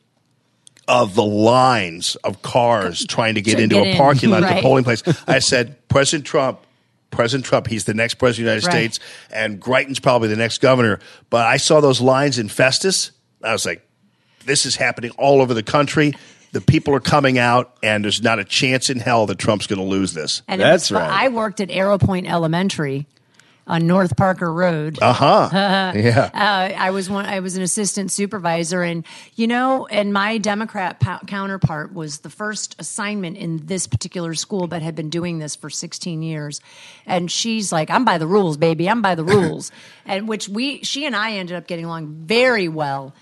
of 0.87 1.15
the 1.15 1.23
lines 1.23 2.15
of 2.17 2.41
cars 2.41 3.05
trying 3.05 3.35
to 3.35 3.41
get 3.41 3.57
To 3.57 3.63
into 3.63 3.75
get 3.75 3.87
a 3.87 3.89
in, 3.91 3.97
parking 3.97 4.29
lot 4.29 4.43
at 4.43 4.49
right. 4.49 4.55
the 4.57 4.61
polling 4.61 4.83
place. 4.83 5.03
I 5.27 5.39
said, 5.39 5.87
President 5.87 6.25
Trump, 6.25 6.59
President 7.11 7.45
Trump, 7.45 7.67
he's 7.67 7.85
the 7.85 7.93
next 7.93 8.15
president 8.15 8.47
of 8.49 8.61
the 8.61 8.67
United 8.67 8.67
Right. 8.83 8.93
States, 8.93 8.99
and 9.31 9.59
Greiten's 9.59 9.99
probably 9.99 10.27
the 10.27 10.35
next 10.35 10.59
governor. 10.59 10.99
But 11.29 11.45
I 11.45 11.57
saw 11.57 11.79
those 11.81 12.01
lines 12.01 12.39
in 12.39 12.49
Festus. 12.49 13.11
I 13.43 13.51
was 13.53 13.65
like, 13.65 13.87
this 14.45 14.65
is 14.65 14.75
happening 14.75 15.11
all 15.17 15.41
over 15.41 15.53
the 15.53 15.63
country. 15.63 16.13
The 16.51 16.61
people 16.61 16.93
are 16.95 16.99
coming 16.99 17.37
out, 17.37 17.77
and 17.81 18.03
there's 18.03 18.21
not 18.21 18.39
a 18.39 18.43
chance 18.43 18.89
in 18.89 18.99
hell 18.99 19.25
that 19.27 19.37
Trump's 19.37 19.67
going 19.67 19.79
to 19.79 19.85
lose 19.85 20.13
this. 20.13 20.41
And 20.47 20.59
That's 20.59 20.91
it 20.91 20.95
was, 20.95 21.01
right. 21.01 21.23
I 21.25 21.29
worked 21.29 21.61
at 21.61 21.71
Arrow 21.71 21.97
Point 21.97 22.27
Elementary 22.29 23.07
on 23.67 23.87
North 23.87 24.17
Parker 24.17 24.51
Road. 24.51 24.97
Uh 25.01 25.13
huh. 25.13 25.49
yeah. 25.95 26.29
Uh, 26.33 26.73
I 26.77 26.91
was 26.91 27.09
one. 27.09 27.25
I 27.25 27.39
was 27.39 27.55
an 27.57 27.63
assistant 27.63 28.11
supervisor, 28.11 28.81
and 28.81 29.05
you 29.35 29.47
know, 29.47 29.85
and 29.87 30.11
my 30.11 30.37
Democrat 30.37 30.99
pa- 30.99 31.21
counterpart 31.27 31.93
was 31.93 32.19
the 32.19 32.29
first 32.29 32.75
assignment 32.79 33.37
in 33.37 33.65
this 33.65 33.87
particular 33.87 34.33
school, 34.33 34.67
but 34.67 34.81
had 34.81 34.95
been 34.95 35.09
doing 35.09 35.39
this 35.39 35.55
for 35.55 35.69
16 35.69 36.21
years. 36.21 36.59
And 37.05 37.31
she's 37.31 37.71
like, 37.71 37.89
"I'm 37.89 38.05
by 38.05 38.17
the 38.17 38.27
rules, 38.27 38.57
baby. 38.57 38.89
I'm 38.89 39.01
by 39.01 39.15
the 39.15 39.23
rules," 39.25 39.71
and 40.05 40.27
which 40.27 40.49
we, 40.49 40.83
she 40.83 41.05
and 41.05 41.15
I 41.15 41.33
ended 41.33 41.55
up 41.55 41.67
getting 41.67 41.85
along 41.85 42.07
very 42.25 42.67
well. 42.67 43.13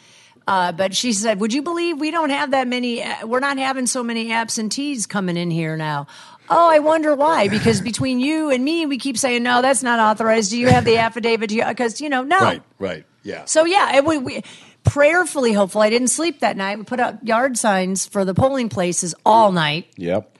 Uh, 0.47 0.71
but 0.71 0.95
she 0.95 1.13
said, 1.13 1.39
"Would 1.39 1.53
you 1.53 1.61
believe 1.61 1.99
we 1.99 2.09
don't 2.09 2.31
have 2.31 2.51
that 2.51 2.67
many? 2.67 3.03
Uh, 3.03 3.27
we're 3.27 3.39
not 3.39 3.57
having 3.57 3.85
so 3.85 4.01
many 4.01 4.31
absentees 4.31 5.05
coming 5.05 5.37
in 5.37 5.51
here 5.51 5.77
now." 5.77 6.07
Oh, 6.49 6.69
I 6.69 6.79
wonder 6.79 7.15
why. 7.15 7.47
Because 7.47 7.81
between 7.81 8.19
you 8.19 8.49
and 8.49 8.63
me, 8.63 8.85
we 8.85 8.97
keep 8.97 9.17
saying, 9.17 9.43
"No, 9.43 9.61
that's 9.61 9.83
not 9.83 9.99
authorized." 9.99 10.51
Do 10.51 10.57
you 10.57 10.67
have 10.67 10.85
the 10.85 10.97
affidavit? 10.97 11.49
Because 11.49 12.01
you 12.01 12.09
know, 12.09 12.23
no. 12.23 12.39
Right, 12.39 12.61
right. 12.79 13.05
Yeah. 13.23 13.45
So 13.45 13.65
yeah, 13.65 13.97
it, 13.97 14.05
we, 14.05 14.17
we 14.17 14.43
prayerfully 14.83 15.53
hopeful. 15.53 15.81
I 15.81 15.89
didn't 15.89 16.07
sleep 16.07 16.39
that 16.39 16.57
night. 16.57 16.77
We 16.77 16.83
put 16.83 16.99
up 16.99 17.19
yard 17.23 17.57
signs 17.57 18.05
for 18.05 18.25
the 18.25 18.33
polling 18.33 18.69
places 18.69 19.13
all 19.25 19.51
night, 19.51 19.87
Yep. 19.97 20.37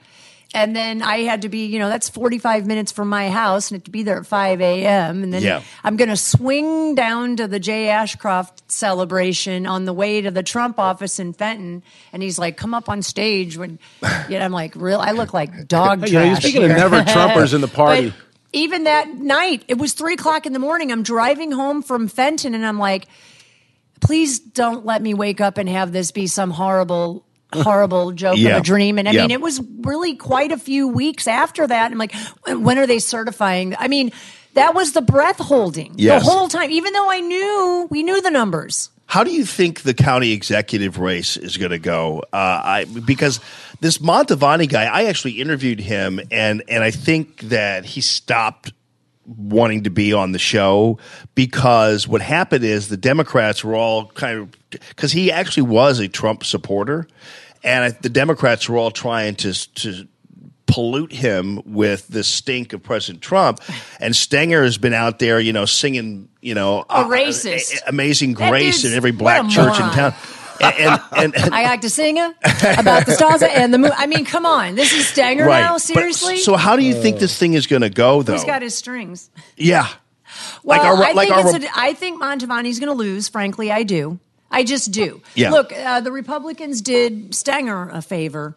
And 0.52 0.74
then 0.74 1.00
I 1.02 1.18
had 1.18 1.42
to 1.42 1.48
be, 1.48 1.66
you 1.66 1.78
know, 1.78 1.88
that's 1.88 2.08
forty 2.08 2.38
five 2.38 2.66
minutes 2.66 2.90
from 2.92 3.08
my 3.08 3.30
house, 3.30 3.70
and 3.70 3.76
had 3.76 3.84
to 3.84 3.90
be 3.90 4.02
there 4.02 4.18
at 4.18 4.26
five 4.26 4.60
a.m. 4.60 5.22
And 5.22 5.32
then 5.32 5.42
Yeah. 5.42 5.62
I'm 5.84 5.96
going 5.96 6.08
to 6.08 6.16
swing 6.16 6.94
down 6.94 7.36
to 7.36 7.46
the 7.46 7.60
Jay 7.60 7.88
Ashcroft 7.88 8.70
celebration 8.70 9.66
on 9.66 9.84
the 9.84 9.92
way 9.92 10.20
to 10.20 10.30
the 10.30 10.42
Trump 10.42 10.78
office 10.78 11.18
in 11.18 11.32
Fenton, 11.32 11.82
and 12.12 12.22
he's 12.22 12.38
like, 12.38 12.56
"Come 12.56 12.74
up 12.74 12.88
on 12.88 13.02
stage." 13.02 13.56
When, 13.56 13.78
you 14.28 14.38
know, 14.38 14.44
I'm 14.44 14.52
like, 14.52 14.74
"Real? 14.76 15.00
I 15.00 15.12
look 15.12 15.32
like 15.32 15.68
dog 15.68 16.02
You 16.08 16.14
know, 16.14 16.20
you're 16.24 16.30
trash." 16.32 16.42
speaking 16.42 16.62
of 16.64 16.68
here." 16.70 16.78
never 16.78 17.02
Trumpers 17.02 17.54
in 17.54 17.60
the 17.60 17.68
party. 17.82 18.10
But 18.10 18.16
even 18.52 18.84
that 18.84 19.08
night, 19.14 19.64
it 19.68 19.78
was 19.78 19.92
three 19.92 20.14
o'clock 20.14 20.46
in 20.46 20.52
the 20.52 20.58
morning. 20.58 20.90
I'm 20.90 21.04
driving 21.04 21.52
home 21.52 21.82
from 21.82 22.08
Fenton, 22.08 22.54
and 22.54 22.66
I'm 22.66 22.78
like, 22.80 23.06
please 24.00 24.40
don't 24.40 24.84
let 24.84 25.00
me 25.02 25.14
wake 25.14 25.40
up 25.40 25.58
and 25.58 25.68
have 25.68 25.92
this 25.92 26.10
be 26.10 26.26
some 26.26 26.50
horrible 26.50 27.24
horrible 27.52 28.12
joke 28.22 28.36
Yeah. 28.38 28.56
of 28.56 28.60
a 28.62 28.64
dream 28.64 28.98
and 28.98 29.08
i 29.08 29.12
Yeah. 29.12 29.22
mean 29.22 29.30
it 29.30 29.40
was 29.40 29.60
really 29.80 30.14
quite 30.16 30.52
a 30.52 30.58
few 30.58 30.88
weeks 30.88 31.26
after 31.26 31.66
that 31.66 31.90
i'm 31.92 31.98
like 31.98 32.14
when 32.46 32.78
are 32.78 32.86
they 32.86 32.98
certifying 32.98 33.74
i 33.78 33.88
mean 33.88 34.12
that 34.54 34.74
was 34.74 34.92
the 34.92 35.02
breath 35.02 35.38
holding 35.38 35.94
Yes. 35.96 36.22
the 36.24 36.30
whole 36.30 36.48
time 36.48 36.70
even 36.70 36.92
though 36.92 37.10
i 37.10 37.20
knew 37.20 37.86
we 37.90 38.02
knew 38.02 38.20
the 38.22 38.30
numbers 38.30 38.90
How 39.06 39.24
do 39.24 39.32
you 39.32 39.44
think 39.44 39.82
the 39.82 39.94
county 39.94 40.30
executive 40.32 40.98
race 40.98 41.36
is 41.36 41.56
going 41.56 41.72
to 41.72 41.80
go? 41.80 42.22
Uh, 42.32 42.36
I 42.76 42.84
because 42.84 43.40
this 43.80 43.98
Mantovani 43.98 44.68
guy, 44.68 44.84
I 44.84 45.06
actually 45.10 45.40
interviewed 45.40 45.80
him, 45.80 46.20
and 46.30 46.62
and 46.68 46.84
I 46.84 46.92
think 46.92 47.40
that 47.50 47.84
he 47.84 48.00
stopped 48.02 48.72
wanting 49.26 49.82
to 49.84 49.90
be 49.90 50.12
on 50.12 50.30
the 50.30 50.38
show 50.38 50.98
because 51.34 52.06
what 52.06 52.20
happened 52.22 52.62
is 52.64 52.86
the 52.88 52.96
Democrats 52.96 53.64
were 53.64 53.74
all 53.74 54.06
kind 54.14 54.38
of 54.38 54.48
because 54.94 55.10
he 55.10 55.32
actually 55.32 55.66
was 55.66 55.98
a 55.98 56.06
Trump 56.06 56.44
supporter, 56.44 57.08
and 57.62 57.84
I, 57.84 57.90
the 57.90 58.08
Democrats 58.08 58.68
were 58.68 58.76
all 58.76 58.90
trying 58.90 59.34
to 59.36 59.52
to 59.76 60.06
pollute 60.66 61.12
him 61.12 61.60
with 61.66 62.06
the 62.08 62.22
stink 62.22 62.72
of 62.72 62.82
President 62.82 63.22
Trump. 63.22 63.60
And 64.00 64.14
Stenger 64.14 64.62
has 64.62 64.78
been 64.78 64.94
out 64.94 65.18
there, 65.18 65.40
you 65.40 65.52
know, 65.52 65.64
singing, 65.64 66.28
you 66.40 66.54
know, 66.54 66.84
A 66.88 66.98
uh, 66.98 67.04
racist. 67.08 67.82
a- 67.82 67.88
Amazing 67.88 68.34
Grace 68.34 68.84
in 68.84 68.92
every 68.94 69.10
black 69.10 69.48
church 69.50 69.74
in 69.80 69.90
town. 69.90 70.14
And, 70.62 71.00
and, 71.16 71.36
and, 71.36 71.54
i 71.54 71.62
like 71.64 71.80
to 71.80 71.88
sing 71.90 72.18
about 72.18 73.06
the 73.06 73.12
stars 73.16 73.42
and 73.42 73.72
the 73.72 73.78
moon 73.78 73.92
i 73.96 74.06
mean 74.06 74.26
come 74.26 74.44
on 74.44 74.74
this 74.74 74.92
is 74.92 75.08
Stenger 75.08 75.46
right. 75.46 75.60
now 75.60 75.72
But 75.72 75.80
seriously 75.80 76.36
so 76.36 76.54
how 76.54 76.76
do 76.76 76.82
you 76.84 76.92
think 76.92 77.18
this 77.18 77.38
thing 77.38 77.54
is 77.54 77.66
going 77.66 77.80
to 77.80 77.88
go, 77.88 78.22
though? 78.22 78.34
He's 78.34 78.44
got 78.44 78.60
his 78.60 78.74
strings 78.76 79.30
yeah. 79.56 79.88
Well, 80.62 80.78
Like 80.78 80.86
our- 80.86 80.94
I 80.96 81.12
like 81.12 81.28
think 81.28 81.44
our- 81.46 81.56
it's 81.56 81.64
a, 81.64 81.68
I 81.74 81.94
think 81.94 82.20
Mantovani's 82.22 82.78
going 82.78 82.88
to 82.92 82.94
lose. 82.94 83.28
Frankly, 83.28 83.72
I 83.72 83.82
do. 83.82 84.20
I 84.50 84.64
just 84.64 84.92
do. 84.92 85.22
Yeah. 85.34 85.50
Look, 85.50 85.72
uh, 85.72 86.00
the 86.00 86.12
Republicans 86.12 86.80
did 86.80 87.34
Stenger 87.34 87.88
a 87.90 88.02
favor 88.02 88.56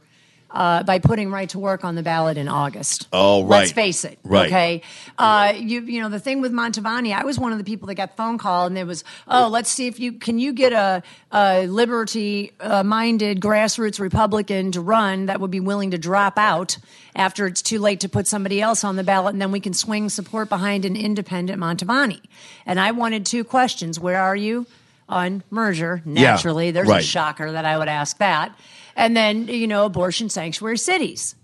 uh, 0.53 0.83
by 0.83 0.99
putting 0.99 1.31
right 1.31 1.49
to 1.49 1.59
work 1.59 1.83
on 1.83 1.95
the 1.95 2.03
ballot 2.03 2.37
in 2.37 2.47
August. 2.47 3.07
Oh, 3.11 3.43
right. 3.43 3.61
Let's 3.61 3.71
face 3.71 4.05
it. 4.05 4.19
Right. 4.23 4.47
Okay. 4.47 4.81
Uh, 5.17 5.53
you 5.57 5.81
you 5.81 6.01
know 6.01 6.09
the 6.09 6.19
thing 6.19 6.41
with 6.41 6.53
Mantovani, 6.53 7.13
I 7.13 7.25
was 7.25 7.39
one 7.39 7.51
of 7.51 7.57
the 7.57 7.63
people 7.63 7.87
that 7.87 7.95
got 7.95 8.11
the 8.11 8.17
phone 8.17 8.37
call, 8.37 8.67
and 8.67 8.77
there 8.77 8.85
was, 8.85 9.03
oh, 9.27 9.47
let's 9.47 9.69
see 9.69 9.87
if 9.87 9.99
you 9.99 10.13
can 10.13 10.37
you 10.37 10.53
get 10.53 10.71
a, 10.71 11.01
a 11.31 11.65
liberty 11.67 12.51
uh, 12.59 12.83
minded 12.83 13.39
grassroots 13.41 13.99
Republican 13.99 14.71
to 14.73 14.81
run 14.81 15.25
that 15.25 15.39
would 15.39 15.51
be 15.51 15.59
willing 15.59 15.91
to 15.91 15.97
drop 15.97 16.37
out 16.37 16.77
after 17.15 17.47
it's 17.47 17.61
too 17.61 17.79
late 17.79 17.99
to 18.01 18.09
put 18.09 18.27
somebody 18.27 18.61
else 18.61 18.83
on 18.83 18.95
the 18.95 19.03
ballot, 19.03 19.33
and 19.33 19.41
then 19.41 19.51
we 19.51 19.59
can 19.59 19.73
swing 19.73 20.09
support 20.09 20.49
behind 20.49 20.85
an 20.85 20.95
independent 20.95 21.59
Mantovani. 21.59 22.21
And 22.65 22.79
I 22.79 22.91
wanted 22.91 23.25
two 23.25 23.43
questions: 23.43 23.99
Where 23.99 24.21
are 24.21 24.35
you? 24.35 24.67
On 25.09 25.43
merger, 25.49 26.01
Yeah, 26.05 26.21
naturally, 26.23 26.71
there's 26.71 26.87
a 26.89 27.01
shocker 27.01 27.51
that 27.51 27.65
I 27.65 27.77
would 27.77 27.89
ask 27.89 28.17
that. 28.19 28.57
And 28.95 29.15
then, 29.17 29.47
you 29.47 29.67
know, 29.67 29.85
abortion 29.85 30.29
sanctuary 30.29 30.77
cities. 30.77 31.35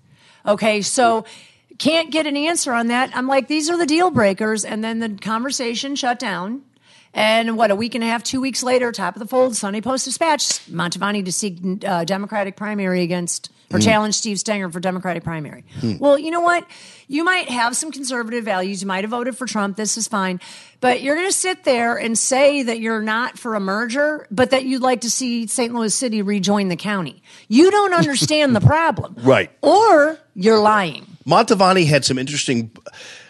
Okay, 0.45 0.81
so 0.81 1.25
can't 1.77 2.11
get 2.11 2.25
an 2.25 2.37
answer 2.37 2.71
on 2.73 2.87
that. 2.87 3.11
I'm 3.15 3.27
like, 3.27 3.47
these 3.47 3.69
are 3.69 3.77
the 3.77 3.85
deal 3.85 4.11
breakers. 4.11 4.63
And 4.63 4.83
then 4.83 4.99
the 4.99 5.09
conversation 5.09 5.95
shut 5.95 6.19
down. 6.19 6.61
And 7.13 7.57
what, 7.57 7.71
a 7.71 7.75
week 7.75 7.95
and 7.95 8.03
a 8.03 8.07
half, 8.07 8.23
two 8.23 8.39
weeks 8.39 8.61
later, 8.61 8.91
top 8.91 9.15
of 9.15 9.19
the 9.19 9.27
fold, 9.27 9.55
Sunday 9.55 9.81
Post 9.81 10.05
Dispatch, 10.05 10.65
Mantovani 10.69 11.25
to 11.25 11.31
seek 11.31 11.57
uh, 11.83 12.05
Democratic 12.05 12.55
primary 12.55 13.01
against, 13.01 13.51
or 13.71 13.79
Mm. 13.79 13.83
challenge 13.83 14.15
Steve 14.15 14.39
Stenger 14.39 14.69
for 14.69 14.79
Democratic 14.79 15.23
primary. 15.23 15.63
Hmm. 15.79 15.97
Well, 15.99 16.17
you 16.17 16.31
know 16.31 16.41
what? 16.41 16.65
You 17.07 17.23
might 17.23 17.49
have 17.49 17.75
some 17.75 17.91
conservative 17.91 18.43
values. 18.45 18.81
You 18.81 18.87
might 18.87 19.03
have 19.03 19.11
voted 19.11 19.37
for 19.37 19.45
Trump. 19.45 19.77
This 19.77 19.97
is 19.97 20.07
fine. 20.07 20.39
But 20.81 21.01
you're 21.01 21.15
going 21.15 21.27
to 21.27 21.33
sit 21.33 21.63
there 21.65 21.97
and 21.97 22.17
say 22.17 22.63
that 22.63 22.79
you're 22.79 23.01
not 23.01 23.37
for 23.37 23.55
a 23.55 23.59
merger, 23.59 24.27
but 24.31 24.51
that 24.51 24.65
you'd 24.65 24.81
like 24.81 25.01
to 25.01 25.11
see 25.11 25.45
St. 25.47 25.73
Louis 25.73 25.93
City 25.93 26.21
rejoin 26.21 26.69
the 26.69 26.75
county. 26.75 27.21
You 27.47 27.69
don't 27.71 27.93
understand 27.93 28.55
the 28.55 28.61
problem. 28.75 29.15
Right. 29.19 29.51
Or 29.61 30.17
you're 30.35 30.59
lying. 30.59 31.05
Mantovani 31.27 31.85
had 31.85 32.05
some 32.05 32.17
interesting 32.17 32.71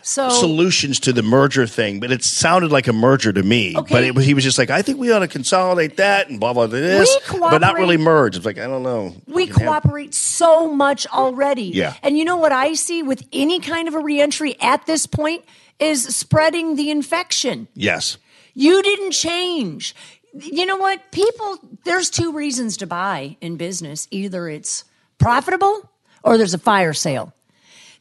So 0.10 0.30
solutions 0.30 1.00
to 1.02 1.14
the 1.14 1.22
merger 1.22 1.68
thing, 1.68 2.00
but 2.00 2.12
it 2.12 2.24
sounded 2.24 2.72
like 2.72 2.88
a 2.88 2.94
merger 2.94 3.32
to 3.32 3.44
me. 3.44 3.78
Okay. 3.78 3.94
But 4.10 4.16
was, 4.16 4.26
he 4.26 4.34
was 4.34 4.44
just 4.44 4.58
like, 4.58 4.72
I 4.72 4.82
think 4.82 4.98
we 4.98 5.12
ought 5.12 5.20
to 5.20 5.28
consolidate 5.28 5.98
that 5.98 6.30
and 6.30 6.40
blah 6.40 6.54
blah 6.54 6.66
blah 6.66 6.80
this, 6.80 7.16
but 7.32 7.60
not 7.60 7.76
really 7.76 7.98
merge. 7.98 8.36
It's 8.36 8.44
like 8.46 8.58
I 8.58 8.66
don't 8.66 8.82
know. 8.82 9.14
we 9.28 9.46
can 9.46 9.58
have- 9.58 9.68
cooperate 9.68 10.16
so 10.16 10.68
much 10.74 11.06
already. 11.08 11.66
Yeah. 11.66 11.94
And 12.02 12.18
you 12.18 12.26
know 12.26 12.38
what 12.38 12.52
I 12.52 12.74
see 12.74 13.04
with 13.04 13.24
any 13.32 13.60
kind 13.60 13.88
of 13.88 13.94
a 13.94 14.00
reentry 14.00 14.60
at 14.60 14.88
this 14.88 15.06
point 15.06 15.46
is 15.78 16.04
spreading 16.16 16.76
the 16.76 16.90
infection. 16.90 17.68
Yes. 17.76 18.18
You 18.56 18.82
didn't 18.82 19.12
change. 19.12 19.94
You 20.34 20.66
know 20.66 20.78
what? 20.78 21.12
People, 21.12 21.60
there's 21.84 22.10
two 22.10 22.34
reasons 22.34 22.78
to 22.78 22.88
buy 22.88 23.38
in 23.42 23.58
business. 23.58 24.08
Either 24.10 24.50
it's 24.50 24.86
profitable 25.20 25.88
or 26.24 26.38
there's 26.38 26.56
a 26.56 26.60
fire 26.60 26.94
sale. 26.94 27.32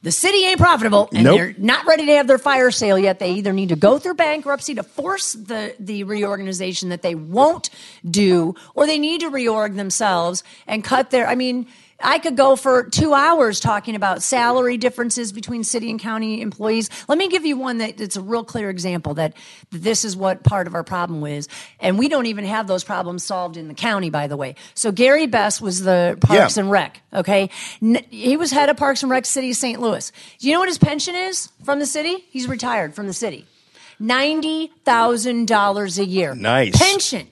The 0.02 0.12
city 0.12 0.44
ain't 0.44 0.60
profitable 0.60 1.08
and 1.12 1.24
Nope. 1.24 1.36
they're 1.36 1.54
not 1.58 1.84
ready 1.84 2.06
to 2.06 2.12
have 2.14 2.28
their 2.28 2.38
fire 2.38 2.70
sale 2.70 2.98
yet. 2.98 3.18
They 3.18 3.32
either 3.32 3.52
need 3.52 3.70
to 3.70 3.76
go 3.76 3.98
through 3.98 4.14
bankruptcy 4.14 4.76
to 4.76 4.84
force 4.84 5.32
the, 5.32 5.74
the 5.80 6.04
reorganization 6.04 6.90
that 6.90 7.02
they 7.02 7.16
won't 7.16 7.70
do, 8.08 8.54
or 8.76 8.86
they 8.86 8.98
need 8.98 9.22
to 9.22 9.30
reorg 9.30 9.74
themselves 9.74 10.44
and 10.68 10.84
cut 10.84 11.10
their. 11.10 11.26
I 11.26 11.34
mean, 11.34 11.66
I 12.00 12.20
could 12.20 12.36
go 12.36 12.54
for 12.54 12.84
two 12.84 13.12
hours 13.12 13.58
talking 13.58 13.96
about 13.96 14.22
salary 14.22 14.76
differences 14.76 15.32
between 15.32 15.64
city 15.64 15.90
and 15.90 15.98
county 15.98 16.40
employees. 16.40 16.90
Let 17.08 17.18
me 17.18 17.28
give 17.28 17.44
you 17.44 17.56
one 17.56 17.78
that 17.78 18.00
it's 18.00 18.16
a 18.16 18.20
real 18.20 18.44
clear 18.44 18.70
example 18.70 19.14
that 19.14 19.34
this 19.70 20.04
is 20.04 20.16
what 20.16 20.44
part 20.44 20.68
of 20.68 20.74
our 20.76 20.84
problem 20.84 21.24
is. 21.26 21.48
And 21.80 21.98
we 21.98 22.08
don't 22.08 22.26
even 22.26 22.44
have 22.44 22.68
those 22.68 22.84
problems 22.84 23.24
solved 23.24 23.56
in 23.56 23.66
the 23.66 23.74
county, 23.74 24.10
by 24.10 24.28
the 24.28 24.36
way. 24.36 24.54
So 24.74 24.92
Gary 24.92 25.26
Bess 25.26 25.60
was 25.60 25.80
the 25.82 26.16
Parks 26.20 26.56
Yeah. 26.56 26.62
and 26.62 26.70
Rec, 26.70 27.00
okay? 27.12 27.50
He 28.10 28.36
was 28.36 28.52
head 28.52 28.68
of 28.68 28.76
Parks 28.76 29.02
and 29.02 29.10
Rec 29.10 29.26
City 29.26 29.50
of 29.50 29.56
St. 29.56 29.80
Louis. 29.80 30.12
Do 30.38 30.46
you 30.46 30.52
know 30.54 30.60
what 30.60 30.68
his 30.68 30.78
pension 30.78 31.16
is 31.16 31.48
from 31.64 31.80
the 31.80 31.86
city? 31.86 32.24
He's 32.30 32.46
retired 32.48 32.94
from 32.94 33.08
the 33.08 33.12
city. 33.12 33.44
$90,000 34.00 35.98
a 35.98 36.04
year. 36.04 36.34
Nice. 36.36 36.78
Pension. 36.78 37.26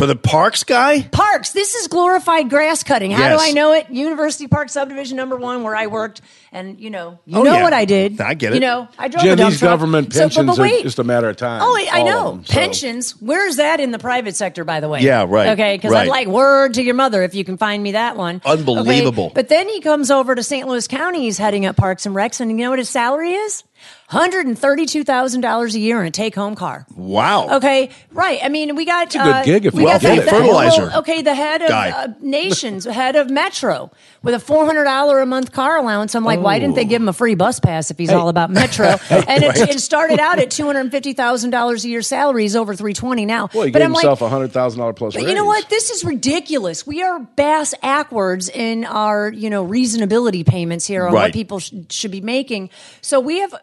For 0.00 0.06
the 0.06 0.16
parks 0.16 0.64
guy? 0.64 1.02
Parks. 1.02 1.50
This 1.52 1.74
is 1.74 1.86
glorified 1.86 2.48
grass 2.48 2.82
cutting. 2.82 3.10
How 3.10 3.18
Yes. 3.28 3.38
do 3.42 3.48
I 3.50 3.52
know 3.52 3.74
it? 3.74 3.90
University 3.90 4.46
Park 4.48 4.70
Subdivision 4.70 5.14
Number 5.18 5.36
One, 5.36 5.62
where 5.62 5.76
I 5.76 5.88
worked, 5.88 6.22
and 6.52 6.80
you 6.80 6.88
know, 6.88 7.18
you 7.26 7.36
Oh, 7.38 7.42
know 7.42 7.56
yeah. 7.56 7.62
what 7.62 7.74
I 7.74 7.84
did. 7.84 8.18
I 8.18 8.32
get 8.32 8.52
it. 8.52 8.54
You 8.54 8.60
know, 8.62 8.88
I 8.98 9.08
drove 9.08 9.22
Jen, 9.24 9.34
a 9.34 9.36
dump 9.36 9.50
these 9.50 9.58
truck. 9.58 9.72
government 9.72 10.14
So, 10.14 10.20
but- 10.20 10.22
pensions 10.22 10.46
but 10.46 10.58
wait. 10.58 10.80
are 10.80 10.82
just 10.84 10.98
a 11.00 11.04
matter 11.04 11.28
of 11.28 11.36
time. 11.36 11.60
Oh, 11.62 11.76
I 11.92 11.98
all 12.00 12.06
know. 12.06 12.30
them, 12.30 12.44
so- 12.46 12.52
Pensions. 12.54 13.10
Where's 13.20 13.56
that 13.56 13.78
in 13.78 13.90
the 13.90 13.98
private 13.98 14.36
sector, 14.36 14.64
by 14.64 14.80
the 14.80 14.88
way? 14.88 15.02
Yeah, 15.02 15.26
right, 15.28 15.50
Okay, 15.50 15.76
because 15.76 15.92
right. 15.92 16.04
I'd 16.04 16.08
like 16.08 16.28
word 16.28 16.72
to 16.74 16.82
your 16.82 16.94
mother 16.94 17.22
if 17.22 17.34
you 17.34 17.44
can 17.44 17.58
find 17.58 17.82
me 17.82 17.92
that 17.92 18.16
one. 18.16 18.40
Unbelievable. 18.46 19.24
Okay, 19.26 19.34
But 19.34 19.48
then 19.50 19.68
he 19.68 19.82
comes 19.82 20.10
over 20.10 20.34
to 20.34 20.42
St. 20.42 20.66
Louis 20.66 20.88
County. 20.88 21.24
He's 21.24 21.36
heading 21.36 21.66
up 21.66 21.76
Parks 21.76 22.06
and 22.06 22.14
Recs, 22.16 22.40
and 22.40 22.50
you 22.50 22.56
know 22.56 22.70
what 22.70 22.78
his 22.78 22.88
salary 22.88 23.32
is? 23.34 23.64
$132,000 24.10 25.74
a 25.74 25.78
year 25.78 26.00
in 26.00 26.06
a 26.06 26.10
take 26.10 26.34
home 26.34 26.54
car. 26.54 26.86
Wow. 26.96 27.56
Okay, 27.56 27.90
right. 28.12 28.40
I 28.42 28.48
mean, 28.48 28.74
we 28.76 28.84
got 28.84 29.14
a 29.14 29.18
good 29.18 29.44
gig 29.44 29.66
if 29.66 29.74
we 29.74 29.84
we 29.84 29.90
got 29.90 30.00
the, 30.00 30.22
Fertilizer 30.22 30.82
well, 30.86 30.98
okay, 31.00 31.22
the 31.22 31.34
head 31.34 31.62
of 31.62 31.70
uh, 31.70 32.08
Nations, 32.20 32.84
head 32.84 33.16
of 33.16 33.30
Metro, 33.30 33.90
with 34.22 34.34
a 34.34 34.40
four 34.40 34.66
hundred 34.66 34.84
dollar 34.84 35.20
a 35.20 35.26
month 35.26 35.52
car 35.52 35.76
allowance. 35.76 36.14
I'm 36.14 36.24
like, 36.24 36.40
why 36.40 36.58
didn't 36.58 36.74
they 36.74 36.84
give 36.84 37.00
him 37.02 37.08
a 37.08 37.12
free 37.12 37.34
bus 37.34 37.60
pass 37.60 37.90
if 37.90 37.98
he's 37.98 38.10
all 38.10 38.28
about 38.28 38.50
Metro? 38.50 38.86
and 39.10 39.44
it, 39.44 39.56
it 39.70 39.80
started 39.80 40.18
out 40.18 40.38
at 40.38 40.50
two 40.50 40.66
hundred 40.66 40.90
fifty 40.90 41.12
thousand 41.12 41.50
dollars 41.50 41.84
a 41.84 41.88
year 41.88 42.02
salary. 42.02 42.42
He's 42.42 42.56
over 42.56 42.74
three 42.74 42.94
twenty 42.94 43.26
now. 43.26 43.48
Well, 43.54 43.64
he 43.64 43.70
but 43.70 43.78
gave 43.80 43.86
I'm 43.86 43.92
like, 43.92 44.02
himself 44.02 44.22
a 44.22 44.28
hundred 44.28 44.52
thousand 44.52 44.80
dollar 44.80 44.92
plus. 44.92 45.14
but 45.14 45.22
you 45.26 45.34
know 45.34 45.44
what? 45.44 45.68
This 45.68 45.90
is 45.90 46.04
ridiculous. 46.04 46.86
We 46.86 47.02
are 47.02 47.20
bass 47.20 47.74
backwards 47.80 48.48
in 48.48 48.84
our, 48.84 49.30
you 49.30 49.50
know, 49.50 49.66
reasonability 49.66 50.46
payments 50.46 50.86
here 50.86 51.06
on 51.06 51.12
Right. 51.12 51.22
what 51.24 51.32
people 51.32 51.58
sh- 51.58 51.72
should 51.90 52.10
be 52.10 52.20
making. 52.20 52.70
So 53.00 53.20
we 53.20 53.40
have 53.40 53.54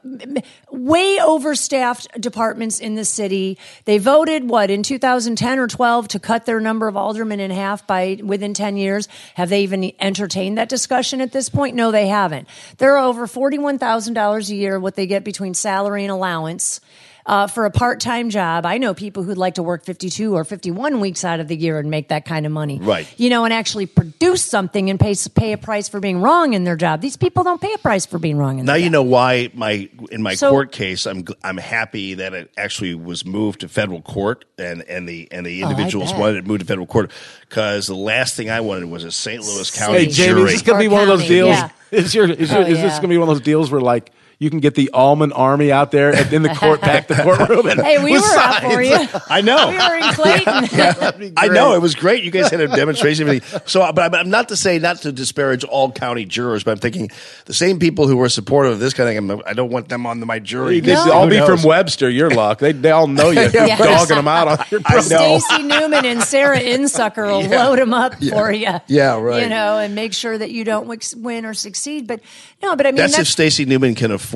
way 0.71 1.19
overstaffed 1.19 2.07
departments 2.19 2.79
in 2.79 2.95
the 2.95 3.05
city. 3.05 3.57
They 3.85 3.97
voted 3.97 4.49
what 4.49 4.69
in 4.69 4.83
2010 4.83 5.59
or 5.59 5.67
12 5.67 6.07
to 6.09 6.19
cut 6.19 6.45
their 6.45 6.59
number 6.59 6.87
of 6.87 6.97
aldermen 6.97 7.39
in 7.39 7.51
half 7.51 7.85
by 7.87 8.19
within 8.23 8.53
10 8.53 8.77
years. 8.77 9.07
Have 9.35 9.49
they 9.49 9.63
even 9.63 9.91
entertained 9.99 10.57
that 10.57 10.69
discussion 10.69 11.21
at 11.21 11.31
this 11.31 11.49
point? 11.49 11.75
No, 11.75 11.91
they 11.91 12.07
haven't. 12.07 12.47
There 12.77 12.97
are 12.97 13.05
over 13.05 13.27
$41,000 13.27 14.49
a 14.49 14.55
year 14.55 14.79
what 14.79 14.95
they 14.95 15.07
get 15.07 15.23
between 15.23 15.53
salary 15.53 16.03
and 16.03 16.11
allowance 16.11 16.81
uh, 17.27 17.45
for 17.45 17.65
a 17.65 17.71
part-time 17.71 18.29
job. 18.29 18.65
I 18.65 18.77
know 18.77 18.93
people 18.93 19.21
who'd 19.21 19.37
like 19.37 19.55
to 19.55 19.63
work 19.63 19.83
52 19.83 20.33
or 20.33 20.43
51 20.45 20.99
weeks 21.01 21.25
out 21.25 21.39
of 21.41 21.47
the 21.49 21.55
year 21.57 21.77
and 21.77 21.91
make 21.91 22.07
that 22.07 22.25
kind 22.25 22.45
of 22.45 22.51
money. 22.53 22.79
Right. 22.79 23.07
You 23.17 23.29
know, 23.29 23.43
and 23.43 23.53
actually 23.53 23.85
produce 23.85 24.43
something 24.43 24.89
and 24.89 24.99
pay 24.99 25.13
pay 25.35 25.51
a 25.51 25.57
price 25.57 25.89
for 25.89 25.99
being 25.99 26.21
wrong 26.21 26.53
in 26.53 26.63
their 26.63 26.77
job. 26.77 27.01
These 27.01 27.17
people 27.17 27.43
don't 27.43 27.59
pay 27.61 27.73
a 27.73 27.77
price 27.77 28.05
for 28.05 28.17
being 28.17 28.37
wrong 28.37 28.59
in 28.59 28.65
their 28.65 28.73
job. 28.75 28.79
Now 28.79 28.83
you 28.83 28.85
job. 28.85 28.91
know 28.93 29.03
why 29.03 29.51
my 29.53 29.89
in 30.11 30.21
my 30.21 30.35
So- 30.35 30.49
court 30.49 30.71
case 30.71 31.05
I'm 31.05 31.25
I'm 31.43 31.57
happy 31.57 32.13
that 32.15 32.33
it 32.33 32.49
actually 32.57 32.95
was 32.95 33.25
moved 33.25 33.59
to 33.61 33.67
federal 33.67 34.01
court 34.01 34.45
and 34.57 34.81
and 34.83 35.07
the 35.07 35.27
and 35.31 35.45
the 35.45 35.63
Oh, 35.63 35.69
individuals 35.69 36.11
bet. 36.11 36.19
wanted 36.21 36.37
it 36.37 36.47
moved 36.47 36.61
to 36.61 36.65
federal 36.65 36.87
court 36.87 37.11
because 37.41 37.87
the 37.87 37.95
last 37.95 38.35
thing 38.35 38.49
I 38.49 38.61
wanted 38.61 38.85
was 38.89 39.03
a 39.03 39.11
St. 39.11 39.43
Louis 39.43 39.69
County 39.77 39.97
Hey, 39.99 40.05
Jamie, 40.07 40.27
jury. 40.41 40.43
is 40.45 40.51
this 40.53 40.61
going 40.61 40.81
to 40.81 40.89
be 40.89 40.93
Or 40.95 40.99
one 40.99 41.01
of 41.09 41.19
those 41.19 41.27
deals? 41.27 41.49
yeah. 41.49 41.69
Is 41.91 42.15
your 42.15 42.29
is, 42.29 42.51
your, 42.51 42.59
Oh, 42.61 42.65
is 42.65 42.79
this 42.79 42.91
going 42.93 43.01
to 43.03 43.07
be 43.09 43.17
one 43.17 43.27
of 43.29 43.35
those 43.35 43.43
deals 43.43 43.69
where 43.69 43.81
like 43.81 44.11
you 44.39 44.49
can 44.49 44.59
get 44.59 44.75
the 44.75 44.89
Allman 44.91 45.31
army 45.31 45.71
out 45.71 45.91
there 45.91 46.13
and 46.15 46.31
in 46.31 46.43
the 46.43 46.49
court, 46.49 46.79
back 46.81 47.07
the 47.07 47.15
courtroom. 47.15 47.65
And 47.67 47.81
Hey, 47.87 48.03
we 48.03 48.11
with 48.11 48.21
were 48.21 48.37
out 48.37 48.61
for 48.71 48.81
you. 48.81 48.95
I 49.29 49.41
know. 49.41 49.69
We 49.69 49.77
were 49.77 49.95
in 49.95 50.13
Clayton. 50.13 51.33
I 51.37 51.47
know 51.47 51.73
it 51.73 51.81
was 51.81 51.95
great. 51.95 52.23
You 52.23 52.29
guys 52.31 52.51
had 52.51 52.59
a 52.61 52.67
demonstration. 52.67 53.41
So, 53.65 53.91
but 53.91 53.99
I'm- 54.03 54.13
I'm 54.15 54.29
not 54.29 54.49
to 54.49 54.55
say 54.55 54.77
not 54.79 54.97
to 55.01 55.11
disparage 55.11 55.63
all 55.63 55.91
county 55.91 56.25
jurors, 56.25 56.63
but 56.63 56.71
I'm 56.71 56.77
thinking 56.77 57.09
the 57.45 57.53
same 57.53 57.79
people 57.79 58.07
who 58.07 58.17
were 58.17 58.29
supportive 58.29 58.73
of 58.73 58.79
this 58.79 58.93
kind 58.93 59.09
of 59.09 59.15
thing. 59.15 59.41
I'm- 59.47 59.55
don't 59.55 59.71
want 59.71 59.89
them 59.89 60.05
on 60.05 60.19
my 60.27 60.37
jury. 60.39 60.81
They 60.81 60.93
No. 60.93 61.11
all 61.11 61.23
Who 61.23 61.31
be 61.31 61.37
knows? 61.37 61.49
from 61.49 61.63
Webster. 61.67 62.07
Your 62.09 62.29
luck. 62.29 62.59
They, 62.59 62.73
they 62.73 62.91
all 62.91 63.07
know 63.07 63.31
you. 63.31 63.41
You're 63.41 63.65
Yes. 63.65 63.79
dogging 63.79 64.17
them 64.17 64.27
out 64.27 64.47
on 64.47 64.65
your 64.69 64.81
I. 64.85 64.99
Stacey 65.01 65.63
Newman 65.63 66.05
and 66.05 66.21
Sarah 66.21 66.59
Unsicker 66.59 67.25
will 67.27 67.41
Yeah. 67.43 67.65
load 67.65 67.79
them 67.79 67.93
up 67.93 68.13
for 68.23 68.51
you. 68.51 68.69
Yeah, 68.87 69.19
right. 69.19 69.41
You 69.43 69.49
know, 69.49 69.79
and 69.79 69.95
make 69.95 70.13
sure 70.13 70.37
that 70.37 70.51
you 70.51 70.63
don't 70.63 70.87
win 71.17 71.45
or 71.45 71.53
succeed. 71.55 72.05
But 72.05 72.19
no, 72.61 72.75
but 72.75 72.85
I 72.85 72.91
mean, 72.91 72.97
That's, 72.97 73.13
that's, 73.17 73.29
if 73.29 73.31
Stacey 73.31 73.65
Newman 73.65 73.95
can 73.95 74.11
afford 74.11 74.26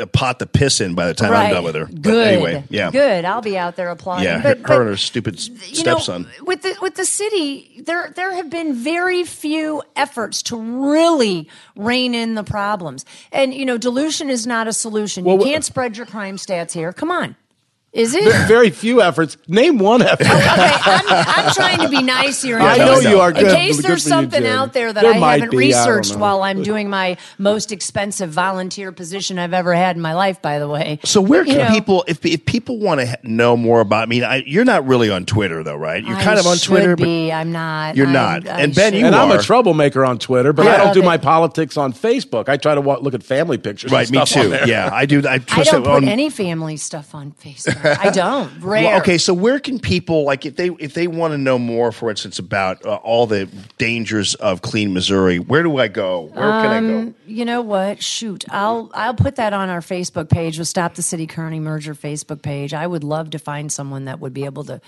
a 0.00 0.06
pot 0.06 0.38
to 0.38 0.46
piss 0.46 0.80
in 0.80 0.94
by 0.94 1.08
the 1.08 1.14
time 1.14 1.32
right. 1.32 1.46
I'm 1.46 1.54
done 1.54 1.64
with 1.64 1.74
her. 1.74 1.86
But 1.86 2.02
Good. 2.02 2.26
anyway, 2.28 2.64
yeah. 2.70 2.90
Good. 2.90 3.24
I'll 3.24 3.40
be 3.42 3.58
out 3.58 3.74
there 3.74 3.90
applauding. 3.90 4.26
Yeah, 4.26 4.40
but, 4.42 4.58
her, 4.58 4.62
but, 4.62 4.80
and 4.80 4.88
her 4.90 4.96
stupid 4.96 5.34
s- 5.34 5.48
you 5.48 5.82
know, 5.84 5.98
stepson. 5.98 6.28
with 6.42 6.62
the 6.62 6.76
with 6.80 6.94
the 6.94 7.04
city, 7.04 7.82
there 7.84 8.12
there 8.14 8.32
have 8.32 8.48
been 8.48 8.74
very 8.74 9.24
few 9.24 9.82
efforts 9.96 10.42
to 10.44 10.56
really 10.56 11.48
rein 11.74 12.14
in 12.14 12.34
the 12.34 12.44
problems. 12.44 13.04
And 13.32 13.52
you 13.52 13.64
know, 13.66 13.76
dilution 13.76 14.30
is 14.30 14.46
not 14.46 14.68
a 14.68 14.72
solution. 14.72 15.24
Well, 15.24 15.38
you 15.38 15.42
can't 15.44 15.64
spread 15.64 15.96
your 15.96 16.06
crime 16.06 16.36
stats 16.36 16.72
here. 16.72 16.92
Come 16.92 17.10
on, 17.10 17.34
is 17.98 18.14
it? 18.14 18.24
Ve- 18.24 18.46
Very 18.48 18.70
few 18.70 19.02
efforts. 19.02 19.36
Name 19.48 19.78
one 19.78 20.02
effort. 20.02 20.26
okay, 20.26 20.40
I'm, 20.42 21.46
I'm 21.46 21.52
trying 21.54 21.78
to 21.80 21.88
be 21.88 22.02
nice 22.02 22.40
here. 22.42 22.58
I 22.60 22.74
in 22.74 22.78
know 22.86 22.94
case- 23.00 23.04
you 23.10 23.20
are. 23.20 23.30
In 23.30 23.36
case 23.46 23.76
good 23.76 23.84
there's 23.84 24.02
for 24.04 24.08
you, 24.08 24.14
something 24.14 24.46
out 24.46 24.72
there 24.72 24.92
that 24.92 25.02
There 25.02 25.12
I 25.12 25.18
haven't 25.38 25.50
be, 25.50 25.56
researched 25.56 26.12
know. 26.12 26.18
while 26.18 26.42
I'm 26.42 26.62
doing 26.62 26.88
my 26.90 27.16
most 27.38 27.72
expensive 27.72 28.30
volunteer 28.30 28.92
position 28.92 29.38
I've 29.38 29.52
ever 29.54 29.74
had 29.74 29.96
in 29.96 30.02
my 30.02 30.14
life, 30.14 30.40
by 30.40 30.58
the 30.58 30.68
way. 30.68 31.00
So 31.04 31.20
where 31.20 31.44
You 31.44 31.54
can 31.54 31.58
know, 31.68 31.74
people, 31.74 32.04
if 32.06 32.24
if 32.24 32.44
people 32.44 32.78
want 32.78 33.00
to 33.00 33.18
know 33.22 33.56
more 33.56 33.80
about? 33.80 34.04
I 34.04 34.06
mean, 34.06 34.24
I, 34.24 34.42
you're 34.46 34.64
not 34.64 34.86
really 34.86 35.10
on 35.10 35.26
Twitter 35.26 35.62
though, 35.62 35.76
right? 35.76 36.02
You're 36.04 36.16
I 36.16 36.22
kind 36.22 36.38
of 36.38 36.46
on 36.46 36.56
Twitter, 36.58 36.96
Be. 36.96 37.32
I'm 37.32 37.52
not. 37.52 37.96
You're 37.96 38.06
I'm- 38.06 38.12
not. 38.44 38.48
I 38.48 38.60
And 38.62 38.74
Ben, 38.74 38.92
should. 38.92 39.00
you 39.00 39.06
and 39.06 39.14
I'm 39.14 39.30
a 39.30 39.42
troublemaker 39.42 40.04
on 40.04 40.18
Twitter, 40.18 40.52
but 40.52 40.66
I 40.66 40.74
I, 40.74 40.78
don't 40.84 40.94
do 40.94 41.00
it. 41.02 41.04
my 41.04 41.16
politics 41.18 41.76
on 41.76 41.92
Facebook. 41.92 42.48
I 42.48 42.56
try 42.56 42.74
to 42.74 42.80
wa- 42.80 42.98
look 42.98 43.14
at 43.14 43.22
family 43.22 43.58
pictures. 43.58 43.90
right? 43.92 44.02
and 44.06 44.10
Me 44.18 44.24
stuff 44.26 44.36
on 44.38 44.42
too. 44.44 44.50
there. 44.50 44.68
Yeah, 44.68 44.90
I 44.92 45.06
do. 45.06 45.26
I, 45.26 45.34
I 45.34 45.38
twist 45.38 45.70
don't 45.72 45.84
put 45.84 46.04
any 46.04 46.30
family 46.30 46.76
stuff 46.76 47.14
on 47.14 47.32
Facebook. 47.32 47.87
I 48.00 48.10
don't. 48.10 48.60
Rare. 48.60 48.84
Well, 48.84 49.00
okay, 49.00 49.18
so 49.18 49.34
where 49.34 49.58
can 49.58 49.78
people 49.78 50.24
like 50.24 50.46
if 50.46 50.56
they 50.56 50.68
if 50.78 50.94
they 50.94 51.06
want 51.06 51.32
to 51.32 51.38
know 51.38 51.58
more, 51.58 51.92
for 51.92 52.10
instance, 52.10 52.38
about 52.38 52.84
uh, 52.84 52.96
all 52.96 53.26
the 53.26 53.46
dangers 53.78 54.34
of 54.36 54.62
clean 54.62 54.92
Missouri? 54.92 55.38
Where 55.38 55.62
do 55.62 55.78
I 55.78 55.88
go? 55.88 56.30
Where 56.32 56.50
can 56.62 56.70
I 56.70 56.80
go? 56.80 57.14
You 57.26 57.44
know 57.44 57.62
what? 57.62 58.02
Shoot, 58.02 58.44
I'll 58.50 58.90
I'll 58.94 59.14
put 59.14 59.36
that 59.36 59.52
on 59.52 59.68
our 59.68 59.80
Facebook 59.80 60.28
page. 60.28 60.58
We'll 60.58 60.64
stop 60.64 60.94
the 60.94 61.02
city 61.02 61.26
Kearney 61.26 61.60
merger 61.60 61.94
Facebook 61.94 62.42
page. 62.42 62.74
I 62.74 62.86
would 62.86 63.04
love 63.04 63.30
to 63.30 63.38
find 63.38 63.70
someone 63.72 64.06
that 64.06 64.20
would 64.20 64.34
be 64.34 64.44
able 64.44 64.64
to, 64.64 64.80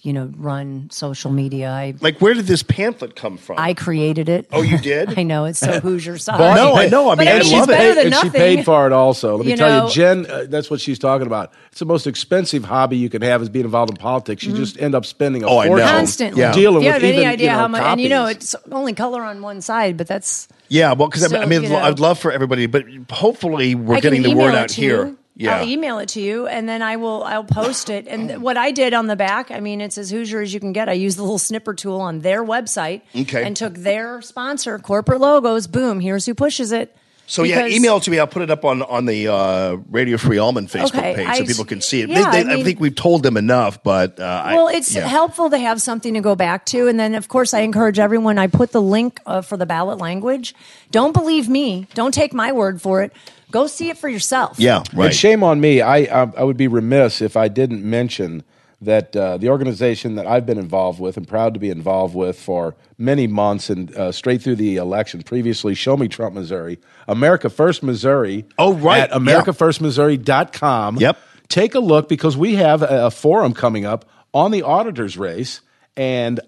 you 0.00 0.12
know, 0.12 0.30
run 0.36 0.88
social 0.92 1.30
media. 1.32 1.70
I 1.70 1.94
Like, 2.00 2.20
where 2.20 2.32
did 2.32 2.46
this 2.46 2.62
pamphlet 2.62 3.16
come 3.16 3.36
from? 3.36 3.56
I 3.58 3.74
created 3.74 4.28
it. 4.28 4.46
Oh, 4.52 4.62
you 4.62 4.78
did? 4.78 5.18
I 5.18 5.24
know 5.24 5.44
it's 5.44 5.58
so 5.58 5.80
Hoosier 5.80 6.18
side. 6.18 6.38
Boss, 6.38 6.56
No, 6.56 6.76
I 6.76 6.88
know. 6.88 7.08
I 7.10 7.16
But 7.16 7.18
mean, 7.24 7.28
I 7.28 7.38
I 7.38 7.42
mean, 7.42 7.52
love 7.58 7.70
it. 7.70 7.94
than 7.96 8.06
and 8.12 8.14
she 8.14 8.30
paid 8.30 8.64
for 8.64 8.86
it 8.86 8.92
also. 8.92 9.36
Let 9.36 9.44
me 9.46 9.50
You 9.52 9.56
tell 9.56 9.68
know- 9.80 9.86
you, 9.88 9.92
Jen, 9.92 10.26
uh, 10.30 10.44
that's 10.48 10.70
what 10.70 10.80
she's 10.80 11.00
talking 11.00 11.26
about. 11.26 11.52
It's 11.70 11.80
the 11.80 11.84
most 11.84 12.06
expensive 12.06 12.64
hobby 12.64 12.96
you 12.96 13.08
can 13.10 13.22
have 13.22 13.42
is 13.42 13.48
being 13.48 13.64
involved 13.64 13.90
in 13.90 13.96
politics. 13.96 14.44
You 14.44 14.52
just 14.54 14.80
end 14.80 14.94
up 14.94 15.04
spending 15.04 15.42
a 15.42 15.46
Oh, 15.48 15.58
I 15.58 15.64
know. 15.64 15.70
fortune 15.70 15.86
Mm-hmm. 15.88 15.96
Constantly. 15.96 16.40
Yeah. 16.42 16.52
dealing 16.52 16.80
Do 16.80 16.86
you 16.86 16.92
with 16.92 17.02
have 17.02 17.14
any 17.14 17.24
idea 17.26 17.46
you 17.46 17.52
know, 17.52 17.58
how 17.58 17.68
much? 17.68 17.82
And 17.82 18.00
you 18.00 18.08
know, 18.08 18.26
it's 18.26 18.54
only 18.70 18.92
color 18.92 19.22
on 19.24 19.42
one 19.42 19.60
side, 19.60 19.96
but 19.96 20.06
that's 20.06 20.46
Yeah, 20.68 20.92
well, 20.92 21.08
because 21.08 21.28
So, 21.28 21.36
I 21.40 21.44
mean, 21.46 21.64
you 21.64 21.68
know- 21.70 21.76
I'd 21.78 21.98
love 21.98 22.18
for 22.20 22.30
everybody, 22.30 22.66
but 22.66 22.84
hopefully 23.10 23.74
we're 23.74 23.96
I 23.96 24.00
getting 24.00 24.22
the 24.22 24.34
word 24.34 24.54
out 24.54 24.70
here. 24.70 25.06
You. 25.06 25.18
Yeah, 25.38 25.58
I'll 25.60 25.68
email 25.68 25.98
it 26.00 26.08
to 26.10 26.20
you, 26.20 26.46
and 26.48 26.68
then 26.68 26.82
I 26.82 26.96
will. 26.96 27.22
I'll 27.22 27.44
post 27.44 27.90
it. 27.90 28.08
And 28.08 28.42
what 28.42 28.56
I 28.56 28.72
did 28.72 28.92
on 28.92 29.06
the 29.06 29.14
back, 29.16 29.50
I 29.52 29.60
mean, 29.60 29.80
it's 29.80 29.96
as 29.96 30.10
Hoosier 30.10 30.40
as 30.40 30.52
you 30.52 30.58
can 30.58 30.72
get. 30.72 30.88
I 30.88 30.94
used 30.94 31.16
the 31.16 31.22
little 31.22 31.38
snipper 31.38 31.74
tool 31.74 32.00
on 32.00 32.18
their 32.20 32.42
website, 32.44 33.02
Okay. 33.16 33.44
and 33.44 33.56
took 33.56 33.74
their 33.74 34.20
sponsor, 34.20 34.78
corporate 34.80 35.20
logos. 35.20 35.68
Boom! 35.68 36.00
Here's 36.00 36.26
who 36.26 36.34
pushes 36.34 36.72
it. 36.72 36.94
So 37.30 37.42
yeah, 37.42 37.66
email 37.66 37.98
it 37.98 38.04
to 38.04 38.10
me. 38.10 38.18
I'll 38.18 38.26
put 38.26 38.40
it 38.40 38.50
up 38.50 38.64
on 38.64 38.80
on 38.82 39.04
the 39.04 39.28
uh, 39.28 39.76
Radio 39.90 40.16
Free 40.16 40.38
Allman 40.38 40.66
Facebook 40.66 40.96
Okay, 40.98 41.14
page 41.14 41.26
I- 41.28 41.38
so 41.38 41.44
people 41.44 41.66
can 41.66 41.82
see 41.82 42.00
it. 42.00 42.08
yeah, 42.08 42.30
They- 42.32 42.42
they- 42.42 42.50
I 42.50 42.54
I, 42.56 42.62
think 42.64 42.80
we've 42.80 42.94
told 42.94 43.22
them 43.22 43.36
enough, 43.36 43.82
but 43.82 44.18
uh, 44.18 44.24
I- 44.46 44.54
Well, 44.54 44.68
it's 44.68 44.94
yeah. 44.94 45.06
helpful 45.06 45.50
to 45.50 45.58
have 45.58 45.82
something 45.82 46.14
to 46.14 46.20
go 46.22 46.34
back 46.34 46.64
to. 46.66 46.88
And 46.88 46.98
then, 46.98 47.14
of 47.14 47.28
course, 47.28 47.52
I 47.52 47.60
encourage 47.60 47.98
everyone. 47.98 48.38
I 48.38 48.46
put 48.46 48.72
the 48.72 48.80
link 48.80 49.20
uh, 49.26 49.42
for 49.42 49.58
the 49.58 49.66
ballot 49.66 49.98
language. 49.98 50.54
Don't 50.90 51.12
believe 51.12 51.50
me. 51.50 51.86
Don't 51.92 52.14
take 52.14 52.32
my 52.32 52.50
word 52.50 52.80
for 52.80 53.02
it. 53.02 53.12
Go 53.50 53.66
see 53.66 53.88
it 53.88 53.98
for 53.98 54.08
yourself. 54.08 54.58
Yeah, 54.58 54.82
right. 54.92 55.06
And 55.06 55.14
shame 55.14 55.42
on 55.42 55.60
me. 55.60 55.80
I, 55.80 55.98
I 55.98 56.32
I 56.36 56.42
would 56.42 56.56
be 56.56 56.68
remiss 56.68 57.20
if 57.20 57.36
I 57.36 57.48
didn't 57.48 57.82
mention 57.82 58.42
that 58.80 59.16
uh, 59.16 59.36
the 59.38 59.48
organization 59.48 60.14
that 60.14 60.26
I've 60.26 60.46
been 60.46 60.58
involved 60.58 61.00
with 61.00 61.16
and 61.16 61.26
proud 61.26 61.54
to 61.54 61.60
be 61.60 61.68
involved 61.68 62.14
with 62.14 62.38
for 62.38 62.76
many 62.96 63.26
months 63.26 63.70
and 63.70 63.94
uh, 63.96 64.12
straight 64.12 64.40
through 64.42 64.56
the 64.56 64.76
election 64.76 65.22
previously, 65.22 65.74
Show 65.74 65.96
Me 65.96 66.06
Trump 66.06 66.34
Missouri, 66.34 66.78
America 67.08 67.50
First 67.50 67.82
Missouri. 67.82 68.44
Oh, 68.56 68.74
right. 68.74 69.00
At 69.00 69.10
AmericaFirstMissouri.com. 69.10 70.96
Yep. 70.98 71.18
Take 71.48 71.74
a 71.74 71.80
look 71.80 72.08
because 72.08 72.36
we 72.36 72.54
have 72.54 72.82
a, 72.82 73.06
a 73.06 73.10
forum 73.10 73.52
coming 73.52 73.84
up 73.84 74.08
on 74.32 74.50
the 74.52 74.62
auditor's 74.62 75.18
race. 75.18 75.60
And 75.96 76.40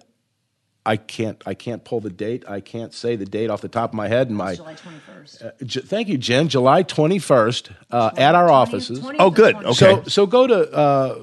I 0.87 0.97
can't 0.97 1.43
I 1.47 1.55
can't 1.55 1.85
pull 1.85 2.01
the 2.01 2.11
date. 2.11 2.45
I 2.49 2.61
can't 2.61 2.95
say 2.95 3.15
the 3.17 3.27
date 3.27 3.51
off 3.51 3.61
the 3.61 3.69
top 3.69 3.91
of 3.91 3.95
my 3.95 4.09
head. 4.09 4.29
And 4.29 4.37
my 4.37 4.55
July 4.55 4.75
21st. 4.75 5.45
uh, 5.45 5.51
J- 5.65 5.81
thank 5.83 6.09
you, 6.09 6.17
Jen. 6.19 6.49
July 6.49 6.83
twenty 6.83 7.19
first 7.19 7.71
uh, 7.91 8.11
at 8.17 8.35
our 8.35 8.49
20th, 8.49 8.53
offices. 8.53 9.01
20th 9.01 9.17
Oh, 9.19 9.31
good. 9.31 9.57
Okay. 9.57 9.73
So 9.73 10.03
so 10.05 10.27
go 10.27 10.47
to 10.47 10.73
uh, 10.73 11.19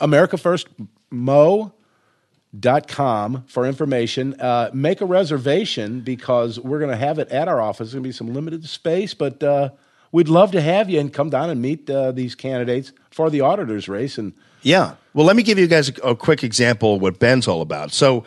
America 0.00 0.38
First 0.38 0.68
Mo 1.10 1.72
dot 2.58 2.88
com 2.88 3.44
for 3.48 3.66
information. 3.66 4.38
Uh, 4.40 4.70
make 4.72 5.00
a 5.00 5.06
reservation 5.06 6.00
because 6.00 6.58
we're 6.58 6.78
going 6.78 6.90
to 6.90 6.96
have 6.96 7.18
it 7.18 7.28
at 7.28 7.48
our 7.48 7.60
office. 7.60 7.88
There's 7.88 7.94
going 7.94 8.02
to 8.04 8.08
be 8.08 8.12
some 8.12 8.32
limited 8.34 8.66
space, 8.66 9.14
but 9.14 9.42
uh, 9.42 9.70
we'd 10.10 10.28
love 10.28 10.52
to 10.52 10.60
have 10.60 10.88
you 10.90 11.00
and 11.00 11.12
come 11.12 11.30
down 11.30 11.50
and 11.50 11.60
meet 11.62 11.88
uh, 11.88 12.12
these 12.12 12.34
candidates 12.34 12.92
for 13.10 13.30
the 13.30 13.40
auditor's 13.42 13.88
race. 13.88 14.16
And 14.18 14.32
Yeah. 14.62 14.94
Well, 15.14 15.26
let 15.26 15.36
me 15.36 15.42
give 15.42 15.58
you 15.58 15.66
guys 15.66 15.90
a, 15.90 15.92
a 16.10 16.16
quick 16.16 16.42
example 16.42 16.96
of 16.96 17.02
what 17.02 17.18
Ben's 17.18 17.46
all 17.46 17.60
about. 17.62 17.92
So, 17.92 18.24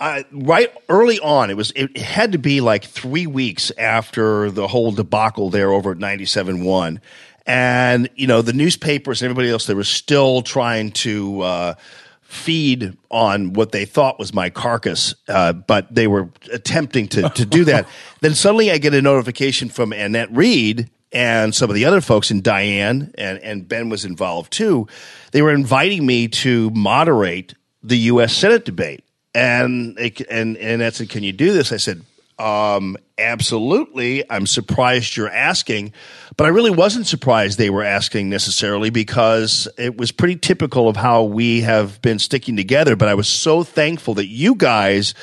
uh, 0.00 0.22
right 0.30 0.72
early 0.88 1.18
on, 1.20 1.50
it 1.50 1.56
was 1.56 1.72
it 1.74 1.96
had 1.96 2.32
to 2.32 2.38
be 2.38 2.60
like 2.60 2.84
three 2.84 3.26
weeks 3.26 3.72
after 3.76 4.50
the 4.50 4.68
whole 4.68 4.92
debacle 4.92 5.50
there 5.50 5.72
over 5.72 5.92
at 5.92 5.98
ninety 5.98 6.24
seven 6.24 6.64
one, 6.64 7.00
And, 7.46 8.08
you 8.14 8.26
know, 8.26 8.42
the 8.42 8.52
newspapers 8.52 9.22
and 9.22 9.30
everybody 9.30 9.50
else, 9.50 9.66
they 9.66 9.74
were 9.74 9.84
still 9.84 10.42
trying 10.42 10.92
to 10.92 11.40
uh, 11.40 11.74
feed 12.28 12.96
on 13.10 13.54
what 13.54 13.72
they 13.72 13.86
thought 13.86 14.18
was 14.18 14.34
my 14.34 14.50
carcass, 14.50 15.14
uh, 15.28 15.54
but 15.54 15.92
they 15.92 16.06
were 16.06 16.28
attempting 16.52 17.08
to, 17.08 17.28
to 17.30 17.46
do 17.46 17.64
that. 17.64 17.88
then 18.20 18.34
suddenly 18.34 18.70
I 18.70 18.76
get 18.76 18.92
a 18.92 19.00
notification 19.00 19.70
from 19.70 19.94
Annette 19.94 20.30
Reed 20.30 20.90
and 21.10 21.54
some 21.54 21.70
of 21.70 21.74
the 21.74 21.86
other 21.86 22.02
folks 22.02 22.30
and 22.30 22.42
Diane 22.42 23.12
and, 23.16 23.38
and 23.38 23.66
Ben 23.66 23.88
was 23.88 24.04
involved 24.04 24.52
too. 24.52 24.86
They 25.32 25.40
were 25.40 25.54
inviting 25.54 26.04
me 26.04 26.28
to 26.28 26.68
moderate 26.70 27.54
the 27.82 27.96
U.S. 27.96 28.36
Senate 28.36 28.66
debate. 28.66 29.04
And, 29.38 29.98
and, 29.98 30.56
and 30.56 30.56
Annette 30.56 30.96
said, 30.96 31.10
Can 31.10 31.22
you 31.22 31.32
do 31.32 31.52
this? 31.52 31.72
I 31.72 31.76
said, 31.76 32.02
um, 32.38 32.96
absolutely. 33.18 34.28
I'm 34.30 34.46
surprised 34.46 35.16
you're 35.16 35.28
asking, 35.28 35.92
but 36.36 36.44
I 36.44 36.50
really 36.50 36.70
wasn't 36.70 37.06
surprised 37.06 37.58
they 37.58 37.70
were 37.70 37.82
asking 37.82 38.30
necessarily 38.30 38.90
because 38.90 39.66
it 39.76 39.96
was 39.96 40.12
pretty 40.12 40.36
typical 40.36 40.88
of 40.88 40.96
how 40.96 41.24
we 41.24 41.62
have 41.62 42.00
been 42.00 42.20
sticking 42.20 42.56
together. 42.56 42.94
But 42.94 43.08
I 43.08 43.14
was 43.14 43.28
so 43.28 43.64
thankful 43.64 44.14
that 44.14 44.28
you 44.28 44.54
guys 44.54 45.14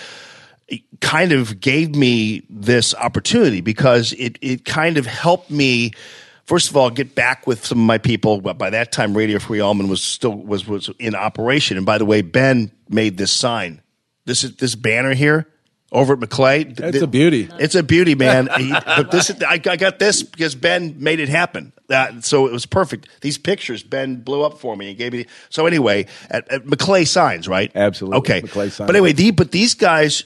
kind 1.00 1.32
of 1.32 1.60
gave 1.60 1.96
me 1.96 2.44
this 2.50 2.94
opportunity 2.96 3.62
because 3.62 4.12
it, 4.14 4.38
it 4.42 4.66
kind 4.66 4.98
of 4.98 5.06
helped 5.06 5.52
me 5.52 5.92
first 6.46 6.70
of 6.70 6.76
all 6.76 6.90
get 6.90 7.14
back 7.14 7.46
with 7.46 7.64
some 7.64 7.80
of 7.80 7.86
my 7.86 8.00
people 8.00 8.42
but 8.42 8.58
by 8.58 8.72
that 8.72 8.92
time 8.92 9.16
radio 9.16 9.38
free 9.38 9.60
Allman 9.60 9.88
was 9.88 10.02
still 10.02 10.34
was 10.34 10.66
was 10.68 10.90
in 10.98 11.14
operation 11.14 11.78
and 11.78 11.86
by 11.86 12.00
the 12.00 12.06
way 12.06 12.24
ben 12.24 12.72
made 12.90 13.16
this 13.18 13.32
sign 13.32 13.80
this 14.26 14.44
is 14.44 14.56
this 14.58 14.76
banner 14.76 15.14
here 15.14 15.48
over 15.92 16.14
at 16.14 16.20
McClay. 16.20 16.80
It's 16.80 17.02
a 17.02 17.08
beauty. 17.08 17.50
It's 17.60 17.76
a 17.76 17.84
beauty, 17.84 18.16
man. 18.16 18.48
But 18.48 19.12
this, 19.12 19.32
I, 19.42 19.62
I 19.66 19.78
got 19.78 20.00
this 20.00 20.24
because 20.24 20.56
Ben 20.56 20.96
made 20.98 21.20
it 21.20 21.30
happen. 21.30 21.72
Uh, 21.90 22.20
so 22.22 22.48
it 22.48 22.52
was 22.52 22.66
perfect. 22.66 23.08
These 23.22 23.38
pictures 23.38 23.84
Ben 23.84 24.18
blew 24.18 24.44
up 24.44 24.60
for 24.60 24.76
me 24.76 24.90
and 24.90 24.98
gave 24.98 25.14
me. 25.14 25.28
So 25.50 25.68
anyway, 25.68 26.08
at, 26.30 26.52
at 26.52 26.66
McClay 26.66 27.08
signs, 27.08 27.48
right? 27.48 27.72
Absolutely. 27.76 28.18
Okay. 28.18 28.42
McClay 28.42 28.72
signs. 28.72 28.88
But 28.88 28.96
anyway, 28.96 29.14
the, 29.14 29.32
but 29.32 29.52
these 29.52 29.76
guys, 29.76 30.26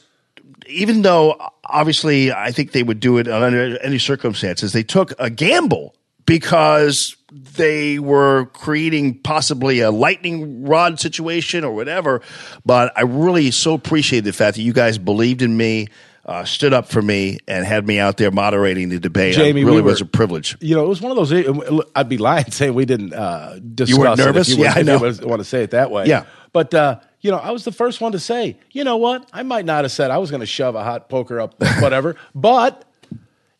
even 0.67 1.01
though 1.01 1.35
obviously 1.65 2.31
I 2.31 2.51
think 2.51 2.71
they 2.71 2.83
would 2.83 3.01
do 3.01 3.17
it 3.17 3.27
under 3.27 3.77
any 3.79 3.99
circumstances, 3.99 4.71
they 4.71 4.83
took 4.83 5.13
a 5.19 5.29
gamble 5.29 5.95
because 6.25 7.17
they 7.31 7.99
were 7.99 8.45
creating 8.53 9.19
possibly 9.19 9.81
a 9.81 9.91
lightning 9.91 10.65
rod 10.65 10.99
situation 10.99 11.63
or 11.63 11.73
whatever. 11.73 12.21
But 12.65 12.91
I 12.95 13.01
really 13.01 13.51
so 13.51 13.73
appreciate 13.73 14.21
the 14.21 14.33
fact 14.33 14.55
that 14.57 14.61
you 14.63 14.73
guys 14.73 14.97
believed 14.97 15.41
in 15.41 15.55
me. 15.57 15.87
uh, 16.25 16.45
stood 16.45 16.73
up 16.73 16.87
for 16.87 17.01
me 17.01 17.39
and 17.47 17.65
had 17.65 17.87
me 17.87 17.97
out 17.97 18.17
there 18.17 18.29
moderating 18.29 18.89
the 18.89 18.99
debate. 18.99 19.33
Jamie, 19.33 19.61
it 19.61 19.65
really 19.65 19.77
we 19.77 19.81
were- 19.81 19.89
was 19.91 20.01
a 20.01 20.05
privilege. 20.05 20.55
You 20.59 20.75
know, 20.75 20.85
it 20.85 20.87
was 20.87 21.01
one 21.01 21.11
of 21.11 21.15
those. 21.17 21.81
I'd 21.95 22.07
be 22.09 22.19
lying 22.19 22.51
saying 22.51 22.75
we 22.75 22.85
didn't 22.85 23.13
uh, 23.13 23.57
discuss. 23.73 24.19
it 24.19 24.21
if 24.21 24.25
nervous? 24.27 24.49
you 24.49 24.57
Yeah, 24.63 24.73
I 24.75 24.83
know. 24.83 25.03
You 25.03 25.25
want 25.27 25.39
to 25.39 25.43
say 25.45 25.63
it 25.63 25.71
that 25.71 25.89
way? 25.89 26.05
Yeah. 26.05 26.25
But 26.53 26.71
uh, 26.75 26.99
you 27.21 27.31
know, 27.31 27.37
I 27.37 27.49
was 27.49 27.63
the 27.63 27.71
first 27.71 27.99
one 27.99 28.11
to 28.11 28.19
say, 28.19 28.59
you 28.71 28.83
know 28.83 28.97
what? 28.97 29.27
I 29.33 29.41
might 29.41 29.65
not 29.65 29.85
have 29.85 29.91
said 29.91 30.11
I 30.11 30.19
was 30.19 30.29
going 30.29 30.41
to 30.41 30.45
shove 30.45 30.75
a 30.75 30.83
hot 30.83 31.09
poker 31.09 31.39
up, 31.39 31.55
whatever. 31.81 32.15
but 32.35 32.85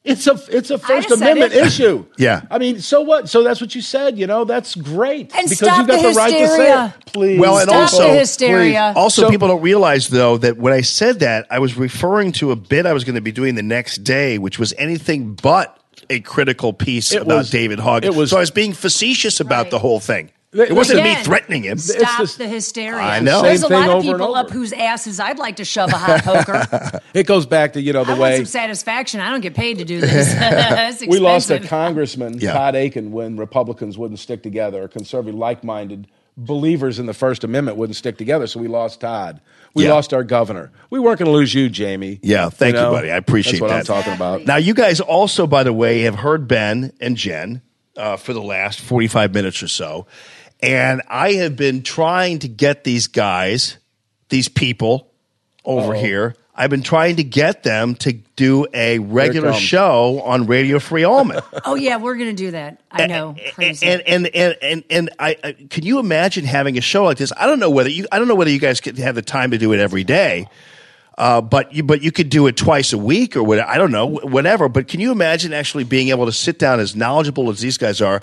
it's 0.04 0.28
a 0.28 0.40
it's 0.50 0.72
a 0.72 0.78
First 0.78 1.12
Amendment 1.12 1.54
it. 1.54 1.66
issue. 1.68 2.06
Yeah. 2.18 2.42
I 2.50 2.58
mean, 2.58 2.80
so 2.80 3.02
what? 3.02 3.30
So 3.30 3.44
that's 3.44 3.60
what 3.62 3.76
you 3.76 3.82
said. 3.82 4.18
You 4.18 4.28
know, 4.28 4.46
that's 4.46 4.76
great 4.76 5.34
And 5.36 5.44
because 5.50 5.58
stop 5.58 5.78
you've 5.80 5.88
got 5.88 6.02
the 6.02 6.10
the, 6.10 6.14
right 6.16 6.32
to 6.32 6.38
say 6.38 6.42
hysteria. 6.48 6.96
it. 6.98 7.06
Please. 7.14 7.40
Well, 7.40 7.58
and 7.60 7.70
Stop 7.70 7.82
also, 7.82 8.04
the 8.14 8.20
hysteria. 8.20 8.94
Also, 8.96 9.24
So- 9.24 9.30
people 9.30 9.48
don't 9.50 9.62
realize 9.62 10.08
though 10.10 10.38
that 10.38 10.58
when 10.58 10.74
I 10.74 10.82
said 10.82 11.20
that, 11.20 11.46
I 11.52 11.60
was 11.60 11.76
referring 11.78 12.32
to 12.34 12.52
a 12.52 12.56
bit 12.56 12.86
I 12.86 12.94
was 12.94 13.04
going 13.04 13.16
to 13.16 13.22
be 13.22 13.32
doing 13.32 13.56
the 13.56 13.64
next 13.64 14.04
day, 14.04 14.38
which 14.38 14.58
was 14.60 14.74
anything 14.78 15.34
but 15.36 15.76
a 16.10 16.22
critical 16.22 16.74
piece 16.74 17.12
It 17.12 17.22
about 17.24 17.38
was- 17.40 17.50
David 17.50 17.80
Hogg. 17.80 18.04
it 18.06 18.16
was- 18.16 18.30
so 18.32 18.38
I 18.38 18.40
was 18.42 18.52
being 18.52 18.74
facetious 18.74 19.40
about 19.40 19.64
Right. 19.66 19.72
the 19.72 19.80
whole 19.80 20.00
thing. 20.00 20.32
Th- 20.52 20.70
It 20.70 20.74
wasn't 20.74 21.04
me 21.04 21.14
threatening 21.16 21.64
him. 21.64 21.78
Stop 21.78 22.22
It's 22.22 22.36
the- 22.36 22.46
the 22.46 22.50
hysteria. 22.50 23.02
I 23.02 23.20
know. 23.20 23.44
There's 23.44 23.60
a 23.60 23.68
Same 23.68 23.70
thing 23.70 23.88
lot 23.88 23.98
of 23.98 24.04
people 24.04 24.34
up 24.36 24.50
whose 24.50 24.74
asses 24.74 25.20
I'd 25.20 25.38
like 25.38 25.58
to 25.58 25.66
shove 25.66 25.92
a 25.92 25.98
hot 25.98 26.24
poker. 26.24 27.00
it 27.14 27.28
goes 27.28 27.46
back 27.46 27.74
to 27.74 27.82
you 27.82 27.94
know 27.94 28.04
the 28.04 28.14
I 28.14 28.18
want 28.18 28.22
way 28.22 28.36
some 28.38 28.46
satisfaction. 28.46 29.20
I 29.20 29.30
don't 29.30 29.42
get 29.42 29.54
paid 29.54 29.78
to 29.78 29.86
do 29.86 30.02
this. 30.02 31.02
we 31.08 31.20
lost 31.20 31.52
a 31.52 31.60
congressman, 31.60 32.40
Yeah. 32.40 32.54
Todd 32.54 32.76
Akin, 32.76 33.12
when 33.12 33.38
Republicans 33.38 33.98
wouldn't 33.98 34.20
stick 34.20 34.42
together, 34.42 34.88
conservative, 34.88 35.36
like-minded 35.36 36.08
believers 36.36 36.98
in 37.00 37.06
the 37.06 37.14
First 37.14 37.44
Amendment 37.44 37.78
wouldn't 37.78 37.98
stick 37.98 38.18
together. 38.18 38.48
So 38.48 38.60
we 38.60 38.68
lost 38.68 39.02
Todd. 39.02 39.42
We 39.76 39.84
Yeah. 39.84 39.94
lost 39.94 40.14
our 40.14 40.24
governor. 40.24 40.72
We 40.90 40.98
weren't 41.00 41.20
going 41.20 41.28
to 41.28 41.32
lose 41.38 41.54
you, 41.54 41.70
Jamie. 41.70 42.20
Yeah, 42.24 42.50
thank 42.50 42.76
you, 42.76 42.82
know? 42.82 42.92
buddy. 42.92 43.12
I 43.12 43.18
appreciate 43.18 43.60
That's 43.60 43.62
what 43.62 43.68
that. 43.70 43.78
I'm 43.78 44.04
talking 44.04 44.14
about. 44.14 44.46
Now, 44.46 44.56
you 44.56 44.74
guys 44.74 45.00
also, 45.00 45.46
by 45.46 45.64
the 45.64 45.74
way, 45.74 46.02
have 46.02 46.16
heard 46.16 46.48
Ben 46.48 46.92
and 47.02 47.18
Jen 47.18 47.62
uh, 47.98 48.16
for 48.16 48.32
the 48.34 48.42
last 48.42 48.80
45 48.80 49.34
minutes 49.34 49.62
or 49.62 49.68
so. 49.68 50.08
And 50.62 51.02
I 51.08 51.34
have 51.34 51.56
been 51.56 51.84
trying 51.84 52.40
to 52.40 52.48
get 52.48 52.84
these 52.84 53.08
guys, 53.08 53.78
these 54.30 54.50
people 54.50 55.10
over 55.64 55.94
here, 55.94 56.36
I've 56.60 56.70
been 56.70 56.84
trying 56.84 57.16
to 57.16 57.24
get 57.24 57.64
them 57.64 57.96
to 57.96 58.12
do 58.12 58.68
a 58.74 59.00
regular 59.00 59.54
show 59.54 60.22
on 60.26 60.46
Radio 60.46 60.80
Free 60.80 61.06
Allman. 61.06 61.40
Oh 61.66 61.76
yeah, 61.76 61.98
we're 61.98 62.16
gonna 62.16 62.34
do 62.34 62.52
that. 62.52 62.82
I 62.92 63.08
know. 63.08 63.36
Crazy. 63.54 63.86
and 63.86 64.02
and 64.02 64.28
and 64.28 64.56
and 64.62 64.84
and 64.90 65.10
I, 65.20 65.38
I 65.42 65.52
can 65.54 65.86
you 65.86 66.00
imagine 66.00 66.44
having 66.44 66.78
a 66.78 66.82
show 66.82 67.06
like 67.06 67.18
this? 67.18 67.32
I 67.38 67.46
don't 67.46 67.60
know 67.60 67.70
whether 67.70 67.90
you 67.90 68.08
I 68.12 68.20
don't 68.20 68.28
know 68.28 68.36
whether 68.36 68.50
you 68.50 68.60
guys 68.60 68.82
could 68.82 68.98
have 68.98 69.16
the 69.16 69.22
time 69.22 69.52
to 69.52 69.58
do 69.58 69.72
it 69.72 69.80
every 69.80 70.04
day. 70.04 70.48
Uh, 71.18 71.42
but 71.42 71.74
you 71.74 71.84
but 71.84 72.02
you 72.02 72.12
could 72.12 72.30
do 72.30 72.48
it 72.48 72.56
twice 72.58 72.92
a 72.94 72.98
week 72.98 73.36
or 73.36 73.44
whatever. 73.44 73.70
I 73.70 73.78
don't 73.78 73.92
know, 73.92 74.08
whatever. 74.08 74.68
But 74.70 74.88
can 74.88 75.00
you 75.00 75.12
imagine 75.12 75.54
actually 75.54 75.84
being 75.84 76.10
able 76.10 76.26
to 76.26 76.32
sit 76.32 76.58
down 76.58 76.80
as 76.80 76.96
knowledgeable 76.96 77.50
as 77.50 77.60
these 77.60 77.78
guys 77.78 78.02
are? 78.02 78.22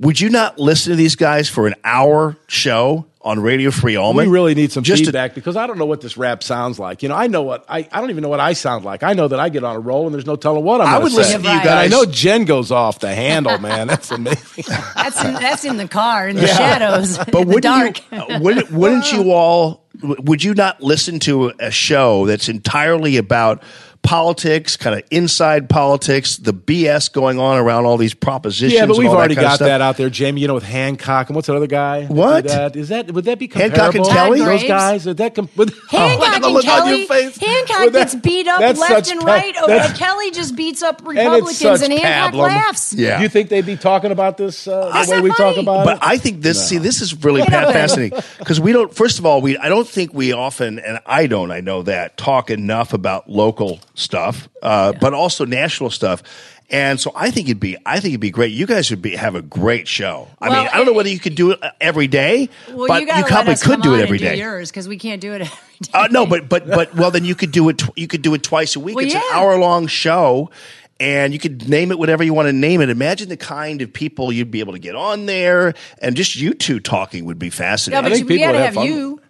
Would 0.00 0.20
you 0.20 0.28
not 0.28 0.58
listen 0.58 0.90
to 0.90 0.96
these 0.96 1.16
guys 1.16 1.48
for 1.48 1.66
an 1.66 1.74
hour 1.82 2.36
show 2.48 3.06
on 3.22 3.40
Radio 3.40 3.70
Free 3.70 3.96
Allman? 3.96 4.26
We 4.26 4.30
really 4.30 4.54
need 4.54 4.70
some 4.70 4.84
Just 4.84 4.98
to- 5.00 5.04
feedback 5.06 5.34
because 5.34 5.56
I 5.56 5.66
don't 5.66 5.78
know 5.78 5.86
what 5.86 6.02
this 6.02 6.18
rap 6.18 6.42
sounds 6.42 6.78
like. 6.78 7.02
You 7.02 7.08
know, 7.08 7.14
I 7.14 7.28
know 7.28 7.42
what 7.42 7.64
I, 7.66 7.88
I 7.90 8.00
don't 8.02 8.10
even 8.10 8.22
know 8.22 8.28
what 8.28 8.38
I 8.38 8.52
sound 8.52 8.84
like. 8.84 9.02
I 9.02 9.14
know 9.14 9.26
that 9.26 9.40
I 9.40 9.48
get 9.48 9.64
on 9.64 9.74
a 9.74 9.80
roll 9.80 10.04
and 10.04 10.12
there's 10.14 10.26
no 10.26 10.36
telling 10.36 10.64
what 10.64 10.82
I'm 10.82 10.86
I 10.86 10.90
gonna 10.92 11.04
would 11.04 11.12
say. 11.12 11.18
listen 11.18 11.42
to 11.44 11.48
you 11.48 11.54
Right. 11.54 11.66
And 11.66 11.78
I 11.78 11.86
know 11.86 12.04
Jen 12.04 12.44
goes 12.44 12.70
off 12.70 12.98
the 13.00 13.14
handle, 13.14 13.56
man. 13.58 13.86
That's 13.88 14.10
amazing. 14.10 14.64
that's 14.94 15.24
in, 15.24 15.32
that's 15.32 15.64
in 15.64 15.78
the 15.78 15.88
car 15.88 16.28
in 16.28 16.36
the 16.36 16.46
shadows, 16.46 17.16
but 17.16 17.34
in 17.34 17.46
wouldn't 17.48 17.62
dark. 17.62 18.12
you? 18.12 18.18
uh, 18.18 18.38
wouldn't, 18.42 18.70
wouldn't 18.70 19.10
you 19.12 19.32
all? 19.32 19.82
Would 20.02 20.44
you 20.44 20.52
not 20.52 20.82
listen 20.82 21.20
to 21.20 21.54
a 21.58 21.70
show 21.70 22.26
that's 22.26 22.50
entirely 22.50 23.16
about 23.16 23.62
politics, 24.06 24.76
kind 24.76 24.98
of 24.98 25.04
inside 25.10 25.68
politics, 25.68 26.36
the 26.36 26.54
BS 26.54 27.12
going 27.12 27.38
on 27.38 27.58
around 27.58 27.84
all 27.84 27.96
these 27.96 28.14
propositions? 28.14 28.72
Yeah, 28.72 28.86
but 28.86 28.96
we've 28.96 29.08
all 29.08 29.14
that 29.14 29.18
already 29.18 29.34
kind 29.34 29.46
got 29.48 29.54
stuff? 29.56 29.66
that 29.66 29.80
out 29.80 29.96
there, 29.96 30.08
Jamie. 30.08 30.40
You 30.40 30.48
know, 30.48 30.54
with 30.54 30.62
Hancock 30.62 31.28
and 31.28 31.34
what's 31.34 31.48
that 31.48 31.56
other 31.56 31.66
guy? 31.66 32.02
that 32.02 32.10
What? 32.10 32.44
That? 32.44 32.76
Is 32.76 32.88
that 32.90 33.10
would 33.12 33.24
that 33.24 33.38
be 33.38 33.48
Hancock 33.48 33.94
and? 33.94 34.06
Kelly? 34.06 34.38
Those 34.38 34.62
guys? 34.64 35.04
Would 35.06 35.16
that 35.16 35.34
com- 35.34 35.48
would, 35.56 35.70
Hancock 35.90 36.20
Look 36.20 36.28
at 36.28 36.40
the 36.40 36.46
and 36.46 36.54
look 36.54 36.64
on 36.68 36.78
Kelly. 36.82 36.98
your 37.00 37.08
face. 37.08 37.36
Hancock 37.36 37.80
Would 37.80 37.92
that- 37.94 37.98
gets 38.12 38.14
beat 38.14 38.46
up 38.46 38.60
left 38.60 38.78
such 38.78 39.10
and 39.10 39.20
pe- 39.20 39.26
right. 39.26 39.54
Oh, 39.58 39.66
that's- 39.66 39.98
Kelly 39.98 40.30
just 40.30 40.54
beats 40.56 40.82
up 40.82 41.02
Republicans, 41.04 41.58
such 41.58 41.82
and, 41.82 41.92
Hancock 41.92 42.34
pablum. 42.34 42.46
laughs. 42.46 42.92
Yeah. 42.94 43.16
Do 43.16 43.24
you 43.24 43.28
think 43.28 43.48
they'd 43.48 43.66
be 43.66 43.76
talking 43.76 44.12
about 44.12 44.36
this 44.36 44.68
uh, 44.68 44.90
That's 44.92 45.08
the 45.08 45.16
way 45.16 45.18
not 45.18 45.24
we 45.24 45.30
talk 45.30 45.56
about 45.56 45.84
But 45.84 45.96
it? 45.96 46.00
But 46.00 46.06
I 46.06 46.18
think 46.18 46.42
this. 46.42 46.68
See, 46.68 46.78
this 46.78 47.00
is 47.00 47.24
really 47.24 47.42
Get 47.42 47.50
fascinating 47.50 48.18
because 48.38 48.60
we 48.60 48.72
don't. 48.72 48.94
First 48.94 49.18
of 49.18 49.26
all, 49.26 49.40
we. 49.40 49.58
I 49.58 49.68
don't 49.68 49.88
think 49.88 50.14
we 50.14 50.32
often, 50.32 50.78
and 50.78 51.00
I 51.06 51.26
don't. 51.26 51.50
I 51.50 51.60
know 51.60 51.82
that 51.82 52.16
talk 52.16 52.50
enough 52.50 52.92
about 52.92 53.28
local 53.28 53.80
stuff, 53.96 54.48
uh, 54.62 54.92
but 55.00 55.12
also 55.14 55.44
national 55.44 55.90
stuff. 55.90 56.22
And 56.68 57.00
so 57.00 57.12
I 57.14 57.30
think 57.30 57.46
it'd 57.48 57.60
be. 57.60 57.76
I 57.86 58.00
think 58.00 58.10
it'd 58.10 58.20
be 58.20 58.30
great. 58.32 58.50
You 58.52 58.66
guys 58.66 58.90
would 58.90 59.00
be 59.00 59.14
have 59.14 59.36
a 59.36 59.42
great 59.42 59.86
show. 59.86 60.26
I 60.40 60.48
Well, 60.48 60.62
mean, 60.62 60.70
I 60.72 60.76
don't 60.78 60.86
know 60.86 60.94
whether 60.94 61.08
you 61.08 61.20
could 61.20 61.36
do 61.36 61.52
it 61.52 61.62
uh, 61.62 61.70
every 61.80 62.08
day, 62.08 62.48
Well, 62.72 62.88
but 62.88 63.00
you, 63.02 63.06
gotta 63.06 63.22
probably 63.24 63.50
let 63.50 63.52
us 63.58 63.62
could 63.62 63.70
come 63.74 63.80
do 63.82 63.94
it 63.94 64.00
every 64.02 64.16
and 64.18 64.24
do 64.24 64.28
day. 64.30 64.38
yours 64.38 64.70
because 64.70 64.88
we 64.88 64.98
can't 64.98 65.20
do 65.20 65.32
it 65.32 65.42
every 65.42 65.56
day. 65.82 65.90
Uh, 65.94 66.08
no, 66.10 66.26
but 66.26 66.48
but 66.48 66.66
but 66.66 66.92
well, 66.96 67.12
then 67.12 67.24
you 67.24 67.36
could 67.36 67.52
do 67.52 67.68
it. 67.68 67.78
Tw- 67.78 67.96
you 67.96 68.08
could 68.08 68.22
do 68.22 68.34
it 68.34 68.42
twice 68.42 68.74
a 68.74 68.80
week. 68.80 68.96
Well, 68.96 69.04
it's 69.04 69.14
an 69.14 69.22
hour 69.32 69.56
long 69.58 69.86
show, 69.86 70.50
and 70.98 71.32
you 71.32 71.38
could 71.38 71.68
name 71.68 71.92
it 71.92 72.00
whatever 72.00 72.24
you 72.24 72.34
want 72.34 72.46
to 72.48 72.52
name 72.52 72.80
it. 72.80 72.90
Imagine 72.90 73.28
the 73.28 73.36
kind 73.36 73.80
of 73.80 73.92
people 73.92 74.32
you'd 74.32 74.50
be 74.50 74.58
able 74.58 74.72
to 74.72 74.80
get 74.80 74.96
on 74.96 75.26
there, 75.26 75.72
and 76.02 76.16
just 76.16 76.34
you 76.34 76.52
two 76.52 76.80
talking 76.80 77.26
would 77.26 77.38
be 77.38 77.46
No, 77.46 77.50
fascinating. 77.52 78.02
but 78.02 78.08
think 78.12 78.20
you, 78.22 78.26
we 78.26 78.38
people 78.38 78.46
gotta 78.48 78.58
would 78.58 78.64
have, 78.64 78.74
have 78.74 78.82
fun. 78.82 78.86
you. 78.86 79.20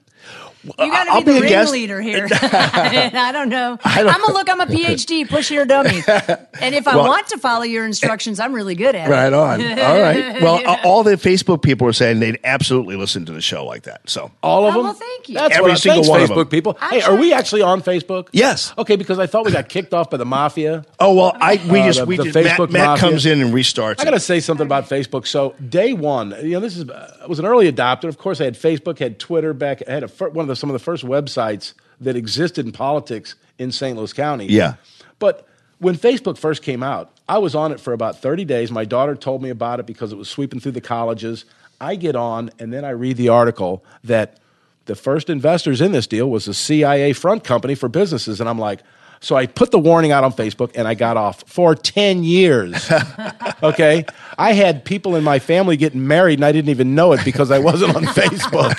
You 0.78 0.90
got 0.90 1.08
I'll 1.08 1.20
to 1.20 1.26
be 1.26 1.32
the 1.34 1.40
be 1.40 1.46
a 1.46 1.50
guest. 1.50 1.72
ringleader 1.72 2.00
here. 2.00 2.28
I 2.32 3.30
don't 3.32 3.48
know. 3.48 3.78
I 3.84 4.00
am 4.00 4.24
a 4.24 4.32
look. 4.32 4.48
I'm 4.50 4.60
a 4.60 4.66
PhD. 4.76 5.28
Push 5.28 5.50
your 5.50 5.64
dummy. 5.64 6.02
And 6.60 6.74
if 6.74 6.86
I 6.88 6.96
Well- 6.96 7.06
want 7.06 7.28
to 7.28 7.38
follow 7.38 7.62
your 7.64 7.84
instructions, 7.86 8.40
I'm 8.40 8.52
really 8.52 8.74
good 8.74 8.94
at 8.94 9.08
Right 9.08 9.26
it. 9.28 9.30
Right 9.30 9.32
on. 9.32 9.62
All 9.78 10.00
right. 10.00 10.42
Well, 10.42 10.60
uh, 10.66 10.76
all 10.84 11.02
the 11.02 11.12
Facebook 11.16 11.62
people 11.62 11.86
are 11.88 11.92
saying 11.92 12.20
they'd 12.20 12.38
absolutely 12.44 12.96
listen 12.96 13.24
to 13.26 13.32
the 13.32 13.40
show 13.40 13.64
like 13.64 13.82
that. 13.84 14.08
So 14.08 14.30
All 14.42 14.66
of 14.66 14.74
Oh, 14.74 14.78
them. 14.78 14.84
well, 14.84 14.94
thank 14.94 15.28
you. 15.28 15.34
That's 15.36 15.56
Every 15.56 15.70
what 15.72 15.80
single 15.80 16.02
thanks, 16.04 16.08
one 16.08 16.22
of 16.22 16.30
Facebook 16.30 16.34
them. 16.36 16.48
people. 16.48 16.78
I'm 16.80 17.00
hey, 17.00 17.02
are 17.02 17.16
we 17.16 17.32
actually 17.32 17.62
on 17.62 17.82
Facebook? 17.82 18.28
Yes. 18.32 18.72
Okay, 18.76 18.96
because 18.96 19.18
I 19.18 19.26
thought 19.26 19.44
we 19.46 19.52
got 19.52 19.68
kicked 19.68 19.94
off 19.94 20.10
by 20.10 20.16
the 20.16 20.24
mafia. 20.26 20.84
Oh 21.00 21.14
well, 21.14 21.36
I 21.40 21.60
we 21.70 21.80
Uh, 21.80 21.86
just 21.86 21.98
the- 22.00 22.06
we 22.06 22.16
the 22.16 22.24
just 22.24 22.34
Matt, 22.34 22.44
Facebook 22.58 22.70
Matt 22.70 22.86
mafia. 22.86 23.08
comes 23.10 23.26
in 23.26 23.40
and 23.40 23.52
restarts. 23.54 24.00
I 24.00 24.04
got 24.04 24.10
to 24.10 24.20
say 24.20 24.40
something 24.40 24.66
about 24.66 24.88
Facebook. 24.88 25.26
So 25.26 25.54
day 25.68 25.92
one, 25.92 26.34
you 26.42 26.50
know, 26.52 26.60
this 26.60 26.76
is 26.76 26.88
I 26.90 27.26
was 27.26 27.38
an 27.38 27.46
early 27.46 27.70
adopter. 27.70 28.04
Of 28.08 28.18
course, 28.18 28.40
I 28.40 28.44
had 28.44 28.54
Facebook, 28.54 28.98
had 28.98 29.18
Twitter 29.18 29.52
back. 29.52 29.82
I 29.88 29.92
had 29.92 30.02
a, 30.04 30.08
fir- 30.08 30.28
one 30.28 30.44
of 30.44 30.48
the, 30.48 30.55
some 30.56 30.70
of 30.70 30.74
the 30.74 30.80
first 30.80 31.04
websites 31.04 31.74
that 32.00 32.16
existed 32.16 32.66
in 32.66 32.72
politics 32.72 33.34
in 33.58 33.72
St. 33.72 33.96
Louis 33.96 34.12
County. 34.12 34.46
Yeah. 34.46 34.74
But 35.18 35.46
when 35.78 35.96
Facebook 35.96 36.38
first 36.38 36.62
came 36.62 36.82
out, 36.82 37.10
I 37.28 37.38
was 37.38 37.54
on 37.54 37.72
it 37.72 37.80
for 37.80 37.92
about 37.92 38.20
30 38.20 38.44
days. 38.44 38.70
My 38.70 38.84
daughter 38.84 39.14
told 39.14 39.42
me 39.42 39.50
about 39.50 39.80
it 39.80 39.86
because 39.86 40.12
it 40.12 40.16
was 40.16 40.28
sweeping 40.28 40.60
through 40.60 40.72
the 40.72 40.80
colleges. 40.80 41.44
I 41.80 41.96
get 41.96 42.16
on, 42.16 42.50
and 42.58 42.72
then 42.72 42.84
I 42.84 42.90
read 42.90 43.16
the 43.16 43.28
article 43.28 43.84
that 44.04 44.38
the 44.86 44.94
first 44.94 45.28
investors 45.28 45.80
in 45.80 45.92
this 45.92 46.06
deal 46.06 46.30
was 46.30 46.46
the 46.46 46.54
CIA 46.54 47.12
front 47.12 47.44
company 47.44 47.74
for 47.74 47.88
businesses. 47.88 48.40
And 48.40 48.48
I'm 48.48 48.58
like, 48.58 48.80
so 49.20 49.34
I 49.34 49.46
put 49.46 49.70
the 49.70 49.78
warning 49.78 50.12
out 50.12 50.24
on 50.24 50.32
Facebook 50.32 50.72
and 50.74 50.86
I 50.86 50.94
got 50.94 51.16
off 51.16 51.42
for 51.46 51.74
10 51.74 52.22
years. 52.22 52.88
okay. 53.62 54.04
I 54.38 54.52
had 54.52 54.84
people 54.84 55.16
in 55.16 55.24
my 55.24 55.38
family 55.38 55.76
getting 55.76 56.06
married 56.06 56.38
and 56.38 56.44
I 56.44 56.52
didn't 56.52 56.68
even 56.70 56.94
know 56.94 57.12
it 57.12 57.24
because 57.24 57.50
I 57.50 57.58
wasn't 57.58 57.96
on 57.96 58.04
Facebook. 58.04 58.76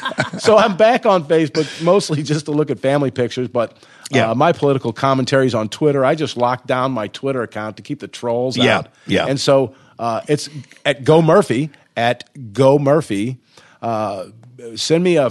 So 0.47 0.57
I'm 0.57 0.75
back 0.77 1.05
on 1.05 1.25
Facebook 1.25 1.83
mostly 1.83 2.23
just 2.23 2.45
to 2.45 2.51
look 2.51 2.71
at 2.71 2.79
family 2.79 3.11
pictures. 3.11 3.47
But 3.47 3.77
Yeah. 4.11 4.31
uh, 4.31 4.35
my 4.35 4.51
political 4.53 4.91
commentaries 4.93 5.53
on 5.53 5.69
Twitter, 5.69 6.03
I 6.03 6.15
just 6.15 6.37
locked 6.37 6.65
down 6.65 6.91
my 6.93 7.07
Twitter 7.09 7.43
account 7.43 7.77
to 7.77 7.83
keep 7.83 7.99
the 7.99 8.07
trolls 8.07 8.57
Yeah, 8.57 8.77
out. 8.79 8.87
yeah. 9.05 9.25
And 9.27 9.39
so 9.39 9.75
uh, 9.99 10.21
it's 10.27 10.49
at 10.85 11.03
Go 11.03 11.21
Murphy, 11.21 11.69
at 11.95 12.23
Go 12.53 12.79
Murphy. 12.79 13.37
Uh, 13.81 14.27
send 14.75 15.03
me 15.03 15.17
a 15.17 15.29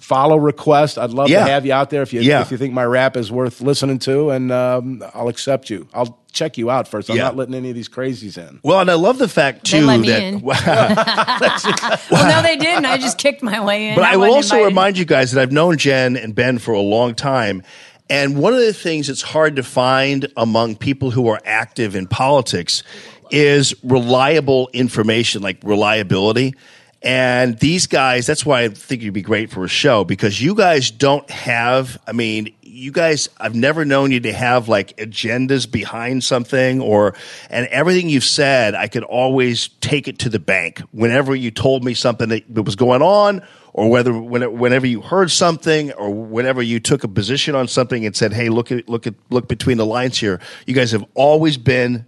follow 0.00 0.36
request. 0.36 0.98
I'd 0.98 1.10
love 1.10 1.28
Yeah. 1.28 1.44
to 1.44 1.50
have 1.50 1.64
you 1.66 1.72
out 1.72 1.90
there 1.90 2.02
if 2.02 2.12
you 2.12 2.20
Yeah. 2.20 2.40
if 2.42 2.50
you 2.50 2.56
think 2.56 2.74
my 2.74 2.84
rap 2.84 3.16
is 3.16 3.30
worth 3.30 3.60
listening 3.60 3.98
to, 4.00 4.30
and 4.30 4.50
um, 4.52 5.02
I'll 5.14 5.28
accept 5.28 5.70
you. 5.70 5.86
I'll 5.94 6.18
check 6.32 6.58
you 6.58 6.70
out 6.70 6.86
first. 6.88 7.08
I'm 7.10 7.16
Yeah. 7.16 7.24
not 7.24 7.36
letting 7.36 7.54
any 7.54 7.70
of 7.70 7.74
these 7.76 7.88
crazies 7.88 8.36
in. 8.38 8.60
well, 8.62 8.80
and 8.80 8.90
I 8.90 8.94
love 8.94 9.18
the 9.18 9.28
fact 9.28 9.64
They 9.70 9.80
too 9.80 9.86
let 9.86 10.00
me 10.00 10.08
that. 10.10 10.22
in. 10.22 10.40
well, 12.10 12.28
no, 12.28 12.42
they 12.42 12.56
didn't. 12.56 12.86
I 12.86 12.98
just 12.98 13.18
kicked 13.18 13.42
my 13.42 13.64
way 13.64 13.88
in. 13.88 13.94
But 13.96 14.04
I 14.04 14.16
will 14.16 14.32
also 14.32 14.56
invited. 14.56 14.66
remind 14.66 14.98
you 14.98 15.04
guys 15.04 15.32
that 15.32 15.40
I've 15.40 15.52
known 15.52 15.76
Jen 15.78 16.16
and 16.16 16.34
Ben 16.34 16.58
for 16.58 16.72
a 16.72 16.80
long 16.80 17.14
time. 17.14 17.62
And 18.08 18.36
one 18.38 18.52
of 18.52 18.60
the 18.60 18.72
things 18.72 19.06
that's 19.06 19.22
hard 19.22 19.56
to 19.56 19.62
find 19.62 20.26
among 20.36 20.76
people 20.76 21.10
who 21.12 21.28
are 21.28 21.40
active 21.44 21.94
in 21.94 22.06
politics 22.08 22.82
is 23.30 23.72
reliable 23.84 24.68
information, 24.72 25.42
like 25.42 25.58
reliability. 25.62 26.54
And 27.02 27.58
these 27.58 27.86
guys, 27.86 28.26
that's 28.26 28.44
why 28.44 28.62
I 28.62 28.68
think 28.68 29.02
you'd 29.02 29.14
be 29.14 29.22
great 29.22 29.50
for 29.50 29.64
a 29.64 29.68
show 29.68 30.04
because 30.04 30.40
you 30.40 30.54
guys 30.54 30.90
don't 30.90 31.28
have, 31.30 31.98
I 32.06 32.12
mean, 32.12 32.54
you 32.60 32.92
guys, 32.92 33.30
I've 33.38 33.54
never 33.54 33.86
known 33.86 34.10
you 34.10 34.20
to 34.20 34.32
have 34.32 34.68
like 34.68 34.96
agendas 34.98 35.70
behind 35.70 36.24
something 36.24 36.80
or, 36.82 37.14
and 37.48 37.66
everything 37.68 38.10
you've 38.10 38.24
said, 38.24 38.74
I 38.74 38.86
could 38.86 39.04
always 39.04 39.68
take 39.80 40.08
it 40.08 40.18
to 40.20 40.28
the 40.28 40.38
bank 40.38 40.80
whenever 40.92 41.34
you 41.34 41.50
told 41.50 41.84
me 41.84 41.94
something 41.94 42.28
that, 42.28 42.64
was 42.64 42.76
going 42.76 43.00
on 43.00 43.42
or 43.72 43.88
whether 43.88 44.12
whenever 44.12 44.86
you 44.86 45.00
heard 45.00 45.30
something 45.30 45.92
or 45.92 46.10
whenever 46.10 46.60
you 46.62 46.80
took 46.80 47.04
a 47.04 47.08
position 47.08 47.54
on 47.54 47.68
something 47.68 48.04
and 48.04 48.16
said, 48.16 48.32
"Hey, 48.32 48.48
look 48.48 48.72
at 48.72 48.88
look 48.88 49.06
at 49.06 49.14
look 49.30 49.48
between 49.48 49.76
the 49.76 49.86
lines 49.86 50.18
here." 50.18 50.40
You 50.66 50.74
guys 50.74 50.90
have 50.92 51.04
always 51.14 51.56
been 51.56 52.04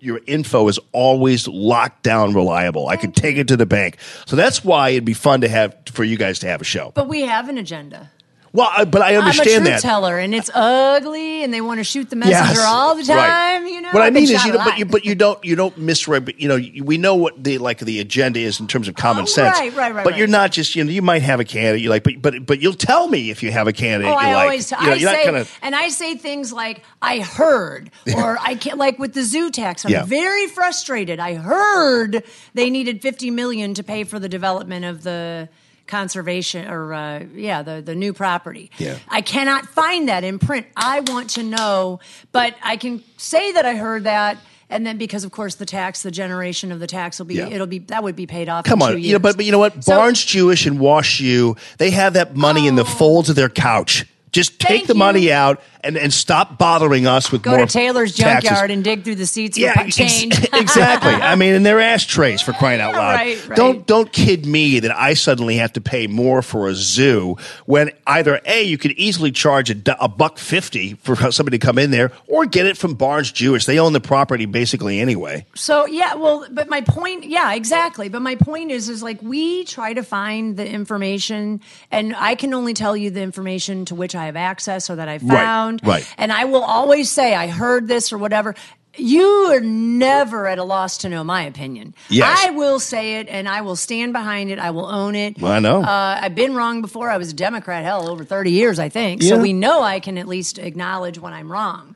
your 0.00 0.20
info 0.26 0.68
is 0.68 0.78
always 0.92 1.48
locked 1.48 2.02
down 2.02 2.34
reliable. 2.34 2.88
I 2.88 2.96
could 2.96 3.14
take 3.14 3.36
it 3.36 3.48
to 3.48 3.56
the 3.56 3.66
bank. 3.66 3.98
So 4.26 4.36
that's 4.36 4.64
why 4.64 4.90
it'd 4.90 5.04
be 5.04 5.14
fun 5.14 5.40
to 5.42 5.48
have 5.48 5.76
for 5.86 6.04
you 6.04 6.16
guys 6.16 6.38
to 6.40 6.46
have 6.46 6.60
a 6.60 6.64
show. 6.64 6.92
But 6.94 7.08
we 7.08 7.22
have 7.22 7.48
an 7.48 7.58
agenda. 7.58 8.10
Well, 8.58 8.68
I, 8.76 8.84
but 8.84 9.02
I 9.02 9.14
understand 9.14 9.48
I'm 9.48 9.62
a 9.62 9.70
truth 9.70 9.82
that. 9.82 9.88
teller, 9.88 10.18
and 10.18 10.34
it's 10.34 10.50
ugly, 10.52 11.44
and 11.44 11.54
they 11.54 11.60
want 11.60 11.78
to 11.78 11.84
shoot 11.84 12.10
the 12.10 12.16
messenger 12.16 12.60
all 12.62 12.96
the 12.96 13.04
time. 13.04 13.62
Right. 13.62 13.72
You 13.72 13.80
know, 13.82 13.90
what 13.92 14.02
I 14.02 14.06
I've 14.06 14.12
been 14.12 14.24
mean 14.24 14.32
is, 14.34 14.40
shot 14.40 14.46
you 14.48 14.54
a 14.54 14.56
know, 14.58 14.64
but 14.64 14.70
lot. 14.70 14.78
you 14.80 14.84
but 14.84 15.04
you 15.04 15.14
don't 15.14 15.44
you 15.44 15.54
don't 15.54 15.78
misread. 15.78 16.24
But 16.24 16.40
you 16.40 16.48
know, 16.48 16.56
you- 16.56 16.82
we 16.82 16.98
know 16.98 17.14
what 17.14 17.42
the 17.42 17.58
like 17.58 17.78
the 17.78 18.00
agenda 18.00 18.40
is 18.40 18.58
in 18.58 18.66
terms 18.66 18.88
of 18.88 18.96
common 18.96 19.22
Oh, 19.22 19.26
sense. 19.26 19.56
right, 19.58 19.72
right, 19.76 19.94
right, 19.94 20.04
But 20.04 20.16
you're 20.16 20.26
not 20.26 20.50
just 20.50 20.74
you 20.74 20.82
know 20.82 20.90
you 20.90 21.02
might 21.02 21.22
have 21.22 21.38
a 21.38 21.44
candidate 21.44 21.80
you 21.82 21.88
like, 21.90 22.02
but 22.02 22.20
but 22.20 22.44
but 22.46 22.60
you'll 22.60 22.74
tell 22.74 23.06
me 23.06 23.30
if 23.30 23.42
you 23.44 23.52
have 23.52 23.68
a 23.68 23.72
candidate 23.72 24.12
Oh, 24.12 24.20
you 24.20 24.26
I 24.26 24.32
like. 24.34 24.42
always, 24.42 24.70
you 24.72 24.76
know, 24.78 24.82
I 24.82 24.94
you're 24.96 25.10
say, 25.10 25.16
not 25.16 25.24
gonna. 25.24 25.44
and 25.62 25.76
I 25.76 25.88
say 25.90 26.16
things 26.16 26.52
like, 26.52 26.82
I 27.00 27.20
heard, 27.20 27.92
or 28.16 28.38
I 28.40 28.56
can't, 28.56 28.76
like 28.76 28.98
with 28.98 29.14
the 29.14 29.22
zoo 29.22 29.50
tax, 29.52 29.84
I'm 29.84 29.92
Yeah. 29.92 30.04
very 30.04 30.48
frustrated. 30.48 31.20
I 31.20 31.34
heard 31.34 32.24
they 32.54 32.70
needed 32.70 33.02
50 33.02 33.30
million 33.30 33.74
to 33.74 33.84
pay 33.84 34.02
for 34.02 34.18
the 34.18 34.28
development 34.28 34.84
of 34.84 35.04
the 35.04 35.48
conservation, 35.88 36.68
or, 36.68 36.94
uh, 36.94 37.24
yeah, 37.34 37.62
the, 37.62 37.82
the 37.82 37.94
new 37.94 38.12
property. 38.12 38.70
Yeah. 38.78 38.98
I 39.08 39.20
cannot 39.22 39.66
find 39.66 40.08
that 40.08 40.22
in 40.22 40.38
print. 40.38 40.66
I 40.76 41.00
want 41.00 41.30
to 41.30 41.42
know, 41.42 42.00
but 42.30 42.54
I 42.62 42.76
can 42.76 43.02
say 43.16 43.52
that 43.52 43.66
I 43.66 43.74
heard 43.74 44.04
that. 44.04 44.38
And 44.70 44.86
then, 44.86 44.98
because 44.98 45.24
of 45.24 45.32
course 45.32 45.54
the 45.54 45.64
tax, 45.64 46.02
the 46.02 46.10
generation 46.10 46.72
of 46.72 46.78
the 46.78 46.86
tax 46.86 47.18
will 47.18 47.24
be, 47.26 47.36
Yeah. 47.36 47.48
it'll 47.48 47.66
be 47.66 47.78
that 47.78 48.02
would 48.02 48.16
be 48.16 48.26
paid 48.26 48.50
off. 48.50 48.66
Come 48.66 48.82
on, 48.82 49.00
you 49.02 49.14
know, 49.14 49.18
but, 49.18 49.36
but 49.36 49.46
you 49.46 49.52
know 49.52 49.58
what? 49.58 49.82
So- 49.82 49.96
Barnes 49.96 50.22
Jewish 50.24 50.66
and 50.66 50.78
Wash 50.78 51.20
U, 51.20 51.56
they 51.78 51.90
have 51.90 52.12
that 52.12 52.36
money 52.36 52.66
in 52.66 52.74
the 52.74 52.84
folds 52.84 53.30
of 53.30 53.36
their 53.36 53.48
couch. 53.48 54.04
Just 54.32 54.58
take 54.60 54.68
Thank 54.68 54.86
the 54.88 54.94
you. 54.94 54.98
money 54.98 55.32
out 55.32 55.60
and, 55.82 55.96
and 55.96 56.12
stop 56.12 56.58
bothering 56.58 57.06
us 57.06 57.30
with 57.32 57.42
Go 57.42 57.56
more 57.56 57.66
to 57.66 57.72
Taylor's 57.72 58.14
taxes. 58.16 58.50
junkyard 58.50 58.70
and 58.70 58.82
dig 58.84 59.04
through 59.04 59.14
the 59.14 59.26
seats 59.26 59.56
Yeah, 59.56 59.74
for 59.74 59.80
ex- 59.80 59.96
change. 59.96 60.38
exactly. 60.52 61.12
I 61.12 61.34
mean, 61.36 61.54
and 61.54 61.64
they're 61.64 61.80
ashtrays 61.80 62.42
for 62.42 62.52
crying 62.52 62.80
out 62.80 62.92
loud. 62.94 63.14
Right, 63.14 63.48
right. 63.48 63.56
Don't 63.56 63.86
don't 63.86 64.12
kid 64.12 64.44
me 64.44 64.80
that 64.80 64.90
I 64.96 65.14
suddenly 65.14 65.56
have 65.56 65.72
to 65.74 65.80
pay 65.80 66.06
more 66.06 66.42
for 66.42 66.68
a 66.68 66.74
zoo 66.74 67.36
when 67.66 67.90
either 68.06 68.40
a 68.44 68.62
you 68.62 68.76
could 68.78 68.92
easily 68.92 69.30
charge 69.30 69.70
a, 69.70 69.76
a 70.02 70.08
buck 70.08 70.38
fifty 70.38 70.94
for 70.94 71.16
somebody 71.32 71.58
to 71.58 71.64
come 71.66 71.78
in 71.78 71.90
there, 71.90 72.12
or 72.26 72.44
get 72.46 72.66
it 72.66 72.76
from 72.76 72.94
Barnes 72.94 73.30
Jewish. 73.32 73.64
They 73.66 73.78
own 73.78 73.92
the 73.92 74.00
property 74.00 74.46
basically 74.46 75.00
anyway. 75.00 75.46
So 75.54 75.86
yeah, 75.86 76.14
well, 76.16 76.46
but 76.50 76.68
my 76.68 76.80
point, 76.82 77.24
yeah, 77.24 77.54
exactly. 77.54 78.08
But 78.08 78.22
my 78.22 78.34
point 78.34 78.70
is, 78.72 78.88
is 78.88 79.02
like 79.02 79.22
we 79.22 79.64
try 79.64 79.92
to 79.94 80.02
find 80.02 80.56
the 80.56 80.68
information, 80.68 81.60
and 81.90 82.14
I 82.16 82.34
can 82.34 82.52
only 82.54 82.74
tell 82.74 82.96
you 82.96 83.10
the 83.10 83.22
information 83.22 83.84
to 83.86 83.94
which 83.94 84.14
I 84.14 84.26
have 84.28 84.36
access 84.36 84.88
or 84.88 84.96
that 84.96 85.08
I 85.08 85.18
found. 85.18 85.80
right. 85.84 86.06
And 86.16 86.32
I 86.32 86.44
will 86.44 86.62
always 86.62 87.10
say 87.10 87.34
I 87.34 87.48
heard 87.48 87.88
this 87.88 88.12
or 88.12 88.18
whatever. 88.18 88.54
You 88.96 89.52
are 89.52 89.60
never 89.60 90.48
at 90.48 90.58
a 90.58 90.64
loss 90.64 90.98
to 90.98 91.08
know 91.08 91.22
my 91.22 91.42
opinion. 91.44 91.94
Yes. 92.08 92.46
I 92.46 92.50
will 92.50 92.80
say 92.80 93.20
it, 93.20 93.28
and 93.28 93.48
I 93.48 93.60
will 93.60 93.76
stand 93.76 94.12
behind 94.12 94.50
it. 94.50 94.58
I 94.58 94.70
will 94.70 94.86
own 94.86 95.14
it. 95.14 95.40
I 95.40 95.60
know. 95.60 95.82
Uh, 95.82 96.18
I've 96.20 96.34
been 96.34 96.54
wrong 96.54 96.82
before. 96.82 97.08
I 97.08 97.16
was 97.16 97.30
a 97.30 97.34
Democrat, 97.34 97.84
hell, 97.84 98.08
over 98.08 98.24
thirty 98.24 98.50
years, 98.50 98.80
I 98.80 98.88
think. 98.88 99.22
Yeah. 99.22 99.28
So 99.30 99.40
we 99.40 99.52
know 99.52 99.82
I 99.82 100.00
can 100.00 100.18
at 100.18 100.26
least 100.26 100.58
acknowledge 100.58 101.18
when 101.18 101.32
I'm 101.32 101.52
wrong. 101.52 101.94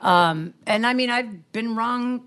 Um, 0.00 0.54
and 0.66 0.86
I 0.86 0.94
mean, 0.94 1.10
I've 1.10 1.50
been 1.52 1.74
wrong 1.74 2.22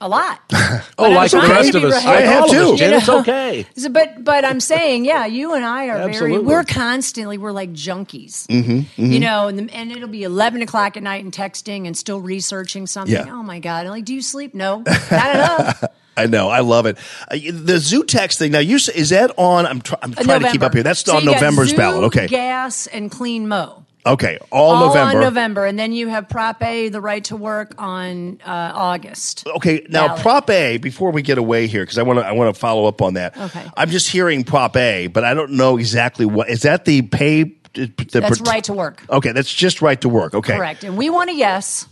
a 0.00 0.08
lot. 0.08 0.40
Oh, 0.98 1.04
But 1.04 1.12
like 1.12 1.30
the 1.30 1.36
trying 1.38 1.48
to 1.50 1.54
rest 1.54 1.74
of 1.74 1.84
us. 1.84 1.92
right. 1.92 2.06
I 2.06 2.20
have 2.22 2.42
all 2.44 2.50
of 2.50 2.56
us, 2.56 2.70
too. 2.70 2.76
Jen, 2.78 2.90
You 2.90 2.96
It's 2.98 3.06
know? 3.06 3.20
okay. 3.20 3.66
So, 3.76 3.88
but 3.90 4.24
but 4.24 4.44
I'm 4.44 4.60
saying, 4.60 5.04
yeah, 5.04 5.26
you 5.26 5.54
and 5.54 5.64
I 5.64 5.86
are 5.88 5.96
Absolutely. 5.98 6.36
very. 6.38 6.44
We're 6.46 6.64
constantly 6.64 7.38
we're 7.38 7.52
like 7.52 7.72
junkies, 7.72 8.46
Mm-hmm, 8.46 9.04
you 9.12 9.20
know, 9.20 9.48
and, 9.48 9.58
the, 9.58 9.74
and 9.74 9.92
it'll 9.92 10.08
be 10.08 10.22
11 10.22 10.62
o'clock 10.62 10.96
at 10.96 11.02
night 11.02 11.22
and 11.24 11.32
texting 11.32 11.86
and 11.86 11.96
still 11.96 12.20
researching 12.20 12.86
something. 12.86 13.14
Yeah. 13.14 13.26
Oh 13.28 13.42
my 13.42 13.58
god! 13.60 13.84
I'm 13.86 13.90
like, 13.90 14.04
do 14.04 14.14
you 14.14 14.22
sleep? 14.22 14.54
No, 14.54 14.82
not 15.10 15.34
enough. 15.34 15.84
I 16.18 16.26
know. 16.26 16.48
I 16.48 16.60
love 16.60 16.86
it. 16.86 16.96
Uh, 17.30 17.36
the 17.52 17.78
zoo 17.78 18.02
tax 18.02 18.38
thing. 18.38 18.52
Now, 18.52 18.60
you 18.60 18.76
s- 18.76 18.88
is 18.88 19.10
that 19.10 19.32
on? 19.38 19.66
I'm, 19.66 19.82
tr- 19.82 19.96
I'm 20.02 20.12
Uh, 20.16 20.22
trying 20.22 20.40
to 20.40 20.50
keep 20.50 20.62
up 20.62 20.72
here. 20.74 20.82
That's 20.82 21.00
So 21.04 21.14
on 21.16 21.22
you 21.24 21.28
got 21.30 21.34
November's 21.42 21.70
zoo, 21.70 21.76
ballot. 21.76 22.04
Okay. 22.04 22.26
gas 22.26 22.86
and 22.86 23.10
clean 23.10 23.48
mo. 23.48 23.84
Okay. 24.06 24.38
All, 24.52 24.70
All 24.76 24.86
November. 24.86 25.18
on 25.18 25.24
November, 25.24 25.66
and 25.66 25.78
then 25.78 25.92
you 25.92 26.06
have 26.08 26.28
Prop 26.28 26.62
A, 26.62 26.88
the 26.88 27.00
right 27.00 27.24
to 27.24 27.36
work 27.36 27.74
on 27.78 28.40
uh, 28.46 28.72
August. 28.74 29.46
Okay, 29.46 29.84
now 29.88 30.06
ballot. 30.06 30.22
Prop 30.22 30.50
A. 30.50 30.76
Before 30.78 31.10
we 31.10 31.22
get 31.22 31.38
away 31.38 31.66
here, 31.66 31.82
because 31.82 31.98
I 31.98 32.02
want 32.02 32.20
to, 32.20 32.26
I 32.26 32.32
want 32.32 32.54
to 32.54 32.58
follow 32.58 32.86
up 32.86 33.02
on 33.02 33.14
that. 33.14 33.36
Okay. 33.36 33.66
I'm 33.76 33.90
just 33.90 34.08
hearing 34.08 34.44
Prop 34.44 34.76
A, 34.76 35.08
but 35.08 35.24
I 35.24 35.34
don't 35.34 35.52
know 35.52 35.76
exactly 35.76 36.24
what 36.24 36.48
is 36.48 36.62
that. 36.62 36.84
The 36.84 37.02
pay. 37.02 37.52
The 37.74 37.90
That's 38.10 38.40
right 38.40 38.64
to 38.64 38.72
work. 38.72 39.04
Okay, 39.10 39.32
that's 39.32 39.52
just 39.52 39.82
right 39.82 40.00
to 40.00 40.08
work. 40.08 40.32
Okay, 40.32 40.56
Correct. 40.56 40.82
And 40.82 40.96
we 40.96 41.10
want 41.10 41.28
a 41.28 41.34
yes, 41.34 41.86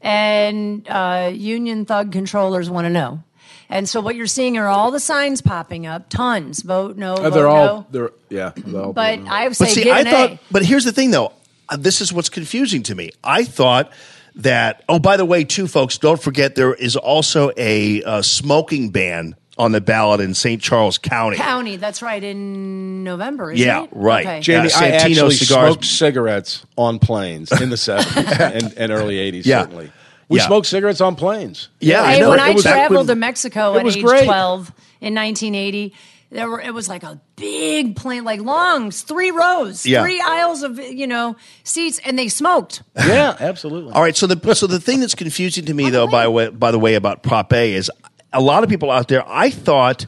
and 0.00 0.84
uh, 0.88 1.30
union 1.32 1.84
thug 1.84 2.10
controllers 2.10 2.68
want 2.68 2.86
to 2.86 2.90
know. 2.90 3.22
And 3.68 3.88
so 3.88 4.00
what 4.00 4.14
you're 4.14 4.26
seeing 4.26 4.58
are 4.58 4.66
all 4.68 4.90
the 4.90 5.00
signs 5.00 5.40
popping 5.40 5.86
up, 5.86 6.08
tons. 6.08 6.62
Vote 6.62 6.96
no, 6.96 7.14
Uh, 7.14 7.16
vote 7.22 7.30
they're 7.34 7.48
all. 7.48 7.66
no. 7.66 7.86
They're 7.90 8.10
yeah. 8.28 8.52
they're 8.56 8.82
all- 8.82 8.92
But 8.92 9.20
I 9.28 9.48
would 9.48 9.56
But 9.58 9.68
see, 9.68 9.84
get 9.84 9.96
I 10.06 10.10
thought. 10.10 10.30
A. 10.32 10.38
But 10.50 10.64
here's 10.64 10.84
the 10.84 10.92
thing, 10.92 11.10
though. 11.10 11.32
Uh, 11.68 11.76
This 11.76 12.00
is 12.00 12.12
what's 12.12 12.28
confusing 12.28 12.82
to 12.84 12.94
me. 12.94 13.10
I 13.22 13.44
thought 13.44 13.90
that. 14.36 14.82
Oh, 14.88 14.98
by 14.98 15.16
the 15.16 15.24
way, 15.24 15.44
too, 15.44 15.66
folks, 15.66 15.96
don't 15.98 16.20
forget 16.22 16.54
there 16.56 16.74
is 16.74 16.94
also 16.96 17.50
a 17.56 18.02
uh, 18.02 18.22
smoking 18.22 18.90
ban 18.90 19.34
on 19.56 19.70
the 19.72 19.80
ballot 19.80 20.20
in 20.20 20.34
St. 20.34 20.60
Charles 20.60 20.98
County. 20.98 21.36
County. 21.36 21.76
That's 21.76 22.02
right 22.02 22.22
in 22.22 23.04
November. 23.04 23.52
Isn't 23.52 23.64
Yeah, 23.64 23.84
it? 23.84 23.90
right. 23.92 24.26
Okay. 24.26 24.40
Jamie, 24.40 24.68
Yeah, 24.68 24.78
I 24.80 24.88
actually 24.88 25.36
cigars. 25.36 25.68
smoked 25.72 25.84
cigarettes 25.84 26.66
on 26.76 26.98
planes 26.98 27.52
in 27.52 27.70
the 27.70 27.76
70s 27.76 28.40
and, 28.52 28.74
and 28.76 28.90
early 28.92 29.16
80s, 29.16 29.46
Yeah. 29.46 29.60
certainly. 29.62 29.92
We 30.28 30.38
Yeah. 30.38 30.46
smoked 30.46 30.66
cigarettes 30.66 31.00
on 31.00 31.16
planes. 31.16 31.68
Yeah, 31.80 32.02
I 32.02 32.18
know. 32.18 32.30
when 32.30 32.38
It 32.38 32.42
I 32.42 32.50
was 32.50 32.62
traveled 32.62 32.96
when- 32.98 33.06
to 33.08 33.14
Mexico 33.14 33.74
It 33.74 33.78
at 33.78 33.84
was 33.84 33.96
age 33.96 34.02
great. 34.04 34.24
12 34.24 34.72
in 35.00 35.14
1980, 35.14 35.92
there 36.30 36.48
were 36.48 36.60
it 36.60 36.72
was 36.74 36.88
like 36.88 37.02
a 37.02 37.20
big 37.36 37.94
plane, 37.94 38.24
like 38.24 38.40
long, 38.40 38.90
three 38.90 39.30
rows, 39.30 39.84
Yeah. 39.86 40.02
three 40.02 40.20
aisles 40.20 40.62
of 40.62 40.78
you 40.80 41.06
know 41.06 41.36
seats, 41.62 42.00
and 42.04 42.18
they 42.18 42.28
smoked. 42.28 42.82
Yeah, 42.96 43.36
absolutely. 43.38 43.92
All 43.92 44.02
right. 44.02 44.16
So 44.16 44.26
the 44.26 44.54
so 44.54 44.66
the 44.66 44.80
thing 44.80 45.00
that's 45.00 45.14
confusing 45.14 45.66
to 45.66 45.74
me 45.74 45.90
though, 45.90 46.06
by 46.06 46.26
way 46.28 46.48
by 46.48 46.70
the 46.70 46.78
way, 46.78 46.94
about 46.94 47.22
Prop 47.22 47.52
A 47.52 47.74
is 47.74 47.90
a 48.32 48.40
lot 48.40 48.64
of 48.64 48.70
people 48.70 48.90
out 48.90 49.08
there. 49.08 49.22
I 49.28 49.50
thought 49.50 50.06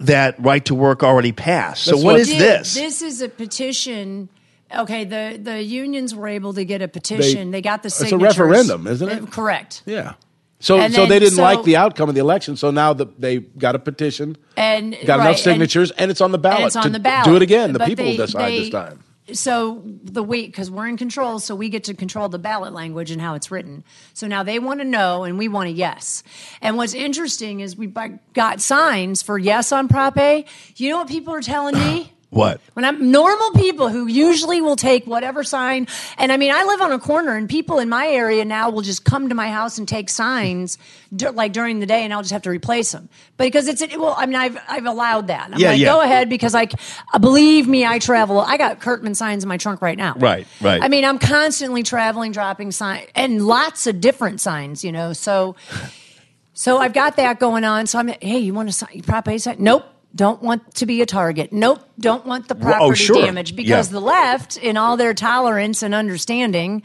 that 0.00 0.34
right 0.38 0.64
to 0.66 0.74
work 0.74 1.02
already 1.04 1.32
passed. 1.32 1.84
So 1.84 1.96
what 1.96 2.04
what- 2.04 2.20
is 2.20 2.28
did. 2.28 2.40
this? 2.40 2.74
This 2.74 3.00
is 3.02 3.22
a 3.22 3.28
petition. 3.28 4.28
Okay, 4.74 5.04
the 5.04 5.38
the 5.40 5.62
unions 5.62 6.14
were 6.14 6.28
able 6.28 6.52
to 6.54 6.64
get 6.64 6.82
a 6.82 6.88
petition. 6.88 7.50
They, 7.50 7.60
got 7.62 7.82
the 7.82 7.90
signatures. 7.90 8.30
it's 8.30 8.38
a 8.38 8.44
referendum, 8.44 8.86
isn't 8.86 9.08
it? 9.08 9.22
Uh, 9.22 9.26
Correct. 9.26 9.82
Yeah. 9.86 10.14
So, 10.60 10.78
And 10.78 10.94
so 10.94 11.02
then- 11.02 11.10
they 11.10 11.18
didn't 11.18 11.34
so- 11.36 11.42
like 11.42 11.62
the 11.64 11.76
outcome 11.76 12.08
of 12.08 12.14
the 12.14 12.20
election. 12.22 12.56
So 12.56 12.70
now 12.70 12.94
the, 12.94 13.06
they 13.18 13.38
got 13.38 13.74
a 13.74 13.78
petition, 13.78 14.36
And 14.56 14.96
got 15.04 15.18
right, 15.18 15.26
enough 15.28 15.38
signatures, 15.40 15.90
and, 15.90 16.10
it's 16.10 16.22
on 16.22 16.32
the 16.32 16.38
ballot. 16.38 16.58
And 16.60 16.66
it's 16.68 16.76
on 16.76 16.84
to 16.84 16.88
the 16.90 16.98
ballot. 17.00 17.26
Do 17.26 17.36
it 17.36 17.42
again. 17.42 17.72
The 17.74 17.80
But 17.80 17.88
people 17.88 18.04
they- 18.06 18.16
decide 18.16 18.48
they- 18.48 18.58
this 18.60 18.70
time. 18.70 19.00
So 19.32 19.82
the 19.84 20.22
week, 20.22 20.52
because 20.52 20.70
we're 20.70 20.86
in 20.86 20.98
control, 20.98 21.38
so 21.38 21.54
we 21.54 21.70
get 21.70 21.84
to 21.84 21.94
control 21.94 22.28
the 22.28 22.38
ballot 22.38 22.74
language 22.74 23.10
and 23.10 23.22
how 23.22 23.34
it's 23.34 23.50
written. 23.50 23.82
So 24.12 24.26
now 24.26 24.42
they 24.42 24.58
want 24.58 24.80
to 24.80 24.84
know, 24.84 25.24
and 25.24 25.38
we 25.38 25.48
want 25.48 25.68
a 25.70 25.72
yes. 25.72 26.22
And 26.60 26.76
what's 26.76 26.92
interesting 26.92 27.60
is 27.60 27.74
we 27.74 27.86
got 27.86 28.60
signs 28.60 29.22
for 29.22 29.38
yes 29.38 29.72
on 29.72 29.88
Prop 29.88 30.18
A. 30.18 30.44
You 30.76 30.90
know 30.90 30.98
what 30.98 31.08
people 31.08 31.32
are 31.34 31.40
telling 31.40 31.74
me? 31.74 32.12
What? 32.34 32.60
When 32.72 32.84
I'm 32.84 33.12
normal 33.12 33.52
people 33.52 33.88
who 33.88 34.08
usually 34.08 34.60
will 34.60 34.74
take 34.74 35.06
whatever 35.06 35.44
sign, 35.44 35.86
and 36.18 36.32
I 36.32 36.36
mean, 36.36 36.52
I 36.52 36.64
live 36.64 36.80
on 36.80 36.90
a 36.90 36.98
corner, 36.98 37.36
and 37.36 37.48
people 37.48 37.78
in 37.78 37.88
my 37.88 38.08
area 38.08 38.44
now 38.44 38.70
will 38.70 38.82
just 38.82 39.04
come 39.04 39.28
to 39.28 39.34
my 39.36 39.50
house 39.50 39.78
and 39.78 39.86
take 39.86 40.10
signs 40.10 40.76
like 41.12 41.52
during 41.52 41.78
the 41.78 41.86
day, 41.86 42.02
and 42.02 42.12
I'll 42.12 42.22
just 42.22 42.32
have 42.32 42.42
to 42.42 42.50
replace 42.50 42.90
them 42.90 43.08
But 43.36 43.44
because 43.44 43.68
it's 43.68 43.82
well. 43.96 44.14
I 44.18 44.26
mean, 44.26 44.34
I've 44.34 44.58
I've 44.68 44.84
allowed 44.86 45.28
that. 45.28 45.50
I'm 45.52 45.60
Yeah, 45.60 45.70
like, 45.70 45.78
yeah. 45.80 45.86
go 45.86 46.00
ahead 46.00 46.28
because 46.28 46.54
like, 46.54 46.72
believe 47.20 47.68
me, 47.68 47.86
I 47.86 48.00
travel. 48.00 48.40
I 48.40 48.56
got 48.56 48.80
Curtman 48.80 49.14
signs 49.14 49.44
in 49.44 49.48
my 49.48 49.56
trunk 49.56 49.80
right 49.80 49.96
now. 49.96 50.14
Right, 50.16 50.46
right. 50.60 50.82
I 50.82 50.88
mean, 50.88 51.04
I'm 51.04 51.20
constantly 51.20 51.84
traveling, 51.84 52.32
dropping 52.32 52.72
signs, 52.72 53.06
and 53.14 53.46
lots 53.46 53.86
of 53.86 54.00
different 54.00 54.40
signs. 54.40 54.82
You 54.82 54.90
know, 54.92 55.12
so. 55.12 55.54
So 56.56 56.78
I've 56.78 56.92
got 56.92 57.16
that 57.16 57.40
going 57.40 57.64
on. 57.64 57.88
So 57.88 57.98
I'm, 57.98 58.06
hey, 58.06 58.38
you 58.38 58.54
want 58.54 58.68
to 58.68 58.72
sign 58.72 59.02
Prop 59.02 59.26
A 59.26 59.38
sign? 59.38 59.56
Nope. 59.58 59.84
Don't 60.14 60.40
want 60.42 60.74
to 60.76 60.86
be 60.86 61.02
a 61.02 61.06
target. 61.06 61.52
Nope. 61.52 61.80
Don't 61.98 62.24
want 62.24 62.46
the 62.48 62.54
oh, 62.56 62.60
property 62.60 63.02
sure. 63.02 63.20
damage 63.24 63.56
because 63.56 63.88
Yeah. 63.88 63.92
the 63.92 64.00
left, 64.00 64.56
in 64.56 64.76
all 64.76 64.96
their 64.96 65.12
tolerance 65.14 65.82
and 65.82 65.92
understanding, 65.94 66.82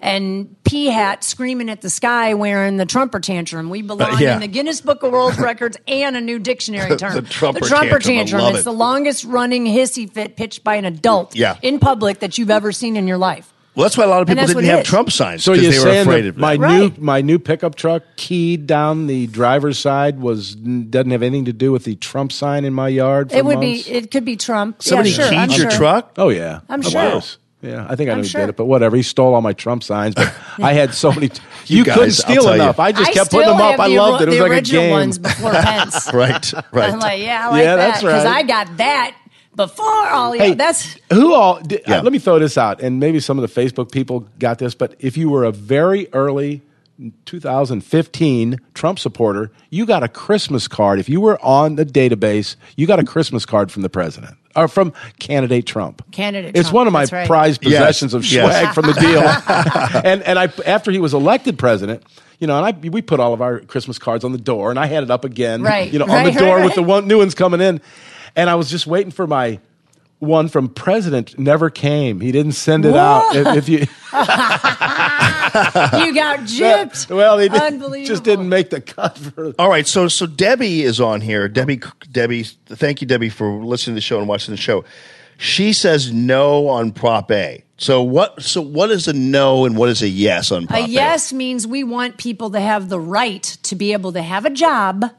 and 0.00 0.56
P 0.64 0.86
hat 0.86 1.22
screaming 1.22 1.68
at 1.68 1.82
the 1.82 1.90
sky 1.90 2.32
wearing 2.32 2.78
the 2.78 2.86
Trumper 2.86 3.20
tantrum. 3.20 3.68
We 3.68 3.82
belong 3.82 4.14
Uh, 4.14 4.18
yeah. 4.18 4.34
in 4.34 4.40
the 4.40 4.48
Guinness 4.48 4.80
Book 4.80 5.02
of 5.02 5.12
World 5.12 5.38
Records 5.38 5.76
and 5.86 6.16
a 6.16 6.22
new 6.22 6.38
dictionary 6.38 6.96
term. 6.96 7.14
The 7.16 7.20
Trumper 7.60 7.98
tantrum, 7.98 8.40
I 8.40 8.44
love 8.44 8.52
It's 8.54 8.60
it. 8.62 8.64
the 8.64 8.72
longest 8.72 9.24
running 9.24 9.66
hissy 9.66 10.10
fit 10.10 10.36
pitched 10.36 10.64
by 10.64 10.76
an 10.76 10.86
adult 10.86 11.36
Yeah. 11.36 11.56
in 11.60 11.80
public 11.80 12.20
that 12.20 12.38
you've 12.38 12.50
ever 12.50 12.72
seen 12.72 12.96
in 12.96 13.06
your 13.06 13.18
life. 13.18 13.52
Well, 13.74 13.84
that's 13.84 13.96
why 13.96 14.04
a 14.04 14.08
lot 14.08 14.20
of 14.22 14.28
people 14.28 14.46
didn't 14.46 14.64
have 14.64 14.80
is. 14.80 14.86
Trump 14.86 15.12
signs 15.12 15.44
So 15.44 15.52
because 15.52 15.62
you're 15.64 15.72
they 15.72 15.78
were 15.78 15.84
saying 15.94 16.06
afraid 16.08 16.22
that 16.22 16.28
of 16.30 16.36
my 16.38 16.54
it. 16.54 16.58
new 16.60 16.92
my 16.98 17.20
new 17.20 17.38
pickup 17.38 17.76
truck 17.76 18.02
keyed 18.16 18.66
down 18.66 19.06
the 19.06 19.26
driver's 19.28 19.78
side 19.78 20.18
was 20.20 20.54
doesn't 20.56 21.10
have 21.12 21.22
anything 21.22 21.44
to 21.46 21.52
do 21.52 21.70
with 21.72 21.84
the 21.84 21.94
Trump 21.96 22.32
sign 22.32 22.64
in 22.64 22.74
my 22.74 22.88
yard. 22.88 23.30
For 23.30 23.36
It 23.38 23.44
would 23.44 23.58
months? 23.60 23.84
be. 23.88 23.90
It 23.92 24.10
could 24.10 24.24
be 24.24 24.36
Trump. 24.36 24.82
Somebody 24.82 25.10
yeah, 25.10 25.16
sure, 25.16 25.28
keyed 25.30 25.38
I'm 25.38 25.50
your 25.50 25.70
sure. 25.70 25.78
truck? 25.78 26.12
Oh 26.18 26.28
yeah, 26.30 26.60
I'm 26.68 26.80
Of 26.80 26.86
sure. 26.86 27.10
course. 27.12 27.38
Yeah, 27.62 27.86
I 27.88 27.94
think 27.94 28.08
I 28.08 28.12
I'm 28.12 28.18
know 28.18 28.22
who 28.22 28.28
sure. 28.28 28.40
did 28.40 28.48
it, 28.48 28.56
but 28.56 28.64
whatever. 28.64 28.96
He 28.96 29.02
stole 29.02 29.34
all 29.34 29.42
my 29.42 29.52
Trump 29.52 29.82
signs, 29.84 30.14
but 30.14 30.34
I 30.62 30.72
had 30.72 30.94
so 30.94 31.12
many. 31.12 31.26
you 31.66 31.78
You 31.78 31.84
guys, 31.84 31.94
couldn't 31.94 32.10
steal 32.12 32.42
tell 32.44 32.56
you. 32.56 32.62
enough. 32.62 32.80
I 32.80 32.90
just 32.90 33.10
I 33.10 33.12
kept 33.12 33.30
putting 33.30 33.48
them 33.50 33.60
up. 33.60 33.72
have 33.72 33.80
I 33.80 33.86
loved 33.88 34.22
it. 34.22 34.28
It 34.28 34.30
was 34.30 34.36
the 34.38 34.42
like 34.44 34.50
a 34.50 34.54
original 34.54 34.82
game. 34.82 34.90
ones 34.92 35.18
before 35.18 35.50
Pence. 35.52 36.10
Right, 36.12 36.52
right. 36.72 36.90
I'm 36.90 36.98
like, 37.00 37.20
yeah, 37.20 37.46
I 37.46 37.50
like 37.50 37.62
Yeah, 37.64 37.76
that 37.76 37.86
that's 37.86 38.00
because 38.02 38.24
right. 38.24 38.36
I 38.36 38.42
got 38.44 38.76
that 38.78 39.14
before 39.66 40.08
all. 40.08 40.34
Yeah, 40.34 40.42
Hey, 40.42 40.54
that's 40.54 40.96
who 41.12 41.34
all? 41.34 41.60
Did, 41.60 41.82
Yeah. 41.86 41.98
uh, 41.98 42.02
let 42.02 42.12
me 42.12 42.18
throw 42.18 42.38
this 42.38 42.56
out, 42.58 42.80
and 42.80 42.98
maybe 43.00 43.20
some 43.20 43.38
of 43.38 43.42
the 43.52 43.60
Facebook 43.60 43.90
people 43.92 44.26
got 44.38 44.58
this, 44.58 44.74
but 44.74 44.94
if 44.98 45.16
you 45.16 45.28
were 45.30 45.44
a 45.44 45.52
very 45.52 46.08
early 46.12 46.62
2015 47.26 48.60
Trump 48.74 48.98
supporter, 48.98 49.50
you 49.70 49.86
got 49.86 50.02
a 50.02 50.08
Christmas 50.08 50.68
card. 50.68 50.98
If 50.98 51.08
you 51.08 51.20
were 51.20 51.42
on 51.44 51.76
the 51.76 51.84
database, 51.86 52.56
you 52.76 52.86
got 52.86 52.98
a 52.98 53.04
Christmas 53.04 53.46
card 53.46 53.70
from 53.72 53.82
the 53.82 53.88
president 53.88 54.34
or 54.56 54.68
from 54.68 54.92
candidate 55.18 55.66
Trump. 55.66 56.02
Candidate 56.12 56.56
It's 56.56 56.68
Trump, 56.68 56.74
one 56.74 56.86
of 56.86 56.92
my 56.92 57.04
right. 57.10 57.26
prized 57.26 57.64
Yes, 57.64 57.78
possessions 57.80 58.14
of 58.14 58.24
yes. 58.26 58.44
swag 58.50 58.74
from 58.74 58.86
the 58.86 58.92
deal. 58.94 60.02
and 60.04 60.22
and 60.24 60.38
I 60.38 60.48
after 60.66 60.90
he 60.90 60.98
was 60.98 61.14
elected 61.14 61.58
president. 61.58 62.02
You 62.38 62.46
know, 62.46 62.56
and 62.62 62.66
I 62.66 62.88
we 62.88 63.02
put 63.02 63.20
all 63.20 63.34
of 63.34 63.42
our 63.42 63.60
Christmas 63.60 63.98
cards 63.98 64.24
on 64.24 64.32
the 64.32 64.38
door, 64.38 64.70
and 64.70 64.78
I 64.78 64.86
had 64.86 65.02
it 65.02 65.10
up 65.10 65.24
again. 65.26 65.62
Right, 65.62 65.92
You 65.92 65.98
know, 65.98 66.06
on 66.06 66.10
right, 66.10 66.32
the 66.32 66.40
door 66.40 66.56
right, 66.56 66.64
with 66.64 66.74
the 66.74 66.82
one 66.82 67.06
new 67.06 67.18
ones 67.18 67.34
coming 67.34 67.60
in, 67.60 67.82
and 68.36 68.50
I 68.50 68.54
was 68.54 68.70
just 68.70 68.86
waiting 68.86 69.10
for 69.10 69.26
my 69.26 69.60
one 70.20 70.48
from 70.48 70.68
president 70.68 71.38
never 71.38 71.70
came. 71.70 72.20
He 72.20 72.30
didn't 72.30 72.52
send 72.52 72.84
it 72.84 72.94
out. 72.94 73.34
If, 73.34 73.46
if 73.56 73.68
you, 73.68 73.78
you 73.78 73.86
got 76.14 76.40
gypped. 76.46 77.14
well, 77.14 77.38
he 77.38 77.48
did, 77.48 77.60
Unbelievable. 77.60 78.06
just 78.06 78.22
didn't 78.22 78.48
make 78.48 78.70
the 78.70 78.80
cut 78.80 79.16
for. 79.16 79.52
All 79.58 79.68
right, 79.68 79.86
so 79.86 80.08
so 80.08 80.26
Debbie 80.26 80.82
is 80.82 81.00
on 81.00 81.20
here. 81.22 81.48
Debbie, 81.48 81.80
Debbie, 82.12 82.44
thank 82.44 83.00
you, 83.00 83.06
Debbie, 83.06 83.30
for 83.30 83.64
listening 83.64 83.94
to 83.94 83.96
the 83.96 84.02
show 84.02 84.18
and 84.18 84.28
watching 84.28 84.52
the 84.52 84.60
show. 84.60 84.84
She 85.38 85.72
says 85.72 86.12
no 86.12 86.68
on 86.68 86.92
Prop 86.92 87.30
A. 87.30 87.64
So 87.78 88.02
what? 88.02 88.42
So 88.42 88.60
what 88.60 88.90
is 88.90 89.08
a 89.08 89.14
no 89.14 89.64
and 89.64 89.74
what 89.74 89.88
is 89.88 90.02
a 90.02 90.08
yes 90.08 90.52
on 90.52 90.66
Prop 90.66 90.80
A? 90.80 90.84
A 90.84 90.86
yes 90.86 91.32
means 91.32 91.66
we 91.66 91.82
want 91.82 92.18
people 92.18 92.50
to 92.50 92.60
have 92.60 92.90
the 92.90 93.00
right 93.00 93.42
to 93.42 93.74
be 93.74 93.94
able 93.94 94.12
to 94.12 94.20
have 94.20 94.44
a 94.44 94.50
job 94.50 95.10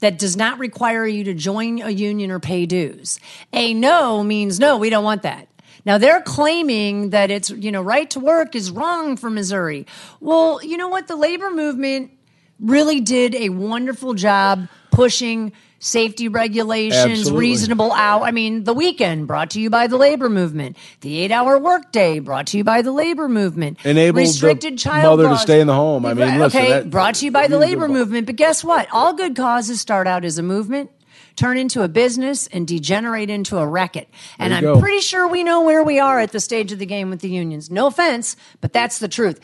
that 0.00 0.18
does 0.18 0.36
not 0.36 0.58
require 0.58 1.06
you 1.06 1.24
to 1.24 1.34
join 1.34 1.80
a 1.82 1.90
union 1.90 2.30
or 2.30 2.40
pay 2.40 2.66
dues. 2.66 3.18
A 3.52 3.74
no 3.74 4.22
means 4.22 4.58
no, 4.60 4.76
we 4.76 4.90
don't 4.90 5.04
want 5.04 5.22
that. 5.22 5.48
Now 5.84 5.98
they're 5.98 6.22
claiming 6.22 7.10
that 7.10 7.30
it's, 7.30 7.50
you 7.50 7.70
know, 7.70 7.80
right 7.80 8.10
to 8.10 8.20
work 8.20 8.56
is 8.56 8.70
wrong 8.70 9.16
for 9.16 9.30
Missouri. 9.30 9.86
Well, 10.20 10.60
you 10.62 10.76
know 10.76 10.88
what? 10.88 11.06
The 11.06 11.16
labor 11.16 11.50
movement 11.50 12.10
really 12.60 13.00
did 13.00 13.34
a 13.34 13.48
wonderful 13.50 14.14
job 14.14 14.68
pushing 14.90 15.52
safety 15.78 16.28
regulations, 16.28 17.20
Absolutely. 17.20 17.38
reasonable 17.40 17.92
hour. 17.92 18.24
I 18.24 18.30
mean, 18.30 18.64
the 18.64 18.72
weekend 18.72 19.26
brought 19.26 19.50
to 19.50 19.60
you 19.60 19.68
by 19.70 19.86
the 19.86 19.96
labor 19.96 20.28
movement. 20.28 20.76
The 21.02 21.18
eight-hour 21.18 21.58
workday 21.58 22.18
brought 22.18 22.46
to 22.48 22.58
you 22.58 22.64
by 22.64 22.82
the 22.82 22.92
labor 22.92 23.28
movement. 23.28 23.84
Enabled 23.84 24.16
restricted 24.26 24.78
child 24.78 25.18
mother 25.18 25.28
to 25.34 25.38
stay 25.38 25.60
in 25.60 25.66
the 25.66 25.74
home. 25.74 26.06
I 26.06 26.14
mean, 26.14 26.38
listen, 26.38 26.60
okay, 26.60 26.70
that- 26.70 26.90
brought 26.90 27.16
to 27.16 27.26
you 27.26 27.30
by 27.30 27.46
the 27.46 27.58
labor 27.58 27.88
movement. 27.88 28.26
But 28.26 28.36
guess 28.36 28.64
what? 28.64 28.88
All 28.90 29.12
good 29.12 29.36
causes 29.36 29.80
start 29.80 30.06
out 30.06 30.24
as 30.24 30.38
a 30.38 30.42
movement. 30.42 30.90
Turn 31.36 31.58
into 31.58 31.82
a 31.82 31.88
business 31.88 32.46
and 32.46 32.66
degenerate 32.66 33.28
into 33.28 33.58
a 33.58 33.66
racket. 33.66 34.08
And 34.38 34.54
I'm 34.54 34.62
go. 34.62 34.80
pretty 34.80 35.00
sure 35.00 35.28
we 35.28 35.44
know 35.44 35.60
where 35.60 35.82
we 35.84 36.00
are 36.00 36.18
at 36.18 36.32
the 36.32 36.40
stage 36.40 36.72
of 36.72 36.78
the 36.78 36.86
game 36.86 37.10
with 37.10 37.20
the 37.20 37.28
unions. 37.28 37.70
No 37.70 37.88
offense, 37.88 38.36
but 38.62 38.72
that's 38.72 38.98
the 38.98 39.08
truth 39.08 39.38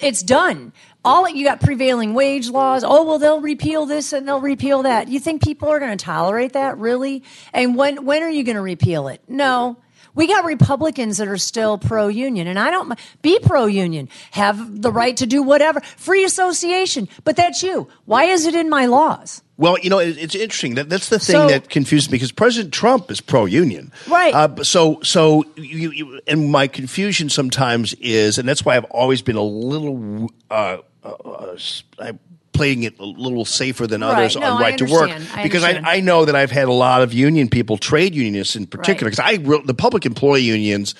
it's 0.00 0.22
done. 0.22 0.72
All 1.04 1.28
you 1.28 1.44
got 1.44 1.60
prevailing 1.60 2.14
wage 2.14 2.48
laws. 2.48 2.82
Oh 2.84 3.04
well, 3.04 3.18
they'll 3.18 3.40
repeal 3.40 3.86
this 3.86 4.12
and 4.12 4.26
they'll 4.26 4.40
repeal 4.40 4.82
that. 4.84 5.08
You 5.08 5.20
think 5.20 5.42
people 5.42 5.68
are 5.68 5.78
going 5.78 5.96
to 5.96 6.02
tolerate 6.04 6.54
that 6.54 6.78
really? 6.78 7.22
And 7.52 7.76
when 7.76 8.04
when 8.04 8.22
are 8.22 8.30
you 8.30 8.42
going 8.44 8.56
to 8.56 8.62
repeal 8.62 9.08
it? 9.08 9.20
No. 9.28 9.76
We 10.16 10.28
got 10.28 10.44
Republicans 10.44 11.16
that 11.18 11.26
are 11.26 11.36
still 11.38 11.76
pro 11.76 12.06
union, 12.06 12.46
and 12.46 12.56
I 12.56 12.70
don't 12.70 12.96
be 13.20 13.40
pro 13.40 13.66
union. 13.66 14.08
Have 14.30 14.80
the 14.80 14.92
right 14.92 15.16
to 15.16 15.26
do 15.26 15.42
whatever, 15.42 15.80
free 15.80 16.22
association. 16.24 17.08
But 17.24 17.34
that's 17.34 17.64
you. 17.64 17.88
Why 18.04 18.26
is 18.26 18.46
it 18.46 18.54
in 18.54 18.70
my 18.70 18.86
laws? 18.86 19.42
Well, 19.56 19.76
you 19.80 19.90
know, 19.90 19.98
it's 19.98 20.36
interesting. 20.36 20.76
That, 20.76 20.88
that's 20.88 21.08
the 21.08 21.18
thing 21.18 21.34
So- 21.34 21.48
that 21.48 21.68
confuses 21.68 22.10
me 22.10 22.16
because 22.16 22.30
President 22.30 22.72
Trump 22.72 23.10
is 23.10 23.20
pro-union, 23.20 23.92
Right. 24.08 24.32
Uh, 24.34 24.62
so, 24.62 25.00
so 25.02 25.44
you, 25.56 25.90
you, 25.90 26.20
and 26.28 26.48
my 26.50 26.68
confusion 26.68 27.28
sometimes 27.28 27.94
is, 27.94 28.38
and 28.38 28.48
that's 28.48 28.64
why 28.64 28.76
I've 28.76 28.84
always 28.86 29.20
been 29.22 29.36
a 29.36 29.42
little, 29.42 30.30
uh, 30.50 30.78
uh, 31.04 31.08
uh, 31.24 31.52
s- 31.54 31.82
I 31.98 32.12
playing 32.52 32.84
it 32.84 32.98
a 33.00 33.04
little 33.04 33.44
safer 33.44 33.84
than 33.86 34.02
others 34.02 34.36
Right. 34.36 34.42
No, 34.42 34.52
on 34.52 34.58
I 34.58 34.60
right 34.62 34.78
to 34.78 34.84
work. 34.84 35.10
I 35.34 35.42
because 35.42 35.64
I. 35.64 35.80
I 35.84 36.00
know 36.00 36.24
that 36.24 36.36
I've 36.36 36.52
had 36.52 36.68
a 36.68 36.72
lot 36.72 37.02
of 37.02 37.12
union 37.12 37.48
people, 37.48 37.76
trade 37.78 38.14
unionists 38.14 38.54
in 38.56 38.66
particular, 38.66 39.10
Right. 39.10 39.16
because 39.16 39.42
I 39.42 39.44
re- 39.44 39.62
the 39.64 39.74
public 39.74 40.06
employee 40.06 40.42
unions. 40.42 40.94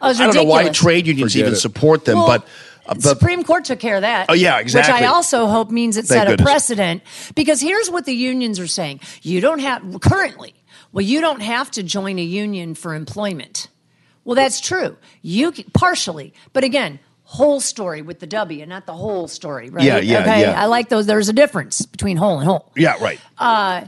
Oh, 0.00 0.08
I 0.08 0.12
don't 0.14 0.34
know 0.34 0.44
why 0.44 0.68
trade 0.70 1.06
unions 1.06 1.32
Forget 1.32 1.46
even 1.46 1.52
it. 1.54 1.60
support 1.60 2.04
them, 2.04 2.16
Well, 2.18 2.26
but. 2.26 2.42
uh, 2.86 2.94
the 2.94 3.00
but 3.00 3.18
Supreme 3.18 3.42
Court 3.44 3.64
took 3.66 3.80
care 3.80 3.96
of 3.96 4.02
that. 4.02 4.26
Oh, 4.30 4.32
yeah, 4.34 4.58
exactly. 4.60 4.94
Which 4.94 5.02
I 5.02 5.06
also 5.06 5.46
hope 5.46 5.70
means 5.70 5.96
it 5.96 6.06
Thank 6.06 6.20
set 6.20 6.28
goodness. 6.28 6.44
a 6.44 6.50
precedent. 6.50 7.02
Because 7.34 7.60
here's 7.60 7.90
what 7.90 8.06
the 8.06 8.14
unions 8.14 8.58
are 8.60 8.66
saying: 8.68 9.00
you 9.22 9.40
don't 9.40 9.58
have 9.58 9.82
currently. 10.00 10.54
Well, 10.92 11.04
you 11.04 11.20
don't 11.20 11.42
have 11.42 11.70
to 11.72 11.82
join 11.82 12.18
a 12.18 12.22
union 12.22 12.74
for 12.74 12.94
employment. 12.94 13.68
Well, 14.24 14.36
that's 14.36 14.60
true. 14.60 14.96
You 15.22 15.52
partially, 15.72 16.32
but 16.52 16.62
again, 16.64 16.98
whole 17.30 17.60
story 17.60 18.02
with 18.02 18.18
the 18.18 18.26
W, 18.26 18.66
not 18.66 18.86
the 18.86 18.92
whole 18.92 19.28
story, 19.28 19.70
right? 19.70 19.84
Yeah, 19.84 19.98
yeah, 19.98 20.20
okay. 20.22 20.40
yeah. 20.40 20.60
I 20.60 20.66
like 20.66 20.88
those. 20.88 21.06
There's 21.06 21.28
a 21.28 21.32
difference 21.32 21.86
between 21.86 22.16
whole 22.16 22.38
and 22.40 22.44
whole. 22.48 22.72
yeah, 22.76 22.96
right. 23.00 23.20
Uh, 23.38 23.86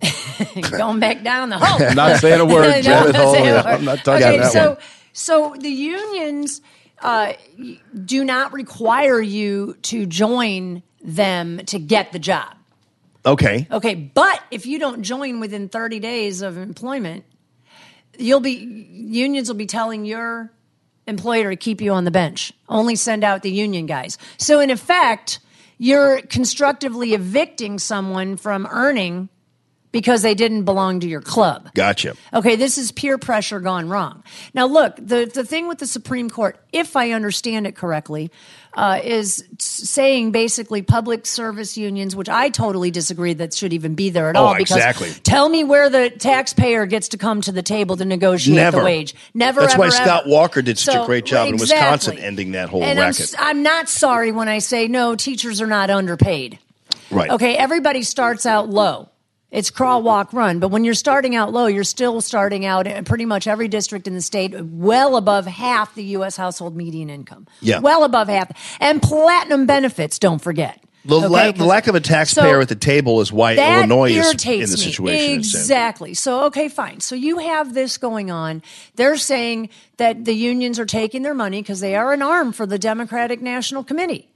Going 0.70 1.00
back 1.00 1.22
down 1.24 1.48
the 1.50 1.58
hole. 1.60 1.94
Not 1.94 2.20
saying 2.20 2.40
a 2.40 2.44
word, 2.44 2.68
No, 2.70 2.82
Janet 2.82 3.12
not 3.14 3.22
Hole. 3.24 3.34
saying 3.34 3.46
a 3.46 3.50
Yeah, 3.50 3.64
word. 3.64 3.66
I'm 3.74 3.84
not 3.84 3.98
talking 4.04 4.26
okay, 4.26 4.38
that 4.38 4.52
so, 4.52 4.68
one. 4.70 4.78
So 5.12 5.54
the 5.58 5.68
unions 5.68 6.60
uh, 7.02 7.32
do 8.04 8.24
not 8.24 8.52
require 8.52 9.20
you 9.20 9.76
to 9.82 10.06
join 10.06 10.82
them 11.02 11.58
to 11.66 11.78
get 11.80 12.12
the 12.12 12.18
job. 12.20 12.54
Okay. 13.26 13.66
Okay, 13.70 13.94
but 13.96 14.40
if 14.52 14.66
you 14.66 14.78
don't 14.78 15.02
join 15.02 15.40
within 15.40 15.68
30 15.68 15.98
days 15.98 16.42
of 16.42 16.56
employment, 16.58 17.24
you'll 18.18 18.40
be 18.40 18.52
unions 18.52 19.48
will 19.48 19.56
be 19.56 19.66
telling 19.66 20.04
your 20.04 20.50
employer 21.06 21.50
to 21.50 21.56
keep 21.56 21.80
you 21.80 21.92
on 21.92 22.04
the 22.04 22.10
bench. 22.10 22.52
Only 22.68 22.96
send 22.96 23.24
out 23.24 23.42
the 23.42 23.50
union 23.50 23.86
guys. 23.86 24.18
So 24.38 24.60
in 24.60 24.70
effect, 24.70 25.40
you're 25.78 26.20
constructively 26.22 27.14
evicting 27.14 27.78
someone 27.78 28.36
from 28.36 28.66
earning 28.70 29.28
because 29.94 30.22
they 30.22 30.34
didn't 30.34 30.64
belong 30.64 30.98
to 30.98 31.08
your 31.08 31.20
club. 31.20 31.70
Gotcha. 31.74 32.16
Okay, 32.32 32.56
this 32.56 32.78
is 32.78 32.90
peer 32.90 33.16
pressure 33.16 33.60
gone 33.60 33.88
wrong. 33.88 34.24
Now, 34.52 34.66
look, 34.66 34.96
the, 34.96 35.30
the 35.32 35.44
thing 35.44 35.68
with 35.68 35.78
the 35.78 35.86
Supreme 35.86 36.28
Court, 36.28 36.58
if 36.72 36.96
I 36.96 37.12
understand 37.12 37.64
it 37.68 37.76
correctly, 37.76 38.32
uh, 38.76 39.00
is 39.02 39.44
saying 39.58 40.32
basically 40.32 40.82
public 40.82 41.26
service 41.26 41.76
unions, 41.76 42.16
which 42.16 42.28
I 42.28 42.48
totally 42.48 42.90
disagree 42.90 43.32
that 43.34 43.54
should 43.54 43.72
even 43.72 43.94
be 43.94 44.10
there 44.10 44.30
at 44.30 44.36
Oh, 44.36 44.46
all. 44.46 44.54
Because 44.56 44.76
exactly. 44.76 45.10
tell 45.22 45.48
me 45.48 45.62
where 45.64 45.88
the 45.88 46.10
taxpayer 46.10 46.86
gets 46.86 47.08
to 47.08 47.18
come 47.18 47.40
to 47.42 47.52
the 47.52 47.62
table 47.62 47.96
to 47.96 48.04
negotiate 48.04 48.56
Never. 48.56 48.78
the 48.80 48.84
wage. 48.84 49.14
Never. 49.34 49.60
That's 49.60 49.76
why 49.76 49.86
ever, 49.86 49.94
Scott 49.94 50.22
ever. 50.22 50.30
Walker 50.30 50.62
did 50.62 50.78
such 50.78 50.96
a 50.96 51.06
great 51.06 51.24
job 51.24 51.48
in. 51.48 51.56
Wisconsin 51.56 52.18
ending 52.18 52.52
that 52.52 52.68
whole 52.68 52.82
and 52.82 52.98
I'm, 52.98 53.06
racket. 53.06 53.20
s- 53.20 53.34
I'm 53.38 53.62
not 53.62 53.88
sorry 53.88 54.32
when 54.32 54.48
I 54.48 54.58
say 54.58 54.88
no, 54.88 55.14
teachers 55.14 55.60
are 55.60 55.66
not 55.66 55.90
underpaid. 55.90 56.58
right. 57.10 57.30
Okay, 57.30 57.56
everybody 57.56 58.02
starts 58.02 58.44
out 58.46 58.68
low. 58.68 59.08
It's 59.54 59.70
crawl, 59.70 60.00
mm-hmm. 60.00 60.06
walk, 60.06 60.32
run. 60.32 60.58
But 60.58 60.68
when 60.68 60.82
you're 60.82 60.94
starting 60.94 61.36
out 61.36 61.52
low, 61.52 61.66
you're 61.66 61.84
still 61.84 62.20
starting 62.20 62.66
out 62.66 62.88
in 62.88 63.04
pretty 63.04 63.24
much 63.24 63.46
every 63.46 63.68
district 63.68 64.08
in 64.08 64.14
the 64.14 64.20
state 64.20 64.52
well 64.60 65.16
above 65.16 65.46
half 65.46 65.94
the 65.94 66.02
U.S. 66.04 66.36
household 66.36 66.76
median 66.76 67.08
income. 67.08 67.46
Yeah. 67.60 67.78
Well 67.78 68.02
above 68.02 68.26
half. 68.26 68.50
And 68.80 69.00
platinum 69.00 69.66
benefits, 69.66 70.18
don't 70.18 70.40
forget. 70.40 70.80
The, 71.04 71.16
Okay, 71.16 71.28
la- 71.28 71.52
the 71.52 71.66
lack 71.66 71.86
of 71.86 71.94
a 71.94 72.00
taxpayer 72.00 72.56
So- 72.56 72.60
at 72.62 72.68
the 72.68 72.74
table 72.74 73.20
is 73.20 73.32
why 73.32 73.54
Illinois 73.54 74.10
is 74.10 74.44
in 74.44 74.60
the 74.60 74.66
situation. 74.66 75.34
Exactly. 75.34 76.14
So 76.14 76.44
okay, 76.46 76.68
fine. 76.68 76.98
So 77.00 77.14
you 77.14 77.38
have 77.38 77.74
this 77.74 77.96
going 77.98 78.32
on. 78.32 78.60
They're 78.96 79.16
saying 79.16 79.68
that 79.98 80.24
the 80.24 80.34
unions 80.34 80.80
are 80.80 80.86
taking 80.86 81.22
their 81.22 81.34
money 81.34 81.62
because 81.62 81.80
they 81.80 81.94
are 81.94 82.12
an 82.12 82.22
arm 82.22 82.52
for 82.52 82.66
the 82.66 82.78
Democratic 82.78 83.40
National 83.40 83.84
Committee. 83.84 84.30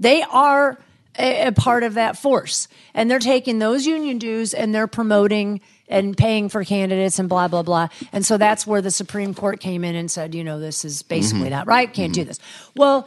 They 0.00 0.22
are 0.22 0.78
a, 1.18 1.46
a 1.48 1.52
part 1.52 1.82
of 1.82 1.94
that 1.94 2.16
force, 2.16 2.68
and 2.94 3.10
they're 3.10 3.18
taking 3.18 3.58
those 3.58 3.86
union 3.86 4.18
dues 4.18 4.54
and 4.54 4.74
they're 4.74 4.86
promoting 4.86 5.60
and 5.88 6.16
paying 6.16 6.48
for 6.48 6.64
candidates 6.64 7.18
and 7.18 7.28
blah 7.28 7.48
blah 7.48 7.62
blah. 7.62 7.88
And 8.12 8.24
so 8.24 8.38
that's 8.38 8.66
where 8.66 8.80
the 8.80 8.90
Supreme 8.90 9.34
Court 9.34 9.60
came 9.60 9.84
in 9.84 9.94
and 9.94 10.10
said, 10.10 10.34
you 10.34 10.44
know, 10.44 10.58
this 10.58 10.84
is 10.84 11.02
basically 11.02 11.42
Mm-hmm. 11.42 11.50
not 11.50 11.66
right. 11.66 11.92
Can't 11.92 12.14
do 12.14 12.24
this. 12.24 12.38
Well 12.74 13.06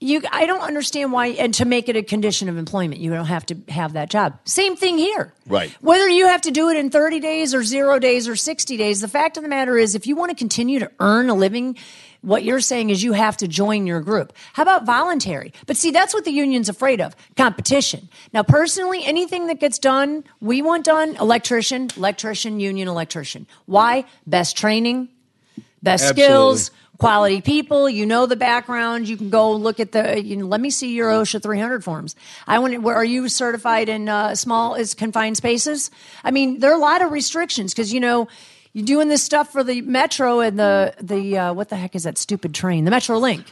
You, 0.00 0.22
I 0.30 0.46
don't 0.46 0.60
understand 0.60 1.10
why, 1.10 1.28
and 1.42 1.52
to 1.54 1.64
make 1.64 1.88
it 1.88 1.96
a 1.96 2.04
condition 2.04 2.48
of 2.48 2.56
employment, 2.56 3.00
you 3.00 3.10
don't 3.10 3.26
have 3.26 3.44
to 3.46 3.56
have 3.68 3.94
that 3.94 4.10
job. 4.10 4.38
Same 4.44 4.76
thing 4.76 4.96
here. 4.96 5.32
Right. 5.44 5.70
Whether 5.80 6.08
you 6.08 6.28
have 6.28 6.42
to 6.42 6.52
do 6.52 6.68
it 6.68 6.76
in 6.76 6.90
30 6.90 7.18
days 7.18 7.52
or 7.52 7.64
zero 7.64 7.98
days 7.98 8.28
or 8.28 8.36
60 8.36 8.76
days, 8.76 9.00
the 9.00 9.08
fact 9.08 9.36
of 9.38 9.42
the 9.42 9.48
matter 9.48 9.76
is, 9.76 9.96
if 9.96 10.06
you 10.06 10.14
want 10.14 10.30
to 10.30 10.36
continue 10.36 10.78
to 10.78 10.90
earn 11.00 11.30
a 11.30 11.34
living, 11.34 11.76
what 12.20 12.42
you're 12.42 12.60
saying 12.60 12.90
is 12.90 13.02
you 13.02 13.12
have 13.12 13.36
to 13.38 13.48
join 13.48 13.86
your 13.86 14.00
group. 14.00 14.32
How 14.52 14.62
about 14.62 14.84
voluntary? 14.84 15.52
But 15.66 15.76
see, 15.76 15.90
that's 15.90 16.12
what 16.12 16.24
the 16.24 16.32
union's 16.32 16.68
afraid 16.68 17.00
of 17.00 17.14
competition. 17.36 18.08
Now, 18.32 18.42
personally, 18.42 19.04
anything 19.04 19.46
that 19.46 19.60
gets 19.60 19.78
done, 19.78 20.24
we 20.40 20.60
want 20.62 20.84
done 20.84 21.16
electrician, 21.16 21.90
electrician, 21.96 22.60
union, 22.60 22.88
electrician. 22.88 23.46
Why? 23.66 24.04
Best 24.26 24.56
training, 24.56 25.08
best 25.82 26.04
Absolutely. 26.04 26.22
skills, 26.24 26.70
quality 26.98 27.40
people. 27.40 27.88
You 27.88 28.04
know 28.04 28.26
the 28.26 28.36
background. 28.36 29.08
You 29.08 29.16
can 29.16 29.30
go 29.30 29.52
look 29.52 29.80
at 29.80 29.92
the. 29.92 30.22
You 30.22 30.36
know, 30.38 30.46
let 30.46 30.60
me 30.60 30.70
see 30.70 30.94
your 30.94 31.10
OSHA 31.10 31.42
300 31.42 31.82
forms. 31.82 32.16
I 32.46 32.58
want. 32.58 32.82
Where 32.82 32.96
are 32.96 33.04
you 33.04 33.28
certified 33.28 33.88
in 33.88 34.08
uh, 34.08 34.34
small 34.34 34.74
is 34.74 34.94
confined 34.94 35.36
spaces? 35.36 35.90
I 36.24 36.30
mean, 36.30 36.58
there 36.58 36.70
are 36.70 36.76
a 36.76 36.80
lot 36.80 37.00
of 37.00 37.10
restrictions 37.10 37.72
because 37.72 37.92
you 37.92 38.00
know. 38.00 38.28
You're 38.78 38.86
doing 38.86 39.08
this 39.08 39.24
stuff 39.24 39.50
for 39.50 39.64
the 39.64 39.80
metro 39.80 40.38
and 40.38 40.56
the 40.56 40.94
the 41.02 41.36
uh, 41.36 41.52
what 41.52 41.68
the 41.68 41.74
heck 41.74 41.96
is 41.96 42.04
that 42.04 42.16
stupid 42.16 42.54
train? 42.54 42.84
The 42.84 42.92
Metro 42.92 43.18
Link. 43.18 43.44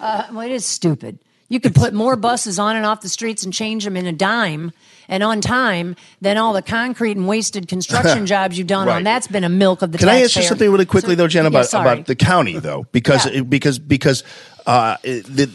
Uh, 0.00 0.24
well, 0.32 0.40
it 0.40 0.50
is 0.50 0.66
stupid. 0.66 1.20
You 1.48 1.60
could 1.60 1.72
put 1.72 1.94
more 1.94 2.16
buses 2.16 2.58
on 2.58 2.74
and 2.74 2.84
off 2.84 3.00
the 3.00 3.08
streets 3.08 3.44
and 3.44 3.52
change 3.54 3.84
them 3.84 3.96
in 3.96 4.06
a 4.06 4.12
dime 4.12 4.72
and 5.08 5.22
on 5.22 5.40
time 5.40 5.94
than 6.20 6.36
all 6.36 6.52
the 6.52 6.62
concrete 6.62 7.16
and 7.16 7.28
wasted 7.28 7.68
construction 7.68 8.26
jobs 8.34 8.58
you've 8.58 8.66
done 8.66 8.88
Right. 8.88 8.96
on. 8.96 9.04
That's 9.04 9.28
been 9.28 9.44
a 9.44 9.48
milk 9.48 9.82
of 9.82 9.92
the 9.92 9.98
Can 9.98 10.08
I 10.08 10.22
ask 10.22 10.34
you 10.34 10.42
something 10.42 10.68
really 10.68 10.84
quickly 10.84 11.12
So- 11.12 11.18
though, 11.18 11.28
Jen, 11.28 11.46
about 11.46 11.66
sorry. 11.66 11.88
about 11.92 12.06
the 12.06 12.16
county 12.16 12.58
though, 12.58 12.88
because 12.90 13.24
Yeah. 13.32 13.42
because 13.42 13.78
because 13.78 14.24
uh, 14.66 14.96
the. 15.04 15.48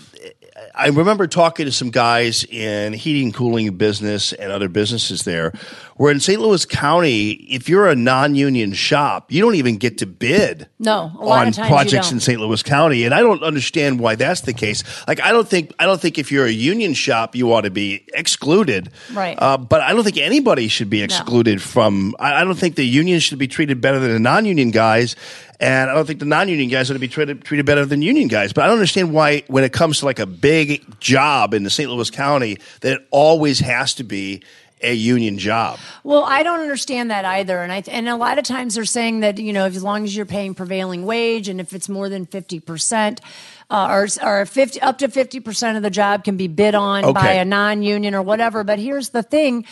I 0.73 0.87
remember 0.87 1.27
talking 1.27 1.65
to 1.65 1.71
some 1.71 1.89
guys 1.89 2.43
in 2.45 2.93
heating 2.93 3.31
and 3.31 3.33
cooling 3.33 3.75
business 3.77 4.33
and 4.33 4.51
other 4.51 4.69
businesses 4.69 5.23
there, 5.23 5.53
where 5.95 6.11
in 6.11 6.19
St. 6.19 6.39
Louis 6.39 6.65
County, 6.65 7.31
if 7.31 7.69
you're 7.69 7.87
a 7.87 7.95
non-union 7.95 8.73
shop, 8.73 9.31
you 9.31 9.41
don't 9.41 9.55
even 9.55 9.77
get 9.77 9.99
to 9.99 10.05
bid 10.05 10.67
No, 10.79 11.11
on 11.19 11.47
of 11.49 11.55
times 11.55 11.57
you 11.57 11.63
projects 11.63 12.11
in 12.11 12.19
St. 12.19 12.39
Louis 12.39 12.61
County, 12.63 13.05
and 13.05 13.13
I 13.13 13.21
don't 13.21 13.43
understand 13.43 13.99
why 13.99 14.15
that's 14.15 14.41
the 14.41 14.53
case. 14.53 14.83
Like, 15.07 15.21
I 15.21 15.31
don't 15.31 15.47
think 15.47 15.73
I 15.79 15.85
don't 15.85 15.99
think 15.99 16.17
if 16.17 16.31
you're 16.31 16.45
a 16.45 16.51
union 16.51 16.93
shop, 16.93 17.35
you 17.35 17.53
ought 17.53 17.61
to 17.61 17.71
be 17.71 18.05
excluded. 18.13 18.89
Right. 19.13 19.37
Uh, 19.41 19.57
but 19.57 19.81
I 19.81 19.93
don't 19.93 20.03
think 20.03 20.17
anybody 20.17 20.67
should 20.67 20.89
be 20.89 21.01
excluded 21.01 21.61
from. 21.61 22.15
I, 22.19 22.41
I 22.41 22.43
don't 22.43 22.57
think 22.57 22.75
the 22.75 22.85
union 22.85 23.19
should 23.19 23.39
be 23.39 23.47
treated 23.47 23.81
better 23.81 23.99
than 23.99 24.11
the 24.11 24.19
non-union 24.19 24.71
guys, 24.71 25.15
and 25.61 25.91
I 25.91 25.93
don't 25.93 26.07
think 26.07 26.19
the 26.19 26.25
non-union 26.25 26.69
guys 26.69 26.89
ought 26.89 26.95
to 26.95 26.99
be 26.99 27.07
treated 27.07 27.43
treated 27.43 27.67
better 27.67 27.85
than 27.85 28.01
union 28.01 28.27
guys. 28.27 28.51
But 28.51 28.63
I 28.63 28.67
don't 28.67 28.77
understand 28.77 29.13
why, 29.13 29.43
when 29.47 29.63
it 29.63 29.71
comes 29.71 29.99
to 29.99 30.05
like 30.05 30.17
a 30.17 30.25
big 30.25 30.99
job 30.99 31.53
in 31.53 31.63
the 31.63 31.69
St. 31.69 31.89
Louis 31.89 32.09
County, 32.09 32.57
that 32.81 32.93
it 32.93 33.07
always 33.11 33.59
has 33.59 33.93
to 33.95 34.03
be 34.03 34.41
a 34.81 34.93
union 34.95 35.37
job. 35.37 35.77
Well, 36.03 36.23
I 36.23 36.41
don't 36.41 36.61
understand 36.61 37.11
that 37.11 37.25
either, 37.25 37.59
and 37.59 37.71
I 37.71 37.83
and 37.87 38.09
a 38.09 38.15
lot 38.15 38.39
of 38.39 38.43
times 38.43 38.73
they're 38.73 38.85
saying 38.85 39.19
that 39.19 39.37
you 39.37 39.53
know 39.53 39.65
as 39.65 39.83
long 39.83 40.03
as 40.03 40.15
you're 40.15 40.25
paying 40.25 40.55
prevailing 40.55 41.05
wage 41.05 41.47
and 41.47 41.61
if 41.61 41.73
it's 41.73 41.87
more 41.87 42.09
than 42.09 42.25
fifty 42.25 42.59
percent. 42.59 43.21
Uh, 43.69 43.87
or, 43.89 44.07
or 44.21 44.45
50, 44.45 44.81
up 44.81 44.97
to 44.97 45.07
50% 45.07 45.77
of 45.77 45.81
the 45.81 45.89
job 45.89 46.25
can 46.25 46.35
be 46.35 46.49
bid 46.49 46.75
on 46.75 47.13
by 47.13 47.31
a 47.31 47.45
non-union 47.45 48.13
or 48.13 48.21
whatever. 48.21 48.65
But 48.65 48.79
here's 48.79 49.11
the 49.11 49.23
thing, 49.23 49.65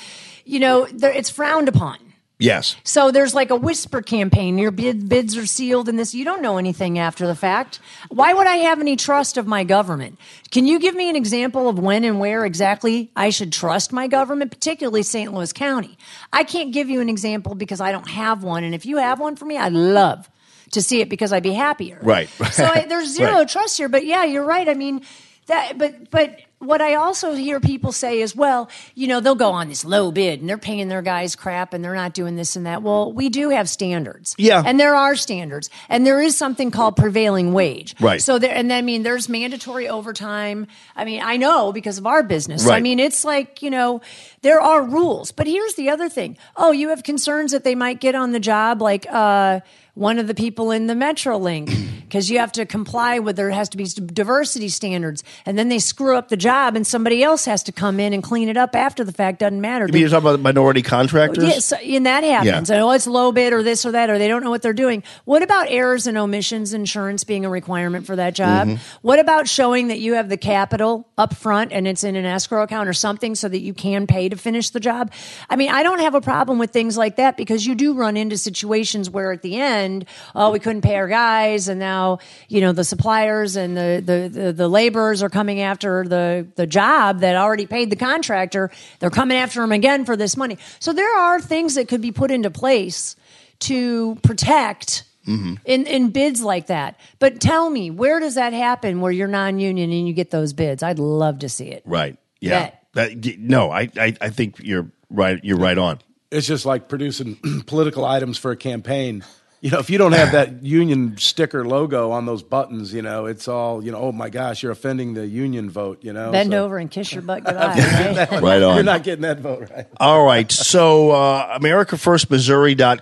you 0.45 0.61
know, 0.61 0.85
there, 0.85 1.11
it's 1.11 1.29
frowned 1.29 1.67
upon. 1.67 1.97
Yes. 2.41 2.77
So 2.85 3.11
there's 3.11 3.35
like 3.35 3.49
a 3.49 3.55
whisper 3.57 4.01
campaign. 4.01 4.57
Your 4.57 4.71
bid, 4.71 5.09
bids 5.09 5.35
are 5.35 5.45
sealed 5.45 5.89
and 5.89 5.99
this. 5.99 6.15
You 6.15 6.23
don't 6.23 6.41
know 6.41 6.57
anything 6.57 6.97
after 6.97 7.27
the 7.27 7.35
fact. 7.35 7.81
Why 8.09 8.33
would 8.33 8.47
I 8.47 8.55
have 8.57 8.79
any 8.79 8.95
trust 8.95 9.35
of 9.37 9.45
my 9.45 9.65
government? 9.65 10.17
Can 10.49 10.65
you 10.65 10.79
give 10.79 10.95
me 10.95 11.09
an 11.09 11.17
example 11.17 11.67
of 11.67 11.77
when 11.77 12.05
and 12.05 12.17
where 12.17 12.45
exactly 12.45 13.11
I 13.13 13.29
should 13.29 13.51
trust 13.51 13.91
my 13.91 14.07
government, 14.07 14.51
particularly 14.51 15.03
St. 15.03 15.33
Louis 15.33 15.51
County? 15.51 15.97
I 16.31 16.45
can't 16.45 16.71
give 16.71 16.89
you 16.89 17.01
an 17.01 17.09
example 17.09 17.55
because 17.55 17.81
I 17.81 17.91
don't 17.91 18.07
have 18.09 18.41
one. 18.41 18.63
And 18.63 18.73
if 18.73 18.85
you 18.85 18.97
have 18.97 19.19
one 19.19 19.35
for 19.35 19.43
me, 19.45 19.57
I'd 19.57 19.73
love 19.73 20.29
to 20.71 20.81
see 20.81 21.01
it 21.01 21.09
because 21.09 21.33
I'd 21.33 21.43
be 21.43 21.51
happier. 21.53 21.99
Right. 22.01 22.29
So 22.51 22.63
I, 22.63 22.85
there's 22.85 23.09
zero 23.15 23.39
Right. 23.39 23.49
trust 23.49 23.77
here. 23.77 23.89
But 23.89 24.05
yeah, 24.05 24.23
you're 24.23 24.45
right. 24.45 24.69
I 24.69 24.75
mean, 24.75 25.01
that. 25.47 25.77
But 25.77 26.09
but 26.09 26.39
what 26.59 26.81
I 26.81 26.95
also 26.95 27.33
hear 27.33 27.59
people 27.59 27.91
say 27.91 28.21
is, 28.21 28.35
well, 28.35 28.69
you 28.93 29.07
know, 29.07 29.21
they'll 29.21 29.35
go 29.35 29.51
on 29.51 29.69
this 29.69 29.85
low 29.85 30.11
bid 30.11 30.41
and 30.41 30.49
they're 30.49 30.57
paying 30.57 30.89
their 30.89 31.01
guys 31.01 31.35
crap 31.35 31.73
and 31.73 31.83
they're 31.83 31.95
not 31.95 32.13
doing 32.13 32.35
this 32.35 32.55
and 32.55 32.65
that. 32.65 32.83
Well, 32.83 33.13
we 33.13 33.29
do 33.29 33.49
have 33.49 33.69
standards. 33.69 34.35
Yeah. 34.37 34.61
And 34.65 34.79
there 34.79 34.95
are 34.95 35.15
standards, 35.15 35.69
and 35.87 36.05
there 36.05 36.21
is 36.21 36.37
something 36.37 36.69
called 36.69 36.97
prevailing 36.97 37.53
wage. 37.53 37.95
Right. 37.99 38.21
So 38.21 38.39
there, 38.39 38.53
and 38.53 38.71
I 38.73 38.81
mean, 38.81 39.03
there's 39.03 39.29
mandatory 39.29 39.87
overtime. 39.87 40.67
I 40.95 41.05
mean, 41.05 41.21
I 41.23 41.37
know 41.37 41.71
because 41.71 41.97
of 41.97 42.05
our 42.05 42.23
business. 42.23 42.67
I 42.67 42.81
mean, 42.81 42.99
it's 42.99 43.23
like 43.23 43.61
you 43.61 43.69
know, 43.69 44.01
there 44.41 44.59
are 44.59 44.83
rules. 44.83 45.31
But 45.31 45.47
here's 45.47 45.75
the 45.75 45.89
other 45.89 46.09
thing. 46.09 46.37
Oh, 46.57 46.71
you 46.71 46.89
have 46.89 47.03
concerns 47.03 47.53
that 47.53 47.63
they 47.63 47.75
might 47.75 47.99
get 48.01 48.15
on 48.15 48.31
the 48.31 48.39
job, 48.39 48.81
like. 48.81 49.07
uh 49.09 49.61
one 49.99 50.17
of 50.17 50.27
the 50.27 50.33
people 50.33 50.71
in 50.71 50.87
the 50.87 50.93
Metrolink 50.93 51.75
because 52.03 52.31
you 52.31 52.39
have 52.39 52.53
to 52.53 52.65
comply 52.65 53.19
with 53.19 53.35
there 53.35 53.49
has 53.49 53.67
to 53.67 53.75
be 53.75 53.83
diversity 53.83 54.69
standards 54.69 55.25
and 55.45 55.59
then 55.59 55.67
they 55.67 55.77
screw 55.77 56.15
up 56.15 56.29
the 56.29 56.37
job 56.37 56.77
and 56.77 56.87
somebody 56.87 57.21
else 57.21 57.43
has 57.43 57.63
to 57.63 57.73
come 57.73 57.99
in 57.99 58.13
and 58.13 58.23
clean 58.23 58.47
it 58.47 58.55
up 58.55 58.77
after 58.77 59.03
the 59.03 59.11
fact 59.11 59.39
doesn't 59.39 59.59
matter 59.59 59.85
You 59.87 59.91
mean 59.91 59.99
you're 59.99 60.09
talking 60.09 60.29
about 60.29 60.39
minority 60.39 60.81
contractors? 60.83 61.43
Yes, 61.43 61.73
and 61.73 62.05
that 62.05 62.23
happens. 62.23 62.69
Yeah. 62.69 62.75
And 62.75 62.83
oh, 62.83 62.91
it's 62.91 63.07
low 63.07 63.33
bid 63.33 63.51
or 63.51 63.61
this 63.61 63.85
or 63.85 63.91
that, 63.91 64.09
or 64.09 64.17
they 64.17 64.29
don't 64.29 64.41
know 64.41 64.49
what 64.49 64.61
they're 64.61 64.71
doing. 64.71 65.03
What 65.25 65.43
about 65.43 65.67
errors 65.69 66.07
and 66.07 66.17
omissions 66.17 66.73
insurance 66.73 67.25
being 67.25 67.43
a 67.43 67.49
requirement 67.49 68.05
for 68.05 68.15
that 68.15 68.35
job? 68.35 68.69
Mm-hmm. 68.69 68.81
What 69.01 69.19
about 69.19 69.49
showing 69.49 69.89
that 69.89 69.99
you 69.99 70.13
have 70.13 70.29
the 70.29 70.37
capital 70.37 71.09
up 71.17 71.35
front 71.35 71.73
and 71.73 71.85
it's 71.85 72.05
in 72.05 72.15
an 72.15 72.25
escrow 72.25 72.63
account 72.63 72.87
or 72.87 72.93
something 72.93 73.35
so 73.35 73.49
that 73.49 73.59
you 73.59 73.73
can 73.73 74.07
pay 74.07 74.29
to 74.29 74.37
finish 74.37 74.69
the 74.69 74.79
job? 74.79 75.11
I 75.49 75.57
mean, 75.57 75.69
I 75.69 75.83
don't 75.83 75.99
have 75.99 76.15
a 76.15 76.21
problem 76.21 76.57
with 76.57 76.71
things 76.71 76.97
like 76.97 77.17
that 77.17 77.35
because 77.35 77.65
you 77.65 77.75
do 77.75 77.93
run 77.93 78.15
into 78.15 78.37
situations 78.37 79.09
where 79.09 79.33
at 79.33 79.41
the 79.41 79.59
end, 79.59 79.88
oh, 80.35 80.51
we 80.51 80.59
couldn't 80.59 80.81
pay 80.81 80.95
our 80.95 81.07
guys, 81.07 81.67
and 81.67 81.79
now 81.79 82.19
you 82.47 82.61
know 82.61 82.71
the 82.71 82.83
suppliers 82.83 83.55
and 83.55 83.75
the 83.75 84.01
the 84.05 84.29
the, 84.41 84.53
the 84.53 84.67
laborers 84.67 85.21
are 85.23 85.29
coming 85.29 85.61
after 85.61 86.05
the 86.07 86.47
the 86.55 86.67
job 86.67 87.19
that 87.19 87.35
already 87.35 87.65
paid 87.65 87.89
the 87.89 87.95
contractor. 87.95 88.69
They're 88.99 89.09
coming 89.09 89.37
after 89.37 89.61
them 89.61 89.71
again 89.71 90.05
for 90.05 90.15
this 90.15 90.35
money. 90.37 90.57
So 90.79 90.93
there 90.93 91.17
are 91.17 91.39
things 91.41 91.75
that 91.75 91.87
could 91.87 92.01
be 92.01 92.11
put 92.11 92.31
into 92.31 92.49
place 92.49 93.15
to 93.59 94.15
protect. 94.23 95.03
Mm-hmm. 95.27 95.55
In, 95.65 95.85
in 95.85 96.09
bids 96.09 96.41
like 96.41 96.67
that. 96.67 96.99
But 97.19 97.39
tell 97.39 97.69
me, 97.69 97.91
where 97.91 98.19
does 98.19 98.33
that 98.35 98.51
happen 98.53 98.99
where 98.99 99.11
you're 99.11 99.27
non 99.27 99.59
union 99.59 99.91
and 99.91 100.07
you 100.07 100.13
get 100.13 100.31
those 100.31 100.53
bids? 100.53 100.81
I'd 100.81 100.97
love 100.97 101.39
to 101.39 101.49
see 101.49 101.67
it. 101.67 101.83
Right. 101.85 102.17
Yeah. 102.39 102.71
That- 102.93 103.21
That, 103.21 103.37
no, 103.37 103.69
I, 103.69 103.89
I, 103.95 104.15
I 104.19 104.29
think 104.31 104.55
you're 104.59 104.89
right. 105.11 105.39
You're 105.43 105.59
right 105.59 105.77
on. 105.77 105.99
It's 106.31 106.47
just 106.47 106.65
like 106.65 106.87
producing 106.87 107.37
political 107.67 108.05
items 108.05 108.39
for 108.39 108.49
a 108.49 108.55
campaign. 108.57 109.23
You 109.61 109.71
know, 109.71 109.79
if 109.79 109.89
you 109.89 109.97
don't 109.97 110.13
have 110.13 110.31
that 110.31 110.63
union 110.63 111.17
sticker 111.17 111.65
logo 111.65 112.11
on 112.11 112.25
those 112.25 112.41
buttons, 112.43 112.93
you 112.93 113.01
know, 113.01 113.25
it's 113.25 113.47
all, 113.49 113.83
you 113.83 113.91
know, 113.91 113.97
oh 113.97 114.11
my 114.13 114.29
gosh, 114.29 114.63
you're 114.63 114.71
offending 114.71 115.15
the 115.15 115.27
union 115.27 115.69
vote, 115.69 116.01
you 116.01 116.13
know. 116.13 116.31
Bend 116.31 116.51
so- 116.51 116.63
over 116.63 116.77
and 116.77 116.89
kiss 116.89 117.11
your 117.11 117.21
butt 117.23 117.43
goodbye. 117.43 117.75
right? 118.31 118.41
Right 118.41 118.61
on. 118.63 118.75
You're 118.75 118.83
not 118.85 119.03
getting 119.03 119.23
that 119.23 119.39
vote 119.39 119.69
right. 119.69 119.85
All 119.99 120.23
right. 120.25 120.49
So, 120.49 121.11
uh, 121.11 121.59
AmericaFirstMissouri.com 121.59 122.99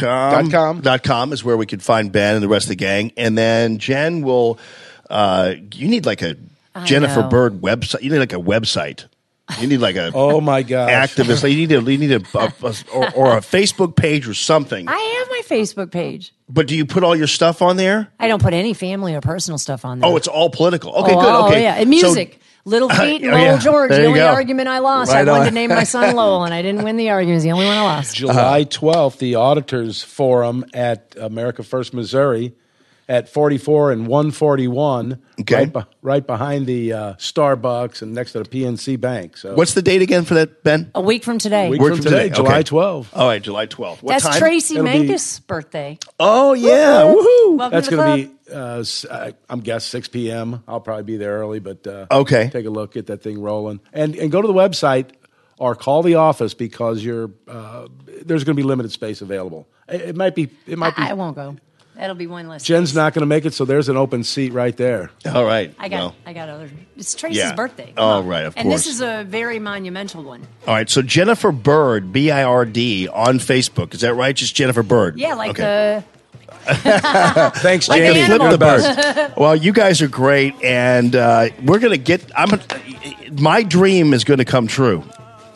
Dot 0.00 0.50
com. 0.50 0.80
dot 0.82 1.02
com 1.02 1.32
is 1.32 1.42
where 1.42 1.56
we 1.56 1.64
could 1.66 1.82
find 1.82 2.12
Ben 2.12 2.34
and 2.34 2.42
the 2.42 2.48
rest 2.48 2.66
of 2.66 2.70
the 2.70 2.76
gang. 2.76 3.12
And 3.16 3.38
then 3.38 3.78
Jen 3.78 4.22
will, 4.22 4.58
uh, 5.08 5.54
you 5.72 5.88
need 5.88 6.04
like 6.04 6.20
a 6.20 6.36
I 6.74 6.84
Jennifer 6.84 7.22
know. 7.22 7.28
Bird 7.28 7.60
website. 7.62 8.02
You 8.02 8.10
need 8.10 8.18
like 8.18 8.32
a 8.32 8.36
website. 8.36 9.06
You 9.58 9.66
need 9.66 9.78
like 9.78 9.96
a 9.96 10.12
Oh 10.14 10.40
my 10.40 10.62
god 10.62 10.90
activist. 10.90 11.42
Like 11.42 11.52
you 11.52 11.66
need 11.66 11.72
a, 11.72 11.80
you 11.82 11.98
need 11.98 12.12
a, 12.12 12.22
a- 12.38 12.52
a- 12.62 12.74
or, 12.94 13.14
or 13.14 13.36
a 13.36 13.40
Facebook 13.40 13.96
page 13.96 14.28
or 14.28 14.34
something. 14.34 14.86
I 14.88 14.92
have 15.18 15.28
my 15.28 15.42
Facebook 15.56 15.90
page. 15.90 16.32
But 16.48 16.66
do 16.66 16.76
you 16.76 16.84
put 16.84 17.02
all 17.04 17.16
your 17.16 17.26
stuff 17.26 17.62
on 17.62 17.76
there? 17.76 18.08
I 18.18 18.28
don't 18.28 18.42
put 18.42 18.54
any 18.54 18.74
family 18.74 19.14
or 19.14 19.20
personal 19.20 19.58
stuff 19.58 19.84
on 19.84 20.00
there. 20.00 20.10
Oh, 20.10 20.16
it's 20.16 20.28
all 20.28 20.50
political. 20.50 20.92
Okay, 20.94 21.12
oh, 21.14 21.20
good. 21.20 21.28
Oh, 21.28 21.46
Okay. 21.48 21.62
yeah. 21.62 21.74
And 21.74 21.84
So- 21.84 22.06
music. 22.08 22.40
Little 22.66 22.88
oh, 22.92 22.94
Feat 22.94 23.22
and 23.22 23.30
Oh, 23.30 23.36
Lowell 23.36 23.42
yeah. 23.46 23.58
George. 23.58 23.88
There 23.90 24.00
the 24.02 24.06
only 24.08 24.20
go. 24.20 24.26
argument 24.28 24.68
I 24.68 24.80
lost. 24.80 25.10
Right 25.10 25.26
I 25.26 25.30
wanted 25.30 25.40
on. 25.44 25.48
to 25.48 25.54
name 25.54 25.70
my 25.70 25.84
son 25.84 26.14
Lowell, 26.16 26.44
and 26.44 26.52
I 26.52 26.60
didn't 26.60 26.84
win 26.84 26.98
the 26.98 27.08
argument. 27.08 27.36
It's 27.36 27.44
the 27.44 27.52
only 27.52 27.64
one 27.64 27.74
I 27.78 27.80
lost. 27.82 28.14
July 28.16 28.64
12th, 28.66 29.16
the 29.16 29.36
Auditors 29.36 30.02
Forum 30.02 30.66
at 30.74 31.16
America 31.18 31.62
First 31.62 31.94
Missouri 31.94 32.52
at 33.10 33.28
44 33.28 33.90
and 33.90 34.06
141, 34.06 35.20
Okay. 35.40 35.54
right, 35.56 35.72
be- 35.72 35.80
right 36.00 36.24
behind 36.24 36.66
the 36.66 36.92
uh, 36.92 37.14
Starbucks 37.14 38.02
and 38.02 38.14
next 38.14 38.32
to 38.32 38.42
the 38.42 38.48
PNC 38.48 39.00
Bank. 39.00 39.36
So 39.36 39.54
What's 39.56 39.74
the 39.74 39.82
date 39.82 40.00
again 40.00 40.24
for 40.24 40.34
that, 40.34 40.62
Ben? 40.62 40.92
A 40.94 41.00
week 41.00 41.24
from 41.24 41.38
today. 41.38 41.68
week 41.68 41.80
Word 41.80 41.88
from 41.88 41.96
from 41.96 42.04
today, 42.04 42.22
today. 42.28 42.36
July 42.36 42.58
Okay. 42.60 42.62
12th. 42.70 43.06
All 43.12 43.26
right, 43.26 43.42
July 43.42 43.66
12th. 43.66 44.02
What 44.04 44.12
That's 44.12 44.24
time? 44.24 44.38
Tracy 44.38 44.74
It'll 44.76 44.86
be- 44.86 45.16
birthday. 45.48 45.98
Oh, 46.20 46.52
yeah. 46.52 47.02
Woohoo. 47.12 47.58
Welcome 47.58 47.70
That's 47.76 47.88
to 47.88 47.96
going 47.96 48.22
to 48.22 48.28
be, 48.48 48.54
uh, 48.54 48.78
s- 48.78 49.04
I- 49.10 49.34
I'm 49.48 49.60
guess 49.60 49.84
6 49.86 50.06
p.m. 50.08 50.62
I'll 50.68 50.80
probably 50.80 51.02
be 51.02 51.16
there 51.16 51.32
early, 51.38 51.58
but 51.58 51.84
uh, 51.88 52.06
Okay. 52.12 52.48
take 52.52 52.66
a 52.66 52.70
look, 52.70 52.94
get 52.94 53.06
that 53.06 53.22
thing 53.24 53.40
rolling, 53.42 53.80
and 53.92 54.14
and 54.14 54.30
go 54.30 54.40
to 54.40 54.46
the 54.46 54.54
website 54.54 55.10
or 55.58 55.74
call 55.74 56.02
the 56.04 56.14
office 56.14 56.54
because 56.54 57.02
you're 57.04 57.30
uh, 57.48 57.88
there's 58.24 58.44
going 58.44 58.54
to 58.56 58.62
be 58.62 58.66
limited 58.66 58.92
space 58.92 59.20
available. 59.20 59.66
It, 59.88 60.00
it 60.10 60.16
might 60.16 60.36
be 60.36 60.48
it 60.68 60.78
might 60.78 60.94
be 60.94 61.02
I, 61.02 61.10
I 61.10 61.12
won't 61.14 61.34
go. 61.34 61.56
That'll 62.00 62.16
be 62.16 62.26
one 62.26 62.48
less. 62.48 62.64
Jen's 62.64 62.94
not 62.94 63.12
going 63.12 63.20
to 63.20 63.26
make 63.26 63.44
it, 63.44 63.52
so 63.52 63.66
there's 63.66 63.90
an 63.90 63.98
open 63.98 64.24
seat 64.24 64.54
right 64.54 64.74
there. 64.74 65.10
All 65.30 65.44
right. 65.44 65.74
I 65.78 65.90
got. 65.90 65.96
Well, 65.98 66.14
I 66.24 66.32
got 66.32 66.48
other. 66.48 66.70
It's 66.96 67.14
Tracy's 67.14 67.36
Yeah. 67.36 67.54
birthday. 67.54 67.92
Oh, 67.94 68.22
right, 68.22 68.46
of 68.46 68.54
and 68.56 68.68
course. 68.68 68.84
this 68.84 68.94
is 68.94 69.02
a 69.02 69.22
very 69.28 69.58
monumental 69.58 70.22
one. 70.22 70.40
all 70.66 70.72
right. 70.74 70.88
So 70.88 71.02
Jennifer 71.02 71.52
Bird, 71.52 72.10
B 72.10 72.30
I 72.30 72.42
R 72.42 72.64
D, 72.64 73.06
on 73.06 73.38
Facebook. 73.38 73.92
Is 73.92 74.00
that 74.00 74.14
right? 74.14 74.34
Just 74.34 74.54
Jennifer 74.56 74.82
Bird. 74.82 75.18
Yeah, 75.18 75.34
like 75.34 75.50
Okay. 75.50 76.02
Thanks, 76.64 77.88
Like 77.88 78.00
Jamie. 78.02 78.24
Flip 78.24 78.50
the 78.50 78.58
bird. 78.58 79.32
well, 79.36 79.54
you 79.56 79.72
guys 79.72 80.02
are 80.02 80.08
great, 80.08 80.54
and 80.62 81.14
uh, 81.14 81.48
we're 81.64 81.78
gonna 81.80 81.96
get. 81.96 82.30
I'm. 82.36 82.60
My 83.38 83.62
dream 83.62 84.12
is 84.14 84.24
going 84.24 84.38
to 84.38 84.44
come 84.44 84.66
true. 84.66 85.04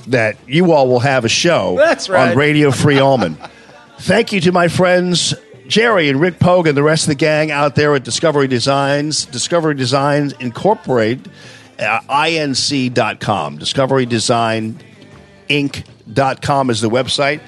That 0.08 0.36
you 0.46 0.72
all 0.72 0.88
will 0.88 1.00
have 1.00 1.24
a 1.24 1.28
show. 1.30 1.76
That's 1.78 2.10
right. 2.10 2.32
on 2.32 2.36
Radio 2.36 2.70
Free 2.70 2.98
Allman. 3.00 3.38
Thank 4.00 4.32
you 4.32 4.40
to 4.42 4.52
my 4.52 4.68
friends 4.68 5.32
Jerry 5.66 6.08
and 6.08 6.20
Rick 6.20 6.38
Pogue 6.38 6.66
and 6.66 6.76
the 6.76 6.82
rest 6.82 7.04
of 7.04 7.08
the 7.08 7.14
gang 7.14 7.50
out 7.50 7.74
there 7.74 7.94
at 7.94 8.04
Discovery 8.04 8.48
Designs. 8.48 9.24
Discovery 9.26 9.74
Designs 9.74 10.32
Incorporate. 10.34 11.20
Uh, 11.78 12.00
inc.com. 12.08 13.58
Discovery 13.58 14.06
Design 14.06 14.78
Inc.com 15.48 16.70
is 16.70 16.80
the 16.80 16.88
website. 16.88 17.40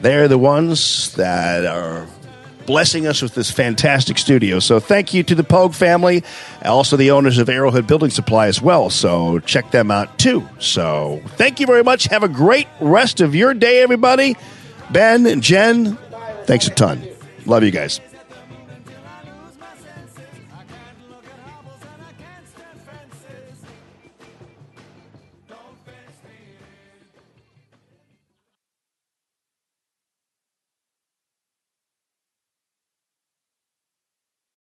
They're 0.00 0.28
the 0.28 0.38
ones 0.38 1.14
that 1.14 1.66
are 1.66 2.06
blessing 2.66 3.06
us 3.06 3.22
with 3.22 3.34
this 3.34 3.50
fantastic 3.50 4.18
studio. 4.18 4.58
So 4.58 4.78
thank 4.78 5.14
you 5.14 5.22
to 5.22 5.34
the 5.34 5.42
Pogue 5.42 5.72
family, 5.72 6.22
also 6.62 6.96
the 6.98 7.10
owners 7.10 7.38
of 7.38 7.48
Arrowhead 7.48 7.86
Building 7.86 8.10
Supply 8.10 8.46
as 8.46 8.60
well. 8.60 8.90
So 8.90 9.38
check 9.40 9.70
them 9.70 9.90
out 9.90 10.18
too. 10.18 10.46
So 10.58 11.22
thank 11.36 11.60
you 11.60 11.66
very 11.66 11.82
much. 11.82 12.04
Have 12.04 12.22
a 12.22 12.28
great 12.28 12.68
rest 12.80 13.22
of 13.22 13.34
your 13.34 13.54
day, 13.54 13.82
everybody. 13.82 14.36
Ben 14.90 15.26
and 15.26 15.42
Jen, 15.42 15.96
thanks 16.44 16.66
a 16.68 16.70
ton. 16.70 17.07
Love 17.48 17.64
you 17.64 17.70
guys. 17.70 18.07